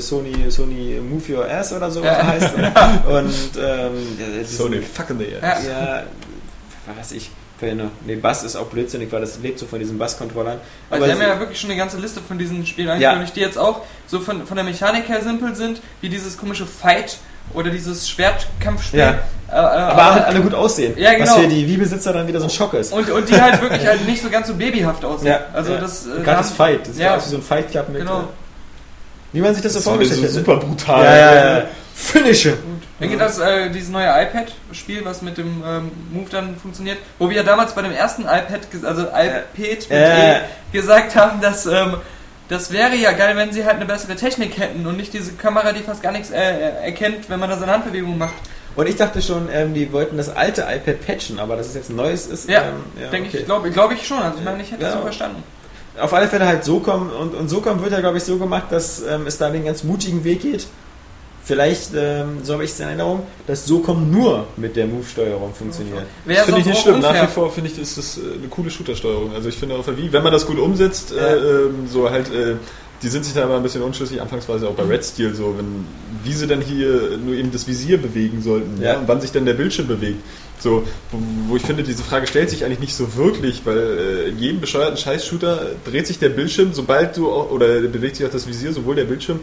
Sony, 0.00 0.50
Sony 0.50 1.00
Move 1.00 1.32
Your 1.32 1.48
Ass 1.48 1.72
oder 1.72 1.90
so 1.90 2.02
Ja. 2.02 2.26
heißt. 2.26 2.50
Und, 2.54 2.64
und 3.14 3.32
ähm, 3.64 4.44
Sony 4.44 4.80
fucking 4.82 5.18
the 5.18 5.26
Ja. 5.40 5.56
ja, 5.60 6.02
was 6.96 7.10
weiß 7.10 7.12
ich. 7.12 7.30
Nee, 8.04 8.16
Bass 8.16 8.42
ist 8.42 8.56
auch 8.56 8.66
blödsinnig, 8.66 9.12
weil 9.12 9.20
das 9.20 9.38
lebt 9.38 9.58
so 9.60 9.66
von 9.66 9.78
diesen 9.78 9.96
Bass-Controllern. 9.96 10.58
Weil 10.88 10.98
Aber 10.98 11.06
sie 11.06 11.12
haben 11.12 11.20
ja 11.22 11.38
wirklich 11.38 11.60
schon 11.60 11.70
eine 11.70 11.78
ganze 11.78 11.96
Liste 11.96 12.20
von 12.20 12.36
diesen 12.36 12.66
Spielen 12.66 12.88
Ja. 12.88 13.10
angekündigt, 13.10 13.36
die 13.36 13.40
jetzt 13.40 13.56
auch 13.56 13.82
so 14.08 14.18
von, 14.18 14.46
von 14.46 14.56
der 14.56 14.64
Mechanik 14.64 15.08
her 15.08 15.22
simpel 15.22 15.54
sind, 15.54 15.80
wie 16.00 16.08
dieses 16.08 16.36
komische 16.36 16.66
Fight 16.66 17.18
oder 17.54 17.70
dieses 17.70 18.08
Schwertkampfspiel. 18.08 18.98
Ja. 18.98 19.10
Äh, 19.10 19.52
äh, 19.52 19.54
aber 19.54 20.02
alle, 20.02 20.26
alle 20.26 20.40
gut 20.40 20.54
aussehen. 20.54 20.94
Ja, 20.96 21.12
genau. 21.12 21.26
Was 21.26 21.36
für 21.36 21.46
die 21.46 21.66
Wii-Besitzer 21.68 22.12
dann 22.12 22.26
wieder 22.26 22.40
so 22.40 22.46
ein 22.46 22.50
Schock 22.50 22.74
ist. 22.74 22.92
und, 22.92 23.08
und 23.10 23.28
die 23.28 23.40
halt 23.40 23.60
wirklich 23.60 23.86
halt 23.86 24.06
nicht 24.06 24.22
so 24.22 24.28
ganz 24.30 24.48
so 24.48 24.54
babyhaft 24.54 25.04
aussehen. 25.04 25.28
ja, 25.28 25.40
also 25.52 25.74
ja. 25.74 25.80
das, 25.80 26.06
äh, 26.06 26.22
Gerade 26.22 26.38
das 26.38 26.50
Fight. 26.50 26.88
Das 26.88 26.98
ja. 26.98 27.04
ja. 27.06 27.16
aus 27.16 27.26
wie 27.26 27.30
so 27.30 27.36
ein 27.36 27.42
Fight 27.42 27.70
Club 27.70 27.88
mit. 27.90 28.00
Genau. 28.00 28.22
äh, 28.22 28.24
Wie 29.34 29.40
man 29.40 29.54
sich 29.54 29.62
das 29.62 29.74
so 29.74 29.80
vorgestellt 29.80 30.20
so 30.20 30.26
hätte. 30.26 30.34
super 30.34 30.56
brutal. 30.56 31.04
Ja, 31.04 31.14
ja, 31.16 31.58
ja. 31.58 31.64
Finische. 31.94 32.50
Dann 32.50 32.81
geht 33.08 33.20
das, 33.20 33.38
äh, 33.38 33.70
dieses 33.70 33.90
neue 33.90 34.06
iPad-Spiel, 34.06 35.04
was 35.04 35.22
mit 35.22 35.38
dem 35.38 35.62
ähm, 35.66 35.90
Move 36.12 36.28
dann 36.30 36.56
funktioniert, 36.56 36.98
wo 37.18 37.28
wir 37.28 37.36
ja 37.36 37.42
damals 37.42 37.74
bei 37.74 37.82
dem 37.82 37.92
ersten 37.92 38.22
iPad, 38.22 38.60
also 38.82 39.02
iPad 39.02 39.44
mit 39.56 39.90
Äh. 39.90 40.36
E, 40.36 40.40
gesagt 40.72 41.16
haben, 41.16 41.40
dass 41.40 41.66
ähm, 41.66 41.96
das 42.48 42.70
wäre 42.70 42.94
ja 42.94 43.12
geil, 43.12 43.36
wenn 43.36 43.52
sie 43.52 43.64
halt 43.64 43.76
eine 43.76 43.86
bessere 43.86 44.14
Technik 44.14 44.58
hätten 44.58 44.86
und 44.86 44.96
nicht 44.96 45.12
diese 45.14 45.32
Kamera, 45.32 45.72
die 45.72 45.80
fast 45.82 46.02
gar 46.02 46.12
nichts 46.12 46.30
äh, 46.30 46.36
äh, 46.36 46.84
erkennt, 46.84 47.30
wenn 47.30 47.40
man 47.40 47.48
da 47.48 47.56
seine 47.56 47.72
Handbewegung 47.72 48.18
macht. 48.18 48.34
Und 48.74 48.88
ich 48.88 48.96
dachte 48.96 49.20
schon, 49.22 49.48
ähm, 49.52 49.74
die 49.74 49.92
wollten 49.92 50.16
das 50.16 50.28
alte 50.34 50.62
iPad 50.62 51.06
patchen, 51.06 51.38
aber 51.38 51.56
dass 51.56 51.68
es 51.68 51.74
jetzt 51.74 51.90
ein 51.90 51.96
neues 51.96 52.26
ist. 52.26 52.48
Ja, 52.48 52.62
ähm, 52.62 53.10
Denke 53.10 53.28
okay. 53.28 53.38
ich, 53.38 53.44
glaube 53.44 53.70
glaub 53.70 53.92
ich 53.92 54.06
schon. 54.06 54.18
Also 54.18 54.38
ich 54.38 54.44
meine, 54.44 54.62
ich 54.62 54.70
hätte 54.70 54.82
das 54.82 54.92
Ja. 54.92 54.98
so 54.98 55.02
verstanden. 55.02 55.42
Auf 55.98 56.14
alle 56.14 56.26
Fälle 56.26 56.46
halt 56.46 56.64
so 56.64 56.80
kommen 56.80 57.10
und, 57.10 57.34
und 57.34 57.48
so 57.48 57.60
kommen 57.60 57.82
wird 57.82 57.92
ja, 57.92 58.00
glaube 58.00 58.16
ich, 58.16 58.24
so 58.24 58.38
gemacht, 58.38 58.66
dass 58.70 59.02
ähm, 59.02 59.26
es 59.26 59.36
da 59.36 59.50
den 59.50 59.64
ganz 59.64 59.84
mutigen 59.84 60.24
Weg 60.24 60.40
geht. 60.40 60.66
Vielleicht, 61.44 61.90
ähm, 61.96 62.38
so 62.44 62.52
habe 62.52 62.64
ich 62.64 62.70
es 62.70 62.78
in 62.78 62.86
Erinnerung, 62.86 63.24
dass 63.48 63.66
SOCOM 63.66 64.10
nur 64.12 64.46
mit 64.56 64.76
der 64.76 64.86
Move-Steuerung 64.86 65.52
funktioniert. 65.52 66.04
Wäre 66.24 66.36
Das 66.38 66.44
finde 66.44 66.60
ich 66.60 66.66
nicht 66.66 66.80
schlimm. 66.80 67.00
Nach 67.00 67.08
unfair. 67.10 67.24
wie 67.28 67.32
vor 67.32 67.50
finde 67.50 67.70
ich, 67.70 67.78
ist 67.80 67.98
das 67.98 68.16
äh, 68.16 68.20
eine 68.38 68.48
coole 68.48 68.70
Shooter-Steuerung. 68.70 69.32
Also 69.34 69.48
ich 69.48 69.56
finde 69.56 69.74
auf 69.74 69.84
der 69.86 69.96
Wii, 69.98 70.12
wenn 70.12 70.22
man 70.22 70.32
das 70.32 70.46
gut 70.46 70.58
umsetzt, 70.58 71.10
Ja. 71.16 71.26
äh, 71.26 71.36
ähm, 71.36 71.88
so 71.90 72.08
halt, 72.08 72.28
äh, 72.32 72.54
die 73.02 73.08
sind 73.08 73.24
sich 73.24 73.34
da 73.34 73.42
immer 73.42 73.56
ein 73.56 73.62
bisschen 73.64 73.82
unschlüssig, 73.82 74.20
anfangs 74.22 74.48
war 74.48 74.54
es 74.54 74.62
ja 74.62 74.68
auch 74.68 74.74
bei 74.74 74.84
Red 74.84 75.04
Steel 75.04 75.34
so, 75.34 75.56
wenn, 75.58 75.84
wie 76.22 76.32
sie 76.32 76.46
dann 76.46 76.60
hier 76.60 77.18
nur 77.18 77.34
eben 77.34 77.50
das 77.50 77.66
Visier 77.66 77.98
bewegen 78.00 78.40
sollten, 78.40 78.80
ja. 78.80 78.92
Ja. 78.92 78.98
und 79.00 79.08
wann 79.08 79.20
sich 79.20 79.32
dann 79.32 79.44
der 79.44 79.54
Bildschirm 79.54 79.88
bewegt. 79.88 80.22
So, 80.60 80.84
wo, 81.10 81.18
wo 81.48 81.56
ich 81.56 81.62
finde, 81.62 81.82
diese 81.82 82.04
Frage 82.04 82.28
stellt 82.28 82.50
sich 82.50 82.64
eigentlich 82.64 82.78
nicht 82.78 82.94
so 82.94 83.16
wirklich, 83.16 83.62
weil 83.64 83.78
äh, 83.78 84.28
in 84.28 84.38
jedem 84.38 84.60
bescheuerten 84.60 84.96
Scheiß-Shooter 84.96 85.70
dreht 85.84 86.06
sich 86.06 86.20
der 86.20 86.28
Bildschirm, 86.28 86.70
sobald 86.72 87.16
du, 87.16 87.32
auch, 87.32 87.50
oder 87.50 87.80
bewegt 87.80 88.14
sich 88.14 88.24
auch 88.24 88.30
das 88.30 88.46
Visier, 88.46 88.72
sowohl 88.72 88.94
der 88.94 89.04
Bildschirm, 89.06 89.40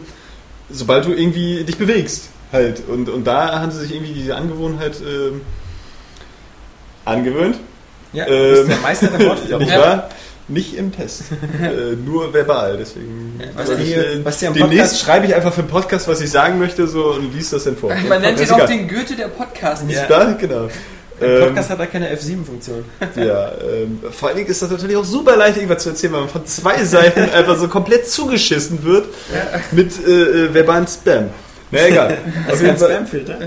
sobald 0.72 1.04
du 1.06 1.12
irgendwie 1.12 1.64
dich 1.64 1.76
bewegst 1.78 2.28
halt. 2.52 2.82
Und, 2.88 3.08
und 3.08 3.26
da 3.26 3.60
haben 3.60 3.70
sie 3.70 3.80
sich 3.80 3.94
irgendwie 3.94 4.12
diese 4.12 4.34
Angewohnheit 4.34 4.94
ähm, 5.00 5.40
angewöhnt. 7.04 7.56
Ja, 8.12 8.26
Ähm, 8.26 8.32
du 8.32 8.50
bist 8.56 8.68
der 8.70 8.76
Meister 8.78 9.06
der 9.08 9.28
Wortwiederholung. 9.28 9.68
Nicht 9.68 9.78
wahr? 9.78 10.08
Nicht 10.48 10.74
im 10.74 10.90
Test. 10.90 11.22
äh, 11.62 11.94
nur 12.04 12.32
verbal. 12.34 12.76
Deswegen. 12.76 13.38
Ja, 13.40 13.46
was 13.54 13.70
ich, 13.78 13.86
hier- 13.86 14.10
äh, 14.14 14.24
was 14.24 14.42
am 14.44 14.54
demnächst 14.54 14.70
Podcast- 14.94 15.00
schreibe 15.00 15.26
ich 15.26 15.34
einfach 15.34 15.52
für 15.54 15.62
den 15.62 15.68
Podcast, 15.68 16.08
was 16.08 16.20
ich 16.20 16.30
sagen 16.30 16.58
möchte, 16.58 16.88
so 16.88 17.12
und 17.12 17.32
liest 17.32 17.52
das 17.52 17.64
dann 17.64 17.76
vor. 17.76 17.94
Man 18.08 18.20
nennt 18.20 18.40
ihn 18.40 18.50
auch 18.50 18.56
egal. 18.56 18.66
den 18.66 18.88
Goethe 18.88 19.14
der 19.14 19.28
Podcasts. 19.28 19.84
Ja. 19.88 20.00
Nicht 20.00 20.10
wahr? 20.10 20.68
Im 21.20 21.28
Ähm, 21.30 21.40
Podcast 21.40 21.70
hat 21.70 21.78
er 21.80 21.86
keine 21.86 22.14
F7-Funktion. 22.14 22.84
ja, 23.16 23.52
ähm, 23.52 24.00
vor 24.10 24.28
allen 24.28 24.38
Dingen 24.38 24.48
ist 24.48 24.62
das 24.62 24.70
natürlich 24.70 24.96
auch 24.96 25.04
super 25.04 25.36
leicht, 25.36 25.56
irgendwas 25.56 25.82
zu 25.82 25.90
erzählen, 25.90 26.12
weil 26.14 26.20
man 26.20 26.28
von 26.28 26.46
zwei 26.46 26.84
Seiten 26.84 27.20
einfach 27.34 27.58
so 27.58 27.68
komplett 27.68 28.08
zugeschissen 28.08 28.82
wird 28.84 29.06
mit 29.72 29.92
äh, 30.06 30.10
äh, 30.10 30.54
verbalen 30.54 30.86
Spam. 30.86 31.30
Na 31.72 31.86
egal. 31.86 32.18
Also 32.48 32.64
jeden 32.64 32.74
ein 32.74 32.78
Fall, 32.78 32.90
Spamfilter. 32.90 33.38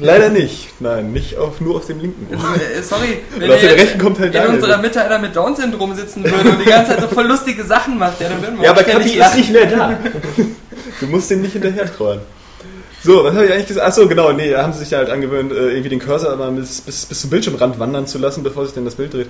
leider 0.00 0.28
nicht. 0.28 0.68
Nein, 0.80 1.12
nicht 1.12 1.38
auf, 1.38 1.60
nur 1.62 1.76
auf 1.76 1.86
dem 1.86 2.00
linken 2.00 2.34
Ohr. 2.34 2.54
Äh, 2.56 2.82
Sorry, 2.82 3.20
wenn 3.38 3.50
auf 3.50 3.62
jetzt 3.62 3.74
rechten 3.74 3.98
kommt 3.98 4.18
halt 4.18 4.34
in 4.34 4.46
unserer 4.46 4.76
Mitte 4.78 5.02
einer 5.02 5.18
mit 5.18 5.34
Down-Syndrom 5.34 5.94
sitzen 5.94 6.24
würde 6.24 6.50
und 6.50 6.60
die 6.60 6.68
ganze 6.68 6.92
Zeit 6.92 7.00
so 7.00 7.08
voll 7.08 7.26
lustige 7.26 7.64
Sachen 7.64 7.96
macht, 7.96 8.20
ja, 8.20 8.28
dann 8.28 8.42
würden 8.42 8.58
wir 8.58 8.64
Ja, 8.64 8.72
aber 8.72 8.82
Kapi 8.82 9.18
ist 9.18 9.34
nicht 9.34 9.52
mehr 9.52 9.66
da. 9.66 9.98
Du 11.00 11.06
musst 11.06 11.30
dem 11.30 11.40
nicht 11.40 11.52
hinterher 11.52 11.86
trauern. 11.86 12.20
So, 13.02 13.24
was 13.24 13.34
habe 13.34 13.46
ich 13.46 13.52
eigentlich 13.52 13.66
gesagt? 13.68 13.86
Achso, 13.86 14.06
genau, 14.08 14.30
nee, 14.32 14.50
da 14.50 14.62
haben 14.62 14.72
sie 14.72 14.80
sich 14.80 14.90
ja 14.90 14.98
halt 14.98 15.08
angewöhnt, 15.10 15.52
äh, 15.52 15.70
irgendwie 15.70 15.88
den 15.88 15.98
Cursor 16.00 16.36
mal 16.36 16.50
bis, 16.52 16.82
bis, 16.82 17.06
bis 17.06 17.20
zum 17.22 17.30
Bildschirmrand 17.30 17.78
wandern 17.78 18.06
zu 18.06 18.18
lassen, 18.18 18.42
bevor 18.42 18.66
sich 18.66 18.74
dann 18.74 18.84
das 18.84 18.94
Bild 18.96 19.14
dreht. 19.14 19.28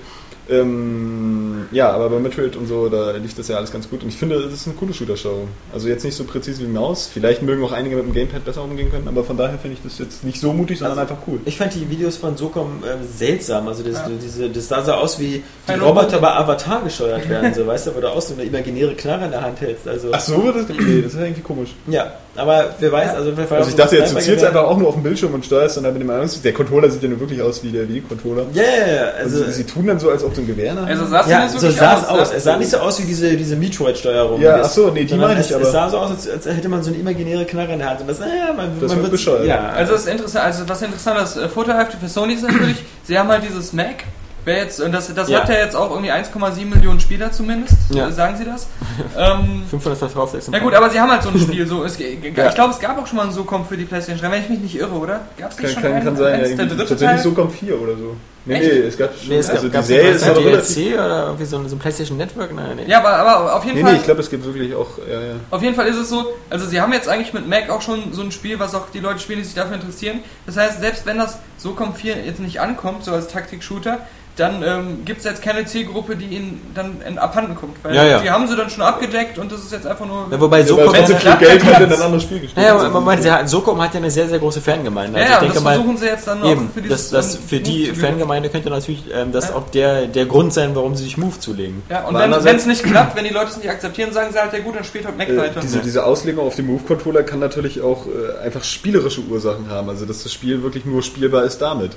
Ähm, 0.49 1.67
ja, 1.71 1.89
aber 1.91 2.09
bei 2.09 2.19
Metroid 2.19 2.55
und 2.55 2.67
so, 2.67 2.89
da 2.89 3.11
lief 3.11 3.33
das 3.35 3.47
ja 3.47 3.57
alles 3.57 3.71
ganz 3.71 3.89
gut. 3.89 4.03
Und 4.03 4.09
ich 4.09 4.17
finde, 4.17 4.41
das 4.41 4.51
ist 4.53 4.67
eine 4.67 4.75
coole 4.75 4.93
Shooter-Steuerung. 4.93 5.47
Also 5.73 5.87
jetzt 5.87 6.03
nicht 6.03 6.15
so 6.15 6.23
präzise 6.25 6.63
wie 6.63 6.67
Maus. 6.67 7.09
Vielleicht 7.11 7.41
mögen 7.41 7.63
auch 7.63 7.71
einige 7.71 7.95
mit 7.95 8.05
dem 8.05 8.13
Gamepad 8.13 8.43
besser 8.43 8.63
umgehen 8.63 8.91
können, 8.91 9.07
aber 9.07 9.23
von 9.23 9.37
daher 9.37 9.57
finde 9.57 9.77
ich 9.77 9.83
das 9.83 9.99
jetzt 9.99 10.23
nicht 10.23 10.39
so 10.41 10.51
mutig, 10.51 10.79
sondern 10.79 10.99
Also, 10.99 11.13
einfach 11.13 11.27
cool. 11.27 11.39
Ich 11.45 11.57
fand 11.57 11.73
die 11.73 11.89
Videos 11.89 12.17
von 12.17 12.35
Socom 12.35 12.83
ähm, 12.83 12.99
seltsam. 13.15 13.67
Also 13.67 13.83
das, 13.83 13.93
Ja. 13.93 14.09
diese, 14.21 14.49
das 14.49 14.67
sah 14.67 14.83
so 14.83 14.91
aus 14.93 15.19
wie 15.19 15.43
die 15.67 15.71
Ein 15.71 15.79
Roboter 15.81 16.19
bei 16.19 16.31
Avatar 16.33 16.81
gesteuert 16.83 17.29
werden, 17.29 17.53
so 17.55 17.65
weißt 17.65 17.87
du, 17.87 17.95
wo 17.95 18.01
du 18.01 18.09
auch 18.09 18.21
so 18.21 18.33
eine 18.33 18.43
imaginäre 18.43 18.93
Knarre 18.95 19.25
in 19.25 19.31
der 19.31 19.41
Hand 19.41 19.61
hältst. 19.61 19.87
Also 19.87 20.09
Ach 20.11 20.19
so, 20.19 20.43
wird 20.43 20.55
das? 20.57 20.77
Nee, 20.77 21.01
das 21.01 21.13
ist 21.13 21.19
ja 21.19 21.25
irgendwie 21.25 21.41
komisch. 21.41 21.69
ja, 21.87 22.13
aber 22.35 22.73
wer 22.79 22.91
weiß, 22.91 23.15
also 23.15 23.31
vielleicht 23.33 23.51
war 23.51 23.57
Also 23.57 23.69
ich 23.71 23.75
dachte 23.75 23.97
jetzt, 23.97 24.13
du 24.15 24.19
zielst 24.19 24.45
einfach 24.45 24.63
auch 24.63 24.77
nur 24.77 24.87
auf 24.87 24.93
den 24.95 25.03
Bildschirm 25.03 25.33
und 25.33 25.45
steuerst 25.45 25.77
dann 25.77 25.83
mit 25.91 26.01
dem 26.01 26.09
Angst. 26.09 26.43
Der 26.45 26.53
Controller 26.53 26.89
sieht 26.89 27.03
ja 27.03 27.09
nur 27.09 27.19
wirklich 27.19 27.41
aus 27.41 27.61
wie 27.63 27.69
der 27.71 27.87
Wii-Controller. 27.89 28.45
Ja, 28.53 28.63
ja, 28.63 28.93
ja, 28.93 29.01
Also, 29.19 29.39
also, 29.43 29.51
sie 29.51 29.63
tun 29.65 29.85
dann 29.87 29.99
so, 29.99 30.09
als 30.09 30.23
ob 30.23 30.33
du 30.33 30.41
ein 30.41 30.47
Gewehr 30.47 30.73
Hand 30.73 30.87
Also 30.87 31.05
sah's 31.05 31.27
ja, 31.27 31.43
nicht 31.43 31.59
so 31.59 31.69
sah 31.69 31.97
es 31.97 32.07
aus. 32.07 32.19
aus. 32.19 32.33
Es 32.33 32.43
sah 32.43 32.57
nicht 32.57 32.71
so 32.71 32.77
aus 32.77 33.01
wie 33.01 33.05
diese, 33.05 33.35
diese 33.35 33.55
Metroid-Steuerung. 33.55 34.41
Ja, 34.41 34.61
ach 34.63 34.69
so, 34.69 34.89
nee, 34.91 35.03
die 35.03 35.15
meine 35.15 35.41
ich 35.41 35.47
es, 35.49 35.53
aber. 35.53 35.63
Es 35.65 35.71
sah 35.71 35.89
so 35.89 35.97
aus, 35.97 36.11
als, 36.11 36.29
als 36.29 36.45
hätte 36.45 36.69
man 36.69 36.81
so 36.83 36.89
eine 36.91 36.99
imaginäre 36.99 37.45
Knarre 37.45 37.73
in 37.73 37.79
der 37.79 37.89
Hand. 37.89 38.01
Und 38.01 38.07
das, 38.07 38.19
naja, 38.19 38.53
man, 38.55 38.79
Das 38.79 38.91
man 38.91 39.01
wird 39.01 39.11
bescheuert. 39.11 39.45
Ja, 39.45 39.69
Also 39.69 39.93
das 39.93 40.01
ist 40.03 40.07
interessant, 40.09 40.45
also 40.45 40.63
was 40.69 40.81
interessant 40.81 41.21
ist, 41.21 41.35
äh, 41.37 41.49
Vorteilhafte 41.49 41.97
für 41.97 42.07
Sony 42.07 42.33
ist 42.35 42.43
natürlich, 42.43 42.77
sie 43.03 43.19
haben 43.19 43.29
halt 43.29 43.43
dieses 43.47 43.73
Mac, 43.73 44.03
wer 44.45 44.57
jetzt, 44.57 44.79
und 44.81 44.91
das, 44.91 45.13
das 45.13 45.29
Ja. 45.29 45.41
hat 45.41 45.49
ja 45.49 45.55
jetzt 45.55 45.75
auch 45.75 45.89
irgendwie 45.91 46.11
1,7 46.11 46.65
Millionen 46.65 46.99
Spieler 46.99 47.31
zumindest, 47.31 47.75
Ja. 47.93 48.07
äh, 48.07 48.11
sagen 48.11 48.37
sie 48.37 48.45
das. 48.45 48.67
ähm, 49.17 49.63
500 49.69 49.97
verkaufte 49.99 50.35
na 50.35 50.39
Exemplare. 50.39 50.63
gut, 50.63 50.73
aber 50.73 50.89
sie 50.89 50.99
haben 50.99 51.11
halt 51.11 51.23
so 51.23 51.29
ein 51.29 51.39
Spiel, 51.39 51.67
so, 51.67 51.83
es, 51.83 51.99
ich 51.99 52.17
Ja. 52.35 52.49
glaube 52.51 52.73
es 52.73 52.79
gab 52.79 52.97
auch 53.01 53.07
schon 53.07 53.17
mal 53.17 53.25
ein 53.27 53.31
SOCOM 53.31 53.65
für 53.65 53.77
die 53.77 53.85
Playstation 53.85 54.21
3, 54.21 54.31
wenn 54.35 54.43
ich 54.43 54.49
mich 54.49 54.59
nicht 54.59 54.75
irre, 54.79 54.93
oder? 54.95 55.21
Gab 55.37 55.51
es 55.51 55.57
nicht 55.59 55.73
Kann, 55.73 55.83
schon 55.83 55.91
kann, 55.93 56.03
kann 56.05 56.15
sein, 56.15 56.39
ja, 56.39 56.45
eins, 56.47 56.55
der 56.55 56.65
dritte 56.65 56.77
tatsächlich 56.87 57.21
Teil? 57.21 57.23
so 57.23 57.31
kommt 57.31 57.53
4 57.53 57.79
oder 57.81 57.93
so. 57.97 58.15
Nee, 58.43 58.55
Echt? 58.55 58.63
nee, 58.73 58.79
es 58.79 58.97
gab 58.97 59.11
schon, 59.15 59.29
Nee, 59.29 59.37
es 59.37 59.49
also 59.51 59.69
gab, 59.69 59.81
die 59.83 59.87
Serie 59.87 60.11
ist 60.13 60.23
aber. 60.27 60.41
DLC 60.41 60.95
oder 60.95 61.25
irgendwie 61.27 61.45
so 61.45 61.57
ein, 61.59 61.69
so 61.69 61.75
ein 61.75 61.79
PlayStation 61.79 62.17
Network? 62.17 62.51
Nein, 62.55 62.75
nee. 62.77 62.85
Ja, 62.89 62.97
aber, 62.97 63.09
aber 63.17 63.55
auf 63.55 63.63
jeden 63.65 63.77
Nee, 63.77 63.83
Fall... 63.83 63.91
nee, 63.93 63.99
ich 63.99 64.03
glaube, 64.05 64.21
es 64.21 64.31
gibt 64.31 64.43
wirklich 64.43 64.73
auch, 64.73 64.87
ja, 65.07 65.21
ja. 65.21 65.33
Auf 65.51 65.61
jeden 65.61 65.75
Fall 65.75 65.85
ist 65.85 65.97
es 65.97 66.09
so, 66.09 66.25
also 66.49 66.65
sie 66.65 66.81
haben 66.81 66.91
jetzt 66.91 67.07
eigentlich 67.07 67.33
mit 67.33 67.47
Mac 67.47 67.69
auch 67.69 67.83
schon 67.83 68.13
so 68.13 68.23
ein 68.23 68.31
Spiel, 68.31 68.57
was 68.59 68.73
auch 68.73 68.89
die 68.91 68.99
Leute 68.99 69.19
spielen, 69.19 69.37
die 69.37 69.45
sich 69.45 69.53
dafür 69.53 69.75
interessieren. 69.75 70.21
Das 70.47 70.57
heißt, 70.57 70.79
selbst 70.81 71.05
wenn 71.05 71.19
das 71.19 71.37
SOCOM 71.59 71.93
4 71.93 72.15
jetzt 72.25 72.39
nicht 72.39 72.59
ankommt, 72.59 73.03
so 73.05 73.11
als 73.11 73.27
Taktik-Shooter, 73.27 73.99
dann 74.37 74.63
ähm, 74.63 75.03
gibt 75.05 75.19
es 75.19 75.25
jetzt 75.25 75.41
keine 75.41 75.65
Zielgruppe, 75.65 76.15
die 76.15 76.25
ihnen 76.25 76.71
dann 76.73 77.01
in, 77.07 77.17
abhanden 77.17 77.53
kommt. 77.55 77.83
Weil 77.83 77.93
Ja, 77.95 78.05
ja. 78.05 78.19
die 78.19 78.29
haben 78.29 78.47
sie 78.47 78.55
dann 78.55 78.69
schon 78.69 78.81
abgedeckt 78.81 79.37
und 79.37 79.51
das 79.51 79.59
ist 79.59 79.71
jetzt 79.73 79.85
einfach 79.85 80.05
nur... 80.05 80.27
Ja, 80.31 80.39
wobei 80.39 80.63
So 80.63 80.75
Socom, 80.75 80.87
aber 80.89 80.97
wenn 80.97 81.05
sie 81.05 81.13
wenn's 81.13 81.21
viel 81.23 81.35
Geld 81.37 81.63
hat, 81.65 81.73
dann 81.81 81.93
ein 81.93 82.01
anderes 82.01 82.23
Spiel 82.23 82.39
gespielt. 82.39 82.57
naja, 82.57 82.75
aber 82.79 82.89
Moment, 83.01 83.23
sie 83.23 83.31
hat- 83.31 83.49
Socom 83.49 83.81
hat 83.81 83.93
ja 83.93 83.99
eine 83.99 84.09
sehr, 84.09 84.29
sehr 84.29 84.39
große 84.39 84.61
Fangemeinde. 84.61 85.19
ja, 85.19 85.25
Also 85.25 85.31
ja, 85.31 85.35
ich 85.35 85.39
denke 85.41 85.53
das 85.55 85.63
mal, 85.63 85.75
versuchen 85.75 85.97
sie 85.97 86.05
jetzt 86.05 86.27
dann 86.27 86.45
eben, 86.45 86.67
auch 86.69 86.73
für 86.73 86.81
das, 86.81 86.89
dieses... 86.89 87.09
das 87.11 87.35
für 87.35 87.59
die. 87.59 87.85
Fangemeinde 87.87 88.49
könnte 88.49 88.69
natürlich 88.69 89.03
ähm, 89.13 89.31
das 89.31 89.49
Ja. 89.49 89.55
auch 89.55 89.69
der, 89.69 90.07
der 90.07 90.25
Grund 90.25 90.53
sein, 90.53 90.75
warum 90.75 90.95
sie 90.95 91.03
sich 91.03 91.17
Move 91.17 91.37
zulegen. 91.39 91.83
Ja, 91.89 92.05
und 92.07 92.15
Aber 92.15 92.43
wenn 92.43 92.55
es 92.55 92.65
nicht 92.65 92.83
klappt, 92.83 93.15
wenn 93.17 93.25
die 93.25 93.33
Leute 93.33 93.51
es 93.51 93.57
nicht 93.57 93.69
akzeptieren, 93.69 94.13
sagen 94.13 94.31
sie 94.31 94.39
halt, 94.39 94.53
ja 94.53 94.59
gut, 94.59 94.75
dann 94.75 94.83
spielt 94.85 95.05
halt 95.05 95.17
Mac 95.17 95.27
Äh, 95.29 95.37
weiter. 95.37 95.59
diese, 95.61 95.79
diese 95.79 96.05
Auslegung 96.05 96.45
auf 96.47 96.55
dem 96.55 96.67
Move-Controller 96.67 97.23
kann 97.23 97.39
natürlich 97.39 97.81
auch 97.81 98.05
äh, 98.07 98.43
einfach 98.45 98.63
spielerische 98.63 99.21
Ursachen 99.21 99.69
haben. 99.69 99.89
Also, 99.89 100.05
dass 100.05 100.23
das 100.23 100.31
Spiel 100.31 100.63
wirklich 100.63 100.85
nur 100.85 101.03
spielbar 101.03 101.43
ist 101.43 101.59
damit. 101.61 101.91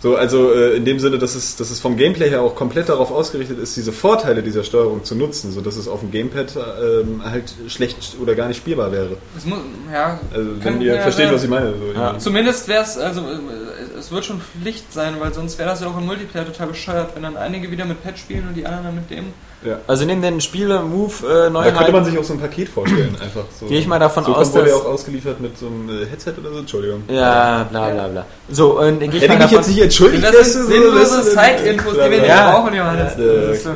So, 0.00 0.16
also 0.16 0.52
äh, 0.52 0.76
in 0.76 0.84
dem 0.84 1.00
Sinne, 1.00 1.18
dass 1.18 1.34
es, 1.34 1.56
dass 1.56 1.70
es 1.70 1.80
vom 1.80 1.96
Gameplay 1.96 2.30
her 2.30 2.42
auch 2.42 2.54
komplett 2.54 2.88
darauf 2.88 3.10
ausgerichtet 3.10 3.58
ist, 3.58 3.76
diese 3.76 3.92
Vorteile 3.92 4.42
dieser 4.42 4.62
Steuerung 4.62 5.02
zu 5.04 5.16
nutzen, 5.16 5.50
sodass 5.50 5.76
es 5.76 5.88
auf 5.88 6.00
dem 6.00 6.12
Gamepad 6.12 6.54
ähm, 6.56 7.22
halt 7.24 7.52
schlecht 7.66 8.16
oder 8.22 8.34
gar 8.36 8.46
nicht 8.46 8.58
spielbar 8.58 8.92
wäre. 8.92 9.16
Es 9.36 9.44
muss, 9.44 9.58
ja, 9.92 10.20
Also 10.32 10.50
wenn 10.62 10.80
ihr 10.80 10.94
ja, 10.94 11.02
versteht, 11.02 11.32
was 11.32 11.42
ich 11.42 11.50
meine. 11.50 11.72
So 11.72 12.00
Ja. 12.00 12.18
Zumindest 12.18 12.68
wäre 12.68 12.82
es, 12.82 12.96
also 12.96 13.22
äh, 13.22 13.98
es 13.98 14.12
wird 14.12 14.24
schon 14.24 14.40
Pflicht 14.40 14.92
sein, 14.92 15.16
weil 15.18 15.34
sonst 15.34 15.58
wäre 15.58 15.68
das 15.70 15.80
ja 15.80 15.88
auch 15.88 15.98
im 15.98 16.06
Multiplayer 16.06 16.46
total 16.46 16.68
bescheuert, 16.68 17.16
wenn 17.16 17.24
dann 17.24 17.36
einige 17.36 17.70
wieder 17.70 17.84
mit 17.84 18.02
Pad 18.02 18.18
spielen 18.18 18.46
und 18.48 18.54
die 18.54 18.66
anderen 18.66 18.84
dann 18.84 18.94
mit 18.94 19.10
dem. 19.10 19.32
Ja. 19.64 19.78
Also 19.86 20.04
neben 20.04 20.22
den 20.22 20.40
Spiele 20.40 20.80
Move 20.82 21.12
äh, 21.26 21.28
Da 21.28 21.32
könnte 21.32 21.50
man 21.50 21.52
Neuheiten 21.92 22.04
sich 22.04 22.18
auch 22.18 22.24
so 22.24 22.32
ein 22.34 22.40
Paket 22.40 22.68
vorstellen, 22.68 23.16
einfach 23.20 23.44
so. 23.58 23.66
gehe 23.66 23.78
ich 23.80 23.86
mal 23.86 23.98
davon 23.98 24.24
so 24.24 24.34
aus, 24.34 24.52
dass... 24.52 24.68
ja 24.68 24.74
auch 24.74 24.84
ausgeliefert 24.86 25.40
mit 25.40 25.58
so 25.58 25.66
einem 25.66 25.88
äh, 25.88 26.06
Headset 26.06 26.32
oder 26.40 26.52
so, 26.52 26.58
Entschuldigung. 26.60 27.02
Ja, 27.08 27.64
bla 27.70 27.90
bla 27.90 28.08
bla. 28.08 28.26
So, 28.50 28.78
und 28.80 29.00
gehe 29.00 29.08
ich 29.08 29.22
Hätte 29.22 29.28
mal 29.28 29.34
ich 29.34 29.38
mich 29.38 29.40
davon, 29.50 29.56
jetzt 29.58 29.68
nicht 29.68 29.82
entschuldigt, 29.82 30.24
Das 30.24 30.32
wärst 30.32 30.52
sind 30.52 30.62
so- 30.66 30.68
sinnlose 30.72 31.16
du- 31.18 31.30
Side-Infos, 31.30 31.92
die 31.94 31.98
wir 31.98 32.08
nicht 32.10 32.26
Ja. 32.26 32.50
brauchen, 32.52 32.74
Johannes. 32.74 33.12
Ja, 33.18 33.24
Das 33.48 33.62
so. 33.64 33.70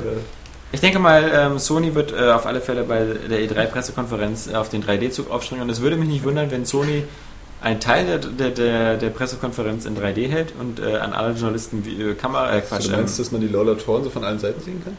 Ich 0.74 0.80
denke 0.80 0.98
mal, 0.98 1.30
ähm, 1.34 1.58
Sony 1.58 1.94
wird 1.94 2.12
äh, 2.12 2.30
auf 2.30 2.46
alle 2.46 2.60
Fälle 2.62 2.84
bei 2.84 3.04
der 3.28 3.40
E3-Pressekonferenz 3.40 4.50
äh, 4.50 4.54
auf 4.56 4.68
den 4.70 4.82
3D-Zug 4.82 5.30
aufspringen 5.30 5.64
und 5.64 5.70
es 5.70 5.80
würde 5.82 5.96
mich 5.96 6.08
nicht 6.08 6.24
wundern, 6.24 6.50
wenn 6.50 6.64
Sony 6.64 7.04
einen 7.60 7.78
Teil 7.78 8.06
der, 8.06 8.18
der, 8.18 8.50
der, 8.50 8.96
der 8.96 9.10
Pressekonferenz 9.10 9.84
in 9.84 9.96
3D 9.96 10.28
hält 10.28 10.54
und 10.58 10.80
äh, 10.80 10.96
an 10.96 11.12
alle 11.12 11.34
Journalisten 11.34 11.84
wie, 11.84 12.14
Kamera, 12.14 12.56
äh, 12.56 12.60
Quatsch, 12.62 12.86
du 12.86 12.90
ähm, 12.92 12.96
meinst, 13.00 13.18
dass 13.18 13.30
man 13.32 13.40
die 13.42 13.48
Lola-Toren 13.48 14.02
so 14.04 14.10
von 14.10 14.24
allen 14.24 14.38
Seiten 14.38 14.60
sehen 14.62 14.80
kann? 14.82 14.96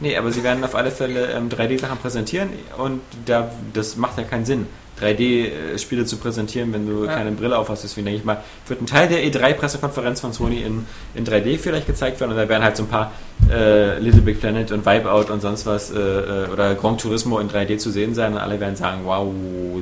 Nee, 0.00 0.16
aber 0.16 0.32
sie 0.32 0.42
werden 0.42 0.64
auf 0.64 0.74
alle 0.74 0.90
Fälle 0.90 1.30
ähm, 1.32 1.48
3D-Sachen 1.48 1.98
präsentieren 1.98 2.48
und 2.78 3.00
da, 3.26 3.50
das 3.72 3.96
macht 3.96 4.18
ja 4.18 4.24
keinen 4.24 4.44
Sinn, 4.44 4.66
3D-Spiele 5.00 6.04
zu 6.04 6.18
präsentieren, 6.18 6.72
wenn 6.72 6.86
du 6.86 7.04
Ja. 7.06 7.14
keine 7.14 7.32
Brille 7.32 7.56
auf 7.56 7.70
hast. 7.70 7.84
Deswegen 7.84 8.04
denke 8.04 8.18
ich 8.20 8.24
mal, 8.24 8.42
wird 8.68 8.82
ein 8.82 8.86
Teil 8.86 9.08
der 9.08 9.24
E3-Pressekonferenz 9.24 10.20
von 10.20 10.32
Sony 10.34 10.60
in, 10.62 10.86
in 11.14 11.24
3D 11.26 11.58
vielleicht 11.58 11.86
gezeigt 11.86 12.20
werden 12.20 12.32
und 12.32 12.36
da 12.36 12.48
werden 12.48 12.62
halt 12.62 12.76
so 12.76 12.82
ein 12.82 12.88
paar 12.88 13.12
äh, 13.50 13.98
Little 13.98 14.20
Big 14.20 14.40
Planet 14.40 14.70
und 14.72 14.84
Wipeout 14.84 15.32
und 15.32 15.40
sonst 15.40 15.64
was 15.64 15.90
äh, 15.90 15.98
äh, 15.98 16.48
oder 16.52 16.74
Gran 16.74 16.98
Turismo 16.98 17.38
in 17.38 17.48
3D 17.48 17.78
zu 17.78 17.90
sehen 17.90 18.14
sein 18.14 18.32
und 18.34 18.38
alle 18.38 18.60
werden 18.60 18.76
sagen, 18.76 19.00
wow, 19.04 19.26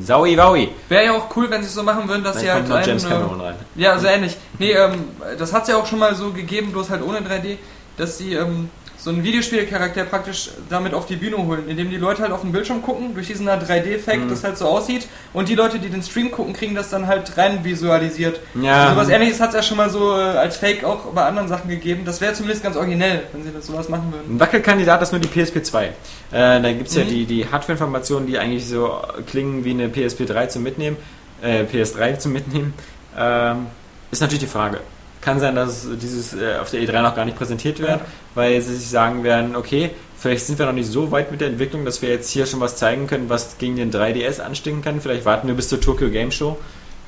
saui, 0.00 0.36
waui. 0.36 0.68
Wäre 0.88 1.04
ja 1.06 1.12
auch 1.16 1.34
cool, 1.36 1.50
wenn 1.50 1.62
sie 1.62 1.68
es 1.68 1.74
so 1.74 1.82
machen 1.82 2.08
würden, 2.08 2.22
dass 2.22 2.36
Dann 2.36 2.42
sie 2.44 2.48
kommt 2.50 2.58
halt 2.60 2.68
noch 2.68 2.76
einen, 2.76 2.86
James 2.86 3.04
äh, 3.04 3.08
Cameron 3.08 3.40
rein. 3.40 3.54
Ja, 3.74 3.98
so 3.98 4.06
ähnlich. 4.06 4.36
Nee, 4.60 4.70
ähm, 4.70 4.92
das 5.36 5.52
hat 5.52 5.62
es 5.62 5.68
ja 5.68 5.76
auch 5.78 5.86
schon 5.86 5.98
mal 5.98 6.14
so 6.14 6.30
gegeben, 6.30 6.70
bloß 6.70 6.90
halt 6.90 7.02
ohne 7.02 7.18
3D, 7.18 7.56
dass 7.96 8.18
sie 8.18 8.34
ähm, 8.34 8.70
so 9.08 9.14
einen 9.14 9.24
Videospielcharakter 9.24 10.04
praktisch 10.04 10.50
damit 10.68 10.92
auf 10.92 11.06
die 11.06 11.16
Bühne 11.16 11.38
holen, 11.38 11.62
indem 11.66 11.88
die 11.88 11.96
Leute 11.96 12.20
halt 12.20 12.30
auf 12.30 12.42
den 12.42 12.52
Bildschirm 12.52 12.82
gucken, 12.82 13.14
durch 13.14 13.26
diesen 13.26 13.48
3D-Effekt, 13.48 14.26
Mhm. 14.26 14.28
das 14.28 14.44
halt 14.44 14.58
so 14.58 14.66
aussieht, 14.66 15.06
und 15.32 15.48
die 15.48 15.54
Leute, 15.54 15.78
die 15.78 15.88
den 15.88 16.02
Stream 16.02 16.30
gucken, 16.30 16.52
kriegen 16.52 16.74
das 16.74 16.90
dann 16.90 17.06
halt 17.06 17.38
rein 17.38 17.64
visualisiert. 17.64 18.38
Ja. 18.60 18.90
So 18.90 18.96
was 18.96 19.08
ähnliches 19.08 19.40
hat 19.40 19.48
es 19.48 19.54
ja 19.54 19.62
schon 19.62 19.78
mal 19.78 19.88
so 19.88 20.12
äh, 20.12 20.20
als 20.20 20.58
Fake 20.58 20.84
auch 20.84 21.06
bei 21.14 21.24
anderen 21.24 21.48
Sachen 21.48 21.70
gegeben. 21.70 22.02
Das 22.04 22.20
wäre 22.20 22.34
zumindest 22.34 22.62
ganz 22.62 22.76
originell, 22.76 23.22
wenn 23.32 23.44
sie 23.44 23.50
das 23.50 23.66
sowas 23.66 23.88
machen 23.88 24.12
würden. 24.12 24.36
Ein 24.36 24.40
Wackelkandidat 24.40 25.00
ist 25.00 25.12
nur 25.12 25.20
die 25.22 25.28
PSP 25.28 25.62
2. 25.62 25.84
Äh, 25.86 25.90
da 26.30 26.70
gibt 26.72 26.88
es 26.88 26.94
ja 26.94 27.04
Mhm. 27.04 27.08
die, 27.08 27.24
die 27.24 27.46
Hardware-Informationen, 27.50 28.26
die 28.26 28.36
eigentlich 28.38 28.66
so 28.66 28.90
klingen 29.26 29.64
wie 29.64 29.70
eine 29.70 29.88
PSP 29.88 30.26
3 30.26 30.48
zum 30.48 30.62
Mitnehmen, 30.64 30.98
äh, 31.40 31.62
PS3 31.64 32.18
zum 32.18 32.34
Mitnehmen. 32.34 32.74
Ähm, 33.16 33.68
ist 34.10 34.20
natürlich 34.20 34.40
die 34.44 34.50
Frage. 34.50 34.80
Kann 35.28 35.40
sein, 35.40 35.54
dass 35.54 35.86
dieses 36.00 36.32
äh, 36.32 36.56
auf 36.58 36.70
der 36.70 36.80
E3 36.80 37.02
noch 37.02 37.14
gar 37.14 37.26
nicht 37.26 37.36
präsentiert 37.36 37.80
wird, 37.80 38.00
weil 38.34 38.60
sie 38.62 38.74
sich 38.74 38.88
sagen 38.88 39.24
werden, 39.24 39.56
okay, 39.56 39.90
Vielleicht 40.18 40.46
sind 40.46 40.58
wir 40.58 40.66
noch 40.66 40.72
nicht 40.72 40.90
so 40.90 41.12
weit 41.12 41.30
mit 41.30 41.40
der 41.40 41.46
Entwicklung, 41.46 41.84
dass 41.84 42.02
wir 42.02 42.08
jetzt 42.08 42.28
hier 42.28 42.44
schon 42.44 42.58
was 42.58 42.76
zeigen 42.76 43.06
können, 43.06 43.28
was 43.28 43.56
gegen 43.58 43.76
den 43.76 43.92
3DS 43.92 44.40
anstinken 44.40 44.82
kann. 44.82 45.00
Vielleicht 45.00 45.24
warten 45.24 45.46
wir 45.46 45.54
bis 45.54 45.68
zur 45.68 45.80
Tokyo 45.80 46.10
Game 46.10 46.32
Show. 46.32 46.58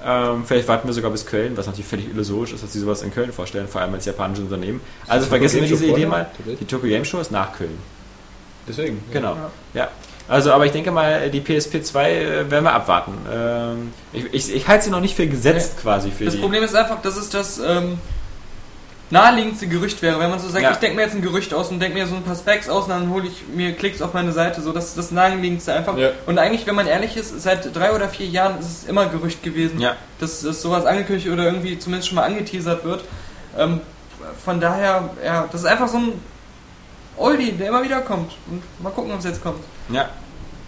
Ähm, 0.06 0.44
vielleicht 0.46 0.68
warten 0.68 0.86
wir 0.86 0.94
sogar 0.94 1.10
bis 1.10 1.26
Köln, 1.26 1.56
was 1.56 1.66
natürlich 1.66 1.88
völlig 1.88 2.08
illusorisch 2.08 2.52
ist, 2.52 2.62
dass 2.62 2.72
sie 2.72 2.78
sowas 2.78 3.02
in 3.02 3.12
Köln 3.12 3.32
vorstellen, 3.32 3.66
vor 3.66 3.80
allem 3.80 3.94
als 3.94 4.04
japanisches 4.04 4.44
Unternehmen. 4.44 4.80
Also 5.08 5.26
vergessen 5.26 5.60
wir 5.60 5.66
diese 5.66 5.86
Idee 5.86 6.06
mal. 6.06 6.30
Die 6.60 6.64
Tokyo 6.64 6.88
Game 6.88 7.04
Show 7.04 7.18
ist 7.18 7.32
nach 7.32 7.52
Köln. 7.52 7.76
Deswegen. 8.68 9.02
Genau. 9.12 9.36
Ja. 9.74 9.88
Also, 10.30 10.52
aber 10.52 10.64
ich 10.64 10.72
denke 10.72 10.92
mal, 10.92 11.28
die 11.28 11.40
PSP 11.40 11.82
2 11.82 12.10
äh, 12.12 12.50
werden 12.50 12.64
wir 12.64 12.72
abwarten. 12.72 13.12
Ähm, 13.30 13.92
ich, 14.12 14.32
ich, 14.32 14.54
ich 14.54 14.68
halte 14.68 14.84
sie 14.84 14.90
noch 14.90 15.00
nicht 15.00 15.16
für 15.16 15.26
gesetzt 15.26 15.78
quasi 15.82 16.10
für 16.12 16.24
Das 16.26 16.34
die. 16.34 16.40
Problem 16.40 16.62
ist 16.62 16.74
einfach, 16.74 17.02
dass 17.02 17.16
es 17.16 17.30
das 17.30 17.58
ähm, 17.58 17.98
naheliegendste 19.10 19.66
Gerücht 19.66 20.00
wäre. 20.02 20.20
Wenn 20.20 20.30
man 20.30 20.38
so 20.38 20.48
sagt, 20.48 20.62
Ja. 20.62 20.70
ich 20.70 20.76
denke 20.76 20.94
mir 20.96 21.02
jetzt 21.02 21.16
ein 21.16 21.22
Gerücht 21.22 21.52
aus 21.52 21.70
und 21.70 21.80
denke 21.80 21.98
mir 21.98 22.06
so 22.06 22.14
ein 22.14 22.22
paar 22.22 22.36
Specs 22.36 22.68
aus 22.68 22.84
und 22.84 22.90
dann 22.90 23.10
hole 23.10 23.26
ich 23.26 23.42
mir 23.52 23.72
Klicks 23.72 24.00
auf 24.00 24.14
meine 24.14 24.30
Seite. 24.32 24.62
So, 24.62 24.72
das 24.72 24.86
ist 24.90 24.98
das 24.98 25.10
naheliegendste 25.10 25.74
einfach. 25.74 25.96
Ja. 25.98 26.10
Und 26.26 26.38
eigentlich, 26.38 26.64
wenn 26.66 26.76
man 26.76 26.86
ehrlich 26.86 27.16
ist, 27.16 27.42
seit 27.42 27.74
drei 27.74 27.92
oder 27.92 28.08
vier 28.08 28.26
Jahren 28.26 28.60
ist 28.60 28.66
es 28.82 28.84
immer 28.88 29.06
Gerücht 29.06 29.42
gewesen, 29.42 29.80
Ja. 29.80 29.96
dass, 30.20 30.42
dass 30.42 30.62
sowas 30.62 30.84
angekündigt 30.86 31.28
oder 31.28 31.44
irgendwie 31.44 31.76
zumindest 31.78 32.08
schon 32.08 32.14
mal 32.16 32.24
angeteasert 32.24 32.84
wird. 32.84 33.04
Ähm, 33.58 33.80
von 34.44 34.60
daher, 34.60 35.10
ja, 35.24 35.48
das 35.50 35.62
ist 35.62 35.66
einfach 35.66 35.88
so 35.88 35.96
ein 35.98 36.12
Oldie, 37.16 37.50
der 37.52 37.66
immer 37.68 37.82
wieder 37.82 38.00
kommt. 38.02 38.30
Und 38.48 38.62
mal 38.80 38.90
gucken, 38.90 39.10
ob 39.12 39.18
es 39.18 39.24
jetzt 39.24 39.42
kommt. 39.42 39.58
Ja. 39.92 40.08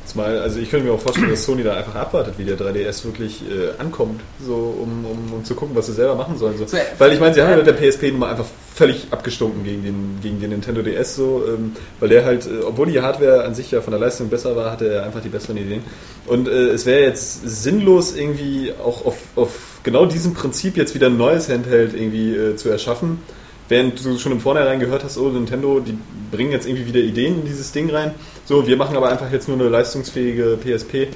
Zumal, 0.05 0.40
also 0.40 0.59
ich 0.59 0.69
könnte 0.69 0.86
mir 0.86 0.93
auch 0.93 1.01
vorstellen, 1.01 1.31
dass 1.31 1.44
Sony 1.44 1.62
da 1.62 1.77
einfach 1.77 1.94
abwartet, 1.94 2.35
wie 2.36 2.44
der 2.44 2.59
3DS 2.59 3.05
wirklich 3.05 3.43
äh, 3.43 3.81
ankommt, 3.81 4.20
so 4.44 4.55
um, 4.55 5.05
um, 5.05 5.35
um 5.35 5.44
zu 5.44 5.55
gucken, 5.55 5.77
was 5.77 5.86
sie 5.86 5.93
selber 5.93 6.16
machen 6.16 6.36
sollen. 6.36 6.59
So. 6.59 6.65
Äh, 6.77 6.81
Weil 6.99 7.12
ich 7.12 7.20
meine, 7.20 7.35
sie 7.35 7.40
haben 7.40 7.51
ja 7.51 7.57
mit 7.57 7.66
der 7.66 7.74
PSP 7.74 8.11
nun 8.11 8.19
mal 8.19 8.31
einfach 8.31 8.47
völlig 8.74 9.07
abgestunken 9.12 9.62
gegen 9.62 9.85
den, 9.85 10.19
gegen 10.20 10.40
den 10.40 10.51
Nintendo 10.51 10.82
DS, 10.82 11.15
so, 11.15 11.44
ähm, 11.47 11.77
weil 12.01 12.09
der 12.09 12.24
halt, 12.24 12.47
äh, 12.47 12.65
obwohl 12.66 12.90
die 12.90 13.01
Hardware 13.01 13.44
an 13.44 13.55
sich 13.55 13.70
ja 13.70 13.81
von 13.81 13.93
der 13.93 14.01
Leistung 14.01 14.28
besser 14.28 14.57
war, 14.57 14.73
hatte 14.73 14.93
er 14.93 15.05
einfach 15.05 15.23
die 15.23 15.28
besseren 15.28 15.57
Ideen. 15.57 15.82
Und 16.27 16.49
äh, 16.49 16.70
es 16.70 16.85
wäre 16.85 17.03
jetzt 17.03 17.43
sinnlos, 17.44 18.16
irgendwie 18.16 18.73
auch 18.82 19.07
auf, 19.07 19.16
auf 19.36 19.51
genau 19.85 20.07
diesem 20.07 20.35
Prinzip 20.35 20.77
jetzt 20.77 20.97
wieder 20.97 21.07
ein 21.07 21.16
neues 21.16 21.49
Handheld 21.49 21.94
irgendwie 21.94 22.35
äh, 22.35 22.57
zu 22.57 22.69
erschaffen. 22.70 23.20
Während 23.69 24.05
du 24.05 24.19
schon 24.19 24.32
im 24.32 24.40
Vornherein 24.40 24.81
gehört 24.81 25.05
hast, 25.05 25.16
oh, 25.16 25.28
Nintendo, 25.28 25.81
die 25.81 25.97
bringen 26.31 26.51
jetzt 26.51 26.66
irgendwie 26.66 26.86
wieder 26.86 27.01
Ideen 27.01 27.40
in 27.40 27.47
dieses 27.47 27.73
Ding 27.73 27.89
rein. 27.89 28.12
So, 28.44 28.66
wir 28.66 28.77
machen 28.77 28.97
aber 28.97 29.09
einfach 29.10 29.31
jetzt 29.31 29.48
nur 29.48 29.59
eine 29.59 29.69
leistungsfähige 29.69 30.59
PSP. 30.62 31.09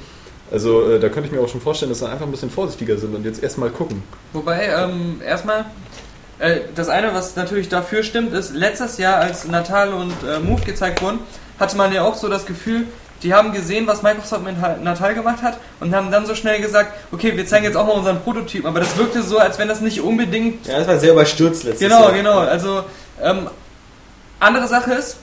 Also 0.50 0.88
äh, 0.92 1.00
da 1.00 1.08
könnte 1.08 1.28
ich 1.28 1.32
mir 1.32 1.40
auch 1.40 1.48
schon 1.48 1.60
vorstellen, 1.60 1.90
dass 1.90 1.98
sie 1.98 2.08
einfach 2.08 2.24
ein 2.24 2.30
bisschen 2.30 2.50
vorsichtiger 2.50 2.96
sind 2.96 3.14
und 3.14 3.24
jetzt 3.24 3.42
erstmal 3.42 3.70
gucken. 3.70 4.02
Wobei, 4.32 4.66
ähm, 4.66 5.20
erstmal, 5.26 5.64
äh, 6.38 6.60
das 6.74 6.88
eine, 6.88 7.12
was 7.14 7.34
natürlich 7.34 7.68
dafür 7.68 8.04
stimmt, 8.04 8.32
ist, 8.32 8.54
letztes 8.54 8.98
Jahr, 8.98 9.16
als 9.16 9.46
Natal 9.48 9.92
und 9.92 10.12
äh, 10.28 10.38
Move 10.38 10.62
gezeigt 10.62 11.02
wurden, 11.02 11.18
hatte 11.58 11.76
man 11.76 11.92
ja 11.92 12.02
auch 12.04 12.14
so 12.14 12.28
das 12.28 12.46
Gefühl, 12.46 12.86
die 13.22 13.34
haben 13.34 13.52
gesehen, 13.52 13.86
was 13.88 14.02
Microsoft 14.02 14.44
mit 14.44 14.56
Natal 14.84 15.14
gemacht 15.14 15.42
hat 15.42 15.58
und 15.80 15.92
haben 15.94 16.10
dann 16.12 16.26
so 16.26 16.34
schnell 16.34 16.60
gesagt, 16.60 16.92
okay, 17.10 17.34
wir 17.36 17.46
zeigen 17.46 17.64
jetzt 17.64 17.76
auch 17.76 17.86
mal 17.86 17.94
unseren 17.94 18.20
Prototypen, 18.20 18.66
aber 18.68 18.78
das 18.78 18.96
wirkte 18.98 19.22
so, 19.22 19.38
als 19.38 19.58
wenn 19.58 19.66
das 19.68 19.80
nicht 19.80 20.00
unbedingt 20.02 20.66
Ja, 20.66 20.78
das 20.78 20.86
war 20.86 20.98
sehr 20.98 21.12
überstürzt 21.12 21.64
letztes 21.64 21.80
Genau, 21.80 22.02
Jahr. 22.02 22.12
genau. 22.12 22.38
Also, 22.40 22.84
ähm, 23.20 23.48
andere 24.38 24.68
Sache 24.68 24.92
ist, 24.92 25.16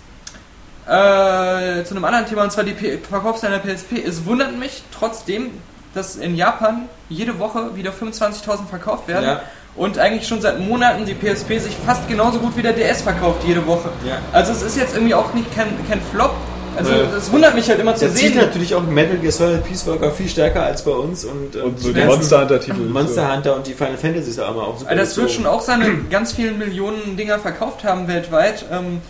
äh, 0.88 1.84
zu 1.84 1.96
einem 1.96 2.06
anderen 2.06 2.26
Thema, 2.26 2.44
und 2.44 2.52
zwar 2.52 2.64
die 2.64 2.74
P 2.74 2.98
Verkaufszahlen 2.98 3.60
der 3.64 3.74
PSP. 3.74 4.04
Es 4.06 4.26
wundert 4.26 4.58
mich 4.58 4.84
trotzdem, 4.98 5.52
dass 5.94 6.16
in 6.16 6.36
Japan 6.36 6.90
jede 7.10 7.40
Woche 7.40 7.76
wieder 7.76 7.92
25.000 7.92 8.68
verkauft 8.70 9.08
werden. 9.08 9.26
Ja. 9.26 9.42
Und 9.76 9.98
eigentlich 9.98 10.28
schon 10.28 10.40
seit 10.42 10.60
Monaten 10.60 11.06
die 11.06 11.14
PSP 11.16 11.58
sich 11.60 11.76
fast 11.86 12.08
genauso 12.08 12.40
gut 12.40 12.56
wie 12.56 12.62
der 12.62 12.74
DS 12.74 13.02
verkauft 13.02 13.42
jede 13.48 13.66
Woche. 13.66 13.90
Ja. 14.08 14.20
Also 14.32 14.52
es 14.52 14.62
ist 14.62 14.78
jetzt 14.78 14.94
irgendwie 14.96 15.16
auch 15.16 15.34
nicht 15.34 15.54
kein, 15.56 15.68
kein 15.90 16.00
Flop. 16.12 16.32
Also 16.76 16.92
Ja. 16.92 16.98
es 17.18 17.32
wundert 17.32 17.54
mich 17.56 17.70
halt 17.70 17.80
immer 17.80 17.96
zu 17.96 18.06
Das 18.06 18.16
zieht 18.16 18.34
sehen. 18.34 18.42
natürlich 18.42 18.74
auch 18.76 18.82
Metal 18.84 19.18
Gear 19.18 19.32
Solid 19.32 19.64
Peace 19.64 19.86
Walker 19.88 20.12
viel 20.12 20.28
stärker 20.28 20.64
als 20.64 20.84
bei 20.84 20.92
uns 20.92 21.24
und, 21.26 21.56
Und 21.56 21.80
so 21.80 21.92
die 21.94 22.02
Monster 22.04 22.42
Hunter-Titel. 22.42 22.82
Monster 22.82 23.32
Hunter 23.36 23.56
und 23.56 23.66
die 23.68 23.74
Final 23.74 23.98
Fantasies 23.98 24.38
haben 24.40 24.60
auch 24.60 24.78
super. 24.80 24.92
Also 24.92 25.02
das 25.04 25.18
wird 25.18 25.32
schon 25.32 25.46
auch 25.46 25.62
seine 25.62 25.86
ganz 26.10 26.34
vielen 26.34 26.58
Millionen 26.60 27.16
Dinger 27.18 27.38
verkauft 27.40 27.84
haben 27.84 28.08
weltweit. 28.08 28.66
Ähm, 28.72 29.02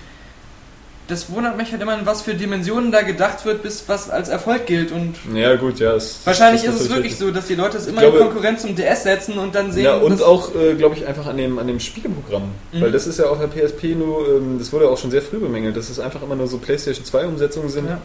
das 1.07 1.29
wundert 1.31 1.57
mich 1.57 1.71
halt 1.71 1.81
immer, 1.81 1.97
in 1.99 2.05
was 2.05 2.21
für 2.21 2.33
Dimensionen 2.33 2.91
da 2.91 3.01
gedacht 3.01 3.45
wird, 3.45 3.61
bis 3.63 3.83
was 3.87 4.09
als 4.09 4.29
Erfolg 4.29 4.65
gilt. 4.65 4.91
Und 4.91 5.15
Ja, 5.33 5.55
gut, 5.55 5.79
ja. 5.79 5.95
Es, 5.95 6.19
wahrscheinlich 6.23 6.63
ist 6.63 6.79
es 6.79 6.89
wirklich 6.89 7.17
so, 7.17 7.31
dass 7.31 7.47
die 7.47 7.55
Leute 7.55 7.77
es 7.77 7.87
immer 7.87 8.01
glaube- 8.01 8.19
in 8.19 8.23
Konkurrenz 8.25 8.61
zum 8.61 8.75
DS 8.75 9.03
setzen 9.03 9.37
und 9.37 9.53
dann 9.53 9.71
sehen. 9.71 9.83
Ja, 9.85 9.95
und 9.97 10.21
auch, 10.21 10.55
äh, 10.55 10.75
glaube 10.75 10.95
ich, 10.95 11.05
einfach 11.05 11.25
an 11.25 11.37
dem, 11.37 11.59
an 11.59 11.67
dem 11.67 11.79
Spieleprogramm. 11.79 12.49
Mhm. 12.71 12.81
Weil 12.81 12.91
das 12.91 13.05
ist 13.07 13.19
ja 13.19 13.25
auf 13.25 13.39
der 13.39 13.47
PSP 13.47 13.95
nur, 13.95 14.27
ähm, 14.37 14.55
das 14.59 14.71
wurde 14.71 14.85
ja 14.85 14.91
auch 14.91 14.97
schon 14.97 15.11
sehr 15.11 15.21
früh 15.21 15.39
bemängelt, 15.39 15.75
dass 15.75 15.89
es 15.89 15.99
einfach 15.99 16.21
immer 16.21 16.35
nur 16.35 16.47
so 16.47 16.57
PlayStation 16.57 17.05
2 17.05 17.25
Umsetzungen 17.25 17.69
sind. 17.69 17.89
Ja. 17.89 17.99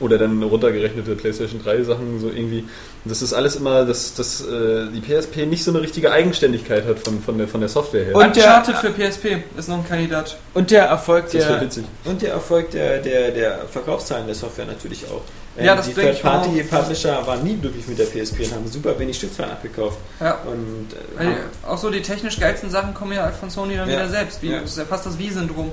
Oder 0.00 0.18
dann 0.18 0.42
runtergerechnete 0.42 1.14
PlayStation 1.14 1.62
3 1.62 1.82
Sachen, 1.84 2.20
so 2.20 2.26
irgendwie. 2.28 2.64
Das 3.04 3.22
ist 3.22 3.32
alles 3.32 3.54
immer, 3.54 3.84
dass, 3.84 4.14
dass 4.14 4.40
äh, 4.40 4.88
die 4.92 5.00
PSP 5.00 5.46
nicht 5.46 5.62
so 5.62 5.70
eine 5.70 5.80
richtige 5.80 6.10
Eigenständigkeit 6.10 6.84
hat 6.86 6.98
von, 6.98 7.22
von, 7.22 7.38
der, 7.38 7.46
von 7.46 7.60
der 7.60 7.68
Software 7.68 8.04
her. 8.06 8.16
Und 8.16 8.34
der- 8.34 8.56
Uncharted 8.58 8.76
für 8.78 8.90
PSP 8.90 9.44
ist 9.56 9.68
noch 9.68 9.78
ein 9.78 9.88
Kandidat. 9.88 10.36
Und 10.54 10.70
der 10.72 10.86
Erfolg 10.86 11.30
der, 11.30 11.60
witzig. 11.60 11.84
und 12.04 12.20
der 12.20 12.32
Erfolg 12.32 12.70
der, 12.72 12.98
der, 12.98 13.30
der 13.30 13.58
Verkaufszahlen 13.70 14.26
der 14.26 14.34
Software 14.34 14.66
natürlich 14.66 15.04
auch. 15.06 15.22
Ja, 15.56 15.70
Ähm, 15.72 15.76
das 15.78 15.86
die 15.86 15.94
denke 15.94 16.10
ich 16.12 16.24
mir 16.24 16.30
Third-Party-Publisher 16.30 17.26
waren 17.26 17.44
nie 17.44 17.56
glücklich 17.56 17.86
mit 17.86 17.98
der 17.98 18.06
PSP 18.06 18.40
und 18.44 18.52
haben 18.54 18.68
super 18.68 18.98
wenig 18.98 19.16
Stückzahlen 19.16 19.52
abgekauft. 19.52 19.98
Ja. 20.20 20.38
Und 20.46 20.88
äh, 20.92 21.26
Weil 21.26 21.36
auch 21.64 21.78
so 21.78 21.90
die 21.90 22.02
technisch 22.02 22.38
geilsten 22.40 22.70
Sachen 22.70 22.92
kommen 22.92 23.12
ja 23.12 23.22
halt 23.22 23.36
von 23.36 23.50
Sony 23.50 23.76
dann 23.76 23.88
Ja. 23.88 23.96
wieder 24.00 24.08
selbst. 24.08 24.42
Wie, 24.42 24.50
Ja. 24.50 24.60
Das 24.60 24.70
ist 24.72 24.78
ja 24.78 24.84
fast 24.84 25.06
das 25.06 25.16
Wie-Syndrom. 25.18 25.72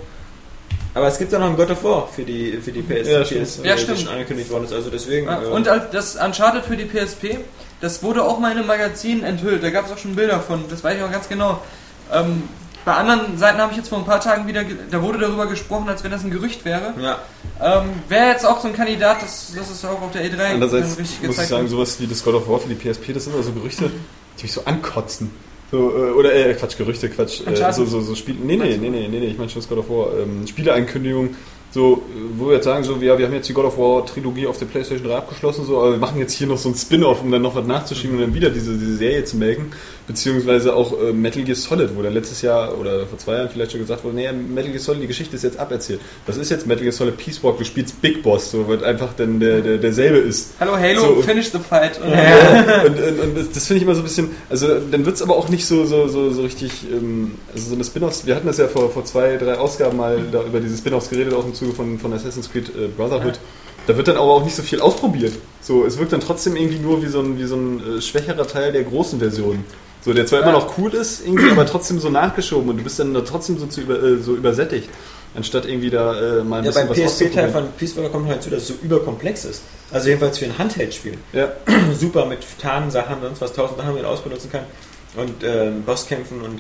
Aber 0.93 1.07
es 1.07 1.17
gibt 1.17 1.31
ja 1.31 1.39
noch 1.39 1.47
ein 1.47 1.55
God 1.55 1.71
of 1.71 1.83
War 1.83 2.07
für 2.07 2.23
die, 2.23 2.53
für 2.63 2.71
die 2.71 2.81
PS, 2.81 3.07
Ja, 3.07 3.21
PS 3.21 3.27
stimmt. 3.27 3.65
äh, 3.65 3.69
Ja, 3.69 3.77
stimmt. 3.77 3.99
schon 3.99 4.09
angekündigt 4.09 4.49
worden 4.49 4.65
ist. 4.65 4.73
Also 4.73 4.89
deswegen. 4.89 5.27
Ja, 5.27 5.41
äh, 5.41 5.45
und 5.47 5.67
das 5.91 6.15
Uncharted 6.15 6.65
für 6.65 6.77
die 6.77 6.85
PSP, 6.85 7.37
das 7.81 8.01
wurde 8.03 8.23
auch 8.23 8.39
mal 8.39 8.51
in 8.51 8.57
einem 8.59 8.67
Magazin 8.67 9.23
enthüllt. 9.23 9.63
Da 9.63 9.69
gab 9.69 9.85
es 9.85 9.91
auch 9.91 9.97
schon 9.97 10.15
Bilder 10.15 10.39
von. 10.39 10.63
Das 10.69 10.83
weiß 10.83 10.97
ich 10.97 11.03
auch 11.03 11.11
ganz 11.11 11.27
genau. 11.29 11.59
Ähm, 12.11 12.43
bei 12.85 12.93
anderen 12.95 13.37
Seiten 13.37 13.59
habe 13.59 13.71
ich 13.71 13.77
jetzt 13.77 13.87
vor 13.89 13.97
ein 13.99 14.03
paar 14.05 14.19
Tagen 14.19 14.45
wieder, 14.45 14.63
da 14.91 15.01
wurde 15.01 15.17
darüber 15.17 15.47
gesprochen, 15.47 15.87
als 15.87 16.03
wenn 16.03 16.11
das 16.11 16.23
ein 16.25 16.31
Gerücht 16.31 16.65
wäre. 16.65 16.93
ja. 16.99 17.19
Ähm, 17.61 17.91
Wäre 18.09 18.27
jetzt 18.27 18.45
auch 18.45 18.59
so 18.59 18.67
ein 18.67 18.73
Kandidat, 18.75 19.21
das, 19.21 19.53
das 19.55 19.69
ist 19.69 19.85
auch 19.85 20.01
auf 20.01 20.11
der 20.11 20.23
E3 20.25 20.55
Andererseits 20.55 20.97
richtig 20.97 20.99
muss 20.99 21.11
ich 21.21 21.21
gezeigt. 21.29 21.49
sagen, 21.49 21.61
wird. 21.61 21.71
sowas 21.71 21.99
wie 22.01 22.07
das 22.07 22.21
God 22.23 22.33
of 22.35 22.49
War 22.49 22.59
für 22.59 22.67
die 22.67 22.75
PSP, 22.75 23.13
das 23.13 23.23
sind 23.23 23.33
immer 23.35 23.43
so 23.43 23.53
Gerüchte, 23.53 23.89
die 24.37 24.43
mich 24.43 24.51
so 24.51 24.65
ankotzen. 24.65 25.31
So, 25.73 25.89
äh, 25.89 26.11
oder, 26.11 26.35
äh, 26.35 26.53
Quatsch, 26.53 26.77
Gerüchte, 26.77 27.09
Quatsch. 27.09 27.41
Äh, 27.47 27.73
so, 27.73 27.83
so, 27.85 27.99
so 27.99 28.13
Spiele. 28.13 28.37
Nee, 28.43 28.57
nee, 28.57 28.77
nee, 28.77 28.89
nee, 28.89 29.07
nee, 29.07 29.19
nee, 29.19 29.25
ich 29.25 29.37
meine 29.39 29.49
schon 29.49 29.59
das 29.59 29.67
God 29.67 29.79
of 29.79 29.89
War. 29.89 30.19
Ähm, 30.19 30.45
Spieleankündigung, 30.45 31.29
so, 31.71 31.93
äh, 31.93 32.37
wo 32.37 32.49
wir 32.49 32.53
jetzt 32.57 32.65
sagen, 32.65 32.83
so, 32.83 32.95
ja, 32.97 33.17
wir 33.17 33.25
haben 33.25 33.33
jetzt 33.33 33.49
die 33.49 33.53
God 33.53 33.65
of 33.65 33.79
War 33.79 34.05
Trilogie 34.05 34.45
auf 34.45 34.59
der 34.59 34.67
PlayStation 34.67 35.07
3 35.07 35.15
abgeschlossen, 35.15 35.65
so, 35.65 35.79
aber 35.79 35.93
wir 35.93 35.97
machen 35.97 36.19
jetzt 36.19 36.33
hier 36.33 36.45
noch 36.45 36.59
so 36.59 36.69
ein 36.69 36.75
Spin-off, 36.75 37.23
um 37.23 37.31
dann 37.31 37.41
noch 37.41 37.55
was 37.55 37.65
nachzuschieben 37.65 38.17
und 38.17 38.21
dann 38.21 38.35
wieder 38.35 38.51
diese, 38.51 38.77
diese 38.77 38.97
Serie 38.97 39.23
zu 39.25 39.35
melken. 39.37 39.71
Beziehungsweise 40.05 40.75
auch 40.75 40.91
äh, 41.01 41.13
Metal 41.13 41.43
Gear 41.43 41.55
Solid, 41.55 41.95
wo 41.95 42.01
dann 42.01 42.13
letztes 42.13 42.41
Jahr 42.41 42.77
oder 42.77 43.07
vor 43.07 43.17
zwei 43.17 43.35
Jahren 43.35 43.49
vielleicht 43.49 43.71
schon 43.71 43.79
gesagt 43.79 44.03
wurde, 44.03 44.15
nee, 44.15 44.29
Metal 44.31 44.69
Gear 44.71 44.81
Solid, 44.81 45.01
die 45.01 45.07
Geschichte 45.07 45.35
ist 45.35 45.43
jetzt 45.43 45.57
aberzählt. 45.57 46.01
Was 46.25 46.35
ist 46.35 46.51
jetzt 46.51 46.67
Metal 46.67 46.83
Gear 46.83 46.91
Solid 46.91 47.15
Peace 47.17 47.41
Walk? 47.41 47.57
Du 47.57 47.63
spielst 47.63 48.01
Big 48.01 48.21
Boss, 48.21 48.51
so, 48.51 48.67
wird 48.67 48.83
einfach 48.83 49.13
dann 49.15 49.39
der, 49.39 49.61
der, 49.61 49.77
derselbe 49.77 50.17
ist. 50.17 50.51
Hallo 50.59 50.75
Halo, 50.75 51.15
So. 51.15 51.21
finish 51.21 51.51
the 51.51 51.59
fight. 51.59 52.01
Und 52.01 52.09
Ja, 52.11 52.81
und, 52.83 52.99
und, 52.99 53.19
und 53.19 53.37
das, 53.37 53.51
das 53.51 53.67
finde 53.67 53.77
ich 53.77 53.83
immer 53.83 53.95
so 53.95 54.01
ein 54.01 54.05
bisschen, 54.05 54.31
also 54.49 54.67
dann 54.91 55.05
wird 55.05 55.15
es 55.15 55.21
aber 55.21 55.37
auch 55.37 55.47
nicht 55.47 55.65
so, 55.65 55.85
so, 55.85 56.07
so, 56.09 56.31
so 56.31 56.41
richtig, 56.41 56.71
ähm, 56.91 57.35
also 57.53 57.69
so 57.69 57.75
eine 57.75 57.83
Spin-offs, 57.85 58.25
wir 58.25 58.35
hatten 58.35 58.47
das 58.47 58.57
ja 58.57 58.67
vor, 58.67 58.91
vor 58.91 59.05
zwei, 59.05 59.37
drei 59.37 59.57
Ausgaben 59.57 59.95
mal 59.97 60.19
da 60.31 60.43
über 60.43 60.59
diese 60.59 60.75
Spin-offs 60.77 61.09
geredet, 61.09 61.33
auch 61.33 61.45
im 61.45 61.53
Zuge 61.53 61.71
von, 61.73 61.97
von 61.97 62.11
Assassin's 62.11 62.51
Creed 62.51 62.69
äh, 62.69 62.87
Brotherhood. 62.87 63.39
Da 63.87 63.97
wird 63.97 64.07
dann 64.07 64.15
aber 64.15 64.31
auch 64.31 64.43
nicht 64.45 64.55
so 64.55 64.63
viel 64.63 64.79
ausprobiert. 64.79 65.33
So, 65.61 65.85
es 65.85 65.97
wirkt 65.97 66.13
dann 66.13 66.21
trotzdem 66.21 66.55
irgendwie 66.55 66.79
nur 66.79 67.01
wie 67.03 67.07
so 67.07 67.19
ein, 67.19 67.37
wie 67.37 67.43
so 67.43 67.55
ein 67.55 67.97
äh, 67.97 68.01
schwächerer 68.01 68.47
Teil 68.47 68.71
der 68.71 68.83
großen 68.83 69.19
Version. 69.19 69.65
So, 70.05 70.13
der 70.13 70.25
zwar 70.25 70.41
immer 70.41 70.51
noch 70.51 70.77
cool 70.77 70.93
ist, 70.93 71.25
irgendwie, 71.25 71.49
aber 71.49 71.65
trotzdem 71.65 71.99
so 71.99 72.09
nachgeschoben 72.09 72.69
und 72.69 72.77
du 72.77 72.83
bist 72.83 72.99
dann 72.99 73.13
da 73.13 73.21
trotzdem 73.21 73.57
so, 73.57 73.67
zu 73.67 73.81
über, 73.81 74.01
äh, 74.03 74.17
so 74.17 74.35
übersättigt. 74.35 74.89
Anstatt 75.35 75.65
irgendwie 75.65 75.89
da 75.89 76.13
äh, 76.39 76.43
mal 76.43 76.57
ein 76.59 76.65
Ja, 76.65 76.71
bisschen 76.71 76.87
beim 76.87 76.89
was 76.89 76.97
PSP-Teil 76.97 77.45
auszuprobieren. 77.45 77.51
von 77.51 77.63
Peace 77.77 77.97
Walker 77.97 78.09
kommt 78.09 78.25
noch 78.25 78.33
hinzu, 78.33 78.49
dass 78.51 78.61
es 78.63 78.67
so 78.67 78.73
überkomplex 78.83 79.45
ist. 79.45 79.61
Also 79.91 80.09
jedenfalls 80.09 80.37
für 80.37 80.45
ein 80.45 80.57
Handheld-Spiel. 80.57 81.17
Ja. 81.31 81.53
Super 81.99 82.25
mit 82.25 82.39
Tarnsachen 82.61 83.15
und 83.15 83.21
sonst 83.23 83.41
was, 83.41 83.53
tausend 83.53 83.77
Sachen, 83.79 83.95
die 83.95 84.01
man 84.01 84.11
ausbenutzen 84.11 84.51
kann. 84.51 84.61
Und 85.15 85.43
ähm, 85.43 85.83
Bosskämpfen 85.83 86.41
und 86.41 86.59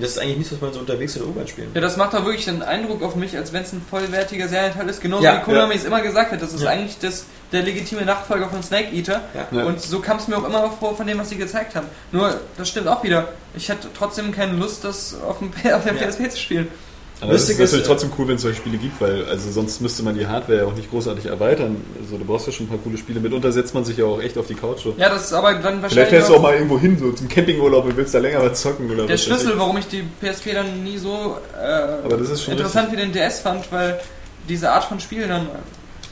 das 0.00 0.10
ist 0.10 0.18
eigentlich 0.18 0.38
nichts, 0.38 0.52
was 0.52 0.60
man 0.60 0.72
so 0.72 0.80
unterwegs 0.80 1.14
in 1.16 1.22
der 1.22 1.30
U-Bahn 1.30 1.46
spielen 1.46 1.70
Ja, 1.74 1.80
das 1.80 1.96
macht 1.96 2.14
da 2.14 2.24
wirklich 2.24 2.44
den 2.46 2.62
Eindruck 2.62 3.02
auf 3.02 3.14
mich, 3.16 3.36
als 3.36 3.52
wenn 3.52 3.62
es 3.62 3.72
ein 3.72 3.84
vollwertiger 3.88 4.48
Serienteil 4.48 4.88
ist. 4.88 5.00
Genauso 5.00 5.24
Ja, 5.24 5.36
wie 5.40 5.44
Konami 5.44 5.74
ja. 5.74 5.80
es 5.80 5.84
immer 5.84 6.00
gesagt 6.00 6.32
hat. 6.32 6.42
Das 6.42 6.52
ist 6.52 6.62
Ja. 6.62 6.70
eigentlich 6.70 6.98
das, 6.98 7.26
der 7.52 7.62
legitime 7.62 8.02
Nachfolger 8.04 8.48
von 8.48 8.62
Snake 8.62 8.92
Eater. 8.94 9.22
Ja. 9.34 9.46
Ja. 9.58 9.64
Und 9.64 9.80
so 9.80 10.00
kam 10.00 10.16
es 10.18 10.26
mir 10.28 10.36
auch 10.36 10.44
immer 10.44 10.70
vor 10.78 10.96
von 10.96 11.06
dem, 11.06 11.18
was 11.18 11.28
sie 11.28 11.36
gezeigt 11.36 11.74
haben. 11.76 11.86
Nur, 12.12 12.40
das 12.56 12.68
stimmt 12.68 12.88
auch 12.88 13.02
wieder. 13.04 13.28
Ich 13.54 13.68
hätte 13.68 13.88
trotzdem 13.96 14.32
keine 14.32 14.54
Lust, 14.54 14.82
das 14.84 15.14
auf, 15.22 15.38
dem, 15.38 15.48
auf 15.72 15.84
der 15.84 15.94
Ja. 15.94 16.06
PSP 16.08 16.28
zu 16.30 16.38
spielen. 16.38 16.68
Aber 17.20 17.32
das 17.32 17.42
ist 17.42 17.48
Lustig 17.48 17.64
ist, 17.64 17.72
natürlich 17.72 17.84
äh, 17.84 17.88
trotzdem 17.88 18.10
cool, 18.18 18.28
wenn 18.28 18.36
es 18.36 18.42
solche 18.42 18.58
Spiele 18.58 18.76
gibt, 18.76 19.00
weil 19.00 19.24
also 19.26 19.50
sonst 19.50 19.80
müsste 19.80 20.02
man 20.02 20.14
die 20.14 20.26
Hardware 20.26 20.58
ja 20.58 20.64
auch 20.66 20.74
nicht 20.74 20.90
großartig 20.90 21.26
erweitern. 21.26 21.76
Also 22.00 22.18
du 22.18 22.24
brauchst 22.24 22.46
ja 22.46 22.52
schon 22.52 22.66
ein 22.66 22.68
paar 22.68 22.78
coole 22.78 22.98
Spiele. 22.98 23.20
Mitunter 23.20 23.52
setzt 23.52 23.72
man 23.72 23.84
sich 23.84 23.96
ja 23.96 24.04
auch 24.04 24.20
echt 24.20 24.36
auf 24.36 24.46
die 24.46 24.54
Couch. 24.54 24.82
So. 24.82 24.94
Ja, 24.98 25.08
das 25.08 25.26
ist 25.26 25.32
aber 25.32 25.54
dann 25.54 25.62
wahrscheinlich 25.62 25.92
Vielleicht 25.92 26.10
fährst 26.10 26.28
du 26.28 26.34
auch 26.34 26.42
mal 26.42 26.54
irgendwo 26.54 26.78
hin, 26.78 26.98
so 26.98 27.12
zum 27.12 27.28
Campingurlaub 27.28 27.84
und 27.84 27.96
willst 27.96 28.14
da 28.14 28.18
länger 28.18 28.42
was 28.42 28.60
zocken 28.60 28.90
oder 28.90 29.06
der 29.06 29.14
was. 29.14 29.22
Schlüssel, 29.22 29.54
warum 29.56 29.78
ich 29.78 29.86
die 29.86 30.02
PSP 30.20 30.54
dann 30.54 30.82
nie 30.82 30.98
so 30.98 31.36
äh, 31.56 32.04
Aber 32.04 32.16
das 32.16 32.30
ist 32.30 32.42
schon 32.42 32.54
interessant 32.54 32.90
wie 32.92 32.96
den 32.96 33.12
DS 33.12 33.40
fand, 33.40 33.70
weil 33.70 34.00
diese 34.48 34.70
Art 34.72 34.84
von 34.84 34.98
Spiel 35.00 35.26
dann, 35.28 35.46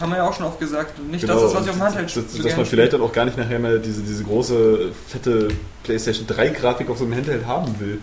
haben 0.01 0.11
wir 0.11 0.19
ja 0.19 0.29
auch 0.29 0.35
schon 0.35 0.47
oft 0.47 0.59
gesagt, 0.61 0.99
nicht 1.11 1.23
Genau, 1.23 1.35
das 1.35 1.51
ist, 1.51 1.55
was 1.55 1.65
ich 1.65 1.70
auf 1.70 1.77
dem 1.77 1.83
Handheld 1.83 2.07
dass, 2.07 2.15
so 2.15 2.20
dass 2.20 2.33
gerne 2.33 2.57
man 2.57 2.66
spiele. 2.66 2.66
vielleicht 2.66 2.93
dann 2.95 3.03
auch 3.03 3.12
gar 3.12 3.24
nicht 3.24 3.37
nachher 3.37 3.59
mal 3.59 3.79
diese, 3.79 4.03
diese 4.03 4.24
große, 4.24 4.93
fette 5.09 5.49
PlayStation 5.83 6.27
3 6.27 6.49
Grafik 6.51 6.89
auf 6.89 6.99
so 6.99 7.05
einem 7.05 7.16
Handheld 7.16 7.47
haben 7.47 7.74
will. 7.81 7.99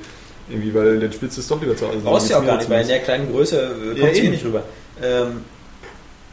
Irgendwie, 0.49 0.73
weil 0.73 0.99
dann 0.99 1.11
du 1.11 1.25
es 1.25 1.47
doch 1.47 1.61
lieber 1.61 1.75
zu 1.75 1.87
Hause. 1.87 1.97
Brauchst 2.03 2.29
du 2.29 2.33
ja 2.33 2.39
auch 2.39 2.45
gar 2.45 2.57
nicht, 2.57 2.69
weil 2.69 2.81
in 2.81 2.87
der 2.87 2.99
kleinen 2.99 3.31
Größe 3.31 3.57
äh, 3.95 3.97
Ja, 3.97 4.01
kommt 4.05 4.15
sie 4.15 4.25
eh 4.25 4.29
nicht 4.29 4.45
rüber. 4.45 4.63
Ähm, 5.01 5.43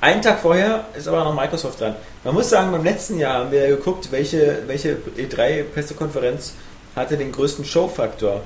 einen 0.00 0.22
Tag 0.22 0.40
vorher 0.40 0.84
ist 0.96 1.08
aber 1.08 1.24
noch 1.24 1.34
Microsoft 1.34 1.80
dran. 1.80 1.96
Man 2.24 2.34
muss 2.34 2.50
sagen, 2.50 2.70
beim 2.72 2.84
letzten 2.84 3.18
Jahr 3.18 3.40
haben 3.40 3.50
wir 3.52 3.66
geguckt, 3.68 4.08
welche, 4.12 4.58
welche 4.66 4.96
E3-Pressekonferenz 5.18 6.52
hatte 6.94 7.16
den 7.16 7.32
größten 7.32 7.64
Show-Faktor. 7.64 8.42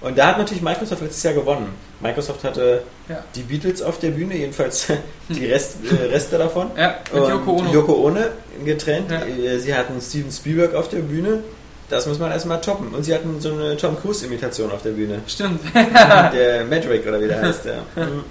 Und 0.00 0.16
da 0.16 0.28
hat 0.28 0.38
natürlich 0.38 0.62
Microsoft 0.62 1.02
letztes 1.02 1.22
Jahr 1.24 1.34
gewonnen. 1.34 1.74
Microsoft 2.00 2.44
hatte 2.44 2.82
Ja. 3.08 3.24
die 3.34 3.42
Beatles 3.42 3.82
auf 3.82 3.98
der 3.98 4.10
Bühne, 4.10 4.36
jedenfalls 4.36 4.86
die 5.28 5.46
Rest, 5.46 5.78
äh, 5.90 6.04
Reste 6.06 6.38
davon. 6.38 6.70
Ja, 6.76 6.98
mit 7.12 7.20
Und 7.22 7.28
Yoko 7.30 7.50
Ono. 7.56 7.72
Yoko 7.72 7.92
Ono 8.06 8.20
getrennt. 8.64 9.10
Ja. 9.10 9.22
Äh, 9.24 9.58
Sie 9.58 9.74
hatten 9.74 10.00
Steven 10.00 10.30
Spielberg 10.30 10.74
auf 10.74 10.88
der 10.88 10.98
Bühne. 10.98 11.40
Das 11.88 12.06
muss 12.06 12.18
man 12.18 12.30
erstmal 12.30 12.60
toppen. 12.60 12.94
Und 12.94 13.02
sie 13.04 13.14
hatten 13.14 13.40
so 13.40 13.52
eine 13.52 13.76
Tom 13.76 13.98
Cruise-Imitation 13.98 14.70
auf 14.70 14.82
der 14.82 14.90
Bühne. 14.90 15.22
Stimmt. 15.26 15.60
der 15.74 16.64
Madrick 16.64 17.06
oder 17.06 17.20
wie 17.20 17.28
der 17.28 17.40
heißt. 17.40 17.64
Ja. 17.64 18.04
Mhm. 18.04 18.24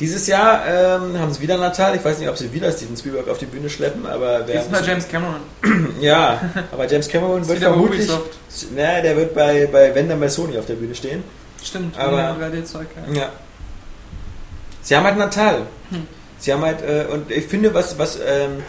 Dieses 0.00 0.28
Jahr 0.28 0.62
ähm, 0.66 1.18
haben 1.18 1.32
sie 1.32 1.40
wieder 1.40 1.58
Natal. 1.58 1.96
Ich 1.96 2.04
weiß 2.04 2.18
nicht, 2.20 2.28
ob 2.28 2.36
sie 2.38 2.52
wieder 2.52 2.70
Steven 2.70 2.96
Spielberg 2.96 3.28
auf 3.28 3.38
die 3.38 3.46
Bühne 3.46 3.68
schleppen, 3.68 4.06
aber 4.06 4.44
wer 4.46 4.62
Diesmal 4.62 4.86
James 4.86 5.08
Cameron. 5.08 5.40
ja, 6.00 6.40
aber 6.70 6.86
James 6.86 7.08
Cameron 7.08 7.46
wird 7.48 7.58
vermutlich, 7.58 8.02
Ubisoft. 8.02 8.38
na, 8.76 9.00
der 9.00 9.16
wird 9.16 9.34
bei 9.34 9.66
bei 9.66 9.92
wenn 9.94 10.08
dann 10.08 10.20
bei 10.20 10.28
Sony 10.28 10.56
auf 10.56 10.66
der 10.66 10.74
Bühne 10.74 10.94
stehen. 10.94 11.24
Stimmt, 11.64 11.98
Aber- 11.98 12.36
3D-Zeug. 12.40 12.86
Ja. 13.08 13.20
Ja. 13.22 13.28
Sie 14.82 14.96
haben 14.96 15.04
halt 15.04 15.18
Natal. 15.18 15.62
Hm. 15.90 16.06
Sie 16.38 16.52
haben 16.52 16.62
halt 16.62 16.80
äh, 16.82 17.06
und 17.12 17.32
ich 17.32 17.46
finde, 17.46 17.74
was 17.74 17.98
was 17.98 18.16
ähm, 18.24 18.62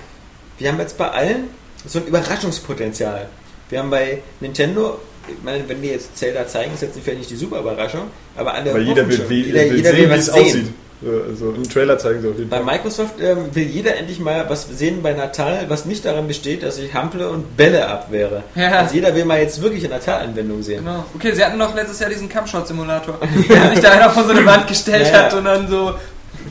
wir 0.58 0.72
haben 0.72 0.80
jetzt 0.80 0.98
bei 0.98 1.10
allen 1.12 1.50
so 1.86 2.00
ein 2.00 2.08
Überraschungspotenzial. 2.08 3.28
Wir 3.70 3.80
haben 3.80 3.90
bei 3.90 4.22
Nintendo 4.40 5.00
ich 5.28 5.44
meine, 5.44 5.68
wenn 5.70 5.80
die 5.80 5.90
jetzt 5.90 6.18
Zelda 6.18 6.48
zeigen, 6.48 6.74
ist 6.74 6.82
jetzt 6.82 6.96
nicht 6.96 7.04
vielleicht 7.06 7.20
nicht 7.20 7.30
die 7.30 7.36
super 7.36 7.60
Überraschung, 7.60 8.08
aber 8.36 8.54
alle 8.56 8.74
Weil 8.74 8.82
jeder 8.82 9.08
will, 9.08 9.16
schon. 9.16 9.30
jeder, 9.30 9.60
will 9.70 9.76
jeder 9.76 9.90
sehen, 9.92 9.98
will 10.00 10.06
wie 10.08 10.12
was 10.12 10.20
es 10.20 10.34
sehen. 10.34 10.44
aussieht. 10.44 10.66
So, 11.04 11.12
Also 11.30 11.52
im 11.56 11.70
Trailer 11.70 11.98
zeigen 12.00 12.22
sie 12.24 12.30
auf 12.30 12.38
jeden 12.38 12.50
Bei 12.50 12.58
Fall. 12.58 12.66
Microsoft 12.66 13.22
ähm, 13.22 13.38
will 13.54 13.64
jeder 13.68 13.96
endlich 13.96 14.20
mal 14.20 14.50
was 14.50 14.68
sehen 14.70 15.04
bei 15.04 15.14
Natal, 15.14 15.66
was 15.68 15.86
nicht 15.86 16.04
daran 16.04 16.28
besteht, 16.28 16.64
dass 16.64 16.80
ich 16.80 16.92
hample 16.96 17.30
und 17.30 17.56
Bälle 17.56 17.88
abwehre. 17.88 18.42
Ja. 18.56 18.72
Also 18.80 18.96
jeder 18.96 19.14
will 19.14 19.24
mal 19.26 19.40
jetzt 19.40 19.62
wirklich 19.62 19.84
eine 19.86 19.94
Natal-Anwendung 19.94 20.64
sehen. 20.64 20.84
Genau. 20.84 21.06
Okay, 21.14 21.32
sie 21.34 21.46
hatten 21.46 21.60
doch 21.60 21.76
letztes 21.76 22.00
Jahr 22.00 22.10
diesen 22.10 22.28
Kampfshot-Simulator, 22.28 23.20
wo 23.22 23.40
sich 23.76 23.80
da 23.82 23.92
einer 23.92 24.10
vor 24.10 24.24
so 24.24 24.32
eine 24.32 24.44
Wand 24.48 24.68
gestellt 24.68 25.06
Ja, 25.08 25.14
ja. 25.14 25.24
hat 25.26 25.34
und 25.36 25.46
dann 25.46 25.68
so, 25.68 25.94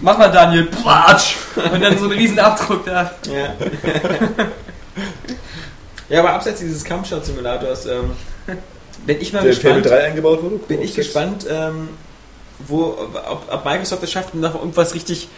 mach 0.03 0.17
mal 0.17 0.29
Daniel, 0.31 0.67
platsch! 0.67 1.35
Und 1.73 1.83
dann 1.83 1.99
so 1.99 2.05
einen 2.05 2.13
riesen 2.17 2.39
Abdruck 2.39 2.87
da. 2.87 3.11
Ja. 3.27 3.55
ja, 6.09 6.21
aber 6.21 6.33
abseits 6.33 6.61
dieses 6.61 6.85
Kampfshot-Simulators 6.85 7.87
ähm, 7.87 8.13
bin 9.07 9.21
ich 9.21 9.33
mal 9.33 9.43
Der 9.43 9.51
gespannt, 9.51 9.87
3 9.87 10.05
eingebaut 10.05 10.43
wurde? 10.43 10.57
bin 10.57 10.83
ich 10.83 10.95
gespannt, 10.95 11.47
ähm, 11.49 11.91
wo, 12.67 12.97
ob, 12.99 13.43
ob 13.51 13.65
Microsoft 13.65 14.03
es 14.03 14.13
schafft, 14.13 14.35
noch 14.35 14.55
irgendwas 14.55 14.95
richtig 14.95 15.29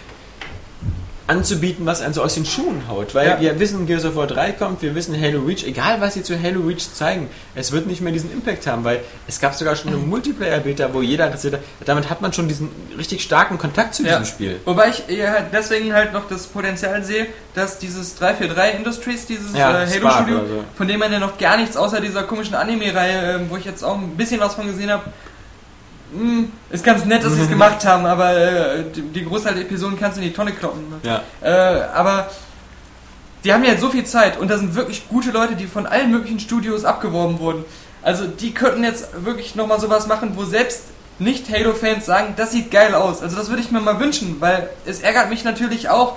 anzubieten, 1.31 1.87
was 1.87 2.01
einen 2.03 2.13
so 2.13 2.23
aus 2.23 2.35
den 2.35 2.45
Schuhen 2.45 2.83
haut. 2.89 3.15
Weil 3.15 3.29
Ja. 3.29 3.41
wir 3.41 3.61
wissen, 3.61 3.87
Gears 3.87 4.05
of 4.05 4.17
War 4.17 4.27
3 4.27 4.53
kommt, 4.53 4.83
wir 4.83 4.95
wissen 4.95 5.19
Halo 5.21 5.41
Reach, 5.41 5.65
egal 5.65 6.01
was 6.01 6.15
sie 6.15 6.23
zu 6.23 6.41
Halo 6.41 6.61
Reach 6.67 6.93
zeigen, 6.93 7.29
es 7.55 7.71
wird 7.73 7.87
nicht 7.87 8.01
mehr 8.01 8.13
diesen 8.13 8.33
Impact 8.33 8.67
haben, 8.67 8.83
weil 8.85 9.01
es 9.29 9.41
gab 9.41 9.55
sogar 9.55 9.77
schon 9.77 9.89
eine 9.93 9.97
Multiplayer-Beta, 10.07 10.93
wo 10.93 11.03
jeder 11.03 11.27
interessiert 11.27 11.55
hat. 11.55 11.61
Damit 11.87 12.11
hat 12.11 12.21
man 12.21 12.33
schon 12.33 12.49
diesen 12.49 12.69
richtig 12.99 13.23
starken 13.23 13.59
Kontakt 13.59 13.95
zu 13.95 14.03
Ja. 14.03 14.19
diesem 14.19 14.25
Spiel. 14.27 14.61
Wobei 14.65 14.89
ich 14.89 15.09
eher 15.09 15.31
halt 15.33 15.45
deswegen 15.53 15.93
halt 15.95 16.13
noch 16.13 16.29
das 16.29 16.47
Potenzial 16.49 17.03
sehe, 17.05 17.27
dass 17.55 17.79
dieses 17.79 18.17
343 18.17 18.79
Industries, 18.79 19.27
dieses 19.27 19.55
Ja, 19.57 19.83
äh, 19.83 19.87
Halo-Studio, 19.87 20.39
so. 20.39 20.65
von 20.77 20.89
dem 20.89 20.99
man 20.99 21.13
ja 21.13 21.19
noch 21.21 21.39
gar 21.39 21.57
nichts 21.57 21.77
außer 21.77 22.01
dieser 22.01 22.25
komischen 22.25 22.55
Anime-Reihe, 22.57 23.37
ähm, 23.37 23.47
wo 23.49 23.57
ich 23.57 23.65
jetzt 23.65 23.83
auch 23.85 23.97
ein 23.97 24.17
bisschen 24.17 24.41
was 24.41 24.55
von 24.55 24.67
gesehen 24.67 24.91
habe, 24.91 25.05
ist 26.71 26.85
ganz 26.85 27.05
nett, 27.05 27.25
dass 27.25 27.35
sie 27.35 27.43
es 27.43 27.49
gemacht 27.51 27.85
haben, 27.85 28.07
aber 28.07 28.37
äh, 28.37 28.85
die, 28.95 29.03
die 29.03 29.25
Großteil 29.25 29.55
der 29.55 29.63
Episoden 29.63 29.99
kannst 29.99 30.19
du 30.19 30.23
in 30.23 30.29
die 30.29 30.35
Tonne 30.35 30.53
kloppen. 30.53 30.89
Ne? 30.91 30.97
Ja. 31.03 31.23
Äh, 31.41 31.83
aber 31.93 32.31
die 33.45 33.53
haben 33.53 33.65
ja 33.65 33.71
jetzt 33.71 33.81
so 33.81 33.91
viel 33.91 34.05
Zeit 34.05 34.39
und 34.39 34.51
da 34.51 34.59
sind 34.59 34.75
wirklich 34.75 35.09
gute 35.09 35.31
Leute, 35.31 35.55
die 35.55 35.67
von 35.67 35.87
allen 35.87 36.11
möglichen 36.11 36.41
Studios 36.41 36.85
abgeworben 36.85 37.39
wurden. 37.39 37.65
Also 38.03 38.27
die 38.27 38.53
könnten 38.53 38.85
jetzt 38.85 39.25
wirklich 39.25 39.55
nochmal 39.55 39.81
sowas 39.81 40.07
machen, 40.07 40.33
wo 40.35 40.45
selbst 40.45 40.85
nicht 41.19 41.51
Halo-Fans 41.51 42.07
sagen, 42.07 42.35
das 42.37 42.53
sieht 42.53 42.71
geil 42.71 42.95
aus. 42.95 43.23
Also 43.23 43.37
das 43.37 43.49
würde 43.51 43.63
ich 43.63 43.71
mir 43.71 43.81
mal 43.81 44.01
wünschen, 44.01 44.37
weil 44.41 44.71
es 44.87 45.01
ärgert 45.01 45.29
mich 45.29 45.45
natürlich 45.45 45.91
auch, 45.91 46.17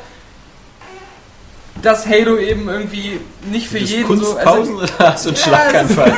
dass 1.83 2.07
Halo 2.07 2.37
eben 2.37 2.67
irgendwie 2.69 3.19
nicht 3.51 3.67
für 3.67 3.77
es 3.79 3.91
jeden 3.91 4.05
Kunstpausen 4.07 4.77
so... 4.77 4.81
oder 4.83 4.89
hast 5.13 5.25
du 5.25 5.29
einen 5.29 5.37
Ja, 5.37 5.43
Schlaganfall? 5.43 6.13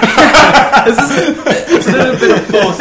Also, 0.86 1.02
es 1.02 1.10
ist 1.10 1.76
it's 1.76 1.88
a 1.88 1.92
little 1.92 2.16
bit 2.16 2.32
of 2.32 2.42
both. 2.48 2.80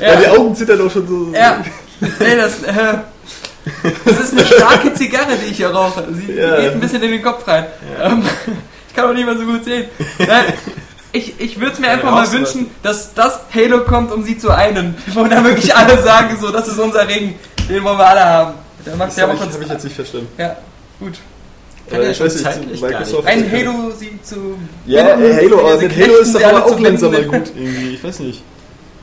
Ja, 0.00 0.16
die 0.16 0.22
Ja, 0.24 0.30
Augen 0.32 0.54
zittern 0.54 0.86
auch 0.86 0.90
schon 0.90 1.08
so. 1.08 1.36
ja. 1.36 1.64
Nee, 2.00 2.36
das, 2.36 2.62
äh, 2.62 2.98
das 4.06 4.20
ist 4.20 4.32
eine 4.32 4.46
starke 4.46 4.94
Zigarre, 4.94 5.36
die 5.44 5.50
ich 5.50 5.56
hier 5.58 5.70
rauche. 5.70 6.04
Sie 6.12 6.32
Ja. 6.32 6.56
geht 6.60 6.72
ein 6.72 6.80
bisschen 6.80 7.02
in 7.02 7.10
den 7.10 7.22
Kopf 7.22 7.46
rein. 7.48 7.66
Ähm, 8.02 8.22
ich 8.88 8.94
kann 8.94 9.08
auch 9.10 9.12
nicht 9.14 9.26
mal 9.26 9.36
so 9.36 9.44
gut 9.44 9.64
sehen. 9.64 9.86
Nein, 10.18 10.44
ich 11.12 11.38
ich 11.40 11.58
würde 11.60 11.72
es 11.72 11.78
mir 11.78 11.90
einfach 11.90 12.10
mal 12.10 12.30
wünschen, 12.32 12.70
dass 12.82 13.12
das 13.14 13.40
Halo 13.54 13.80
kommt, 13.84 14.12
um 14.12 14.22
sie 14.24 14.38
zu 14.38 14.50
einen. 14.50 14.96
Wo 15.08 15.24
dann 15.24 15.44
wirklich 15.44 15.74
alle 15.74 16.00
sagen, 16.02 16.36
so, 16.40 16.50
das 16.50 16.68
ist 16.68 16.78
unser 16.78 17.06
Ring, 17.08 17.34
den 17.68 17.82
wollen 17.84 17.98
wir 17.98 18.06
alle 18.06 18.24
haben. 18.24 18.54
Der 18.86 18.96
macht 18.96 19.08
Das 19.10 19.16
ja 19.16 19.22
habe 19.24 19.34
ich, 19.34 19.40
hab 19.40 19.60
ich 19.60 19.68
jetzt 19.68 19.84
nicht 19.84 19.96
verstanden. 19.96 20.28
Ja, 20.38 20.56
gut. 20.98 21.14
Kann 21.90 22.00
Äh, 22.02 22.10
ich 22.10 22.16
schon 22.16 22.26
weiß 22.26 22.34
nicht, 22.34 22.44
zeitlich 22.44 22.80
gar 22.80 22.90
Microsoft. 22.90 23.26
Ein 23.28 23.50
Halo-Sieg 23.52 24.24
zu. 24.26 24.36
Ja, 24.86 25.14
binden, 25.16 25.38
ey, 25.38 25.44
Halo, 25.48 25.58
aber 25.60 25.76
mit 25.78 25.96
Halo 25.96 26.16
ist 26.18 26.34
doch 26.34 26.38
sie 26.40 26.44
aber 26.46 26.64
auch 26.66 26.78
langsam 26.80 27.12
mal 27.12 27.24
gut 27.24 27.52
irgendwie. 27.56 27.94
Ich 27.94 28.04
weiß 28.04 28.20
nicht. 28.20 28.42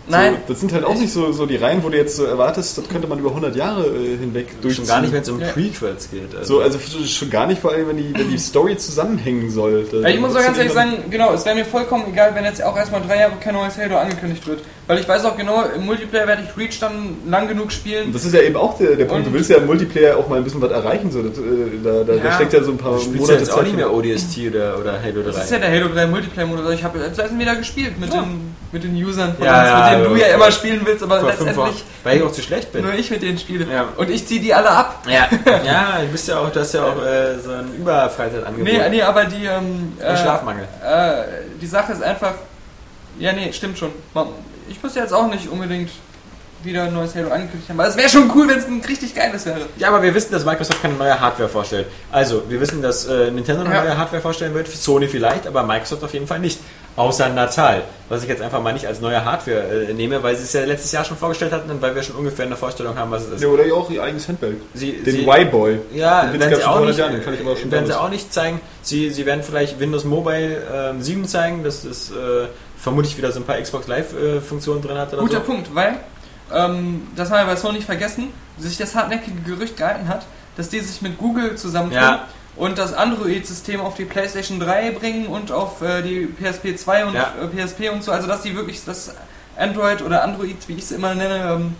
Nein. 0.10 0.36
So, 0.48 0.54
das 0.54 0.60
sind 0.62 0.72
halt 0.72 0.86
auch 0.86 0.96
nicht 0.96 1.12
so, 1.12 1.34
so 1.34 1.46
die 1.46 1.58
Reihen, 1.58 1.84
wo 1.84 1.90
du 1.90 1.98
jetzt 1.98 2.16
so 2.16 2.24
erwartest, 2.24 2.78
das 2.78 2.88
könnte 2.88 3.08
man 3.10 3.20
über 3.20 3.28
100 3.28 3.58
Jahre 3.58 3.88
äh, 3.88 4.18
hinweg 4.18 4.48
durchziehen. 4.62 4.86
Schon 4.86 4.88
gar 4.88 5.02
nicht, 5.02 5.12
wenn 5.12 5.22
es 5.22 5.28
um 5.28 5.42
Ja. 5.42 5.48
Prequels 5.48 6.10
geht. 6.10 6.30
So, 6.46 6.62
also 6.62 6.78
f- 6.78 7.10
schon 7.10 7.30
gar 7.30 7.46
nicht, 7.46 7.60
vor 7.60 7.72
allem, 7.74 7.90
wenn 7.90 7.98
die, 7.98 8.14
wenn 8.14 8.30
die 8.30 8.38
Story 8.38 8.78
zusammenhängen 8.78 9.52
soll. 9.52 9.86
Da- 9.92 9.98
Ja, 9.98 10.08
ich 10.08 10.20
muss 10.22 10.34
auch 10.34 10.42
ganz 10.42 10.58
ehrlich 10.58 10.72
sagen, 10.72 10.94
genau, 11.10 11.34
es 11.34 11.44
wäre 11.46 11.56
mir 11.58 11.66
vollkommen 11.66 12.06
egal, 12.14 12.34
wenn 12.36 12.46
jetzt 12.46 12.64
auch 12.64 12.78
erstmal 12.78 13.02
drei 13.02 13.20
Jahre 13.20 13.34
kein 13.42 13.54
neues 13.56 13.78
Halo 13.78 13.98
angekündigt 13.98 14.48
wird. 14.48 14.62
Weil 14.88 15.00
ich 15.00 15.08
weiß 15.10 15.26
auch 15.26 15.36
genau, 15.36 15.64
im 15.76 15.86
Multiplayer 15.86 16.26
werde 16.28 16.44
ich 16.50 16.58
Reach 16.58 16.80
dann 16.80 17.18
lang 17.30 17.50
genug 17.50 17.74
spielen. 17.74 18.06
Und 18.06 18.16
das 18.16 18.24
ist 18.24 18.34
ja 18.34 18.40
eben 18.42 18.56
auch 18.56 18.78
der, 18.78 18.96
der 18.96 19.04
Punkt. 19.04 19.26
Und- 19.26 19.34
du 19.34 19.38
willst 19.38 19.50
ja 19.50 19.58
im 19.58 19.66
Multiplayer 19.66 20.16
auch 20.18 20.30
mal 20.30 20.38
ein 20.38 20.46
bisschen 20.46 20.62
was 20.62 20.72
erreichen. 20.72 21.12
So. 21.12 21.20
Äh, 21.20 21.24
da, 21.84 21.92
da, 21.92 22.04
da 22.06 22.14
Ja. 22.14 22.32
steckt 22.36 22.54
ja 22.54 22.64
so 22.64 22.72
ein 22.72 22.78
paar 22.78 22.94
Du 22.94 23.00
spielst 23.00 23.16
ja 23.16 23.22
Monate 23.22 23.40
jetzt 23.40 23.52
auch 23.52 23.56
Zeit 23.56 23.64
nicht 23.66 23.72
für. 23.74 23.78
mehr 23.78 23.94
ODST 23.94 24.38
oder, 24.48 24.78
oder 24.80 24.94
Halo 25.04 25.22
3. 25.24 25.32
Das 25.32 25.44
ist 25.44 25.52
ja 25.52 25.58
der 25.60 25.72
Halo 25.72 25.88
3 25.94 26.08
Multiplayer-Modus. 26.08 26.74
Ich 26.74 26.84
habe 26.86 27.00
jetzt 27.00 27.38
wieder 27.40 27.56
gespielt 27.58 28.00
mit, 28.00 28.14
Ja. 28.14 28.22
den, 28.22 28.56
mit 28.72 28.84
den 28.86 28.96
Usern 28.96 29.36
von 29.36 29.46
Ja, 29.46 29.60
uns, 29.62 29.70
ja, 29.70 29.76
mit 29.98 30.06
denen 30.06 30.14
du 30.16 30.22
ja, 30.22 30.28
immer 30.36 30.52
spielen 30.54 30.82
willst, 30.86 31.04
aber 31.04 31.22
letztendlich 31.22 31.84
Weil 32.06 32.18
ich 32.18 32.24
auch 32.24 32.32
zu 32.32 32.42
schlecht 32.42 32.72
bin. 32.72 32.84
nur 32.86 32.94
ich 32.94 33.12
mit 33.12 33.22
denen 33.22 33.38
spiele. 33.38 33.66
Ja. 33.70 33.90
Und 33.98 34.10
ich 34.10 34.26
ziehe 34.26 34.40
die 34.40 34.54
alle 34.54 34.70
ab. 34.70 35.06
Ja, 35.06 35.28
ja, 35.66 35.98
du 36.02 36.08
bist 36.14 36.30
ja 36.30 36.40
auch, 36.40 36.50
du 36.50 36.62
hast 36.62 36.74
ja 36.74 36.84
auch 36.86 37.04
äh, 37.04 37.38
so 37.44 37.52
ein 37.52 37.74
Überfreizeitangebot. 37.78 38.64
Nee, 38.74 38.90
nee, 38.90 39.02
aber 39.02 39.26
die, 39.26 39.44
ähm, 39.46 39.92
äh, 40.00 40.16
Schlafmangel. 40.16 40.64
äh, 40.82 41.24
die 41.62 41.68
Sache 41.68 41.92
ist 41.92 42.02
einfach, 42.02 42.36
ja, 43.20 43.34
nee, 43.34 43.52
stimmt 43.52 43.78
schon. 43.78 43.90
Man- 44.14 44.28
Ich 44.70 44.82
muss 44.82 44.96
jetzt 44.96 45.14
auch 45.14 45.28
nicht 45.30 45.50
unbedingt 45.50 45.90
wieder 46.64 46.84
ein 46.84 46.94
neues 46.94 47.14
Halo 47.16 47.30
angekündigt 47.30 47.70
haben, 47.70 47.80
aber 47.80 47.90
es 47.90 47.96
wäre 47.98 48.10
schon 48.10 48.32
cool, 48.36 48.48
wenn 48.48 48.58
es 48.58 48.66
ein 48.66 48.82
richtig 48.88 49.14
geiles 49.14 49.46
wäre. 49.46 49.60
Ja, 49.78 49.90
aber 49.90 50.02
wir 50.02 50.14
wissen, 50.16 50.32
dass 50.32 50.44
Microsoft 50.44 50.82
keine 50.82 50.96
neue 50.96 51.18
Hardware 51.20 51.48
vorstellt. 51.48 51.86
Also, 52.12 52.44
wir 52.50 52.60
wissen, 52.60 52.82
dass 52.82 53.06
äh, 53.06 53.30
Nintendo 53.30 53.64
eine 53.64 53.76
Ja. 53.76 53.84
neue 53.84 53.98
Hardware 53.98 54.22
vorstellen 54.22 54.56
wird, 54.56 54.68
Sony 54.68 55.08
vielleicht, 55.08 55.46
aber 55.46 55.62
Microsoft 55.64 56.04
auf 56.04 56.14
jeden 56.14 56.26
Fall 56.28 56.40
nicht. 56.40 56.60
Außer 56.96 57.30
Natal, 57.30 57.84
was 58.10 58.24
ich 58.24 58.28
jetzt 58.30 58.42
einfach 58.42 58.60
mal 58.60 58.74
nicht 58.74 58.88
als 58.88 59.00
neue 59.02 59.24
Hardware 59.24 59.86
äh, 59.88 59.94
nehme, 59.94 60.24
weil 60.24 60.36
sie 60.36 60.46
es 60.46 60.54
ja 60.54 60.66
letztes 60.66 60.92
Jahr 60.92 61.06
schon 61.06 61.16
vorgestellt 61.16 61.52
hatten 61.52 61.70
und 61.70 61.80
weil 61.80 61.94
wir 61.94 62.02
schon 62.02 62.16
ungefähr 62.16 62.46
eine 62.48 62.56
Vorstellung 62.56 62.98
haben, 62.98 63.12
was 63.12 63.22
es 63.26 63.34
ist. 63.34 63.42
Ja, 63.44 63.50
oder 63.50 63.64
ja 63.68 63.76
auch 63.76 63.92
ihr 63.92 64.02
eigenes 64.02 64.28
Handbag. 64.28 64.54
Sie, 64.74 64.94
Den 64.94 65.28
Y-Boy. 65.30 65.78
Ja, 65.94 66.26
Den 66.26 66.40
werden 66.40 66.56
sie, 66.56 66.64
auch 66.64 66.70
100 66.78 66.88
nicht, 66.88 66.98
Jahren, 66.98 67.72
werden 67.72 67.86
sie 67.86 68.00
auch 68.00 68.10
nicht 68.10 68.34
zeigen. 68.34 68.60
Sie, 68.82 69.12
sie 69.12 69.28
werden 69.28 69.44
vielleicht 69.44 69.80
Windows 69.80 70.06
Mobile 70.06 70.64
ähm, 70.74 71.00
7 71.04 71.28
zeigen, 71.28 71.64
dass 71.64 71.84
es 71.84 72.10
äh, 72.10 72.48
vermutlich 72.88 73.18
wieder 73.18 73.32
so 73.32 73.40
ein 73.42 73.44
paar 73.46 73.58
Xbox 73.62 73.88
Live-Funktionen 73.88 74.82
drin 74.82 74.98
hat 74.98 75.12
oder 75.14 75.22
Guter 75.22 75.38
so. 75.40 75.44
Punkt, 75.44 75.74
weil, 75.76 75.98
ähm, 76.54 77.06
das 77.16 77.30
haben 77.30 77.46
wir 77.46 77.54
bei 77.54 77.60
Sony 77.60 77.76
nicht 77.76 77.86
vergessen, 77.86 78.30
sich 78.58 78.78
das 78.78 78.96
hartnäckige 78.96 79.42
Gerücht 79.42 79.76
gehalten 79.78 80.08
hat, 80.08 80.26
dass 80.56 80.70
die 80.70 80.80
sich 80.80 81.02
mit 81.02 81.18
Google 81.18 81.56
zusammentun 81.56 82.02
Ja. 82.02 82.28
und 82.56 82.78
das 82.78 82.94
Android-System 82.94 83.82
auf 83.82 83.96
die 83.96 84.06
PlayStation 84.06 84.60
3 84.60 84.92
bringen 84.92 85.28
und 85.28 85.52
auf 85.52 85.82
äh, 85.82 86.02
die 86.02 86.26
PSP 86.28 86.76
2 86.78 87.06
und 87.06 87.14
Ja. 87.14 87.34
äh, 87.42 87.48
PSP 87.48 87.90
und 87.92 88.04
so. 88.04 88.12
Also, 88.14 88.28
dass 88.28 88.42
die 88.42 88.56
wirklich 88.56 88.84
das 88.86 89.14
Android 89.58 90.02
oder 90.02 90.24
Android, 90.24 90.56
wie 90.68 90.74
ich 90.76 90.84
es 90.84 90.92
immer 90.92 91.14
nenne, 91.14 91.52
ähm, 91.56 91.76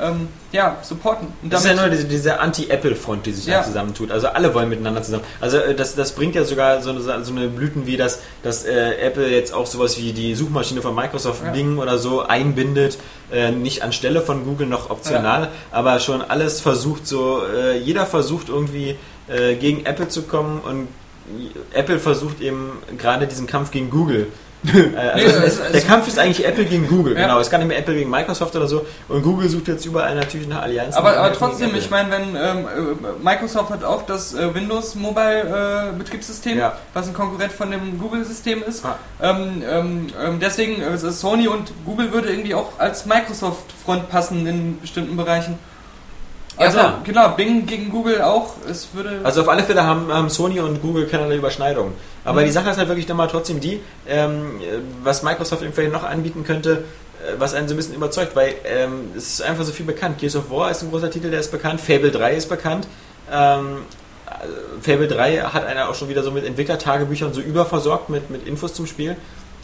ähm, 0.00 0.28
ja, 0.52 0.76
supporten. 0.82 1.28
Das 1.42 1.60
ist 1.64 1.70
ja 1.70 1.74
nur 1.74 1.88
diese, 1.88 2.04
diese 2.04 2.40
Anti-Apple-Front, 2.40 3.26
die 3.26 3.32
sich 3.32 3.46
Ja. 3.46 3.58
da 3.60 3.64
zusammentut. 3.64 4.10
Also 4.10 4.28
alle 4.28 4.52
wollen 4.54 4.68
miteinander 4.68 5.02
zusammen. 5.02 5.24
Also 5.40 5.58
äh, 5.58 5.74
das, 5.74 5.94
das 5.94 6.12
bringt 6.12 6.34
ja 6.34 6.44
sogar 6.44 6.82
so 6.82 6.90
eine, 6.90 7.00
so 7.00 7.32
eine 7.32 7.48
Blüten 7.48 7.86
wie, 7.86 7.96
dass, 7.96 8.20
dass 8.42 8.64
äh, 8.64 8.94
Apple 9.00 9.28
jetzt 9.28 9.52
auch 9.54 9.66
sowas 9.66 9.96
wie 9.98 10.12
die 10.12 10.34
Suchmaschine 10.34 10.82
von 10.82 10.94
Microsoft 10.94 11.44
Ja. 11.44 11.52
Bing 11.52 11.78
oder 11.78 11.98
so 11.98 12.22
einbindet. 12.22 12.98
Äh, 13.32 13.50
nicht 13.52 13.82
anstelle 13.82 14.20
von 14.20 14.44
Google 14.44 14.66
noch 14.66 14.90
optional, 14.90 15.48
aber 15.70 15.98
schon 16.00 16.22
alles 16.22 16.60
versucht 16.60 17.06
so, 17.06 17.42
äh, 17.46 17.78
jeder 17.78 18.06
versucht 18.06 18.48
irgendwie 18.48 18.96
äh, 19.28 19.54
gegen 19.54 19.86
Apple 19.86 20.08
zu 20.08 20.22
kommen 20.22 20.60
und 20.60 20.88
Apple 21.72 21.98
versucht 21.98 22.40
eben 22.40 22.72
gerade 22.98 23.26
diesen 23.26 23.46
Kampf 23.46 23.70
gegen 23.70 23.90
Google. 23.90 24.26
Äh, 24.74 24.96
also 24.96 25.16
Nee, 25.40 25.46
es, 25.46 25.58
es- 25.60 25.72
der 25.72 25.80
Kampf 25.82 26.08
ist 26.08 26.18
eigentlich 26.18 26.46
Apple 26.46 26.64
gegen 26.64 26.88
Google, 26.88 27.14
Ja. 27.16 27.22
genau. 27.26 27.38
Es 27.38 27.48
ist 27.48 27.50
gar 27.50 27.58
nicht 27.58 27.68
mehr 27.68 27.78
Apple 27.78 27.94
gegen 27.94 28.08
Microsoft 28.10 28.56
oder 28.56 28.66
so. 28.66 28.86
Und 29.08 29.22
Google 29.22 29.48
sucht 29.48 29.68
jetzt 29.68 29.84
überall 29.84 30.14
natürlich 30.14 30.46
eine 30.46 30.60
Allianz. 30.60 30.96
Aber, 30.96 31.16
aber 31.16 31.32
trotzdem, 31.34 31.74
ich 31.74 31.90
meine, 31.90 32.10
wenn 32.10 32.22
ähm, 32.34 32.66
äh, 32.66 33.22
Microsoft 33.22 33.70
hat 33.70 33.84
auch 33.84 34.02
das 34.06 34.34
äh, 34.34 34.54
Windows 34.54 34.94
Mobile 34.94 35.90
äh, 35.92 35.98
Betriebssystem, 35.98 36.58
Ja. 36.58 36.76
was 36.94 37.08
ein 37.08 37.14
Konkurrent 37.14 37.52
von 37.52 37.70
dem 37.70 37.98
Google 37.98 38.24
System 38.24 38.62
ist. 38.66 38.84
Ah. 38.84 38.98
Ähm, 39.22 39.62
ähm, 39.68 40.06
deswegen 40.40 40.80
äh, 40.80 40.96
Sony 40.96 41.46
und 41.48 41.72
Google 41.84 42.12
würde 42.12 42.30
irgendwie 42.30 42.54
auch 42.54 42.78
als 42.78 43.04
Microsoft 43.06 43.64
Front 43.84 44.08
passen 44.08 44.46
in 44.46 44.80
bestimmten 44.80 45.16
Bereichen. 45.16 45.58
Ja, 46.58 46.66
Also 46.66 46.78
klar. 46.78 47.00
genau, 47.04 47.28
Bing 47.30 47.66
gegen 47.66 47.90
Google 47.90 48.22
auch. 48.22 48.54
Es 48.70 48.88
würde 48.94 49.20
Also 49.24 49.40
auf 49.42 49.48
alle 49.48 49.62
Fälle 49.64 49.84
haben, 49.84 50.12
haben 50.12 50.28
Sony 50.30 50.60
und 50.60 50.80
Google 50.82 51.06
keinerlei 51.06 51.36
Überschneidungen. 51.36 51.92
Aber 52.24 52.40
Mhm. 52.42 52.46
die 52.46 52.52
Sache 52.52 52.70
ist 52.70 52.78
halt 52.78 52.88
wirklich 52.88 53.08
nochmal 53.08 53.28
trotzdem 53.28 53.60
die, 53.60 53.80
ähm, 54.08 54.60
was 55.02 55.22
Microsoft 55.22 55.62
eben 55.62 55.72
vielleicht 55.72 55.92
noch 55.92 56.04
anbieten 56.04 56.44
könnte, 56.44 56.84
äh, 57.26 57.32
was 57.38 57.54
einen 57.54 57.66
so 57.68 57.74
ein 57.74 57.76
bisschen 57.76 57.94
überzeugt, 57.94 58.36
weil 58.36 58.54
ähm, 58.64 59.10
es 59.16 59.34
ist 59.34 59.42
einfach 59.42 59.64
so 59.64 59.72
viel 59.72 59.86
bekannt. 59.86 60.18
Gears 60.18 60.36
of 60.36 60.50
War 60.50 60.70
ist 60.70 60.82
ein 60.82 60.90
großer 60.90 61.10
Titel, 61.10 61.30
der 61.30 61.40
ist 61.40 61.50
bekannt. 61.50 61.80
Fable 61.80 62.10
3 62.12 62.34
ist 62.34 62.48
bekannt. 62.48 62.86
Ähm, 63.32 63.78
äh, 64.26 64.80
Fable 64.80 65.08
3 65.08 65.38
hat 65.38 65.66
einer 65.66 65.88
auch 65.88 65.94
schon 65.96 66.08
wieder 66.08 66.22
so 66.22 66.30
mit 66.30 66.44
Entwicklertagebüchern 66.44 67.32
so 67.34 67.40
überversorgt 67.40 68.10
mit, 68.10 68.30
mit 68.30 68.46
Infos 68.46 68.74
zum 68.74 68.86
Spiel. 68.86 69.16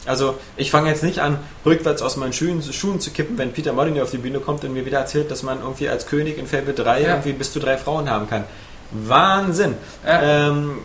Also 0.05 0.35
ich 0.57 0.71
fange 0.71 0.89
jetzt 0.89 1.03
nicht 1.03 1.19
an, 1.19 1.37
rückwärts 1.65 2.01
aus 2.01 2.15
meinen 2.17 2.33
Schuhen, 2.33 2.61
Schuhen 2.63 2.99
zu 2.99 3.11
kippen, 3.11 3.37
wenn 3.37 3.53
Peter 3.53 3.71
Molyneux 3.73 4.01
auf 4.03 4.11
die 4.11 4.17
Bühne 4.17 4.39
kommt 4.39 4.63
und 4.63 4.73
mir 4.73 4.85
wieder 4.85 4.99
erzählt, 4.99 5.29
dass 5.29 5.43
man 5.43 5.59
irgendwie 5.61 5.89
als 5.89 6.07
König 6.07 6.37
in 6.39 6.47
Fable 6.47 6.73
3 6.73 7.01
Ja. 7.01 7.07
irgendwie 7.09 7.33
bis 7.33 7.53
zu 7.53 7.59
drei 7.59 7.77
Frauen 7.77 8.09
haben 8.09 8.27
kann. 8.29 8.45
Wahnsinn! 8.91 9.75
Ja. 10.05 10.47
Ähm, 10.49 10.79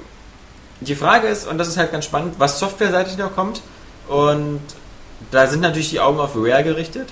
die 0.80 0.94
Frage 0.94 1.28
ist, 1.28 1.46
und 1.48 1.56
das 1.58 1.68
ist 1.68 1.78
halt 1.78 1.92
ganz 1.92 2.04
spannend, 2.04 2.34
was 2.38 2.58
softwareseitig 2.58 3.16
noch 3.16 3.34
kommt. 3.34 3.62
Und 4.08 4.60
da 5.30 5.46
sind 5.46 5.60
natürlich 5.62 5.88
die 5.90 6.00
Augen 6.00 6.20
auf 6.20 6.32
Rare 6.36 6.62
gerichtet. 6.62 7.08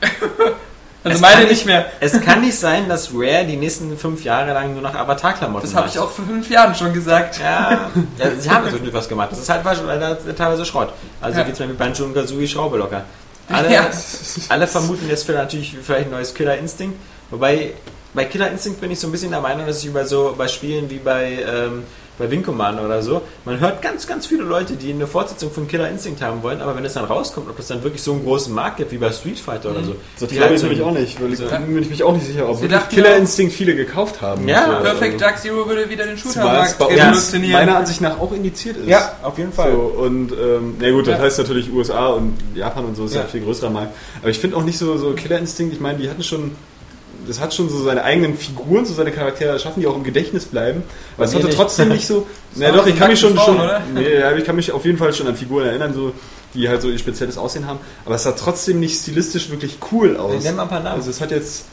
also 1.04 1.14
es 1.16 1.20
meine 1.20 1.44
nicht 1.46 1.66
mehr. 1.66 1.86
Es 2.00 2.20
kann 2.20 2.40
nicht 2.40 2.58
sein, 2.58 2.88
dass 2.88 3.10
Rare 3.14 3.44
die 3.46 3.56
nächsten 3.56 3.96
fünf 3.96 4.24
Jahre 4.24 4.52
lang 4.52 4.72
nur 4.72 4.82
nach 4.82 4.94
Avatar-Klamotten 4.94 5.66
Das 5.66 5.74
habe 5.74 5.88
ich 5.88 5.98
auch 5.98 6.10
vor 6.10 6.24
fünf 6.24 6.48
Jahren 6.50 6.74
schon 6.74 6.92
gesagt. 6.92 7.38
Ja, 7.40 7.90
ja, 8.18 8.30
sie 8.38 8.50
haben 8.50 8.64
natürlich 8.64 8.92
was 8.92 9.08
gemacht. 9.08 9.30
Das 9.32 9.38
ist 9.38 9.48
halt 9.48 9.62
leider 9.86 10.18
teilweise 10.34 10.64
Schrott. 10.64 10.92
Also 11.20 11.38
Ja. 11.40 11.46
wie 11.46 11.52
zum 11.52 11.66
Beispiel 11.68 11.76
Banjo 11.86 12.04
und 12.04 12.14
Kazooie 12.14 12.48
Schraube 12.48 12.78
locker. 12.78 13.04
Alle, 13.48 13.72
Ja. 13.72 13.86
alle 14.48 14.66
vermuten 14.66 15.08
jetzt 15.08 15.26
für 15.26 15.32
natürlich 15.32 15.76
vielleicht 15.82 16.06
ein 16.06 16.10
neues 16.12 16.34
Killer 16.34 16.56
Instinct. 16.56 16.96
Wobei 17.30 17.72
bei 18.14 18.24
Killer 18.24 18.50
Instinct 18.50 18.80
bin 18.80 18.90
ich 18.90 18.98
so 19.00 19.08
ein 19.08 19.12
bisschen 19.12 19.30
der 19.30 19.40
Meinung, 19.40 19.66
dass 19.66 19.84
ich 19.84 19.92
bei 19.92 20.04
so 20.04 20.34
bei 20.36 20.48
Spielen 20.48 20.88
wie 20.88 20.98
bei 20.98 21.44
ähm, 21.46 21.82
bei 22.18 22.30
Wing 22.30 22.42
Commander 22.42 22.84
oder 22.84 23.02
so, 23.02 23.22
man 23.44 23.58
hört 23.60 23.82
ganz, 23.82 24.06
ganz 24.06 24.26
viele 24.26 24.42
Leute, 24.44 24.74
die 24.74 24.92
eine 24.92 25.06
Fortsetzung 25.06 25.50
von 25.50 25.66
Killer 25.66 25.88
Instinct 25.88 26.22
haben 26.22 26.42
wollen, 26.42 26.60
aber 26.60 26.76
wenn 26.76 26.84
es 26.84 26.92
dann 26.94 27.04
rauskommt, 27.06 27.48
ob 27.50 27.58
es 27.58 27.66
dann 27.66 27.82
wirklich 27.82 28.02
so 28.02 28.12
einen 28.12 28.24
großen 28.24 28.54
Markt 28.54 28.76
gibt 28.76 28.92
wie 28.92 28.98
bei 28.98 29.10
Street 29.10 29.38
Fighter 29.38 29.70
oder 29.70 29.82
so. 29.82 29.96
Das 30.20 30.28
die 30.28 30.36
glaube 30.36 30.46
halt 30.50 30.54
ich 30.54 30.60
so- 30.60 30.66
nämlich 30.68 30.82
auch 30.84 30.92
nicht, 30.92 31.20
weil 31.22 31.32
ich 31.32 31.38
so- 31.38 31.44
bin 31.46 31.82
ich 31.82 31.90
mich 31.90 32.02
auch 32.04 32.12
nicht 32.14 32.26
sicher, 32.26 32.48
ob 32.48 32.60
Killer 32.90 33.10
ja- 33.10 33.16
Instinct 33.16 33.52
viele 33.54 33.74
gekauft 33.74 34.20
haben. 34.22 34.46
Ja, 34.48 34.66
So, 34.78 34.82
Perfect 34.84 35.14
ähm, 35.14 35.18
Dark 35.20 35.38
Zero 35.40 35.66
würde 35.68 35.90
wieder 35.90 36.06
den 36.06 36.16
Shootermarkt 36.16 36.80
revolutionieren. 36.80 37.52
meiner 37.52 37.76
Ansicht 37.78 38.00
nach 38.00 38.18
auch 38.20 38.32
indiziert 38.32 38.76
ist. 38.76 38.86
Ja, 38.88 39.12
auf 39.22 39.36
jeden 39.38 39.52
Fall. 39.52 39.72
So, 39.72 39.78
und 39.78 40.32
ähm, 40.32 40.76
na 40.78 40.90
gut, 40.90 41.06
das 41.06 41.18
Ja. 41.18 41.24
heißt 41.24 41.38
natürlich 41.38 41.72
USA 41.72 42.06
und 42.08 42.36
Japan 42.54 42.84
und 42.84 42.96
so 42.96 43.06
ist 43.06 43.14
ja, 43.14 43.20
Ja. 43.20 43.24
ein 43.26 43.30
viel 43.30 43.40
größerer 43.42 43.70
Markt. 43.70 43.94
Aber 44.20 44.30
ich 44.30 44.38
finde 44.38 44.56
auch 44.56 44.62
nicht 44.64 44.78
so, 44.78 44.96
so 44.98 45.12
Killer 45.12 45.38
Instinct, 45.38 45.74
ich 45.74 45.80
meine, 45.80 45.98
die 45.98 46.08
hatten 46.08 46.22
schon, 46.22 46.52
das 47.26 47.40
hat 47.40 47.54
schon 47.54 47.68
so 47.68 47.82
seine 47.82 48.04
eigenen 48.04 48.36
Figuren, 48.36 48.84
so 48.84 48.94
seine 48.94 49.10
Charaktere 49.10 49.52
erschaffen, 49.52 49.80
die 49.80 49.86
auch 49.86 49.96
im 49.96 50.04
Gedächtnis 50.04 50.44
bleiben. 50.46 50.82
Aber 51.16 51.26
es 51.26 51.34
hatte 51.34 51.46
nicht. 51.46 51.56
trotzdem 51.56 51.88
nicht 51.88 52.06
so. 52.06 52.26
Na 52.54 52.70
doch, 52.70 52.86
ich 52.86 52.96
kann 52.96 53.10
mich 53.10 53.20
schon, 53.20 53.34
schon 53.34 53.38
Frauen, 53.38 53.60
oder? 53.60 53.82
nee, 53.94 54.18
ja, 54.18 54.36
ich 54.36 54.44
kann 54.44 54.56
mich 54.56 54.72
auf 54.72 54.84
jeden 54.84 54.98
Fall 54.98 55.12
schon 55.12 55.26
an 55.26 55.36
Figuren 55.36 55.66
erinnern, 55.66 55.94
so, 55.94 56.12
die 56.54 56.68
halt 56.68 56.82
so 56.82 56.88
ihr 56.88 56.98
spezielles 56.98 57.38
Aussehen 57.38 57.66
haben. 57.66 57.80
Aber 58.04 58.14
es 58.14 58.22
sah 58.22 58.32
trotzdem 58.32 58.80
nicht 58.80 59.00
stilistisch 59.00 59.50
wirklich 59.50 59.78
cool 59.92 60.16
aus. 60.16 60.42
Nenn 60.42 60.56
mal 60.56 60.62
ein 60.62 60.68
paar 60.68 60.80
Namen. 60.80 60.96
Also 60.96 61.10
es 61.10 61.20
hat 61.20 61.30
jetzt. 61.30 61.66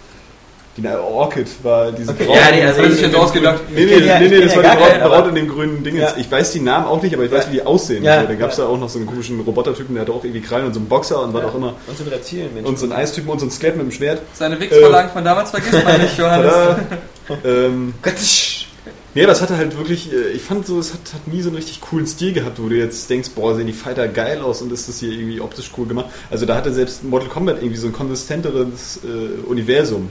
Die 0.77 0.81
na, 0.81 0.99
Orchid 1.01 1.47
war 1.63 1.91
diese 1.91 2.11
Okay, 2.11 2.23
Braut- 2.25 2.37
ja, 2.37 2.51
die- 2.53 2.61
also 2.61 2.81
ich 2.83 3.01
jetzt 3.01 3.15
ausgedacht. 3.15 3.59
Nee, 3.75 3.85
nee, 3.85 4.05
ja- 4.05 4.19
nee, 4.19 4.29
nee, 4.29 4.41
das 4.41 4.55
ja 4.55 4.63
war 4.63 4.71
die 4.71 4.77
Braut, 4.99 5.11
Braut 5.11 5.27
in 5.27 5.35
dem 5.35 5.47
grünen 5.49 5.83
Ding. 5.83 5.97
Ja. 5.97 6.13
Ich 6.17 6.31
weiß 6.31 6.51
die 6.53 6.61
Namen 6.61 6.85
auch 6.85 7.01
nicht, 7.01 7.13
aber 7.13 7.25
ich 7.25 7.31
weiß, 7.31 7.49
wie 7.49 7.55
die 7.55 7.63
aussehen. 7.65 8.03
Ja. 8.05 8.21
So, 8.21 8.27
da 8.27 8.33
gab 8.35 8.51
es 8.51 8.55
da 8.55 8.67
auch 8.67 8.79
noch 8.79 8.87
so 8.87 8.97
einen 8.97 9.05
komischen 9.07 9.39
Robotertypen, 9.41 9.93
der 9.95 10.03
hatte 10.03 10.13
auch 10.13 10.23
irgendwie 10.23 10.39
Krallen 10.41 10.67
und 10.67 10.73
so 10.73 10.79
einen 10.79 10.87
Boxer 10.87 11.21
und 11.23 11.33
was 11.33 11.43
auch 11.43 11.55
immer. 11.55 11.73
Und 11.87 11.97
so 11.97 12.05
mit 12.05 12.23
Zielen, 12.23 12.53
Mensch. 12.53 12.65
Und 12.67 12.79
so 12.79 12.85
einen 12.85 12.93
Eistypen 12.93 13.29
und 13.29 13.39
so 13.39 13.47
ein 13.47 13.51
Skelett 13.51 13.75
mit 13.75 13.85
dem 13.87 13.91
Schwert. 13.91 14.21
Seine 14.33 14.57
Wix-Verlagen 14.59 15.09
von 15.09 15.25
damals 15.25 15.49
vergisst 15.49 15.83
man 15.83 16.01
nicht, 16.01 16.17
Johannes. 16.17 16.53
Ähm, 17.45 17.93
nee, 19.13 19.23
aber 19.23 19.31
es 19.31 19.41
hatte 19.41 19.55
halt 19.55 19.77
wirklich, 19.77 20.11
äh, 20.11 20.29
ich 20.33 20.41
fand 20.41 20.65
so, 20.67 20.79
es 20.79 20.91
hat, 20.93 20.99
hat 21.13 21.27
nie 21.27 21.41
so 21.41 21.49
einen 21.49 21.55
richtig 21.55 21.79
coolen 21.79 22.05
Stil 22.07 22.33
gehabt, 22.33 22.61
wo 22.61 22.67
du 22.67 22.75
jetzt 22.75 23.09
denkst, 23.09 23.29
boah, 23.35 23.55
sehen 23.55 23.67
die 23.67 23.73
Fighter 23.73 24.07
geil 24.09 24.41
aus 24.41 24.61
und 24.61 24.71
ist 24.73 24.89
das 24.89 24.99
hier 24.99 25.11
irgendwie 25.11 25.39
optisch 25.39 25.71
cool 25.77 25.85
gemacht. 25.87 26.07
Also 26.29 26.45
da 26.45 26.55
hatte 26.55 26.73
selbst 26.73 27.03
Mortal 27.03 27.29
Kombat 27.29 27.57
irgendwie 27.59 27.77
so 27.77 27.87
ein 27.87 27.93
konsistenteres 27.93 28.99
äh, 29.03 29.47
Universum. 29.47 30.09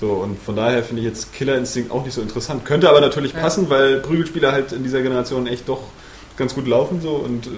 So, 0.00 0.12
und 0.12 0.40
von 0.42 0.56
daher 0.56 0.82
finde 0.82 1.02
ich 1.02 1.08
jetzt 1.08 1.32
Killer 1.34 1.56
Instinct 1.58 1.90
auch 1.92 2.04
nicht 2.04 2.14
so 2.14 2.22
interessant. 2.22 2.64
Könnte 2.64 2.88
aber 2.88 3.00
natürlich 3.02 3.32
Ja. 3.34 3.40
passen, 3.40 3.68
weil 3.68 3.98
Prügelspiele 4.00 4.50
halt 4.50 4.72
in 4.72 4.82
dieser 4.82 5.02
Generation 5.02 5.46
echt 5.46 5.68
doch 5.68 5.80
ganz 6.38 6.54
gut 6.54 6.66
laufen 6.66 7.02
so 7.02 7.10
und 7.16 7.46
äh, 7.46 7.50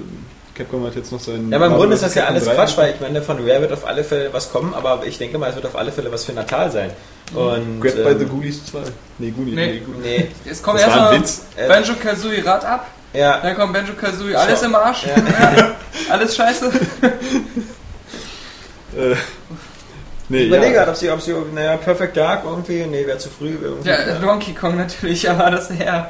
Capcom 0.56 0.84
hat 0.84 0.96
jetzt 0.96 1.12
noch 1.12 1.20
seinen. 1.20 1.50
Ja, 1.50 1.56
aber 1.56 1.66
im 1.68 1.74
Grunde 1.74 1.94
ist 1.94 2.02
das 2.02 2.14
ja 2.14 2.24
alles 2.24 2.44
3. 2.44 2.54
Quatsch, 2.54 2.76
weil 2.76 2.92
ich 2.94 3.00
meine, 3.00 3.22
von 3.22 3.38
Rare 3.38 3.62
wird 3.62 3.72
auf 3.72 3.86
alle 3.86 4.02
Fälle 4.04 4.30
was 4.32 4.50
kommen, 4.50 4.74
aber 4.74 5.06
ich 5.06 5.16
denke 5.18 5.38
mal, 5.38 5.48
es 5.48 5.54
wird 5.54 5.64
auf 5.66 5.76
alle 5.76 5.92
Fälle 5.92 6.10
was 6.12 6.24
für 6.24 6.32
Natal 6.32 6.70
sein. 6.70 6.90
Und, 7.32 7.80
Grab 7.80 7.94
by 7.94 8.00
ähm, 8.10 8.18
the 8.18 8.24
Goonies 8.26 8.66
2. 8.66 8.78
Nee, 9.18 9.30
Goonies. 9.30 9.54
Nee. 9.54 9.66
Nee, 9.66 9.78
Goonies. 9.80 10.02
Nee, 10.04 10.28
Es 10.50 10.62
kommt 10.62 10.80
erstmal 10.80 11.18
Witz. 11.18 11.42
Banjo 11.68 11.94
Kazooie 12.02 12.44
Rad 12.44 12.64
ab, 12.66 12.86
ja. 13.14 13.38
dann 13.40 13.54
kommt 13.56 13.72
Banjo 13.72 13.94
Kazooie 13.94 14.34
alles 14.36 14.58
Schau. 14.60 14.66
im 14.66 14.74
Arsch, 14.74 15.06
Ja. 15.06 15.74
alles 16.10 16.36
scheiße. 16.36 16.70
Äh, 18.96 19.14
nee, 20.32 20.42
Ich 20.42 20.46
überlege 20.48 20.72
ja. 20.72 20.78
gerade, 20.78 20.90
ob 20.90 20.96
sie, 20.96 21.10
ob 21.10 21.20
sie, 21.20 21.32
naja, 21.54 21.76
Perfect 21.76 22.16
Dark 22.16 22.44
irgendwie, 22.44 22.84
nee, 22.90 23.06
wäre 23.06 23.18
zu 23.18 23.28
früh. 23.28 23.50
Irgendwie. 23.62 23.88
Ja, 23.88 24.18
Donkey 24.18 24.52
Kong 24.52 24.76
natürlich, 24.76 25.28
aber 25.30 25.50
das 25.50 25.70
wäre. 25.78 26.08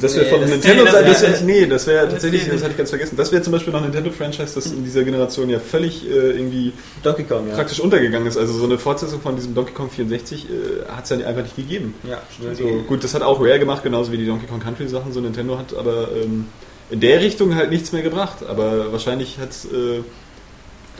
Das 0.00 0.14
wäre 0.16 0.24
Nee, 0.24 0.30
von 0.30 0.40
das- 0.40 0.50
Nintendo 0.50 0.84
nee, 0.84 0.90
sein, 0.90 1.04
das 1.04 1.20
das 1.22 1.40
nee, 1.42 1.66
das 1.66 1.86
wäre 1.86 2.08
tatsächlich, 2.08 2.48
das 2.48 2.60
hatte 2.62 2.72
ich 2.72 2.76
ganz 2.78 2.90
vergessen. 2.90 3.16
Das 3.16 3.30
wäre 3.32 3.42
zum 3.42 3.52
Beispiel 3.52 3.72
noch 3.72 3.80
ein 3.80 3.90
Nintendo-Franchise, 3.90 4.54
das 4.54 4.66
in 4.66 4.84
dieser 4.84 5.04
Generation 5.04 5.48
ja 5.50 5.58
völlig 5.60 6.04
äh, 6.08 6.12
irgendwie 6.30 6.72
Donkey 7.02 7.24
Kong, 7.24 7.48
ja. 7.48 7.54
praktisch 7.54 7.80
untergegangen 7.80 8.26
ist. 8.26 8.36
Also 8.36 8.52
so 8.54 8.64
eine 8.64 8.78
Fortsetzung 8.78 9.20
von 9.20 9.36
diesem 9.36 9.54
Donkey 9.54 9.72
Kong 9.72 9.90
64 9.90 10.46
äh, 10.48 10.52
hat 10.90 11.04
es 11.04 11.10
ja 11.10 11.16
einfach 11.26 11.42
nicht 11.42 11.56
gegeben. 11.56 11.94
Ja, 12.08 12.18
So, 12.54 12.64
gut, 12.88 13.04
das 13.04 13.14
hat 13.14 13.22
auch 13.22 13.40
Rare 13.40 13.58
gemacht, 13.58 13.82
genauso 13.82 14.10
wie 14.12 14.16
die 14.18 14.26
Donkey 14.26 14.46
Kong 14.46 14.60
Country 14.60 14.88
Sachen, 14.88 15.12
so 15.12 15.20
Nintendo 15.20 15.58
hat 15.58 15.74
aber 15.76 16.08
ähm, 16.14 16.46
in 16.90 17.00
der 17.00 17.20
Richtung 17.20 17.54
halt 17.54 17.70
nichts 17.70 17.92
mehr 17.92 18.02
gebracht. 18.02 18.38
Aber 18.48 18.90
wahrscheinlich 18.92 19.38
hat 19.38 19.50
es 19.50 19.64
äh, 19.66 20.02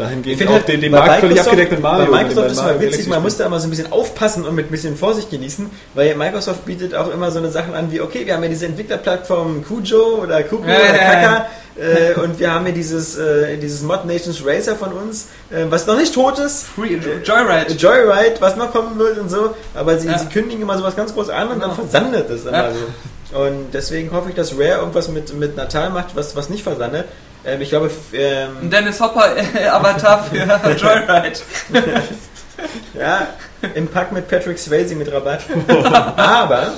dahingehend 0.01 0.49
auch 0.49 0.53
halt, 0.55 0.69
den, 0.69 0.81
den 0.81 0.91
Markt 0.93 1.21
völlig 1.21 1.37
Microsoft- 1.37 1.47
abgedeckt 1.49 1.73
mit 1.73 1.81
Mario. 1.83 2.11
Bei 2.11 2.23
Microsoft 2.25 2.51
ist 2.51 2.57
mal 2.63 2.81
witzig, 2.81 3.07
man 3.07 3.23
muss 3.23 3.37
da 3.37 3.47
immer 3.47 3.61
so 3.61 3.67
ein 3.67 3.71
bisschen 3.71 3.93
aufpassen 3.93 4.45
und 4.45 4.55
mit 4.55 4.67
ein 4.67 4.71
bisschen 4.71 4.97
Vorsicht 4.97 5.31
genießen, 5.31 5.71
weil 5.95 6.15
Microsoft 6.17 6.65
bietet 6.65 6.95
auch 6.95 7.13
immer 7.13 7.31
so 7.31 7.39
eine 7.39 7.51
Sachen 7.51 7.75
an 7.75 7.93
wie, 7.93 8.01
okay, 8.01 8.27
wir 8.27 8.35
haben 8.35 8.43
ja 8.43 8.49
diese 8.49 8.67
Entwicklerplattform 8.67 9.65
Kujo 9.65 10.23
oder 10.23 10.43
Kuku 10.43 10.69
Ja, 10.69 10.75
oder 10.77 10.85
ja, 10.87 10.95
ja. 10.95 11.21
Kaka 11.23 11.47
äh, 11.79 12.21
und 12.21 12.39
wir 12.39 12.53
haben 12.53 12.65
hier 12.67 12.75
dieses, 12.75 13.17
äh, 13.17 13.57
dieses 13.57 13.83
Mod 13.83 14.05
Nations 14.05 14.43
Racer 14.45 14.75
von 14.77 14.93
uns, 14.93 15.29
äh, 15.51 15.65
was 15.71 15.87
noch 15.87 15.97
nicht 15.97 16.13
tot 16.15 16.39
ist. 16.39 16.65
Free 16.67 16.99
Joyride. 17.25 17.73
Joyride, 17.75 18.35
was 18.41 18.57
noch 18.57 18.73
kommen 18.73 18.99
wird 18.99 19.19
und 19.19 19.31
so, 19.31 19.55
aber 19.75 19.99
sie, 19.99 20.09
Ja. 20.09 20.19
sie 20.19 20.27
kündigen 20.27 20.63
immer 20.63 20.77
sowas 20.77 20.97
ganz 20.97 21.15
groß 21.15 21.31
an 21.31 21.49
und 21.49 21.61
dann 21.61 21.71
Genau. 21.71 21.75
versandet 21.75 22.29
es 22.31 22.43
immer 22.45 22.53
Ja. 22.53 22.71
so. 22.73 23.39
Und 23.39 23.73
deswegen 23.73 24.11
hoffe 24.11 24.31
ich, 24.31 24.35
dass 24.35 24.55
Rare 24.59 24.81
irgendwas 24.81 25.09
mit, 25.09 25.33
mit 25.39 25.57
Natal 25.57 25.91
macht, 25.91 26.17
was, 26.17 26.35
was 26.35 26.51
nicht 26.51 26.65
versandet. 26.65 27.05
Ähm, 27.45 27.61
ich 27.63 27.69
glaube, 27.71 27.91
ähm, 28.13 28.71
Dennis 28.71 29.01
Hopper 29.01 29.37
äh, 29.37 29.67
Avatar 29.69 30.25
für 30.25 30.37
Joyride. 30.77 31.41
Ja, 32.93 33.29
im 33.75 33.89
Pack 33.89 34.13
mit 34.13 34.29
Patrick 34.29 34.59
Swayze 34.59 34.95
mit 34.95 35.11
Rabatt. 35.11 35.41
Aber 36.17 36.73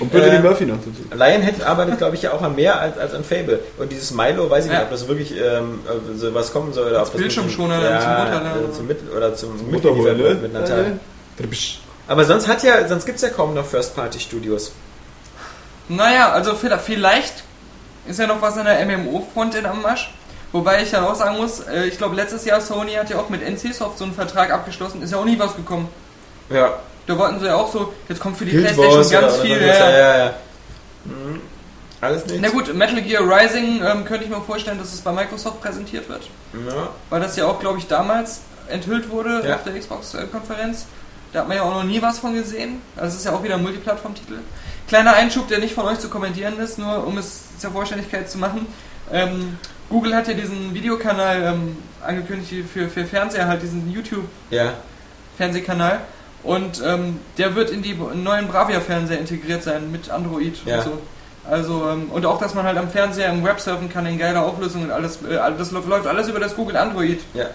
Und 0.00 0.10
Brittany 0.10 0.36
Äh, 0.36 0.40
Murphy 0.40 0.64
noch 0.64 0.78
dazu. 0.78 0.90
Lionhead 1.14 1.62
arbeitet, 1.62 1.98
glaube 1.98 2.16
ich, 2.16 2.22
ja 2.22 2.32
auch 2.32 2.40
an 2.40 2.54
mehr 2.54 2.80
als, 2.80 2.96
als 2.96 3.12
an 3.12 3.24
Fable. 3.24 3.60
Und 3.76 3.92
dieses 3.92 4.10
Milo, 4.10 4.48
weiß 4.48 4.64
ich 4.64 4.70
Ja. 4.72 4.78
nicht, 4.78 4.84
ob 4.86 4.90
das 4.90 5.06
wirklich 5.06 5.34
ähm, 5.38 5.80
so 6.16 6.32
was 6.32 6.50
kommen 6.50 6.72
soll 6.72 6.88
oder 6.88 7.02
ob 7.02 7.12
das 7.12 7.20
Bildschirmschoner 7.20 7.76
mit, 7.76 7.84
dann 7.90 8.00
zum 8.00 8.06
Mutter- 8.16 8.68
äh, 8.68 8.72
zum 8.72 8.86
Mit 8.86 9.12
oder 9.14 9.34
zum 9.34 9.50
Mutter 9.70 9.70
mitgeliefert 9.92 9.96
holen, 10.04 10.18
wird 10.18 10.34
ne? 10.36 10.40
mit 10.48 10.52
Natal. 10.54 10.84
Äh, 11.38 11.46
Aber 12.06 12.24
sonst 12.24 12.48
hat 12.48 12.62
ja, 12.62 12.88
sonst 12.88 13.04
gibt's 13.04 13.20
ja 13.20 13.28
kaum 13.28 13.52
noch 13.54 13.66
First-Party-Studios. 13.66 14.72
Naja, 15.90 16.32
also 16.32 16.54
vielleicht 16.54 17.44
ist 18.08 18.18
ja 18.18 18.26
noch 18.26 18.40
was 18.42 18.56
an 18.56 18.64
der 18.66 18.84
MMO-Front 18.86 19.54
in 19.56 19.66
am 19.66 19.82
Marsch. 19.82 20.12
Wobei 20.52 20.82
ich 20.82 20.90
dann 20.90 21.04
auch 21.04 21.14
sagen 21.14 21.36
muss, 21.36 21.60
äh, 21.60 21.84
ich 21.84 21.98
glaube 21.98 22.16
letztes 22.16 22.44
Jahr 22.46 22.60
Sony 22.60 22.92
hat 22.94 23.10
ja 23.10 23.18
auch 23.18 23.28
mit 23.28 23.42
NC 23.42 23.74
Soft 23.74 23.98
so 23.98 24.04
einen 24.04 24.14
Vertrag 24.14 24.50
abgeschlossen, 24.50 25.02
ist 25.02 25.12
ja 25.12 25.18
auch 25.18 25.24
nie 25.26 25.38
was 25.38 25.54
gekommen. 25.54 25.88
Ja. 26.48 26.70
Da 27.06 27.18
wollten 27.18 27.38
sie 27.40 27.46
ja 27.46 27.54
auch 27.56 27.70
so, 27.70 27.92
jetzt 28.08 28.20
kommt 28.20 28.36
für 28.38 28.44
die 28.46 28.52
Guild 28.52 28.64
Playstation 28.64 28.96
Wars 28.98 29.10
ganz 29.10 29.34
oder- 29.34 29.42
viel. 29.42 29.60
Ja. 29.60 29.90
ja, 29.90 30.18
ja. 30.18 30.34
Mhm. 31.04 31.40
Alles 32.00 32.24
nicht. 32.26 32.40
Na 32.40 32.48
gut, 32.50 32.72
Metal 32.74 33.02
Gear 33.02 33.22
Rising 33.28 33.82
ähm, 33.84 34.04
könnte 34.04 34.24
ich 34.24 34.30
mir 34.30 34.40
vorstellen, 34.40 34.78
dass 34.78 34.92
es 34.94 35.00
bei 35.00 35.10
Microsoft 35.12 35.60
präsentiert 35.60 36.08
wird. 36.08 36.22
Ja. 36.54 36.88
Weil 37.10 37.20
das 37.20 37.36
ja 37.36 37.46
auch, 37.46 37.58
glaube 37.60 37.78
ich, 37.78 37.86
damals 37.88 38.40
enthüllt 38.68 39.10
wurde 39.10 39.42
Ja. 39.46 39.56
auf 39.56 39.64
der 39.64 39.78
Xbox-Konferenz. 39.78 40.86
Da 41.32 41.40
hat 41.40 41.48
man 41.48 41.56
ja 41.56 41.62
auch 41.64 41.74
noch 41.74 41.84
nie 41.84 42.00
was 42.00 42.18
von 42.20 42.34
gesehen. 42.34 42.80
Also 42.96 43.08
es 43.08 43.14
ist 43.16 43.24
ja 43.24 43.32
auch 43.32 43.42
wieder 43.42 43.56
ein 43.56 43.62
Multiplattform-Titel. 43.62 44.36
Kleiner 44.88 45.14
Einschub, 45.14 45.48
der 45.48 45.58
nicht 45.58 45.74
von 45.74 45.84
euch 45.84 45.98
zu 45.98 46.08
kommentieren 46.08 46.58
ist, 46.58 46.78
nur 46.78 47.06
um 47.06 47.18
es 47.18 47.58
zur 47.58 47.72
Vollständigkeit 47.72 48.30
zu 48.30 48.38
machen. 48.38 48.66
Ähm, 49.12 49.58
Google 49.90 50.14
hat 50.14 50.28
ja 50.28 50.34
diesen 50.34 50.72
Videokanal 50.74 51.42
ähm, 51.42 51.76
angekündigt 52.04 52.68
für, 52.72 52.88
für 52.88 53.04
Fernseher, 53.04 53.48
halt 53.48 53.62
diesen 53.62 53.90
YouTube-Fernsehkanal. 53.90 55.92
Ja. 55.92 56.00
Und 56.42 56.82
ähm, 56.84 57.18
der 57.36 57.54
wird 57.54 57.70
in 57.70 57.82
die 57.82 57.94
neuen 57.94 58.48
Bravia-Fernseher 58.48 59.18
integriert 59.18 59.62
sein 59.62 59.90
mit 59.90 60.10
Android 60.10 60.54
Ja. 60.64 60.78
und 60.78 60.84
so. 60.84 60.98
Also, 61.50 61.88
ähm, 61.88 62.10
und 62.10 62.26
auch, 62.26 62.38
dass 62.38 62.54
man 62.54 62.64
halt 62.64 62.76
am 62.76 62.90
Fernseher 62.90 63.30
im 63.30 63.42
Web 63.44 63.60
surfen 63.60 63.88
kann 63.88 64.04
in 64.06 64.18
geiler 64.18 64.44
Auflösung 64.44 64.82
und 64.84 64.90
alles. 64.90 65.18
Äh, 65.22 65.38
das 65.56 65.70
läuft 65.70 65.88
läuft 65.88 66.06
alles 66.06 66.28
über 66.28 66.40
das 66.40 66.54
Google 66.54 66.76
Android. 66.76 67.20
Ja. 67.34 67.46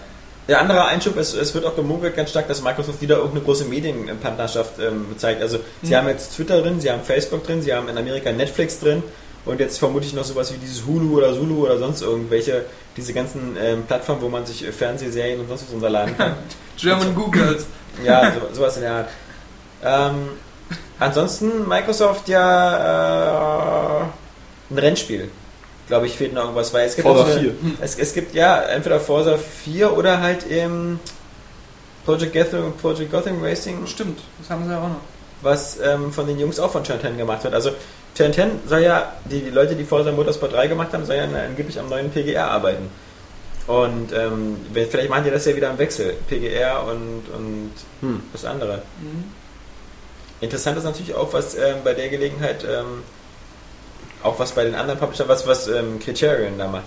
Der 0.46 0.60
andere 0.60 0.84
Einschub, 0.84 1.16
es, 1.16 1.32
es 1.34 1.54
wird 1.54 1.64
auch 1.64 1.74
gemunkelt 1.74 2.14
ganz 2.16 2.30
stark, 2.30 2.48
dass 2.48 2.60
Microsoft 2.62 3.00
wieder 3.00 3.16
irgendeine 3.16 3.44
große 3.44 3.64
Medienpartnerschaft 3.64 4.78
ähm, 4.78 5.06
zeigt. 5.16 5.40
Also 5.40 5.58
sie 5.82 5.92
Mhm. 5.92 5.96
haben 5.96 6.08
jetzt 6.08 6.34
Twitter 6.36 6.60
drin, 6.60 6.80
sie 6.80 6.90
haben 6.90 7.02
Facebook 7.02 7.44
drin, 7.46 7.62
sie 7.62 7.72
haben 7.72 7.88
in 7.88 7.96
Amerika 7.96 8.30
Netflix 8.30 8.78
drin 8.78 9.02
und 9.46 9.58
jetzt 9.60 9.78
vermute 9.78 10.04
ich 10.06 10.12
noch 10.12 10.24
sowas 10.24 10.52
wie 10.52 10.58
dieses 10.58 10.84
Hulu 10.86 11.16
oder 11.18 11.32
Zulu 11.32 11.64
oder 11.64 11.78
sonst 11.78 12.02
irgendwelche, 12.02 12.66
diese 12.96 13.12
ganzen 13.14 13.56
ähm, 13.58 13.84
Plattformen, 13.86 14.20
wo 14.20 14.28
man 14.28 14.44
sich 14.44 14.64
Fernsehserien 14.66 15.40
und 15.40 15.48
sonst 15.48 15.64
was 15.66 15.72
runterladen 15.72 16.16
kann. 16.16 16.34
German 16.76 17.14
Googles. 17.14 17.66
ja, 18.04 18.30
so, 18.32 18.40
sowas 18.54 18.76
in 18.76 18.82
der 18.82 18.92
Art. 18.92 19.08
Ähm, 19.82 20.28
ansonsten 20.98 21.66
Microsoft 21.68 22.28
ja 22.28 24.00
äh, 24.00 24.04
ein 24.70 24.78
Rennspiel. 24.78 25.30
Glaube 25.86 26.06
ich, 26.06 26.16
fehlt 26.16 26.32
noch 26.32 26.42
irgendwas, 26.44 26.72
weil 26.72 26.86
es 26.86 26.96
gibt 26.96 27.06
Forza 27.06 27.22
auch 27.24 27.26
so 27.28 27.32
eine- 27.38 27.42
4. 27.42 27.54
es, 27.82 27.98
es 27.98 28.14
gibt 28.14 28.34
ja 28.34 28.62
entweder 28.62 29.00
Forza 29.00 29.36
4 29.36 29.96
oder 29.96 30.20
halt 30.20 30.46
im 30.50 30.98
Project 32.06 32.32
Gotham, 32.32 32.72
Project 32.80 33.10
Gotham 33.10 33.42
Racing, 33.42 33.86
Stimmt, 33.86 34.20
das 34.40 34.48
haben 34.50 34.64
sie 34.64 34.70
ja 34.70 34.78
auch 34.78 34.88
noch. 34.88 34.96
was 35.42 35.78
ähm, 35.80 36.12
von 36.12 36.26
den 36.26 36.38
Jungs 36.38 36.58
auch 36.58 36.70
von 36.70 36.84
Turn 36.84 37.00
10 37.00 37.18
gemacht 37.18 37.44
wird. 37.44 37.52
Also 37.54 37.70
Turn 38.14 38.32
10 38.32 38.50
soll 38.66 38.80
ja, 38.82 39.12
die, 39.26 39.40
die 39.40 39.50
Leute, 39.50 39.74
die 39.74 39.84
Forza 39.84 40.10
Motorsport 40.12 40.52
3 40.52 40.68
gemacht 40.68 40.92
haben, 40.92 41.04
soll 41.04 41.16
ja 41.16 41.24
angeblich 41.24 41.78
am 41.78 41.88
neuen 41.88 42.10
PGR 42.10 42.50
arbeiten. 42.50 42.88
Und 43.66 44.12
ähm, 44.12 44.56
vielleicht 44.90 45.08
machen 45.10 45.24
die 45.24 45.30
das 45.30 45.44
ja 45.46 45.56
wieder 45.56 45.70
im 45.70 45.78
Wechsel. 45.78 46.14
PGR 46.28 46.84
und, 46.86 47.22
und 47.34 47.70
Hm. 48.00 48.22
das 48.32 48.44
andere. 48.44 48.82
Mhm. 49.00 49.24
Interessant 50.40 50.76
ist 50.76 50.84
natürlich 50.84 51.14
auch, 51.14 51.32
was 51.32 51.54
ähm, 51.54 51.76
bei 51.82 51.94
der 51.94 52.10
Gelegenheit, 52.10 52.64
ähm, 52.64 53.02
auch 54.24 54.38
was 54.38 54.52
bei 54.52 54.64
den 54.64 54.74
anderen 54.74 54.98
Publishern, 54.98 55.28
was, 55.28 55.46
was 55.46 55.68
ähm, 55.68 55.98
Criterion 56.00 56.58
da 56.58 56.66
macht. 56.66 56.84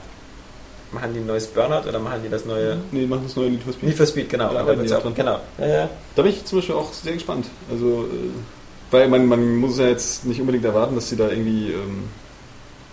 Machen 0.92 1.14
die 1.14 1.20
ein 1.20 1.26
neues 1.26 1.48
Burnout 1.48 1.88
oder 1.88 2.00
machen 2.00 2.22
die 2.24 2.30
das 2.30 2.46
neue 2.46 2.78
Nee, 2.92 3.06
machen 3.06 3.24
das 3.26 3.36
neue 3.36 3.50
Need 3.50 3.62
for 3.64 3.74
Speed. 3.74 3.88
Need 3.90 3.98
for 3.98 4.06
Speed, 4.06 4.30
genau. 4.30 4.54
Da 4.54 4.64
Da 4.64 4.68
wird's 4.78 4.90
die 4.90 4.96
auch, 4.98 5.14
genau. 5.14 5.40
Ja, 5.58 5.68
ja. 5.68 5.90
Da 6.16 6.22
bin 6.22 6.32
ich 6.32 6.46
zum 6.46 6.60
Beispiel 6.60 6.76
auch 6.76 6.92
sehr 6.94 7.14
gespannt. 7.14 7.46
Also, 7.72 8.06
äh, 8.06 8.30
weil 8.92 9.08
man, 9.10 9.26
man 9.26 9.56
muss 9.58 9.78
ja 9.80 9.88
jetzt 9.88 10.26
nicht 10.26 10.40
unbedingt 10.40 10.64
erwarten, 10.66 10.96
dass 10.96 11.10
sie 11.10 11.18
da 11.18 11.28
irgendwie 11.30 11.72
ähm, 11.74 12.06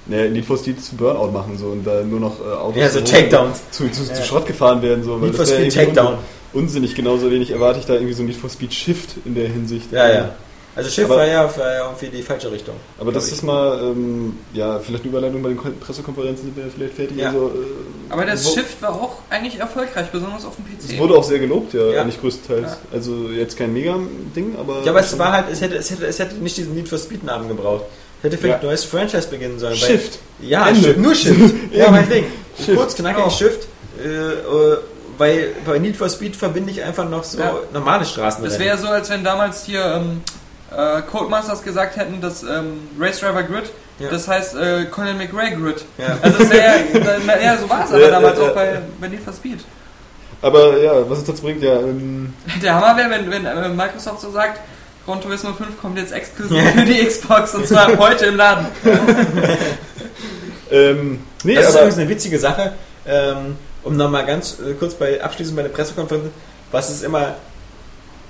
naja, 0.06 0.28
Need 0.28 0.44
for 0.44 0.58
Speed 0.58 0.84
zu 0.84 0.96
Burnout 0.96 1.30
machen 1.30 1.56
so, 1.56 1.66
und 1.68 1.84
da 1.86 2.02
nur 2.02 2.18
noch 2.20 2.40
äh, 2.40 2.52
Autos 2.52 2.76
Ja, 2.80 2.88
so 2.90 3.00
zu, 3.00 3.90
zu, 3.90 4.02
Ja. 4.02 4.14
zu 4.14 4.22
Schrott 4.24 4.46
gefahren 4.46 4.82
werden. 4.82 5.04
So, 5.04 5.12
weil 5.20 5.28
Need 5.28 5.36
for 5.36 5.46
Speed 5.46 5.72
Takedown. 5.72 6.14
un- 6.14 6.18
Unsinnig, 6.52 6.94
genauso 6.94 7.30
wenig 7.30 7.50
erwarte 7.52 7.78
ich 7.80 7.86
da 7.86 7.94
irgendwie 7.94 8.12
so 8.14 8.22
ein 8.22 8.26
Need 8.26 8.36
for 8.36 8.50
Speed 8.50 8.72
Shift 8.74 9.10
in 9.24 9.34
der 9.36 9.48
Hinsicht. 9.48 9.90
Ja, 9.92 10.08
ja. 10.12 10.34
Also 10.76 10.90
Schiff 10.90 11.04
Aber- 11.04 11.16
war, 11.18 11.26
ja, 11.26 11.56
war 11.56 11.72
ja 11.72 11.84
irgendwie 11.84 12.08
die 12.08 12.22
falsche 12.22 12.50
Richtung. 12.50 12.74
Aber 12.98 13.12
das 13.12 13.30
ist 13.30 13.42
mal, 13.42 13.78
ähm, 13.80 14.36
ja, 14.52 14.80
vielleicht 14.80 15.04
eine 15.04 15.10
Überleitung 15.12 15.42
bei 15.42 15.50
den 15.50 15.58
Kon- 15.58 15.78
Pressekonferenzen 15.78 16.46
sind 16.46 16.56
wir 16.56 16.64
vielleicht 16.74 16.94
fertig. 16.94 17.16
Ja. 17.16 17.28
Also, 17.28 17.46
äh, 17.48 18.12
Aber 18.12 18.26
das 18.26 18.44
wo- 18.44 18.54
Shift 18.54 18.82
war 18.82 18.90
auch 18.92 19.18
eigentlich 19.30 19.58
erfolgreich, 19.60 20.06
besonders 20.10 20.44
auf 20.44 20.56
dem 20.56 20.64
Es 20.78 20.86
PC. 20.88 20.98
wurde 20.98 21.14
auch 21.16 21.22
sehr 21.24 21.38
gelobt, 21.38 21.74
ja, 21.74 21.86
Ja. 21.86 22.02
eigentlich 22.02 22.20
größtenteils. 22.20 22.72
Ja. 22.72 22.76
Also 22.92 23.28
jetzt 23.30 23.56
kein 23.56 23.72
Mega-Ding, 23.72 24.56
aber. 24.58 24.82
Ja, 24.84 24.90
aber 24.90 25.00
es 25.00 25.16
war 25.18 25.32
halt, 25.32 25.46
es 25.52 25.60
hätte, 25.60 25.76
es 25.76 25.90
hätte, 25.90 26.06
es 26.06 26.18
hätte 26.18 26.34
nicht 26.36 26.56
diesen 26.56 26.74
Need 26.74 26.88
for 26.88 26.98
Speed 26.98 27.22
Namen 27.22 27.46
gebraucht. 27.48 27.84
Es 28.18 28.24
hätte 28.24 28.38
vielleicht 28.38 28.54
Ja. 28.56 28.60
ein 28.60 28.66
neues 28.66 28.84
Franchise 28.84 29.28
beginnen 29.28 29.58
sollen. 29.60 29.72
weil- 29.80 29.88
Shift. 29.90 30.18
Ja, 30.40 30.68
Ende. 30.68 30.80
Shift, 30.88 30.98
nur 30.98 31.14
Shift. 31.14 31.54
ja, 31.72 31.90
meinetwegen. 31.90 32.26
Shift. 32.58 32.76
Kurz, 32.76 32.94
knackig, 32.96 33.24
Oh. 33.26 33.30
Shift. 33.30 33.68
Äh, 34.04 34.08
äh, 34.08 34.76
weil 35.18 35.52
bei 35.64 35.78
Need 35.78 35.96
for 35.96 36.08
Speed 36.08 36.34
verbinde 36.34 36.72
ich 36.72 36.82
einfach 36.82 37.08
noch 37.08 37.22
so 37.22 37.38
Ja. 37.38 37.54
normale 37.72 38.04
Straßen. 38.04 38.42
Das 38.42 38.58
wäre 38.58 38.76
so, 38.76 38.88
als 38.88 39.08
wenn 39.10 39.22
damals 39.22 39.64
hier 39.64 39.84
ähm, 39.84 40.22
äh, 40.76 41.02
Codemasters 41.02 41.62
gesagt 41.62 41.96
hätten, 41.96 42.20
dass 42.20 42.42
ähm, 42.42 42.88
Race 42.98 43.20
Driver 43.20 43.42
Grid, 43.42 43.70
Ja. 43.98 44.08
das 44.10 44.26
heißt 44.28 44.56
äh, 44.56 44.84
Colin 44.86 45.16
McRae 45.18 45.50
Grid. 45.54 45.84
Ja. 45.98 46.18
Also 46.22 46.38
das 46.38 46.50
wäre 46.50 46.62
ja, 46.66 47.40
ja, 47.42 47.56
so 47.58 47.68
war 47.70 47.84
es 47.84 47.90
aber 47.90 48.00
Ja, 48.00 48.10
damals 48.10 48.38
ja, 48.38 48.44
auch 48.44 48.48
ja. 48.48 48.52
bei, 48.54 48.80
bei 49.00 49.08
Need 49.08 49.22
for 49.22 49.32
Speed. 49.32 49.60
Aber 50.42 50.78
ja, 50.78 51.08
was 51.08 51.18
es 51.18 51.24
dazu 51.24 51.42
bringt, 51.42 51.62
ja. 51.62 51.78
Ähm, 51.80 52.34
Der 52.62 52.74
Hammer 52.74 52.96
wäre, 52.96 53.10
wenn, 53.10 53.30
wenn 53.30 53.46
äh, 53.46 53.68
Microsoft 53.68 54.20
so 54.20 54.30
sagt, 54.30 54.60
Gran 55.06 55.20
Turismo 55.20 55.52
5 55.52 55.80
kommt 55.80 55.98
jetzt 55.98 56.12
exklusiv 56.12 56.62
für 56.72 56.84
die 56.84 57.04
Xbox 57.04 57.54
und 57.54 57.66
zwar 57.66 57.88
heute 57.98 58.26
im 58.26 58.36
Laden. 58.36 58.66
ähm, 60.70 61.20
nee, 61.44 61.54
Das 61.54 61.68
ist 61.68 61.74
übrigens 61.74 61.98
eine 61.98 62.08
witzige 62.08 62.38
Sache, 62.38 62.72
ähm, 63.06 63.56
um 63.82 63.96
nochmal 63.96 64.24
ganz 64.26 64.58
äh, 64.60 64.74
kurz 64.74 64.94
bei 64.94 65.22
abschließend 65.22 65.56
bei 65.56 65.62
den 65.62 65.72
Pressekonferenzen, 65.72 66.30
was 66.72 66.90
ist 66.90 67.04
immer, 67.04 67.34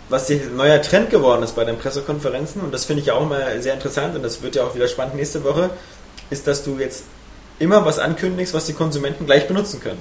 was 0.09 0.27
der 0.27 0.39
neuer 0.55 0.81
Trend 0.83 1.11
geworden 1.11 1.43
ist 1.43 1.57
bei 1.57 1.65
den 1.65 1.79
Pressekonferenzen, 1.79 2.61
und 2.63 2.73
das 2.73 2.85
finde 2.85 3.01
ich 3.01 3.07
ja 3.07 3.15
auch 3.15 3.27
mal 3.29 3.61
sehr 3.61 3.75
interessant, 3.75 4.15
und 4.17 4.23
das 4.23 4.43
wird 4.43 4.55
ja 4.57 4.65
auch 4.65 4.75
wieder 4.75 4.89
spannend 4.89 5.17
nächste 5.17 5.43
Woche, 5.45 5.71
ist, 6.31 6.47
dass 6.47 6.63
du 6.65 6.79
jetzt 6.79 7.05
immer 7.59 7.85
was 7.85 7.99
ankündigst, 7.99 8.53
was 8.55 8.67
die 8.67 8.73
Konsumenten 8.73 9.27
gleich 9.27 9.47
benutzen 9.49 9.81
können. 9.81 10.01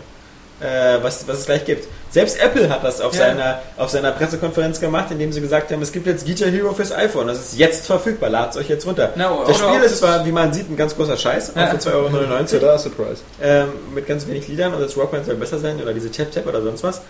Äh, 0.62 1.04
was, 1.04 1.28
was 1.28 1.40
es 1.40 1.46
gleich 1.46 1.66
gibt. 1.66 1.88
Selbst 2.12 2.40
Apple 2.40 2.70
hat 2.70 2.84
das 2.86 3.02
auf, 3.02 3.14
Ja. 3.14 3.20
seiner, 3.26 3.62
auf 3.76 3.90
seiner 3.90 4.12
Pressekonferenz 4.12 4.80
gemacht, 4.80 5.08
indem 5.10 5.34
sie 5.34 5.42
gesagt 5.42 5.72
haben, 5.72 5.82
es 5.82 5.92
gibt 5.92 6.06
jetzt 6.08 6.26
Guitar 6.26 6.48
Hero 6.48 6.72
fürs 6.74 6.92
iPhone. 6.94 7.28
Das 7.28 7.40
ist 7.40 7.58
jetzt 7.58 7.86
verfügbar, 7.88 8.30
ladet 8.30 8.52
es 8.52 8.58
euch 8.58 8.70
jetzt 8.70 8.86
runter. 8.86 9.12
Oder 9.16 9.46
das 9.48 9.58
Spiel 9.58 9.82
ist 9.84 9.98
zwar, 9.98 10.26
wie 10.26 10.32
man 10.32 10.54
sieht, 10.54 10.70
ein 10.70 10.78
ganz 10.78 10.96
großer 10.96 11.18
Scheiß, 11.18 11.54
Ja. 11.56 11.66
auch 11.66 11.72
für 11.72 11.78
2,99 11.80 12.54
Euro. 12.54 12.66
da 12.66 12.78
Surprise. 12.80 13.22
Ähm, 13.42 13.70
mit 13.94 14.08
ganz 14.08 14.26
wenig 14.28 14.48
Liedern 14.48 14.74
und 14.74 14.80
das 14.82 14.96
Rockband 14.96 15.26
soll 15.26 15.36
besser 15.36 15.60
sein 15.60 15.82
oder 15.82 15.92
diese 15.94 16.10
Tap-Tap 16.12 16.46
oder 16.48 16.62
sonst 16.62 16.84
was. 16.84 17.02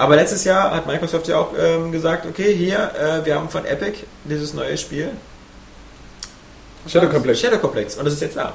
Aber 0.00 0.16
letztes 0.16 0.44
Jahr 0.44 0.74
hat 0.74 0.86
Microsoft 0.86 1.28
ja 1.28 1.36
auch 1.36 1.52
ähm, 1.58 1.92
gesagt, 1.92 2.24
okay, 2.24 2.54
hier, 2.54 2.90
äh, 2.98 3.22
wir 3.22 3.34
haben 3.34 3.50
von 3.50 3.66
Epic 3.66 3.98
dieses 4.24 4.54
neue 4.54 4.78
Spiel. 4.78 5.10
Shadow 6.88 7.10
Complex. 7.10 7.38
Shadow 7.38 7.58
Complex. 7.58 7.96
Und 7.96 8.06
das 8.06 8.14
ist 8.14 8.22
jetzt 8.22 8.36
da. 8.38 8.54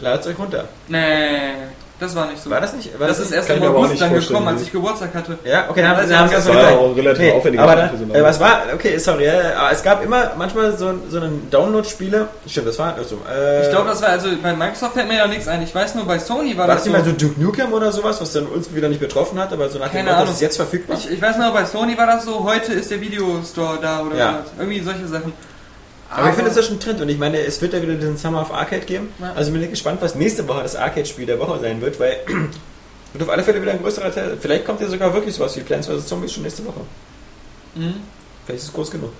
Ladet 0.00 0.20
es 0.20 0.26
euch 0.26 0.38
runter. 0.38 0.68
Nee, 0.88 1.54
das 2.02 2.14
war 2.14 2.26
nicht 2.26 2.42
so. 2.42 2.50
War 2.50 2.60
das 2.60 2.74
nicht? 2.74 2.98
War 2.98 3.08
das 3.08 3.18
das 3.18 3.26
ist 3.26 3.32
erst 3.32 3.50
im 3.50 3.62
August 3.62 4.00
dann 4.00 4.12
gekommen, 4.12 4.48
als 4.48 4.62
ich 4.62 4.72
Geburtstag 4.72 5.14
hatte. 5.14 5.38
Ja, 5.44 5.70
okay, 5.70 5.80
dann 5.82 5.90
haben, 5.90 5.98
Das 6.00 6.08
dann 6.08 6.18
haben 6.18 6.30
war 6.30 6.36
das 6.36 6.48
war 6.48 6.78
auch 6.78 6.96
relativ 6.96 7.22
Nee, 7.22 7.32
aufwendig. 7.32 7.60
aber, 7.60 7.76
dann, 7.76 8.10
äh, 8.14 8.22
was 8.22 8.40
war, 8.40 8.62
okay, 8.74 8.98
sorry, 8.98 9.28
aber 9.28 9.70
es 9.72 9.82
gab 9.82 10.04
immer 10.04 10.32
manchmal 10.36 10.76
so, 10.76 10.92
so 11.08 11.16
einen 11.18 11.48
Download-Spiele, 11.50 12.28
stimmt, 12.46 12.66
das 12.68 12.78
war 12.78 12.94
so. 13.08 13.16
Äh, 13.32 13.62
Ich 13.62 13.70
glaube, 13.70 13.88
das 13.88 14.02
war 14.02 14.08
also 14.10 14.28
bei 14.42 14.52
Microsoft 14.52 14.94
fällt 14.94 15.08
mir 15.08 15.16
ja 15.18 15.26
nichts 15.26 15.48
ein. 15.48 15.62
Ich 15.62 15.74
weiß 15.74 15.94
nur, 15.94 16.04
bei 16.04 16.18
Sony 16.18 16.56
war, 16.56 16.66
war 16.68 16.74
das 16.74 16.84
das 16.84 16.84
so. 16.86 16.90
mal 16.98 17.04
so 17.04 17.12
Duke 17.12 17.40
Nukem 17.40 17.72
oder 17.72 17.92
sowas, 17.92 18.20
was 18.20 18.32
dann 18.32 18.46
uns 18.46 18.74
wieder 18.74 18.88
nicht 18.88 19.00
betroffen 19.00 19.38
hat, 19.38 19.52
aber 19.52 19.68
so 19.68 19.78
nach 19.78 19.88
dem 19.90 20.04
Motto, 20.04 20.20
das 20.22 20.30
ist 20.34 20.40
jetzt 20.42 20.56
verfügbar? 20.56 20.96
Ich, 20.98 21.10
ich 21.10 21.22
weiß 21.22 21.38
nur, 21.38 21.52
bei 21.52 21.64
Sony 21.64 21.96
war 21.96 22.06
das 22.06 22.24
so, 22.24 22.44
heute 22.44 22.72
ist 22.72 22.90
der 22.90 23.00
Videostore 23.00 23.78
da 23.80 24.00
oder 24.00 24.16
Ja. 24.16 24.44
irgendwie 24.58 24.80
solche 24.80 25.06
Sachen. 25.06 25.32
Aber 26.14 26.28
ich 26.28 26.34
finde, 26.34 26.50
das 26.50 26.58
ist 26.58 26.66
schon 26.66 26.76
ein 26.76 26.80
Trend 26.80 27.00
und 27.00 27.08
ich 27.08 27.18
meine, 27.18 27.38
es 27.40 27.60
wird 27.62 27.72
ja 27.72 27.82
wieder 27.82 27.94
diesen 27.94 28.16
Summer 28.16 28.42
of 28.42 28.52
Arcade 28.52 28.84
geben. 28.84 29.08
Ja. 29.20 29.32
Also 29.34 29.50
bin 29.52 29.62
ich 29.62 29.70
gespannt, 29.70 30.00
was 30.02 30.14
nächste 30.14 30.46
Woche 30.48 30.62
das 30.62 30.76
Arcade-Spiel 30.76 31.26
der 31.26 31.38
Woche 31.38 31.58
sein 31.60 31.80
wird, 31.80 31.98
weil 31.98 32.16
wird 33.12 33.22
auf 33.22 33.28
alle 33.30 33.42
Fälle 33.42 33.60
wieder 33.62 33.72
ein 33.72 33.80
größerer 33.82 34.12
Teil. 34.14 34.36
Vielleicht 34.40 34.64
kommt 34.64 34.80
ja 34.80 34.88
sogar 34.88 35.12
wirklich 35.14 35.34
sowas 35.34 35.56
wie 35.56 35.60
Plants 35.60 35.86
vs. 35.88 36.06
Zombies 36.06 36.32
schon 36.32 36.42
nächste 36.42 36.64
Woche. 36.64 36.80
Mhm. 37.74 37.94
Vielleicht 38.44 38.62
ist 38.62 38.68
es 38.68 38.72
groß 38.74 38.90
genug. 38.90 39.12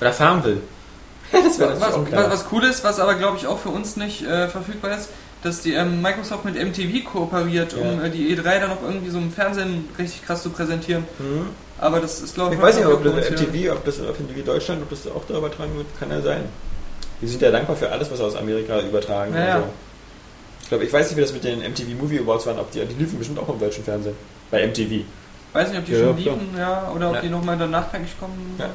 Oder 0.00 0.12
Farmville. 0.12 0.60
das 1.32 1.58
wäre 1.58 1.80
Was, 1.80 1.94
auch 1.94 2.02
was, 2.02 2.08
klar. 2.08 2.30
was 2.30 2.44
cool 2.52 2.64
ist, 2.64 2.82
was 2.84 2.98
aber 2.98 3.14
glaube 3.14 3.36
ich 3.38 3.46
auch 3.46 3.58
für 3.58 3.68
uns 3.68 3.96
nicht 3.96 4.22
äh, 4.26 4.48
verfügbar 4.48 4.96
ist, 4.96 5.10
dass 5.42 5.62
die 5.62 5.72
ähm, 5.74 6.02
Microsoft 6.02 6.44
mit 6.44 6.54
MTV 6.56 7.04
kooperiert, 7.10 7.72
um 7.74 8.00
Ja. 8.00 8.04
äh, 8.06 8.10
die 8.10 8.36
E3 8.36 8.42
dann 8.60 8.70
noch 8.70 8.82
irgendwie 8.82 9.10
so 9.10 9.18
im 9.18 9.32
Fernsehen 9.32 9.88
richtig 9.98 10.24
krass 10.26 10.42
zu 10.42 10.50
präsentieren. 10.50 11.04
Mhm. 11.18 11.46
Aber 11.80 12.00
das 12.00 12.20
ist 12.20 12.34
glaube 12.34 12.54
Ich 12.54 12.60
weiß 12.60 12.76
nicht, 12.76 12.86
ob 12.86 13.02
das 13.02 13.30
MTV, 13.30 13.72
ob 13.72 13.84
das 13.84 14.00
auf 14.00 14.18
MTV 14.20 14.44
Deutschland, 14.44 14.82
ob 14.82 14.90
das 14.90 15.06
auch 15.06 15.22
da 15.26 15.38
übertragen 15.38 15.74
wird, 15.76 15.86
kann 15.98 16.10
ja 16.10 16.20
sein. 16.20 16.44
Die 17.22 17.26
sind 17.26 17.40
ja 17.42 17.50
dankbar 17.50 17.76
für 17.76 17.90
alles, 17.90 18.10
was 18.10 18.20
aus 18.20 18.36
Amerika 18.36 18.80
übertragen 18.80 19.34
Ja, 19.34 19.46
ja. 19.46 19.56
und 19.56 19.62
so. 19.62 19.68
Ich 20.62 20.68
glaube, 20.68 20.84
ich 20.84 20.92
weiß 20.92 21.08
nicht, 21.08 21.16
wie 21.16 21.20
das 21.22 21.32
mit 21.32 21.42
den 21.44 21.60
MTV 21.60 21.88
Movie 22.00 22.20
Awards 22.20 22.46
waren, 22.46 22.58
ob 22.58 22.70
die, 22.70 22.80
die 22.84 22.94
liefen 22.94 23.18
bestimmt 23.18 23.38
auch 23.40 23.48
im 23.48 23.58
deutschen 23.58 23.82
Fernsehen. 23.82 24.14
Bei 24.50 24.66
MTV. 24.66 25.04
Weiß 25.52 25.70
nicht, 25.70 25.78
ob 25.78 25.84
die 25.86 25.92
Ja, 25.92 25.98
schon 25.98 26.16
liefen, 26.16 26.48
ja, 26.56 26.92
oder 26.94 27.08
ob 27.08 27.14
Ja. 27.16 27.20
die 27.22 27.28
nochmal 27.28 27.58
danach 27.58 27.92
eigentlich 27.92 28.18
kommen. 28.20 28.54
Ja. 28.58 28.70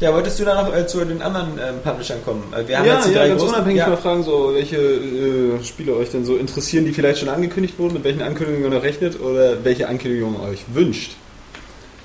Ja, 0.00 0.14
wolltest 0.14 0.40
du 0.40 0.44
dann 0.46 0.64
noch 0.64 0.74
äh, 0.74 0.86
zu 0.86 1.04
den 1.04 1.20
anderen 1.20 1.58
ähm, 1.62 1.74
Publishern 1.84 2.24
kommen? 2.24 2.42
Äh, 2.56 2.66
Wir 2.66 2.78
haben 2.78 2.86
ja, 2.86 2.94
jetzt 2.94 3.08
die 3.08 3.12
ja, 3.12 3.18
drei 3.18 3.28
ganz 3.28 3.42
unabhängig 3.42 3.78
ja. 3.80 3.88
mal 3.88 3.98
fragen, 3.98 4.22
so, 4.22 4.54
welche 4.54 4.76
äh, 4.78 5.62
Spiele 5.62 5.94
euch 5.94 6.10
denn 6.10 6.24
so 6.24 6.36
interessieren, 6.38 6.86
die 6.86 6.92
vielleicht 6.92 7.18
schon 7.18 7.28
angekündigt 7.28 7.78
wurden, 7.78 7.94
mit 7.94 8.04
welchen 8.04 8.22
Ankündigungen 8.22 8.70
ihr 8.72 8.76
noch 8.78 8.82
rechnet 8.82 9.20
oder 9.20 9.62
welche 9.62 9.88
Ankündigungen 9.88 10.40
euch 10.40 10.64
wünscht. 10.72 11.16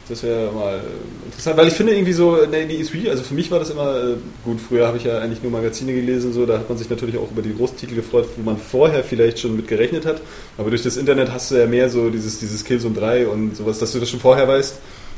Das 0.08 0.22
wäre 0.22 0.52
mal 0.52 0.76
äh, 0.76 1.26
interessant, 1.26 1.58
weil 1.58 1.68
ich 1.68 1.74
finde 1.74 1.94
irgendwie 1.96 2.14
so, 2.14 2.36
ne, 2.46 2.68
die 2.68 2.84
E3, 2.84 3.10
also 3.10 3.24
für 3.24 3.34
mich 3.34 3.50
war 3.50 3.58
das 3.58 3.72
immer, 3.72 3.96
äh, 4.04 4.16
gut, 4.44 4.60
früher 4.62 4.86
habe 4.86 4.98
ich 4.98 5.04
ja 5.04 5.18
eigentlich 5.18 5.42
nur 5.42 5.52
Magazine 5.52 5.94
gelesen, 5.94 6.32
so, 6.32 6.46
da 6.46 6.60
hat 6.60 6.70
man 6.70 6.78
sich 6.78 6.88
natürlich 6.92 7.18
auch 7.18 7.32
über 7.32 7.42
die 7.42 7.56
großen 7.56 7.76
Titel 7.76 7.96
gefreut, 7.96 8.28
wo 8.36 8.44
man 8.44 8.58
vorher 8.58 9.04
vielleicht 9.04 9.40
schon 9.40 9.56
mit 9.56 9.68
gerechnet 9.68 10.06
hat, 10.06 10.22
aber 10.60 10.70
durch 10.70 10.84
das 10.84 10.98
Internet 10.98 11.32
hast 11.32 11.50
du 11.50 11.56
ja 11.56 11.66
mehr 11.66 11.90
so 11.90 12.12
dieses, 12.12 12.38
dieses 12.38 12.64
Killzone 12.64 12.94
3 12.94 13.28
und 13.28 13.56
sowas, 13.58 13.80
dass 13.80 13.94
du 13.94 14.00
das 14.00 14.08
schon 14.08 14.20
vorher 14.20 14.48
weißt, 14.48 14.76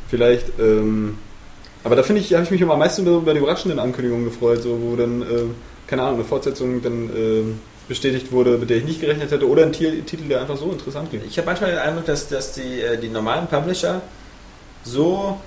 vielleicht, 0.10 0.46
ähm, 0.58 1.18
aber 1.84 1.98
da 1.98 2.04
finde 2.04 2.22
ich, 2.22 2.34
habe 2.34 2.46
ich 2.46 2.52
mich 2.52 2.62
immer 2.62 2.74
am 2.74 2.80
meisten 2.80 3.06
über, 3.06 3.34
die 3.34 3.40
überraschenden 3.40 3.80
Ankündigungen 3.80 4.24
gefreut, 4.24 4.62
so, 4.64 4.80
wo 4.82 4.96
dann, 4.96 5.22
äh, 5.22 5.26
keine 5.88 6.04
Ahnung, 6.04 6.16
eine 6.16 6.24
Fortsetzung 6.24 6.82
dann 6.82 7.10
äh, 7.10 7.44
bestätigt 7.90 8.32
wurde, 8.32 8.58
mit 8.58 8.70
der 8.70 8.78
ich 8.78 8.86
nicht 8.86 9.02
gerechnet 9.02 9.32
hätte, 9.32 9.50
oder 9.50 9.64
ein 9.64 9.74
Ti- 9.74 10.02
Titel, 10.06 10.30
der 10.30 10.40
einfach 10.42 10.56
so 10.58 10.72
interessant 10.72 11.10
klingt. 11.10 11.26
Ich 11.26 11.38
habe 11.38 11.46
manchmal 11.46 11.72
den 11.72 11.80
Eindruck, 11.80 12.06
dass, 12.06 12.30
dass 12.30 12.54
die, 12.54 12.82
äh, 12.82 12.98
die 12.98 13.10
normalen 13.10 13.48
Publisher 13.48 14.02
so 14.92 15.40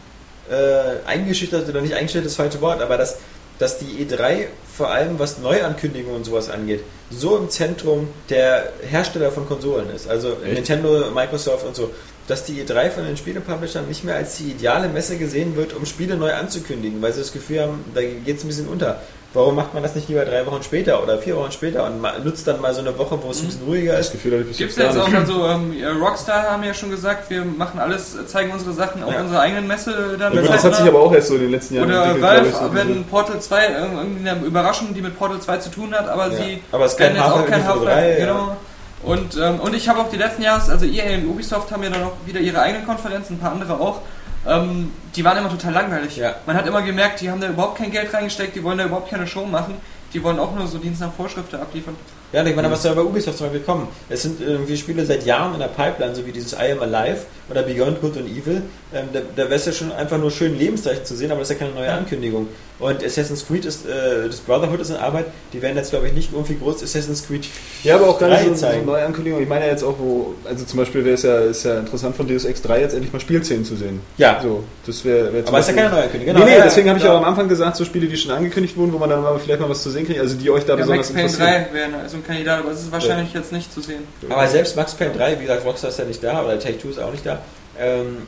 äh, 0.51 1.07
eingeschüchtert 1.07 1.69
oder 1.69 1.81
nicht 1.81 1.95
eingeschüchtert 1.95 2.27
ist 2.27 2.39
das 2.39 2.45
falsche 2.45 2.61
Wort, 2.61 2.83
aber 2.83 2.97
dass, 2.97 3.19
dass 3.59 3.79
die 3.79 4.05
E3 4.05 4.47
vor 4.77 4.91
allem 4.91 5.19
was 5.19 5.39
Neuankündigungen 5.39 6.17
und 6.17 6.25
sowas 6.25 6.49
angeht, 6.51 6.83
so 7.11 7.37
im 7.37 7.51
Zentrum 7.51 8.09
der 8.29 8.73
Hersteller 8.89 9.31
von 9.31 9.47
Konsolen 9.47 9.91
ist. 9.95 10.09
Also 10.09 10.37
Echt? 10.43 10.55
Nintendo, 10.55 11.11
Microsoft 11.11 11.67
und 11.67 11.77
so. 11.77 11.91
Dass 12.29 12.45
die 12.45 12.62
E3 12.62 12.91
von 12.91 13.05
den 13.05 13.17
Spielepublishern 13.17 13.89
nicht 13.89 14.05
mehr 14.05 14.15
als 14.15 14.37
die 14.37 14.53
ideale 14.53 14.89
Messe 14.89 15.17
gesehen 15.19 15.57
wird, 15.57 15.75
um 15.75 15.85
Spiele 15.85 16.17
neu 16.17 16.33
anzukündigen, 16.33 17.03
weil 17.03 17.12
sie 17.12 17.21
das 17.21 17.33
Gefühl 17.33 17.62
haben, 17.62 17.85
da 17.95 18.01
geht 18.01 18.37
es 18.37 18.45
ein 18.45 18.49
bisschen 18.49 18.69
unter. 18.69 19.01
Warum 19.32 19.55
macht 19.55 19.74
man 19.74 19.82
das 19.85 19.94
nicht 19.94 20.09
lieber 20.09 20.24
drei 20.24 20.44
Wochen 20.44 20.61
später 20.65 21.01
oder 21.02 21.16
vier 21.19 21.36
Wochen 21.36 21.52
später 21.52 21.86
und 21.86 22.02
nutzt 22.24 22.48
dann 22.48 22.61
mal 22.61 22.74
so 22.74 22.81
eine 22.81 22.98
Woche, 22.98 23.16
wo 23.23 23.31
es 23.31 23.40
ein 23.40 23.47
bisschen 23.47 23.62
ruhiger 23.65 23.93
Das 23.93 24.07
ist? 24.07 24.12
Gefühl 24.12 24.44
ich 24.51 24.57
Gibt 24.59 24.70
es 24.73 24.77
jetzt 24.77 24.98
auch 24.98 25.07
nicht. 25.07 25.16
also 25.19 25.47
ähm, 25.47 25.73
Rockstar 26.02 26.51
haben 26.51 26.65
ja 26.65 26.74
schon 26.74 26.90
gesagt, 26.90 27.31
wir 27.31 27.44
machen 27.44 27.78
alles, 27.78 28.16
zeigen 28.27 28.51
unsere 28.51 28.73
Sachen 28.73 29.05
auf 29.05 29.12
Ja. 29.12 29.20
unserer 29.20 29.40
eigenen 29.40 29.69
Messe 29.69 30.16
dann. 30.19 30.35
Ja, 30.35 30.43
das 30.43 30.65
hat 30.65 30.74
sich 30.74 30.85
aber 30.86 30.98
auch 30.98 31.12
erst 31.12 31.28
so 31.28 31.35
in 31.36 31.43
den 31.43 31.51
letzten 31.52 31.77
Jahren 31.77 31.89
Oder 31.89 32.07
entwickelt, 32.07 32.23
Valve, 32.28 32.48
ich, 32.48 32.55
so 32.57 32.74
wenn 32.74 33.05
Portal 33.05 33.40
2 33.40 33.65
äh, 33.66 33.73
irgendwie 33.82 34.28
eine 34.28 34.44
Überraschung, 34.44 34.94
die 34.94 35.01
mit 35.01 35.16
Portal 35.16 35.39
2 35.40 35.57
zu 35.59 35.70
tun 35.70 35.94
hat, 35.94 36.09
aber 36.09 36.27
Ja. 36.32 36.36
sie 36.36 36.62
Aber 36.73 36.85
es 36.86 36.97
kein 36.97 37.15
jetzt 37.15 37.24
auch 37.24 37.47
kein 37.47 37.65
Half-Life. 37.65 37.85
3, 37.85 38.19
ja. 38.19 38.27
Genau. 38.27 38.57
Und, 39.05 39.36
ähm, 39.40 39.61
und 39.61 39.74
ich 39.77 39.89
habe 39.89 40.01
auch 40.01 40.11
die 40.11 40.16
letzten 40.19 40.43
Jahre, 40.43 40.61
also 40.70 40.85
EA 40.85 41.15
und 41.19 41.27
Ubisoft 41.28 41.70
haben 41.70 41.82
ja 41.85 41.90
dann 41.90 42.02
auch 42.02 42.12
wieder 42.27 42.40
ihre 42.40 42.61
eigenen 42.61 42.85
Konferenzen, 42.85 43.35
ein 43.35 43.39
paar 43.39 43.52
andere 43.52 43.74
auch. 43.81 44.01
Ähm, 44.47 44.93
die 45.15 45.25
waren 45.25 45.39
immer 45.39 45.51
total 45.51 45.75
langweilig. 45.75 46.17
Ja. 46.17 46.37
Man 46.47 46.57
hat 46.57 46.67
immer 46.67 46.83
gemerkt, 46.83 47.21
die 47.21 47.31
haben 47.31 47.41
da 47.41 47.49
überhaupt 47.49 47.79
kein 47.79 47.91
Geld 47.91 48.12
reingesteckt, 48.12 48.57
die 48.57 48.62
wollen 48.62 48.79
da 48.79 48.85
überhaupt 48.85 49.11
keine 49.11 49.27
Show 49.27 49.45
machen. 49.45 49.75
Die 50.12 50.23
wollen 50.23 50.39
auch 50.39 50.55
nur 50.55 50.67
so 50.67 50.79
Dienst 50.79 51.01
nach 51.01 51.12
Vorschrift 51.12 51.55
abliefern. 51.55 51.95
Ja, 52.33 52.45
ich 52.45 52.57
meine, 52.57 52.71
was 52.71 52.83
soll 52.83 52.95
bei 52.95 53.03
Ubisoft 53.03 53.39
zum 53.39 53.47
Beispiel 53.47 53.62
kommen? 53.62 53.89
Es 54.09 54.23
sind 54.23 54.41
irgendwie 54.41 54.77
Spiele 54.77 55.05
seit 55.05 55.25
Jahren 55.25 55.55
in 55.55 55.61
der 55.61 55.69
Pipeline, 55.69 56.15
so 56.15 56.25
wie 56.27 56.33
dieses 56.33 56.53
I 56.53 56.73
Am 56.73 56.81
Alive 56.81 57.27
oder 57.51 57.63
Beyond 57.63 58.01
Good 58.01 58.17
and 58.17 58.29
Evil. 58.29 58.63
Ähm, 58.93 59.09
da 59.13 59.21
da 59.37 59.43
wäre 59.45 59.55
es 59.55 59.67
ja 59.67 59.73
schon 59.73 59.93
einfach 59.93 60.19
nur 60.19 60.31
schön, 60.31 60.59
Lebenszeichen 60.59 61.05
zu 61.05 61.15
sehen, 61.17 61.31
aber 61.31 61.41
das 61.41 61.51
ist 61.51 61.61
ja 61.61 61.67
keine 61.67 61.79
neue 61.79 61.93
Ankündigung. 61.93 62.49
Und 62.79 63.05
Assassin's 63.05 63.47
Creed 63.47 63.67
ist, 63.67 63.85
äh, 63.87 64.27
das 64.27 64.39
Brotherhood 64.39 64.81
ist 64.81 64.89
in 64.89 64.97
Arbeit. 64.97 65.27
Die 65.53 65.61
werden 65.61 65.77
jetzt, 65.77 65.91
glaube 65.91 66.07
ich, 66.09 66.15
nicht 66.15 66.33
irgendwie 66.33 66.57
groß 66.57 66.83
Assassin's 66.83 67.27
Creed 67.27 67.47
Ja, 67.85 67.97
aber 67.97 68.09
auch 68.09 68.19
gar 68.19 68.29
nicht 68.29 68.41
3 68.41 68.45
so, 68.49 68.55
so 68.55 68.61
zeigen. 68.61 68.87
neue 68.87 69.05
Ankündigungen. 69.05 69.43
Ich 69.43 69.49
meine 69.49 69.67
ja 69.67 69.73
jetzt 69.73 69.85
auch, 69.85 69.97
wo, 69.99 70.35
also 70.49 70.65
zum 70.65 70.79
Beispiel 70.79 71.05
wäre 71.05 71.15
es 71.15 71.23
ja, 71.23 71.41
ist 71.41 71.65
ja 71.65 71.79
interessant 71.79 72.17
von 72.17 72.27
Deus 72.27 72.47
Ex 72.47 72.63
3 72.63 72.81
jetzt 72.81 72.95
endlich 72.95 73.13
mal 73.13 73.21
Spielszenen 73.21 73.67
zu 73.67 73.77
sehen. 73.77 74.01
Ja. 74.17 74.41
So, 74.43 74.65
das 74.87 75.05
wäre 75.05 75.31
wär 75.31 75.47
Aber 75.47 75.59
es 75.59 75.69
ist 75.69 75.77
ja 75.77 75.83
keine 75.83 75.95
neue 75.95 76.05
Ankündigung. 76.05 76.35
Genau, 76.35 76.47
nee, 76.47 76.53
nee, 76.53 76.59
ja, 76.59 76.65
deswegen 76.65 76.89
habe 76.89 76.99
ich 76.99 77.05
ja. 77.05 77.13
auch 77.13 77.19
am 77.19 77.25
Anfang 77.25 77.49
gesagt, 77.49 77.77
so 77.77 77.85
Spiele, 77.85 78.07
die 78.07 78.17
schon 78.17 78.31
angekündigt 78.31 78.75
wurden, 78.79 78.95
wo 78.95 78.99
man 78.99 79.11
dann 79.11 79.23
mal 79.23 79.39
vielleicht 79.39 79.61
mal 79.61 79.69
was 79.69 79.83
zu 79.83 79.91
sehen 79.91 80.07
kriegt, 80.07 80.19
also 80.19 80.35
die 80.37 80.49
euch 80.51 80.65
da 80.65 80.73
Ja, 80.73 80.77
besonders 80.77 81.13
Max 81.13 81.37
Payne 81.37 81.47
interessieren. 81.51 81.67
3 81.71 81.79
wäre 81.99 82.09
so 82.09 82.17
ein 82.17 82.27
Kandidat, 82.27 82.61
aber 82.61 82.71
es 82.73 82.81
ist 82.81 82.93
wahrscheinlich 82.93 83.35
jetzt 83.35 83.53
nicht 83.53 83.73
zu 83.75 83.83
sehen. 83.83 84.05
Aber 84.31 84.47
selbst 84.49 84.75
Max 84.77 84.95
Payne 84.95 85.13
3, 85.15 85.39
wie 85.39 85.43
gesagt, 85.43 85.67
Rockstar 85.67 85.91
ist 85.91 85.99
ja 85.99 86.07
nicht 86.07 86.25
da, 86.25 86.43
oder 86.43 86.59
Take-Two 86.59 86.89
ist 86.89 86.99
auch 86.99 87.13
nicht 87.13 87.27
da. 87.27 87.40
Ähm, 87.81 88.19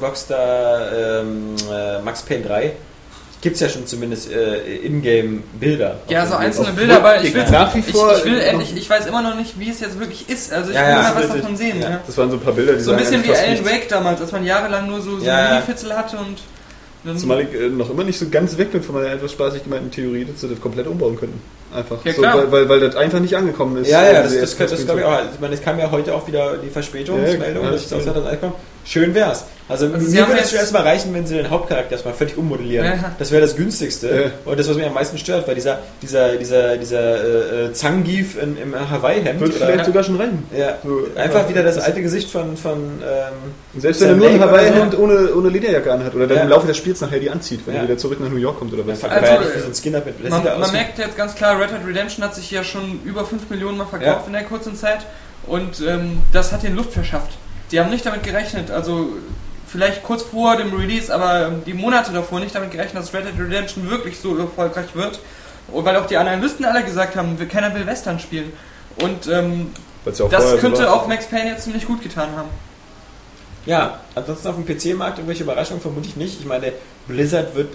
Rockstar, 0.00 0.92
ähm, 0.92 1.56
äh, 1.72 1.98
Max 2.00 2.22
Payne 2.22 2.44
3, 2.44 2.72
gibt 3.40 3.54
es 3.54 3.60
ja 3.60 3.68
schon 3.68 3.86
zumindest 3.86 4.30
äh, 4.30 4.76
Ingame-Bilder. 4.84 5.96
Ja, 6.08 6.26
so 6.26 6.34
einzelne 6.36 6.68
auf 6.68 6.74
Bilder, 6.74 6.96
aber 6.98 7.22
ich 7.22 7.34
will, 7.34 7.44
nach 7.50 7.74
wie 7.74 7.82
vor- 7.82 8.12
ich, 8.12 8.18
ich 8.18 8.24
will 8.26 8.40
endlich, 8.40 8.76
ich 8.76 8.88
weiß 8.90 9.06
immer 9.06 9.22
noch 9.22 9.34
nicht, 9.34 9.58
wie 9.58 9.70
es 9.70 9.80
jetzt 9.80 9.98
wirklich 9.98 10.28
ist. 10.28 10.52
Also 10.52 10.70
ich 10.70 10.76
Ja, 10.76 10.82
will 10.82 10.90
ja, 10.90 11.02
mal 11.02 11.14
was 11.16 11.28
davon 11.28 11.56
sehen. 11.56 11.80
Ja. 11.80 12.00
Das 12.06 12.16
waren 12.18 12.30
so 12.30 12.36
ein 12.36 12.40
paar 12.42 12.52
Bilder, 12.52 12.74
die 12.74 12.80
So 12.80 12.92
ein 12.92 12.98
bisschen 12.98 13.24
wie 13.24 13.32
Alan. 13.34 13.64
Wake 13.64 13.88
damals, 13.88 14.20
als 14.20 14.30
man 14.32 14.44
jahrelang 14.44 14.86
nur 14.86 15.00
so, 15.00 15.18
so 15.18 15.24
Ja. 15.26 15.50
Mini-Fitzel 15.54 15.96
hatte 15.96 16.16
und 16.18 16.38
dann, 17.02 17.16
Zumal 17.16 17.40
ich 17.40 17.54
äh, 17.58 17.68
noch 17.70 17.88
immer 17.88 18.04
nicht 18.04 18.18
so 18.18 18.28
ganz 18.28 18.58
weg 18.58 18.72
bin 18.72 18.82
von 18.82 18.94
meiner 18.96 19.08
etwas 19.14 19.32
spaßig 19.32 19.64
gemeinten 19.64 19.90
Theorie, 19.90 20.26
dass 20.26 20.42
sie 20.42 20.48
das 20.48 20.60
komplett 20.60 20.86
umbauen 20.86 21.18
könnten. 21.18 21.40
Einfach. 21.74 21.96
Ja, 22.04 22.12
so, 22.12 22.22
weil, 22.22 22.52
weil, 22.52 22.68
weil 22.68 22.80
das 22.80 22.94
einfach 22.94 23.20
nicht 23.20 23.34
angekommen 23.34 23.78
ist. 23.78 23.88
Ja, 23.88 24.04
ja, 24.04 24.22
das, 24.22 24.32
diese 24.32 24.40
das, 24.42 24.56
das, 24.58 24.70
das 24.72 24.84
glaube 24.84 25.00
ich 25.00 25.06
auch. 25.06 25.18
Ich 25.32 25.40
meine, 25.40 25.54
es 25.54 25.62
kam 25.62 25.78
ja 25.78 25.90
heute 25.90 26.14
auch 26.14 26.26
wieder 26.28 26.58
die 26.58 26.68
Verspätungsmeldung, 26.68 27.64
Ja, 27.64 27.70
dass 27.70 27.90
ja, 27.90 27.96
es 27.96 28.06
aus 28.06 28.12
der 28.12 28.36
kommt. 28.36 28.54
Schön 28.84 29.14
wär's. 29.14 29.44
Also, 29.68 29.86
Also 29.86 29.98
mir 30.10 30.26
würde 30.26 30.40
es 30.40 30.50
schon 30.50 30.58
erstmal 30.58 30.82
reichen, 30.82 31.14
wenn 31.14 31.26
sie 31.26 31.36
den 31.36 31.48
Hauptcharakter 31.48 31.92
erstmal 31.92 32.12
völlig 32.14 32.36
ummodellieren. 32.36 32.86
Ja. 32.86 33.12
Das 33.20 33.30
wäre 33.30 33.40
das 33.42 33.54
günstigste. 33.54 34.08
Ja. 34.08 34.50
Und 34.50 34.58
das, 34.58 34.68
was 34.68 34.76
mich 34.76 34.84
am 34.84 34.94
meisten 34.94 35.16
stört, 35.16 35.46
weil 35.46 35.54
dieser, 35.54 35.78
dieser, 36.02 36.36
dieser, 36.36 36.76
dieser 36.76 37.66
äh, 37.66 37.72
Zangief 37.72 38.36
in, 38.42 38.56
im 38.56 38.74
Hawaii-Hemd. 38.90 39.38
Wird 39.38 39.54
vielleicht 39.54 39.84
sogar 39.84 40.02
schon 40.02 40.16
reichen. 40.16 40.44
ja, 40.58 40.76
So, 40.82 41.06
einfach 41.14 41.48
wieder 41.48 41.62
das 41.62 41.78
alte 41.78 42.02
Gesicht 42.02 42.28
von, 42.30 42.56
von 42.56 43.00
ähm, 43.00 43.80
Selbst 43.80 44.00
wenn 44.00 44.08
er 44.08 44.16
nur 44.16 44.28
ein 44.28 44.40
Hawaii-Hemd 44.40 44.98
ohne, 44.98 45.32
ohne 45.36 45.48
Lederjacke 45.50 45.92
anhat 45.92 46.16
oder 46.16 46.26
dann 46.26 46.38
Ja. 46.38 46.42
im 46.44 46.48
Laufe 46.48 46.66
des 46.66 46.76
Spiels 46.76 47.00
nachher 47.00 47.20
die 47.20 47.30
anzieht, 47.30 47.60
wenn 47.66 47.74
Ja. 47.74 47.80
er 47.82 47.84
wieder 47.86 47.98
zurück 47.98 48.18
nach 48.18 48.28
New 48.28 48.38
York 48.38 48.58
kommt 48.58 48.72
oder 48.72 48.84
was. 48.88 49.02
Ja, 49.02 49.08
Also, 49.08 49.26
er 49.26 49.30
so 49.30 49.34
hat 49.94 50.06
mit 50.06 50.24
das 50.24 50.30
man, 50.30 50.42
man 50.60 50.72
merkt 50.72 50.98
jetzt 50.98 51.16
ganz 51.16 51.36
klar, 51.36 51.60
Red 51.60 51.70
Dead 51.70 51.86
Redemption 51.86 52.24
hat 52.24 52.34
sich 52.34 52.50
ja 52.50 52.64
schon 52.64 52.98
über 53.04 53.24
5 53.24 53.48
Millionen 53.50 53.78
Mal 53.78 53.86
verkauft 53.86 54.22
Ja. 54.22 54.26
in 54.26 54.32
der 54.32 54.42
kurzen 54.44 54.74
Zeit 54.74 55.06
und 55.46 55.80
ähm, 55.86 56.18
das 56.32 56.50
hat 56.50 56.64
den 56.64 56.74
Luft 56.74 56.92
verschafft. 56.92 57.30
Die 57.70 57.78
haben 57.80 57.90
nicht 57.90 58.04
damit 58.04 58.22
gerechnet, 58.22 58.70
also 58.70 59.10
vielleicht 59.66 60.02
kurz 60.02 60.22
vor 60.22 60.56
dem 60.56 60.72
Release, 60.74 61.14
aber 61.14 61.50
die 61.64 61.74
Monate 61.74 62.12
davor 62.12 62.40
nicht 62.40 62.54
damit 62.54 62.70
gerechnet, 62.72 63.02
dass 63.02 63.14
Red 63.14 63.26
Dead 63.26 63.38
Redemption 63.38 63.88
wirklich 63.88 64.18
so 64.18 64.36
erfolgreich 64.36 64.94
wird. 64.94 65.20
Und 65.68 65.84
weil 65.84 65.96
auch 65.96 66.06
die 66.06 66.16
Analysten 66.16 66.64
alle 66.64 66.82
gesagt 66.82 67.14
haben, 67.14 67.38
wir- 67.38 67.46
keiner 67.46 67.72
will 67.74 67.86
Western 67.86 68.18
spielen. 68.18 68.52
Und 69.00 69.28
ähm, 69.28 69.70
ja 70.04 70.28
das 70.28 70.50
so 70.50 70.56
könnte 70.56 70.92
auch 70.92 71.06
Max 71.06 71.26
Payne 71.26 71.50
jetzt 71.50 71.64
ziemlich 71.64 71.86
gut 71.86 72.02
getan 72.02 72.30
haben. 72.36 72.48
Ja, 73.66 74.00
ansonsten 74.14 74.48
auf 74.48 74.56
dem 74.56 74.64
PC-Markt 74.66 75.18
irgendwelche 75.18 75.44
Überraschungen 75.44 75.80
vermute 75.82 76.08
ich 76.08 76.16
nicht. 76.16 76.40
Ich 76.40 76.46
meine, 76.46 76.72
Blizzard 77.06 77.54
wird 77.54 77.68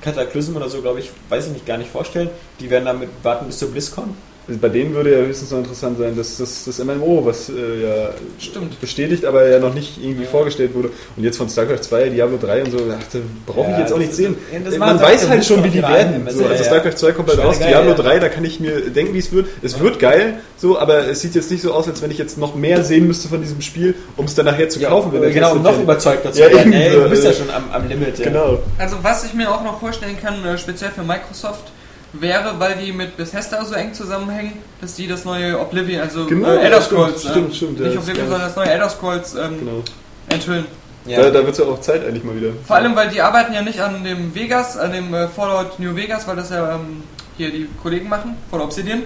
Cataclysm 0.00 0.56
oder 0.56 0.68
so, 0.70 0.80
glaube 0.80 1.00
ich, 1.00 1.10
weiß 1.28 1.46
ich 1.46 1.52
nicht, 1.52 1.66
gar 1.66 1.76
nicht 1.76 1.90
vorstellen. 1.90 2.30
Die 2.60 2.70
werden 2.70 2.84
damit 2.84 3.10
warten 3.22 3.46
bis 3.46 3.58
zur 3.58 3.70
BlizzCon. 3.72 4.16
Also 4.46 4.60
Bei 4.60 4.68
denen 4.68 4.94
würde 4.94 5.10
ja 5.18 5.24
höchstens 5.24 5.50
noch 5.52 5.58
interessant 5.60 5.96
sein, 5.98 6.14
dass 6.16 6.36
das, 6.36 6.64
das 6.66 6.78
MMO, 6.84 7.24
was 7.24 7.48
äh, 7.48 7.52
ja 7.82 8.10
Stimmt. 8.38 8.78
bestätigt, 8.78 9.24
aber 9.24 9.48
ja 9.48 9.58
noch 9.58 9.72
nicht 9.72 9.96
irgendwie 10.02 10.26
vorgestellt 10.26 10.74
wurde. 10.74 10.90
Und 11.16 11.24
jetzt 11.24 11.38
von 11.38 11.48
StarCraft 11.48 11.78
2, 11.82 12.10
Diablo 12.10 12.36
3 12.38 12.64
und 12.64 12.70
so, 12.72 12.78
dachte, 12.78 13.22
brauche 13.46 13.62
ich 13.70 13.72
Ja, 13.72 13.80
jetzt 13.80 13.92
auch 13.94 13.98
nicht 13.98 14.12
sehen. 14.14 14.36
ja, 14.52 14.78
Man 14.78 15.00
weiß 15.00 15.30
halt 15.30 15.46
schon, 15.46 15.64
wie 15.64 15.70
die 15.70 15.80
werden. 15.80 16.28
So, 16.28 16.44
also 16.44 16.62
ja, 16.62 16.64
StarCraft 16.64 16.96
2 16.96 17.12
kommt 17.12 17.28
bald 17.28 17.38
raus, 17.38 17.56
Schweinegeil, 17.56 17.84
Diablo 17.84 18.02
ja. 18.04 18.10
3, 18.10 18.18
da 18.18 18.28
kann 18.28 18.44
ich 18.44 18.60
mir 18.60 18.80
denken, 18.90 19.14
wie 19.14 19.18
es 19.18 19.32
wird. 19.32 19.46
Es 19.62 19.80
wird 19.80 19.98
geil, 19.98 20.34
so, 20.58 20.78
aber 20.78 21.08
es 21.08 21.20
sieht 21.22 21.34
jetzt 21.34 21.50
nicht 21.50 21.62
so 21.62 21.72
aus, 21.72 21.88
als 21.88 22.02
wenn 22.02 22.10
ich 22.10 22.18
jetzt 22.18 22.36
noch 22.36 22.54
mehr 22.54 22.84
sehen 22.84 23.06
müsste 23.06 23.28
von 23.28 23.40
diesem 23.40 23.62
Spiel, 23.62 23.94
um 24.18 24.26
es 24.26 24.34
dann 24.34 24.44
nachher 24.44 24.68
zu 24.68 24.78
kaufen. 24.80 25.10
wenn 25.12 25.22
der 25.22 25.30
genau, 25.30 25.52
um 25.52 25.62
noch 25.62 25.80
überzeugter 25.80 26.32
zu 26.32 26.40
Ja, 26.42 26.50
werden. 26.50 26.70
Ey, 26.72 26.90
du 26.90 27.08
bist 27.08 27.24
ja 27.24 27.30
äh, 27.30 27.34
schon 27.34 27.48
am, 27.50 27.64
am 27.72 27.88
Limit. 27.88 28.18
Ja. 28.18 28.26
Genau. 28.26 28.58
Also 28.78 28.96
was 29.00 29.24
ich 29.24 29.32
mir 29.32 29.50
auch 29.50 29.64
noch 29.64 29.80
vorstellen 29.80 30.18
kann, 30.20 30.44
äh, 30.44 30.58
speziell 30.58 30.90
für 30.90 31.02
Microsoft, 31.02 31.72
wäre, 32.20 32.58
weil 32.58 32.76
die 32.76 32.92
mit 32.92 33.16
Bethesda 33.16 33.64
so 33.64 33.74
eng 33.74 33.92
zusammenhängen, 33.92 34.52
dass 34.80 34.94
die 34.94 35.06
das 35.06 35.24
neue 35.24 35.58
Oblivion, 35.58 36.02
also 36.02 36.26
Genau, 36.26 36.48
äh, 36.48 36.56
Elder 36.58 36.76
ja, 36.76 36.82
stimmt, 36.82 37.00
Scrolls, 37.00 37.20
stimmt, 37.22 37.50
äh, 37.50 37.54
stimmt, 37.54 37.78
ja, 37.80 37.84
nicht 37.86 37.96
das 37.96 38.04
Oblivion, 38.04 38.28
sondern 38.28 38.46
das 38.48 38.56
neue 38.56 38.70
Elder 38.70 38.88
Scrolls 38.90 39.34
ähm, 39.34 39.58
genau. 39.58 39.82
enthüllen. 40.28 40.66
Ja. 41.06 41.20
Da, 41.22 41.30
da 41.30 41.38
wird 41.40 41.50
es 41.50 41.58
ja 41.58 41.64
auch 41.66 41.80
Zeit 41.80 42.06
eigentlich 42.06 42.24
mal 42.24 42.34
wieder. 42.34 42.52
Vor 42.66 42.76
allem, 42.76 42.96
weil 42.96 43.10
die 43.10 43.20
arbeiten 43.20 43.52
ja 43.52 43.62
nicht 43.62 43.80
an 43.80 44.04
dem 44.04 44.34
Vegas, 44.34 44.78
an 44.78 44.92
dem 44.92 45.12
äh, 45.12 45.28
Fallout 45.28 45.78
New 45.78 45.94
Vegas, 45.94 46.26
weil 46.26 46.36
das 46.36 46.50
ja 46.50 46.76
ähm, 46.76 47.02
hier 47.36 47.50
die 47.50 47.68
Kollegen 47.82 48.08
machen, 48.08 48.36
von 48.50 48.60
Obsidian. 48.62 49.02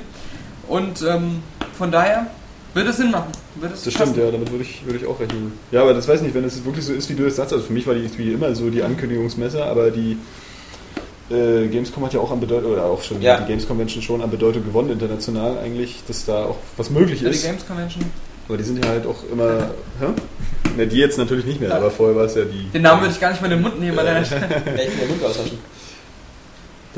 Und 0.69 1.03
ähm, 1.03 1.43
von 1.77 1.91
daher 1.91 2.27
wird 2.75 2.87
es 2.87 2.99
Sinn 2.99 3.11
machen. 3.11 3.33
Wird 3.57 3.73
es 3.73 3.83
Das 3.85 3.95
passen. 3.95 4.13
stimmt, 4.13 4.25
ja, 4.25 4.31
damit 4.31 4.51
würde 4.51 4.63
ich, 4.63 4.85
würde 4.85 4.99
ich 4.99 5.07
auch 5.07 5.19
rechnen. 5.19 5.53
Ja, 5.73 5.83
aber 5.83 5.95
das 5.95 6.07
weiß 6.07 6.21
ich 6.21 6.27
nicht, 6.27 6.35
wenn 6.35 6.45
es 6.45 6.65
wirklich 6.65 6.85
so 6.85 6.93
ist, 6.93 7.09
wie 7.09 7.15
du 7.15 7.27
es 7.27 7.37
sagst. 7.37 7.53
Also 7.53 7.65
für 7.65 7.73
mich 7.73 7.87
war 7.87 7.95
die 7.95 8.09
wie 8.17 8.33
immer 8.33 8.55
so 8.55 8.71
die 8.71 8.83
Ankündigungsmesse, 8.83 9.65
aber 9.65 9.91
die 9.91 10.19
äh, 11.31 11.67
Gamescom 11.69 12.05
hat 12.05 12.13
ja 12.15 12.21
auch 12.21 12.31
an 12.31 12.41
Bedeutung, 12.41 12.73
oder 12.73 12.85
auch 12.85 13.03
schon 13.03 13.21
Ja. 13.23 13.41
die 13.41 13.47
Games 13.47 13.67
Convention 13.67 14.03
schon 14.03 14.23
an 14.23 14.31
Bedeutung 14.31 14.65
gewonnen 14.65 14.91
international 14.91 15.59
eigentlich, 15.59 16.03
dass 16.07 16.25
da 16.25 16.45
auch 16.47 16.57
was 16.77 16.91
möglich 16.91 17.21
Ja, 17.23 17.29
die 17.31 17.35
ist. 17.35 17.45
Games 17.45 17.67
Convention. 17.67 18.05
Aber 18.49 18.57
die 18.57 18.65
sind 18.65 18.83
ja 18.83 18.91
halt 18.91 19.07
auch 19.07 19.17
immer. 19.31 19.71
Hä? 20.01 20.07
Ne, 20.77 20.87
die 20.87 20.97
jetzt 20.97 21.19
natürlich 21.19 21.45
nicht 21.45 21.61
mehr, 21.61 21.75
aber 21.75 21.91
vorher 21.91 22.17
war 22.17 22.25
es 22.25 22.35
ja 22.35 22.45
die. 22.45 22.65
Den 22.73 22.83
Namen 22.83 23.03
würde 23.03 23.13
ich 23.13 23.21
gar 23.21 23.31
nicht 23.31 23.43
mehr 23.43 23.51
in 23.51 23.59
den 23.59 23.63
Mund 23.63 23.79
nehmen 23.81 23.99
Stelle. 24.25 24.47
Ja, 24.51 24.83
ich 24.83 24.99
den 24.99 25.09
Mund 25.09 25.23
auswaschen. 25.25 25.59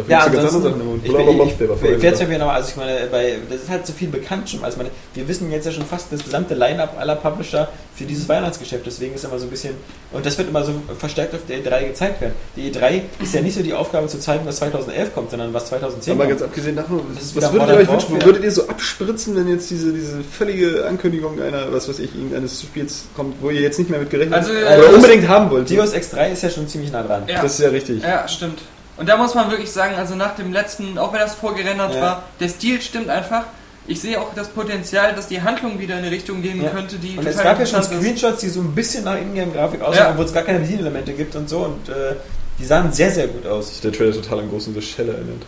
Dafür 0.08 0.12
Ja, 0.12 0.42
ganz 0.42 0.54
andere 0.54 0.72
Sachen 0.72 0.80
im 0.80 0.96
ich, 1.04 1.10
ich, 1.10 1.18
ich, 1.18 1.52
ich 1.52 1.60
werde 2.02 2.06
es 2.08 2.18
super. 2.18 2.28
mir 2.30 2.38
nochmal, 2.38 2.56
also 2.56 2.68
ich 2.70 2.76
meine, 2.76 2.98
bei, 3.10 3.38
das 3.50 3.62
ist 3.62 3.68
halt 3.70 3.86
so 3.86 3.92
viel 3.92 4.08
bekannt 4.08 4.48
schon. 4.50 4.62
Also 4.64 4.74
ich 4.76 4.78
meine, 4.82 4.90
wir 5.14 5.28
wissen 5.28 5.50
jetzt 5.50 5.66
ja 5.66 5.72
schon 5.72 5.84
fast 5.84 6.12
das 6.12 6.22
gesamte 6.24 6.54
Line-Up 6.54 6.96
aller 6.98 7.16
Publisher 7.16 7.68
für 7.94 8.04
dieses 8.04 8.28
Weihnachtsgeschäft, 8.28 8.84
deswegen 8.86 9.14
ist 9.14 9.24
immer 9.24 9.38
so 9.38 9.46
ein 9.46 9.50
bisschen, 9.50 9.74
und 10.12 10.24
das 10.24 10.38
wird 10.38 10.48
immer 10.48 10.64
so 10.64 10.72
verstärkt 10.98 11.34
auf 11.34 11.40
der 11.48 11.58
E3 11.58 11.88
gezeigt 11.88 12.20
werden. 12.22 12.32
Die 12.56 12.70
E3 12.72 13.02
ist 13.22 13.34
ja 13.34 13.42
nicht 13.42 13.54
so 13.54 13.62
die 13.62 13.74
Aufgabe 13.74 14.06
zu 14.06 14.18
zeigen, 14.18 14.46
was 14.46 14.56
2011 14.56 15.14
kommt, 15.14 15.30
sondern 15.30 15.52
was 15.52 15.66
2010 15.66 16.14
Aber 16.14 16.24
kommt. 16.24 16.38
ganz 16.38 16.42
abgesehen 16.42 16.76
davon, 16.76 17.00
was, 17.14 17.36
was 17.36 17.52
würdet 17.52 17.68
ihr 17.68 17.74
euch 17.76 17.88
wünschen? 17.88 18.12
Warfare. 18.12 18.24
Würdet 18.26 18.44
ihr 18.44 18.52
so 18.52 18.68
abspritzen, 18.68 19.36
wenn 19.36 19.48
jetzt 19.48 19.70
diese, 19.70 19.92
diese 19.92 20.20
völlige 20.22 20.86
Ankündigung 20.86 21.40
einer, 21.42 21.70
was 21.72 21.88
weiß 21.88 21.98
ich, 21.98 22.14
irgendeines 22.14 22.62
Spiels 22.62 23.04
kommt, 23.14 23.36
wo 23.42 23.50
ihr 23.50 23.60
jetzt 23.60 23.78
nicht 23.78 23.90
mehr 23.90 24.00
mit 24.00 24.08
gerechnet 24.10 24.34
Also, 24.38 24.50
habt? 24.52 24.62
äh, 24.62 24.78
oder 24.78 24.86
das- 24.86 24.94
unbedingt 24.96 25.28
haben 25.28 25.50
wollt? 25.50 25.70
Deus 25.70 25.92
X3 25.94 26.32
ist 26.32 26.42
ja 26.42 26.50
schon 26.50 26.68
ziemlich 26.68 26.90
nah 26.92 27.02
dran. 27.02 27.24
Ja. 27.28 27.42
Das 27.42 27.52
ist 27.54 27.60
ja 27.60 27.68
richtig. 27.68 28.02
Ja, 28.02 28.26
stimmt. 28.28 28.60
Und 29.00 29.08
da 29.08 29.16
muss 29.16 29.34
man 29.34 29.50
wirklich 29.50 29.72
sagen, 29.72 29.94
also 29.96 30.14
nach 30.14 30.36
dem 30.36 30.52
letzten, 30.52 30.98
auch 30.98 31.12
wenn 31.12 31.20
das 31.20 31.34
vorgerendert 31.34 31.94
Ja. 31.94 32.00
war, 32.02 32.22
der 32.38 32.48
Stil 32.48 32.80
stimmt 32.82 33.08
einfach. 33.08 33.44
Ich 33.86 34.00
sehe 34.02 34.20
auch 34.20 34.34
das 34.36 34.48
Potenzial, 34.48 35.14
dass 35.14 35.26
die 35.26 35.40
Handlung 35.42 35.80
wieder 35.80 35.94
in 35.98 36.04
eine 36.04 36.10
Richtung 36.12 36.42
gehen 36.42 36.62
Ja. 36.62 36.68
könnte, 36.68 36.96
die 36.96 37.16
Und 37.16 37.26
es 37.26 37.36
gab 37.38 37.58
ja 37.58 37.64
schon 37.66 37.76
interessant 37.80 37.92
ist. 37.92 37.98
Screenshots, 38.02 38.40
die 38.42 38.48
so 38.50 38.60
ein 38.60 38.74
bisschen 38.74 39.04
nach 39.04 39.16
Ingame-Grafik 39.16 39.80
aussehen, 39.80 40.04
Ja. 40.04 40.10
obwohl 40.10 40.26
es 40.26 40.32
gar 40.34 40.42
keine 40.42 40.60
Bedienelemente 40.60 41.12
gibt 41.14 41.34
und 41.34 41.48
so. 41.48 41.60
Und 41.60 41.88
äh, 41.88 42.14
die 42.58 42.64
sahen 42.66 42.92
sehr, 42.92 43.10
sehr 43.10 43.26
gut 43.26 43.46
aus. 43.46 43.80
Der 43.80 43.90
Trailer 43.90 44.12
total 44.12 44.40
an 44.40 44.50
Ghost 44.50 44.68
in 44.68 44.74
the 44.74 44.82
Shell 44.82 45.08
erinnert. 45.08 45.42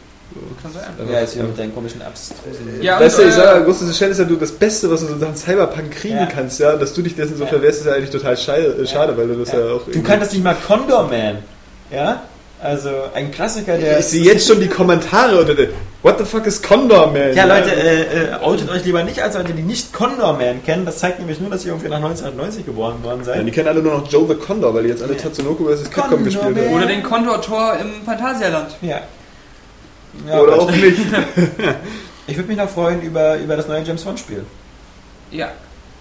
Kann 0.63 0.73
sein. 0.73 0.85
Ja, 1.13 1.21
jetzt 1.21 1.35
hier 1.35 1.43
mit 1.43 1.59
deinen 1.59 1.75
komischen 1.75 2.01
abstrusen. 2.01 2.81
Ja, 2.81 2.99
weißt 2.99 3.19
du, 3.19 3.23
ich 3.23 3.29
äh, 3.29 3.33
sage, 3.33 3.65
Ghost 3.67 3.83
in 3.83 3.89
the 3.89 3.95
Shell 3.95 4.11
ist 4.13 4.19
ja 4.19 4.25
du 4.25 4.37
das 4.37 4.51
Beste, 4.51 4.91
was 4.91 5.01
du 5.03 5.09
so 5.09 5.19
Sachen 5.19 5.37
Cyberpunk 5.37 5.91
kriegen 5.91 6.17
Ja. 6.17 6.25
kannst, 6.27 6.59
ja. 6.59 6.75
Dass 6.75 6.95
du 6.95 7.03
dich 7.03 7.15
dessen 7.15 7.37
so 7.37 7.45
Ja. 7.45 7.51
verwehrst, 7.51 7.81
ist 7.81 7.87
ja 7.87 7.93
eigentlich 7.93 8.09
total 8.11 8.35
schade, 8.39 8.79
äh, 8.83 8.87
schade 8.87 9.15
weil 9.15 9.29
du 9.29 9.35
das 9.35 9.53
ja, 9.53 9.59
Ja. 9.61 9.65
auch. 9.75 9.83
Du 9.85 9.91
irgendwie- 9.91 10.09
kanntest 10.09 10.33
nicht 10.33 10.43
mal 10.43 10.57
Condor 10.67 11.07
Man. 11.07 11.41
Ja? 11.91 12.23
Also 12.63 12.91
ein 13.15 13.33
Klassiker, 13.33 13.77
der. 13.77 13.99
Ich 13.99 14.07
sehe 14.07 14.23
jetzt 14.25 14.47
schon 14.47 14.61
die 14.61 14.69
Kommentare 14.69 15.41
unter 15.41 15.55
der. 15.55 15.69
What 16.03 16.19
the 16.19 16.25
fuck 16.25 16.47
is 16.47 16.63
Condor 16.63 17.09
Man? 17.09 17.35
ja, 17.35 17.45
Leute, 17.45 17.71
äh, 17.75 18.03
äh, 18.03 18.35
outet 18.41 18.71
euch 18.71 18.85
lieber 18.85 19.03
nicht 19.05 19.21
als 19.21 19.35
Leute, 19.35 19.53
die 19.53 19.63
nicht 19.63 19.93
Condor 19.93 20.33
Man 20.35 20.65
kennen. 20.65 20.85
Das 20.87 20.99
zeigt 20.99 21.19
nämlich 21.19 21.41
nur, 21.41 21.51
dass 21.51 21.65
ihr 21.65 21.73
irgendwie 21.73 21.89
nach 21.89 21.97
1990 21.99 22.65
geboren 22.67 23.03
worden 23.03 23.21
Ja, 23.21 23.35
seid. 23.35 23.47
die 23.47 23.51
kennen 23.51 23.69
alle 23.69 23.83
nur 23.83 23.95
noch 23.99 24.09
Joe 24.11 24.27
the 24.29 24.35
Condor, 24.35 24.73
weil 24.75 24.85
die 24.85 24.89
jetzt 24.91 25.03
alle 25.03 25.15
Ja. 25.15 25.21
Tatsunoko 25.23 25.65
vs. 25.65 25.91
Capcom 25.91 26.11
Condor 26.11 26.25
gespielt 26.25 26.55
Man. 26.57 26.65
haben. 26.65 26.75
Oder 26.75 26.87
den 26.87 27.03
Condor-Tor 27.03 27.77
im 27.81 28.05
Phantasialand. 28.05 28.77
Ja. 28.81 29.01
ja 30.29 30.41
Oder 30.41 30.55
auch 30.61 30.71
nicht. 30.71 30.99
Ich 32.29 32.37
würde 32.37 32.49
mich 32.49 32.57
noch 32.59 32.69
freuen 32.71 33.03
über, 33.03 33.37
über 33.39 33.57
das 33.57 33.67
neue 33.67 33.83
James 33.83 34.03
Bond 34.05 34.21
Spiel. 34.21 34.45
Ja. 35.33 35.49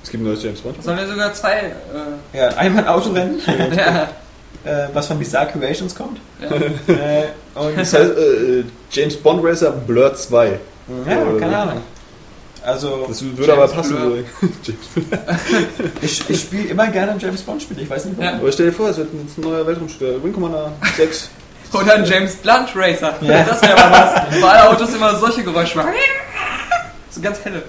Es 0.04 0.10
gibt 0.12 0.24
ein 0.24 0.28
neues 0.28 0.44
James 0.44 0.62
Bond. 0.62 0.82
Sollen 0.84 0.98
wir 1.00 1.08
sogar 1.08 1.34
zwei. 1.34 1.54
Äh, 2.34 2.38
Ja, 2.38 2.48
einmal 2.50 2.84
ein 2.84 2.90
Autorennen, 2.90 3.42
ja. 3.76 4.10
Äh, 4.64 4.88
was 4.94 5.07
von 5.07 5.18
Bizarre 5.19 5.48
Creations 5.52 5.94
kommt. 5.95 6.19
Ja. 6.41 6.48
Äh, 6.94 7.28
und 7.56 7.76
Das 7.78 7.94
heißt, 7.94 8.11
äh, 8.18 8.64
James 8.91 9.18
Bond 9.18 9.44
Racer 9.44 9.72
Blur 9.72 10.14
2. 10.14 10.48
ja, 11.07 11.15
keine 11.40 11.57
Ahnung. 11.57 11.82
Also, 12.64 13.06
Das 13.07 13.23
würde 13.23 13.53
aber 13.53 13.61
James 13.65 13.73
passen. 13.76 13.98
So. 13.98 14.48
James- 14.64 15.11
ich, 16.02 16.30
ich 16.30 16.40
spiele 16.41 16.64
immer 16.69 16.88
gerne 16.90 17.14
ein 17.14 17.19
James 17.19 17.41
Bond 17.41 17.61
Spiel. 17.64 17.80
Ich 17.82 17.90
weiß 17.90 18.06
nicht 18.06 18.18
warum. 18.19 18.34
Ja. 18.36 18.40
Aber 18.40 18.52
stell 18.52 18.68
dir 18.68 18.73
vor, 18.73 18.90
es 18.90 18.98
wird 18.98 19.11
ein 19.11 19.28
neuer 19.38 19.65
Weltraumshooter. 19.65 20.23
Wing 20.23 20.32
Commander 20.34 20.72
6. 20.95 21.30
Oder 21.73 21.95
ein 21.95 22.06
James 22.06 22.36
Blunt 22.36 22.69
Racer. 22.76 23.15
Ja. 23.22 23.44
Das 23.44 23.61
wäre 23.64 23.76
mal 23.76 23.91
was. 23.91 24.44
Alle 24.44 24.69
Autos 24.69 24.94
immer 24.94 25.15
solche 25.15 25.41
Geräusche 25.44 25.78
machen. 25.78 25.91
So 27.10 27.19
ganz 27.22 27.40
helle. 27.44 27.64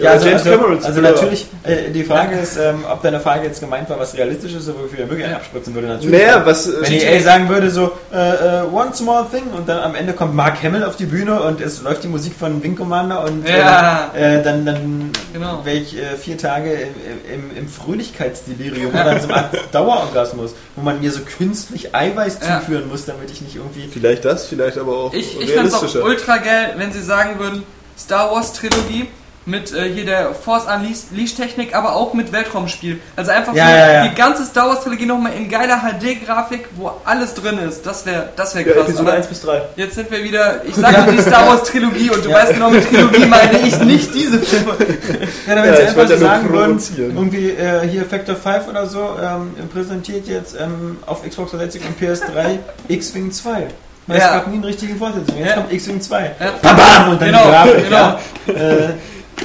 Ja, 0.00 0.10
also, 0.12 0.26
James 0.26 0.42
also, 0.46 0.56
Cameron 0.58 0.84
also 0.84 1.00
natürlich, 1.00 1.46
äh, 1.64 1.90
die 1.90 2.04
Frage 2.04 2.36
ist, 2.36 2.56
ähm, 2.56 2.84
ob 2.90 3.02
deine 3.02 3.20
Frage 3.20 3.46
jetzt 3.46 3.60
gemeint 3.60 3.88
war, 3.90 3.98
was 3.98 4.14
realistisch 4.16 4.54
ist, 4.54 4.68
oder 4.68 4.78
wofür 4.84 5.00
er 5.00 5.10
wirklich 5.10 5.28
abspritzen 5.28 5.74
würde. 5.74 5.88
Natürlich. 5.88 6.20
Naja, 6.20 6.42
was. 6.44 6.68
äh, 6.68 6.72
Wenn 6.82 6.92
EA 6.92 7.20
sagen 7.20 7.48
würde 7.48 7.70
so, 7.70 7.92
äh, 8.12 8.16
äh, 8.16 8.62
one 8.72 8.94
small 8.94 9.26
thing 9.30 9.44
und 9.56 9.68
dann 9.68 9.80
am 9.80 9.94
Ende 9.94 10.12
kommt 10.12 10.34
Mark 10.34 10.62
Hamill 10.62 10.84
auf 10.84 10.96
die 10.96 11.06
Bühne 11.06 11.40
und 11.42 11.60
es 11.60 11.82
läuft 11.82 12.02
die 12.04 12.08
Musik 12.08 12.32
von 12.38 12.62
Wing 12.62 12.76
Commander 12.76 13.24
und 13.24 13.46
Ja. 13.48 14.10
äh, 14.16 14.38
äh, 14.40 14.42
dann, 14.42 14.64
dann 14.64 15.10
Genau. 15.32 15.60
wäre 15.64 15.76
ich 15.76 15.96
äh, 15.96 16.16
vier 16.16 16.36
Tage 16.38 16.72
im, 16.72 17.50
im, 17.50 17.56
im 17.56 17.68
Fröhlichkeitsdelirium 17.68 18.90
oder 18.92 19.12
in 19.12 19.20
so 19.20 19.28
einem 19.28 19.36
Art 19.36 19.54
Dauerorgasmus, 19.72 20.54
wo 20.76 20.82
man 20.82 21.00
mir 21.00 21.10
so 21.12 21.20
künstlich 21.20 21.94
Eiweiß 21.94 22.38
Ja. 22.46 22.60
zuführen 22.60 22.88
muss, 22.88 23.04
damit 23.06 23.30
ich 23.30 23.40
nicht 23.40 23.56
irgendwie... 23.56 23.88
Vielleicht 23.92 24.24
das, 24.24 24.46
vielleicht 24.46 24.78
aber 24.78 24.96
auch 24.96 25.14
Ich, 25.14 25.40
ich 25.40 25.50
fände 25.50 25.68
es 25.68 25.74
auch 25.74 25.94
ultra 26.04 26.38
geil, 26.38 26.74
wenn 26.76 26.92
sie 26.92 27.02
sagen 27.02 27.38
würden, 27.38 27.62
Star 27.98 28.30
Wars 28.32 28.52
Trilogie 28.54 29.08
mit 29.50 29.72
äh, 29.74 29.92
hier 29.92 30.04
der 30.06 30.34
Force 30.34 30.64
Unleashed 30.66 31.36
Technik, 31.36 31.74
aber 31.74 31.96
auch 31.96 32.14
mit 32.14 32.32
Weltraumspiel. 32.32 33.00
Also 33.16 33.30
einfach 33.32 33.52
Ja, 33.54 33.64
so 33.66 33.70
ja, 33.72 33.92
ja. 33.92 34.06
die 34.08 34.14
ganze 34.14 34.44
Star 34.44 34.68
Wars 34.68 34.82
Trilogie 34.84 35.06
nochmal 35.06 35.32
in 35.34 35.48
geiler 35.48 35.78
HD-Grafik, 35.82 36.68
wo 36.76 36.92
alles 37.04 37.34
drin 37.34 37.58
ist. 37.58 37.84
Das 37.84 38.06
wäre 38.06 38.30
das 38.36 38.54
wär 38.54 38.62
ja, 38.66 38.72
krass. 38.72 38.84
Episode 38.88 39.08
Aber 39.08 39.16
1 39.18 39.26
bis 39.26 39.40
3. 39.42 39.62
jetzt 39.76 39.94
sind 39.96 40.10
wir 40.10 40.22
wieder, 40.24 40.64
ich 40.64 40.74
sage 40.74 41.12
die 41.12 41.20
Star 41.20 41.46
Wars 41.48 41.64
Trilogie 41.64 42.10
und 42.10 42.24
du 42.24 42.30
Ja. 42.30 42.36
weißt 42.36 42.54
genau, 42.54 42.70
mit 42.70 42.88
Trilogie 42.88 43.26
meine 43.26 43.58
ich 43.60 43.78
nicht 43.80 44.14
diese 44.14 44.38
Filme. 44.38 44.72
Ja, 45.46 45.56
wenn 45.56 45.64
Ja, 45.64 45.76
sie 45.76 45.82
ich 45.82 45.88
einfach 45.88 46.08
so 46.08 46.16
sagen 46.16 46.52
würden, 46.52 46.80
irgendwie 46.96 47.50
äh, 47.50 47.86
hier 47.88 48.04
Factor 48.04 48.36
5 48.36 48.68
oder 48.68 48.86
so, 48.86 49.16
ähm, 49.20 49.54
präsentiert 49.72 50.26
jetzt 50.28 50.54
ähm, 50.60 50.98
auf 51.06 51.22
Xbox 51.28 51.50
360 51.52 51.82
und 51.88 52.00
PS3 52.00 52.58
X-Wing 52.88 53.32
2. 53.32 53.66
Weil 54.06 54.16
Es 54.16 54.22
Ja. 54.22 54.32
gab 54.34 54.46
nie 54.48 54.54
einen 54.54 54.64
richtigen 54.64 54.96
Fortsetzung. 54.96 55.36
Jetzt 55.38 55.48
Ja. 55.48 55.54
kommt 55.54 55.72
X-Wing 55.72 56.00
2. 56.00 56.20
Ja. 56.22 56.30
Bam, 56.62 56.76
bam, 56.76 57.08
und 57.10 57.20
dann 57.22 57.28
Genau, 57.28 57.42
die 57.44 57.50
Grafik. 57.50 57.84
genau. 57.84 57.96
Ja. 57.96 58.18
Äh, 58.54 58.88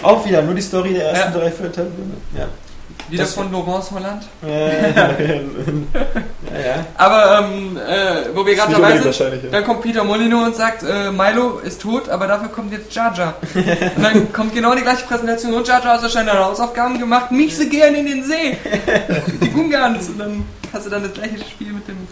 auch 0.03 0.25
wieder, 0.25 0.41
nur 0.41 0.53
die 0.55 0.61
Story 0.61 0.93
der 0.93 1.09
ersten 1.11 1.33
Ja. 1.33 1.39
drei 1.39 1.51
Viertel. 1.51 1.87
Ja. 2.37 2.47
Wieder 3.09 3.23
Das- 3.23 3.33
von 3.33 3.51
Laurence 3.51 3.91
Holland. 3.91 4.23
Äh, 4.43 4.91
ja, 4.95 5.09
ja. 6.59 6.85
Aber 6.97 7.39
ähm, 7.39 7.77
äh, 7.77 8.35
wo 8.35 8.43
wir 8.45 8.55
gerade 8.55 8.73
dabei 8.73 8.97
sind, 8.97 9.19
ja. 9.19 9.49
dann 9.51 9.63
kommt 9.63 9.81
Peter 9.81 10.03
Molino 10.03 10.43
und 10.43 10.55
sagt, 10.55 10.81
äh, 10.83 11.11
Milo 11.11 11.59
ist 11.59 11.81
tot, 11.81 12.09
aber 12.09 12.25
dafür 12.25 12.49
kommt 12.49 12.71
jetzt 12.71 12.93
Jar 12.95 13.13
Jar. 13.15 13.35
und 13.53 14.03
dann 14.03 14.33
kommt 14.33 14.55
genau 14.55 14.73
die 14.73 14.81
gleiche 14.81 15.05
Präsentation 15.05 15.53
und 15.53 15.67
Jar 15.67 15.83
Jar 15.83 15.93
hat 15.95 16.01
wahrscheinlich 16.01 16.33
eine 16.33 16.45
Hausaufgaben 16.45 16.97
gemacht, 16.97 17.31
mich 17.31 17.55
so 17.55 17.67
gern 17.69 17.93
in 17.93 18.07
den 18.07 18.23
See. 18.23 18.57
die 19.41 19.49
Gungans. 19.51 20.09
Und 20.09 20.19
dann 20.19 20.45
hast 20.73 20.85
du 20.87 20.89
dann 20.89 21.03
das 21.03 21.13
gleiche 21.13 21.37
Spiel 21.39 21.73
mit 21.73 21.87
dem... 21.87 22.07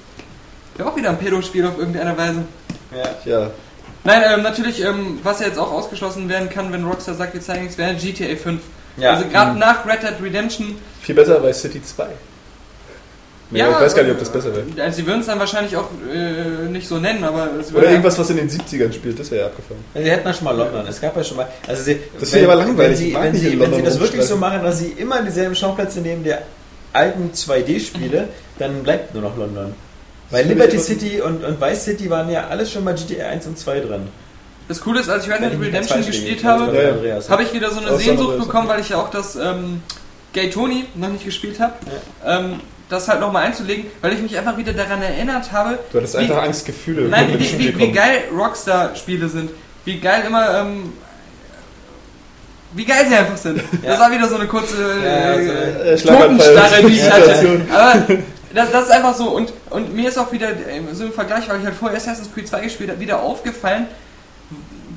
Ja, 0.77 0.85
auch 0.85 0.95
wieder 0.95 1.09
ein 1.09 1.17
Pedo-Spiel 1.17 1.65
auf 1.65 1.77
irgendeine 1.79 2.15
Weise. 2.17 2.43
ja. 3.25 3.31
Ja. 3.41 3.49
Nein, 4.03 4.21
ähm, 4.25 4.41
natürlich, 4.41 4.83
ähm, 4.83 5.19
was 5.23 5.39
ja 5.39 5.47
jetzt 5.47 5.57
auch 5.57 5.71
ausgeschlossen 5.71 6.27
werden 6.27 6.49
kann, 6.49 6.71
wenn 6.73 6.83
Rockstar 6.83 7.15
sagt, 7.15 7.33
wir 7.33 7.41
zeigen 7.41 7.63
nichts, 7.63 7.77
wäre 7.77 7.95
GTA 7.95 8.35
5. 8.35 8.61
Ja. 8.97 9.13
Also 9.13 9.27
gerade 9.29 9.57
nach 9.57 9.85
Red 9.85 10.03
Dead 10.03 10.13
Redemption 10.21 10.75
Viel 11.01 11.15
besser 11.15 11.39
bei 11.39 11.51
City 11.53 11.81
2. 11.81 12.07
Nee, 13.49 13.59
Ja, 13.59 13.69
ich 13.69 13.75
weiß 13.75 13.95
gar 13.95 14.03
nicht, 14.03 14.13
ob 14.13 14.19
das 14.19 14.31
besser 14.31 14.55
wäre. 14.55 14.65
Also 14.83 14.97
sie 14.97 15.05
würden 15.07 15.21
es 15.21 15.27
dann 15.27 15.39
wahrscheinlich 15.39 15.75
auch 15.77 15.89
äh, 16.11 16.69
nicht 16.69 16.87
so 16.87 16.97
nennen, 16.97 17.23
aber 17.23 17.49
es 17.59 17.73
Oder 17.73 17.89
irgendwas, 17.89 18.17
was 18.17 18.29
in 18.31 18.37
den 18.37 18.49
70ern 18.49 18.91
spielt, 18.91 19.19
das 19.19 19.29
wäre 19.31 19.41
ja 19.41 19.47
abgefahren. 19.47 19.83
Sie 19.93 20.09
hätten 20.09 20.27
ja 20.27 20.33
schon 20.33 20.45
mal 20.45 20.57
London. 20.57 20.87
Es 20.87 20.99
gab 20.99 21.15
ja 21.15 21.23
schon 21.23 21.37
mal. 21.37 21.47
Also 21.67 21.83
sie, 21.83 21.99
Das 22.19 22.33
ich 22.33 22.43
aber 22.43 22.55
langweilig. 22.55 22.77
Wenn 22.89 22.95
sie, 22.97 23.13
wenn 23.13 23.35
sie, 23.35 23.59
wenn 23.59 23.73
sie 23.73 23.81
das 23.83 23.99
wirklich 23.99 24.23
so 24.23 24.37
machen, 24.37 24.63
dass 24.63 24.79
sie 24.79 24.89
immer 24.97 25.21
dieselben 25.21 25.55
Schauplätze 25.55 26.01
nehmen 26.01 26.23
der 26.23 26.41
alten 26.93 27.31
2D-Spiele, 27.33 28.27
dann 28.59 28.83
bleibt 28.83 29.13
nur 29.13 29.23
noch 29.23 29.37
London. 29.37 29.73
Weil 30.33 30.45
Liberty 30.47 30.79
City 30.79 31.21
und, 31.21 31.43
und 31.43 31.61
Vice 31.61 31.83
City 31.85 32.09
waren 32.09 32.29
ja 32.29 32.47
alles 32.49 32.71
schon 32.71 32.83
bei 32.83 32.93
GTA 32.93 33.27
1 33.29 33.45
und 33.47 33.57
2 33.59 33.79
drin. 33.81 34.07
Das 34.67 34.81
Coole 34.81 34.99
ist, 35.01 35.09
als 35.09 35.25
ich 35.25 35.31
Red 35.31 35.41
Dead 35.41 35.61
Redemption 35.61 36.05
gespielt 36.05 36.43
habe, 36.43 36.75
Ja, 37.05 37.15
ja. 37.17 37.29
Habe 37.29 37.43
ich 37.43 37.53
wieder 37.53 37.69
so 37.69 37.79
eine 37.79 37.97
Sehnsucht 37.97 38.39
bekommen, 38.39 38.67
weil 38.67 38.79
ich 38.81 38.89
ja 38.89 38.97
auch 38.97 39.09
das 39.11 39.35
ähm, 39.35 39.81
Gay 40.33 40.49
Tony 40.49 40.85
noch 40.95 41.09
nicht 41.09 41.25
gespielt 41.25 41.59
habe, 41.59 41.73
ähm, 42.25 42.59
das 42.89 43.07
halt 43.07 43.19
nochmal 43.21 43.43
einzulegen, 43.43 43.85
weil 44.01 44.13
ich 44.13 44.21
mich 44.21 44.37
einfach 44.37 44.57
wieder 44.57 44.73
daran 44.73 45.01
erinnert 45.01 45.51
habe, 45.51 45.79
Du 45.91 45.97
hattest 45.97 46.15
wie, 46.15 46.19
einfach 46.19 46.43
Angst, 46.43 46.65
Gefühle. 46.65 47.09
nein, 47.09 47.27
wie, 47.37 47.59
wie, 47.59 47.77
wie 47.77 47.91
geil 47.91 48.23
Rockstar-Spiele 48.35 49.27
sind, 49.29 49.51
wie 49.85 49.99
geil 49.99 50.23
immer, 50.27 50.61
ähm, 50.61 50.93
wie 52.73 52.85
geil 52.85 53.05
sie 53.07 53.15
einfach 53.15 53.37
sind. 53.37 53.61
Das 53.85 53.99
war 53.99 54.11
wieder 54.11 54.27
so 54.27 54.35
eine 54.35 54.47
kurze 54.47 54.75
Ja, 55.03 55.33
äh, 55.33 55.97
so 55.97 56.09
eine- 56.09 56.17
Äh. 56.19 56.21
Totenstarre, 56.21 56.83
die 56.87 56.93
ich 56.93 57.09
hatte. 57.11 57.61
Aber 57.71 58.05
das, 58.53 58.71
das 58.71 58.85
ist 58.85 58.91
einfach 58.91 59.15
so. 59.15 59.29
Und, 59.29 59.53
und 59.69 59.93
mir 59.93 60.09
ist 60.09 60.17
auch 60.17 60.31
wieder 60.31 60.49
äh, 60.49 60.81
so 60.93 61.05
im 61.05 61.13
Vergleich, 61.13 61.47
weil 61.49 61.59
ich 61.59 61.65
halt 61.65 61.75
vorher 61.75 61.97
Assassin's 61.97 62.31
Creed 62.33 62.47
2 62.47 62.61
gespielt 62.61 62.89
habe, 62.89 62.99
wieder 62.99 63.21
aufgefallen, 63.21 63.87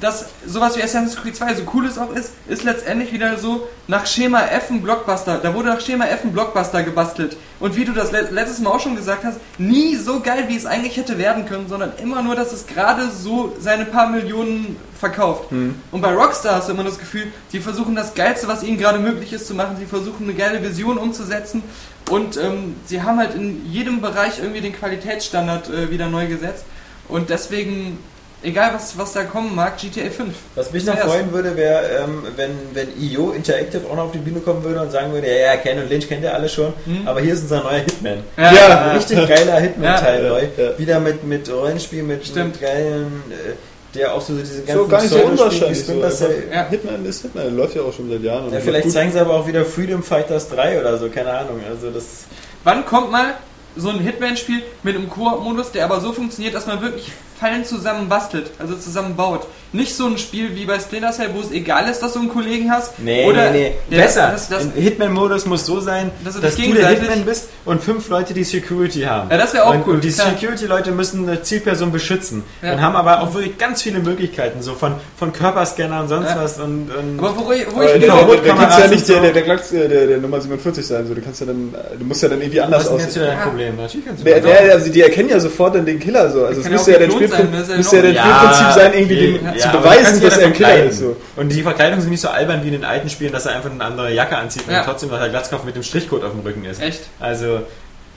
dass 0.01 0.27
sowas 0.47 0.77
wie 0.77 0.83
Assassin's 0.83 1.17
Creed 1.17 1.37
2 1.37 1.55
so 1.55 1.63
cool 1.73 1.87
es 1.87 1.99
auch 1.99 2.13
ist, 2.13 2.33
ist 2.49 2.65
letztendlich 2.65 3.13
wieder 3.13 3.39
so 3.39 3.67
nach 3.87 4.07
Schema 4.07 4.43
F 4.43 4.71
ein 4.71 4.83
Blockbuster. 4.83 5.39
Da 5.39 5.55
wurde 5.55 5.69
nach 5.69 5.81
Schema 5.81 6.05
F 6.07 6.25
ein 6.25 6.33
Blockbuster 6.33 6.83
gebastelt. 6.83 7.37
Und 7.61 7.77
wie 7.77 7.85
du 7.85 7.93
das 7.93 8.13
le 8.13 8.29
letztes 8.31 8.59
Mal 8.59 8.71
auch 8.71 8.81
schon 8.81 8.97
gesagt 8.97 9.25
hast, 9.25 9.39
nie 9.59 9.97
so 9.97 10.21
geil, 10.21 10.45
wie 10.49 10.57
es 10.57 10.67
eigentlich 10.67 10.97
hätte 10.97 11.19
werden 11.19 11.47
können, 11.47 11.69
sondern 11.69 11.93
immer 12.03 12.23
nur, 12.23 12.35
dass 12.35 12.53
es 12.53 12.67
gerade 12.67 13.11
so 13.11 13.57
seine 13.59 13.87
paar 13.87 14.11
Millionen 14.11 14.77
verkauft. 14.99 15.51
Und 15.93 16.01
bei 16.03 16.15
Rockstar 16.15 16.57
hast 16.57 16.69
du 16.69 16.73
immer 16.73 16.85
das 16.85 16.99
Gefühl, 16.99 17.33
sie 17.49 17.61
versuchen 17.61 17.95
das 17.97 18.15
Geilste, 18.15 18.49
was 18.49 18.63
ihnen 18.63 18.77
gerade 18.79 18.99
möglich 18.99 19.33
ist, 19.33 19.47
zu 19.47 19.55
machen. 19.55 19.77
Sie 19.79 19.87
versuchen 19.87 20.25
eine 20.25 20.35
geile 20.35 20.63
Vision 20.63 20.99
umzusetzen. 20.99 21.63
Und 22.11 22.37
ähm, 22.37 22.77
sie 22.87 23.03
haben 23.03 23.19
halt 23.19 23.35
in 23.35 23.67
jedem 23.71 24.01
Bereich 24.01 24.39
irgendwie 24.39 24.61
den 24.61 24.73
Qualitätsstandard 24.73 25.69
äh, 25.71 25.91
wieder 25.91 26.07
neu 26.07 26.27
gesetzt. 26.27 26.65
Und 27.09 27.31
deswegen 27.31 27.99
egal 28.43 28.73
was, 28.75 28.97
was 28.97 29.13
da 29.13 29.25
kommen 29.25 29.55
mag, 29.55 29.77
GTA 29.79 30.11
5. 30.11 30.33
Was 30.55 30.71
mich 30.73 30.85
noch 30.85 30.97
freuen 30.99 31.33
würde, 31.33 31.57
wäre, 31.57 32.05
ähm, 32.05 32.23
wenn, 32.37 32.51
wenn 32.75 32.89
EO 33.01 33.31
Interactive 33.33 33.83
auch 33.91 33.97
noch 33.97 34.05
auf 34.05 34.13
die 34.13 34.19
Bühne 34.19 34.41
kommen 34.41 34.63
würde 34.63 34.81
und 34.83 34.93
sagen 34.93 35.13
würde, 35.13 35.27
ja, 35.29 35.55
ja, 35.55 35.57
Ken 35.57 35.79
und 35.79 35.91
Lynch 35.91 36.07
kennt 36.09 36.23
ihr 36.23 36.33
alle 36.33 36.49
schon, 36.49 36.73
aber 37.05 37.21
hier 37.21 37.35
ist 37.35 37.43
unser 37.43 37.63
neuer 37.63 37.79
Hitman. 37.81 38.19
Ja. 38.37 38.91
Ein 38.91 38.97
richtig 38.97 39.27
geiler 39.29 39.59
Hitman-Teil 39.61 40.23
Ja. 40.25 40.29
neu. 40.29 40.43
Ja. 40.57 40.79
Wieder 40.79 41.01
mit, 41.01 41.25
mit 41.25 41.51
Rollenspiel, 41.53 42.03
mit, 42.03 42.27
Stimmt. 42.27 42.53
mit 42.53 42.61
geilen, 42.61 43.23
äh, 43.31 43.53
der 43.97 44.15
auch 44.15 44.21
so 44.21 44.35
diese 44.35 44.63
ganzen 44.63 44.77
So 44.85 44.87
gar 44.89 45.03
nicht 45.03 45.15
wie 45.15 45.21
unwahrscheinlich. 45.23 45.85
So. 45.85 46.01
Cell- 46.11 46.45
Ja. 46.53 46.67
Hitman 46.69 47.05
ist 47.07 47.23
Hitman, 47.23 47.57
läuft 47.57 47.75
ja 47.77 47.83
auch 47.83 47.93
schon 47.93 48.09
seit 48.11 48.23
Jahren. 48.23 48.47
und 48.47 48.53
Ja, 48.53 48.61
vielleicht 48.61 48.91
zeigen 48.91 49.13
sie 49.13 49.19
aber 49.21 49.35
auch 49.35 49.47
wieder 49.47 49.65
Freedom 49.65 50.03
Fighters 50.03 50.49
3 50.51 50.81
oder 50.81 50.97
so, 50.99 51.09
keine 51.09 51.31
Ahnung. 51.31 51.61
Also 51.69 51.91
das. 51.91 52.25
Wann 52.65 52.85
kommt 52.85 53.11
mal 53.11 53.35
so 53.77 53.91
ein 53.91 53.99
Hitman-Spiel 53.99 54.63
mit 54.83 54.95
einem 54.97 55.09
Koop-Modus, 55.09 55.73
der 55.73 55.85
aber 55.85 56.01
so 56.01 56.13
funktioniert, 56.13 56.55
dass 56.55 56.67
man 56.67 56.81
wirklich 56.81 57.13
Fallen 57.39 57.65
zusammen 57.65 58.09
bastelt, 58.09 58.51
also 58.59 58.75
zusammen 58.77 59.15
baut? 59.17 59.47
Nicht 59.73 59.95
so 59.95 60.07
ein 60.07 60.17
Spiel 60.17 60.55
wie 60.55 60.65
bei 60.65 60.79
Splinter 60.79 61.11
Cell, 61.13 61.31
wo 61.35 61.41
es 61.41 61.51
egal 61.51 61.89
ist, 61.91 62.01
dass 62.01 62.15
du 62.15 62.21
einen 62.21 62.29
Kollegen 62.31 62.71
hast. 62.71 62.99
Nee, 62.99 63.27
oder 63.29 63.51
nee, 63.51 63.75
nee. 63.91 63.97
Besser. 63.97 64.31
Das, 64.33 64.49
das, 64.49 64.69
Hitman-Modus 64.75 65.45
muss 65.45 65.67
so 65.67 65.81
sein, 65.81 66.11
Dass 66.25 66.41
dass, 66.41 66.55
du 66.57 66.63
dich 66.63 66.71
du 66.73 66.79
der 66.79 66.89
Hitman 66.89 67.25
bist 67.25 67.49
und 67.67 67.83
fünf 67.83 68.09
Leute, 68.09 68.33
die 68.33 68.45
Security 68.45 69.03
haben. 69.03 69.29
Ja, 69.29 69.37
das 69.37 69.53
wäre 69.53 69.65
auch 69.67 69.75
und, 69.75 69.87
cool, 69.87 69.95
Und 69.97 70.05
die. 70.05 70.11
Security-Leute 70.11 70.93
müssen 70.93 71.29
eine 71.29 71.43
Zielperson 71.43 71.93
beschützen. 71.93 72.43
Ja. 72.63 72.73
Und 72.75 72.81
haben 72.81 72.97
aber 72.97 73.21
auch 73.21 73.35
wirklich 73.35 73.59
ganz 73.59 73.83
viele 73.83 73.99
Möglichkeiten, 73.99 74.63
so 74.63 74.75
von, 74.75 74.95
von 75.19 75.33
Körperscanner 75.33 76.01
und 76.01 76.09
sonst 76.09 76.29
Ja. 76.31 76.43
was. 76.43 76.59
Und, 76.59 76.89
und 76.97 77.19
aber 77.19 77.37
wo, 77.37 77.53
ich- 77.53 77.67
wo 77.75 77.83
ich 77.83 77.91
der, 77.91 77.99
genau... 77.99 78.17
der, 78.19 78.27
der, 78.27 78.37
der 78.37 78.51
Kameras 78.55 78.69
kannst 78.71 78.79
ja 78.79 78.87
nicht 78.95 79.09
der, 79.09 79.17
so. 79.17 79.23
der, 79.23 79.33
der, 79.33 79.43
Glocks, 79.43 79.73
äh, 79.73 79.89
der, 79.89 80.07
der 80.07 80.19
Nummer 80.19 80.41
47 80.41 80.87
sein. 80.87 81.07
So. 81.07 81.15
Du, 81.15 81.21
kannst 81.21 81.41
ja 81.41 81.47
dann, 81.47 81.75
du 81.99 82.05
musst 82.05 82.23
ja 82.23 82.29
dann 82.31 82.41
irgendwie 82.41 82.61
anders 82.63 82.85
ist 82.85 82.89
aussehen. 82.91 83.15
wieder 83.17 83.27
dein 83.27 83.39
Ja. 83.39 83.45
Problem? 83.45 83.77
Natürlich 83.77 84.07
kannst 84.07 84.21
du 84.23 84.25
Der, 84.25 84.41
das 84.41 84.51
der, 84.63 84.73
also 84.75 84.91
die 84.93 85.03
erkennen 85.03 85.29
ja 85.29 85.41
sofort 85.41 85.75
dann 85.75 85.85
den 85.85 85.99
Killer 85.99 86.31
so. 86.31 86.47
Also 86.47 86.61
es 86.63 86.69
müsste 86.71 86.93
ja, 86.93 86.99
dein 86.99 87.11
geklont 87.29 87.53
sein, 87.67 87.71
ja 87.71 87.77
müsste 87.77 87.97
ja 87.97 88.03
dein 88.03 88.15
noch- 88.15 88.23
Spielprinzip 88.23 88.83
sein, 88.83 88.93
irgendwie 88.95 89.15
okay. 89.17 89.39
den, 89.39 89.47
Ja, 89.47 89.57
zu 89.59 89.69
beweisen, 89.71 90.21
dass 90.23 90.35
ja 90.37 90.41
er 90.41 90.47
ein 90.47 90.53
Killer 90.53 90.85
ist. 90.85 90.99
So. 90.99 91.17
Und 91.37 91.49
die 91.51 91.63
Verkleidungen 91.63 92.01
sind 92.03 92.11
nicht 92.11 92.21
so 92.21 92.29
albern 92.29 92.63
wie 92.63 92.69
in 92.69 92.73
den 92.75 92.85
alten 92.85 93.09
Spielen, 93.09 93.33
dass 93.33 93.47
er 93.47 93.57
einfach 93.57 93.71
eine 93.71 93.85
andere 93.85 94.13
Jacke 94.13 94.37
anzieht 94.37 94.65
Ja. 94.71 94.81
und 94.81 94.85
trotzdem 94.87 95.11
noch 95.11 95.19
der 95.19 95.29
Glatzkopf 95.29 95.65
mit 95.65 95.75
dem 95.77 95.83
Strichcode 95.83 96.25
auf 96.25 96.33
dem 96.33 96.41
Rücken 96.41 96.65
ist. 96.65 96.81
Echt? 96.83 97.03
Also, 97.21 97.47
So 97.47 97.61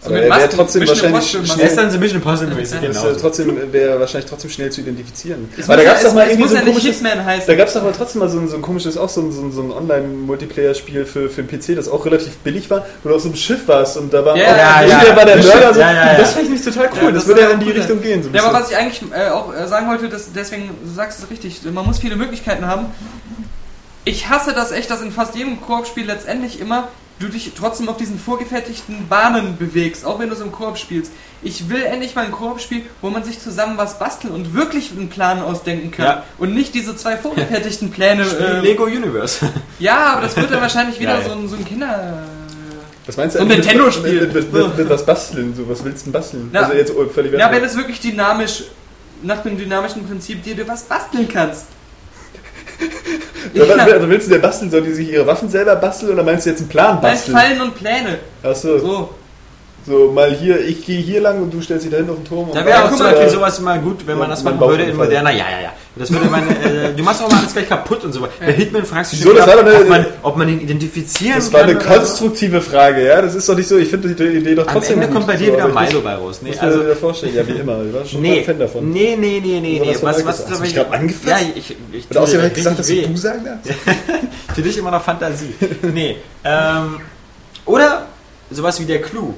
Aber 0.05 0.13
mit 0.15 0.23
er 0.23 0.29
wäre 0.37 0.49
trotzdem 0.49 0.79
Mission 0.81 1.11
wahrscheinlich 1.13 1.33
Impossible 1.35 1.45
schnell- 1.47 1.59
er 1.59 1.69
ist 1.69 1.77
dann 1.77 1.89
so 1.91 1.97
ein 1.97 1.99
bisschen 1.99 2.17
Impossible-mäßig, 2.21 2.81
Ja. 2.81 2.87
Das 2.87 2.97
genau. 3.01 3.09
ist, 3.15 3.21
trotzdem 3.21 3.73
wäre 3.73 3.99
wahrscheinlich 3.99 4.29
trotzdem 4.29 4.49
schnell 4.49 4.71
zu 4.71 4.81
identifizieren. 4.81 5.49
Es 5.57 5.65
Aber 5.69 5.75
muss 5.75 5.77
da 5.77 5.83
ja- 5.83 5.89
gab 5.89 5.97
es 5.97 6.03
doch 6.07 6.13
mal 6.13 6.21
irgendwie 6.27 6.41
muss 6.41 6.51
so 6.51 6.55
ein 6.57 6.65
nicht 6.65 6.73
komisches, 6.79 7.45
da 7.47 7.55
gab 7.55 7.67
es 7.67 7.73
doch 7.73 7.83
mal 7.83 7.93
trotzdem 7.97 8.19
mal 8.19 8.29
so 8.29 8.39
ein, 8.39 8.47
so 8.47 8.55
ein 8.55 8.61
komisches, 8.61 8.97
auch 8.97 9.09
so 9.09 9.21
ein, 9.21 9.31
so 9.31 9.41
ein, 9.41 9.51
so 9.51 9.61
ein 9.61 9.71
Online-Multiplayer-Spiel 9.71 11.05
für, 11.05 11.29
für 11.29 11.43
den 11.43 11.59
PC, 11.59 11.75
das 11.75 11.89
auch 11.89 12.05
relativ 12.05 12.37
billig 12.37 12.69
war, 12.69 12.85
wo 13.03 13.09
du 13.09 13.15
auf 13.15 13.21
so 13.21 13.27
einem 13.27 13.35
Schiff 13.35 13.67
warst 13.67 13.97
und 13.97 14.13
da 14.13 14.23
war 14.23 14.37
Ja, 14.37 14.43
auch, 14.45 14.57
ja, 14.87 15.03
ja. 15.07 15.15
war 15.15 15.25
der 15.25 15.37
Mörder. 15.37 15.73
So, 15.73 15.79
Ja, 15.81 15.91
ja, 15.93 16.11
ja. 16.13 16.17
Das 16.17 16.31
fand 16.33 16.45
ich 16.45 16.51
nicht 16.51 16.63
total 16.65 16.89
cool, 16.93 17.03
Ja, 17.03 17.11
das, 17.11 17.13
das 17.15 17.27
würde 17.27 17.41
ja 17.41 17.49
in 17.49 17.59
die. 17.59 17.71
Richtung 17.71 18.01
gehen. 18.01 18.23
So 18.23 18.29
Ja, 18.33 18.43
aber 18.45 18.59
was 18.59 18.71
ich 18.71 18.77
eigentlich 18.77 19.01
äh, 19.13 19.29
auch 19.29 19.53
äh, 19.53 19.67
sagen 19.67 19.87
wollte, 19.89 20.07
dass 20.09 20.31
deswegen, 20.33 20.69
du 20.83 20.93
sagst 20.93 21.19
es 21.21 21.29
richtig, 21.29 21.59
man 21.73 21.85
muss 21.85 21.99
viele 21.99 22.15
Möglichkeiten 22.15 22.65
haben. 22.65 22.85
Ich 24.05 24.29
hasse 24.29 24.53
das 24.53 24.71
echt, 24.71 24.89
dass 24.89 25.01
in 25.01 25.11
fast 25.11 25.35
jedem 25.35 25.61
Koop-Spiel 25.61 26.05
letztendlich 26.05 26.59
immer 26.61 26.87
du 27.19 27.27
dich 27.27 27.51
trotzdem 27.55 27.89
auf 27.89 27.97
diesen 27.97 28.17
vorgefertigten 28.17 29.07
Bahnen 29.07 29.57
bewegst, 29.57 30.05
auch 30.05 30.19
wenn 30.19 30.29
du 30.29 30.35
es 30.35 30.41
im 30.41 30.51
Koop 30.51 30.77
spielst. 30.77 31.11
Ich 31.41 31.69
will 31.69 31.83
endlich 31.83 32.15
mal 32.15 32.25
ein 32.25 32.31
Koop-Spiel, 32.31 32.83
wo 33.01 33.09
man 33.09 33.23
sich 33.23 33.39
zusammen 33.39 33.77
was 33.77 33.99
basteln 33.99 34.33
und 34.33 34.53
wirklich 34.53 34.91
einen 34.91 35.09
Plan 35.09 35.41
ausdenken 35.41 35.91
kann. 35.91 36.05
Ja. 36.05 36.23
Und 36.37 36.53
nicht 36.53 36.73
diese 36.73 36.95
zwei 36.95 37.17
vorgefertigten 37.17 37.91
Pläne. 37.91 38.25
Spiel 38.29 38.45
äh, 38.45 38.59
Lego 38.61 38.85
Universe. 38.85 39.45
Ja, 39.79 40.13
aber 40.13 40.23
das 40.23 40.35
wird 40.35 40.51
dann 40.51 40.59
wahrscheinlich 40.59 40.99
wieder 40.99 41.19
Geil. 41.19 41.25
so 41.25 41.31
ein, 41.31 41.47
so 41.47 41.55
ein 41.55 41.65
Kinder... 41.65 42.23
Was 43.05 43.15
meinst 43.15 43.35
du 43.35 43.39
So 43.39 43.45
ein 43.45 43.49
Nintendo-Spiel. 43.49 44.21
Mit, 44.21 44.33
mit, 44.33 44.53
mit, 44.53 44.77
mit 44.77 44.89
was 44.89 45.05
basteln? 45.05 45.55
So, 45.55 45.67
was 45.69 45.83
willst 45.83 46.01
du 46.01 46.03
denn 46.05 46.13
basteln? 46.13 46.51
Ja. 46.53 46.61
Also 46.61 46.73
jetzt 46.73 46.93
völlig 47.13 47.33
Ja, 47.33 47.51
wenn 47.51 47.63
es 47.63 47.75
wirklich 47.75 47.99
dynamisch, 48.01 48.65
nach 49.23 49.41
dem 49.41 49.57
dynamischen 49.57 50.05
Prinzip 50.05 50.43
dir 50.43 50.55
du 50.55 50.67
was 50.67 50.83
basteln 50.83 51.27
kannst. 51.27 51.65
Also 53.89 54.09
willst 54.09 54.27
du 54.27 54.31
der 54.31 54.39
basteln? 54.39 54.71
Soll 54.71 54.81
die 54.83 54.93
sich 54.93 55.11
ihre 55.11 55.25
Waffen 55.25 55.49
selber 55.49 55.75
basteln 55.75 56.13
oder 56.13 56.23
meinst 56.23 56.45
du 56.45 56.51
jetzt 56.51 56.59
einen 56.59 56.69
Plan 56.69 56.95
Nein, 56.95 57.13
basteln? 57.13 57.37
Fallen 57.37 57.61
und 57.61 57.75
Pläne. 57.75 58.19
Achso, 58.43 58.77
so. 58.79 59.15
So. 59.89 60.11
mal 60.11 60.31
hier, 60.31 60.59
ich 60.65 60.85
gehe 60.85 60.99
hier 61.01 61.19
lang 61.21 61.41
und 61.41 61.53
du 61.53 61.61
stellst 61.61 61.83
dich 61.85 61.91
da 61.91 61.97
hinten 61.97 62.11
auf 62.11 62.17
den 62.17 62.25
Turm. 62.25 62.49
Da 62.53 62.63
wäre 62.65 62.83
auch 62.85 62.89
zum 62.91 62.99
Beispiel 62.99 63.25
äh, 63.25 63.29
sowas 63.29 63.59
mal 63.59 63.79
gut, 63.79 64.05
wenn 64.05 64.17
man 64.17 64.29
Ja, 64.29 64.35
das 64.35 64.43
mein 64.43 64.57
machen 64.57 64.69
würde 64.69 64.83
in 64.83 64.95
moderner, 64.95 65.31
ja, 65.31 65.45
ja, 65.49 65.61
ja. 65.63 65.73
Das 65.95 66.11
würde 66.13 66.27
man, 66.27 66.47
äh, 66.47 66.93
du 66.95 67.03
machst 67.03 67.21
auch 67.21 67.29
mal 67.29 67.39
alles 67.39 67.51
gleich 67.51 67.67
kaputt 67.67 68.05
und 68.05 68.13
so. 68.13 68.21
Bei 68.39 68.51
Hitman 68.53 68.85
fragst 68.85 69.11
du 69.11 69.15
dich 69.17 69.25
So, 69.25 69.33
das 69.33 69.43
schon, 69.45 69.53
doch 69.65 69.65
eine- 69.65 69.81
ob, 69.81 69.89
man, 69.89 70.05
ob 70.23 70.37
man 70.37 70.47
ihn 70.49 70.61
identifizieren 70.61 71.35
Das 71.37 71.45
kann. 71.51 71.53
war 71.53 71.63
eine 71.67 71.75
oder 71.75 71.81
so. 71.81 71.89
konstruktive 71.89 72.61
Frage, 72.61 73.05
ja. 73.07 73.21
Das 73.21 73.35
ist 73.35 73.49
doch 73.49 73.55
nicht 73.55 73.67
so, 73.67 73.77
ich 73.77 73.89
finde 73.89 74.13
die 74.13 74.23
Idee 74.37 74.55
doch 74.55 74.67
Am 74.67 74.73
trotzdem 74.75 74.93
Ende 74.95 75.07
gut. 75.07 75.15
kommt 75.15 75.27
bei 75.27 75.35
dir 75.35 75.47
so, 75.47 75.53
wieder 75.53 75.67
Milo 75.67 76.01
bei 76.01 76.13
raus. 76.15 76.39
Nee, 76.41 76.53
also, 76.57 76.79
wieder 76.83 76.95
vorstellen, 76.95 77.35
ja, 77.35 77.47
wie 77.47 77.51
immer. 77.53 77.83
Ich 77.83 77.93
war 77.93 78.05
schon 78.05 78.21
nee, 78.21 78.39
ein 78.39 78.45
Fan 78.45 78.59
davon. 78.59 78.89
nee, 78.91 79.17
nee, 79.19 79.41
nee, 79.43 79.59
nee, 79.59 79.81
nee. 79.83 79.95
was 80.01 80.23
Was? 80.25 80.25
Hast 80.47 80.49
du 80.51 80.59
mich 80.61 80.75
gerade 80.75 80.91
angefasst? 80.91 81.27
Ja, 81.27 81.37
ich, 81.55 81.75
ich, 81.91 82.09
Und 82.09 82.17
außerdem 82.17 82.41
richtig 82.41 82.57
gesagt, 82.63 82.79
dass 82.79 82.87
du 82.87 83.17
sagen 83.17 83.45
darfst. 83.45 83.71
Für 84.55 84.61
dich 84.61 84.77
immer 84.77 84.91
noch 84.91 85.03
Fantasie. 85.03 85.53
nee. 85.81 86.17
Ähm, 86.43 86.97
oder 87.65 88.05
sowas 88.51 88.79
wie 88.79 88.85
der 88.85 89.01
Clou. 89.01 89.33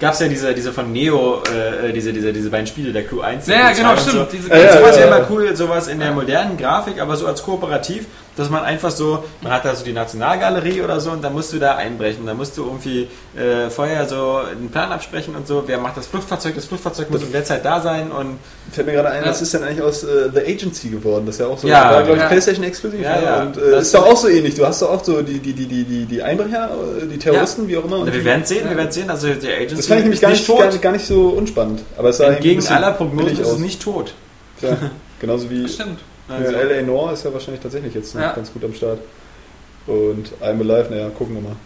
Gab 0.00 0.14
es 0.14 0.20
ja 0.20 0.28
diese, 0.28 0.54
diese 0.54 0.72
von 0.72 0.90
Neo, 0.92 1.42
äh, 1.44 1.92
diese, 1.92 2.10
diese, 2.12 2.32
diese 2.32 2.48
beiden 2.48 2.66
Spiele, 2.66 2.90
der 2.90 3.04
Clou 3.04 3.20
1. 3.20 3.46
Ja, 3.46 3.70
genau, 3.70 3.90
2 3.90 3.92
und 3.92 4.00
stimmt. 4.00 4.16
So. 4.16 4.24
Diese 4.32 4.48
ja, 4.48 4.78
sowas 4.78 4.98
ja. 4.98 5.06
immer 5.06 5.26
cool, 5.30 5.54
sowas 5.54 5.88
in 5.88 6.00
der 6.00 6.12
modernen 6.12 6.56
Grafik, 6.56 6.98
aber 6.98 7.16
so 7.16 7.26
als 7.26 7.42
kooperativ, 7.42 8.06
dass 8.36 8.48
man 8.48 8.62
einfach 8.64 8.90
so, 8.90 9.24
man 9.42 9.52
hat 9.52 9.64
da 9.64 9.74
so 9.74 9.84
die 9.84 9.92
Nationalgalerie 9.92 10.82
oder 10.82 11.00
so 11.00 11.10
und 11.10 11.22
dann 11.22 11.32
musst 11.32 11.52
du 11.52 11.58
da 11.58 11.76
einbrechen, 11.76 12.24
da 12.26 12.32
musst 12.34 12.56
du 12.56 12.64
irgendwie 12.64 13.08
äh, 13.36 13.68
vorher 13.70 14.08
so 14.08 14.40
einen 14.50 14.70
Plan 14.70 14.92
absprechen 14.92 15.34
und 15.34 15.46
so, 15.46 15.64
wer 15.66 15.78
macht 15.78 15.96
das 15.96 16.06
Fluchtfahrzeug, 16.06 16.54
das 16.54 16.64
Fluchtfahrzeug 16.66 17.10
muss 17.10 17.22
in 17.22 17.32
der 17.32 17.44
Zeit 17.44 17.64
da 17.64 17.80
sein 17.80 18.10
und 18.12 18.38
Fällt 18.72 18.86
mir 18.86 18.92
gerade 18.92 19.08
ein, 19.10 19.24
Ja. 19.24 19.30
was 19.30 19.42
ist 19.42 19.52
denn 19.52 19.64
eigentlich 19.64 19.82
aus 19.82 20.04
äh, 20.04 20.30
The 20.32 20.40
Agency 20.40 20.90
geworden? 20.90 21.26
Das 21.26 21.34
ist 21.34 21.40
ja 21.40 21.48
auch 21.48 21.58
so, 21.58 21.66
Ja, 21.66 21.90
war, 21.90 22.02
glaube 22.04 22.12
ich, 22.18 22.22
ja. 22.22 22.28
PlayStation 22.28 22.64
exklusiv. 22.64 23.00
Ja, 23.02 23.20
ja. 23.20 23.42
Und 23.42 23.56
äh, 23.56 23.70
Das- 23.72 23.86
ist 23.86 23.94
doch 23.94 24.06
auch 24.06 24.16
so 24.16 24.28
ähnlich. 24.28 24.54
Du 24.54 24.64
hast 24.64 24.80
doch 24.82 24.90
auch 24.90 25.02
so 25.02 25.22
die, 25.22 25.40
die, 25.40 25.52
die, 25.52 25.66
die, 25.66 25.82
die, 25.82 26.04
die 26.04 26.22
Einbrecher, 26.22 26.70
äh, 27.02 27.06
die 27.08 27.18
Terroristen, 27.18 27.66
wie 27.66 27.76
auch 27.76 27.84
immer. 27.84 27.98
und 27.98 28.12
wir 28.14 28.24
werden 28.24 28.44
sehen, 28.44 28.68
wir 28.68 28.76
werden 28.76 28.92
sehen, 28.92 29.10
also 29.10 29.26
der 29.26 29.56
Agency 29.56 29.74
das 29.76 29.86
fand 29.88 29.98
ich 29.98 30.04
nämlich 30.04 30.18
ist 30.18 30.22
gar 30.22 30.30
nicht, 30.30 30.46
tot. 30.46 30.58
gar, 30.60 30.70
gar 30.78 30.92
nicht 30.92 31.04
so 31.06 31.30
unspannend. 31.30 31.80
Aber 31.98 32.10
es 32.10 32.18
sah 32.18 32.26
Entgegen 32.26 32.64
aller 32.68 32.92
Prognosen 32.92 33.40
ist 33.40 33.48
es 33.48 33.58
nicht 33.58 33.82
tot. 33.82 34.14
Ja, 34.62 34.76
genauso 35.20 35.50
wie 35.50 35.66
Stimmt. 35.68 35.98
Also, 36.30 36.52
ja, 36.52 36.58
L.A. 36.60 36.82
Noir 36.82 37.12
ist 37.12 37.24
ja 37.24 37.32
wahrscheinlich 37.32 37.62
tatsächlich 37.62 37.94
jetzt 37.94 38.14
noch 38.14 38.22
Ja. 38.22 38.32
ganz 38.32 38.52
gut 38.52 38.64
am 38.64 38.74
Start. 38.74 38.98
Und 39.86 40.30
I'm 40.42 40.60
Alive, 40.60 40.88
naja, 40.90 41.08
gucken 41.10 41.34
wir 41.36 41.42
mal. 41.42 41.56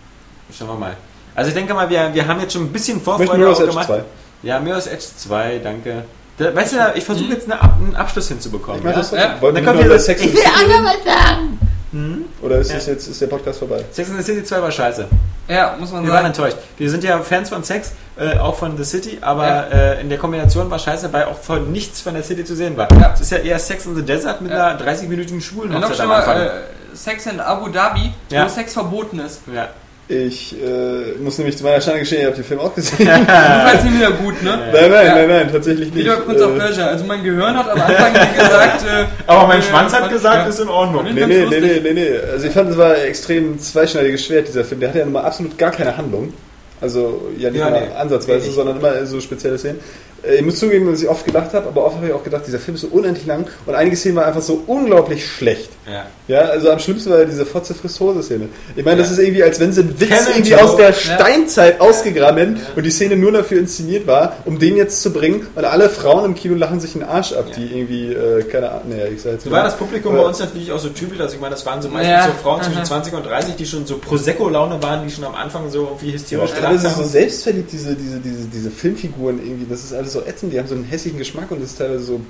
Schauen 0.56 0.68
wir 0.68 0.74
mal. 0.74 0.96
Also 1.34 1.48
ich 1.48 1.54
denke 1.54 1.74
mal, 1.74 1.88
wir, 1.90 2.10
wir 2.14 2.26
haben 2.26 2.40
jetzt 2.40 2.52
schon 2.52 2.62
ein 2.62 2.72
bisschen 2.72 3.00
Vorfreude 3.00 3.38
Mirror's 3.38 3.58
auch 3.58 3.62
Edge 3.62 3.70
gemacht. 3.72 3.86
2. 3.88 4.04
Ja, 4.44 4.60
Mirror's 4.60 4.86
Edge 4.86 5.04
2, 5.16 5.58
danke. 5.62 6.04
Da, 6.38 6.54
weißt 6.54 6.72
du, 6.74 6.76
ich 6.96 7.04
versuche 7.04 7.32
jetzt 7.32 7.50
eine, 7.50 7.60
einen 7.62 7.96
Abschluss 7.96 8.28
hinzubekommen. 8.28 8.78
Ich 8.78 8.84
mach 8.84 8.92
ja? 8.92 8.98
das 8.98 9.10
Ja. 9.10 9.40
Wollen 9.40 9.54
wir 9.56 9.62
Dann 9.62 9.74
noch 9.74 9.80
über 9.84 9.84
wieder- 9.94 9.98
Sex 9.98 10.20
Ich 10.22 10.32
will 10.32 10.40
the 10.42 10.48
City 10.48 10.62
andere 10.72 10.84
was 10.84 11.04
sagen. 11.04 11.58
Hm? 11.94 12.24
Oder 12.42 12.58
ist, 12.58 12.70
Ja. 12.70 12.76
das 12.76 12.86
jetzt, 12.86 13.06
ist 13.06 13.20
der 13.20 13.28
Podcast 13.28 13.60
vorbei? 13.60 13.84
Sex 13.92 14.10
and 14.10 14.18
the 14.18 14.24
City 14.24 14.42
2 14.44 14.60
war 14.62 14.70
scheiße. 14.70 15.06
Ja, 15.46 15.76
muss 15.78 15.92
man 15.92 16.02
Wir 16.04 16.10
waren 16.12 16.24
sagen. 16.24 16.26
enttäuscht. 16.48 16.56
Wir 16.76 16.90
sind 16.90 17.04
ja 17.04 17.18
Fans 17.20 17.50
von 17.50 17.62
Sex, 17.62 17.92
äh, 18.18 18.36
auch 18.38 18.56
von 18.56 18.76
The 18.76 18.84
City, 18.84 19.18
aber 19.20 19.70
äh, 19.72 20.00
in 20.00 20.08
der 20.08 20.18
Kombination 20.18 20.70
war 20.70 20.78
scheiße, 20.78 21.12
weil 21.12 21.24
auch 21.24 21.38
von 21.38 21.70
nichts 21.70 22.00
von 22.00 22.14
der 22.14 22.22
City 22.24 22.44
zu 22.44 22.56
sehen 22.56 22.76
war. 22.76 22.90
Ja. 22.98 23.12
Es 23.14 23.20
ist 23.20 23.30
ja 23.30 23.38
eher 23.38 23.58
Sex 23.58 23.86
in 23.86 23.94
the 23.94 24.02
Desert 24.02 24.40
mit 24.40 24.50
Ja. 24.50 24.68
einer 24.68 24.80
30-minütigen 24.80 25.40
schwulen 25.40 25.72
Ja, 25.72 25.78
noch 25.78 25.94
schlimmer, 25.94 26.26
äh, 26.26 26.50
Sex 26.94 27.26
in 27.26 27.38
Abu 27.40 27.68
Dhabi, 27.68 28.12
Ja. 28.30 28.44
wo 28.44 28.48
Sex 28.48 28.72
verboten 28.72 29.20
ist. 29.20 29.42
ja. 29.54 29.68
Ich 30.06 30.54
äh, 30.62 31.18
muss 31.22 31.38
nämlich 31.38 31.56
zu 31.56 31.64
meiner 31.64 31.80
Schande 31.80 32.00
gestehen, 32.00 32.20
ich 32.20 32.26
habe 32.26 32.36
den 32.36 32.44
Film 32.44 32.60
auch 32.60 32.74
gesehen. 32.74 33.06
Du 33.08 33.24
fandst 33.24 33.86
ihn 33.86 33.94
wieder 33.96 34.10
gut, 34.10 34.42
ne? 34.42 34.50
Nein, 34.70 34.90
nein, 34.90 35.06
Ja. 35.06 35.14
nein, 35.14 35.28
nein, 35.28 35.48
tatsächlich 35.50 35.86
nicht. 35.94 35.96
Wieder 36.04 36.16
kurz 36.16 36.42
auf 36.42 36.52
Äh, 36.52 36.58
Pleasure. 36.58 36.86
Also 36.88 37.04
mein 37.06 37.24
Gehirn 37.24 37.56
hat 37.56 37.70
am 37.70 37.80
Anfang 37.80 38.12
gesagt... 38.38 38.82
Äh, 38.84 39.04
Aber 39.26 39.46
mein 39.46 39.60
äh, 39.60 39.62
Schwanz 39.62 39.94
hat 39.94 40.10
gesagt, 40.10 40.36
ja. 40.42 40.46
ist 40.46 40.60
in 40.60 40.68
Ordnung. 40.68 41.04
Nee, 41.04 41.12
nee, 41.12 41.46
nee, 41.48 41.60
nee, 41.60 41.80
nee, 41.82 41.92
nee. 41.94 42.10
Also 42.32 42.46
ich 42.46 42.52
fand, 42.52 42.70
es 42.70 42.76
war 42.76 42.98
extrem 42.98 43.58
zweischneidiges 43.58 44.22
Schwert, 44.26 44.46
dieser 44.48 44.64
Film. 44.64 44.80
Der 44.80 44.90
hatte 44.90 44.98
ja 44.98 45.04
nun 45.06 45.14
mal 45.14 45.22
absolut 45.22 45.56
gar 45.56 45.70
keine 45.70 45.96
Handlung. 45.96 46.34
Also 46.82 47.30
ja 47.38 47.50
nicht 47.50 47.60
Ja, 47.60 47.70
mal 47.70 47.80
nee. 47.80 47.94
ansatzweise, 47.98 48.48
Nee, 48.48 48.52
sondern 48.54 48.76
immer 48.78 49.06
so 49.06 49.18
spezielle 49.22 49.56
Szenen. 49.56 49.80
Äh, 50.28 50.36
Ich 50.36 50.42
muss 50.42 50.58
zugeben, 50.58 50.90
dass 50.90 51.02
ich 51.02 51.08
oft 51.08 51.24
gedacht 51.24 51.52
habe, 51.52 51.68
aber 51.68 51.84
oft 51.84 51.96
habe 51.96 52.06
ich 52.08 52.12
auch 52.12 52.22
gedacht, 52.24 52.42
dieser 52.46 52.58
Film 52.58 52.74
ist 52.76 52.80
so 52.82 52.88
unendlich 52.88 53.26
lang 53.26 53.46
und 53.66 53.74
einige 53.74 53.96
Szenen 53.96 54.16
waren 54.16 54.24
einfach 54.26 54.42
so 54.42 54.62
unglaublich 54.66 55.26
schlecht. 55.26 55.70
Ja. 55.90 56.06
Ja, 56.26 56.40
also 56.48 56.70
am 56.70 56.78
schlimmsten 56.78 57.10
war 57.10 57.18
ja 57.18 57.24
diese 57.26 57.44
Fotze 57.44 57.74
frisst 57.74 58.00
Hose 58.00 58.22
Szene. 58.22 58.48
Ich 58.74 58.84
meine, 58.84 58.98
das 58.98 59.08
Ja. 59.08 59.12
ist 59.14 59.18
irgendwie, 59.20 59.42
als 59.42 59.60
wenn 59.60 59.72
sie 59.72 59.82
einen 59.82 60.00
Witz 60.00 60.08
Kevin 60.08 60.26
irgendwie 60.34 60.50
Joe. 60.52 60.62
aus 60.62 60.76
der 60.76 60.92
Steinzeit 60.94 61.80
ausgegraben 61.80 62.38
hätten 62.38 62.60
und 62.76 62.82
die 62.84 62.90
Szene 62.90 63.16
nur 63.16 63.32
dafür 63.32 63.58
inszeniert 63.58 64.06
war, 64.06 64.36
um 64.46 64.58
den 64.58 64.76
jetzt 64.76 65.02
zu 65.02 65.12
bringen. 65.12 65.46
Und 65.54 65.64
alle 65.64 65.90
Frauen 65.90 66.24
im 66.24 66.34
Kino 66.34 66.54
lachen 66.54 66.80
sich 66.80 66.92
den 66.94 67.02
Arsch 67.02 67.32
ab, 67.34 67.46
Ja. 67.50 67.56
die 67.56 67.78
irgendwie, 67.78 68.12
äh, 68.12 68.42
keine 68.44 68.70
Ahnung, 68.70 68.88
naja, 68.90 69.04
ich 69.14 69.20
sag 69.22 69.32
jetzt 69.32 69.44
So 69.44 69.50
mal- 69.50 69.56
war 69.58 69.64
das 69.64 69.76
Publikum 69.76 70.14
Äh, 70.14 70.18
bei 70.18 70.24
uns 70.24 70.38
natürlich 70.38 70.72
auch 70.72 70.78
so 70.78 70.88
typisch. 70.88 71.20
Also 71.20 71.34
ich 71.34 71.40
meine, 71.40 71.54
das 71.54 71.66
waren 71.66 71.82
so 71.82 71.88
meistens 71.88 72.10
Ja. 72.12 72.26
so 72.26 72.32
Frauen 72.42 72.62
zwischen 72.62 72.78
Aha. 72.78 72.84
20 72.84 73.12
und 73.14 73.26
30, 73.26 73.56
die 73.56 73.66
schon 73.66 73.84
so 73.86 73.98
Prosecco-Laune 73.98 74.82
waren, 74.82 75.06
die 75.06 75.12
schon 75.12 75.24
am 75.24 75.34
Anfang 75.34 75.70
so 75.70 75.80
irgendwie 75.92 76.12
hysterisch 76.14 76.50
Ja, 76.52 76.56
aber 76.66 76.74
es 76.74 76.80
gelacht 76.80 76.86
ist 76.92 76.96
so 76.96 77.02
haben. 77.02 77.10
selbstverliebt, 77.10 77.70
diese, 77.72 77.94
diese, 77.94 78.18
diese, 78.20 78.44
diese 78.52 78.70
Filmfiguren 78.70 79.38
irgendwie. 79.44 79.66
Das 79.68 79.84
ist 79.84 79.92
alles 79.92 80.13
so 80.14 80.24
ätzend, 80.24 80.52
die 80.52 80.58
haben 80.58 80.66
so 80.66 80.74
einen 80.74 80.84
hässlichen 80.84 81.18
Geschmack 81.18 81.50
und 81.50 81.62
das 81.62 81.70
ist 81.70 81.78
teilweise 81.78 82.04
so. 82.04 82.20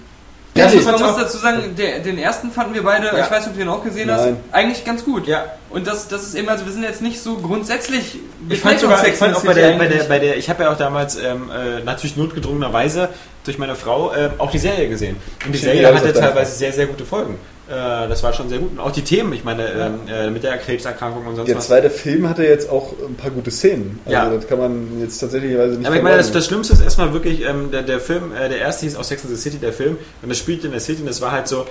Ja, 0.56 0.66
Ja, 0.66 0.80
man 0.82 0.94
ich 0.94 1.00
muss 1.00 1.16
dazu 1.16 1.38
sagen, 1.38 1.74
der, 1.76 1.98
den 1.98 2.16
ersten 2.16 2.50
fanden 2.52 2.74
wir 2.74 2.84
beide, 2.84 3.06
Ja. 3.06 3.24
ich 3.24 3.30
weiß 3.30 3.40
nicht, 3.40 3.48
ob 3.48 3.52
du 3.54 3.58
den 3.58 3.68
auch 3.68 3.82
gesehen 3.82 4.06
Nein. 4.06 4.18
hast, 4.18 4.54
eigentlich 4.54 4.84
ganz 4.84 5.04
gut. 5.04 5.26
Ja, 5.26 5.46
Und 5.70 5.86
das, 5.86 6.06
das 6.06 6.22
ist 6.22 6.34
eben, 6.36 6.48
also 6.48 6.64
wir 6.64 6.72
sind 6.72 6.84
jetzt 6.84 7.02
nicht 7.02 7.20
so 7.20 7.36
grundsätzlich... 7.36 8.18
ich 8.48 8.60
fand 8.60 8.78
sogar, 8.78 9.04
ich 9.06 9.14
fand 9.14 9.34
auch 9.36 9.42
bei 9.44 9.52
der, 9.54 9.76
bei 9.76 9.88
der, 9.88 10.04
bei 10.04 10.18
der 10.20 10.36
ich 10.36 10.48
habe 10.48 10.62
ja 10.62 10.70
auch 10.72 10.78
damals 10.78 11.16
ähm, 11.16 11.50
äh, 11.50 11.82
natürlich 11.82 12.16
notgedrungenerweise 12.16 13.08
durch 13.44 13.58
meine 13.58 13.74
Frau 13.74 14.12
äh, 14.12 14.30
auch 14.38 14.50
die 14.50 14.58
Serie 14.58 14.88
gesehen. 14.88 15.16
Und 15.44 15.52
die 15.52 15.58
Serie 15.58 15.92
hatte 15.92 16.12
teilweise 16.12 16.56
sehr, 16.56 16.72
sehr 16.72 16.86
gute 16.86 17.04
Folgen. 17.04 17.36
Äh, 17.68 18.08
das 18.08 18.22
war 18.22 18.32
schon 18.34 18.48
sehr 18.50 18.58
gut. 18.58 18.72
Und 18.72 18.80
auch 18.80 18.90
die 18.92 19.02
Themen, 19.02 19.32
ich 19.32 19.42
meine, 19.42 19.66
ähm, 19.72 20.00
äh, 20.06 20.28
mit 20.30 20.42
der 20.42 20.58
Krebserkrankung 20.58 21.26
und 21.26 21.36
sonst 21.36 21.48
Der 21.48 21.56
was. 21.56 21.66
zweite 21.68 21.88
Film 21.88 22.28
hatte 22.28 22.44
jetzt 22.44 22.68
auch 22.68 22.92
ein 23.06 23.14
paar 23.14 23.30
gute 23.30 23.50
Szenen. 23.50 24.00
Also 24.04 24.12
Ja. 24.16 24.28
das 24.30 24.46
kann 24.46 24.58
man 24.58 25.00
jetzt 25.00 25.18
tatsächlich 25.18 25.52
nicht 25.52 25.86
Aber 25.86 25.96
ich 25.96 26.02
meine, 26.02 26.18
das, 26.18 26.30
das 26.30 26.44
Schlimmste 26.46 26.74
ist 26.74 26.82
erstmal 26.82 27.12
wirklich, 27.14 27.42
ähm, 27.42 27.70
der, 27.70 27.82
der 27.82 28.00
Film, 28.00 28.32
äh, 28.34 28.48
der 28.50 28.58
erste 28.58 28.84
hieß 28.84 28.96
auch 28.96 29.04
Sex 29.04 29.24
and 29.24 29.34
the 29.34 29.40
City, 29.40 29.56
der 29.58 29.72
Film, 29.72 29.96
und 30.22 30.28
das 30.28 30.36
spielt 30.38 30.62
in 30.64 30.72
der 30.72 30.80
City 30.80 31.00
und 31.00 31.08
das 31.08 31.20
war 31.22 31.32
halt 31.32 31.48
so, 31.48 31.64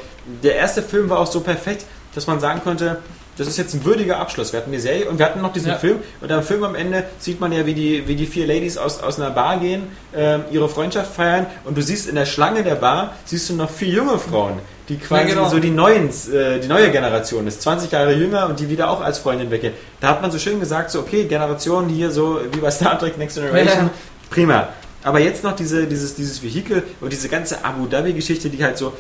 der 0.44 0.56
erste 0.56 0.82
Film 0.82 1.10
war 1.10 1.20
auch 1.20 1.28
so 1.32 1.42
perfekt, 1.42 1.86
dass 2.16 2.26
man 2.26 2.40
sagen 2.40 2.62
konnte, 2.64 2.98
das 3.38 3.48
ist 3.48 3.58
jetzt 3.58 3.74
ein 3.74 3.84
würdiger 3.86 4.18
Abschluss. 4.20 4.54
Wir 4.54 4.60
hatten 4.60 4.72
die 4.72 4.80
Serie 4.80 5.10
und 5.10 5.18
wir 5.20 5.26
hatten 5.26 5.42
noch 5.42 5.54
diesen 5.54 5.70
Ja. 5.70 5.78
Film 5.78 5.98
und 6.22 6.32
am 6.32 6.44
Film 6.44 6.64
am 6.64 6.76
Ende 6.76 7.04
sieht 7.20 7.40
man 7.40 7.52
ja, 7.52 7.66
wie 7.66 7.74
die, 7.74 8.08
wie 8.08 8.16
die 8.16 8.26
vier 8.26 8.46
Ladies 8.48 8.78
aus, 8.78 9.02
aus 9.02 9.20
einer 9.20 9.32
Bar 9.32 9.58
gehen, 9.58 9.84
ähm, 10.16 10.44
ihre 10.52 10.70
Freundschaft 10.70 11.16
feiern 11.16 11.46
und 11.66 11.78
du 11.78 11.82
siehst 11.82 12.08
in 12.08 12.16
der 12.16 12.26
Schlange 12.26 12.64
der 12.64 12.76
Bar, 12.76 13.14
siehst 13.26 13.50
du 13.50 13.56
noch 13.56 13.70
vier 13.70 13.90
junge 13.90 14.18
Frauen, 14.20 14.60
die 14.90 14.98
quasi 14.98 15.30
Ja, 15.30 15.36
genau. 15.36 15.50
so 15.50 15.60
die 15.60 15.70
neuen, 15.72 16.10
äh, 16.10 16.60
die 16.60 16.68
neue 16.68 16.92
Generation 16.92 17.48
ist, 17.48 17.62
20 17.62 17.92
Jahre 17.92 18.14
jünger 18.14 18.48
und 18.48 18.60
die 18.60 18.70
wieder 18.70 18.90
auch 18.90 19.02
als 19.02 19.20
Freundin 19.20 19.50
weggehen. 19.52 19.74
Da 20.00 20.10
hat 20.10 20.22
man 20.22 20.30
so 20.32 20.38
schön 20.40 20.60
gesagt, 20.60 20.92
so 20.92 21.00
okay, 21.00 21.26
Generation 21.26 21.90
hier 21.90 22.12
so 22.12 22.40
wie 22.52 22.60
bei 22.60 22.70
Star 22.72 23.00
Trek 23.00 23.18
Next 23.18 23.36
Generation, 23.38 23.86
Ja. 23.86 23.90
prima. 24.30 24.68
Aber 25.06 25.20
jetzt 25.20 25.44
noch 25.44 25.54
diese, 25.54 25.86
dieses, 25.86 26.16
dieses 26.16 26.42
Vehikel 26.42 26.82
und 27.02 27.12
diese 27.12 27.28
ganze 27.28 27.66
Abu 27.66 27.88
Dhabi-Geschichte, 27.88 28.50
die 28.50 28.64
halt 28.64 28.78
so, 28.78 28.88
äh, 28.88 28.92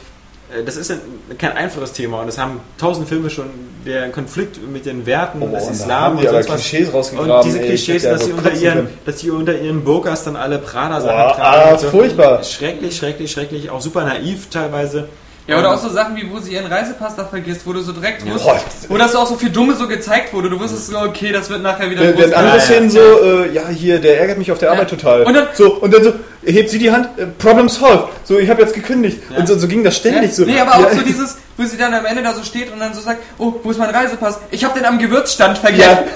das 0.65 0.75
ist 0.77 0.91
ein, 0.91 0.99
kein 1.37 1.53
einfaches 1.53 1.93
Thema 1.93 2.21
und 2.21 2.27
es 2.27 2.37
haben 2.37 2.59
tausend 2.77 3.07
Filme 3.07 3.29
schon 3.29 3.45
der 3.85 4.09
Konflikt 4.11 4.59
mit 4.71 4.85
den 4.85 5.05
Werten 5.05 5.41
Oh, 5.41 5.47
des 5.47 5.69
Islam 5.69 6.17
und 6.17 6.23
sonst 6.27 6.49
was. 6.49 6.55
Klischees 6.61 6.93
rausgegraben, 6.93 7.31
Und 7.31 7.45
diese 7.45 7.59
ey, 7.59 7.65
Klischees, 7.67 8.03
dass 8.03 8.23
sie, 8.25 8.29
ja 8.31 8.35
unter 8.37 8.53
ihren, 8.53 8.73
können. 8.75 8.97
dass 9.05 9.19
sie 9.19 9.29
unter 9.31 9.57
ihren 9.59 9.83
Burkas 9.83 10.23
dann 10.23 10.35
alle 10.35 10.59
Prada-Sachen 10.59 11.15
Boah, 11.15 11.35
tragen. 11.35 11.73
ah, 11.73 11.77
so. 11.77 11.87
furchtbar. 11.89 12.43
Schrecklich, 12.43 12.95
schrecklich, 12.95 13.31
schrecklich. 13.31 13.69
Auch 13.69 13.81
super 13.81 14.03
naiv 14.05 14.49
teilweise. 14.49 15.07
Ja, 15.45 15.59
oder 15.59 15.73
auch 15.73 15.77
so 15.77 15.89
Sachen 15.89 16.15
wie, 16.15 16.29
wo 16.31 16.39
sie 16.39 16.53
ihren 16.53 16.67
Reisepass 16.71 17.17
da 17.17 17.25
vergisst, 17.25 17.67
wo 17.67 17.73
du 17.73 17.81
so 17.81 17.91
direkt 17.91 18.23
Boah. 18.23 18.33
wusstest, 18.35 18.89
wo 18.89 18.97
das 18.97 19.11
so 19.11 19.19
auch 19.19 19.27
so 19.27 19.35
viel 19.35 19.49
Dumme 19.49 19.75
so 19.75 19.89
gezeigt 19.89 20.33
wurde. 20.33 20.49
Du 20.49 20.57
wusstest 20.57 20.87
so, 20.87 20.97
okay, 20.99 21.33
das 21.33 21.49
wird 21.49 21.61
nachher 21.61 21.89
wieder 21.89 22.01
Wenn, 22.01 22.17
wenn 22.17 22.33
andere 22.33 22.55
ja. 22.57 22.61
Szenen 22.61 22.89
so, 22.89 22.99
äh, 22.99 23.51
ja, 23.53 23.67
hier, 23.67 23.99
der 23.99 24.21
ärgert 24.21 24.37
mich 24.37 24.51
auf 24.53 24.59
der 24.59 24.71
Arbeit 24.71 24.89
total. 24.89 25.23
Und 25.23 25.33
dann- 25.33 25.47
so, 25.53 25.73
und 25.75 25.93
dann 25.93 26.01
so, 26.01 26.13
hebt 26.45 26.69
sie 26.69 26.79
die 26.79 26.91
Hand, 26.91 27.09
äh, 27.17 27.25
Problem 27.25 27.67
solved. 27.67 28.07
So, 28.23 28.39
ich 28.39 28.49
habe 28.49 28.61
jetzt 28.61 28.73
gekündigt. 28.73 29.19
Und 29.37 29.45
so, 29.45 29.57
so 29.59 29.67
ging 29.67 29.83
das 29.83 29.97
ständig. 29.97 30.29
Ja? 30.29 30.35
So, 30.35 30.45
nee, 30.45 30.59
aber 30.59 30.75
auch 30.75 30.89
ja, 30.89 30.95
so 30.95 31.01
dieses, 31.01 31.37
wo 31.57 31.65
sie 31.65 31.75
dann 31.77 31.93
am 31.93 32.05
Ende 32.05 32.23
da 32.23 32.33
so 32.33 32.43
steht 32.43 32.71
und 32.71 32.79
dann 32.79 32.93
so 32.93 33.01
sagt, 33.01 33.19
oh, 33.37 33.53
wo 33.63 33.71
ist 33.71 33.77
mein 33.79 33.89
Reisepass? 33.89 34.39
Ich 34.49 34.63
habe 34.63 34.79
den 34.79 34.85
am 34.85 34.97
Gewürzstand 34.97 35.57
vergessen. 35.57 35.99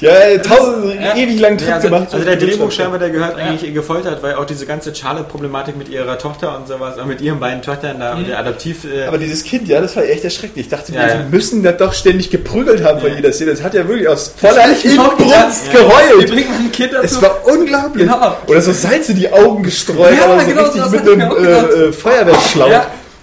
Ja, 0.00 0.12
tausend, 0.38 0.94
Ja. 0.94 1.14
ewig 1.14 1.38
langen 1.40 1.58
Trip 1.58 1.68
Ja, 1.68 1.74
also, 1.76 1.88
gemacht. 1.88 2.08
also 2.12 2.24
der 2.24 2.36
Drehbuchschreiber, 2.36 2.98
der 2.98 3.10
gehört 3.10 3.36
eigentlich 3.36 3.74
gefoltert, 3.74 4.22
weil 4.22 4.34
auch 4.34 4.46
diese 4.46 4.64
ganze 4.66 4.94
Charlotte-Problematik 4.94 5.76
mit 5.76 5.88
ihrer 5.88 6.18
Tochter 6.18 6.56
und 6.56 6.66
sowas, 6.66 6.98
auch 6.98 7.04
mit 7.04 7.20
ihren 7.20 7.38
beiden 7.38 7.60
Töchtern 7.62 8.00
da 8.00 8.14
und 8.14 8.26
der 8.26 8.38
Adoptiv... 8.38 8.84
Äh, 8.84 9.06
Aber 9.06 9.18
dieses 9.18 9.44
Kind, 9.44 9.68
ja, 9.68 9.80
das 9.80 9.94
war 9.96 10.04
echt 10.04 10.24
erschrecklich. 10.24 10.66
Ich 10.66 10.70
dachte, 10.70 10.92
mir, 10.92 10.98
ja. 11.06 11.14
die 11.16 11.30
müssen 11.30 11.62
das 11.62 11.76
doch 11.76 11.92
ständig 11.92 12.30
geprügelt 12.30 12.82
haben 12.82 13.00
von 13.00 13.14
jeder 13.14 13.32
Szene. 13.32 13.50
Das 13.50 13.62
hat 13.62 13.74
ja 13.74 13.86
wirklich 13.86 14.08
aus 14.08 14.32
voller 14.36 14.64
Inbrunst 14.82 15.70
geheult. 15.72 16.30
bringt 16.30 16.48
man 16.50 16.58
ein 16.66 16.72
Kind 16.72 16.92
dazu? 16.94 17.04
Es 17.04 17.22
war 17.22 17.46
unglaublich. 17.46 18.06
Genau. 18.06 18.36
Oder 18.46 18.60
so 18.62 18.72
Salz 18.72 19.08
in 19.10 19.16
die 19.16 19.30
Augen 19.32 19.62
gestreut, 19.62 20.14
Ja, 20.16 20.24
aber 20.24 20.40
so 20.40 20.46
genau, 20.46 20.62
richtig 20.62 20.90
mit 20.90 21.08
einem 21.08 21.44
äh, 21.44 21.88
äh, 21.88 21.92
Feuerwehrschlauch. 21.92 22.70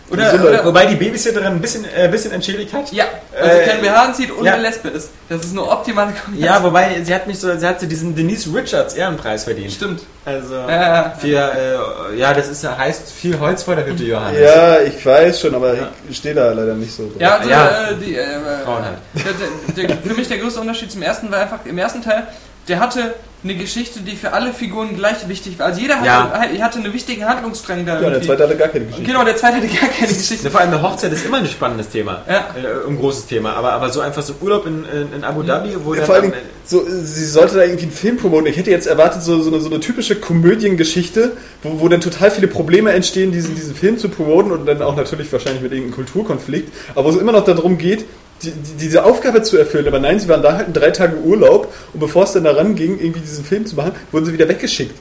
Ja. 0.09 0.33
Oder, 0.33 0.45
oder, 0.49 0.65
wobei 0.65 0.85
die 0.85 0.95
Babysitterin 0.95 1.47
ein 1.47 1.61
bisschen, 1.61 1.85
äh, 1.85 2.07
bisschen 2.09 2.31
entschädigt 2.31 2.73
hat. 2.73 2.91
ja, 2.91 3.05
also 3.37 3.57
Äh, 3.57 3.65
kein 3.65 3.81
BH 3.81 4.01
anzieht 4.03 4.31
und 4.31 4.45
ja. 4.45 4.53
eine 4.53 4.61
Lesbe 4.63 4.89
ist. 4.89 5.09
Das 5.29 5.43
ist 5.43 5.51
eine 5.51 5.63
optimale 5.63 6.13
Kombination. 6.13 6.55
Ja, 6.55 6.63
wobei 6.63 7.01
sie 7.03 7.13
hat 7.13 7.27
nicht 7.27 7.39
so, 7.39 7.55
sie 7.57 7.67
hat 7.67 7.79
so 7.81 7.85
diesen 7.87 8.15
Denise 8.15 8.47
Richards 8.53 8.93
Ehrenpreis 8.93 9.43
verdient. 9.43 9.71
Stimmt. 9.71 10.01
Also 10.25 10.55
Ja, 10.55 11.13
für, 11.17 11.27
äh, 11.27 12.17
ja, 12.17 12.33
das 12.33 12.47
ist 12.49 12.67
heißt 12.67 13.11
viel 13.11 13.39
Holz 13.39 13.63
vor 13.63 13.75
der 13.75 13.85
Hütte, 13.85 14.03
Johannes. 14.03 14.39
Ja, 14.39 14.79
ich 14.81 15.05
weiß 15.05 15.41
schon, 15.41 15.55
aber 15.55 15.75
ich 16.09 16.17
stehe 16.17 16.35
da 16.35 16.51
leider 16.51 16.73
nicht 16.75 16.93
so 16.95 17.03
drauf. 17.03 17.19
Ja, 17.19 17.37
also 17.37 17.49
Ja. 17.49 17.89
Äh, 17.89 17.95
die, 17.95 18.15
äh, 18.15 18.25
Frauen 18.63 18.83
halt. 18.83 18.97
der, 19.13 19.83
der, 19.85 19.95
der, 19.95 19.97
für 19.97 20.13
mich 20.13 20.27
der 20.27 20.37
größte 20.37 20.59
Unterschied 20.61 20.91
zum 20.91 21.01
ersten 21.01 21.31
war 21.31 21.39
einfach, 21.39 21.59
im 21.65 21.77
ersten 21.77 22.01
Teil, 22.01 22.27
der 22.67 22.79
hatte 22.79 23.13
eine 23.43 23.55
Geschichte, 23.55 23.99
die 24.01 24.15
für 24.15 24.33
alle 24.33 24.51
Figuren 24.51 24.95
gleich 24.95 25.27
wichtig 25.29 25.59
war. 25.59 25.67
Also 25.67 25.79
jeder 25.79 25.97
hatte, 25.97 26.05
Ja. 26.07 26.63
hatte 26.63 26.79
einen 26.79 26.91
wichtigen 26.91 27.25
Handlungsstrang 27.25 27.85
da. 27.85 27.93
Ja, 27.93 27.99
der 27.99 28.09
irgendwie. 28.09 28.27
zweite 28.27 28.43
hatte 28.43 28.57
gar 28.57 28.67
keine 28.69 28.85
Geschichte. 28.85 29.05
Genau, 29.07 29.23
der 29.23 29.35
zweite 29.37 29.57
hatte 29.57 29.67
gar 29.67 29.89
keine 29.89 30.07
Geschichte. 30.13 30.49
Vor 30.49 30.59
allem 30.59 30.73
eine 30.73 30.81
Hochzeit 30.81 31.13
ist 31.13 31.25
immer 31.25 31.37
ein 31.37 31.45
spannendes 31.45 31.89
Thema. 31.89 32.23
Ja. 32.27 32.33
Äh, 32.55 32.87
ein 32.89 32.97
großes 32.97 33.27
Thema. 33.27 33.53
Aber, 33.53 33.73
aber 33.73 33.89
so 33.89 34.01
einfach 34.01 34.23
so 34.23 34.33
Urlaub 34.41 34.65
in, 34.65 34.85
in, 35.15 35.23
Abu 35.23 35.43
Dhabi, 35.43 35.75
wo 35.83 35.93
Ja, 35.93 35.99
dann 35.99 36.07
vor 36.07 36.21
Dingen, 36.21 36.33
so, 36.65 36.83
sie 36.87 37.25
sollte 37.25 37.55
da 37.57 37.63
irgendwie 37.63 37.83
einen 37.83 37.91
Film 37.91 38.17
promoten. 38.17 38.47
Ich 38.47 38.57
hätte 38.57 38.71
jetzt 38.71 38.87
erwartet, 38.87 39.21
so, 39.21 39.39
so, 39.41 39.51
eine, 39.51 39.61
so 39.61 39.69
eine 39.69 39.79
typische 39.79 40.15
Komödiengeschichte, 40.15 41.37
wo, 41.63 41.79
wo 41.79 41.87
dann 41.87 42.01
total 42.01 42.31
viele 42.31 42.47
Probleme 42.47 42.91
entstehen, 42.91 43.31
diesen, 43.31 43.55
diesen 43.55 43.75
Film 43.75 43.97
zu 43.97 44.09
promoten 44.09 44.51
und 44.51 44.65
dann 44.65 44.81
auch 44.81 44.95
natürlich 44.95 45.31
wahrscheinlich 45.31 45.61
mit 45.61 45.71
irgendeinem 45.71 45.95
Kulturkonflikt, 45.95 46.73
aber 46.95 47.05
wo 47.05 47.09
es 47.09 47.17
immer 47.21 47.31
noch 47.31 47.45
darum 47.45 47.77
geht, 47.77 48.05
die, 48.43 48.51
die, 48.51 48.73
diese 48.79 49.03
Aufgabe 49.03 49.41
zu 49.41 49.57
erfüllen. 49.57 49.87
Aber 49.87 49.99
nein, 49.99 50.19
sie 50.19 50.27
waren 50.29 50.41
da 50.41 50.53
halt 50.57 50.67
in 50.67 50.73
drei 50.73 50.91
Tage 50.91 51.17
Urlaub 51.17 51.73
und 51.93 51.99
bevor 51.99 52.23
es 52.23 52.33
dann 52.33 52.43
daran 52.43 52.75
ging, 52.75 52.99
irgendwie 52.99 53.19
diesen 53.21 53.43
Film 53.45 53.65
zu 53.65 53.75
machen, 53.75 53.93
wurden 54.11 54.25
sie 54.25 54.33
wieder 54.33 54.47
weggeschickt. 54.47 54.95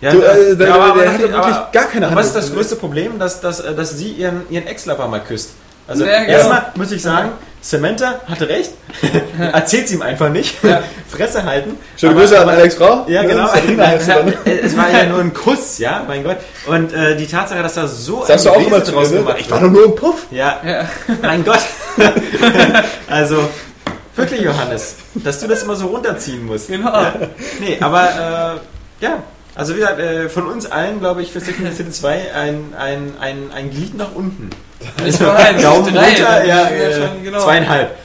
Ja, 0.00 0.12
So, 0.12 0.18
äh, 0.22 0.22
der- 0.22 0.32
aber- 0.32 0.56
der 0.56 0.74
aber 0.74 0.88
hat 0.88 0.96
das- 1.06 1.12
ja 1.14 1.20
wirklich 1.20 1.36
aber- 1.56 1.68
gar 1.72 1.84
keine 1.86 2.06
aber 2.06 2.16
Was 2.16 2.26
ist 2.28 2.36
das 2.36 2.52
größte 2.52 2.76
Problem, 2.76 3.18
dass, 3.18 3.40
dass, 3.40 3.60
äh, 3.60 3.74
dass 3.74 3.98
sie 3.98 4.10
ihren, 4.12 4.42
ihren 4.50 4.66
Ex-Lover 4.66 5.08
mal 5.08 5.20
küsst? 5.20 5.50
Also 5.88 6.04
Ja, 6.04 6.18
genau. 6.20 6.30
erstmal 6.32 6.72
muss 6.76 6.92
ich 6.92 7.02
sagen, 7.02 7.30
Samantha 7.60 8.20
hatte 8.28 8.48
recht. 8.48 8.70
Erzählt 9.52 9.88
sie 9.88 9.94
ihm 9.96 10.02
einfach 10.02 10.28
nicht. 10.28 10.54
Fresse 11.10 11.42
halten. 11.44 11.76
Schöne 11.96 12.12
Aber- 12.12 12.20
Grüße 12.20 12.38
an 12.40 12.48
Alex 12.48 12.74
Frau. 12.76 13.04
Ja, 13.08 13.22
genau. 13.24 13.48
Sabrina 13.48 13.86
heißt 13.88 14.04
sie 14.04 14.12
dann. 14.12 14.28
Äh, 14.44 14.58
es 14.62 14.76
war 14.76 14.90
ja 14.90 15.06
nur 15.08 15.18
ein 15.20 15.34
Kuss, 15.34 15.78
ja, 15.78 16.04
mein 16.06 16.22
Gott. 16.22 16.36
Und 16.66 16.92
äh, 16.92 17.16
die 17.16 17.26
Tatsache, 17.26 17.62
dass 17.62 17.74
da 17.74 17.86
so 17.88 18.24
Sagst 18.24 18.46
du 18.46 18.50
auch 18.50 18.64
immer 18.64 18.78
draus 18.80 19.10
ne? 19.10 19.18
gemacht 19.18 19.36
Ich 19.40 19.50
war 19.50 19.60
doch 19.60 19.70
nur 19.70 19.86
im 19.86 19.94
Puff. 19.96 20.26
Ja, 20.30 20.60
Ja. 20.64 20.88
mein 21.22 21.44
Gott. 21.44 21.60
also, 23.08 23.48
wirklich, 24.14 24.42
Johannes, 24.42 24.96
dass 25.14 25.40
du 25.40 25.48
das 25.48 25.62
immer 25.62 25.74
so 25.74 25.86
runterziehen 25.86 26.44
musst. 26.46 26.68
Genau. 26.68 26.92
Ja? 26.92 27.14
Nee, 27.60 27.76
aber, 27.80 28.58
äh, 29.00 29.04
ja. 29.04 29.22
Also, 29.58 29.74
wie 29.74 29.80
gesagt, 29.80 29.98
äh, 29.98 30.28
von 30.28 30.46
uns 30.46 30.66
allen, 30.70 31.00
glaube 31.00 31.20
ich, 31.20 31.32
für 31.32 31.40
Second 31.40 31.74
City 31.74 31.90
2 31.90 32.32
ein, 32.32 32.74
ein, 32.78 33.14
ein, 33.20 33.50
ein 33.52 33.70
Glied 33.70 33.96
nach 33.96 34.14
unten. 34.14 34.50
War 35.18 35.36
halt 35.36 35.62
Daumen 35.64 35.92
drei, 35.92 36.10
runter, 36.10 36.44
ja, 36.44 36.62
ist 36.68 36.96
äh, 36.96 37.06
schon, 37.08 37.24
genau. 37.24 37.40
zweieinhalb. 37.42 37.90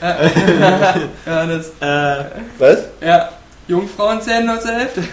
Ja, 1.26 1.46
das, 1.46 1.68
Äh, 1.80 2.24
Was? 2.58 2.78
ja. 3.00 3.28
Jungfrauen 3.68 4.20
zählen 4.20 4.44
nur 4.44 4.58
zur 4.60 4.72
Hälfte. 4.72 5.04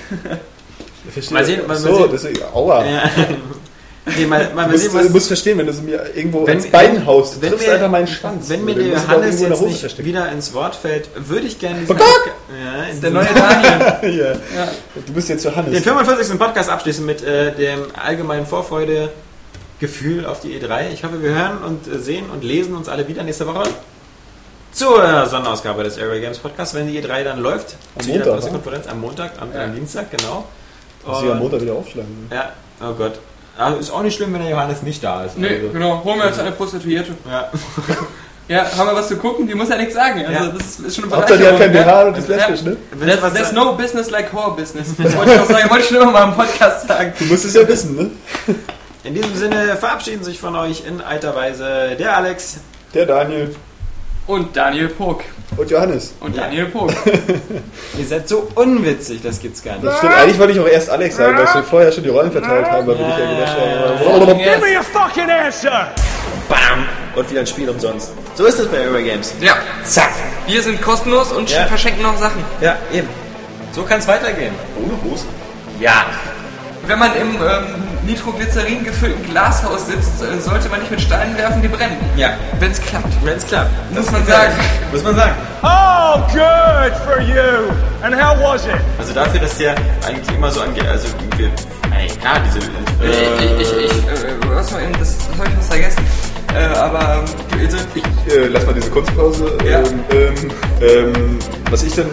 Verstehe. 1.14 1.34
Mal 1.38 1.46
sehen, 1.46 1.68
mal 1.68 1.78
so, 1.78 1.96
sehen. 1.96 2.10
deswegen, 2.12 2.44
aua. 2.54 2.84
ja. 2.86 3.04
Nee, 4.04 4.26
mal, 4.26 4.52
mal, 4.56 4.66
Du 4.66 4.72
musst, 4.72 4.84
sehen, 4.86 4.94
du 4.94 5.06
was, 5.06 5.10
musst 5.10 5.28
verstehen, 5.28 5.58
wenn 5.60 5.68
du 5.68 5.72
es 5.74 5.82
mir 5.82 6.04
irgendwo 6.16 6.48
Wenn- 6.48 6.58
ins 6.58 6.72
Bein 6.72 7.06
haust, 7.06 7.36
du 7.38 7.42
wenn 7.44 7.50
triffst 7.52 7.68
mir- 7.68 7.74
einfach 7.76 7.90
meinen 7.90 8.08
Schwanz. 8.08 8.50
wenn 8.50 8.66
mir 8.66 8.74
der 8.74 8.84
du 8.84 8.90
Johannes 8.94 9.40
jetzt 9.42 9.62
nicht 9.62 9.80
verstecken. 9.80 10.08
wieder 10.08 10.32
ins 10.32 10.54
Wort 10.56 10.76
fällt, 10.76 11.10
würde 11.16 11.46
ich 11.46 11.60
gerne 11.60 11.82
diesen 11.82 11.96
Oh! 11.96 12.00
Podca- 12.00 12.32
ja, 12.64 12.84
in 12.92 13.00
Der 13.02 13.12
neue 13.12 13.26
Daniel. 13.26 14.20
ja. 14.20 14.32
Ja. 14.32 14.72
Du 15.06 15.14
bist 15.14 15.30
jetzt 15.30 15.46
Johannes. 15.46 15.72
den 15.72 15.84
45. 15.84 16.40
Podcast 16.40 16.70
abschließen 16.72 17.06
mit 17.06 17.22
äh, 17.24 17.54
dem 17.56 17.84
allgemeinen 17.96 18.48
Vorfreude-Gefühl 18.48 20.26
auf 20.26 20.40
die 20.40 20.60
E3. 20.60 20.90
Ich 20.94 21.04
hoffe, 21.04 21.22
wir 21.22 21.34
hören 21.36 21.60
und 21.64 21.88
äh, 21.88 22.00
sehen 22.00 22.30
und 22.32 22.44
lesen 22.44 22.76
uns 22.76 22.90
alle 22.90 23.08
wieder 23.08 23.22
nächste 23.24 23.46
Woche 23.48 23.64
zur 24.72 25.28
Sonderausgabe 25.28 25.84
des 25.84 25.98
Airway 25.98 26.22
Games 26.22 26.40
Podcasts, 26.40 26.74
wenn 26.74 26.88
die 26.88 27.00
E3 27.02 27.24
dann 27.24 27.40
läuft. 27.40 27.76
Am 28.00 28.08
Montag, 28.08 28.34
Pressekonferenz 28.34 28.88
am 28.88 29.00
Montag, 29.02 29.32
am, 29.40 29.54
Ja. 29.54 29.66
am 29.66 29.76
Dienstag, 29.76 30.10
genau. 30.12 30.46
Muss 31.06 31.18
ich 31.20 31.26
am 31.26 31.32
Und- 31.34 31.40
Montag 31.40 31.62
wieder 31.62 31.74
aufschlagen. 31.74 32.28
Ja, 32.32 32.52
oh 32.82 32.94
Gott. 32.94 33.20
Aber 33.62 33.80
ist 33.80 33.92
auch 33.92 34.02
nicht 34.04 34.16
schlimm, 34.16 34.34
wenn 34.34 34.42
der 34.42 34.52
Johannes 34.52 34.82
nicht 34.84 35.04
da 35.04 35.24
ist. 35.26 35.38
Nee, 35.38 35.48
Also, 35.58 35.70
genau. 35.70 36.04
Holen 36.04 36.20
wir 36.20 36.28
uns 36.28 36.40
eine 36.40 36.52
Prostituierte. 36.52 37.14
ja. 37.30 37.50
Ja, 38.48 38.66
haben 38.78 38.88
wir 38.90 38.96
was 38.96 39.08
zu 39.08 39.16
gucken? 39.16 39.48
Die 39.48 39.56
muss 39.56 39.70
ja 39.70 39.78
nichts 39.78 39.94
sagen. 39.94 40.26
Also, 40.26 40.44
Ja. 40.46 40.52
das 40.52 40.66
ist, 40.68 40.80
ist 40.82 40.96
schon 40.98 41.06
eine 41.06 41.16
Hauptsache, 41.16 41.38
die 41.40 41.48
hat 41.48 41.58
kein 41.58 41.72
BH 41.72 42.04
und 42.04 42.18
ist 42.18 42.28
lesbisch, 42.28 42.64
ne? 42.64 42.76
There's, 43.00 43.34
there's 43.34 43.52
no 43.54 43.74
business 43.78 44.10
like 44.10 44.34
whore 44.34 44.54
business. 44.58 44.90
Das 44.98 45.16
wollte 45.18 45.34
ich 45.36 45.40
auch 45.40 45.46
sagen, 45.46 45.70
wollte 45.70 45.84
ich 45.84 45.88
schon 45.90 46.02
immer 46.02 46.12
mal 46.12 46.24
im 46.26 46.34
Podcast 46.36 46.86
sagen. 46.86 47.14
Du 47.18 47.26
musst 47.26 47.46
es 47.46 47.54
ja 47.54 47.66
wissen, 47.66 47.96
ne? 47.96 48.10
In 49.06 49.14
diesem 49.14 49.34
Sinne 49.36 49.78
verabschieden 49.78 50.24
sich 50.26 50.38
von 50.38 50.54
euch 50.58 50.84
in 50.86 51.00
alter 51.00 51.34
Weise 51.34 51.96
der 51.98 52.18
Alex. 52.18 52.58
Der 52.94 53.06
Daniel 53.06 53.56
Und 54.28 54.56
Daniel 54.56 54.88
Pog. 54.90 55.24
und 55.58 55.70
Johannes. 55.70 56.14
Und. 56.22 56.38
Daniel 56.38 56.66
Pog. 56.68 56.92
Ihr 57.98 58.06
seid 58.06 58.28
so 58.30 58.48
unwitzig, 58.56 59.22
das 59.22 59.40
gibt's 59.40 59.64
gar 59.64 59.74
nicht. 59.74 59.86
Das 59.86 59.98
stimmt, 59.98 60.14
eigentlich 60.14 60.40
wollte 60.40 60.54
ich 60.54 60.60
auch 60.60 60.68
erst 60.68 60.90
Alex 60.90 61.18
sagen, 61.18 61.36
dass 61.38 61.54
wir 61.56 61.64
vorher 61.64 61.92
schon 61.92 62.04
die 62.04 62.10
Rollen 62.10 62.32
verteilt 62.32 62.70
haben, 62.70 62.88
weil 62.88 62.98
wir 62.98 63.06
dich 63.06 63.18
ja 63.18 63.30
gedacht 63.32 63.58
haben. 63.58 64.40
Yes. 64.40 65.66
Bam! 66.48 66.86
Und 67.16 67.30
wieder 67.30 67.42
ein 67.42 67.48
Spiel 67.48 67.70
umsonst. 67.70 68.12
So 68.36 68.46
ist 68.46 68.60
es 68.60 68.68
bei 68.68 68.80
Eurogames. 68.80 69.34
Ja, 69.42 69.56
Zack! 69.84 70.12
wir 70.48 70.62
sind 70.62 70.82
kostenlos 70.82 71.32
und 71.32 71.50
Ja. 71.50 71.66
verschenken 71.66 72.04
noch 72.04 72.18
Sachen. 72.18 72.44
Ja, 72.62 72.78
eben. 72.94 73.08
So 73.74 73.84
kann's 73.84 74.08
weitergehen. 74.08 74.54
Ohne 74.82 74.94
Hose. 75.12 75.26
Ja. 75.80 76.06
Wenn 76.92 77.00
man 77.00 77.16
im 77.16 77.36
ähm, 77.36 78.06
Nitroglycerin 78.06 78.84
gefüllten 78.84 79.24
Glashaus 79.24 79.88
sitzt, 79.88 80.22
äh, 80.22 80.42
sollte 80.42 80.68
man 80.68 80.82
nicht 80.82 80.92
mit 80.92 81.00
Steinen 81.00 81.38
werfen, 81.38 81.62
die 81.62 81.70
brennen. 81.70 81.96
Ja. 82.18 82.32
Wenn 82.60 82.70
es 82.70 82.82
klappt. 82.82 83.08
Wenn's 83.24 83.48
klappt. 83.48 83.72
Muss 83.96 84.12
man 84.12 84.26
sagen. 84.26 84.54
Muss 84.92 85.02
man 85.02 85.16
sagen. 85.16 85.34
Oh, 85.64 86.20
good 86.34 86.94
for 87.06 87.22
you. 87.22 87.72
And 88.04 88.14
how 88.14 88.38
was 88.44 88.66
it? 88.66 88.74
Also 89.00 89.14
dafür, 89.14 89.40
dass 89.40 89.58
der 89.58 89.74
eigentlich 90.06 90.36
immer 90.36 90.52
so 90.52 90.60
angeht, 90.60 90.86
also 90.86 91.08
wir, 91.38 91.50
ey, 91.98 92.08
klar, 92.08 92.42
diese. 92.46 92.60
Äh, 92.60 93.62
ich, 93.62 93.62
ich, 93.62 93.86
ich, 93.86 93.92
äh, 93.92 94.50
was 94.50 94.74
war 94.74 94.82
eben, 94.82 94.92
das, 95.00 95.18
das 95.18 95.28
habe 95.38 95.48
ich 95.48 95.58
was 95.58 95.68
vergessen. 95.70 96.06
Äh, 96.56 96.76
aber, 96.76 97.24
ähm, 97.24 97.60
also, 97.66 97.78
ich, 97.96 98.34
äh, 98.34 98.48
lass 98.48 98.66
mal 98.66 98.74
diese 98.74 98.90
Kunstpause. 98.90 99.58
Ja. 99.66 99.80
Ähm, 99.80 99.86
ähm, 100.12 100.36
ähm, 100.82 101.40
was 101.70 101.84
ich 101.84 101.94
dann. 101.96 102.08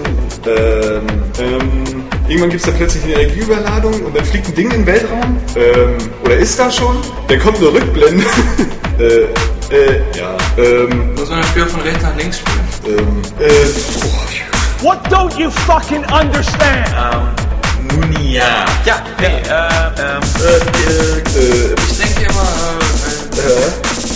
Ähm, 0.47 1.06
ähm, 1.40 2.05
irgendwann 2.28 2.51
gibt 2.51 2.62
es 2.65 2.70
da 2.70 2.77
plötzlich 2.77 3.05
eine 3.05 3.15
Energieüberladung 3.15 3.93
und 4.05 4.16
dann 4.16 4.24
fliegt 4.24 4.47
ein 4.48 4.55
Ding 4.55 4.70
in 4.70 4.81
den 4.81 4.86
Weltraum. 4.86 5.36
Ähm, 5.56 5.97
oder 6.24 6.36
ist 6.36 6.59
da 6.59 6.70
schon? 6.70 6.97
Dann 7.28 7.39
kommt 7.40 7.59
eine 7.59 7.69
Rückblende. 7.69 8.24
äh, 8.98 9.05
äh, 9.74 10.01
ja. 10.16 10.36
Ähm, 10.56 11.15
muss 11.15 11.28
man 11.28 11.40
das 11.40 11.48
Spiel 11.48 11.66
von 11.66 11.81
rechts 11.81 12.02
nach 12.02 12.16
links 12.16 12.39
spielen. 12.39 12.98
ähm, 12.98 13.23
äh, 13.40 13.48
boah, 14.01 14.28
What 14.81 14.98
don't 15.10 15.36
you 15.36 15.51
fucking 15.51 16.05
understand? 16.05 16.86
Nunia. 17.93 18.65
Ja, 18.85 19.02
nee, 19.19 19.27
äh, 19.27 19.59
ähm, 19.98 20.23
äh, 20.40 20.59
äh, 21.39 21.74
Ich 21.90 21.98
denke 21.98 22.31
immer, 22.31 22.47
äh, 23.36 23.40
äh, 23.40 23.51
äh, 23.51 23.59
äh, 23.59 23.98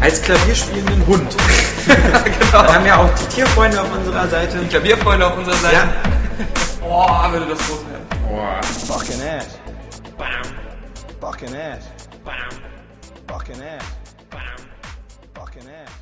Als 0.00 0.22
klavierspielenden 0.22 1.06
Hund. 1.06 1.36
genau. 1.86 2.62
Wir 2.62 2.74
haben 2.74 2.86
ja 2.86 2.96
auch 2.98 3.10
die 3.14 3.34
Tierfreunde 3.34 3.80
auf 3.80 3.92
unserer 3.92 4.28
Seite. 4.28 4.58
Klavierfreunde 4.68 5.26
auf 5.26 5.36
unserer 5.36 5.56
Seite. 5.56 5.74
Ja. 5.74 5.88
Boah, 6.80 7.28
würde 7.32 7.46
das 7.46 7.58
groß 7.58 7.84
werden. 7.90 8.06
Fucking 8.86 9.22
ass. 9.22 9.58
Fucking 11.20 11.54
ass. 11.54 11.84
Fucking 13.28 13.62
ass. 13.62 13.84
Fucking 15.34 15.62
ass. 15.62 15.95